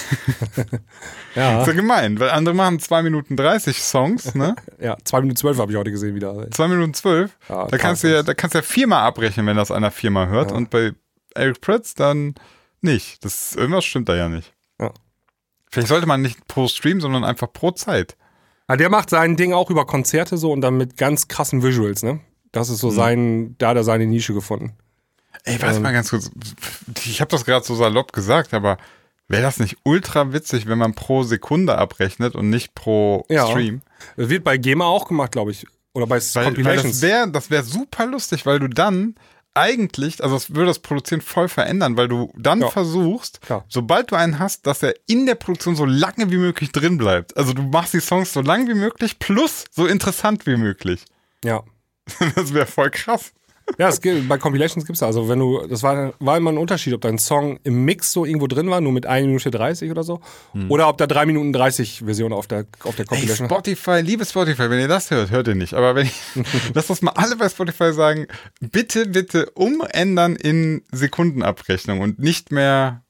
Ja, 1.35 1.61
ist 1.61 1.69
ja 1.69 1.73
gemein, 1.73 2.19
weil 2.19 2.31
andere 2.31 2.55
machen 2.55 2.81
zwei 2.81 3.03
Minuten 3.03 3.37
30 3.37 3.81
Songs, 3.81 4.35
ne? 4.35 4.57
ja, 4.81 4.97
2 5.05 5.21
Minuten 5.21 5.37
12 5.37 5.59
habe 5.59 5.71
ich 5.71 5.79
heute 5.79 5.93
gesehen 5.93 6.17
wieder. 6.17 6.51
Zwei 6.51 6.67
Minuten 6.67 6.95
zwölf. 6.95 7.37
Ja, 7.49 7.67
da 7.67 7.79
kannst 7.79 8.03
du 8.03 8.13
ja, 8.13 8.25
da 8.25 8.35
kannst 8.35 8.55
du 8.55 8.59
ja 8.59 8.63
viermal 8.63 9.03
abrechnen, 9.03 9.47
wenn 9.47 9.57
das 9.57 9.71
einer 9.71 9.93
viermal 9.93 10.29
hört. 10.29 10.51
Ja. 10.51 10.57
Und 10.57 10.71
bei 10.71 10.95
Eric 11.37 11.61
Pritz 11.61 11.95
dann 11.95 12.35
nicht. 12.81 13.25
Das 13.25 13.55
irgendwas 13.55 13.85
stimmt 13.85 14.09
da 14.09 14.17
ja 14.17 14.29
nicht. 14.29 14.53
Ja. 14.81 14.93
Vielleicht 15.71 15.89
sollte 15.89 16.07
man 16.07 16.23
nicht 16.23 16.49
pro 16.49 16.67
Stream, 16.67 17.01
sondern 17.01 17.25
einfach 17.25 17.53
pro 17.53 17.71
Zeit. 17.71 18.17
Ja, 18.69 18.77
der 18.77 18.91
macht 18.91 19.11
sein 19.11 19.37
Ding 19.37 19.53
auch 19.53 19.71
über 19.71 19.87
Konzerte 19.87 20.37
so 20.37 20.53
und 20.53 20.61
dann 20.61 20.77
mit 20.77 20.97
ganz 20.97 21.29
krassen 21.29 21.63
Visuals, 21.63 22.03
ne? 22.03 22.21
Das 22.53 22.69
Mhm. 22.69 22.75
ist 22.75 22.81
so 22.81 22.91
sein, 22.91 23.55
da 23.59 23.69
hat 23.71 23.77
er 23.77 23.85
seine 23.85 24.07
Nische 24.07 24.35
gefunden. 24.35 24.73
Ey, 25.45 25.55
Ähm. 25.55 25.63
warte 25.63 25.81
mal 25.81 25.93
ganz 25.93 26.11
kurz. 26.11 26.31
Ich 27.05 27.21
habe 27.21 27.31
das 27.31 27.45
gerade 27.45 27.65
so 27.65 27.75
salopp 27.75 28.13
gesagt, 28.13 28.53
aber 28.55 28.77
wäre 29.29 29.43
das 29.43 29.59
nicht 29.59 29.77
ultra 29.85 30.33
witzig, 30.33 30.67
wenn 30.67 30.79
man 30.79 30.95
pro 30.95 31.23
Sekunde 31.23 31.77
abrechnet 31.79 32.35
und 32.35 32.51
nicht 32.51 32.75
pro 32.75 33.25
Ja. 33.29 33.47
Stream? 33.47 33.83
Das 34.17 34.29
wird 34.29 34.45
bei 34.45 34.57
GEMA 34.59 34.85
auch 34.85 35.09
gemacht, 35.09 35.33
glaube 35.33 35.51
ich. 35.51 35.67
Oder 35.95 36.07
bei 36.07 36.17
Weil, 36.21 36.35
weil 36.35 36.45
Compilations. 36.45 37.01
das 37.01 37.03
wäre 37.03 37.31
das 37.31 37.51
wär 37.51 37.63
super 37.63 38.07
lustig, 38.07 38.47
weil 38.47 38.59
du 38.59 38.69
dann 38.69 39.15
eigentlich, 39.59 40.23
also 40.23 40.37
es 40.37 40.51
würde 40.55 40.67
das 40.67 40.79
Produzieren 40.79 41.21
voll 41.21 41.49
verändern, 41.49 41.97
weil 41.97 42.09
du 42.09 42.33
dann 42.37 42.61
Ja. 42.61 42.69
versuchst, 42.69 43.41
Klar. 43.43 43.65
sobald 43.69 44.11
du 44.11 44.17
einen 44.17 44.39
hast, 44.39 44.67
dass 44.67 44.83
er 44.83 44.95
in 45.07 45.27
der 45.27 45.35
Produktion 45.35 45.77
so 45.77 45.85
lange 45.85 46.31
wie 46.31 46.37
möglich 46.39 46.73
drin 46.73 46.99
bleibt. 46.99 47.37
Also 47.37 47.53
du 47.53 47.63
machst 47.63 47.93
die 47.95 48.01
Songs 48.01 48.33
so 48.33 48.41
lang 48.41 48.69
wie 48.69 48.75
möglich 48.75 49.19
plus 49.19 49.65
so 49.71 49.87
interessant 49.87 50.47
wie 50.47 50.57
möglich. 50.57 51.05
ja. 51.45 51.63
Das 52.35 52.55
wäre 52.55 52.65
voll 52.67 52.91
krass. 52.91 53.33
Ja, 53.77 53.89
es 53.89 54.01
gibt, 54.01 54.29
bei 54.29 54.39
Compilations 54.39 54.87
gibt's 54.87 55.01
da. 55.01 55.07
Also 55.07 55.29
wenn 55.29 55.39
du, 55.39 55.67
das 55.67 55.83
war, 55.83 56.13
war 56.19 56.37
immer 56.37 56.51
ein 56.51 56.59
Unterschied, 56.59 56.95
ob 56.95 57.01
dein 57.03 57.19
Song 57.19 57.61
im 57.65 57.85
Mix 57.85 58.13
so 58.13 58.25
irgendwo 58.25 58.47
drin 58.47 58.71
war, 58.71 58.81
nur 58.81 58.93
mit 58.93 59.07
1 59.07 59.27
Minute 59.27 59.51
30 59.51 59.91
oder 59.91 60.03
so, 60.03 60.21
oder 60.69 60.89
ob 60.89 60.97
da 60.99 61.07
3 61.07 61.27
Minuten 61.27 61.53
30 61.53 62.03
Version 62.05 62.33
auf 62.33 62.47
der, 62.47 62.65
auf 62.85 62.97
der 62.97 63.05
Hm. 63.07 63.13
Ey, 63.13 63.19
Compilation 63.19 63.49
Spotify, 63.49 64.01
liebe 64.01 64.25
Spotify, 64.25 64.71
wenn 64.71 64.81
ihr 64.81 64.89
das 64.89 65.11
hört, 65.11 65.31
hört 65.31 65.49
ihr 65.49 65.55
nicht. 65.55 65.75
Aber 65.75 65.95
wenn 65.95 66.07
ich, 66.07 66.15
lass 66.75 66.87
das 66.89 67.03
mal 67.03 67.13
alle 67.13 67.37
bei 67.37 67.49
Spotify 67.49 67.93
sagen, 67.93 68.27
bitte, 68.61 69.07
bitte 69.07 69.51
umändern 69.51 70.35
in 70.37 70.83
Sekundenabrechnung 70.91 72.01
und 72.01 72.19
nicht 72.19 72.51
mehr 72.51 73.03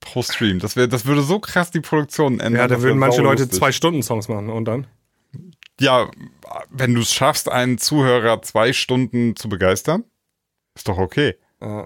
pro 0.00 0.22
Stream. 0.22 0.58
Das, 0.58 0.76
wär, 0.76 0.86
das 0.86 1.06
würde 1.06 1.22
so 1.22 1.38
krass 1.40 1.70
die 1.70 1.80
Produktion 1.80 2.40
ändern. 2.40 2.54
Ja, 2.60 2.68
da 2.68 2.82
würden 2.82 2.98
manche 2.98 3.22
Leute 3.22 3.42
saulustig. 3.42 3.58
zwei 3.58 3.72
Stunden 3.72 4.02
Songs 4.02 4.28
machen 4.28 4.48
und 4.50 4.64
dann. 4.64 4.86
Ja, 5.80 6.10
wenn 6.70 6.94
du 6.94 7.00
es 7.00 7.12
schaffst, 7.12 7.48
einen 7.48 7.78
Zuhörer 7.78 8.42
zwei 8.42 8.72
Stunden 8.72 9.36
zu 9.36 9.48
begeistern, 9.48 10.04
ist 10.74 10.88
doch 10.88 10.98
okay. 10.98 11.36
Äh, 11.60 11.84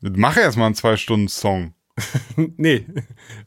Mach 0.00 0.36
erst 0.36 0.58
mal 0.58 0.66
einen 0.66 0.74
zwei-Stunden-Song. 0.74 1.74
nee. 2.56 2.86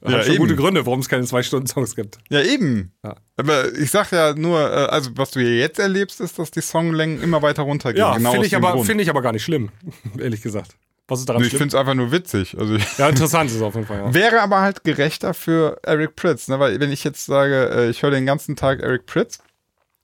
Ja, 0.02 0.24
schon 0.24 0.36
eben. 0.36 0.38
gute 0.38 0.56
Gründe, 0.56 0.86
warum 0.86 1.02
es 1.02 1.10
keine 1.10 1.26
zwei 1.26 1.44
Stunden 1.44 1.68
Songs 1.68 1.96
gibt. 1.96 2.18
Ja, 2.30 2.42
eben. 2.42 2.94
Ja. 3.04 3.18
Aber 3.36 3.74
ich 3.74 3.92
sag 3.92 4.12
ja 4.12 4.34
nur, 4.34 4.60
äh, 4.60 4.86
also 4.86 5.12
was 5.16 5.32
du 5.32 5.42
hier 5.42 5.58
jetzt 5.58 5.80
erlebst, 5.80 6.22
ist, 6.22 6.40
dass 6.40 6.52
die 6.52 6.62
Songlängen 6.62 7.22
immer 7.22 7.42
weiter 7.42 7.64
runtergehen. 7.64 8.06
Ja, 8.06 8.16
genau 8.16 8.32
finde 8.32 8.48
ich 8.48 8.56
aber, 8.56 8.84
finde 8.86 9.04
ich 9.04 9.10
aber 9.10 9.22
gar 9.22 9.34
nicht 9.34 9.44
schlimm, 9.44 9.70
ehrlich 10.18 10.42
gesagt. 10.42 10.78
Was 11.10 11.20
ist 11.20 11.30
daran 11.30 11.42
Nee, 11.42 11.48
ich 11.48 11.54
finde 11.54 11.68
es 11.68 11.76
einfach 11.76 11.94
nur 11.94 12.12
witzig. 12.12 12.58
Also 12.58 12.78
Ja, 12.98 13.10
interessant 13.10 13.50
ist 13.50 13.58
es 13.58 13.62
auf 13.62 13.76
jeden 13.76 13.88
Fall, 13.88 14.00
ja. 14.00 14.14
wäre 14.14 14.42
aber 14.42 14.62
halt 14.62 14.84
gerechter 14.84 15.34
für 15.34 15.80
Eric 15.84 16.16
Pritz, 16.16 16.48
ne? 16.48 16.60
weil 16.60 16.80
wenn 16.80 16.92
ich 16.92 17.04
jetzt 17.04 17.26
sage, 17.26 17.70
äh, 17.70 17.90
ich 17.90 18.02
höre 18.02 18.12
den 18.12 18.26
ganzen 18.26 18.56
Tag 18.56 18.82
Eric 18.82 19.06
Pritz 19.06 19.40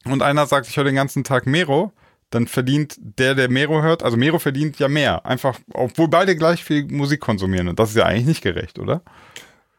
und 0.06 0.22
einer 0.22 0.46
sagt, 0.46 0.68
ich 0.68 0.78
höre 0.78 0.84
den 0.86 0.96
ganzen 0.96 1.24
Tag 1.24 1.46
Mero, 1.46 1.92
dann 2.30 2.48
verdient 2.48 2.96
der, 3.00 3.36
der 3.36 3.50
Mero 3.50 3.82
hört, 3.82 4.04
also 4.04 4.18
Mero 4.18 4.40
verdient 4.40 4.80
ja 4.80 4.88
mehr, 4.88 5.26
einfach, 5.26 5.60
obwohl 5.74 6.08
beide 6.08 6.36
gleich 6.36 6.64
viel 6.64 6.86
Musik 6.88 7.22
konsumieren 7.22 7.68
und 7.68 7.80
das 7.80 7.90
ist 7.92 7.96
ja 7.96 8.06
eigentlich 8.06 8.26
nicht 8.26 8.42
gerecht, 8.42 8.80
oder? 8.80 9.02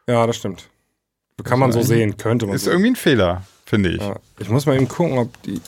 Ja, 0.07 0.25
das 0.25 0.37
stimmt. 0.37 0.69
Kann 1.43 1.59
man 1.59 1.71
so 1.73 1.81
sehen, 1.81 2.15
könnte 2.15 2.45
man 2.45 2.55
Ist 2.55 2.63
so. 2.63 2.71
irgendwie 2.71 2.91
ein 2.91 2.95
Fehler, 2.95 3.43
finde 3.65 3.89
ich. 3.89 4.01
Ja. 4.01 4.15
Ich 4.39 4.47
muss 4.49 4.65
mal 4.65 4.75
eben 4.75 4.87
gucken, 4.87 5.17
ob 5.17 5.41
die. 5.43 5.59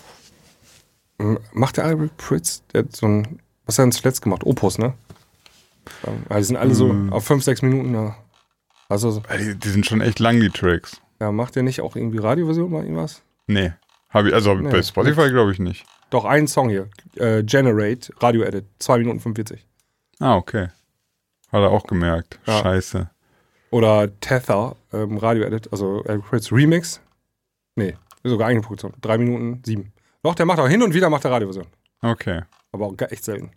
Macht 1.51 1.77
der 1.77 1.85
Albert 1.85 2.15
Pritz, 2.17 2.61
der 2.73 2.83
hat 2.83 2.95
so 2.95 3.07
ein. 3.07 3.39
Was 3.65 3.75
hat 3.77 3.83
er 3.83 3.85
denn 3.87 3.91
zuletzt 3.91 4.21
gemacht? 4.21 4.43
Opus, 4.45 4.77
ne? 4.77 4.93
Ja, 6.29 6.37
die 6.37 6.43
sind 6.43 6.55
alle 6.57 6.73
so 6.75 6.93
Mhm. 6.93 7.11
auf 7.11 7.25
5, 7.25 7.43
6 7.43 7.63
Minuten, 7.63 7.93
ja. 7.93 8.15
Also, 8.87 9.21
Die, 9.37 9.55
die 9.55 9.69
sind 9.69 9.85
schon 9.85 9.99
echt 9.99 10.19
lang, 10.19 10.39
die 10.39 10.49
Tracks. 10.49 11.01
ja, 11.19 11.31
macht 11.33 11.55
der 11.55 11.63
nicht 11.63 11.81
auch 11.81 11.95
irgendwie 11.97 12.19
Radioversion 12.19 12.71
mal 12.71 12.83
irgendwas? 12.83 13.21
Nee. 13.47 13.73
Hab 14.09 14.25
ich, 14.25 14.33
also 14.33 14.53
Nee, 14.55 14.69
bei 14.69 14.81
Spotify 14.81 15.29
glaube 15.29 15.51
ich 15.51 15.59
nicht. 15.59 15.85
Doch, 16.09 16.25
einen 16.25 16.47
Song 16.47 16.69
hier. 16.69 16.89
Äh, 17.15 17.43
Generate, 17.43 18.13
Radio 18.19 18.43
Edit, 18.43 18.65
2 18.79 18.99
Minuten 18.99 19.19
45. 19.19 19.65
Ah, 20.19 20.35
okay. 20.35 20.67
Hat 21.51 21.61
er 21.61 21.69
auch 21.71 21.85
gemerkt. 21.85 22.39
Ja. 22.45 22.61
Scheiße. 22.61 23.09
Oder 23.69 24.09
Tether, 24.21 24.75
ähm, 24.93 25.17
Radio 25.17 25.43
Edit, 25.43 25.69
also 25.71 26.03
Pritz 26.29 26.51
Remix. 26.51 27.01
Nee, 27.75 27.95
sogar 28.23 28.47
eigene 28.47 28.61
Produktion. 28.63 28.93
3 29.01 29.17
Minuten 29.17 29.61
7. 29.65 29.91
Doch, 30.23 30.35
der 30.35 30.45
macht 30.45 30.59
auch 30.59 30.67
hin 30.67 30.81
und 30.81 30.93
wieder 30.93 31.09
macht 31.09 31.23
der 31.25 31.31
Radioversion. 31.31 31.67
Okay. 32.01 32.41
Aber 32.71 32.87
auch 32.87 32.95
echt 33.09 33.23
selten. 33.23 33.51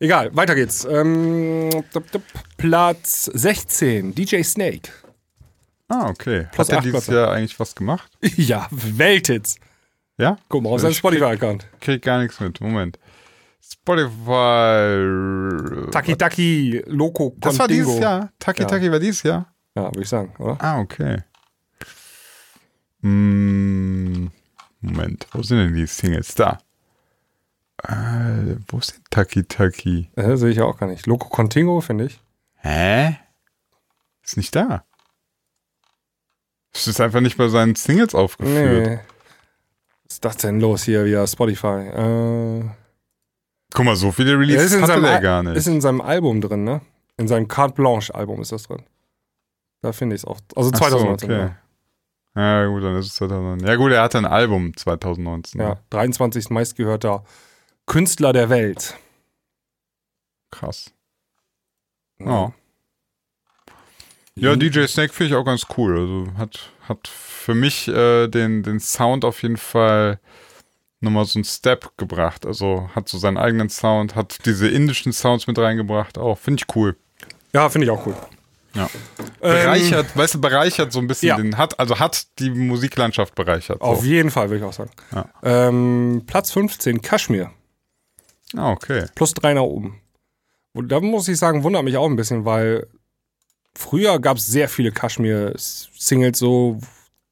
Egal, 0.00 0.34
weiter 0.36 0.54
geht's. 0.54 0.84
Ähm, 0.84 1.70
Platz 2.56 3.24
16, 3.32 4.14
DJ 4.14 4.42
Snake. 4.42 4.90
Ah, 5.88 6.08
okay. 6.08 6.46
Plus 6.52 6.68
Hat 6.68 6.76
er 6.76 6.80
dieses 6.82 7.04
Plätze. 7.04 7.20
Jahr 7.20 7.32
eigentlich 7.32 7.58
was 7.60 7.74
gemacht? 7.74 8.10
ja, 8.36 8.66
Welthits. 8.70 9.56
Ja? 10.18 10.36
Guck 10.48 10.62
mal 10.62 10.70
auf 10.70 10.80
seinen 10.80 10.94
Spotify-Account. 10.94 11.66
Krieg 11.80 12.02
gar 12.02 12.20
nichts 12.20 12.38
mit. 12.40 12.60
Moment. 12.60 12.98
Spotify. 13.60 15.10
Taki 15.90 16.16
Taki, 16.16 16.82
Loco, 16.86 17.34
Das 17.38 17.58
war 17.58 17.66
dieses 17.68 17.98
Jahr. 17.98 18.30
Taki 18.38 18.62
Ja. 18.62 18.68
Taki 18.68 18.92
war 18.92 19.00
dieses 19.00 19.22
Jahr. 19.22 19.52
Ja, 19.74 19.86
würde 19.86 20.02
ich 20.02 20.08
sagen, 20.08 20.34
oder? 20.38 20.56
Ah, 20.60 20.78
okay. 20.80 21.22
Mm, 23.00 24.28
Moment, 24.80 25.26
wo 25.32 25.42
sind 25.42 25.58
denn 25.58 25.74
die 25.74 25.86
Singles? 25.86 26.34
Da. 26.34 26.58
Äh, 27.82 28.56
wo 28.68 28.78
ist 28.78 28.92
denn 28.94 29.02
Taki 29.10 29.44
Taki? 29.44 30.10
Äh, 30.16 30.36
sehe 30.36 30.50
ich 30.50 30.58
ja 30.58 30.64
auch 30.64 30.78
gar 30.78 30.86
nicht. 30.86 31.06
Loco 31.06 31.28
Contingo, 31.28 31.80
finde 31.80 32.04
ich. 32.06 32.20
Hä? 32.56 33.16
Ist 34.22 34.36
nicht 34.36 34.54
da. 34.54 34.84
Es 36.72 36.86
ist 36.86 37.00
einfach 37.00 37.20
nicht 37.20 37.36
bei 37.36 37.48
seinen 37.48 37.74
Singles 37.74 38.14
aufgeführt. 38.14 38.86
Nee. 38.88 38.98
Was 40.14 40.18
ist 40.18 40.24
das 40.24 40.36
denn 40.36 40.60
los 40.60 40.84
hier 40.84 41.04
via 41.06 41.26
Spotify? 41.26 41.88
Äh, 41.88 42.64
Guck 43.74 43.84
mal, 43.84 43.96
so 43.96 44.12
viele 44.12 44.30
ja, 44.30 44.38
Releases 44.38 44.66
ist, 44.66 44.74
in 44.74 44.82
hatte 44.82 44.92
seinem 44.92 45.02
der 45.02 45.20
gar 45.20 45.42
nicht. 45.42 45.56
ist 45.56 45.66
in 45.66 45.80
seinem 45.80 46.00
Album 46.00 46.40
drin, 46.40 46.62
ne? 46.62 46.82
In 47.16 47.26
seinem 47.26 47.48
Carte 47.48 47.74
Blanche 47.74 48.14
Album 48.14 48.40
ist 48.40 48.52
das 48.52 48.62
drin. 48.62 48.84
Da 49.82 49.90
finde 49.92 50.14
ich 50.14 50.22
es 50.22 50.24
auch. 50.24 50.38
Also 50.54 50.70
Ach 50.72 50.78
so, 50.78 50.84
2019. 50.84 51.32
okay. 51.32 51.50
Ja, 52.36 52.66
gut, 52.66 52.84
dann 52.84 52.96
ist 52.96 53.06
es 53.06 53.14
2019. 53.14 53.66
Ja, 53.66 53.74
gut, 53.74 53.90
er 53.90 54.02
hatte 54.02 54.18
ein 54.18 54.24
Album 54.24 54.76
2019. 54.76 55.60
ja. 55.60 55.68
ja, 55.70 55.78
23. 55.90 56.50
meistgehörter 56.50 57.24
Künstler 57.86 58.32
der 58.32 58.50
Welt. 58.50 58.96
Krass. 60.52 60.92
Ja. 62.20 62.52
Ja, 64.36 64.54
Mhm. 64.54 64.60
DJ 64.60 64.86
Snake 64.86 65.12
finde 65.12 65.32
ich 65.32 65.36
auch 65.36 65.44
ganz 65.44 65.66
cool. 65.76 65.98
Also 65.98 66.38
hat, 66.38 66.70
hat 66.88 67.06
für 67.08 67.54
mich 67.54 67.86
äh, 67.88 68.26
den, 68.28 68.62
den 68.62 68.80
Sound 68.80 69.24
auf 69.24 69.42
jeden 69.42 69.56
Fall 69.56 70.18
nochmal 71.00 71.24
so 71.24 71.38
einen 71.38 71.44
Step 71.44 71.96
gebracht. 71.96 72.44
Also 72.46 72.88
hat 72.94 73.08
so 73.08 73.18
seinen 73.18 73.36
eigenen 73.36 73.68
Sound, 73.68 74.16
hat 74.16 74.44
diese 74.46 74.68
indischen 74.68 75.12
Sounds 75.12 75.46
mit 75.46 75.58
reingebracht. 75.58 76.18
Auch 76.18 76.38
finde 76.38 76.62
ich 76.66 76.76
cool. 76.76 76.96
Ja, 77.52 77.68
finde 77.68 77.84
ich 77.86 77.90
auch 77.90 78.04
cool. 78.06 78.16
Ja. 78.74 78.90
Ähm, 79.16 79.28
Bereichert, 79.40 80.16
weißt 80.16 80.34
du, 80.34 80.40
bereichert 80.40 80.92
so 80.92 80.98
ein 80.98 81.06
bisschen 81.06 81.28
Ja. 81.28 81.36
den, 81.36 81.56
hat, 81.56 81.78
also 81.78 82.00
hat 82.00 82.26
die 82.40 82.50
Musiklandschaft 82.50 83.36
bereichert. 83.36 83.78
So. 83.78 83.84
Auf 83.84 84.04
jeden 84.04 84.32
Fall, 84.32 84.50
würde 84.50 84.58
ich 84.58 84.64
auch 84.64 84.72
sagen. 84.72 84.90
Ja. 85.12 85.28
Ähm, 85.44 86.24
Platz 86.26 86.50
15, 86.50 87.00
Kaschmir. 87.00 87.52
Ah, 88.56 88.72
okay. 88.72 89.06
Plus 89.14 89.32
drei 89.32 89.54
nach 89.54 89.62
oben. 89.62 90.00
Und 90.72 90.88
da 90.90 90.98
muss 91.00 91.28
ich 91.28 91.38
sagen, 91.38 91.62
wundert 91.62 91.84
mich 91.84 91.96
auch 91.96 92.06
ein 92.08 92.16
bisschen, 92.16 92.44
weil 92.44 92.88
früher 93.76 94.18
gab 94.20 94.36
es 94.36 94.46
sehr 94.46 94.68
viele 94.68 94.92
Kaschmir-Singles, 94.92 96.38
so, 96.38 96.78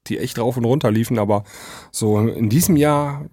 die 0.07 0.19
echt 0.19 0.39
rauf 0.39 0.57
und 0.57 0.65
runter 0.65 0.91
liefen, 0.91 1.19
aber 1.19 1.43
so 1.91 2.19
in 2.19 2.49
diesem 2.49 2.75
Jahr 2.75 3.25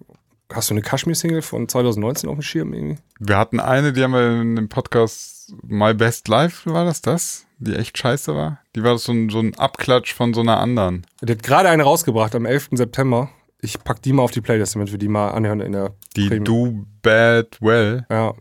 hast 0.53 0.69
du 0.69 0.73
eine 0.73 0.81
Kaschmir-Single 0.81 1.41
von 1.41 1.67
2019 1.67 2.29
auf 2.29 2.35
dem 2.35 2.41
Schirm 2.41 2.73
irgendwie? 2.73 2.97
Wir 3.19 3.37
hatten 3.37 3.59
eine, 3.59 3.93
die 3.93 4.03
haben 4.03 4.13
wir 4.13 4.41
in 4.41 4.55
dem 4.55 4.69
Podcast 4.69 5.53
My 5.63 5.93
Best 5.93 6.27
Life, 6.27 6.71
war 6.71 6.85
das 6.85 7.01
das? 7.01 7.45
Die 7.59 7.75
echt 7.75 7.97
scheiße 7.97 8.35
war? 8.35 8.59
Die 8.75 8.83
war 8.83 8.97
so 8.97 9.11
ein, 9.11 9.29
so 9.29 9.39
ein 9.39 9.57
Abklatsch 9.57 10.13
von 10.13 10.33
so 10.33 10.41
einer 10.41 10.59
anderen. 10.59 11.05
Der 11.21 11.35
hat 11.35 11.43
gerade 11.43 11.69
eine 11.69 11.83
rausgebracht 11.83 12.33
am 12.35 12.45
11. 12.45 12.69
September. 12.71 13.29
Ich 13.61 13.83
pack 13.83 14.01
die 14.01 14.13
mal 14.13 14.23
auf 14.23 14.31
die 14.31 14.41
Playlist, 14.41 14.73
damit 14.75 14.91
wir 14.91 14.97
die 14.97 15.07
mal 15.07 15.29
anhören 15.29 15.61
in 15.61 15.73
der 15.73 15.93
Die 16.15 16.27
Premium. 16.27 16.45
Do 16.45 16.85
Bad 17.03 17.57
Well. 17.61 18.05
Ja, 18.09 18.33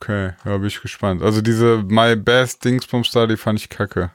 Okay, 0.00 0.32
ja, 0.44 0.56
bin 0.58 0.66
ich 0.66 0.80
gespannt. 0.82 1.22
Also 1.22 1.40
diese 1.40 1.82
My 1.88 2.16
Best 2.16 2.64
Dingsbums 2.64 3.10
da, 3.12 3.26
die 3.26 3.36
fand 3.36 3.58
ich 3.58 3.68
kacke. 3.68 4.10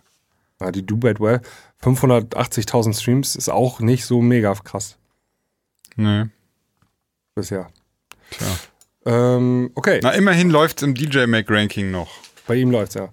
ja, 0.60 0.72
die 0.72 0.86
Do 0.86 0.96
Bad 0.98 1.20
Well. 1.20 1.42
580.000 1.84 3.00
Streams 3.00 3.36
ist 3.36 3.50
auch 3.50 3.80
nicht 3.80 4.06
so 4.06 4.22
mega 4.22 4.54
krass 4.54 4.98
Nee, 5.96 6.26
bisher. 7.36 7.70
tja. 8.30 8.48
Ähm, 9.06 9.72
okay. 9.74 10.00
Na, 10.04 10.12
immerhin 10.12 10.52
läuft's 10.52 10.84
im 10.84 10.94
DJ 10.94 11.26
Mac 11.26 11.46
Ranking 11.50 11.90
noch. 11.90 12.12
Bei 12.46 12.56
ihm 12.56 12.70
läuft's, 12.70 12.94
ja. 12.96 13.10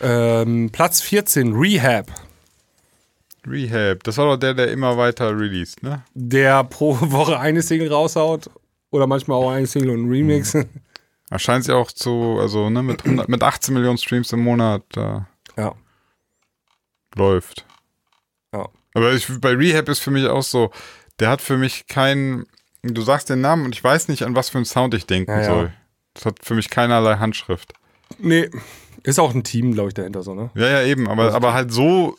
Ähm, 0.00 0.70
Platz 0.72 1.02
14, 1.02 1.52
Rehab. 1.52 2.06
Rehab, 3.46 4.02
das 4.04 4.16
war 4.16 4.26
doch 4.26 4.36
der, 4.38 4.54
der 4.54 4.70
immer 4.72 4.96
weiter 4.96 5.38
released, 5.38 5.82
ne? 5.82 6.02
Der 6.14 6.64
pro 6.64 6.96
Woche 7.00 7.38
eine 7.38 7.60
Single 7.62 7.92
raushaut. 7.92 8.50
Oder 8.90 9.06
manchmal 9.06 9.36
auch 9.38 9.50
eine 9.50 9.66
Single 9.66 9.90
und 9.90 10.06
ein 10.06 10.10
Remix. 10.10 10.52
Da 10.52 10.64
scheint 11.38 11.66
ja 11.66 11.76
auch 11.76 11.92
zu, 11.92 12.38
also 12.40 12.70
ne, 12.70 12.82
mit, 12.82 13.04
100, 13.04 13.28
mit 13.28 13.42
18 13.42 13.74
Millionen 13.74 13.98
Streams 13.98 14.32
im 14.32 14.40
Monat 14.40 14.82
da 14.90 15.28
ja. 15.56 15.74
läuft. 17.14 17.66
Ja. 18.52 18.68
Aber 18.94 19.12
ich, 19.12 19.26
bei 19.40 19.52
Rehab 19.54 19.88
ist 19.88 20.00
für 20.00 20.10
mich 20.10 20.26
auch 20.26 20.42
so, 20.42 20.70
der 21.20 21.28
hat 21.28 21.40
für 21.40 21.56
mich 21.56 21.86
keinen, 21.86 22.46
du 22.82 23.02
sagst 23.02 23.30
den 23.30 23.40
Namen 23.40 23.64
und 23.64 23.74
ich 23.74 23.84
weiß 23.84 24.08
nicht, 24.08 24.24
an 24.24 24.34
was 24.34 24.50
für 24.50 24.58
einen 24.58 24.64
Sound 24.64 24.94
ich 24.94 25.06
denken 25.06 25.30
Ja, 25.30 25.40
ja. 25.40 25.44
soll. 25.44 25.72
Das 26.14 26.26
hat 26.26 26.38
für 26.42 26.54
mich 26.54 26.70
keinerlei 26.70 27.16
Handschrift. 27.16 27.72
Nee. 28.18 28.50
Ist 29.02 29.18
auch 29.18 29.34
ein 29.34 29.44
Team, 29.44 29.72
glaube 29.72 29.88
ich, 29.88 29.94
dahinter 29.94 30.22
so, 30.22 30.34
ne? 30.34 30.50
Ja, 30.54 30.68
ja, 30.68 30.82
eben, 30.82 31.08
aber, 31.08 31.32
aber 31.32 31.54
halt 31.54 31.72
so 31.72 32.18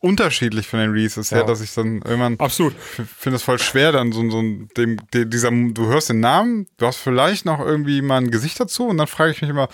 unterschiedlich 0.00 0.66
von 0.66 0.80
den 0.80 0.90
Releases 0.90 1.30
her, 1.30 1.40
Ja. 1.40 1.44
dass 1.46 1.60
ich 1.60 1.72
dann 1.74 1.96
irgendwann 2.02 2.38
Absolut. 2.38 2.74
finde 2.74 3.36
es 3.36 3.42
voll 3.42 3.58
schwer, 3.58 3.92
dann 3.92 4.12
so, 4.12 4.28
so 4.30 4.40
ein- 4.40 4.68
dem, 4.76 4.96
de, 5.12 5.26
dieser, 5.26 5.50
du 5.50 5.86
hörst 5.86 6.08
den 6.08 6.20
Namen, 6.20 6.66
du 6.78 6.86
hast 6.86 6.96
vielleicht 6.96 7.44
noch 7.44 7.60
irgendwie 7.60 8.00
mal 8.02 8.16
ein 8.18 8.30
Gesicht 8.30 8.58
dazu 8.58 8.86
und 8.86 8.96
dann 8.98 9.06
frage 9.06 9.32
ich 9.32 9.40
mich 9.42 9.50
immer, 9.50 9.68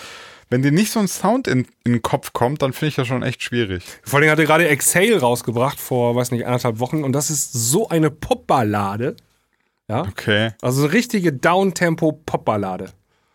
wenn 0.51 0.63
dir 0.63 0.71
nicht 0.73 0.93
so 0.93 1.01
ein 1.01 1.09
Sound 1.09 1.49
in, 1.49 1.67
in 1.85 1.93
den 1.95 2.03
Kopf 2.03 2.33
kommt, 2.33 2.63
dann 2.63 2.73
finde 2.73 2.89
ich 2.91 2.95
das 2.95 3.09
schon 3.09 3.23
echt 3.25 3.43
schwierig. 3.43 3.83
Vor 4.05 4.21
allem 4.21 4.31
hat 4.31 4.39
er 4.39 4.45
gerade 4.45 4.69
Exhale 4.69 5.19
rausgebracht 5.21 5.79
vor, 5.81 6.15
weiß 6.15 6.31
nicht, 6.31 6.47
anderthalb 6.47 6.79
Wochen. 6.79 7.03
Und 7.03 7.13
das 7.15 7.31
ist 7.31 7.53
so 7.53 7.89
eine 7.89 8.11
Popballade. 8.13 9.17
Ja. 9.89 10.03
Okay. 10.03 10.51
Also 10.63 10.85
eine 10.85 10.93
richtige 10.93 11.33
Downtempo-Popballade. 11.33 12.91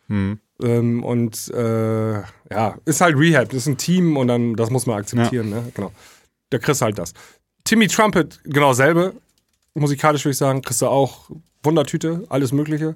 Hm. 0.07 0.39
Ähm, 0.61 1.03
und 1.03 1.49
äh, 1.53 2.13
ja, 2.49 2.75
ist 2.85 3.01
halt 3.01 3.17
Rehab, 3.17 3.45
das 3.49 3.57
ist 3.59 3.67
ein 3.67 3.77
Team 3.77 4.15
und 4.17 4.27
dann, 4.27 4.55
das 4.55 4.69
muss 4.69 4.85
man 4.85 4.97
akzeptieren, 4.99 5.49
ne? 5.49 5.63
Genau. 5.73 5.91
Der 6.51 6.59
kriegst 6.59 6.81
halt 6.81 6.97
das. 6.97 7.13
Timmy 7.63 7.87
Trumpet, 7.87 8.39
genau 8.43 8.73
selbe. 8.73 9.13
Musikalisch 9.73 10.25
würde 10.25 10.31
ich 10.31 10.37
sagen, 10.37 10.61
kriegst 10.61 10.81
du 10.81 10.87
auch 10.87 11.29
Wundertüte, 11.63 12.25
alles 12.29 12.51
Mögliche. 12.51 12.95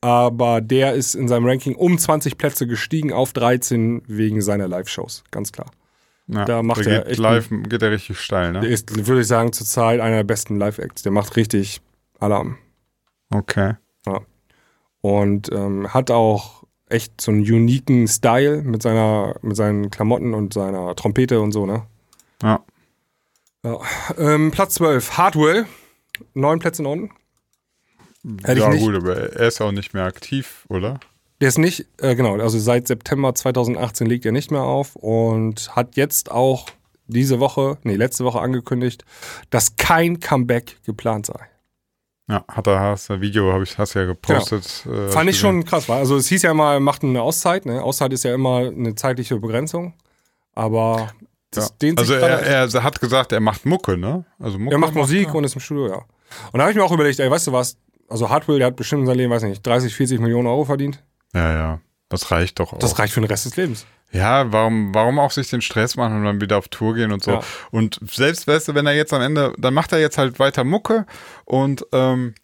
Aber 0.00 0.60
der 0.60 0.94
ist 0.94 1.14
in 1.14 1.26
seinem 1.26 1.46
Ranking 1.46 1.74
um 1.74 1.98
20 1.98 2.38
Plätze 2.38 2.66
gestiegen 2.66 3.12
auf 3.12 3.32
13 3.32 4.02
wegen 4.06 4.40
seiner 4.40 4.68
Live-Shows, 4.68 5.24
ganz 5.30 5.50
klar. 5.50 5.70
Ja, 6.28 6.44
Da 6.44 6.62
macht 6.62 6.84
der 6.86 7.04
er 7.04 7.08
geht 7.08 7.18
live, 7.18 7.48
geht 7.68 7.82
er 7.82 7.90
richtig 7.90 8.20
steil, 8.20 8.52
Der 8.52 8.62
ne? 8.62 8.68
ist, 8.68 9.06
würde 9.06 9.22
ich 9.22 9.26
sagen, 9.26 9.52
zurzeit 9.52 10.00
einer 10.00 10.16
der 10.16 10.24
besten 10.24 10.58
Live-Acts. 10.58 11.02
Der 11.02 11.10
macht 11.10 11.36
richtig 11.36 11.80
Alarm. 12.20 12.58
Okay. 13.30 13.74
Und 15.00 15.50
ähm, 15.52 15.92
hat 15.94 16.10
auch 16.10 16.64
echt 16.88 17.20
so 17.20 17.30
einen 17.30 17.40
uniken 17.40 18.08
Style 18.08 18.62
mit 18.62 18.82
seiner, 18.82 19.36
mit 19.42 19.56
seinen 19.56 19.90
Klamotten 19.90 20.34
und 20.34 20.54
seiner 20.54 20.94
Trompete 20.96 21.40
und 21.40 21.52
so, 21.52 21.66
ne? 21.66 21.84
Ja. 22.42 22.64
Ja. 23.72 24.34
Ähm, 24.34 24.50
Platz 24.50 24.74
12, 24.74 25.16
Hardwell. 25.16 25.66
Neun 26.34 26.58
Plätze 26.58 26.82
nach 26.82 26.90
unten. 26.90 27.10
Hätte 28.44 28.60
ja, 28.60 28.70
gut, 28.74 28.94
aber 28.94 29.16
er 29.34 29.48
ist 29.48 29.60
auch 29.60 29.72
nicht 29.72 29.94
mehr 29.94 30.04
aktiv, 30.04 30.64
oder? 30.68 30.98
Der 31.40 31.48
ist 31.48 31.58
nicht, 31.58 31.86
äh, 31.98 32.16
genau, 32.16 32.34
also 32.34 32.58
seit 32.58 32.88
September 32.88 33.34
2018 33.34 34.06
legt 34.08 34.26
er 34.26 34.32
nicht 34.32 34.50
mehr 34.50 34.62
auf 34.62 34.96
und 34.96 35.74
hat 35.76 35.96
jetzt 35.96 36.30
auch 36.30 36.66
diese 37.06 37.38
Woche, 37.38 37.78
nee, 37.84 37.94
letzte 37.94 38.24
Woche 38.24 38.40
angekündigt, 38.40 39.04
dass 39.50 39.76
kein 39.76 40.18
Comeback 40.20 40.76
geplant 40.84 41.26
sei. 41.26 41.38
Ja, 42.28 42.44
hat 42.48 42.66
er, 42.66 42.80
hast 42.80 43.08
du 43.08 43.20
Video, 43.20 43.52
hab 43.52 43.62
ich, 43.62 43.78
hast 43.78 43.94
du 43.94 44.00
ja 44.00 44.04
gepostet. 44.04 44.84
äh, 44.84 44.90
Genau. 44.90 45.08
Fand 45.10 45.30
ich 45.30 45.38
schon 45.38 45.64
krass, 45.64 45.88
war. 45.88 45.96
Also 45.98 46.16
es 46.16 46.28
hieß 46.28 46.42
ja 46.42 46.50
immer, 46.50 46.74
er 46.74 46.80
macht 46.80 47.02
eine 47.02 47.22
Auszeit, 47.22 47.64
ne? 47.64 47.82
Auszeit 47.82 48.12
ist 48.12 48.24
ja 48.24 48.34
immer 48.34 48.58
eine 48.66 48.94
zeitliche 48.96 49.38
Begrenzung. 49.38 49.94
Aber 50.54 51.08
das 51.50 51.68
Ja. 51.68 51.74
dehnt 51.80 51.98
sich 52.00 52.10
Also 52.10 52.14
er, 52.26 52.38
gerade- 52.42 52.76
er 52.78 52.82
hat 52.82 53.00
gesagt, 53.00 53.32
er 53.32 53.40
macht 53.40 53.64
Mucke, 53.66 53.96
ne? 53.96 54.24
Also 54.38 54.58
Mucke 54.58 54.74
er 54.74 54.78
macht 54.78 54.94
Musik 54.94 55.34
und 55.34 55.44
ist 55.44 55.54
im 55.54 55.60
Studio, 55.60 55.88
ja. 55.88 55.96
Und 56.52 56.58
da 56.58 56.60
habe 56.60 56.70
ich 56.70 56.76
mir 56.76 56.84
auch 56.84 56.92
überlegt, 56.92 57.18
ey, 57.20 57.30
weißt 57.30 57.46
du 57.46 57.52
was? 57.52 57.76
Also 58.08 58.28
Hardwell, 58.30 58.58
der 58.58 58.68
hat 58.68 58.76
bestimmt 58.76 59.00
in 59.02 59.06
seinem 59.06 59.18
Leben, 59.18 59.32
weiß 59.32 59.42
nicht, 59.42 59.66
30, 59.66 59.94
40 59.94 60.20
Millionen 60.20 60.46
Euro 60.46 60.64
verdient. 60.64 61.02
Ja, 61.34 61.52
ja. 61.52 61.80
Das 62.10 62.30
reicht 62.30 62.58
doch 62.58 62.72
auch. 62.72 62.78
Das 62.78 62.98
reicht 62.98 63.12
für 63.12 63.20
den 63.20 63.26
Rest 63.28 63.44
des 63.44 63.56
Lebens. 63.56 63.84
Ja, 64.12 64.50
warum, 64.50 64.94
warum 64.94 65.18
auch 65.18 65.30
sich 65.30 65.50
den 65.50 65.60
Stress 65.60 65.96
machen 65.96 66.16
und 66.16 66.24
dann 66.24 66.40
wieder 66.40 66.56
auf 66.56 66.68
Tour 66.68 66.94
gehen 66.94 67.12
und 67.12 67.22
so. 67.22 67.32
Ja. 67.32 67.40
Und 67.70 68.00
selbst, 68.10 68.46
weißt 68.46 68.68
du, 68.68 68.74
wenn 68.74 68.86
er 68.86 68.94
jetzt 68.94 69.12
am 69.12 69.20
Ende, 69.20 69.52
dann 69.58 69.74
macht 69.74 69.92
er 69.92 70.00
jetzt 70.00 70.16
halt 70.16 70.38
weiter 70.38 70.64
Mucke 70.64 71.04
und 71.44 71.84
ähm, 71.92 72.34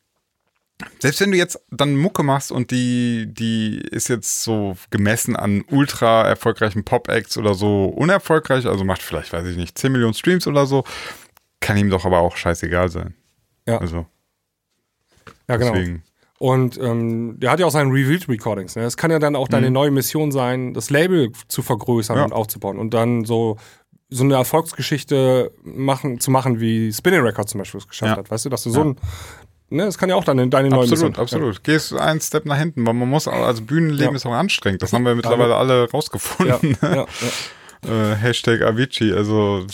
selbst 0.98 1.20
wenn 1.20 1.30
du 1.30 1.36
jetzt 1.38 1.60
dann 1.70 1.96
Mucke 1.96 2.22
machst 2.22 2.50
und 2.50 2.70
die, 2.70 3.26
die 3.32 3.78
ist 3.78 4.08
jetzt 4.08 4.42
so 4.42 4.76
gemessen 4.90 5.36
an 5.36 5.64
ultra 5.70 6.26
erfolgreichen 6.26 6.84
Pop-Acts 6.84 7.36
oder 7.38 7.54
so 7.54 7.84
unerfolgreich, 7.86 8.66
also 8.66 8.84
macht 8.84 9.02
vielleicht, 9.02 9.32
weiß 9.32 9.46
ich 9.46 9.56
nicht, 9.56 9.78
10 9.78 9.92
Millionen 9.92 10.14
Streams 10.14 10.46
oder 10.46 10.66
so, 10.66 10.84
kann 11.60 11.76
ihm 11.76 11.90
doch 11.90 12.04
aber 12.04 12.18
auch 12.18 12.36
scheißegal 12.36 12.88
sein. 12.88 13.14
Ja. 13.66 13.78
Also, 13.78 14.06
Ja, 15.48 15.56
genau. 15.56 15.72
deswegen. 15.72 16.02
Und 16.38 16.76
ähm, 16.78 17.38
der 17.38 17.52
hat 17.52 17.60
ja 17.60 17.66
auch 17.66 17.70
seine 17.70 17.90
Revealed 17.90 18.28
Recordings. 18.28 18.74
Ne? 18.76 18.82
Das 18.82 18.96
kann 18.96 19.10
ja 19.10 19.18
dann 19.18 19.36
auch 19.36 19.48
deine 19.48 19.70
neue 19.70 19.90
Mission 19.92 20.32
sein, 20.32 20.74
das 20.74 20.90
Label 20.90 21.30
zu 21.48 21.62
vergrößern 21.62 22.16
Mhm. 22.16 22.20
Ja. 22.20 22.24
und 22.26 22.32
aufzubauen 22.32 22.78
und 22.78 22.92
dann 22.92 23.24
so 23.24 23.56
so 24.10 24.22
eine 24.22 24.34
Erfolgsgeschichte 24.34 25.50
machen, 25.64 26.20
zu 26.20 26.30
machen, 26.30 26.60
wie 26.60 26.92
Spinning 26.92 27.22
Records 27.22 27.50
zum 27.52 27.58
Beispiel 27.60 27.78
es 27.78 27.88
geschafft 27.88 28.10
Ja. 28.12 28.16
hat. 28.18 28.30
Weißt 28.30 28.44
du, 28.44 28.48
dass 28.50 28.62
du 28.64 28.70
so 28.70 28.82
ein, 28.84 28.96
ne, 29.74 29.84
das 29.86 29.98
kann 29.98 30.08
ja 30.08 30.14
auch 30.16 30.24
deine, 30.24 30.48
deine 30.48 30.68
neue 30.68 30.82
Absolut, 30.90 31.18
absolut. 31.18 31.64
Gehst 31.64 31.90
du 31.90 31.98
einen 31.98 32.20
Step 32.20 32.46
nach 32.46 32.56
hinten, 32.58 32.86
weil 32.86 32.94
man 32.94 33.08
muss, 33.08 33.28
also 33.28 33.62
Bühnenleben 33.62 34.12
Ja. 34.12 34.16
ist 34.16 34.26
auch 34.26 34.32
anstrengend. 34.32 34.82
Das 34.82 34.92
haben 34.92 35.04
wir 35.04 35.14
mittlerweile 35.14 35.56
alle 35.56 35.90
rausgefunden. 35.90 36.76
Ja, 36.82 36.88
ja, 36.88 37.06
ja. 37.84 38.12
äh, 38.12 38.16
Hashtag 38.16 38.62
Avicii. 38.62 39.12
Also 39.12 39.66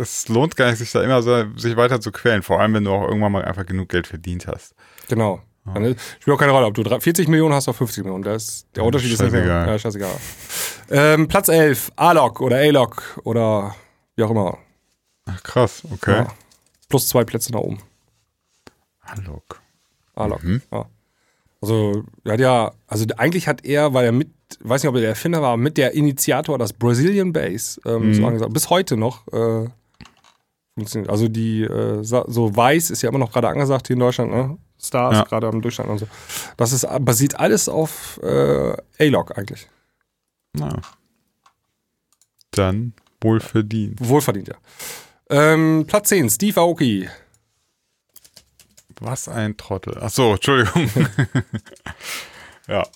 es 0.00 0.28
lohnt 0.28 0.56
gar 0.56 0.68
nicht, 0.70 0.78
sich 0.78 0.90
da 0.92 1.02
immer 1.02 1.22
so, 1.22 1.44
sich 1.56 1.76
weiter 1.76 2.00
zu 2.00 2.12
quälen. 2.12 2.42
Vor 2.42 2.60
allem, 2.60 2.74
wenn 2.74 2.84
du 2.84 2.90
auch 2.92 3.06
irgendwann 3.08 3.32
mal 3.32 3.44
einfach 3.44 3.66
genug 3.66 3.88
Geld 3.90 4.06
verdient 4.06 4.46
hast. 4.46 4.74
Genau. 5.08 5.40
Dann 5.74 5.96
Spielt 6.18 6.34
auch 6.34 6.40
keine 6.40 6.52
Rolle, 6.52 6.64
ob 6.66 6.72
du 6.74 6.82
drei- 6.82 6.98
40 6.98 7.28
Millionen 7.28 7.54
hast 7.54 7.68
oder 7.68 7.76
50 7.76 8.02
Millionen. 8.04 8.22
Das 8.24 8.64
der 8.74 8.84
Unterschied 8.84 9.12
ist 9.12 9.20
nicht 9.20 9.32
mehr. 9.32 9.44
Ja, 9.44 9.78
scheißegal. 9.78 10.12
Ähm, 10.90 11.28
Platz 11.28 11.48
11, 11.48 11.92
A-Log 11.96 12.40
oder 12.40 12.56
A-Log 12.56 13.20
oder 13.24 13.74
wie 14.16 14.22
auch 14.22 14.30
immer. 14.30 14.56
Ach, 15.26 15.42
krass, 15.42 15.82
okay. 15.92 16.20
Ja. 16.20 16.28
Plus 16.88 17.08
zwei 17.08 17.24
Plätze 17.24 17.52
nach 17.52 17.60
oben. 17.60 17.80
Hallo. 19.08 19.42
A-Log. 20.14 20.42
Mhm. 20.42 20.62
Ja. 20.72 20.86
Also, 21.60 22.04
er 22.24 22.32
hat 22.34 22.40
ja, 22.40 22.72
also 22.86 23.04
eigentlich 23.16 23.48
hat 23.48 23.64
er, 23.64 23.92
weil 23.94 24.04
er 24.06 24.12
mit, 24.12 24.28
weiß 24.60 24.82
nicht, 24.82 24.88
ob 24.88 24.94
er 24.96 25.00
der 25.00 25.10
Erfinder 25.10 25.42
war, 25.42 25.56
mit 25.56 25.76
der 25.76 25.94
Initiator 25.94 26.56
das 26.58 26.72
Brazilian 26.72 27.32
Bass 27.32 27.80
ähm, 27.84 28.08
Mhm. 28.10 28.14
so 28.14 28.26
angesagt. 28.26 28.52
Bis 28.52 28.70
heute 28.70 28.96
noch 28.96 29.26
äh, 29.32 29.68
funktioniert. 30.74 31.10
Also 31.10 31.28
die, 31.28 31.62
äh, 31.62 32.02
so 32.04 32.54
weiß 32.56 32.90
ist 32.90 33.02
ja 33.02 33.08
immer 33.08 33.18
noch 33.18 33.32
gerade 33.32 33.48
angesagt 33.48 33.88
hier 33.88 33.94
in 33.94 34.00
Deutschland, 34.00 34.30
ne? 34.30 34.56
Stars 34.80 35.16
Ja. 35.16 35.24
gerade 35.24 35.48
am 35.48 35.60
Durchstand 35.60 35.88
und 35.88 35.98
so. 35.98 36.06
Das 36.56 36.72
ist, 36.72 36.86
basiert 37.00 37.40
alles 37.40 37.68
auf 37.68 38.20
äh, 38.22 38.76
A-Log 39.00 39.36
eigentlich. 39.36 39.68
Na. 40.52 40.80
Dann 42.52 42.92
wohl 43.20 43.40
verdient. 43.40 43.96
Wohlverdient, 44.00 44.48
ja. 44.48 44.54
Ähm, 45.30 45.84
Platz 45.88 46.08
10, 46.10 46.30
Steve 46.30 46.60
Aoki. 46.60 47.08
Was 49.00 49.28
ein 49.28 49.56
Trottel. 49.56 49.96
Ach 50.00 50.10
so, 50.10 50.32
Entschuldigung. 50.32 50.90
ja. 52.68 52.86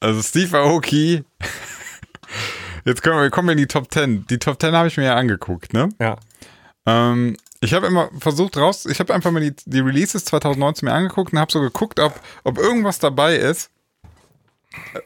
Also 0.00 0.22
Steve 0.22 0.58
Aoki. 0.58 1.24
Jetzt 2.84 3.02
kommen 3.02 3.20
wir, 3.20 3.30
kommen 3.30 3.48
wir 3.48 3.52
in 3.52 3.58
die 3.58 3.66
Top 3.66 3.92
10. 3.92 4.26
Die 4.26 4.38
Top 4.38 4.60
10 4.60 4.74
habe 4.74 4.88
ich 4.88 4.96
mir 4.96 5.04
ja 5.04 5.14
angeguckt, 5.14 5.72
ne? 5.72 5.88
Ja. 5.98 6.16
Ähm, 6.86 7.36
ich 7.60 7.72
habe 7.72 7.86
immer 7.86 8.10
versucht 8.18 8.58
raus, 8.58 8.84
ich 8.84 9.00
habe 9.00 9.14
einfach 9.14 9.30
mal 9.30 9.40
die, 9.40 9.54
die 9.64 9.80
Releases 9.80 10.26
2019 10.26 10.86
mir 10.86 10.94
angeguckt 10.94 11.32
und 11.32 11.38
habe 11.38 11.50
so 11.50 11.60
geguckt, 11.60 11.98
ob, 11.98 12.20
ob 12.44 12.58
irgendwas 12.58 12.98
dabei 12.98 13.36
ist, 13.36 13.70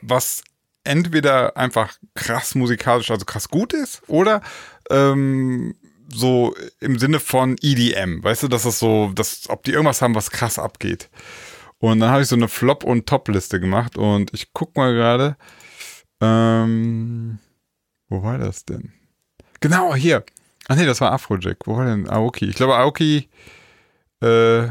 was 0.01 0.43
entweder 0.83 1.57
einfach 1.57 1.97
krass 2.15 2.57
musikalisch, 2.57 3.11
also 3.13 3.25
krass 3.25 3.49
gut 3.49 3.73
ist, 3.75 4.03
oder 4.09 4.43
ähm, 4.91 5.77
so 6.09 6.55
im 6.81 6.99
Sinne 6.99 7.21
von 7.21 7.57
EDM, 7.61 8.23
weißt 8.23 8.45
du, 8.45 8.49
dass 8.49 8.63
das 8.63 8.79
so, 8.79 9.11
dass, 9.15 9.49
ob 9.49 9.63
die 9.65 9.73
irgendwas 9.73 10.03
haben, 10.03 10.15
was 10.15 10.31
krass 10.31 10.59
abgeht. 10.59 11.11
Und 11.79 12.01
dann 12.01 12.11
habe 12.11 12.23
ich 12.23 12.29
so 12.29 12.37
eine 12.37 12.49
Flop- 12.49 12.85
und 12.85 13.07
Top-Liste 13.07 13.61
gemacht 13.61 13.97
und 13.97 14.33
ich 14.35 14.53
guck 14.53 14.77
mal 14.77 14.95
gerade, 14.95 15.37
ähm, 16.21 17.39
wo 18.09 18.23
war 18.23 18.39
das 18.39 18.65
denn? 18.65 18.93
Genau, 19.61 19.95
hier. 19.95 20.25
Ach 20.69 20.77
nee, 20.77 20.87
das 20.87 21.01
war 21.01 21.13
Afrojack. 21.13 21.59
Wo 21.67 21.77
war 21.77 21.87
denn 21.87 22.09
Aoki? 22.09 22.47
Ich 22.47 22.57
glaube, 22.57 22.77
Aoki, 22.77 23.29
äh, 24.21 24.69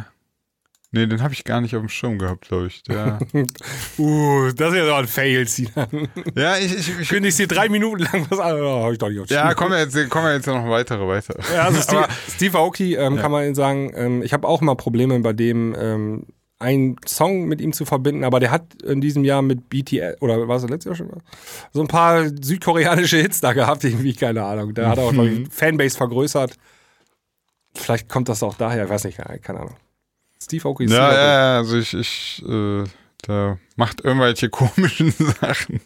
nee, 0.91 1.05
den 1.05 1.22
habe 1.22 1.34
ich 1.34 1.43
gar 1.43 1.61
nicht 1.61 1.76
auf 1.76 1.81
dem 1.81 1.89
Schirm 1.89 2.18
gehabt, 2.18 2.47
glaube 2.47 2.68
ich. 2.68 2.84
Der, 2.84 3.19
Uh, 3.97 4.51
das 4.51 4.72
ist 4.73 4.77
ja 4.77 4.85
doch 4.85 4.97
ein 4.97 5.07
Fail, 5.07 5.47
Sinan. 5.47 6.07
ja, 6.35 6.57
ich, 6.57 6.73
ich, 6.76 6.99
ich 6.99 7.09
Kündigst 7.09 7.39
dir 7.39 7.47
drei 7.47 7.69
Minuten 7.69 8.03
lang 8.03 8.26
was 8.30 8.39
an. 8.39 8.59
Oh, 8.61 8.84
hab 8.84 8.91
ich 8.91 8.97
doch 8.97 9.09
nicht 9.09 9.19
auf 9.19 9.30
ja, 9.30 9.53
kommen 9.53 9.72
wir 9.72 9.80
jetzt, 9.80 10.09
kommen 10.09 10.26
wir 10.26 10.34
jetzt 10.34 10.47
noch 10.47 10.68
weitere 10.69 11.07
weiter. 11.07 11.35
Ja, 11.53 11.64
also 11.65 11.81
Steve, 11.81 11.97
Aber- 12.05 12.14
Steve 12.30 12.57
Aoki 12.57 12.95
ähm, 12.95 13.18
kann 13.18 13.31
man 13.31 13.55
sagen, 13.55 13.91
ähm, 13.95 14.22
ich 14.22 14.34
habe 14.34 14.47
auch 14.47 14.61
immer 14.61 14.76
Probleme 14.76 15.19
bei 15.19 15.34
dem, 15.34 15.76
ähm, 15.80 16.26
einen 16.59 16.95
Song 17.05 17.45
mit 17.45 17.61
ihm 17.61 17.72
zu 17.72 17.85
verbinden, 17.85 18.23
aber 18.23 18.39
der 18.39 18.49
hat 18.51 18.81
in 18.81 18.99
diesem 18.99 19.23
Jahr 19.23 19.41
mit 19.41 19.69
BTS, 19.69 20.22
oder 20.22 20.47
war 20.47 20.57
es 20.57 20.64
letztes 20.64 20.85
Jahr 20.85 20.95
schon? 20.95 21.22
So 21.72 21.81
ein 21.81 21.88
paar 21.88 22.27
südkoreanische 22.30 23.18
Hits 23.18 23.41
da 23.41 23.53
gehabt, 23.53 23.84
irgendwie, 23.84 24.14
keine 24.14 24.43
Ahnung. 24.43 24.73
Da 24.73 24.89
hat 24.89 24.97
er 24.97 25.03
auch 25.05 25.14
glaub 25.14 25.27
ich, 25.27 25.47
Fanbase 25.49 25.95
vergrößert. 25.97 26.55
Vielleicht 27.76 28.09
kommt 28.09 28.27
das 28.27 28.41
auch 28.41 28.55
daher, 28.55 28.85
ich 28.85 28.89
weiß 28.89 29.03
nicht, 29.03 29.19
keine 29.43 29.59
Ahnung. 29.59 29.76
Steve 30.41 30.68
Aoki 30.68 30.85
ist 30.85 30.91
Ja, 30.91 31.11
ja, 31.14 31.27
ja, 31.27 31.57
also 31.57 31.77
ich, 31.77 31.93
ich, 31.93 32.43
äh, 32.47 32.84
der 33.27 33.57
macht 33.76 34.01
irgendwelche 34.03 34.49
komischen 34.51 35.11
Sachen. 35.11 35.81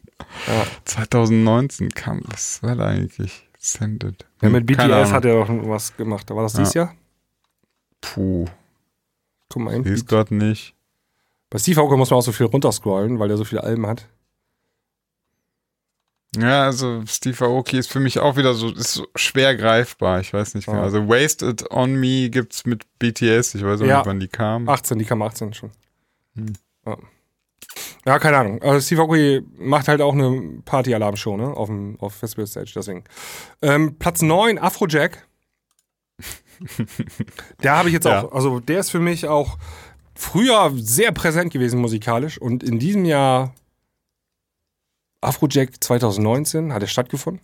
Ja. 0.48 0.66
2019 0.86 1.90
kam, 1.90 2.22
was 2.26 2.62
war 2.64 2.76
da 2.76 2.88
eigentlich? 2.88 3.48
Sended. 3.58 4.26
Ja, 4.42 4.50
mit 4.50 4.68
keine 4.76 4.94
BTS 5.04 5.12
hat 5.12 5.26
er 5.26 5.46
doch 5.46 5.50
was 5.70 5.96
gemacht. 5.96 6.30
War 6.32 6.44
das 6.44 6.54
dieses 6.54 6.74
Jahr? 6.74 6.96
Puh, 8.02 8.46
Guck 9.50 9.62
mal 9.62 9.74
hin. 9.74 9.84
ist 9.86 10.08
gerade 10.08 10.34
nicht. 10.36 10.74
Bei 11.50 11.60
Steve 11.60 11.80
Aoki 11.82 11.96
muss 11.98 12.10
man 12.10 12.20
auch 12.20 12.24
so 12.24 12.32
viel 12.32 12.48
runterscrollen, 12.48 13.20
weil 13.20 13.28
der 13.28 13.38
so 13.38 13.44
viele 13.44 13.64
Alben 13.64 13.86
hat. 13.86 14.08
Ja, 16.38 16.64
also 16.64 17.04
Steve 17.08 17.44
Aoki 17.46 17.78
ist 17.78 17.92
für 17.92 18.00
mich 18.00 18.20
auch 18.20 18.38
wieder 18.38 18.54
so, 18.54 18.72
ist 18.72 18.94
so 18.94 19.06
schwer 19.16 19.56
greifbar. 19.56 20.22
Ich 20.22 20.34
weiß 20.34 20.56
nicht 20.56 20.66
genau. 20.66 20.82
Also 20.82 21.10
Wasted 21.10 21.70
on 21.72 21.96
Me 21.96 22.30
gibt's 22.30 22.66
mit 22.66 22.86
BTS. 23.00 23.56
Ich 23.56 23.64
weiß 23.66 23.82
auch 23.82 23.86
Ja. 23.86 23.98
nicht, 23.98 24.06
wann 24.06 24.20
die 24.22 24.30
kam. 24.30 24.70
18, 24.70 24.98
die 24.98 25.04
kam 25.06 25.22
18 25.22 25.54
schon. 25.54 25.72
Hm. 26.36 26.54
Ja. 26.86 26.98
ja, 28.06 28.20
keine 28.20 28.38
Ahnung. 28.38 28.62
Also 28.62 28.80
Steve 28.80 29.02
Aoki 29.02 29.42
macht 29.58 29.90
halt 29.90 30.00
auch 30.02 30.14
eine 30.14 30.62
Party-Alarm-Show, 30.64 31.36
ne? 31.36 31.48
Auf, 31.56 31.68
dem, 31.68 32.00
auf 32.00 32.14
Festival 32.16 32.48
Stage, 32.48 32.72
deswegen. 32.76 33.04
Ähm, 33.62 33.98
Platz 34.00 34.22
9, 34.22 34.58
Afrojack. 34.58 35.28
der 37.64 37.76
habe 37.76 37.90
ich 37.90 37.94
jetzt 37.94 38.06
Ja. 38.06 38.24
auch, 38.24 38.32
also 38.32 38.60
der 38.62 38.80
ist 38.80 38.90
für 38.92 39.00
mich 39.00 39.28
auch 39.28 39.58
früher 40.16 40.72
sehr 40.76 41.12
präsent 41.12 41.52
gewesen 41.52 41.82
musikalisch 41.82 42.38
und 42.40 42.64
in 42.64 42.80
diesem 42.80 43.04
Jahr 43.06 43.54
Afrojack 45.22 45.84
2019, 45.84 46.74
hat 46.74 46.82
er 46.82 46.88
stattgefunden? 46.88 47.42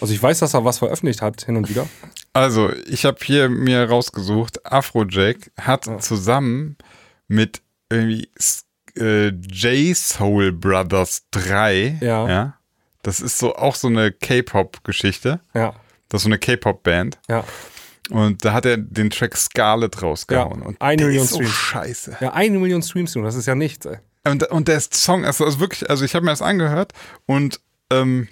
Also 0.00 0.12
ich 0.12 0.22
weiß, 0.22 0.38
dass 0.40 0.54
er 0.54 0.64
was 0.64 0.78
veröffentlicht 0.78 1.22
hat, 1.22 1.42
hin 1.44 1.56
und 1.56 1.68
wieder. 1.68 1.88
Also, 2.32 2.70
ich 2.86 3.06
habe 3.06 3.16
hier 3.24 3.48
mir 3.48 3.88
rausgesucht, 3.88 4.66
Afrojack 4.70 5.50
hat 5.58 5.86
Ja. 5.86 5.96
zusammen 6.00 6.76
mit 7.28 7.62
irgendwie 7.90 8.28
äh, 8.98 9.28
J-Soul 9.28 10.52
Brothers 10.52 11.22
3, 11.30 11.96
Ja. 12.02 12.58
das 13.00 13.20
ist 13.20 13.38
so 13.38 13.54
auch 13.56 13.74
so 13.74 13.86
eine 13.88 14.12
K-Pop-Geschichte, 14.12 15.40
Ja, 15.54 15.74
das 16.10 16.18
ist 16.20 16.22
so 16.24 16.28
eine 16.28 16.38
K-Pop-Band 16.38 17.18
ja. 17.30 17.42
und 18.10 18.44
da 18.44 18.52
hat 18.52 18.66
er 18.66 18.76
den 18.76 19.08
Track 19.08 19.34
Scarlet 19.34 20.02
rausgehauen 20.02 20.60
Ja, 20.60 20.66
und 20.66 20.78
eine 20.82 21.06
Million 21.06 21.24
ist 21.24 21.30
so 21.30 21.36
Streams. 21.36 21.52
scheiße. 21.54 22.16
Ja, 22.20 22.34
eine 22.34 22.58
Million 22.58 22.82
Streams 22.82 23.14
nur, 23.14 23.24
das 23.24 23.34
ist 23.34 23.46
ja 23.46 23.54
nichts, 23.54 23.86
ey. 23.86 23.96
Und, 24.26 24.42
und 24.50 24.68
der 24.68 24.80
Song, 24.80 25.24
also, 25.24 25.44
also 25.44 25.60
wirklich, 25.60 25.88
also 25.88 26.04
ich 26.04 26.14
habe 26.14 26.24
mir 26.24 26.32
das 26.32 26.42
angehört 26.42 26.92
und 27.26 27.60
ähm, 27.90 28.28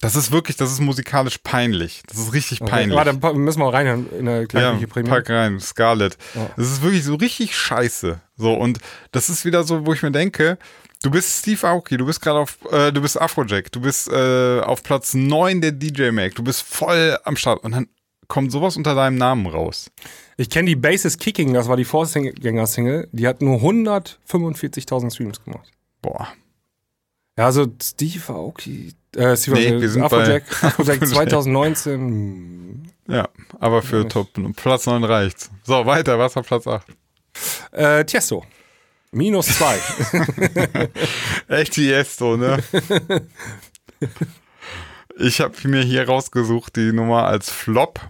das 0.00 0.16
ist 0.16 0.32
wirklich, 0.32 0.56
das 0.56 0.72
ist 0.72 0.80
musikalisch 0.80 1.38
peinlich. 1.38 2.02
Das 2.08 2.18
ist 2.18 2.32
richtig 2.32 2.60
peinlich. 2.60 2.96
Warte, 2.96 3.12
müssen 3.34 3.60
wir 3.60 3.72
reinhören 3.72 4.10
in 4.10 4.26
der 4.26 4.40
ja, 4.40 4.46
kleinen 4.46 4.88
Premium. 4.88 5.14
pack 5.14 5.30
rein, 5.30 5.60
Scarlett. 5.60 6.16
Ja. 6.34 6.50
Das 6.56 6.66
ist 6.66 6.82
wirklich 6.82 7.04
so 7.04 7.14
richtig 7.14 7.56
scheiße. 7.56 8.20
So, 8.36 8.54
und 8.54 8.78
das 9.12 9.28
ist 9.28 9.44
wieder 9.44 9.62
so, 9.64 9.86
wo 9.86 9.92
ich 9.92 10.02
mir 10.02 10.10
denke, 10.10 10.58
du 11.02 11.10
bist 11.10 11.38
Steve 11.38 11.66
Aoki, 11.66 11.96
du 11.96 12.06
bist 12.06 12.20
gerade 12.20 12.40
auf, 12.40 12.58
äh, 12.72 12.92
du 12.92 13.00
bist 13.00 13.20
Afrojack, 13.20 13.70
du 13.70 13.80
bist 13.80 14.08
äh, 14.08 14.60
auf 14.60 14.82
Platz 14.82 15.14
9 15.14 15.60
der 15.60 15.72
DJ 15.72 16.10
Mag, 16.10 16.34
du 16.34 16.42
bist 16.42 16.62
voll 16.62 17.16
am 17.24 17.36
Start 17.36 17.62
und 17.62 17.72
dann 17.72 17.86
kommt 18.28 18.52
sowas 18.52 18.76
unter 18.76 18.94
deinem 18.94 19.16
Namen 19.16 19.46
raus. 19.46 19.90
Ich 20.36 20.50
kenne 20.50 20.68
die 20.68 20.76
Bases 20.76 21.18
Kicking, 21.18 21.52
das 21.54 21.66
war 21.68 21.76
die 21.76 21.84
Vorgänger-Single, 21.84 23.08
die 23.12 23.26
hat 23.26 23.42
nur 23.42 23.58
145.000 23.60 25.12
Streams 25.12 25.42
gemacht. 25.42 25.70
Boah. 26.02 26.28
Ja, 27.36 27.46
also 27.46 27.66
Steve 27.82 28.20
Aoki, 28.32 28.92
äh, 29.16 29.36
Steve 29.36 29.56
Nee, 29.56 29.66
Aoki, 29.68 29.80
wir 29.80 29.88
sind 29.90 30.02
Afrojack, 30.02 30.44
bei- 30.60 30.68
Afrojack 30.68 30.96
Afrojack. 31.02 31.08
2019, 31.08 32.00
hm. 32.00 32.82
Ja, 33.08 33.28
aber 33.58 33.80
für 33.82 34.00
nicht. 34.00 34.10
Top 34.12 34.28
Platz 34.56 34.86
9 34.86 35.02
reicht's. 35.04 35.50
So, 35.64 35.86
weiter, 35.86 36.18
was 36.18 36.36
war 36.36 36.42
Platz 36.42 36.66
8? 36.66 36.86
äh, 37.72 38.04
Tiesto, 38.04 38.44
minus 39.12 39.46
zwei. 39.46 39.78
Echt 41.48 41.72
Tiesto, 41.74 42.36
ne? 42.36 42.62
ich 45.18 45.40
habe 45.40 45.54
mir 45.68 45.82
hier 45.82 46.06
rausgesucht 46.06 46.76
die 46.76 46.92
Nummer 46.92 47.24
als 47.26 47.50
Flop. 47.50 48.00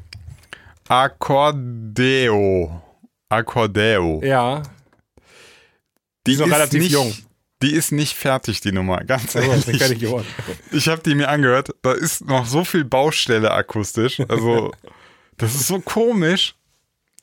Accordeo. 0.89 2.83
Accordeo. 3.29 4.21
ja, 4.25 4.63
Die 6.27 6.33
ist 6.33 6.39
noch 6.41 6.51
relativ 6.51 6.81
nicht, 6.83 6.93
jung. 6.93 7.15
Die 7.63 7.73
ist 7.75 7.93
nicht 7.93 8.15
fertig, 8.17 8.61
die 8.61 8.73
Nummer, 8.73 9.05
ganz 9.05 9.35
ehrlich. 9.35 9.99
geworden. 9.99 10.27
Ich 10.73 10.89
habe 10.89 11.03
die 11.03 11.15
mir 11.15 11.29
angehört. 11.29 11.71
Da 11.83 11.93
ist 11.93 12.25
noch 12.27 12.47
so 12.47 12.65
viel 12.65 12.85
Baustelle 12.85 13.51
akustisch. 13.51 14.21
Also, 14.29 14.73
das 15.37 15.55
ist 15.55 15.67
so 15.67 15.81
komisch. 15.81 16.55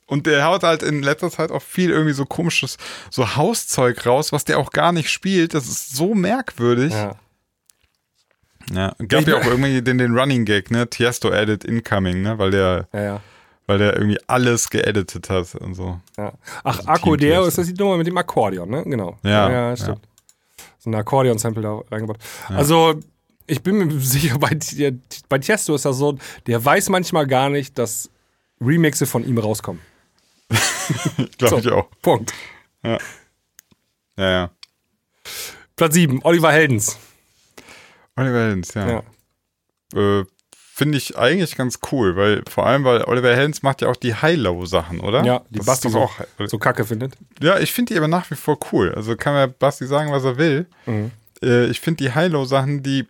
Und 0.07 0.27
der 0.27 0.45
haut 0.45 0.61
halt 0.63 0.83
in 0.83 1.01
letzter 1.01 1.31
Zeit 1.31 1.51
auch 1.51 1.63
viel 1.63 1.89
irgendwie 1.89 2.13
so 2.13 2.25
komisches, 2.25 2.77
so 3.09 3.35
Hauszeug 3.35 4.05
raus, 4.05 4.31
was 4.31 4.43
der 4.45 4.59
auch 4.59 4.69
gar 4.71 4.91
nicht 4.91 5.09
spielt. 5.09 5.53
Das 5.55 5.67
ist 5.67 5.95
so 5.95 6.13
merkwürdig. 6.13 6.93
Ja. 6.93 7.15
Ja, 8.71 8.95
gab 9.07 9.21
Ich- 9.21 9.27
ja 9.27 9.37
auch 9.37 9.45
irgendwie 9.45 9.81
den, 9.81 9.97
den 9.97 10.15
Running 10.17 10.45
Gag, 10.45 10.69
ne? 10.69 10.87
Tiesto 10.89 11.31
Edit 11.31 11.63
Incoming, 11.63 12.21
ne? 12.21 12.37
Weil 12.37 12.51
der, 12.51 12.87
Ja, 12.93 13.01
ja. 13.03 13.21
Weil 13.67 13.77
der 13.79 13.95
irgendwie 13.95 14.19
alles 14.27 14.69
geeditet 14.69 15.29
hat 15.29 15.55
und 15.55 15.73
so. 15.75 15.99
ja. 16.17 16.33
Ach, 16.63 16.77
Also 16.77 16.87
Akkordeon 16.89 17.31
Tiesto. 17.31 17.47
ist 17.47 17.57
das 17.57 17.67
die 17.67 17.73
Nummer 17.81 17.97
mit 17.97 18.07
dem 18.07 18.17
Akkordeon, 18.17 18.69
ne? 18.69 18.83
Genau. 18.83 19.17
Ja, 19.23 19.49
ja 19.49 19.75
stimmt. 19.77 20.07
So 20.79 20.89
ein 20.89 20.95
Akkordeon-Sample 20.95 21.63
da 21.63 21.81
reingebaut. 21.91 22.17
Also, 22.49 22.99
ich 23.47 23.61
bin 23.63 23.77
mir 23.77 23.91
sicher, 23.99 24.37
bei, 24.39 24.57
bei 25.29 25.39
Tiesto 25.39 25.73
ist 25.75 25.85
das 25.85 25.97
so, 25.97 26.17
der 26.47 26.63
weiß 26.63 26.89
manchmal 26.89 27.25
gar 27.27 27.49
nicht, 27.49 27.77
dass 27.77 28.09
Remixe 28.61 29.05
von 29.05 29.25
ihm 29.25 29.37
rauskommen. 29.37 29.81
Glaube 31.37 31.49
So. 31.49 31.57
ich 31.57 31.71
auch. 31.71 31.89
Punkt. 32.01 32.33
Ja, 32.83 32.97
ja. 34.17 34.51
Platz 35.75 35.93
7, 35.95 36.21
Oliver 36.23 36.51
Heldens. 36.51 36.97
Oliver 38.15 38.39
Heldens, 38.45 38.73
ja. 38.75 39.03
Ja. 39.93 40.19
Äh, 40.19 40.25
Finde 40.77 40.97
ich 40.97 41.17
eigentlich 41.17 41.55
ganz 41.55 41.79
cool, 41.93 42.17
weil 42.17 42.43
vor 42.49 42.65
allem, 42.65 42.83
weil 42.83 43.05
Oliver 43.05 43.33
Heldens 43.33 43.63
macht 43.63 43.81
ja 43.81 43.87
auch 43.87 43.95
die 43.95 44.13
High-Low-Sachen, 44.13 44.99
oder? 44.99 45.23
Ja, 45.23 45.41
die 45.49 45.59
das 45.59 45.67
Basti 45.67 45.89
so, 45.89 45.99
auch. 45.99 46.19
so 46.47 46.57
kacke 46.57 46.83
findet. 46.83 47.13
Ja, 47.41 47.57
ich 47.59 47.71
finde 47.71 47.93
die 47.93 47.97
aber 47.97 48.09
nach 48.09 48.29
wie 48.29 48.35
vor 48.35 48.59
cool. 48.73 48.93
Also 48.93 49.15
kann 49.15 49.35
mir 49.35 49.47
Basti 49.47 49.87
sagen, 49.87 50.11
was 50.11 50.25
er 50.25 50.37
will. 50.37 50.65
Mhm. 50.85 51.11
Äh, 51.41 51.67
ich 51.67 51.79
finde 51.79 52.03
die 52.03 52.11
High-Low-Sachen, 52.11 52.83
die. 52.83 53.07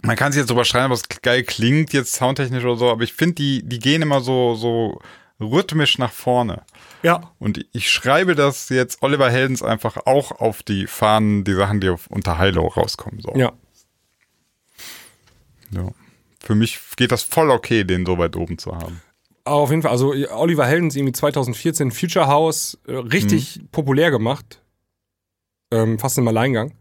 Man 0.00 0.16
kann 0.16 0.32
sich 0.32 0.40
jetzt 0.40 0.48
drüber 0.48 0.64
schreiben, 0.64 0.90
was 0.90 1.02
geil 1.20 1.42
klingt, 1.42 1.92
jetzt 1.92 2.14
soundtechnisch 2.14 2.64
oder 2.64 2.76
so, 2.76 2.90
aber 2.90 3.02
ich 3.02 3.12
finde, 3.12 3.34
die, 3.34 3.62
die 3.62 3.80
gehen 3.80 4.00
immer 4.00 4.22
so, 4.22 4.54
so 4.54 4.98
rhythmisch 5.38 5.98
nach 5.98 6.12
vorne. 6.12 6.62
Ja. 7.02 7.32
Und 7.38 7.66
ich 7.72 7.90
schreibe 7.90 8.34
das 8.34 8.70
jetzt 8.70 9.02
Oliver 9.02 9.28
Heldens 9.28 9.62
einfach 9.62 10.06
auch 10.06 10.32
auf 10.32 10.62
die 10.62 10.86
Fahnen, 10.86 11.44
die 11.44 11.52
Sachen, 11.52 11.82
die 11.82 11.90
auf, 11.90 12.06
unter 12.06 12.38
High-Low 12.38 12.66
rauskommen. 12.66 13.20
So. 13.20 13.34
Ja. 13.36 13.52
Ja. 15.70 15.90
Für 16.44 16.54
mich 16.54 16.78
geht 16.96 17.10
das 17.12 17.22
voll 17.22 17.50
okay, 17.50 17.84
den 17.84 18.04
so 18.04 18.18
weit 18.18 18.36
oben 18.36 18.58
zu 18.58 18.74
haben. 18.76 19.00
Aber 19.44 19.56
auf 19.56 19.70
jeden 19.70 19.82
Fall, 19.82 19.90
also 19.90 20.14
Oliver 20.30 20.66
Heldens 20.66 20.96
irgendwie 20.96 21.12
2014 21.12 21.90
Future 21.90 22.26
House 22.26 22.78
äh, 22.86 22.92
richtig 22.92 23.60
Mhm. 23.60 23.68
populär 23.68 24.10
gemacht. 24.10 24.60
Ähm, 25.70 25.98
fast 25.98 26.18
im 26.18 26.28
Alleingang. 26.28 26.72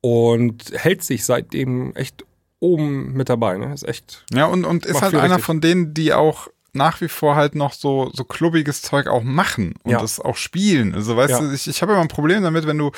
Und 0.00 0.72
hält 0.74 1.02
sich 1.04 1.24
seitdem 1.24 1.94
echt 1.94 2.24
oben 2.58 3.12
mit 3.14 3.28
dabei. 3.28 3.58
Ne? 3.58 3.72
Ist 3.74 3.86
echt. 3.86 4.24
Ja, 4.32 4.46
und, 4.46 4.64
und 4.64 4.86
ist 4.86 5.02
halt 5.02 5.14
einer 5.14 5.24
richtig. 5.36 5.44
von 5.44 5.60
denen, 5.60 5.92
die 5.94 6.12
auch 6.14 6.48
nach 6.72 7.00
wie 7.00 7.08
vor 7.08 7.34
halt 7.36 7.54
noch 7.54 7.72
so, 7.72 8.10
so 8.14 8.24
klubbiges 8.24 8.80
Zeug 8.82 9.08
auch 9.08 9.22
machen 9.22 9.74
und 9.82 9.90
Ja. 9.92 9.98
das 9.98 10.20
auch 10.20 10.36
spielen. 10.36 10.94
Also 10.94 11.16
weißt 11.16 11.32
Ja. 11.32 11.40
du, 11.40 11.52
ich, 11.52 11.66
ich 11.66 11.82
habe 11.82 11.92
immer 11.92 12.00
ein 12.00 12.08
Problem 12.08 12.42
damit, 12.42 12.66
wenn 12.66 12.78
du, 12.78 12.92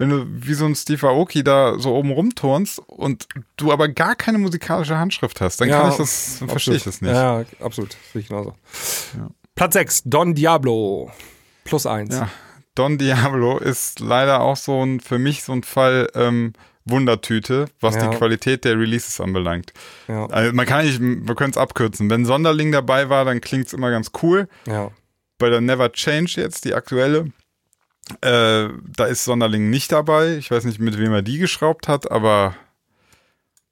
wenn 0.00 0.08
du 0.08 0.26
wie 0.28 0.54
so 0.54 0.64
ein 0.64 0.74
Steve 0.74 1.06
Aoki 1.06 1.44
da 1.44 1.78
so 1.78 1.94
oben 1.94 2.10
rumturnst 2.10 2.80
und 2.86 3.26
du 3.56 3.70
aber 3.70 3.88
gar 3.88 4.16
keine 4.16 4.38
musikalische 4.38 4.96
Handschrift 4.98 5.40
hast, 5.40 5.60
dann 5.60 5.68
Ja, 5.68 5.82
kann 5.82 5.90
ich 5.92 5.96
das, 5.98 6.36
dann 6.40 6.48
verstehe 6.48 6.74
ich 6.76 6.84
das 6.84 7.00
nicht. 7.02 7.12
Ja, 7.12 7.44
absolut. 7.60 7.96
Sehe 8.12 8.22
ich 8.22 8.28
genauso. 8.28 8.54
Platz 9.54 9.74
6, 9.74 10.02
Don 10.06 10.34
Diablo. 10.34 11.10
Plus 11.64 11.84
1. 11.86 12.14
Ja. 12.14 12.28
Don 12.74 12.96
Diablo 12.98 13.58
ist 13.58 14.00
leider 14.00 14.40
auch 14.40 14.56
so 14.56 14.82
ein, 14.84 15.00
für 15.00 15.18
mich 15.18 15.42
so 15.42 15.52
ein 15.52 15.62
Fall 15.62 16.08
ähm, 16.14 16.54
Wundertüte, 16.86 17.66
was 17.80 17.94
Ja. 17.96 18.08
die 18.08 18.16
Qualität 18.16 18.64
der 18.64 18.78
Releases 18.78 19.20
anbelangt. 19.20 19.72
Ja. 20.08 20.26
Also 20.26 20.52
man 20.54 20.64
kann 20.66 20.86
nicht, 20.86 20.98
wir 21.00 21.34
können 21.34 21.50
es 21.50 21.56
abkürzen. 21.58 22.08
Wenn 22.08 22.24
Sonderling 22.24 22.72
dabei 22.72 23.08
war, 23.10 23.24
dann 23.26 23.40
klingt 23.40 23.66
es 23.66 23.72
immer 23.74 23.90
ganz 23.90 24.10
cool. 24.22 24.48
ja. 24.66 24.90
Bei 25.38 25.48
der 25.48 25.62
Never 25.62 25.90
Change 25.92 26.34
jetzt, 26.36 26.66
die 26.66 26.74
aktuelle, 26.74 27.32
äh, 28.22 28.68
da 28.96 29.04
ist 29.06 29.24
Sonderling 29.24 29.70
nicht 29.70 29.92
dabei. 29.92 30.36
Ich 30.36 30.50
weiß 30.50 30.64
nicht, 30.64 30.78
mit 30.80 30.98
wem 30.98 31.12
er 31.12 31.22
die 31.22 31.38
geschraubt 31.38 31.88
hat, 31.88 32.10
aber 32.10 32.54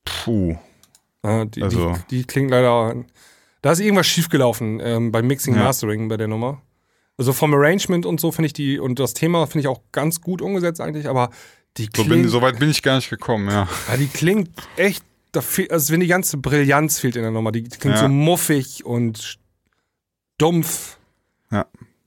puh. 0.05 0.57
Ja, 1.25 1.45
die, 1.45 1.63
Also- 1.63 1.95
die, 2.11 2.19
die 2.19 2.25
klingt 2.25 2.51
leider. 2.51 2.95
Da 3.63 3.73
ist 3.73 3.81
irgendwas 3.81 4.07
schiefgelaufen 4.07 4.81
ähm, 4.83 5.11
beim 5.13 5.27
Mixing 5.27 5.55
Ja. 5.57 5.65
Mastering 5.65 6.09
bei 6.09 6.17
der 6.17 6.29
Nummer. 6.29 6.63
Also 7.17 7.33
vom 7.33 7.53
Arrangement 7.55 8.07
und 8.07 8.21
so 8.21 8.31
finde 8.31 8.47
ich 8.47 8.53
die 8.53 8.79
und 8.79 9.01
das 9.01 9.13
Thema 9.15 9.47
finde 9.47 9.61
ich 9.63 9.67
auch 9.67 9.83
ganz 9.91 10.21
gut 10.21 10.41
umgesetzt 10.41 10.81
eigentlich, 10.81 11.09
aber 11.09 11.31
die 11.77 11.85
So, 11.87 11.91
klingt, 12.05 12.09
bin, 12.11 12.29
so 12.29 12.41
weit 12.43 12.61
bin 12.61 12.71
ich 12.71 12.83
gar 12.83 12.95
nicht 12.97 13.11
gekommen, 13.11 13.49
ja. 13.49 13.69
ja, 13.89 13.97
die 13.97 14.07
klingt 14.07 14.51
echt, 14.77 15.03
da 15.33 15.41
fehl, 15.41 15.69
also 15.73 15.93
wenn 15.93 15.99
die 16.01 16.07
ganze 16.07 16.37
Brillanz 16.37 17.01
fehlt 17.01 17.17
in 17.17 17.23
der 17.23 17.33
Nummer, 17.33 17.51
die 17.51 17.65
klingt 17.65 17.97
Ja. 17.97 18.03
so 18.03 18.09
muffig 18.09 18.85
und 18.87 19.39
dumpf. 20.39 20.97
Ja. 21.51 21.67
Da 21.67 21.67
ist 21.67 21.67
irgendwie, 21.67 21.98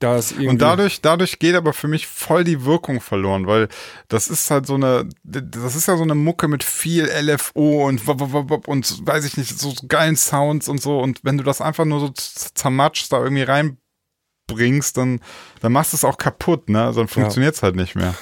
Und 0.48 0.58
dadurch, 0.60 1.00
dadurch 1.00 1.38
geht 1.38 1.54
aber 1.54 1.72
für 1.72 1.88
mich 1.88 2.06
voll 2.06 2.44
die 2.44 2.64
Wirkung 2.64 3.00
verloren, 3.00 3.46
weil 3.46 3.68
das 4.08 4.28
ist 4.28 4.50
halt 4.50 4.66
so 4.66 4.74
eine, 4.74 5.08
das 5.22 5.74
ist 5.76 5.86
ja 5.88 5.96
so 5.96 6.02
eine 6.02 6.14
Mucke 6.14 6.48
mit 6.48 6.64
viel 6.64 7.04
LFO 7.06 7.86
und 7.88 8.00
und 8.08 9.06
weiß 9.06 9.24
ich 9.24 9.36
nicht, 9.36 9.58
so, 9.58 9.72
geilen 9.88 10.16
Sounds 10.16 10.68
und 10.68 10.80
so. 10.82 10.98
Und 11.00 11.20
wenn 11.22 11.38
du 11.38 11.44
das 11.44 11.60
einfach 11.60 11.84
nur 11.84 12.00
so 12.00 12.08
z- 12.08 12.50
zermatschst, 12.54 13.12
da 13.12 13.22
irgendwie 13.22 13.42
reinbringst, 13.44 14.96
dann, 14.96 15.20
dann 15.60 15.72
machst 15.72 15.92
du 15.92 15.96
es 15.96 16.04
auch 16.04 16.18
kaputt, 16.18 16.68
ne? 16.68 16.84
Also 16.84 17.00
dann 17.00 17.08
funktioniert 17.08 17.54
es 17.54 17.62
halt 17.62 17.76
nicht 17.76 17.94
mehr. 17.94 18.14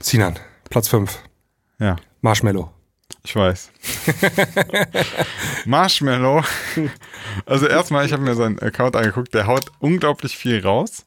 Sinan, 0.00 0.38
Platz 0.70 0.88
5. 0.88 1.18
Ja. 1.78 1.96
Marshmallow. 2.20 2.70
Ich 3.26 3.34
weiß. 3.34 3.72
Marshmallow. 5.66 6.44
Also 7.44 7.66
erstmal, 7.66 8.06
ich 8.06 8.12
habe 8.12 8.22
mir 8.22 8.36
seinen 8.36 8.60
Account 8.60 8.94
angeguckt, 8.94 9.34
der 9.34 9.48
haut 9.48 9.72
unglaublich 9.80 10.38
viel 10.38 10.62
raus. 10.62 11.06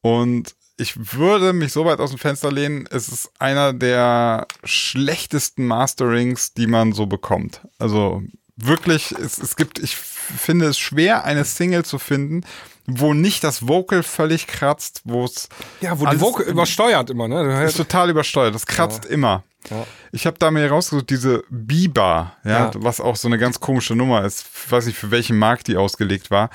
Und 0.00 0.54
ich 0.78 1.12
würde 1.12 1.52
mich 1.52 1.74
so 1.74 1.84
weit 1.84 2.00
aus 2.00 2.08
dem 2.08 2.18
Fenster 2.18 2.50
lehnen, 2.50 2.88
es 2.90 3.08
ist 3.08 3.30
einer 3.38 3.74
der 3.74 4.46
schlechtesten 4.64 5.66
Masterings, 5.66 6.54
die 6.54 6.66
man 6.66 6.92
so 6.92 7.04
bekommt. 7.04 7.60
Also 7.78 8.22
wirklich, 8.56 9.12
es, 9.12 9.36
es 9.36 9.56
gibt, 9.56 9.78
ich 9.78 9.94
finde 9.94 10.64
es 10.64 10.78
schwer, 10.78 11.24
eine 11.24 11.44
Single 11.44 11.84
zu 11.84 11.98
finden, 11.98 12.46
wo 12.86 13.14
nicht 13.14 13.42
das 13.44 13.66
Vocal 13.68 14.02
völlig 14.02 14.46
kratzt, 14.46 15.02
wo 15.04 15.24
es 15.24 15.48
Ja, 15.80 15.98
wo 16.00 16.06
die 16.06 16.20
Vocal 16.20 16.46
übersteuert 16.46 17.10
immer, 17.10 17.28
ne? 17.28 17.64
ist 17.64 17.76
total 17.76 18.10
übersteuert. 18.10 18.54
Das 18.54 18.66
kratzt 18.66 19.04
immer. 19.04 19.42
Ja. 19.70 19.84
Ich 20.12 20.26
habe 20.26 20.38
da 20.38 20.50
mir 20.52 20.68
rausgesucht, 20.70 21.10
diese 21.10 21.42
Biba, 21.50 22.36
ja, 22.44 22.50
Ja. 22.50 22.70
was 22.76 23.00
auch 23.00 23.16
so 23.16 23.26
eine 23.28 23.38
ganz 23.38 23.58
komische 23.60 23.96
Nummer 23.96 24.24
ist. 24.24 24.46
Ich 24.66 24.70
weiß 24.72 24.86
nicht, 24.86 24.96
für 24.98 25.10
welchen 25.10 25.38
Markt 25.38 25.66
die 25.66 25.76
ausgelegt 25.76 26.30
war. 26.30 26.50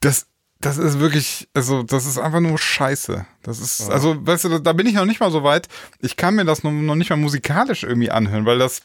Das, 0.00 0.26
das 0.60 0.78
ist 0.78 1.00
wirklich, 1.00 1.48
also, 1.54 1.82
das 1.82 2.06
ist 2.06 2.18
einfach 2.18 2.40
nur 2.40 2.56
Scheiße. 2.58 3.26
Das 3.42 3.58
ist, 3.58 3.90
also, 3.90 4.24
weißt 4.24 4.44
du, 4.44 4.58
da 4.60 4.72
bin 4.72 4.86
ich 4.86 4.94
noch 4.94 5.04
nicht 5.04 5.18
mal 5.20 5.32
so 5.32 5.42
weit. 5.42 5.66
Ich 6.00 6.16
kann 6.16 6.36
mir 6.36 6.44
das 6.44 6.62
noch, 6.62 6.70
noch 6.70 6.94
nicht 6.94 7.10
mal 7.10 7.16
musikalisch 7.16 7.82
irgendwie 7.82 8.10
anhören, 8.12 8.46
weil 8.46 8.58
das, 8.58 8.82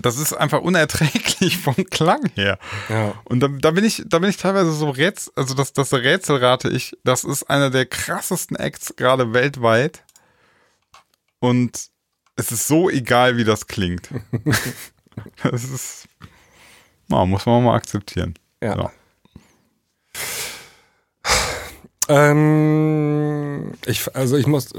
das 0.00 0.18
ist 0.18 0.32
einfach 0.32 0.60
unerträglich 0.60 1.58
vom 1.62 1.74
Klang 1.90 2.30
her. 2.34 2.58
Ja. 2.88 3.14
Und 3.24 3.40
da, 3.40 3.48
da 3.48 3.70
bin 3.70 3.84
ich, 3.84 4.02
da 4.06 4.18
bin 4.18 4.30
ich 4.30 4.36
teilweise 4.36 4.72
so 4.72 4.90
rätsel, 4.90 5.32
also 5.36 5.54
das, 5.54 5.72
das 5.72 5.92
Rätsel 5.92 6.36
rate 6.36 6.68
ich, 6.68 6.96
das 7.04 7.24
ist 7.24 7.44
einer 7.44 7.70
der 7.70 7.86
krassesten 7.86 8.56
Acts 8.56 8.94
gerade 8.96 9.32
weltweit. 9.32 10.02
Und 11.38 11.90
es 12.36 12.52
ist 12.52 12.66
so 12.66 12.90
egal, 12.90 13.36
wie 13.36 13.44
das 13.44 13.66
klingt. 13.66 14.10
das 15.42 15.64
ist, 15.64 16.08
na, 17.08 17.24
muss 17.24 17.46
man 17.46 17.64
mal 17.64 17.74
akzeptieren. 17.74 18.34
Ja. 18.62 18.76
Ja. 18.76 18.92
Ähm, 22.08 23.72
ich, 23.84 24.14
also 24.14 24.36
ich 24.36 24.46
muss 24.46 24.72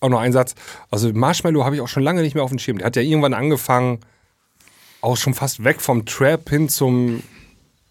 auch 0.00 0.08
noch 0.08 0.20
einen 0.20 0.32
Satz. 0.32 0.54
Also 0.90 1.10
Marshmallow 1.12 1.64
habe 1.64 1.76
ich 1.76 1.80
auch 1.80 1.88
schon 1.88 2.02
lange 2.02 2.22
nicht 2.22 2.34
mehr 2.34 2.44
auf 2.44 2.50
dem 2.50 2.58
Schirm. 2.58 2.78
Der 2.78 2.86
hat 2.86 2.96
ja 2.96 3.02
irgendwann 3.02 3.34
angefangen, 3.34 4.00
auch 5.06 5.16
schon 5.16 5.34
fast 5.34 5.64
weg 5.64 5.80
vom 5.80 6.04
Trap 6.04 6.48
hin 6.50 6.68
zum. 6.68 7.22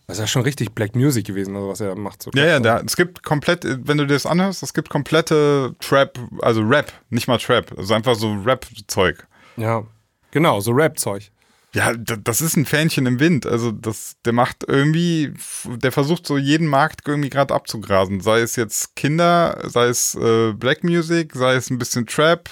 Das 0.08 0.18
ist 0.18 0.22
ja 0.22 0.28
schon 0.28 0.44
richtig 0.44 0.74
Black 0.76 0.96
Music 0.96 1.26
gewesen, 1.26 1.56
also 1.56 1.70
was 1.70 1.80
er 1.80 1.96
macht. 1.96 2.22
So 2.22 2.30
Ja, 2.36 2.46
ja, 2.46 2.60
da, 2.60 2.80
es 2.80 2.96
gibt 2.96 3.24
komplett, 3.24 3.64
wenn 3.66 3.98
du 3.98 4.06
dir 4.06 4.14
das 4.14 4.28
anhörst, 4.28 4.62
es 4.62 4.74
gibt 4.76 4.90
komplette 4.90 5.74
Trap, 5.80 6.20
also 6.44 6.62
Rap, 6.62 6.94
nicht 7.10 7.28
mal 7.28 7.40
Trap, 7.40 7.74
also 7.76 7.94
einfach 7.96 8.16
so 8.16 8.34
Rap-Zeug. 8.46 9.26
ja. 9.58 9.84
Genau, 10.32 10.60
so 10.60 10.72
Rap-Zeug. 10.72 11.32
Ja, 11.74 11.94
das 11.94 12.42
ist 12.42 12.58
ein 12.58 12.66
Fähnchen 12.66 13.06
im 13.06 13.22
Wind. 13.22 13.46
Also 13.46 13.72
das, 13.72 14.18
der 14.26 14.34
macht 14.34 14.66
irgendwie, 14.68 15.34
der 15.66 15.94
versucht 15.94 16.28
so 16.28 16.38
jeden 16.38 16.68
Markt 16.68 17.08
irgendwie 17.08 17.30
gerade 17.30 17.54
abzugrasen. 17.54 18.20
Sei 18.20 18.42
es 18.42 18.58
jetzt 18.58 18.98
Kinder, 18.98 19.62
sei 19.64 19.86
es 19.88 20.14
äh, 20.16 20.52
Black 20.52 20.84
Music, 20.84 21.34
sei 21.34 21.56
es 21.56 21.70
ein 21.70 21.78
bisschen 21.78 22.06
Trap. 22.06 22.50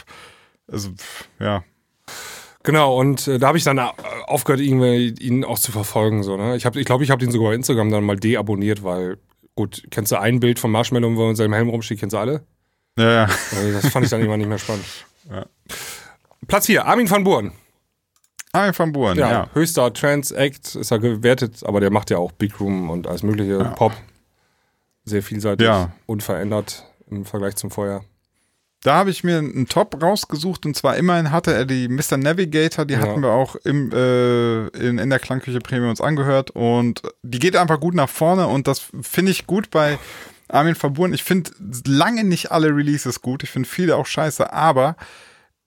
Also 0.71 0.91
ja, 1.39 1.63
Genau, 2.63 2.97
und 2.97 3.27
äh, 3.27 3.39
da 3.39 3.47
habe 3.47 3.57
ich 3.57 3.63
dann 3.65 3.77
äh, 3.77 3.89
aufgehört, 4.25 4.61
irgendwie 4.61 5.09
ihn 5.19 5.43
auch 5.43 5.59
zu 5.59 5.71
verfolgen. 5.71 6.23
So, 6.23 6.37
ne? 6.37 6.55
Ich 6.55 6.61
glaube, 6.63 6.79
ich, 6.79 6.85
glaub, 6.85 7.01
ich 7.01 7.11
habe 7.11 7.19
den 7.23 7.31
sogar 7.31 7.49
bei 7.49 7.55
Instagram 7.55 7.91
dann 7.91 8.03
mal 8.05 8.15
deabonniert, 8.17 8.83
weil, 8.83 9.17
gut, 9.55 9.83
kennst 9.91 10.11
du 10.13 10.19
ein 10.19 10.39
Bild 10.39 10.59
von 10.59 10.71
Marshmallow, 10.71 11.15
wo 11.15 11.23
er 11.25 11.29
in 11.31 11.35
seinem 11.35 11.53
Helm 11.53 11.69
rumsteht, 11.69 11.99
kennst 11.99 12.13
du 12.13 12.17
alle? 12.17 12.43
ja, 12.97 13.11
ja. 13.11 13.23
Also 13.55 13.71
das 13.73 13.87
fand 13.89 14.05
ich 14.05 14.11
dann 14.11 14.19
irgendwann 14.21 14.39
nicht 14.39 14.49
mehr 14.49 14.59
spannend. 14.59 14.85
Ja. 15.31 15.45
Platz 16.49 16.65
4, 16.65 16.85
Armin 16.85 17.09
van 17.09 17.23
Buuren. 17.23 17.53
Armin 18.51 18.77
van 18.77 18.91
Buuren, 18.91 19.17
Ja, 19.17 19.31
ja. 19.31 19.49
höchster 19.53 19.93
Trans-Act 19.93 20.75
ist 20.75 20.91
er 20.91 20.99
gewertet, 20.99 21.61
aber 21.65 21.79
der 21.79 21.91
macht 21.91 22.09
ja 22.09 22.17
auch 22.17 22.33
Big 22.33 22.59
Room 22.59 22.89
und 22.89 23.07
alles 23.07 23.23
mögliche 23.23 23.57
Pop. 23.77 23.93
Sehr 25.05 25.23
vielseitig, 25.23 25.65
Ja. 25.65 25.91
unverändert 26.05 26.85
im 27.09 27.23
Vergleich 27.25 27.55
zum 27.55 27.71
Vorjahr. 27.71 28.03
Da 28.83 28.95
habe 28.95 29.09
ich 29.11 29.23
mir 29.23 29.37
einen 29.37 29.67
Top 29.67 30.01
rausgesucht 30.01 30.65
und 30.65 30.75
zwar 30.75 30.97
immerhin 30.97 31.31
hatte 31.31 31.53
er 31.53 31.65
die 31.65 31.87
Mr. 31.87 32.17
Navigator, 32.17 32.85
die 32.85 32.95
Ja. 32.95 32.99
hatten 32.99 33.21
wir 33.21 33.31
auch 33.31 33.55
im, 33.63 33.91
äh, 33.93 34.67
in, 34.77 34.97
in 34.97 35.09
der 35.09 35.19
Klangküche 35.19 35.59
Premium 35.59 35.89
uns 35.89 36.01
angehört 36.01 36.51
und 36.51 37.01
die 37.23 37.39
geht 37.39 37.55
einfach 37.55 37.79
gut 37.79 37.93
nach 37.95 38.09
vorne 38.09 38.47
und 38.47 38.67
das 38.67 38.83
finde 39.01 39.31
ich 39.31 39.47
gut 39.47 39.71
bei 39.71 39.97
Armin 40.49 40.75
van 40.79 40.93
Buuren. 40.93 41.13
Ich 41.13 41.23
finde 41.23 41.51
lange 41.87 42.23
nicht 42.25 42.51
alle 42.51 42.67
Releases 42.75 43.21
gut, 43.21 43.41
ich 43.43 43.49
finde 43.49 43.69
viele 43.69 43.95
auch 43.95 44.05
scheiße, 44.05 44.51
aber 44.51 44.97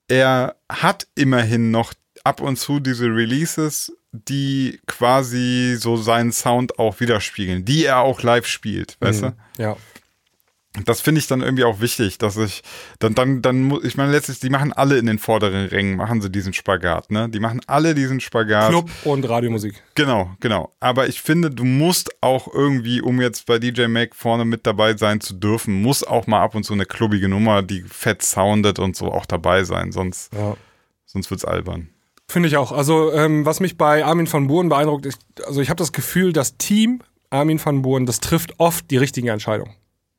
er 0.08 0.56
hat 0.70 1.06
immerhin 1.14 1.70
noch 1.70 1.94
ab 2.22 2.40
und 2.40 2.58
zu 2.58 2.80
diese 2.80 3.06
Releases, 3.06 3.92
die 4.12 4.78
quasi 4.86 5.76
so 5.78 5.96
seinen 5.96 6.32
Sound 6.32 6.78
auch 6.78 7.00
widerspiegeln, 7.00 7.64
die 7.64 7.84
er 7.84 8.00
auch 8.00 8.22
live 8.22 8.46
spielt, 8.46 8.96
weißt 9.00 9.22
du? 9.22 9.32
Ja. 9.58 9.76
Das 10.84 11.00
finde 11.00 11.20
ich 11.20 11.26
dann 11.26 11.40
irgendwie 11.40 11.64
auch 11.64 11.80
wichtig, 11.80 12.18
dass 12.18 12.36
ich 12.36 12.62
dann, 12.98 13.14
dann, 13.14 13.40
dann, 13.42 13.62
mu- 13.62 13.80
ich 13.82 13.96
meine, 13.96 14.12
letztlich, 14.12 14.40
die 14.40 14.50
machen 14.50 14.72
alle 14.72 14.98
in 14.98 15.06
den 15.06 15.18
vorderen 15.18 15.66
Rängen, 15.66 15.96
machen 15.96 16.20
sie 16.20 16.30
diesen 16.30 16.52
Spagat, 16.52 17.10
ne? 17.10 17.28
Die 17.30 17.40
machen 17.40 17.60
alle 17.66 17.94
diesen 17.94 18.20
Spagat. 18.20 18.68
Club 18.70 18.90
und 19.04 19.28
Radiomusik. 19.28 19.82
Genau, 19.94 20.30
genau. 20.40 20.74
Aber 20.80 21.08
ich 21.08 21.20
finde, 21.22 21.50
du 21.50 21.64
musst 21.64 22.10
auch 22.20 22.52
irgendwie, 22.52 23.00
um 23.00 23.20
jetzt 23.20 23.46
bei 23.46 23.58
DJ 23.58 23.86
Mac 23.86 24.14
vorne 24.14 24.44
mit 24.44 24.66
dabei 24.66 24.96
sein 24.96 25.20
zu 25.20 25.34
dürfen, 25.34 25.80
muss 25.82 26.04
auch 26.04 26.26
mal 26.26 26.42
ab 26.42 26.54
und 26.54 26.64
zu 26.64 26.74
eine 26.74 26.84
klubbige 26.86 27.28
Nummer, 27.28 27.62
die 27.62 27.82
fett 27.82 28.22
soundet 28.22 28.78
und 28.78 28.96
so 28.96 29.12
auch 29.12 29.26
dabei 29.26 29.64
sein, 29.64 29.92
sonst, 29.92 30.32
Ja. 30.34 30.56
sonst 31.06 31.30
wird's 31.30 31.44
albern. 31.44 31.88
Finde 32.28 32.48
ich 32.48 32.56
auch. 32.56 32.72
Also, 32.72 33.12
ähm, 33.12 33.46
was 33.46 33.60
mich 33.60 33.78
bei 33.78 34.04
Armin 34.04 34.30
van 34.30 34.48
Buuren 34.48 34.68
beeindruckt, 34.68 35.06
ist, 35.06 35.20
also 35.46 35.60
ich 35.60 35.70
habe 35.70 35.78
das 35.78 35.92
Gefühl, 35.92 36.32
das 36.32 36.56
Team 36.58 37.00
Armin 37.30 37.64
van 37.64 37.82
Buuren, 37.82 38.04
das 38.04 38.20
trifft 38.20 38.54
oft 38.58 38.90
die 38.90 38.96
richtigen 38.96 39.28
Entscheidungen. 39.28 39.72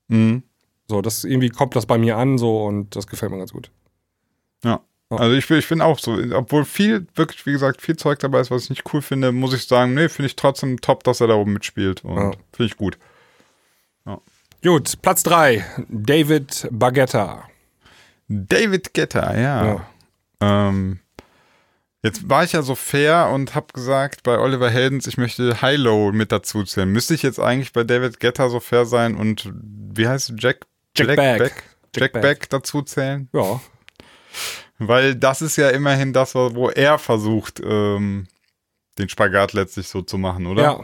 Mhm. 0.08 0.44
So, 0.90 1.02
das 1.02 1.24
irgendwie 1.24 1.50
kommt 1.50 1.76
das 1.76 1.86
bei 1.86 1.98
mir 1.98 2.18
an 2.18 2.38
so 2.38 2.64
und 2.66 2.96
das 2.96 3.08
gefällt 3.08 3.32
mir 3.32 3.38
ganz 3.40 3.52
gut. 3.52 3.70
Ja. 4.64 4.82
Also 5.10 5.36
ich 5.36 5.48
bin, 5.48 5.58
ich 5.58 5.70
bin 5.70 5.80
auch 5.82 6.00
so, 6.00 6.18
obwohl 6.34 6.66
viel, 6.66 7.08
wirklich, 7.16 7.46
wie 7.46 7.54
gesagt, 7.54 7.82
viel 7.82 7.96
Zeug 7.96 8.20
dabei 8.20 8.42
ist, 8.42 8.52
was 8.52 8.64
ich 8.66 8.70
nicht 8.70 8.94
cool 8.94 9.02
finde, 9.02 9.32
muss 9.32 9.54
ich 9.54 9.66
sagen, 9.66 9.94
nee, 9.94 10.10
finde 10.10 10.28
ich 10.28 10.36
trotzdem 10.36 10.82
top, 10.82 11.04
dass 11.06 11.22
er 11.22 11.28
da 11.28 11.36
oben 11.36 11.54
mitspielt 11.54 12.04
und 12.04 12.18
Ja. 12.18 12.32
finde 12.52 12.72
ich 12.72 12.78
gut. 12.78 12.98
Gut, 14.64 15.02
Platz 15.04 15.22
3, 15.24 15.64
David 15.88 16.68
Baguetta. 16.72 17.44
David 18.28 18.94
Guetta, 18.94 19.38
ja. 19.38 19.66
Ja. 19.66 19.88
Ähm, 20.42 21.00
jetzt 22.04 22.30
war 22.30 22.44
ich 22.44 22.54
ja 22.54 22.62
so 22.62 22.76
fair 22.76 23.30
und 23.34 23.56
habe 23.56 23.68
gesagt 23.74 24.24
bei 24.24 24.38
Oliver 24.38 24.70
Heldens, 24.70 25.08
ich 25.08 25.18
möchte 25.18 25.62
High-Low 25.62 26.12
mit 26.12 26.32
dazu 26.32 26.64
zählen. 26.64 26.90
Müsste 26.90 27.14
ich 27.14 27.24
jetzt 27.24 27.40
eigentlich 27.40 27.74
bei 27.74 27.84
David 27.84 28.20
Guetta 28.20 28.50
so 28.50 28.60
fair 28.60 28.86
sein 28.86 29.16
und 29.16 29.52
wie 29.54 30.08
heißt 30.08 30.30
es, 30.30 30.36
Jack, 30.38 30.66
Jack 30.96 31.16
Beck. 31.16 31.40
Jack 31.40 31.64
Jack 31.96 32.14
Beck. 32.14 32.22
Beck 32.22 32.50
dazu 32.50 32.82
zählen? 32.82 33.30
Ja, 33.34 33.60
Weil 34.78 35.16
das 35.16 35.42
ist 35.42 35.56
ja 35.56 35.70
immerhin 35.70 36.14
das, 36.14 36.36
wo 36.36 36.70
er 36.70 37.00
versucht, 37.00 37.60
ähm, 37.64 38.28
den 38.98 39.10
Spagat 39.10 39.54
letztlich 39.54 39.88
so 39.88 40.02
zu 40.02 40.18
machen, 40.18 40.46
oder? 40.46 40.64
Ja. 40.64 40.84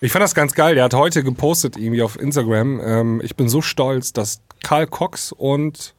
Ich 0.00 0.12
fand 0.12 0.22
das 0.22 0.34
ganz 0.34 0.54
geil. 0.54 0.76
Der 0.76 0.84
hat 0.84 0.94
heute 0.94 1.24
gepostet 1.24 1.76
irgendwie 1.76 2.02
auf 2.02 2.18
Instagram. 2.18 2.80
Ähm, 2.80 3.20
ich 3.24 3.34
bin 3.34 3.48
so 3.48 3.62
stolz, 3.62 4.12
dass 4.12 4.42
Karl 4.62 4.86
Cox 4.86 5.32
und 5.32 5.94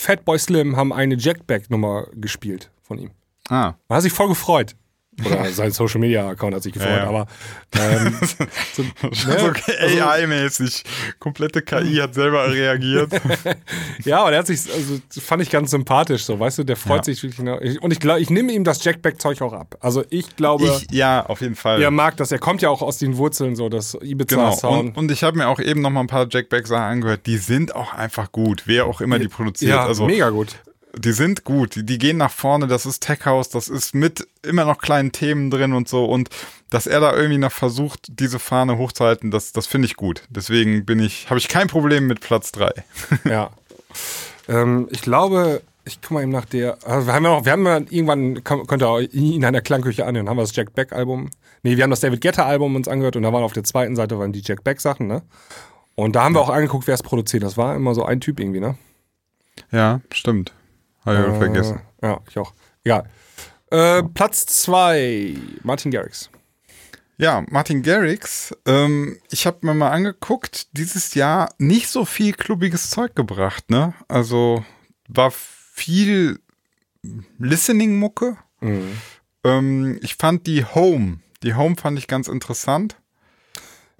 Fatboy 0.00 0.38
Slim 0.38 0.76
haben 0.76 0.92
eine 0.92 1.16
Jackback-Nummer 1.16 2.08
gespielt 2.14 2.70
von 2.88 2.98
ihm. 2.98 3.10
Ah. 3.48 3.74
Man 3.88 3.96
hat 3.96 4.02
sich 4.02 4.12
voll 4.12 4.28
gefreut. 4.28 4.74
Oder 5.26 5.44
sein 5.52 5.72
Social 5.72 5.98
Media 6.00 6.28
Account 6.28 6.54
hat 6.54 6.62
sich 6.62 6.72
gefreut, 6.72 6.90
Ja, 6.90 6.96
ja. 6.98 7.08
aber 7.08 7.26
ähm, 7.76 8.14
so, 8.72 8.84
so 9.10 9.30
ne? 9.32 9.52
AI-mäßig. 10.06 10.84
Komplette 11.18 11.60
KI 11.62 11.96
hat 11.96 12.14
selber 12.14 12.48
reagiert. 12.52 13.10
ja, 14.04 14.20
aber 14.20 14.30
der 14.30 14.38
hat 14.40 14.46
sich, 14.46 14.60
also 14.72 15.00
fand 15.20 15.42
ich 15.42 15.50
ganz 15.50 15.72
sympathisch, 15.72 16.22
so, 16.24 16.38
weißt 16.38 16.58
du, 16.58 16.64
der 16.64 16.76
freut 16.76 16.98
Ja. 16.98 17.02
sich 17.04 17.22
wirklich. 17.24 17.40
ne? 17.40 17.58
Ich- 17.62 17.82
Und 17.82 17.90
ich 17.92 17.98
glaube, 17.98 18.20
ich 18.20 18.30
nehme 18.30 18.52
ihm 18.52 18.62
das 18.62 18.84
Jackback-Zeug 18.84 19.42
auch 19.42 19.52
ab. 19.54 19.76
Also 19.80 20.04
ich 20.10 20.36
glaube, 20.36 20.66
ich, 20.66 20.92
ja, 20.94 21.26
auf 21.26 21.40
jeden 21.40 21.56
Fall. 21.56 21.82
er 21.82 21.90
mag 21.90 22.16
das. 22.16 22.30
Er 22.30 22.38
kommt 22.38 22.62
ja 22.62 22.68
auch 22.70 22.82
aus 22.82 22.98
den 22.98 23.16
Wurzeln, 23.16 23.56
so 23.56 23.68
das 23.68 23.92
Genau. 24.00 24.04
Ibiza-Sound. 24.12 24.90
Und, 24.90 24.96
und 24.96 25.10
ich 25.10 25.24
habe 25.24 25.36
mir 25.36 25.48
auch 25.48 25.58
eben 25.58 25.80
noch 25.80 25.90
mal 25.90 26.00
ein 26.00 26.06
paar 26.06 26.28
Jack 26.30 26.48
Beck 26.48 26.68
Sachen 26.68 26.82
angehört. 26.84 27.26
Die 27.26 27.38
sind 27.38 27.74
auch 27.74 27.92
einfach 27.92 28.30
gut. 28.30 28.62
Wer 28.66 28.86
auch 28.86 29.00
immer 29.00 29.18
die 29.18 29.26
produziert. 29.26 29.70
ja, 29.72 29.84
also 29.84 30.06
mega 30.06 30.30
gut. 30.30 30.54
Die 30.96 31.12
sind 31.12 31.44
gut. 31.44 31.74
Die, 31.76 31.84
die 31.84 31.98
gehen 31.98 32.16
nach 32.16 32.30
vorne. 32.30 32.66
Das 32.66 32.86
ist 32.86 33.00
Tech 33.00 33.24
House. 33.24 33.48
Das 33.48 33.68
ist 33.68 33.94
mit 33.94 34.26
immer 34.42 34.64
noch 34.64 34.78
kleinen 34.78 35.12
Themen 35.12 35.50
drin 35.50 35.72
und 35.72 35.88
so. 35.88 36.04
Und 36.04 36.30
dass 36.70 36.86
er 36.86 37.00
da 37.00 37.14
irgendwie 37.14 37.38
noch 37.38 37.52
versucht, 37.52 38.06
diese 38.08 38.38
Fahne 38.38 38.78
hochzuhalten, 38.78 39.30
das, 39.30 39.52
das 39.52 39.66
finde 39.66 39.86
ich 39.86 39.96
gut. 39.96 40.22
Deswegen 40.30 40.84
bin 40.84 41.00
ich, 41.00 41.28
habe 41.30 41.38
ich 41.38 41.48
kein 41.48 41.68
Problem 41.68 42.06
mit 42.06 42.20
Platz 42.20 42.52
drei. 42.52 42.72
Ja. 43.24 43.50
ähm, 44.48 44.88
ich 44.90 45.02
glaube, 45.02 45.62
ich 45.84 46.00
guck 46.00 46.12
mal 46.12 46.22
eben 46.22 46.32
nach 46.32 46.44
der. 46.44 46.78
Also 46.84 47.06
wir 47.06 47.14
haben 47.14 47.24
ja 47.24 47.30
noch, 47.30 47.44
wir 47.44 47.52
haben 47.52 47.66
ja 47.66 47.76
irgendwann, 47.78 48.44
könnt 48.44 48.82
ihr 48.82 48.88
auch 48.88 49.00
ihn 49.00 49.34
in 49.34 49.44
einer 49.44 49.60
Klangküche 49.60 50.06
anhören, 50.06 50.28
haben 50.28 50.36
wir 50.36 50.42
das 50.42 50.54
Jack 50.54 50.74
Beck 50.74 50.92
Album. 50.92 51.30
Nee, 51.62 51.76
wir 51.76 51.84
haben 51.84 51.90
das 51.90 52.00
David 52.00 52.20
Guetta 52.20 52.44
Album 52.44 52.76
uns 52.76 52.88
angehört 52.88 53.16
und 53.16 53.22
da 53.22 53.32
waren 53.32 53.42
auf 53.42 53.52
der 53.52 53.64
zweiten 53.64 53.96
Seite 53.96 54.18
waren 54.18 54.32
die 54.32 54.42
Jack 54.44 54.64
Beck 54.64 54.80
Sachen, 54.80 55.06
ne? 55.06 55.22
Und 55.94 56.14
da 56.14 56.22
haben 56.22 56.34
wir 56.34 56.40
auch 56.40 56.50
angeguckt, 56.50 56.86
wer 56.86 56.94
es 56.94 57.02
produziert. 57.02 57.42
Das 57.42 57.56
war 57.56 57.74
immer 57.74 57.94
so 57.94 58.04
ein 58.04 58.20
Typ 58.20 58.38
irgendwie, 58.38 58.60
ne? 58.60 58.76
Ja, 59.72 60.00
stimmt. 60.12 60.52
Habe 61.04 61.16
ich 61.16 61.22
wieder 61.24 61.34
vergessen. 61.38 61.80
Äh, 62.02 62.06
ja, 62.08 62.20
ich 62.28 62.38
auch. 62.38 62.52
Egal. 62.84 63.04
Äh, 63.70 64.02
Platz 64.02 64.46
zwei 64.46 65.36
Martin 65.62 65.90
Garrix. 65.90 66.30
Ja, 67.20 67.44
Martin 67.48 67.82
Garrix, 67.82 68.54
ähm, 68.64 69.18
ich 69.32 69.46
habe 69.46 69.58
mir 69.66 69.74
mal 69.74 69.90
angeguckt, 69.90 70.68
dieses 70.76 71.14
Jahr 71.14 71.48
nicht 71.58 71.88
so 71.88 72.04
viel 72.04 72.32
klubbiges 72.32 72.90
Zeug 72.90 73.16
gebracht, 73.16 73.70
ne? 73.70 73.92
Also 74.06 74.64
war 75.08 75.32
viel 75.32 76.38
Listening-Mucke. 77.38 78.36
Ähm, 79.44 79.98
ich 80.02 80.14
fand 80.14 80.46
die 80.46 80.64
Home, 80.64 81.18
die 81.42 81.54
Home 81.54 81.74
fand 81.76 81.98
ich 81.98 82.06
ganz 82.06 82.28
interessant. 82.28 82.96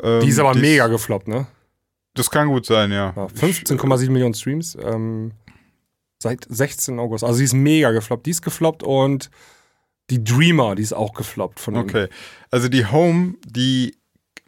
Ähm, 0.00 0.20
Die 0.20 0.28
ist 0.28 0.38
aber 0.38 0.52
die 0.52 0.60
mega 0.60 0.86
gefloppt, 0.86 1.26
ne? 1.26 1.46
Das 2.14 2.30
kann 2.30 2.48
gut 2.48 2.66
sein, 2.66 2.92
ja. 2.92 3.12
Ja, 3.16 3.26
15,7 3.26 4.10
Millionen 4.10 4.34
Streams 4.34 4.76
ähm, 4.80 5.32
seit 6.18 6.46
16 6.48 6.98
August. 6.98 7.24
Also 7.24 7.38
die 7.38 7.44
ist 7.44 7.52
mega 7.54 7.90
gefloppt. 7.92 8.26
Die 8.26 8.30
ist 8.30 8.42
gefloppt 8.42 8.82
und 8.82 9.30
die 10.10 10.22
Dreamer, 10.24 10.74
die 10.74 10.82
ist 10.82 10.92
auch 10.94 11.14
gefloppt 11.14 11.60
von. 11.60 11.76
Okay. 11.76 12.08
Also 12.50 12.68
die 12.68 12.86
Home, 12.86 13.34
die 13.46 13.96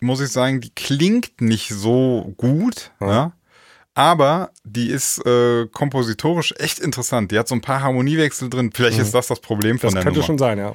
muss 0.01 0.21
ich 0.21 0.31
sagen, 0.31 0.61
die 0.61 0.71
klingt 0.75 1.41
nicht 1.41 1.69
so 1.71 2.33
gut, 2.37 2.91
Ja. 3.01 3.11
ja. 3.11 3.33
Aber 3.93 4.51
die 4.65 4.89
ist 4.89 5.19
äh, 5.27 5.67
kompositorisch 5.67 6.55
echt 6.59 6.79
interessant. 6.79 7.33
Die 7.33 7.39
hat 7.39 7.49
so 7.49 7.57
ein 7.57 7.61
paar 7.61 7.83
Harmoniewechsel 7.83 8.49
drin. 8.49 8.71
Vielleicht 8.73 8.97
Mhm. 8.99 9.03
ist 9.03 9.13
das 9.15 9.27
das 9.27 9.41
Problem 9.41 9.79
von 9.79 9.89
Das 9.89 9.95
der 9.95 10.03
könnte 10.05 10.21
Nummer. 10.21 10.27
schon 10.27 10.39
sein, 10.39 10.59
ja. 10.59 10.73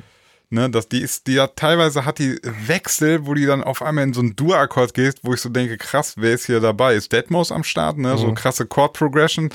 Ne, 0.51 0.69
dass 0.69 0.89
die 0.89 1.01
ist, 1.01 1.25
die 1.25 1.39
hat 1.39 1.55
teilweise 1.55 2.05
hat 2.05 2.19
die 2.19 2.39
Wechsel, 2.43 3.25
wo 3.25 3.33
die 3.33 3.45
dann 3.47 3.63
auf 3.63 3.81
einmal 3.81 4.03
in 4.03 4.13
so 4.13 4.19
einen 4.21 4.35
Dur-Akkord 4.35 4.93
geht, 4.93 5.15
wo 5.23 5.33
ich 5.33 5.41
so 5.41 5.49
denke, 5.49 5.77
krass, 5.77 6.13
wer 6.17 6.33
ist 6.33 6.45
hier 6.45 6.59
dabei? 6.59 6.93
Ist 6.93 7.11
Deadmau5 7.13 7.51
am 7.53 7.63
Start, 7.63 7.97
ne? 7.97 8.15
So 8.17 8.27
Mhm. 8.27 8.35
krasse 8.35 8.67
Chord-Progression. 8.67 9.49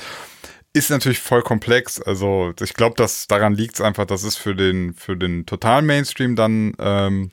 Ist 0.73 0.91
natürlich 0.91 1.19
voll 1.19 1.43
komplex. 1.43 2.01
Also 2.01 2.53
ich 2.61 2.75
glaube, 2.75 2.95
dass 2.97 3.27
daran 3.27 3.55
liegt 3.55 3.75
es 3.75 3.81
einfach, 3.81 4.07
das 4.07 4.23
ist 4.23 4.37
für 4.37 4.55
den, 4.55 4.95
für 4.95 5.17
den 5.17 5.47
totalen 5.47 5.87
Mainstream 5.87 6.37
dann 6.37 6.75
ähm, 6.79 7.33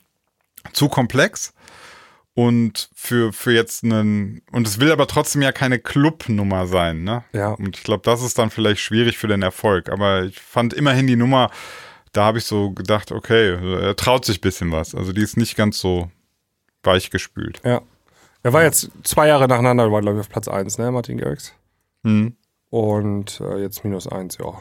zu 0.73 0.89
komplex. 0.89 1.53
Und 2.33 2.89
für, 2.93 3.33
für 3.33 3.51
jetzt 3.51 3.83
einen, 3.83 4.43
und 4.51 4.67
es 4.67 4.79
will 4.79 4.91
aber 4.91 5.07
trotzdem 5.07 5.41
ja 5.41 5.51
keine 5.51 5.79
Club-Nummer 5.79 6.67
sein, 6.67 7.03
ne? 7.03 7.23
Ja. 7.33 7.49
Und 7.49 7.75
ich 7.77 7.83
glaube, 7.83 8.03
das 8.03 8.21
ist 8.21 8.37
dann 8.37 8.51
vielleicht 8.51 8.79
schwierig 8.79 9.17
für 9.17 9.27
den 9.27 9.41
Erfolg. 9.41 9.89
Aber 9.89 10.23
ich 10.23 10.39
fand 10.39 10.75
immerhin 10.75 11.07
die 11.07 11.15
Nummer, 11.15 11.49
da 12.13 12.25
habe 12.25 12.37
ich 12.37 12.45
so 12.45 12.71
gedacht, 12.71 13.11
okay, 13.11 13.55
er 13.81 13.95
traut 13.95 14.23
sich 14.23 14.37
ein 14.37 14.41
bisschen 14.41 14.71
was. 14.71 14.93
Also 14.93 15.13
die 15.13 15.21
ist 15.21 15.35
nicht 15.35 15.55
ganz 15.55 15.79
so 15.79 16.11
weich 16.83 17.09
gespült. 17.09 17.59
Ja. 17.65 17.81
Er 18.43 18.53
war 18.53 18.63
jetzt 18.63 18.91
zwei 19.03 19.27
Jahre 19.27 19.47
nacheinander, 19.47 19.91
war 19.91 20.01
glaube 20.01 20.17
ich 20.17 20.21
auf 20.21 20.29
Platz 20.29 20.47
1, 20.47 20.77
ne, 20.77 20.91
Martin 20.91 21.17
Garrix. 21.17 21.53
Hm. 22.03 22.35
Und 22.69 23.39
äh, 23.41 23.57
jetzt 23.61 23.83
minus 23.83 24.07
1, 24.07 24.37
ja. 24.39 24.53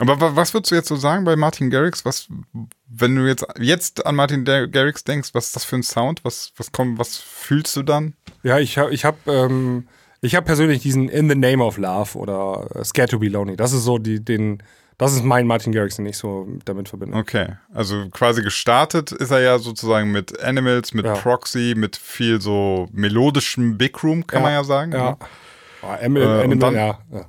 Aber 0.00 0.20
wa- 0.20 0.32
was 0.34 0.52
würdest 0.52 0.70
du 0.72 0.74
jetzt 0.74 0.88
so 0.88 0.96
sagen 0.96 1.24
bei 1.24 1.36
Martin 1.36 1.70
Garrix? 1.70 2.04
Was, 2.04 2.28
wenn 2.88 3.14
du 3.16 3.26
jetzt, 3.26 3.46
jetzt 3.58 4.04
an 4.06 4.16
Martin 4.16 4.44
Garrix 4.44 5.04
denkst, 5.04 5.30
was 5.34 5.46
ist 5.46 5.56
das 5.56 5.64
für 5.64 5.76
ein 5.76 5.82
Sound? 5.82 6.24
Was, 6.24 6.52
was 6.56 6.72
kommt, 6.72 6.98
was 6.98 7.16
fühlst 7.16 7.74
du 7.76 7.82
dann? 7.82 8.14
Ja, 8.42 8.58
ich 8.58 8.76
habe 8.76 8.92
ich 8.92 9.04
hab, 9.04 9.26
ähm, 9.28 9.86
ich 10.20 10.34
hab 10.34 10.44
persönlich 10.44 10.82
diesen 10.82 11.08
In 11.08 11.28
the 11.28 11.36
Name 11.36 11.62
of 11.64 11.78
Love 11.78 12.18
oder 12.18 12.66
äh, 12.74 12.84
Scared 12.84 13.10
to 13.10 13.18
be 13.18 13.28
Lonely. 13.28 13.56
Das 13.56 13.72
ist 13.72 13.84
so 13.84 13.98
die, 13.98 14.22
den, 14.22 14.62
das 14.98 15.12
ist 15.14 15.22
mein 15.24 15.46
Martin 15.46 15.72
Garrix, 15.72 15.96
den 15.96 16.06
ich 16.06 16.18
so 16.18 16.48
damit 16.64 16.88
verbinde. 16.88 17.16
Okay, 17.16 17.50
also 17.72 18.08
quasi 18.10 18.42
gestartet 18.42 19.12
ist 19.12 19.30
er 19.30 19.40
ja 19.40 19.58
sozusagen 19.58 20.10
mit 20.12 20.40
Animals, 20.42 20.92
mit 20.92 21.06
Ja. 21.06 21.14
Proxy, 21.14 21.74
mit 21.76 21.96
viel 21.96 22.40
so 22.40 22.88
melodischem 22.92 23.78
Big 23.78 24.02
Room, 24.02 24.26
kann 24.26 24.40
Ja, 24.40 24.42
man 24.42 24.52
ja 24.54 24.64
sagen. 24.64 24.92
Ja. 24.92 25.10
ne? 25.12 25.16
Oh, 25.82 25.86
Animal, 25.86 26.22
Äh, 26.22 26.26
und 26.26 26.40
Animal, 26.52 26.58
dann- 26.58 26.74
ja, 26.74 26.98
ja. 27.12 27.26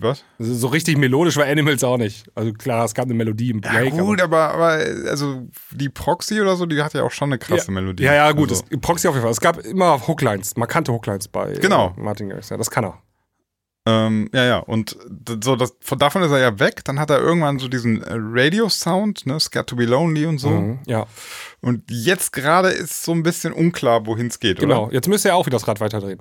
Was? 0.00 0.24
So 0.38 0.68
richtig 0.68 0.96
melodisch 0.98 1.36
war 1.36 1.46
Animals 1.46 1.82
auch 1.84 1.96
nicht. 1.98 2.26
Also 2.34 2.52
klar, 2.52 2.84
es 2.84 2.94
gab 2.94 3.04
eine 3.06 3.14
Melodie 3.14 3.50
im 3.50 3.60
Ja, 3.64 3.72
Break. 3.72 3.92
gut, 3.96 4.20
aber, 4.20 4.50
aber, 4.54 4.68
also 5.08 5.48
die 5.72 5.88
Proxy 5.88 6.40
oder 6.40 6.56
so, 6.56 6.66
die 6.66 6.82
hat 6.82 6.94
ja 6.94 7.02
auch 7.02 7.10
schon 7.12 7.28
eine 7.30 7.38
krasse 7.38 7.70
Melodie. 7.70 8.04
ja, 8.04 8.14
ja, 8.14 8.32
gut. 8.32 8.50
Also, 8.50 8.64
es, 8.70 8.80
Proxy 8.80 9.08
auf 9.08 9.14
jeden 9.14 9.22
Fall. 9.22 9.32
Es 9.32 9.40
gab 9.40 9.58
immer 9.58 10.06
Hooklines, 10.06 10.56
markante 10.56 10.92
Hooklines 10.92 11.28
bei 11.28 11.52
Genau. 11.54 11.92
Martin 11.96 12.28
Garrix. 12.28 12.48
Ja, 12.48 12.56
das 12.56 12.70
kann 12.70 12.84
er. 12.84 12.98
ähm, 13.88 14.28
ja, 14.34 14.44
ja. 14.44 14.58
Und 14.58 14.96
so, 15.44 15.54
das, 15.56 15.74
von 15.80 15.98
davon 15.98 16.22
ist 16.22 16.32
er 16.32 16.38
ja 16.40 16.58
weg. 16.58 16.84
Dann 16.84 16.98
hat 16.98 17.10
er 17.10 17.20
irgendwann 17.20 17.58
so 17.60 17.68
diesen 17.68 18.02
äh, 18.02 18.14
Radio-Sound, 18.16 19.26
ne, 19.26 19.38
Scared 19.38 19.68
to 19.68 19.76
be 19.76 19.84
Lonely 19.84 20.26
und 20.26 20.38
so. 20.38 20.50
Mhm, 20.50 20.80
ja, 20.86 21.06
Und 21.60 21.84
jetzt 21.90 22.32
gerade 22.32 22.68
ist 22.70 23.04
so 23.04 23.12
ein 23.12 23.22
bisschen 23.22 23.52
unklar, 23.52 24.04
wohin 24.06 24.26
es 24.26 24.40
geht, 24.40 24.58
genau. 24.58 24.90
Jetzt 24.90 25.06
müsste 25.08 25.28
er 25.28 25.36
auch 25.36 25.46
wieder 25.46 25.56
das 25.58 25.68
Rad 25.68 25.78
weiterdrehen. 25.80 26.20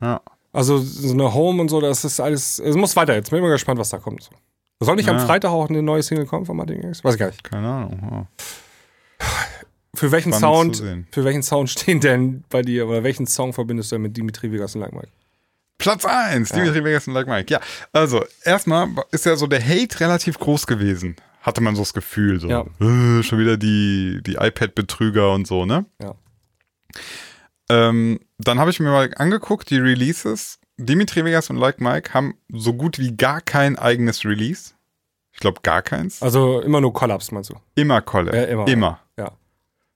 oder? 0.00 0.08
Ja. 0.08 0.20
Also 0.54 0.78
so 0.78 1.12
eine 1.12 1.34
Home 1.34 1.60
und 1.60 1.68
so, 1.68 1.80
das 1.80 2.04
ist 2.04 2.20
alles. 2.20 2.58
Es 2.60 2.76
muss 2.76 2.94
weiter 2.96 3.14
jetzt. 3.14 3.30
Bin 3.30 3.42
mal 3.42 3.50
gespannt, 3.50 3.78
was 3.78 3.90
da 3.90 3.98
kommt. 3.98 4.30
Soll 4.80 4.96
nicht 4.96 5.08
am 5.08 5.16
Ja. 5.18 5.26
Freitag 5.26 5.50
auch 5.50 5.68
eine 5.68 5.82
neue 5.82 6.02
Single 6.02 6.26
kommen 6.26 6.46
von 6.46 6.56
Martin 6.56 6.80
Garrix? 6.80 7.02
Weiß 7.04 7.14
ich 7.14 7.20
gar 7.20 7.26
nicht. 7.26 7.42
Keine 7.44 7.68
Ahnung. 7.68 7.98
Ja. 8.10 9.26
Für 9.94 10.10
welchen 10.12 10.32
Spannend 10.32 10.76
Sound, 10.76 11.06
für 11.12 11.24
welchen 11.24 11.42
Sound 11.42 11.70
stehen 11.70 12.00
denn 12.00 12.44
bei 12.50 12.62
dir 12.62 12.86
oder 12.88 13.02
welchen 13.04 13.26
Song 13.26 13.52
verbindest 13.52 13.92
du 13.92 13.96
denn 13.96 14.02
mit 14.02 14.16
Dimitri 14.16 14.50
Vegas 14.52 14.74
und 14.74 14.80
Like 14.80 14.92
Mike? 14.92 15.08
Platz 15.78 16.04
1, 16.04 16.50
Dimitri 16.50 16.84
Vegas 16.84 17.06
und 17.08 17.14
Like 17.14 17.26
Mike. 17.26 17.52
Ja, 17.52 17.60
also 17.92 18.24
erstmal 18.44 18.88
ist 19.10 19.26
ja 19.26 19.36
so 19.36 19.46
der 19.46 19.62
Hate 19.66 20.00
relativ 20.00 20.38
groß 20.38 20.66
gewesen. 20.66 21.16
Hatte 21.42 21.60
man 21.60 21.74
so 21.76 21.82
das 21.82 21.92
Gefühl, 21.92 22.40
so 22.40 22.48
Ja. 22.48 22.60
äh, 22.80 23.22
schon 23.22 23.38
wieder 23.38 23.56
die, 23.56 24.20
die 24.24 24.34
iPad-Betrüger 24.34 25.32
und 25.32 25.46
so, 25.46 25.66
ne? 25.66 25.84
Ja. 26.00 26.14
Ähm, 27.68 28.20
dann 28.38 28.58
habe 28.58 28.70
ich 28.70 28.80
mir 28.80 28.90
mal 28.90 29.10
angeguckt, 29.16 29.70
die 29.70 29.78
Releases. 29.78 30.58
Dimitri 30.76 31.24
Vegas 31.24 31.50
und 31.50 31.56
Like 31.56 31.80
Mike 31.80 32.14
haben 32.14 32.34
so 32.48 32.74
gut 32.74 32.98
wie 32.98 33.16
gar 33.16 33.40
kein 33.40 33.78
eigenes 33.78 34.24
Release. 34.24 34.72
Ich 35.32 35.40
glaube 35.40 35.60
gar 35.62 35.82
keins. 35.82 36.22
Also 36.22 36.60
immer 36.60 36.80
nur 36.80 36.92
Collabs, 36.92 37.30
meinst 37.30 37.50
du? 37.50 37.54
Immer 37.74 38.00
Collab. 38.00 38.34
Ja, 38.34 38.44
immer. 38.44 38.66
Immer. 38.68 39.00
Ja. 39.16 39.32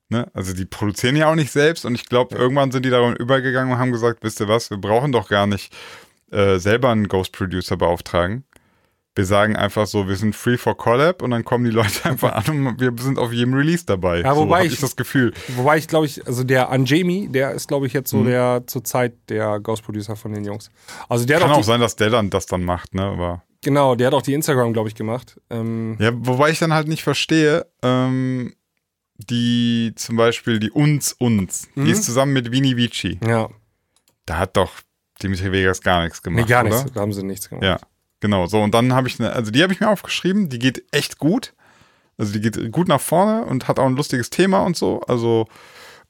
Ne? 0.08 0.28
Also 0.34 0.54
die 0.54 0.64
produzieren 0.64 1.16
ja 1.16 1.30
auch 1.30 1.34
nicht 1.34 1.50
selbst 1.50 1.84
und 1.84 1.94
ich 1.94 2.06
glaube, 2.06 2.36
irgendwann 2.36 2.70
sind 2.70 2.84
die 2.84 2.90
darum 2.90 3.14
übergegangen 3.14 3.72
und 3.72 3.78
haben 3.78 3.92
gesagt, 3.92 4.22
wisst 4.22 4.40
ihr 4.40 4.48
was, 4.48 4.70
wir 4.70 4.78
brauchen 4.78 5.12
doch 5.12 5.28
gar 5.28 5.46
nicht 5.46 5.74
äh, 6.30 6.58
selber 6.58 6.90
einen 6.90 7.08
Ghost 7.08 7.32
Producer 7.32 7.76
beauftragen. 7.76 8.44
Wir 9.18 9.24
sagen 9.24 9.56
einfach 9.56 9.88
so, 9.88 10.06
wir 10.06 10.14
sind 10.14 10.36
free 10.36 10.56
for 10.56 10.76
Collab 10.76 11.22
und 11.22 11.32
dann 11.32 11.44
kommen 11.44 11.64
die 11.64 11.72
Leute 11.72 12.04
einfach 12.04 12.34
an 12.46 12.66
und 12.68 12.80
wir 12.80 12.92
sind 13.00 13.18
auf 13.18 13.32
jedem 13.32 13.52
Release 13.52 13.84
dabei. 13.84 14.20
Ja, 14.20 14.32
so 14.32 14.42
wobei 14.42 14.58
hab 14.60 14.66
ich- 14.66 14.74
ich 14.74 14.80
das 14.80 14.94
Gefühl. 14.94 15.34
Wobei 15.56 15.76
ich 15.76 15.88
glaube 15.88 16.06
ich, 16.06 16.24
also 16.24 16.44
der 16.44 16.68
Anjami, 16.70 17.26
der 17.28 17.50
ist 17.50 17.66
glaube 17.66 17.88
ich 17.88 17.92
jetzt 17.92 18.12
Mhm. 18.12 18.18
so 18.18 18.24
der 18.24 18.62
zur 18.68 18.84
Zeit 18.84 19.14
der 19.28 19.58
Ghost 19.58 19.82
Producer 19.82 20.14
von 20.14 20.32
den 20.32 20.44
Jungs. 20.44 20.70
Also 21.08 21.24
der 21.26 21.40
Kann 21.40 21.50
auch, 21.50 21.56
die, 21.56 21.64
sein, 21.64 21.80
dass 21.80 21.96
der 21.96 22.10
dann 22.10 22.30
das 22.30 22.46
dann 22.46 22.62
macht, 22.62 22.94
ne? 22.94 23.02
Aber 23.02 23.42
genau, 23.60 23.96
der 23.96 24.06
hat 24.06 24.14
auch 24.14 24.22
die 24.22 24.34
Instagram 24.34 24.72
glaube 24.72 24.88
ich 24.88 24.94
gemacht. 24.94 25.40
Ähm, 25.50 25.96
ja, 25.98 26.10
wobei 26.14 26.50
ich 26.50 26.60
dann 26.60 26.72
halt 26.72 26.86
nicht 26.86 27.02
verstehe, 27.02 27.66
ähm, 27.82 28.54
die 29.16 29.92
zum 29.96 30.14
Beispiel 30.16 30.60
die 30.60 30.70
Uns 30.70 31.12
Uns, 31.12 31.68
Mhm. 31.74 31.86
die 31.86 31.90
ist 31.90 32.04
zusammen 32.04 32.32
mit 32.34 32.52
Vini 32.52 32.76
Vici. 32.76 33.18
ja, 33.26 33.48
Da 34.26 34.36
hat 34.38 34.56
doch 34.56 34.70
Dimitri 35.20 35.50
Vegas 35.50 35.80
gar 35.80 36.04
nichts 36.04 36.22
gemacht. 36.22 36.44
nee, 36.44 36.48
gar 36.48 36.64
oder? 36.64 36.76
nichts, 36.76 36.92
da 36.92 37.00
haben 37.00 37.12
sie 37.12 37.24
nichts 37.24 37.48
gemacht. 37.48 37.64
Ja, 37.64 37.78
genau. 38.20 38.46
So, 38.46 38.60
und 38.60 38.74
dann 38.74 38.92
habe 38.92 39.08
ich 39.08 39.18
eine, 39.20 39.32
also 39.32 39.50
die 39.50 39.62
habe 39.62 39.72
ich 39.72 39.80
mir 39.80 39.88
aufgeschrieben, 39.88 40.48
die 40.48 40.58
geht 40.58 40.84
echt 40.92 41.18
gut. 41.18 41.54
Also 42.16 42.32
die 42.32 42.40
geht 42.40 42.72
gut 42.72 42.88
nach 42.88 43.00
vorne 43.00 43.44
und 43.44 43.68
hat 43.68 43.78
auch 43.78 43.86
ein 43.86 43.96
lustiges 43.96 44.28
Thema 44.30 44.60
und 44.60 44.76
so. 44.76 45.00
Also, 45.02 45.46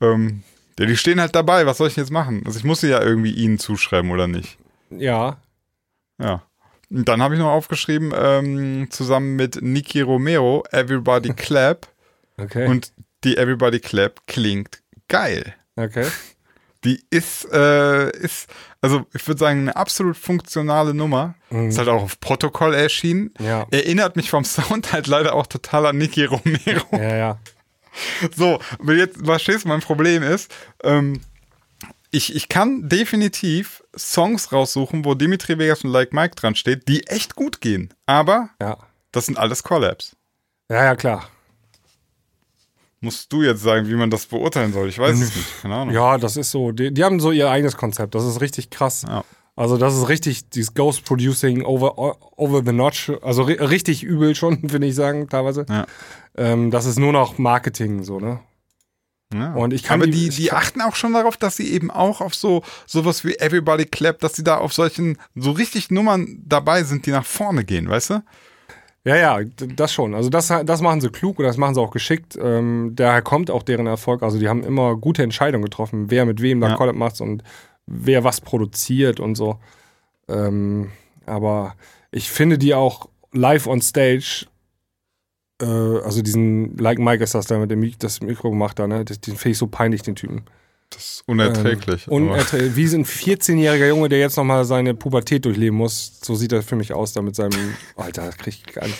ähm, 0.01 0.43
ja, 0.79 0.87
die 0.87 0.97
stehen 0.97 1.21
halt 1.21 1.35
dabei, 1.35 1.67
was 1.67 1.79
soll 1.79 1.89
ich 1.89 1.97
jetzt 1.97 2.11
machen? 2.11 2.43
Also 2.47 2.59
ich 2.59 2.65
muss 2.65 2.81
sie 2.81 2.89
ja 2.89 3.03
irgendwie 3.03 3.33
ihnen 3.33 3.59
zuschreiben 3.59 4.11
oder 4.11 4.27
nicht. 4.27 4.59
Ja, 4.91 5.39
Ja. 6.19 6.43
Und 6.91 7.07
dann 7.07 7.21
habe 7.21 7.35
ich 7.35 7.41
noch 7.41 7.51
aufgeschrieben, 7.51 8.15
ähm, 8.17 8.87
zusammen 8.91 9.37
mit 9.37 9.61
Niki 9.61 10.01
Romero, 10.01 10.65
Everybody 10.71 11.35
Clap. 11.35 11.87
okay. 12.39 12.67
und 12.67 12.93
die 13.25 13.37
Everybody 13.37 13.81
Clap 13.81 14.27
klingt 14.27 14.81
geil. 15.09 15.55
okay. 15.77 16.07
Die 16.85 17.05
ist, 17.11 17.45
äh, 17.53 18.11
ist, 18.19 18.49
also 18.81 19.05
ich 19.13 19.27
würde 19.27 19.39
sagen, 19.41 19.61
eine 19.63 19.77
absolut 19.77 20.17
funktionale 20.17 20.95
Nummer. 20.95 21.35
Mhm. 21.51 21.69
Ist 21.71 21.79
halt 21.79 21.89
auch 21.89 22.03
auf 22.03 22.21
Protokoll 22.21 22.75
erschienen. 22.75 23.33
Ja. 23.41 23.67
Erinnert 23.71 24.15
mich 24.17 24.31
vom 24.31 24.45
Sound 24.45 24.93
halt 24.93 25.07
leider 25.09 25.35
auch 25.35 25.47
total 25.49 25.87
an 25.87 25.99
Nicky 25.99 26.25
Romero. 26.25 26.87
Ja, 26.93 27.17
ja. 27.17 27.39
So, 28.37 28.61
aber 28.79 28.95
jetzt, 28.95 29.25
verstehst 29.25 29.65
du, 29.65 29.69
mein 29.69 29.81
Problem 29.81 30.23
ist, 30.23 30.55
ähm, 30.85 31.21
ich, 32.11 32.35
ich 32.37 32.49
kann 32.49 32.89
definitiv 32.89 33.83
Songs 33.97 34.53
raussuchen, 34.53 35.05
wo 35.05 35.15
Dimitri 35.15 35.59
Vegas 35.59 35.83
und 35.83 35.91
Like 35.91 36.13
Mike 36.13 36.37
dran 36.37 36.55
steht, 36.55 36.87
die 36.89 37.07
echt 37.09 37.35
gut 37.35 37.61
gehen. 37.61 37.93
Aber 38.07 38.51
Ja. 38.63 38.79
das 39.11 39.27
sind 39.27 39.37
alles 39.37 39.63
Collabs. 39.65 40.15
Ja, 40.71 40.85
ja, 40.85 40.97
klar. 40.97 41.29
Musst 43.01 43.33
du 43.33 43.43
jetzt 43.43 43.63
sagen, 43.63 43.87
wie 43.89 43.95
man 43.95 44.11
das 44.11 44.27
beurteilen 44.27 44.73
soll? 44.73 44.89
Ich 44.89 44.99
weiß 44.99 45.19
es 45.21 45.35
nicht. 45.37 45.63
Keine 45.63 45.75
Ahnung. 45.77 45.95
Ja, 45.95 46.19
das 46.19 46.37
ist 46.37 46.51
so. 46.51 46.73
Die, 46.73 46.93
die 46.93 47.05
haben 47.05 47.21
so 47.21 47.31
ihr 47.31 47.49
eigenes 47.49 47.77
Konzept. 47.77 48.15
Das 48.15 48.25
ist 48.25 48.41
richtig 48.41 48.71
krass. 48.71 49.05
Ja. 49.07 49.25
Also, 49.55 49.77
das 49.77 49.97
ist 49.97 50.09
richtig, 50.09 50.51
dieses 50.51 50.75
Ghost 50.75 51.05
Producing 51.05 51.63
over, 51.65 52.17
over 52.37 52.63
the 52.65 52.73
notch. 52.73 53.11
Also, 53.23 53.43
ri 53.43 53.55
richtig 53.55 54.03
übel 54.03 54.35
schon, 54.35 54.59
finde 54.69 54.87
ich 54.89 54.95
sagen, 54.95 55.29
teilweise. 55.29 55.65
Ja. 55.69 55.87
Ähm, 56.37 56.71
das 56.71 56.87
ist 56.87 56.99
nur 56.99 57.13
noch 57.13 57.39
Marketing, 57.39 58.03
so, 58.05 58.19
ne? 58.21 58.41
Ja. 59.35 59.53
Und 59.55 59.73
ich 59.75 59.83
kann 59.83 60.01
Aber 60.01 60.11
die- 60.11 60.31
die, 60.31 60.37
die 60.37 60.53
achten 60.53 60.81
auch 60.81 60.95
schon 60.97 61.13
darauf, 61.13 61.37
dass 61.37 61.57
sie 61.57 61.71
eben 61.73 61.91
auch 61.91 62.21
auf 62.21 62.35
so 62.35 62.63
sowas 62.87 63.25
wie 63.25 63.35
Everybody 63.39 63.85
Clap, 63.85 64.21
dass 64.21 64.35
sie 64.37 64.43
da 64.45 64.57
auf 64.57 64.73
solchen 64.73 65.19
so 65.35 65.51
richtig 65.51 65.91
Nummern 65.91 66.43
dabei 66.47 66.83
sind, 66.83 67.05
die 67.07 67.11
nach 67.11 67.27
vorne 67.27 67.65
gehen, 67.65 67.89
weißt 67.91 68.11
du? 68.11 68.23
Ja, 69.09 69.17
ja, 69.17 69.41
das 69.75 69.91
schon. 69.91 70.15
Also 70.15 70.29
das, 70.29 70.49
das 70.49 70.83
machen 70.83 71.01
sie 71.01 71.09
klug 71.09 71.39
und 71.39 71.47
das 71.47 71.57
machen 71.57 71.75
sie 71.75 71.81
auch 71.81 71.93
geschickt. 71.93 72.39
Ähm, 72.39 72.93
daher 72.95 73.23
kommt 73.23 73.51
auch 73.51 73.63
deren 73.63 73.87
Erfolg. 73.87 74.23
Also 74.23 74.39
die 74.39 74.51
haben 74.51 74.63
immer 74.63 74.97
gute 74.97 75.23
Entscheidungen 75.23 75.65
getroffen, 75.65 76.11
wer 76.11 76.27
mit 76.27 76.43
wem 76.43 76.61
da 76.61 76.69
Ja. 76.69 76.77
Collab 76.77 76.95
macht 76.95 77.23
und 77.23 77.43
wer 77.87 78.23
was 78.23 78.43
produziert 78.43 79.19
und 79.19 79.35
so. 79.35 79.59
Ähm, 80.29 80.91
aber 81.25 81.75
ich 82.11 82.31
finde 82.31 82.59
die 82.59 82.75
auch 82.75 83.09
live 83.33 83.67
on 83.67 83.81
stage, 83.81 84.47
äh, 85.63 85.65
also 85.65 86.21
diesen 86.21 86.77
Like 86.77 86.99
Mike 86.99 87.25
ist 87.25 87.35
das 87.35 87.47
da 87.47 87.59
mit 87.59 87.71
dem 87.71 87.91
das 87.99 88.21
Mikro 88.21 88.51
gemacht 88.51 88.79
da, 88.79 88.87
ne? 88.87 89.07
Den 89.07 89.17
finde 89.17 89.49
ich 89.51 89.59
so 89.59 89.69
peinlich, 89.69 90.03
den 90.03 90.17
Typen. 90.17 90.43
Das 90.91 91.05
ist 91.05 91.23
unerträglich. 91.27 92.07
Ähm, 92.07 92.13
unerträ 92.31 92.71
wie 92.75 92.85
ein 92.95 93.05
14-jähriger 93.05 93.89
Junge, 93.89 94.09
der 94.09 94.19
jetzt 94.21 94.37
nochmal 94.37 94.65
seine 94.65 94.95
Pubertät 94.95 95.45
durchleben 95.45 95.77
muss. 95.77 96.19
So 96.25 96.35
sieht 96.35 96.53
das 96.53 96.65
für 96.65 96.77
mich 96.77 96.93
aus, 96.95 97.13
da 97.13 97.23
mit 97.23 97.37
seinem. 97.37 97.75
Alter, 97.97 98.31
krieg 98.31 98.55
ich 98.67 98.73
gar 98.75 98.87
nicht. 98.87 98.99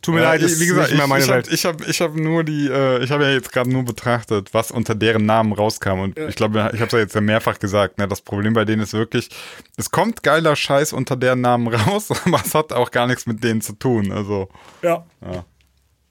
Tut 0.00 0.14
mir 0.14 0.20
Ja, 0.22 0.28
leid, 0.30 0.42
das 0.42 0.60
wie 0.60 0.64
ist 0.64 0.68
gesagt, 0.70 0.90
nicht 0.90 0.98
mehr 0.98 1.06
meine 1.08 1.24
ich, 1.24 1.30
Welt. 1.30 1.48
ich 1.50 1.64
habe 1.64 1.84
ich 1.86 2.00
hab, 2.00 2.14
nur 2.14 2.44
die, 2.44 2.68
äh, 2.68 3.02
ich 3.02 3.10
habe 3.10 3.24
ja 3.24 3.30
jetzt 3.30 3.50
gerade 3.50 3.68
nur 3.68 3.84
betrachtet, 3.84 4.54
was 4.54 4.70
unter 4.70 4.94
deren 4.94 5.26
Namen 5.26 5.52
rauskam. 5.52 5.98
Und 6.00 6.16
ich 6.16 6.36
glaube, 6.36 6.70
ich 6.72 6.80
habe 6.80 6.86
es 6.86 6.92
ja 6.92 6.98
jetzt 7.00 7.14
ja 7.16 7.20
mehrfach 7.20 7.58
gesagt, 7.58 7.98
ne, 7.98 8.06
das 8.06 8.20
Problem 8.20 8.52
bei 8.52 8.64
denen 8.64 8.82
ist 8.82 8.92
wirklich, 8.92 9.28
es 9.76 9.90
kommt 9.90 10.22
geiler 10.22 10.54
Scheiß 10.54 10.92
unter 10.92 11.16
deren 11.16 11.40
Namen 11.40 11.66
raus, 11.74 12.10
aber 12.24 12.40
es 12.44 12.54
hat 12.54 12.72
auch 12.72 12.92
gar 12.92 13.08
nichts 13.08 13.26
mit 13.26 13.42
denen 13.42 13.60
zu 13.60 13.72
tun. 13.72 14.12
Also, 14.12 14.48
Ja. 14.82 15.04
Ja. 15.20 15.44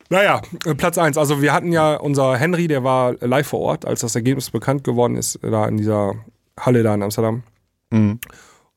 Naja, 0.09 0.41
äh, 0.65 0.75
Platz 0.75 0.97
1. 0.97 1.17
Also 1.17 1.41
wir 1.41 1.53
hatten 1.53 1.71
ja 1.71 1.95
unser 1.95 2.37
Henry, 2.37 2.67
der 2.67 2.83
war 2.83 3.15
live 3.19 3.47
vor 3.47 3.59
Ort, 3.59 3.85
als 3.85 4.01
das 4.01 4.15
Ergebnis 4.15 4.49
bekannt 4.49 4.83
geworden 4.83 5.15
ist, 5.15 5.39
da 5.41 5.67
in 5.67 5.77
dieser 5.77 6.15
Halle 6.59 6.83
da 6.83 6.93
in 6.93 7.03
Amsterdam. 7.03 7.43
Mhm. 7.89 8.19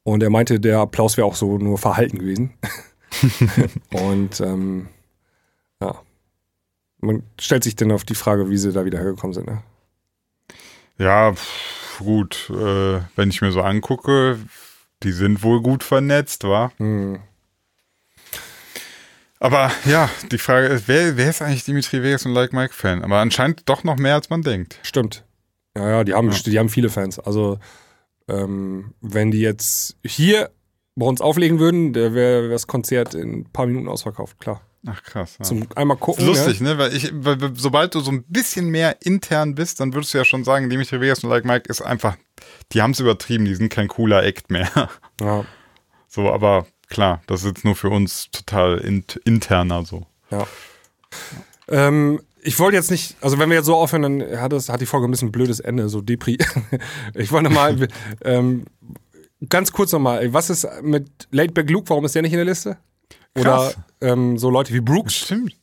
Und 0.02 0.23
er 0.23 0.31
meinte, 0.31 0.60
der 0.60 0.78
Applaus 0.81 1.17
wäre 1.17 1.26
auch 1.26 1.34
so 1.34 1.59
nur 1.59 1.78
verhalten 1.78 2.18
gewesen. 2.18 2.55
Und 3.92 4.41
ähm, 4.41 4.89
ja. 5.81 5.94
Man 7.02 7.23
stellt 7.41 7.65
sich 7.65 7.76
dann 7.76 7.92
auf 7.92 8.05
die 8.05 8.15
Frage, 8.15 8.50
wie 8.50 8.59
sie 8.59 8.73
da 8.73 8.84
wieder 8.84 8.99
hergekommen 8.99 9.33
sind. 9.33 9.47
Ne? 9.47 9.62
ja, 11.00 11.33
gut, 11.99 12.50
äh, 12.50 13.00
wenn 13.17 13.31
ich 13.31 13.41
mir 13.41 13.52
so 13.52 13.62
angucke, 13.62 14.39
die 15.02 15.12
sind 15.12 15.42
wohl 15.42 15.62
gut 15.62 15.83
vernetzt, 15.83 16.44
wa? 16.44 16.70
Hm. 16.76 17.20
Aber 19.43 19.73
ja, 19.86 20.10
die 20.31 20.39
Frage 20.39 20.67
ist, 20.67 20.86
wer, 20.86 21.17
wer 21.17 21.31
ist 21.31 21.41
eigentlich 21.43 21.65
Dimitri 21.65 22.02
Vegas 22.02 22.27
und 22.27 22.33
Like 22.33 22.52
Mike 22.52 22.75
Fan? 22.75 23.02
Aber 23.02 23.17
anscheinend 23.19 23.62
doch 23.69 23.85
noch 23.85 23.97
mehr, 23.97 24.15
als 24.15 24.28
man 24.31 24.43
denkt. 24.43 24.78
Stimmt. 24.83 25.25
Ja, 25.77 25.89
ja, 25.89 26.05
die 26.05 26.12
haben, 26.15 26.31
Ja. 26.31 26.39
die 26.44 26.59
haben 26.59 26.69
viele 26.69 26.91
Fans. 26.91 27.19
Also, 27.19 27.59
ähm, 28.28 28.93
wenn 29.01 29.31
die 29.31 29.41
jetzt 29.41 29.97
hier 30.05 30.51
bei 30.94 31.07
uns 31.07 31.20
auflegen 31.23 31.59
würden, 31.59 31.93
der 31.94 32.12
wäre 32.12 32.51
das 32.51 32.67
Konzert 32.67 33.15
in 33.15 33.41
ein 33.41 33.44
paar 33.51 33.67
Minuten 33.67 33.89
ausverkauft, 33.89 34.39
klar. 34.39 34.60
Ach 34.86 35.02
krass. 35.02 35.36
Ja. 35.39 35.44
Zum 35.44 35.67
einmal 35.75 35.97
gucken. 35.99 36.27
Lustig, 36.27 36.60
ne? 36.60 36.77
Weil 36.78 36.94
ich, 36.94 37.10
weil, 37.15 37.36
sobald 37.55 37.94
du 37.94 38.01
so 38.01 38.10
ein 38.10 38.25
bisschen 38.25 38.69
mehr 38.70 38.97
intern 39.02 39.55
bist, 39.55 39.81
dann 39.81 39.93
würdest 39.94 40.12
du 40.15 40.19
ja 40.19 40.25
schon 40.25 40.43
sagen, 40.44 40.69
Dimitri 40.70 41.01
Vegas 41.01 41.23
und 41.25 41.31
Like 41.31 41.44
Mike 41.44 41.69
ist 41.69 41.83
einfach, 41.83 42.17
die 42.73 42.81
haben 42.83 42.93
es 42.93 43.01
übertrieben, 43.01 43.44
die 43.44 43.55
sind 43.55 43.70
kein 43.70 43.89
cooler 43.89 44.23
Act 44.25 44.51
mehr. 44.51 44.69
Ne? 44.75 44.89
Ja, 45.20 45.44
So, 46.09 46.31
aber 46.33 46.67
klar, 46.91 47.23
das 47.27 47.41
ist 47.41 47.47
jetzt 47.47 47.65
nur 47.65 47.75
für 47.77 47.89
uns 47.89 48.31
total 48.31 48.78
int, 48.78 49.17
interner 49.25 49.85
so. 49.85 50.07
ja. 50.31 50.47
Ähm, 51.69 52.20
ich 52.43 52.59
wollte 52.59 52.77
jetzt 52.77 52.91
nicht, 52.91 53.17
also 53.20 53.39
wenn 53.39 53.49
wir 53.51 53.57
jetzt 53.57 53.67
so 53.67 53.77
aufhören, 53.77 54.02
dann 54.02 54.41
hat, 54.41 54.52
das, 54.52 54.69
hat 54.69 54.81
die 54.81 54.86
Folge 54.86 55.07
ein 55.07 55.10
bisschen 55.10 55.28
ein 55.28 55.33
blödes 55.33 55.60
Ende, 55.60 55.89
so 55.89 56.01
Depri. 56.01 56.39
ich 57.15 57.31
wollte 57.33 57.51
mal, 57.51 57.89
ähm, 58.25 58.65
ganz 59.49 59.73
kurz 59.73 59.93
nochmal, 59.93 60.33
was 60.33 60.51
ist 60.51 60.67
mit 60.83 61.28
Laidback 61.31 61.69
Luke, 61.70 61.89
warum 61.91 62.05
ist 62.05 62.15
der 62.15 62.23
nicht 62.23 62.33
in 62.33 62.39
der 62.39 62.47
Liste? 62.47 62.78
Oder 63.39 63.73
ähm, 64.01 64.39
so 64.39 64.51
Leute 64.51 64.73
wie 64.73 64.81
Brooks, 64.81 65.15
Stimmt. 65.15 65.55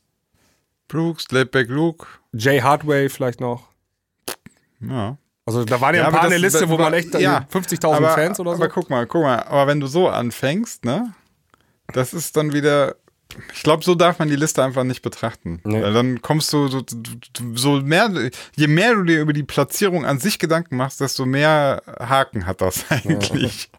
Brooks, 0.86 1.26
Laidback 1.30 1.68
Luke, 1.68 2.06
Jay 2.32 2.60
Hardway 2.60 3.08
vielleicht 3.08 3.40
noch. 3.40 3.64
ja. 4.80 5.16
Also 5.44 5.64
da 5.64 5.80
waren 5.80 5.94
ja, 5.94 6.02
Ja, 6.02 6.08
ein 6.08 6.12
paar 6.12 6.24
in 6.24 6.30
das- 6.30 6.30
der 6.32 6.38
Liste, 6.40 6.60
das 6.60 6.68
wo 6.68 6.76
man 6.76 6.92
echt 6.92 7.14
ja, 7.18 7.46
50.000 7.50 7.86
aber, 7.86 8.10
Fans 8.10 8.38
oder 8.38 8.50
so. 8.54 8.56
Aber 8.62 8.68
guck 8.68 8.90
mal, 8.90 9.06
guck 9.06 9.22
mal, 9.22 9.42
aber 9.44 9.66
wenn 9.66 9.80
du 9.80 9.86
so 9.86 10.06
anfängst, 10.08 10.84
ne, 10.84 11.14
das 11.92 12.14
ist 12.14 12.36
dann 12.36 12.52
wieder, 12.52 12.96
ich 13.52 13.62
glaube, 13.62 13.84
so 13.84 13.94
darf 13.94 14.18
man 14.18 14.28
die 14.28 14.36
Liste 14.36 14.62
einfach 14.62 14.84
nicht 14.84 15.02
betrachten. 15.02 15.60
Nee. 15.64 15.82
Weil 15.82 15.92
dann 15.92 16.22
kommst 16.22 16.52
du 16.52 16.68
so, 16.68 16.82
so 17.54 17.80
mehr, 17.80 18.10
je 18.56 18.66
mehr 18.66 18.94
du 18.94 19.04
dir 19.04 19.20
über 19.20 19.32
die 19.32 19.42
Platzierung 19.42 20.04
an 20.04 20.18
sich 20.18 20.38
Gedanken 20.38 20.76
machst, 20.76 21.00
desto 21.00 21.26
mehr 21.26 21.82
Haken 21.98 22.46
hat 22.46 22.60
das 22.60 22.84
eigentlich. 22.90 23.70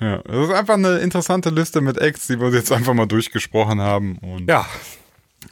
Ja, 0.00 0.18
das 0.18 0.48
ist 0.48 0.54
einfach 0.54 0.74
eine 0.74 0.98
interessante 0.98 1.50
Liste 1.50 1.80
mit 1.80 1.98
Acts, 1.98 2.26
die 2.26 2.40
wir 2.40 2.50
jetzt 2.50 2.72
einfach 2.72 2.94
mal 2.94 3.06
durchgesprochen 3.06 3.80
haben. 3.80 4.18
Und 4.18 4.48
ja, 4.48 4.66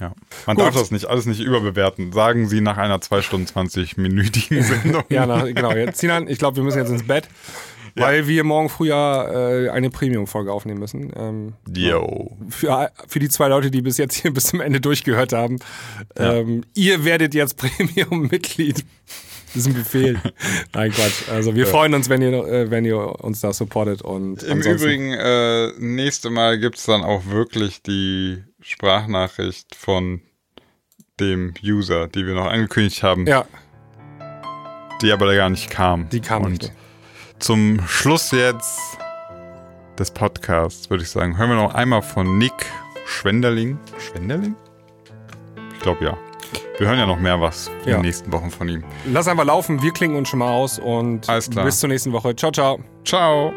ja. 0.01 0.13
Man 0.47 0.57
Gut. 0.57 0.67
darf 0.67 0.75
das 0.75 0.91
nicht 0.91 1.07
alles 1.07 1.27
nicht 1.27 1.41
überbewerten. 1.41 2.13
Sagen 2.13 2.49
Sie 2.49 2.61
nach 2.61 2.77
einer 2.77 3.01
2 3.01 3.23
Stunden 3.23 3.47
20-minütigen 3.47 4.63
Sendung. 4.83 5.05
ja, 5.09 5.27
na, 5.27 5.45
genau. 5.45 5.73
Jetzt, 5.73 6.01
Sinan, 6.01 6.29
ich 6.29 6.39
glaube, 6.39 6.57
wir 6.57 6.65
müssen 6.65 6.79
jetzt 6.79 6.91
ins 6.91 7.07
Bett, 7.07 7.29
weil 7.95 8.27
wir 8.27 8.45
morgen 8.45 8.69
früher 8.69 9.67
äh, 9.67 9.71
eine 9.71 9.91
Premium-Folge 9.91 10.53
aufnehmen 10.53 10.81
müssen. 10.81 11.13
Ähm, 11.17 11.53
Yo. 11.75 12.37
für, 12.49 12.91
für 13.09 13.19
die 13.19 13.29
zwei 13.29 13.49
Leute, 13.49 13.71
die 13.71 13.83
bis 13.83 13.99
jetzt 13.99 14.15
hier 14.15 14.31
bis 14.35 14.45
zum 14.45 14.61
Ende 14.61 14.81
durchgehört 14.81 15.33
haben. 15.33 15.59
Ähm, 16.17 16.65
ihr 16.75 17.05
werdet 17.05 17.35
jetzt 17.35 17.57
Premium-Mitglied. 17.57 18.85
Das 19.55 19.57
ist 19.57 19.67
ein 19.67 19.75
Befehl. 19.75 20.19
Nein, 20.73 20.91
Quatsch. 20.93 21.29
Also 21.31 21.55
wir 21.55 21.67
freuen 21.67 21.93
uns, 21.93 22.09
wenn 22.09 22.23
ihr, 22.23 22.33
äh, 22.33 22.71
wenn 22.71 22.87
ihr 22.87 23.23
uns 23.23 23.41
da 23.41 23.53
supportet. 23.53 24.01
Und 24.01 24.43
Im 24.43 24.63
Übrigen, 24.63 25.13
äh, 25.13 25.73
nächste 25.79 26.31
Mal 26.31 26.59
gibt's 26.59 26.87
dann 26.87 27.03
auch 27.03 27.27
wirklich 27.27 27.83
die 27.83 28.43
Sprachnachricht 28.63 29.75
von 29.75 30.23
dem 31.21 31.53
User, 31.63 32.09
die 32.09 32.27
wir 32.27 32.33
noch 32.35 32.47
angekündigt 32.47 33.03
haben, 33.03 33.27
Ja, 33.27 33.45
die 35.03 35.13
aber 35.13 35.35
gar 35.35 35.51
nicht 35.51 35.69
kam. 35.71 36.09
die 36.09 36.21
kam 36.21 36.45
Und 36.45 36.53
nicht. 36.63 36.73
Zum 37.43 37.81
Schluss 37.87 38.31
jetzt 38.31 38.81
des 39.99 40.11
Podcasts, 40.11 40.89
würde 40.91 41.03
ich 41.03 41.11
sagen, 41.11 41.37
hören 41.37 41.51
wir 41.51 41.57
noch 41.57 41.75
einmal 41.75 42.03
von 42.03 42.39
Nick 42.39 42.53
Schwenderling. 43.05 43.79
Schwenderling? 43.99 44.55
Ich 45.75 45.81
glaube 45.81 46.05
ja. 46.05 46.17
Wir 46.79 46.87
hören 46.89 46.99
ja 46.99 47.07
noch 47.07 47.19
mehr 47.19 47.41
was 47.41 47.69
in 47.85 47.91
Ja. 47.91 47.97
den 47.99 48.03
nächsten 48.03 48.33
Wochen 48.33 48.51
von 48.51 48.69
ihm. 48.69 48.85
Lass 49.07 49.29
einfach 49.29 49.45
laufen, 49.45 49.83
wir 49.83 49.93
klingen 49.93 50.17
uns 50.17 50.29
schon 50.29 50.39
mal 50.39 50.53
aus 50.53 50.79
und 50.79 51.27
bis 51.27 51.81
zur 51.81 51.89
nächsten 51.89 52.13
Woche. 52.13 52.35
Ciao, 52.37 52.51
ciao. 52.53 52.79
Ciao. 53.05 53.53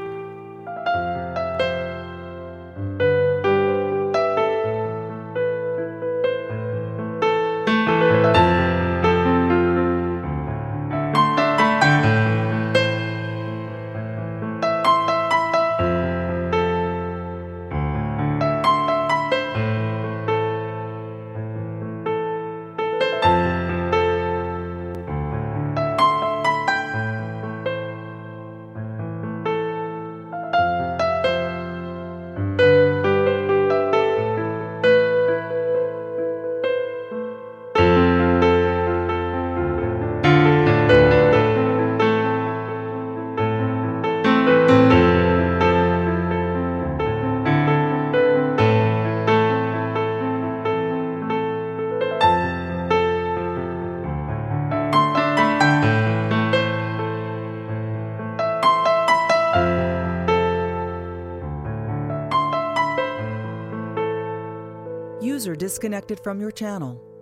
Disconnected 66.08 66.24
from 66.24 66.40
your 66.40 66.52
channel. 66.52 67.15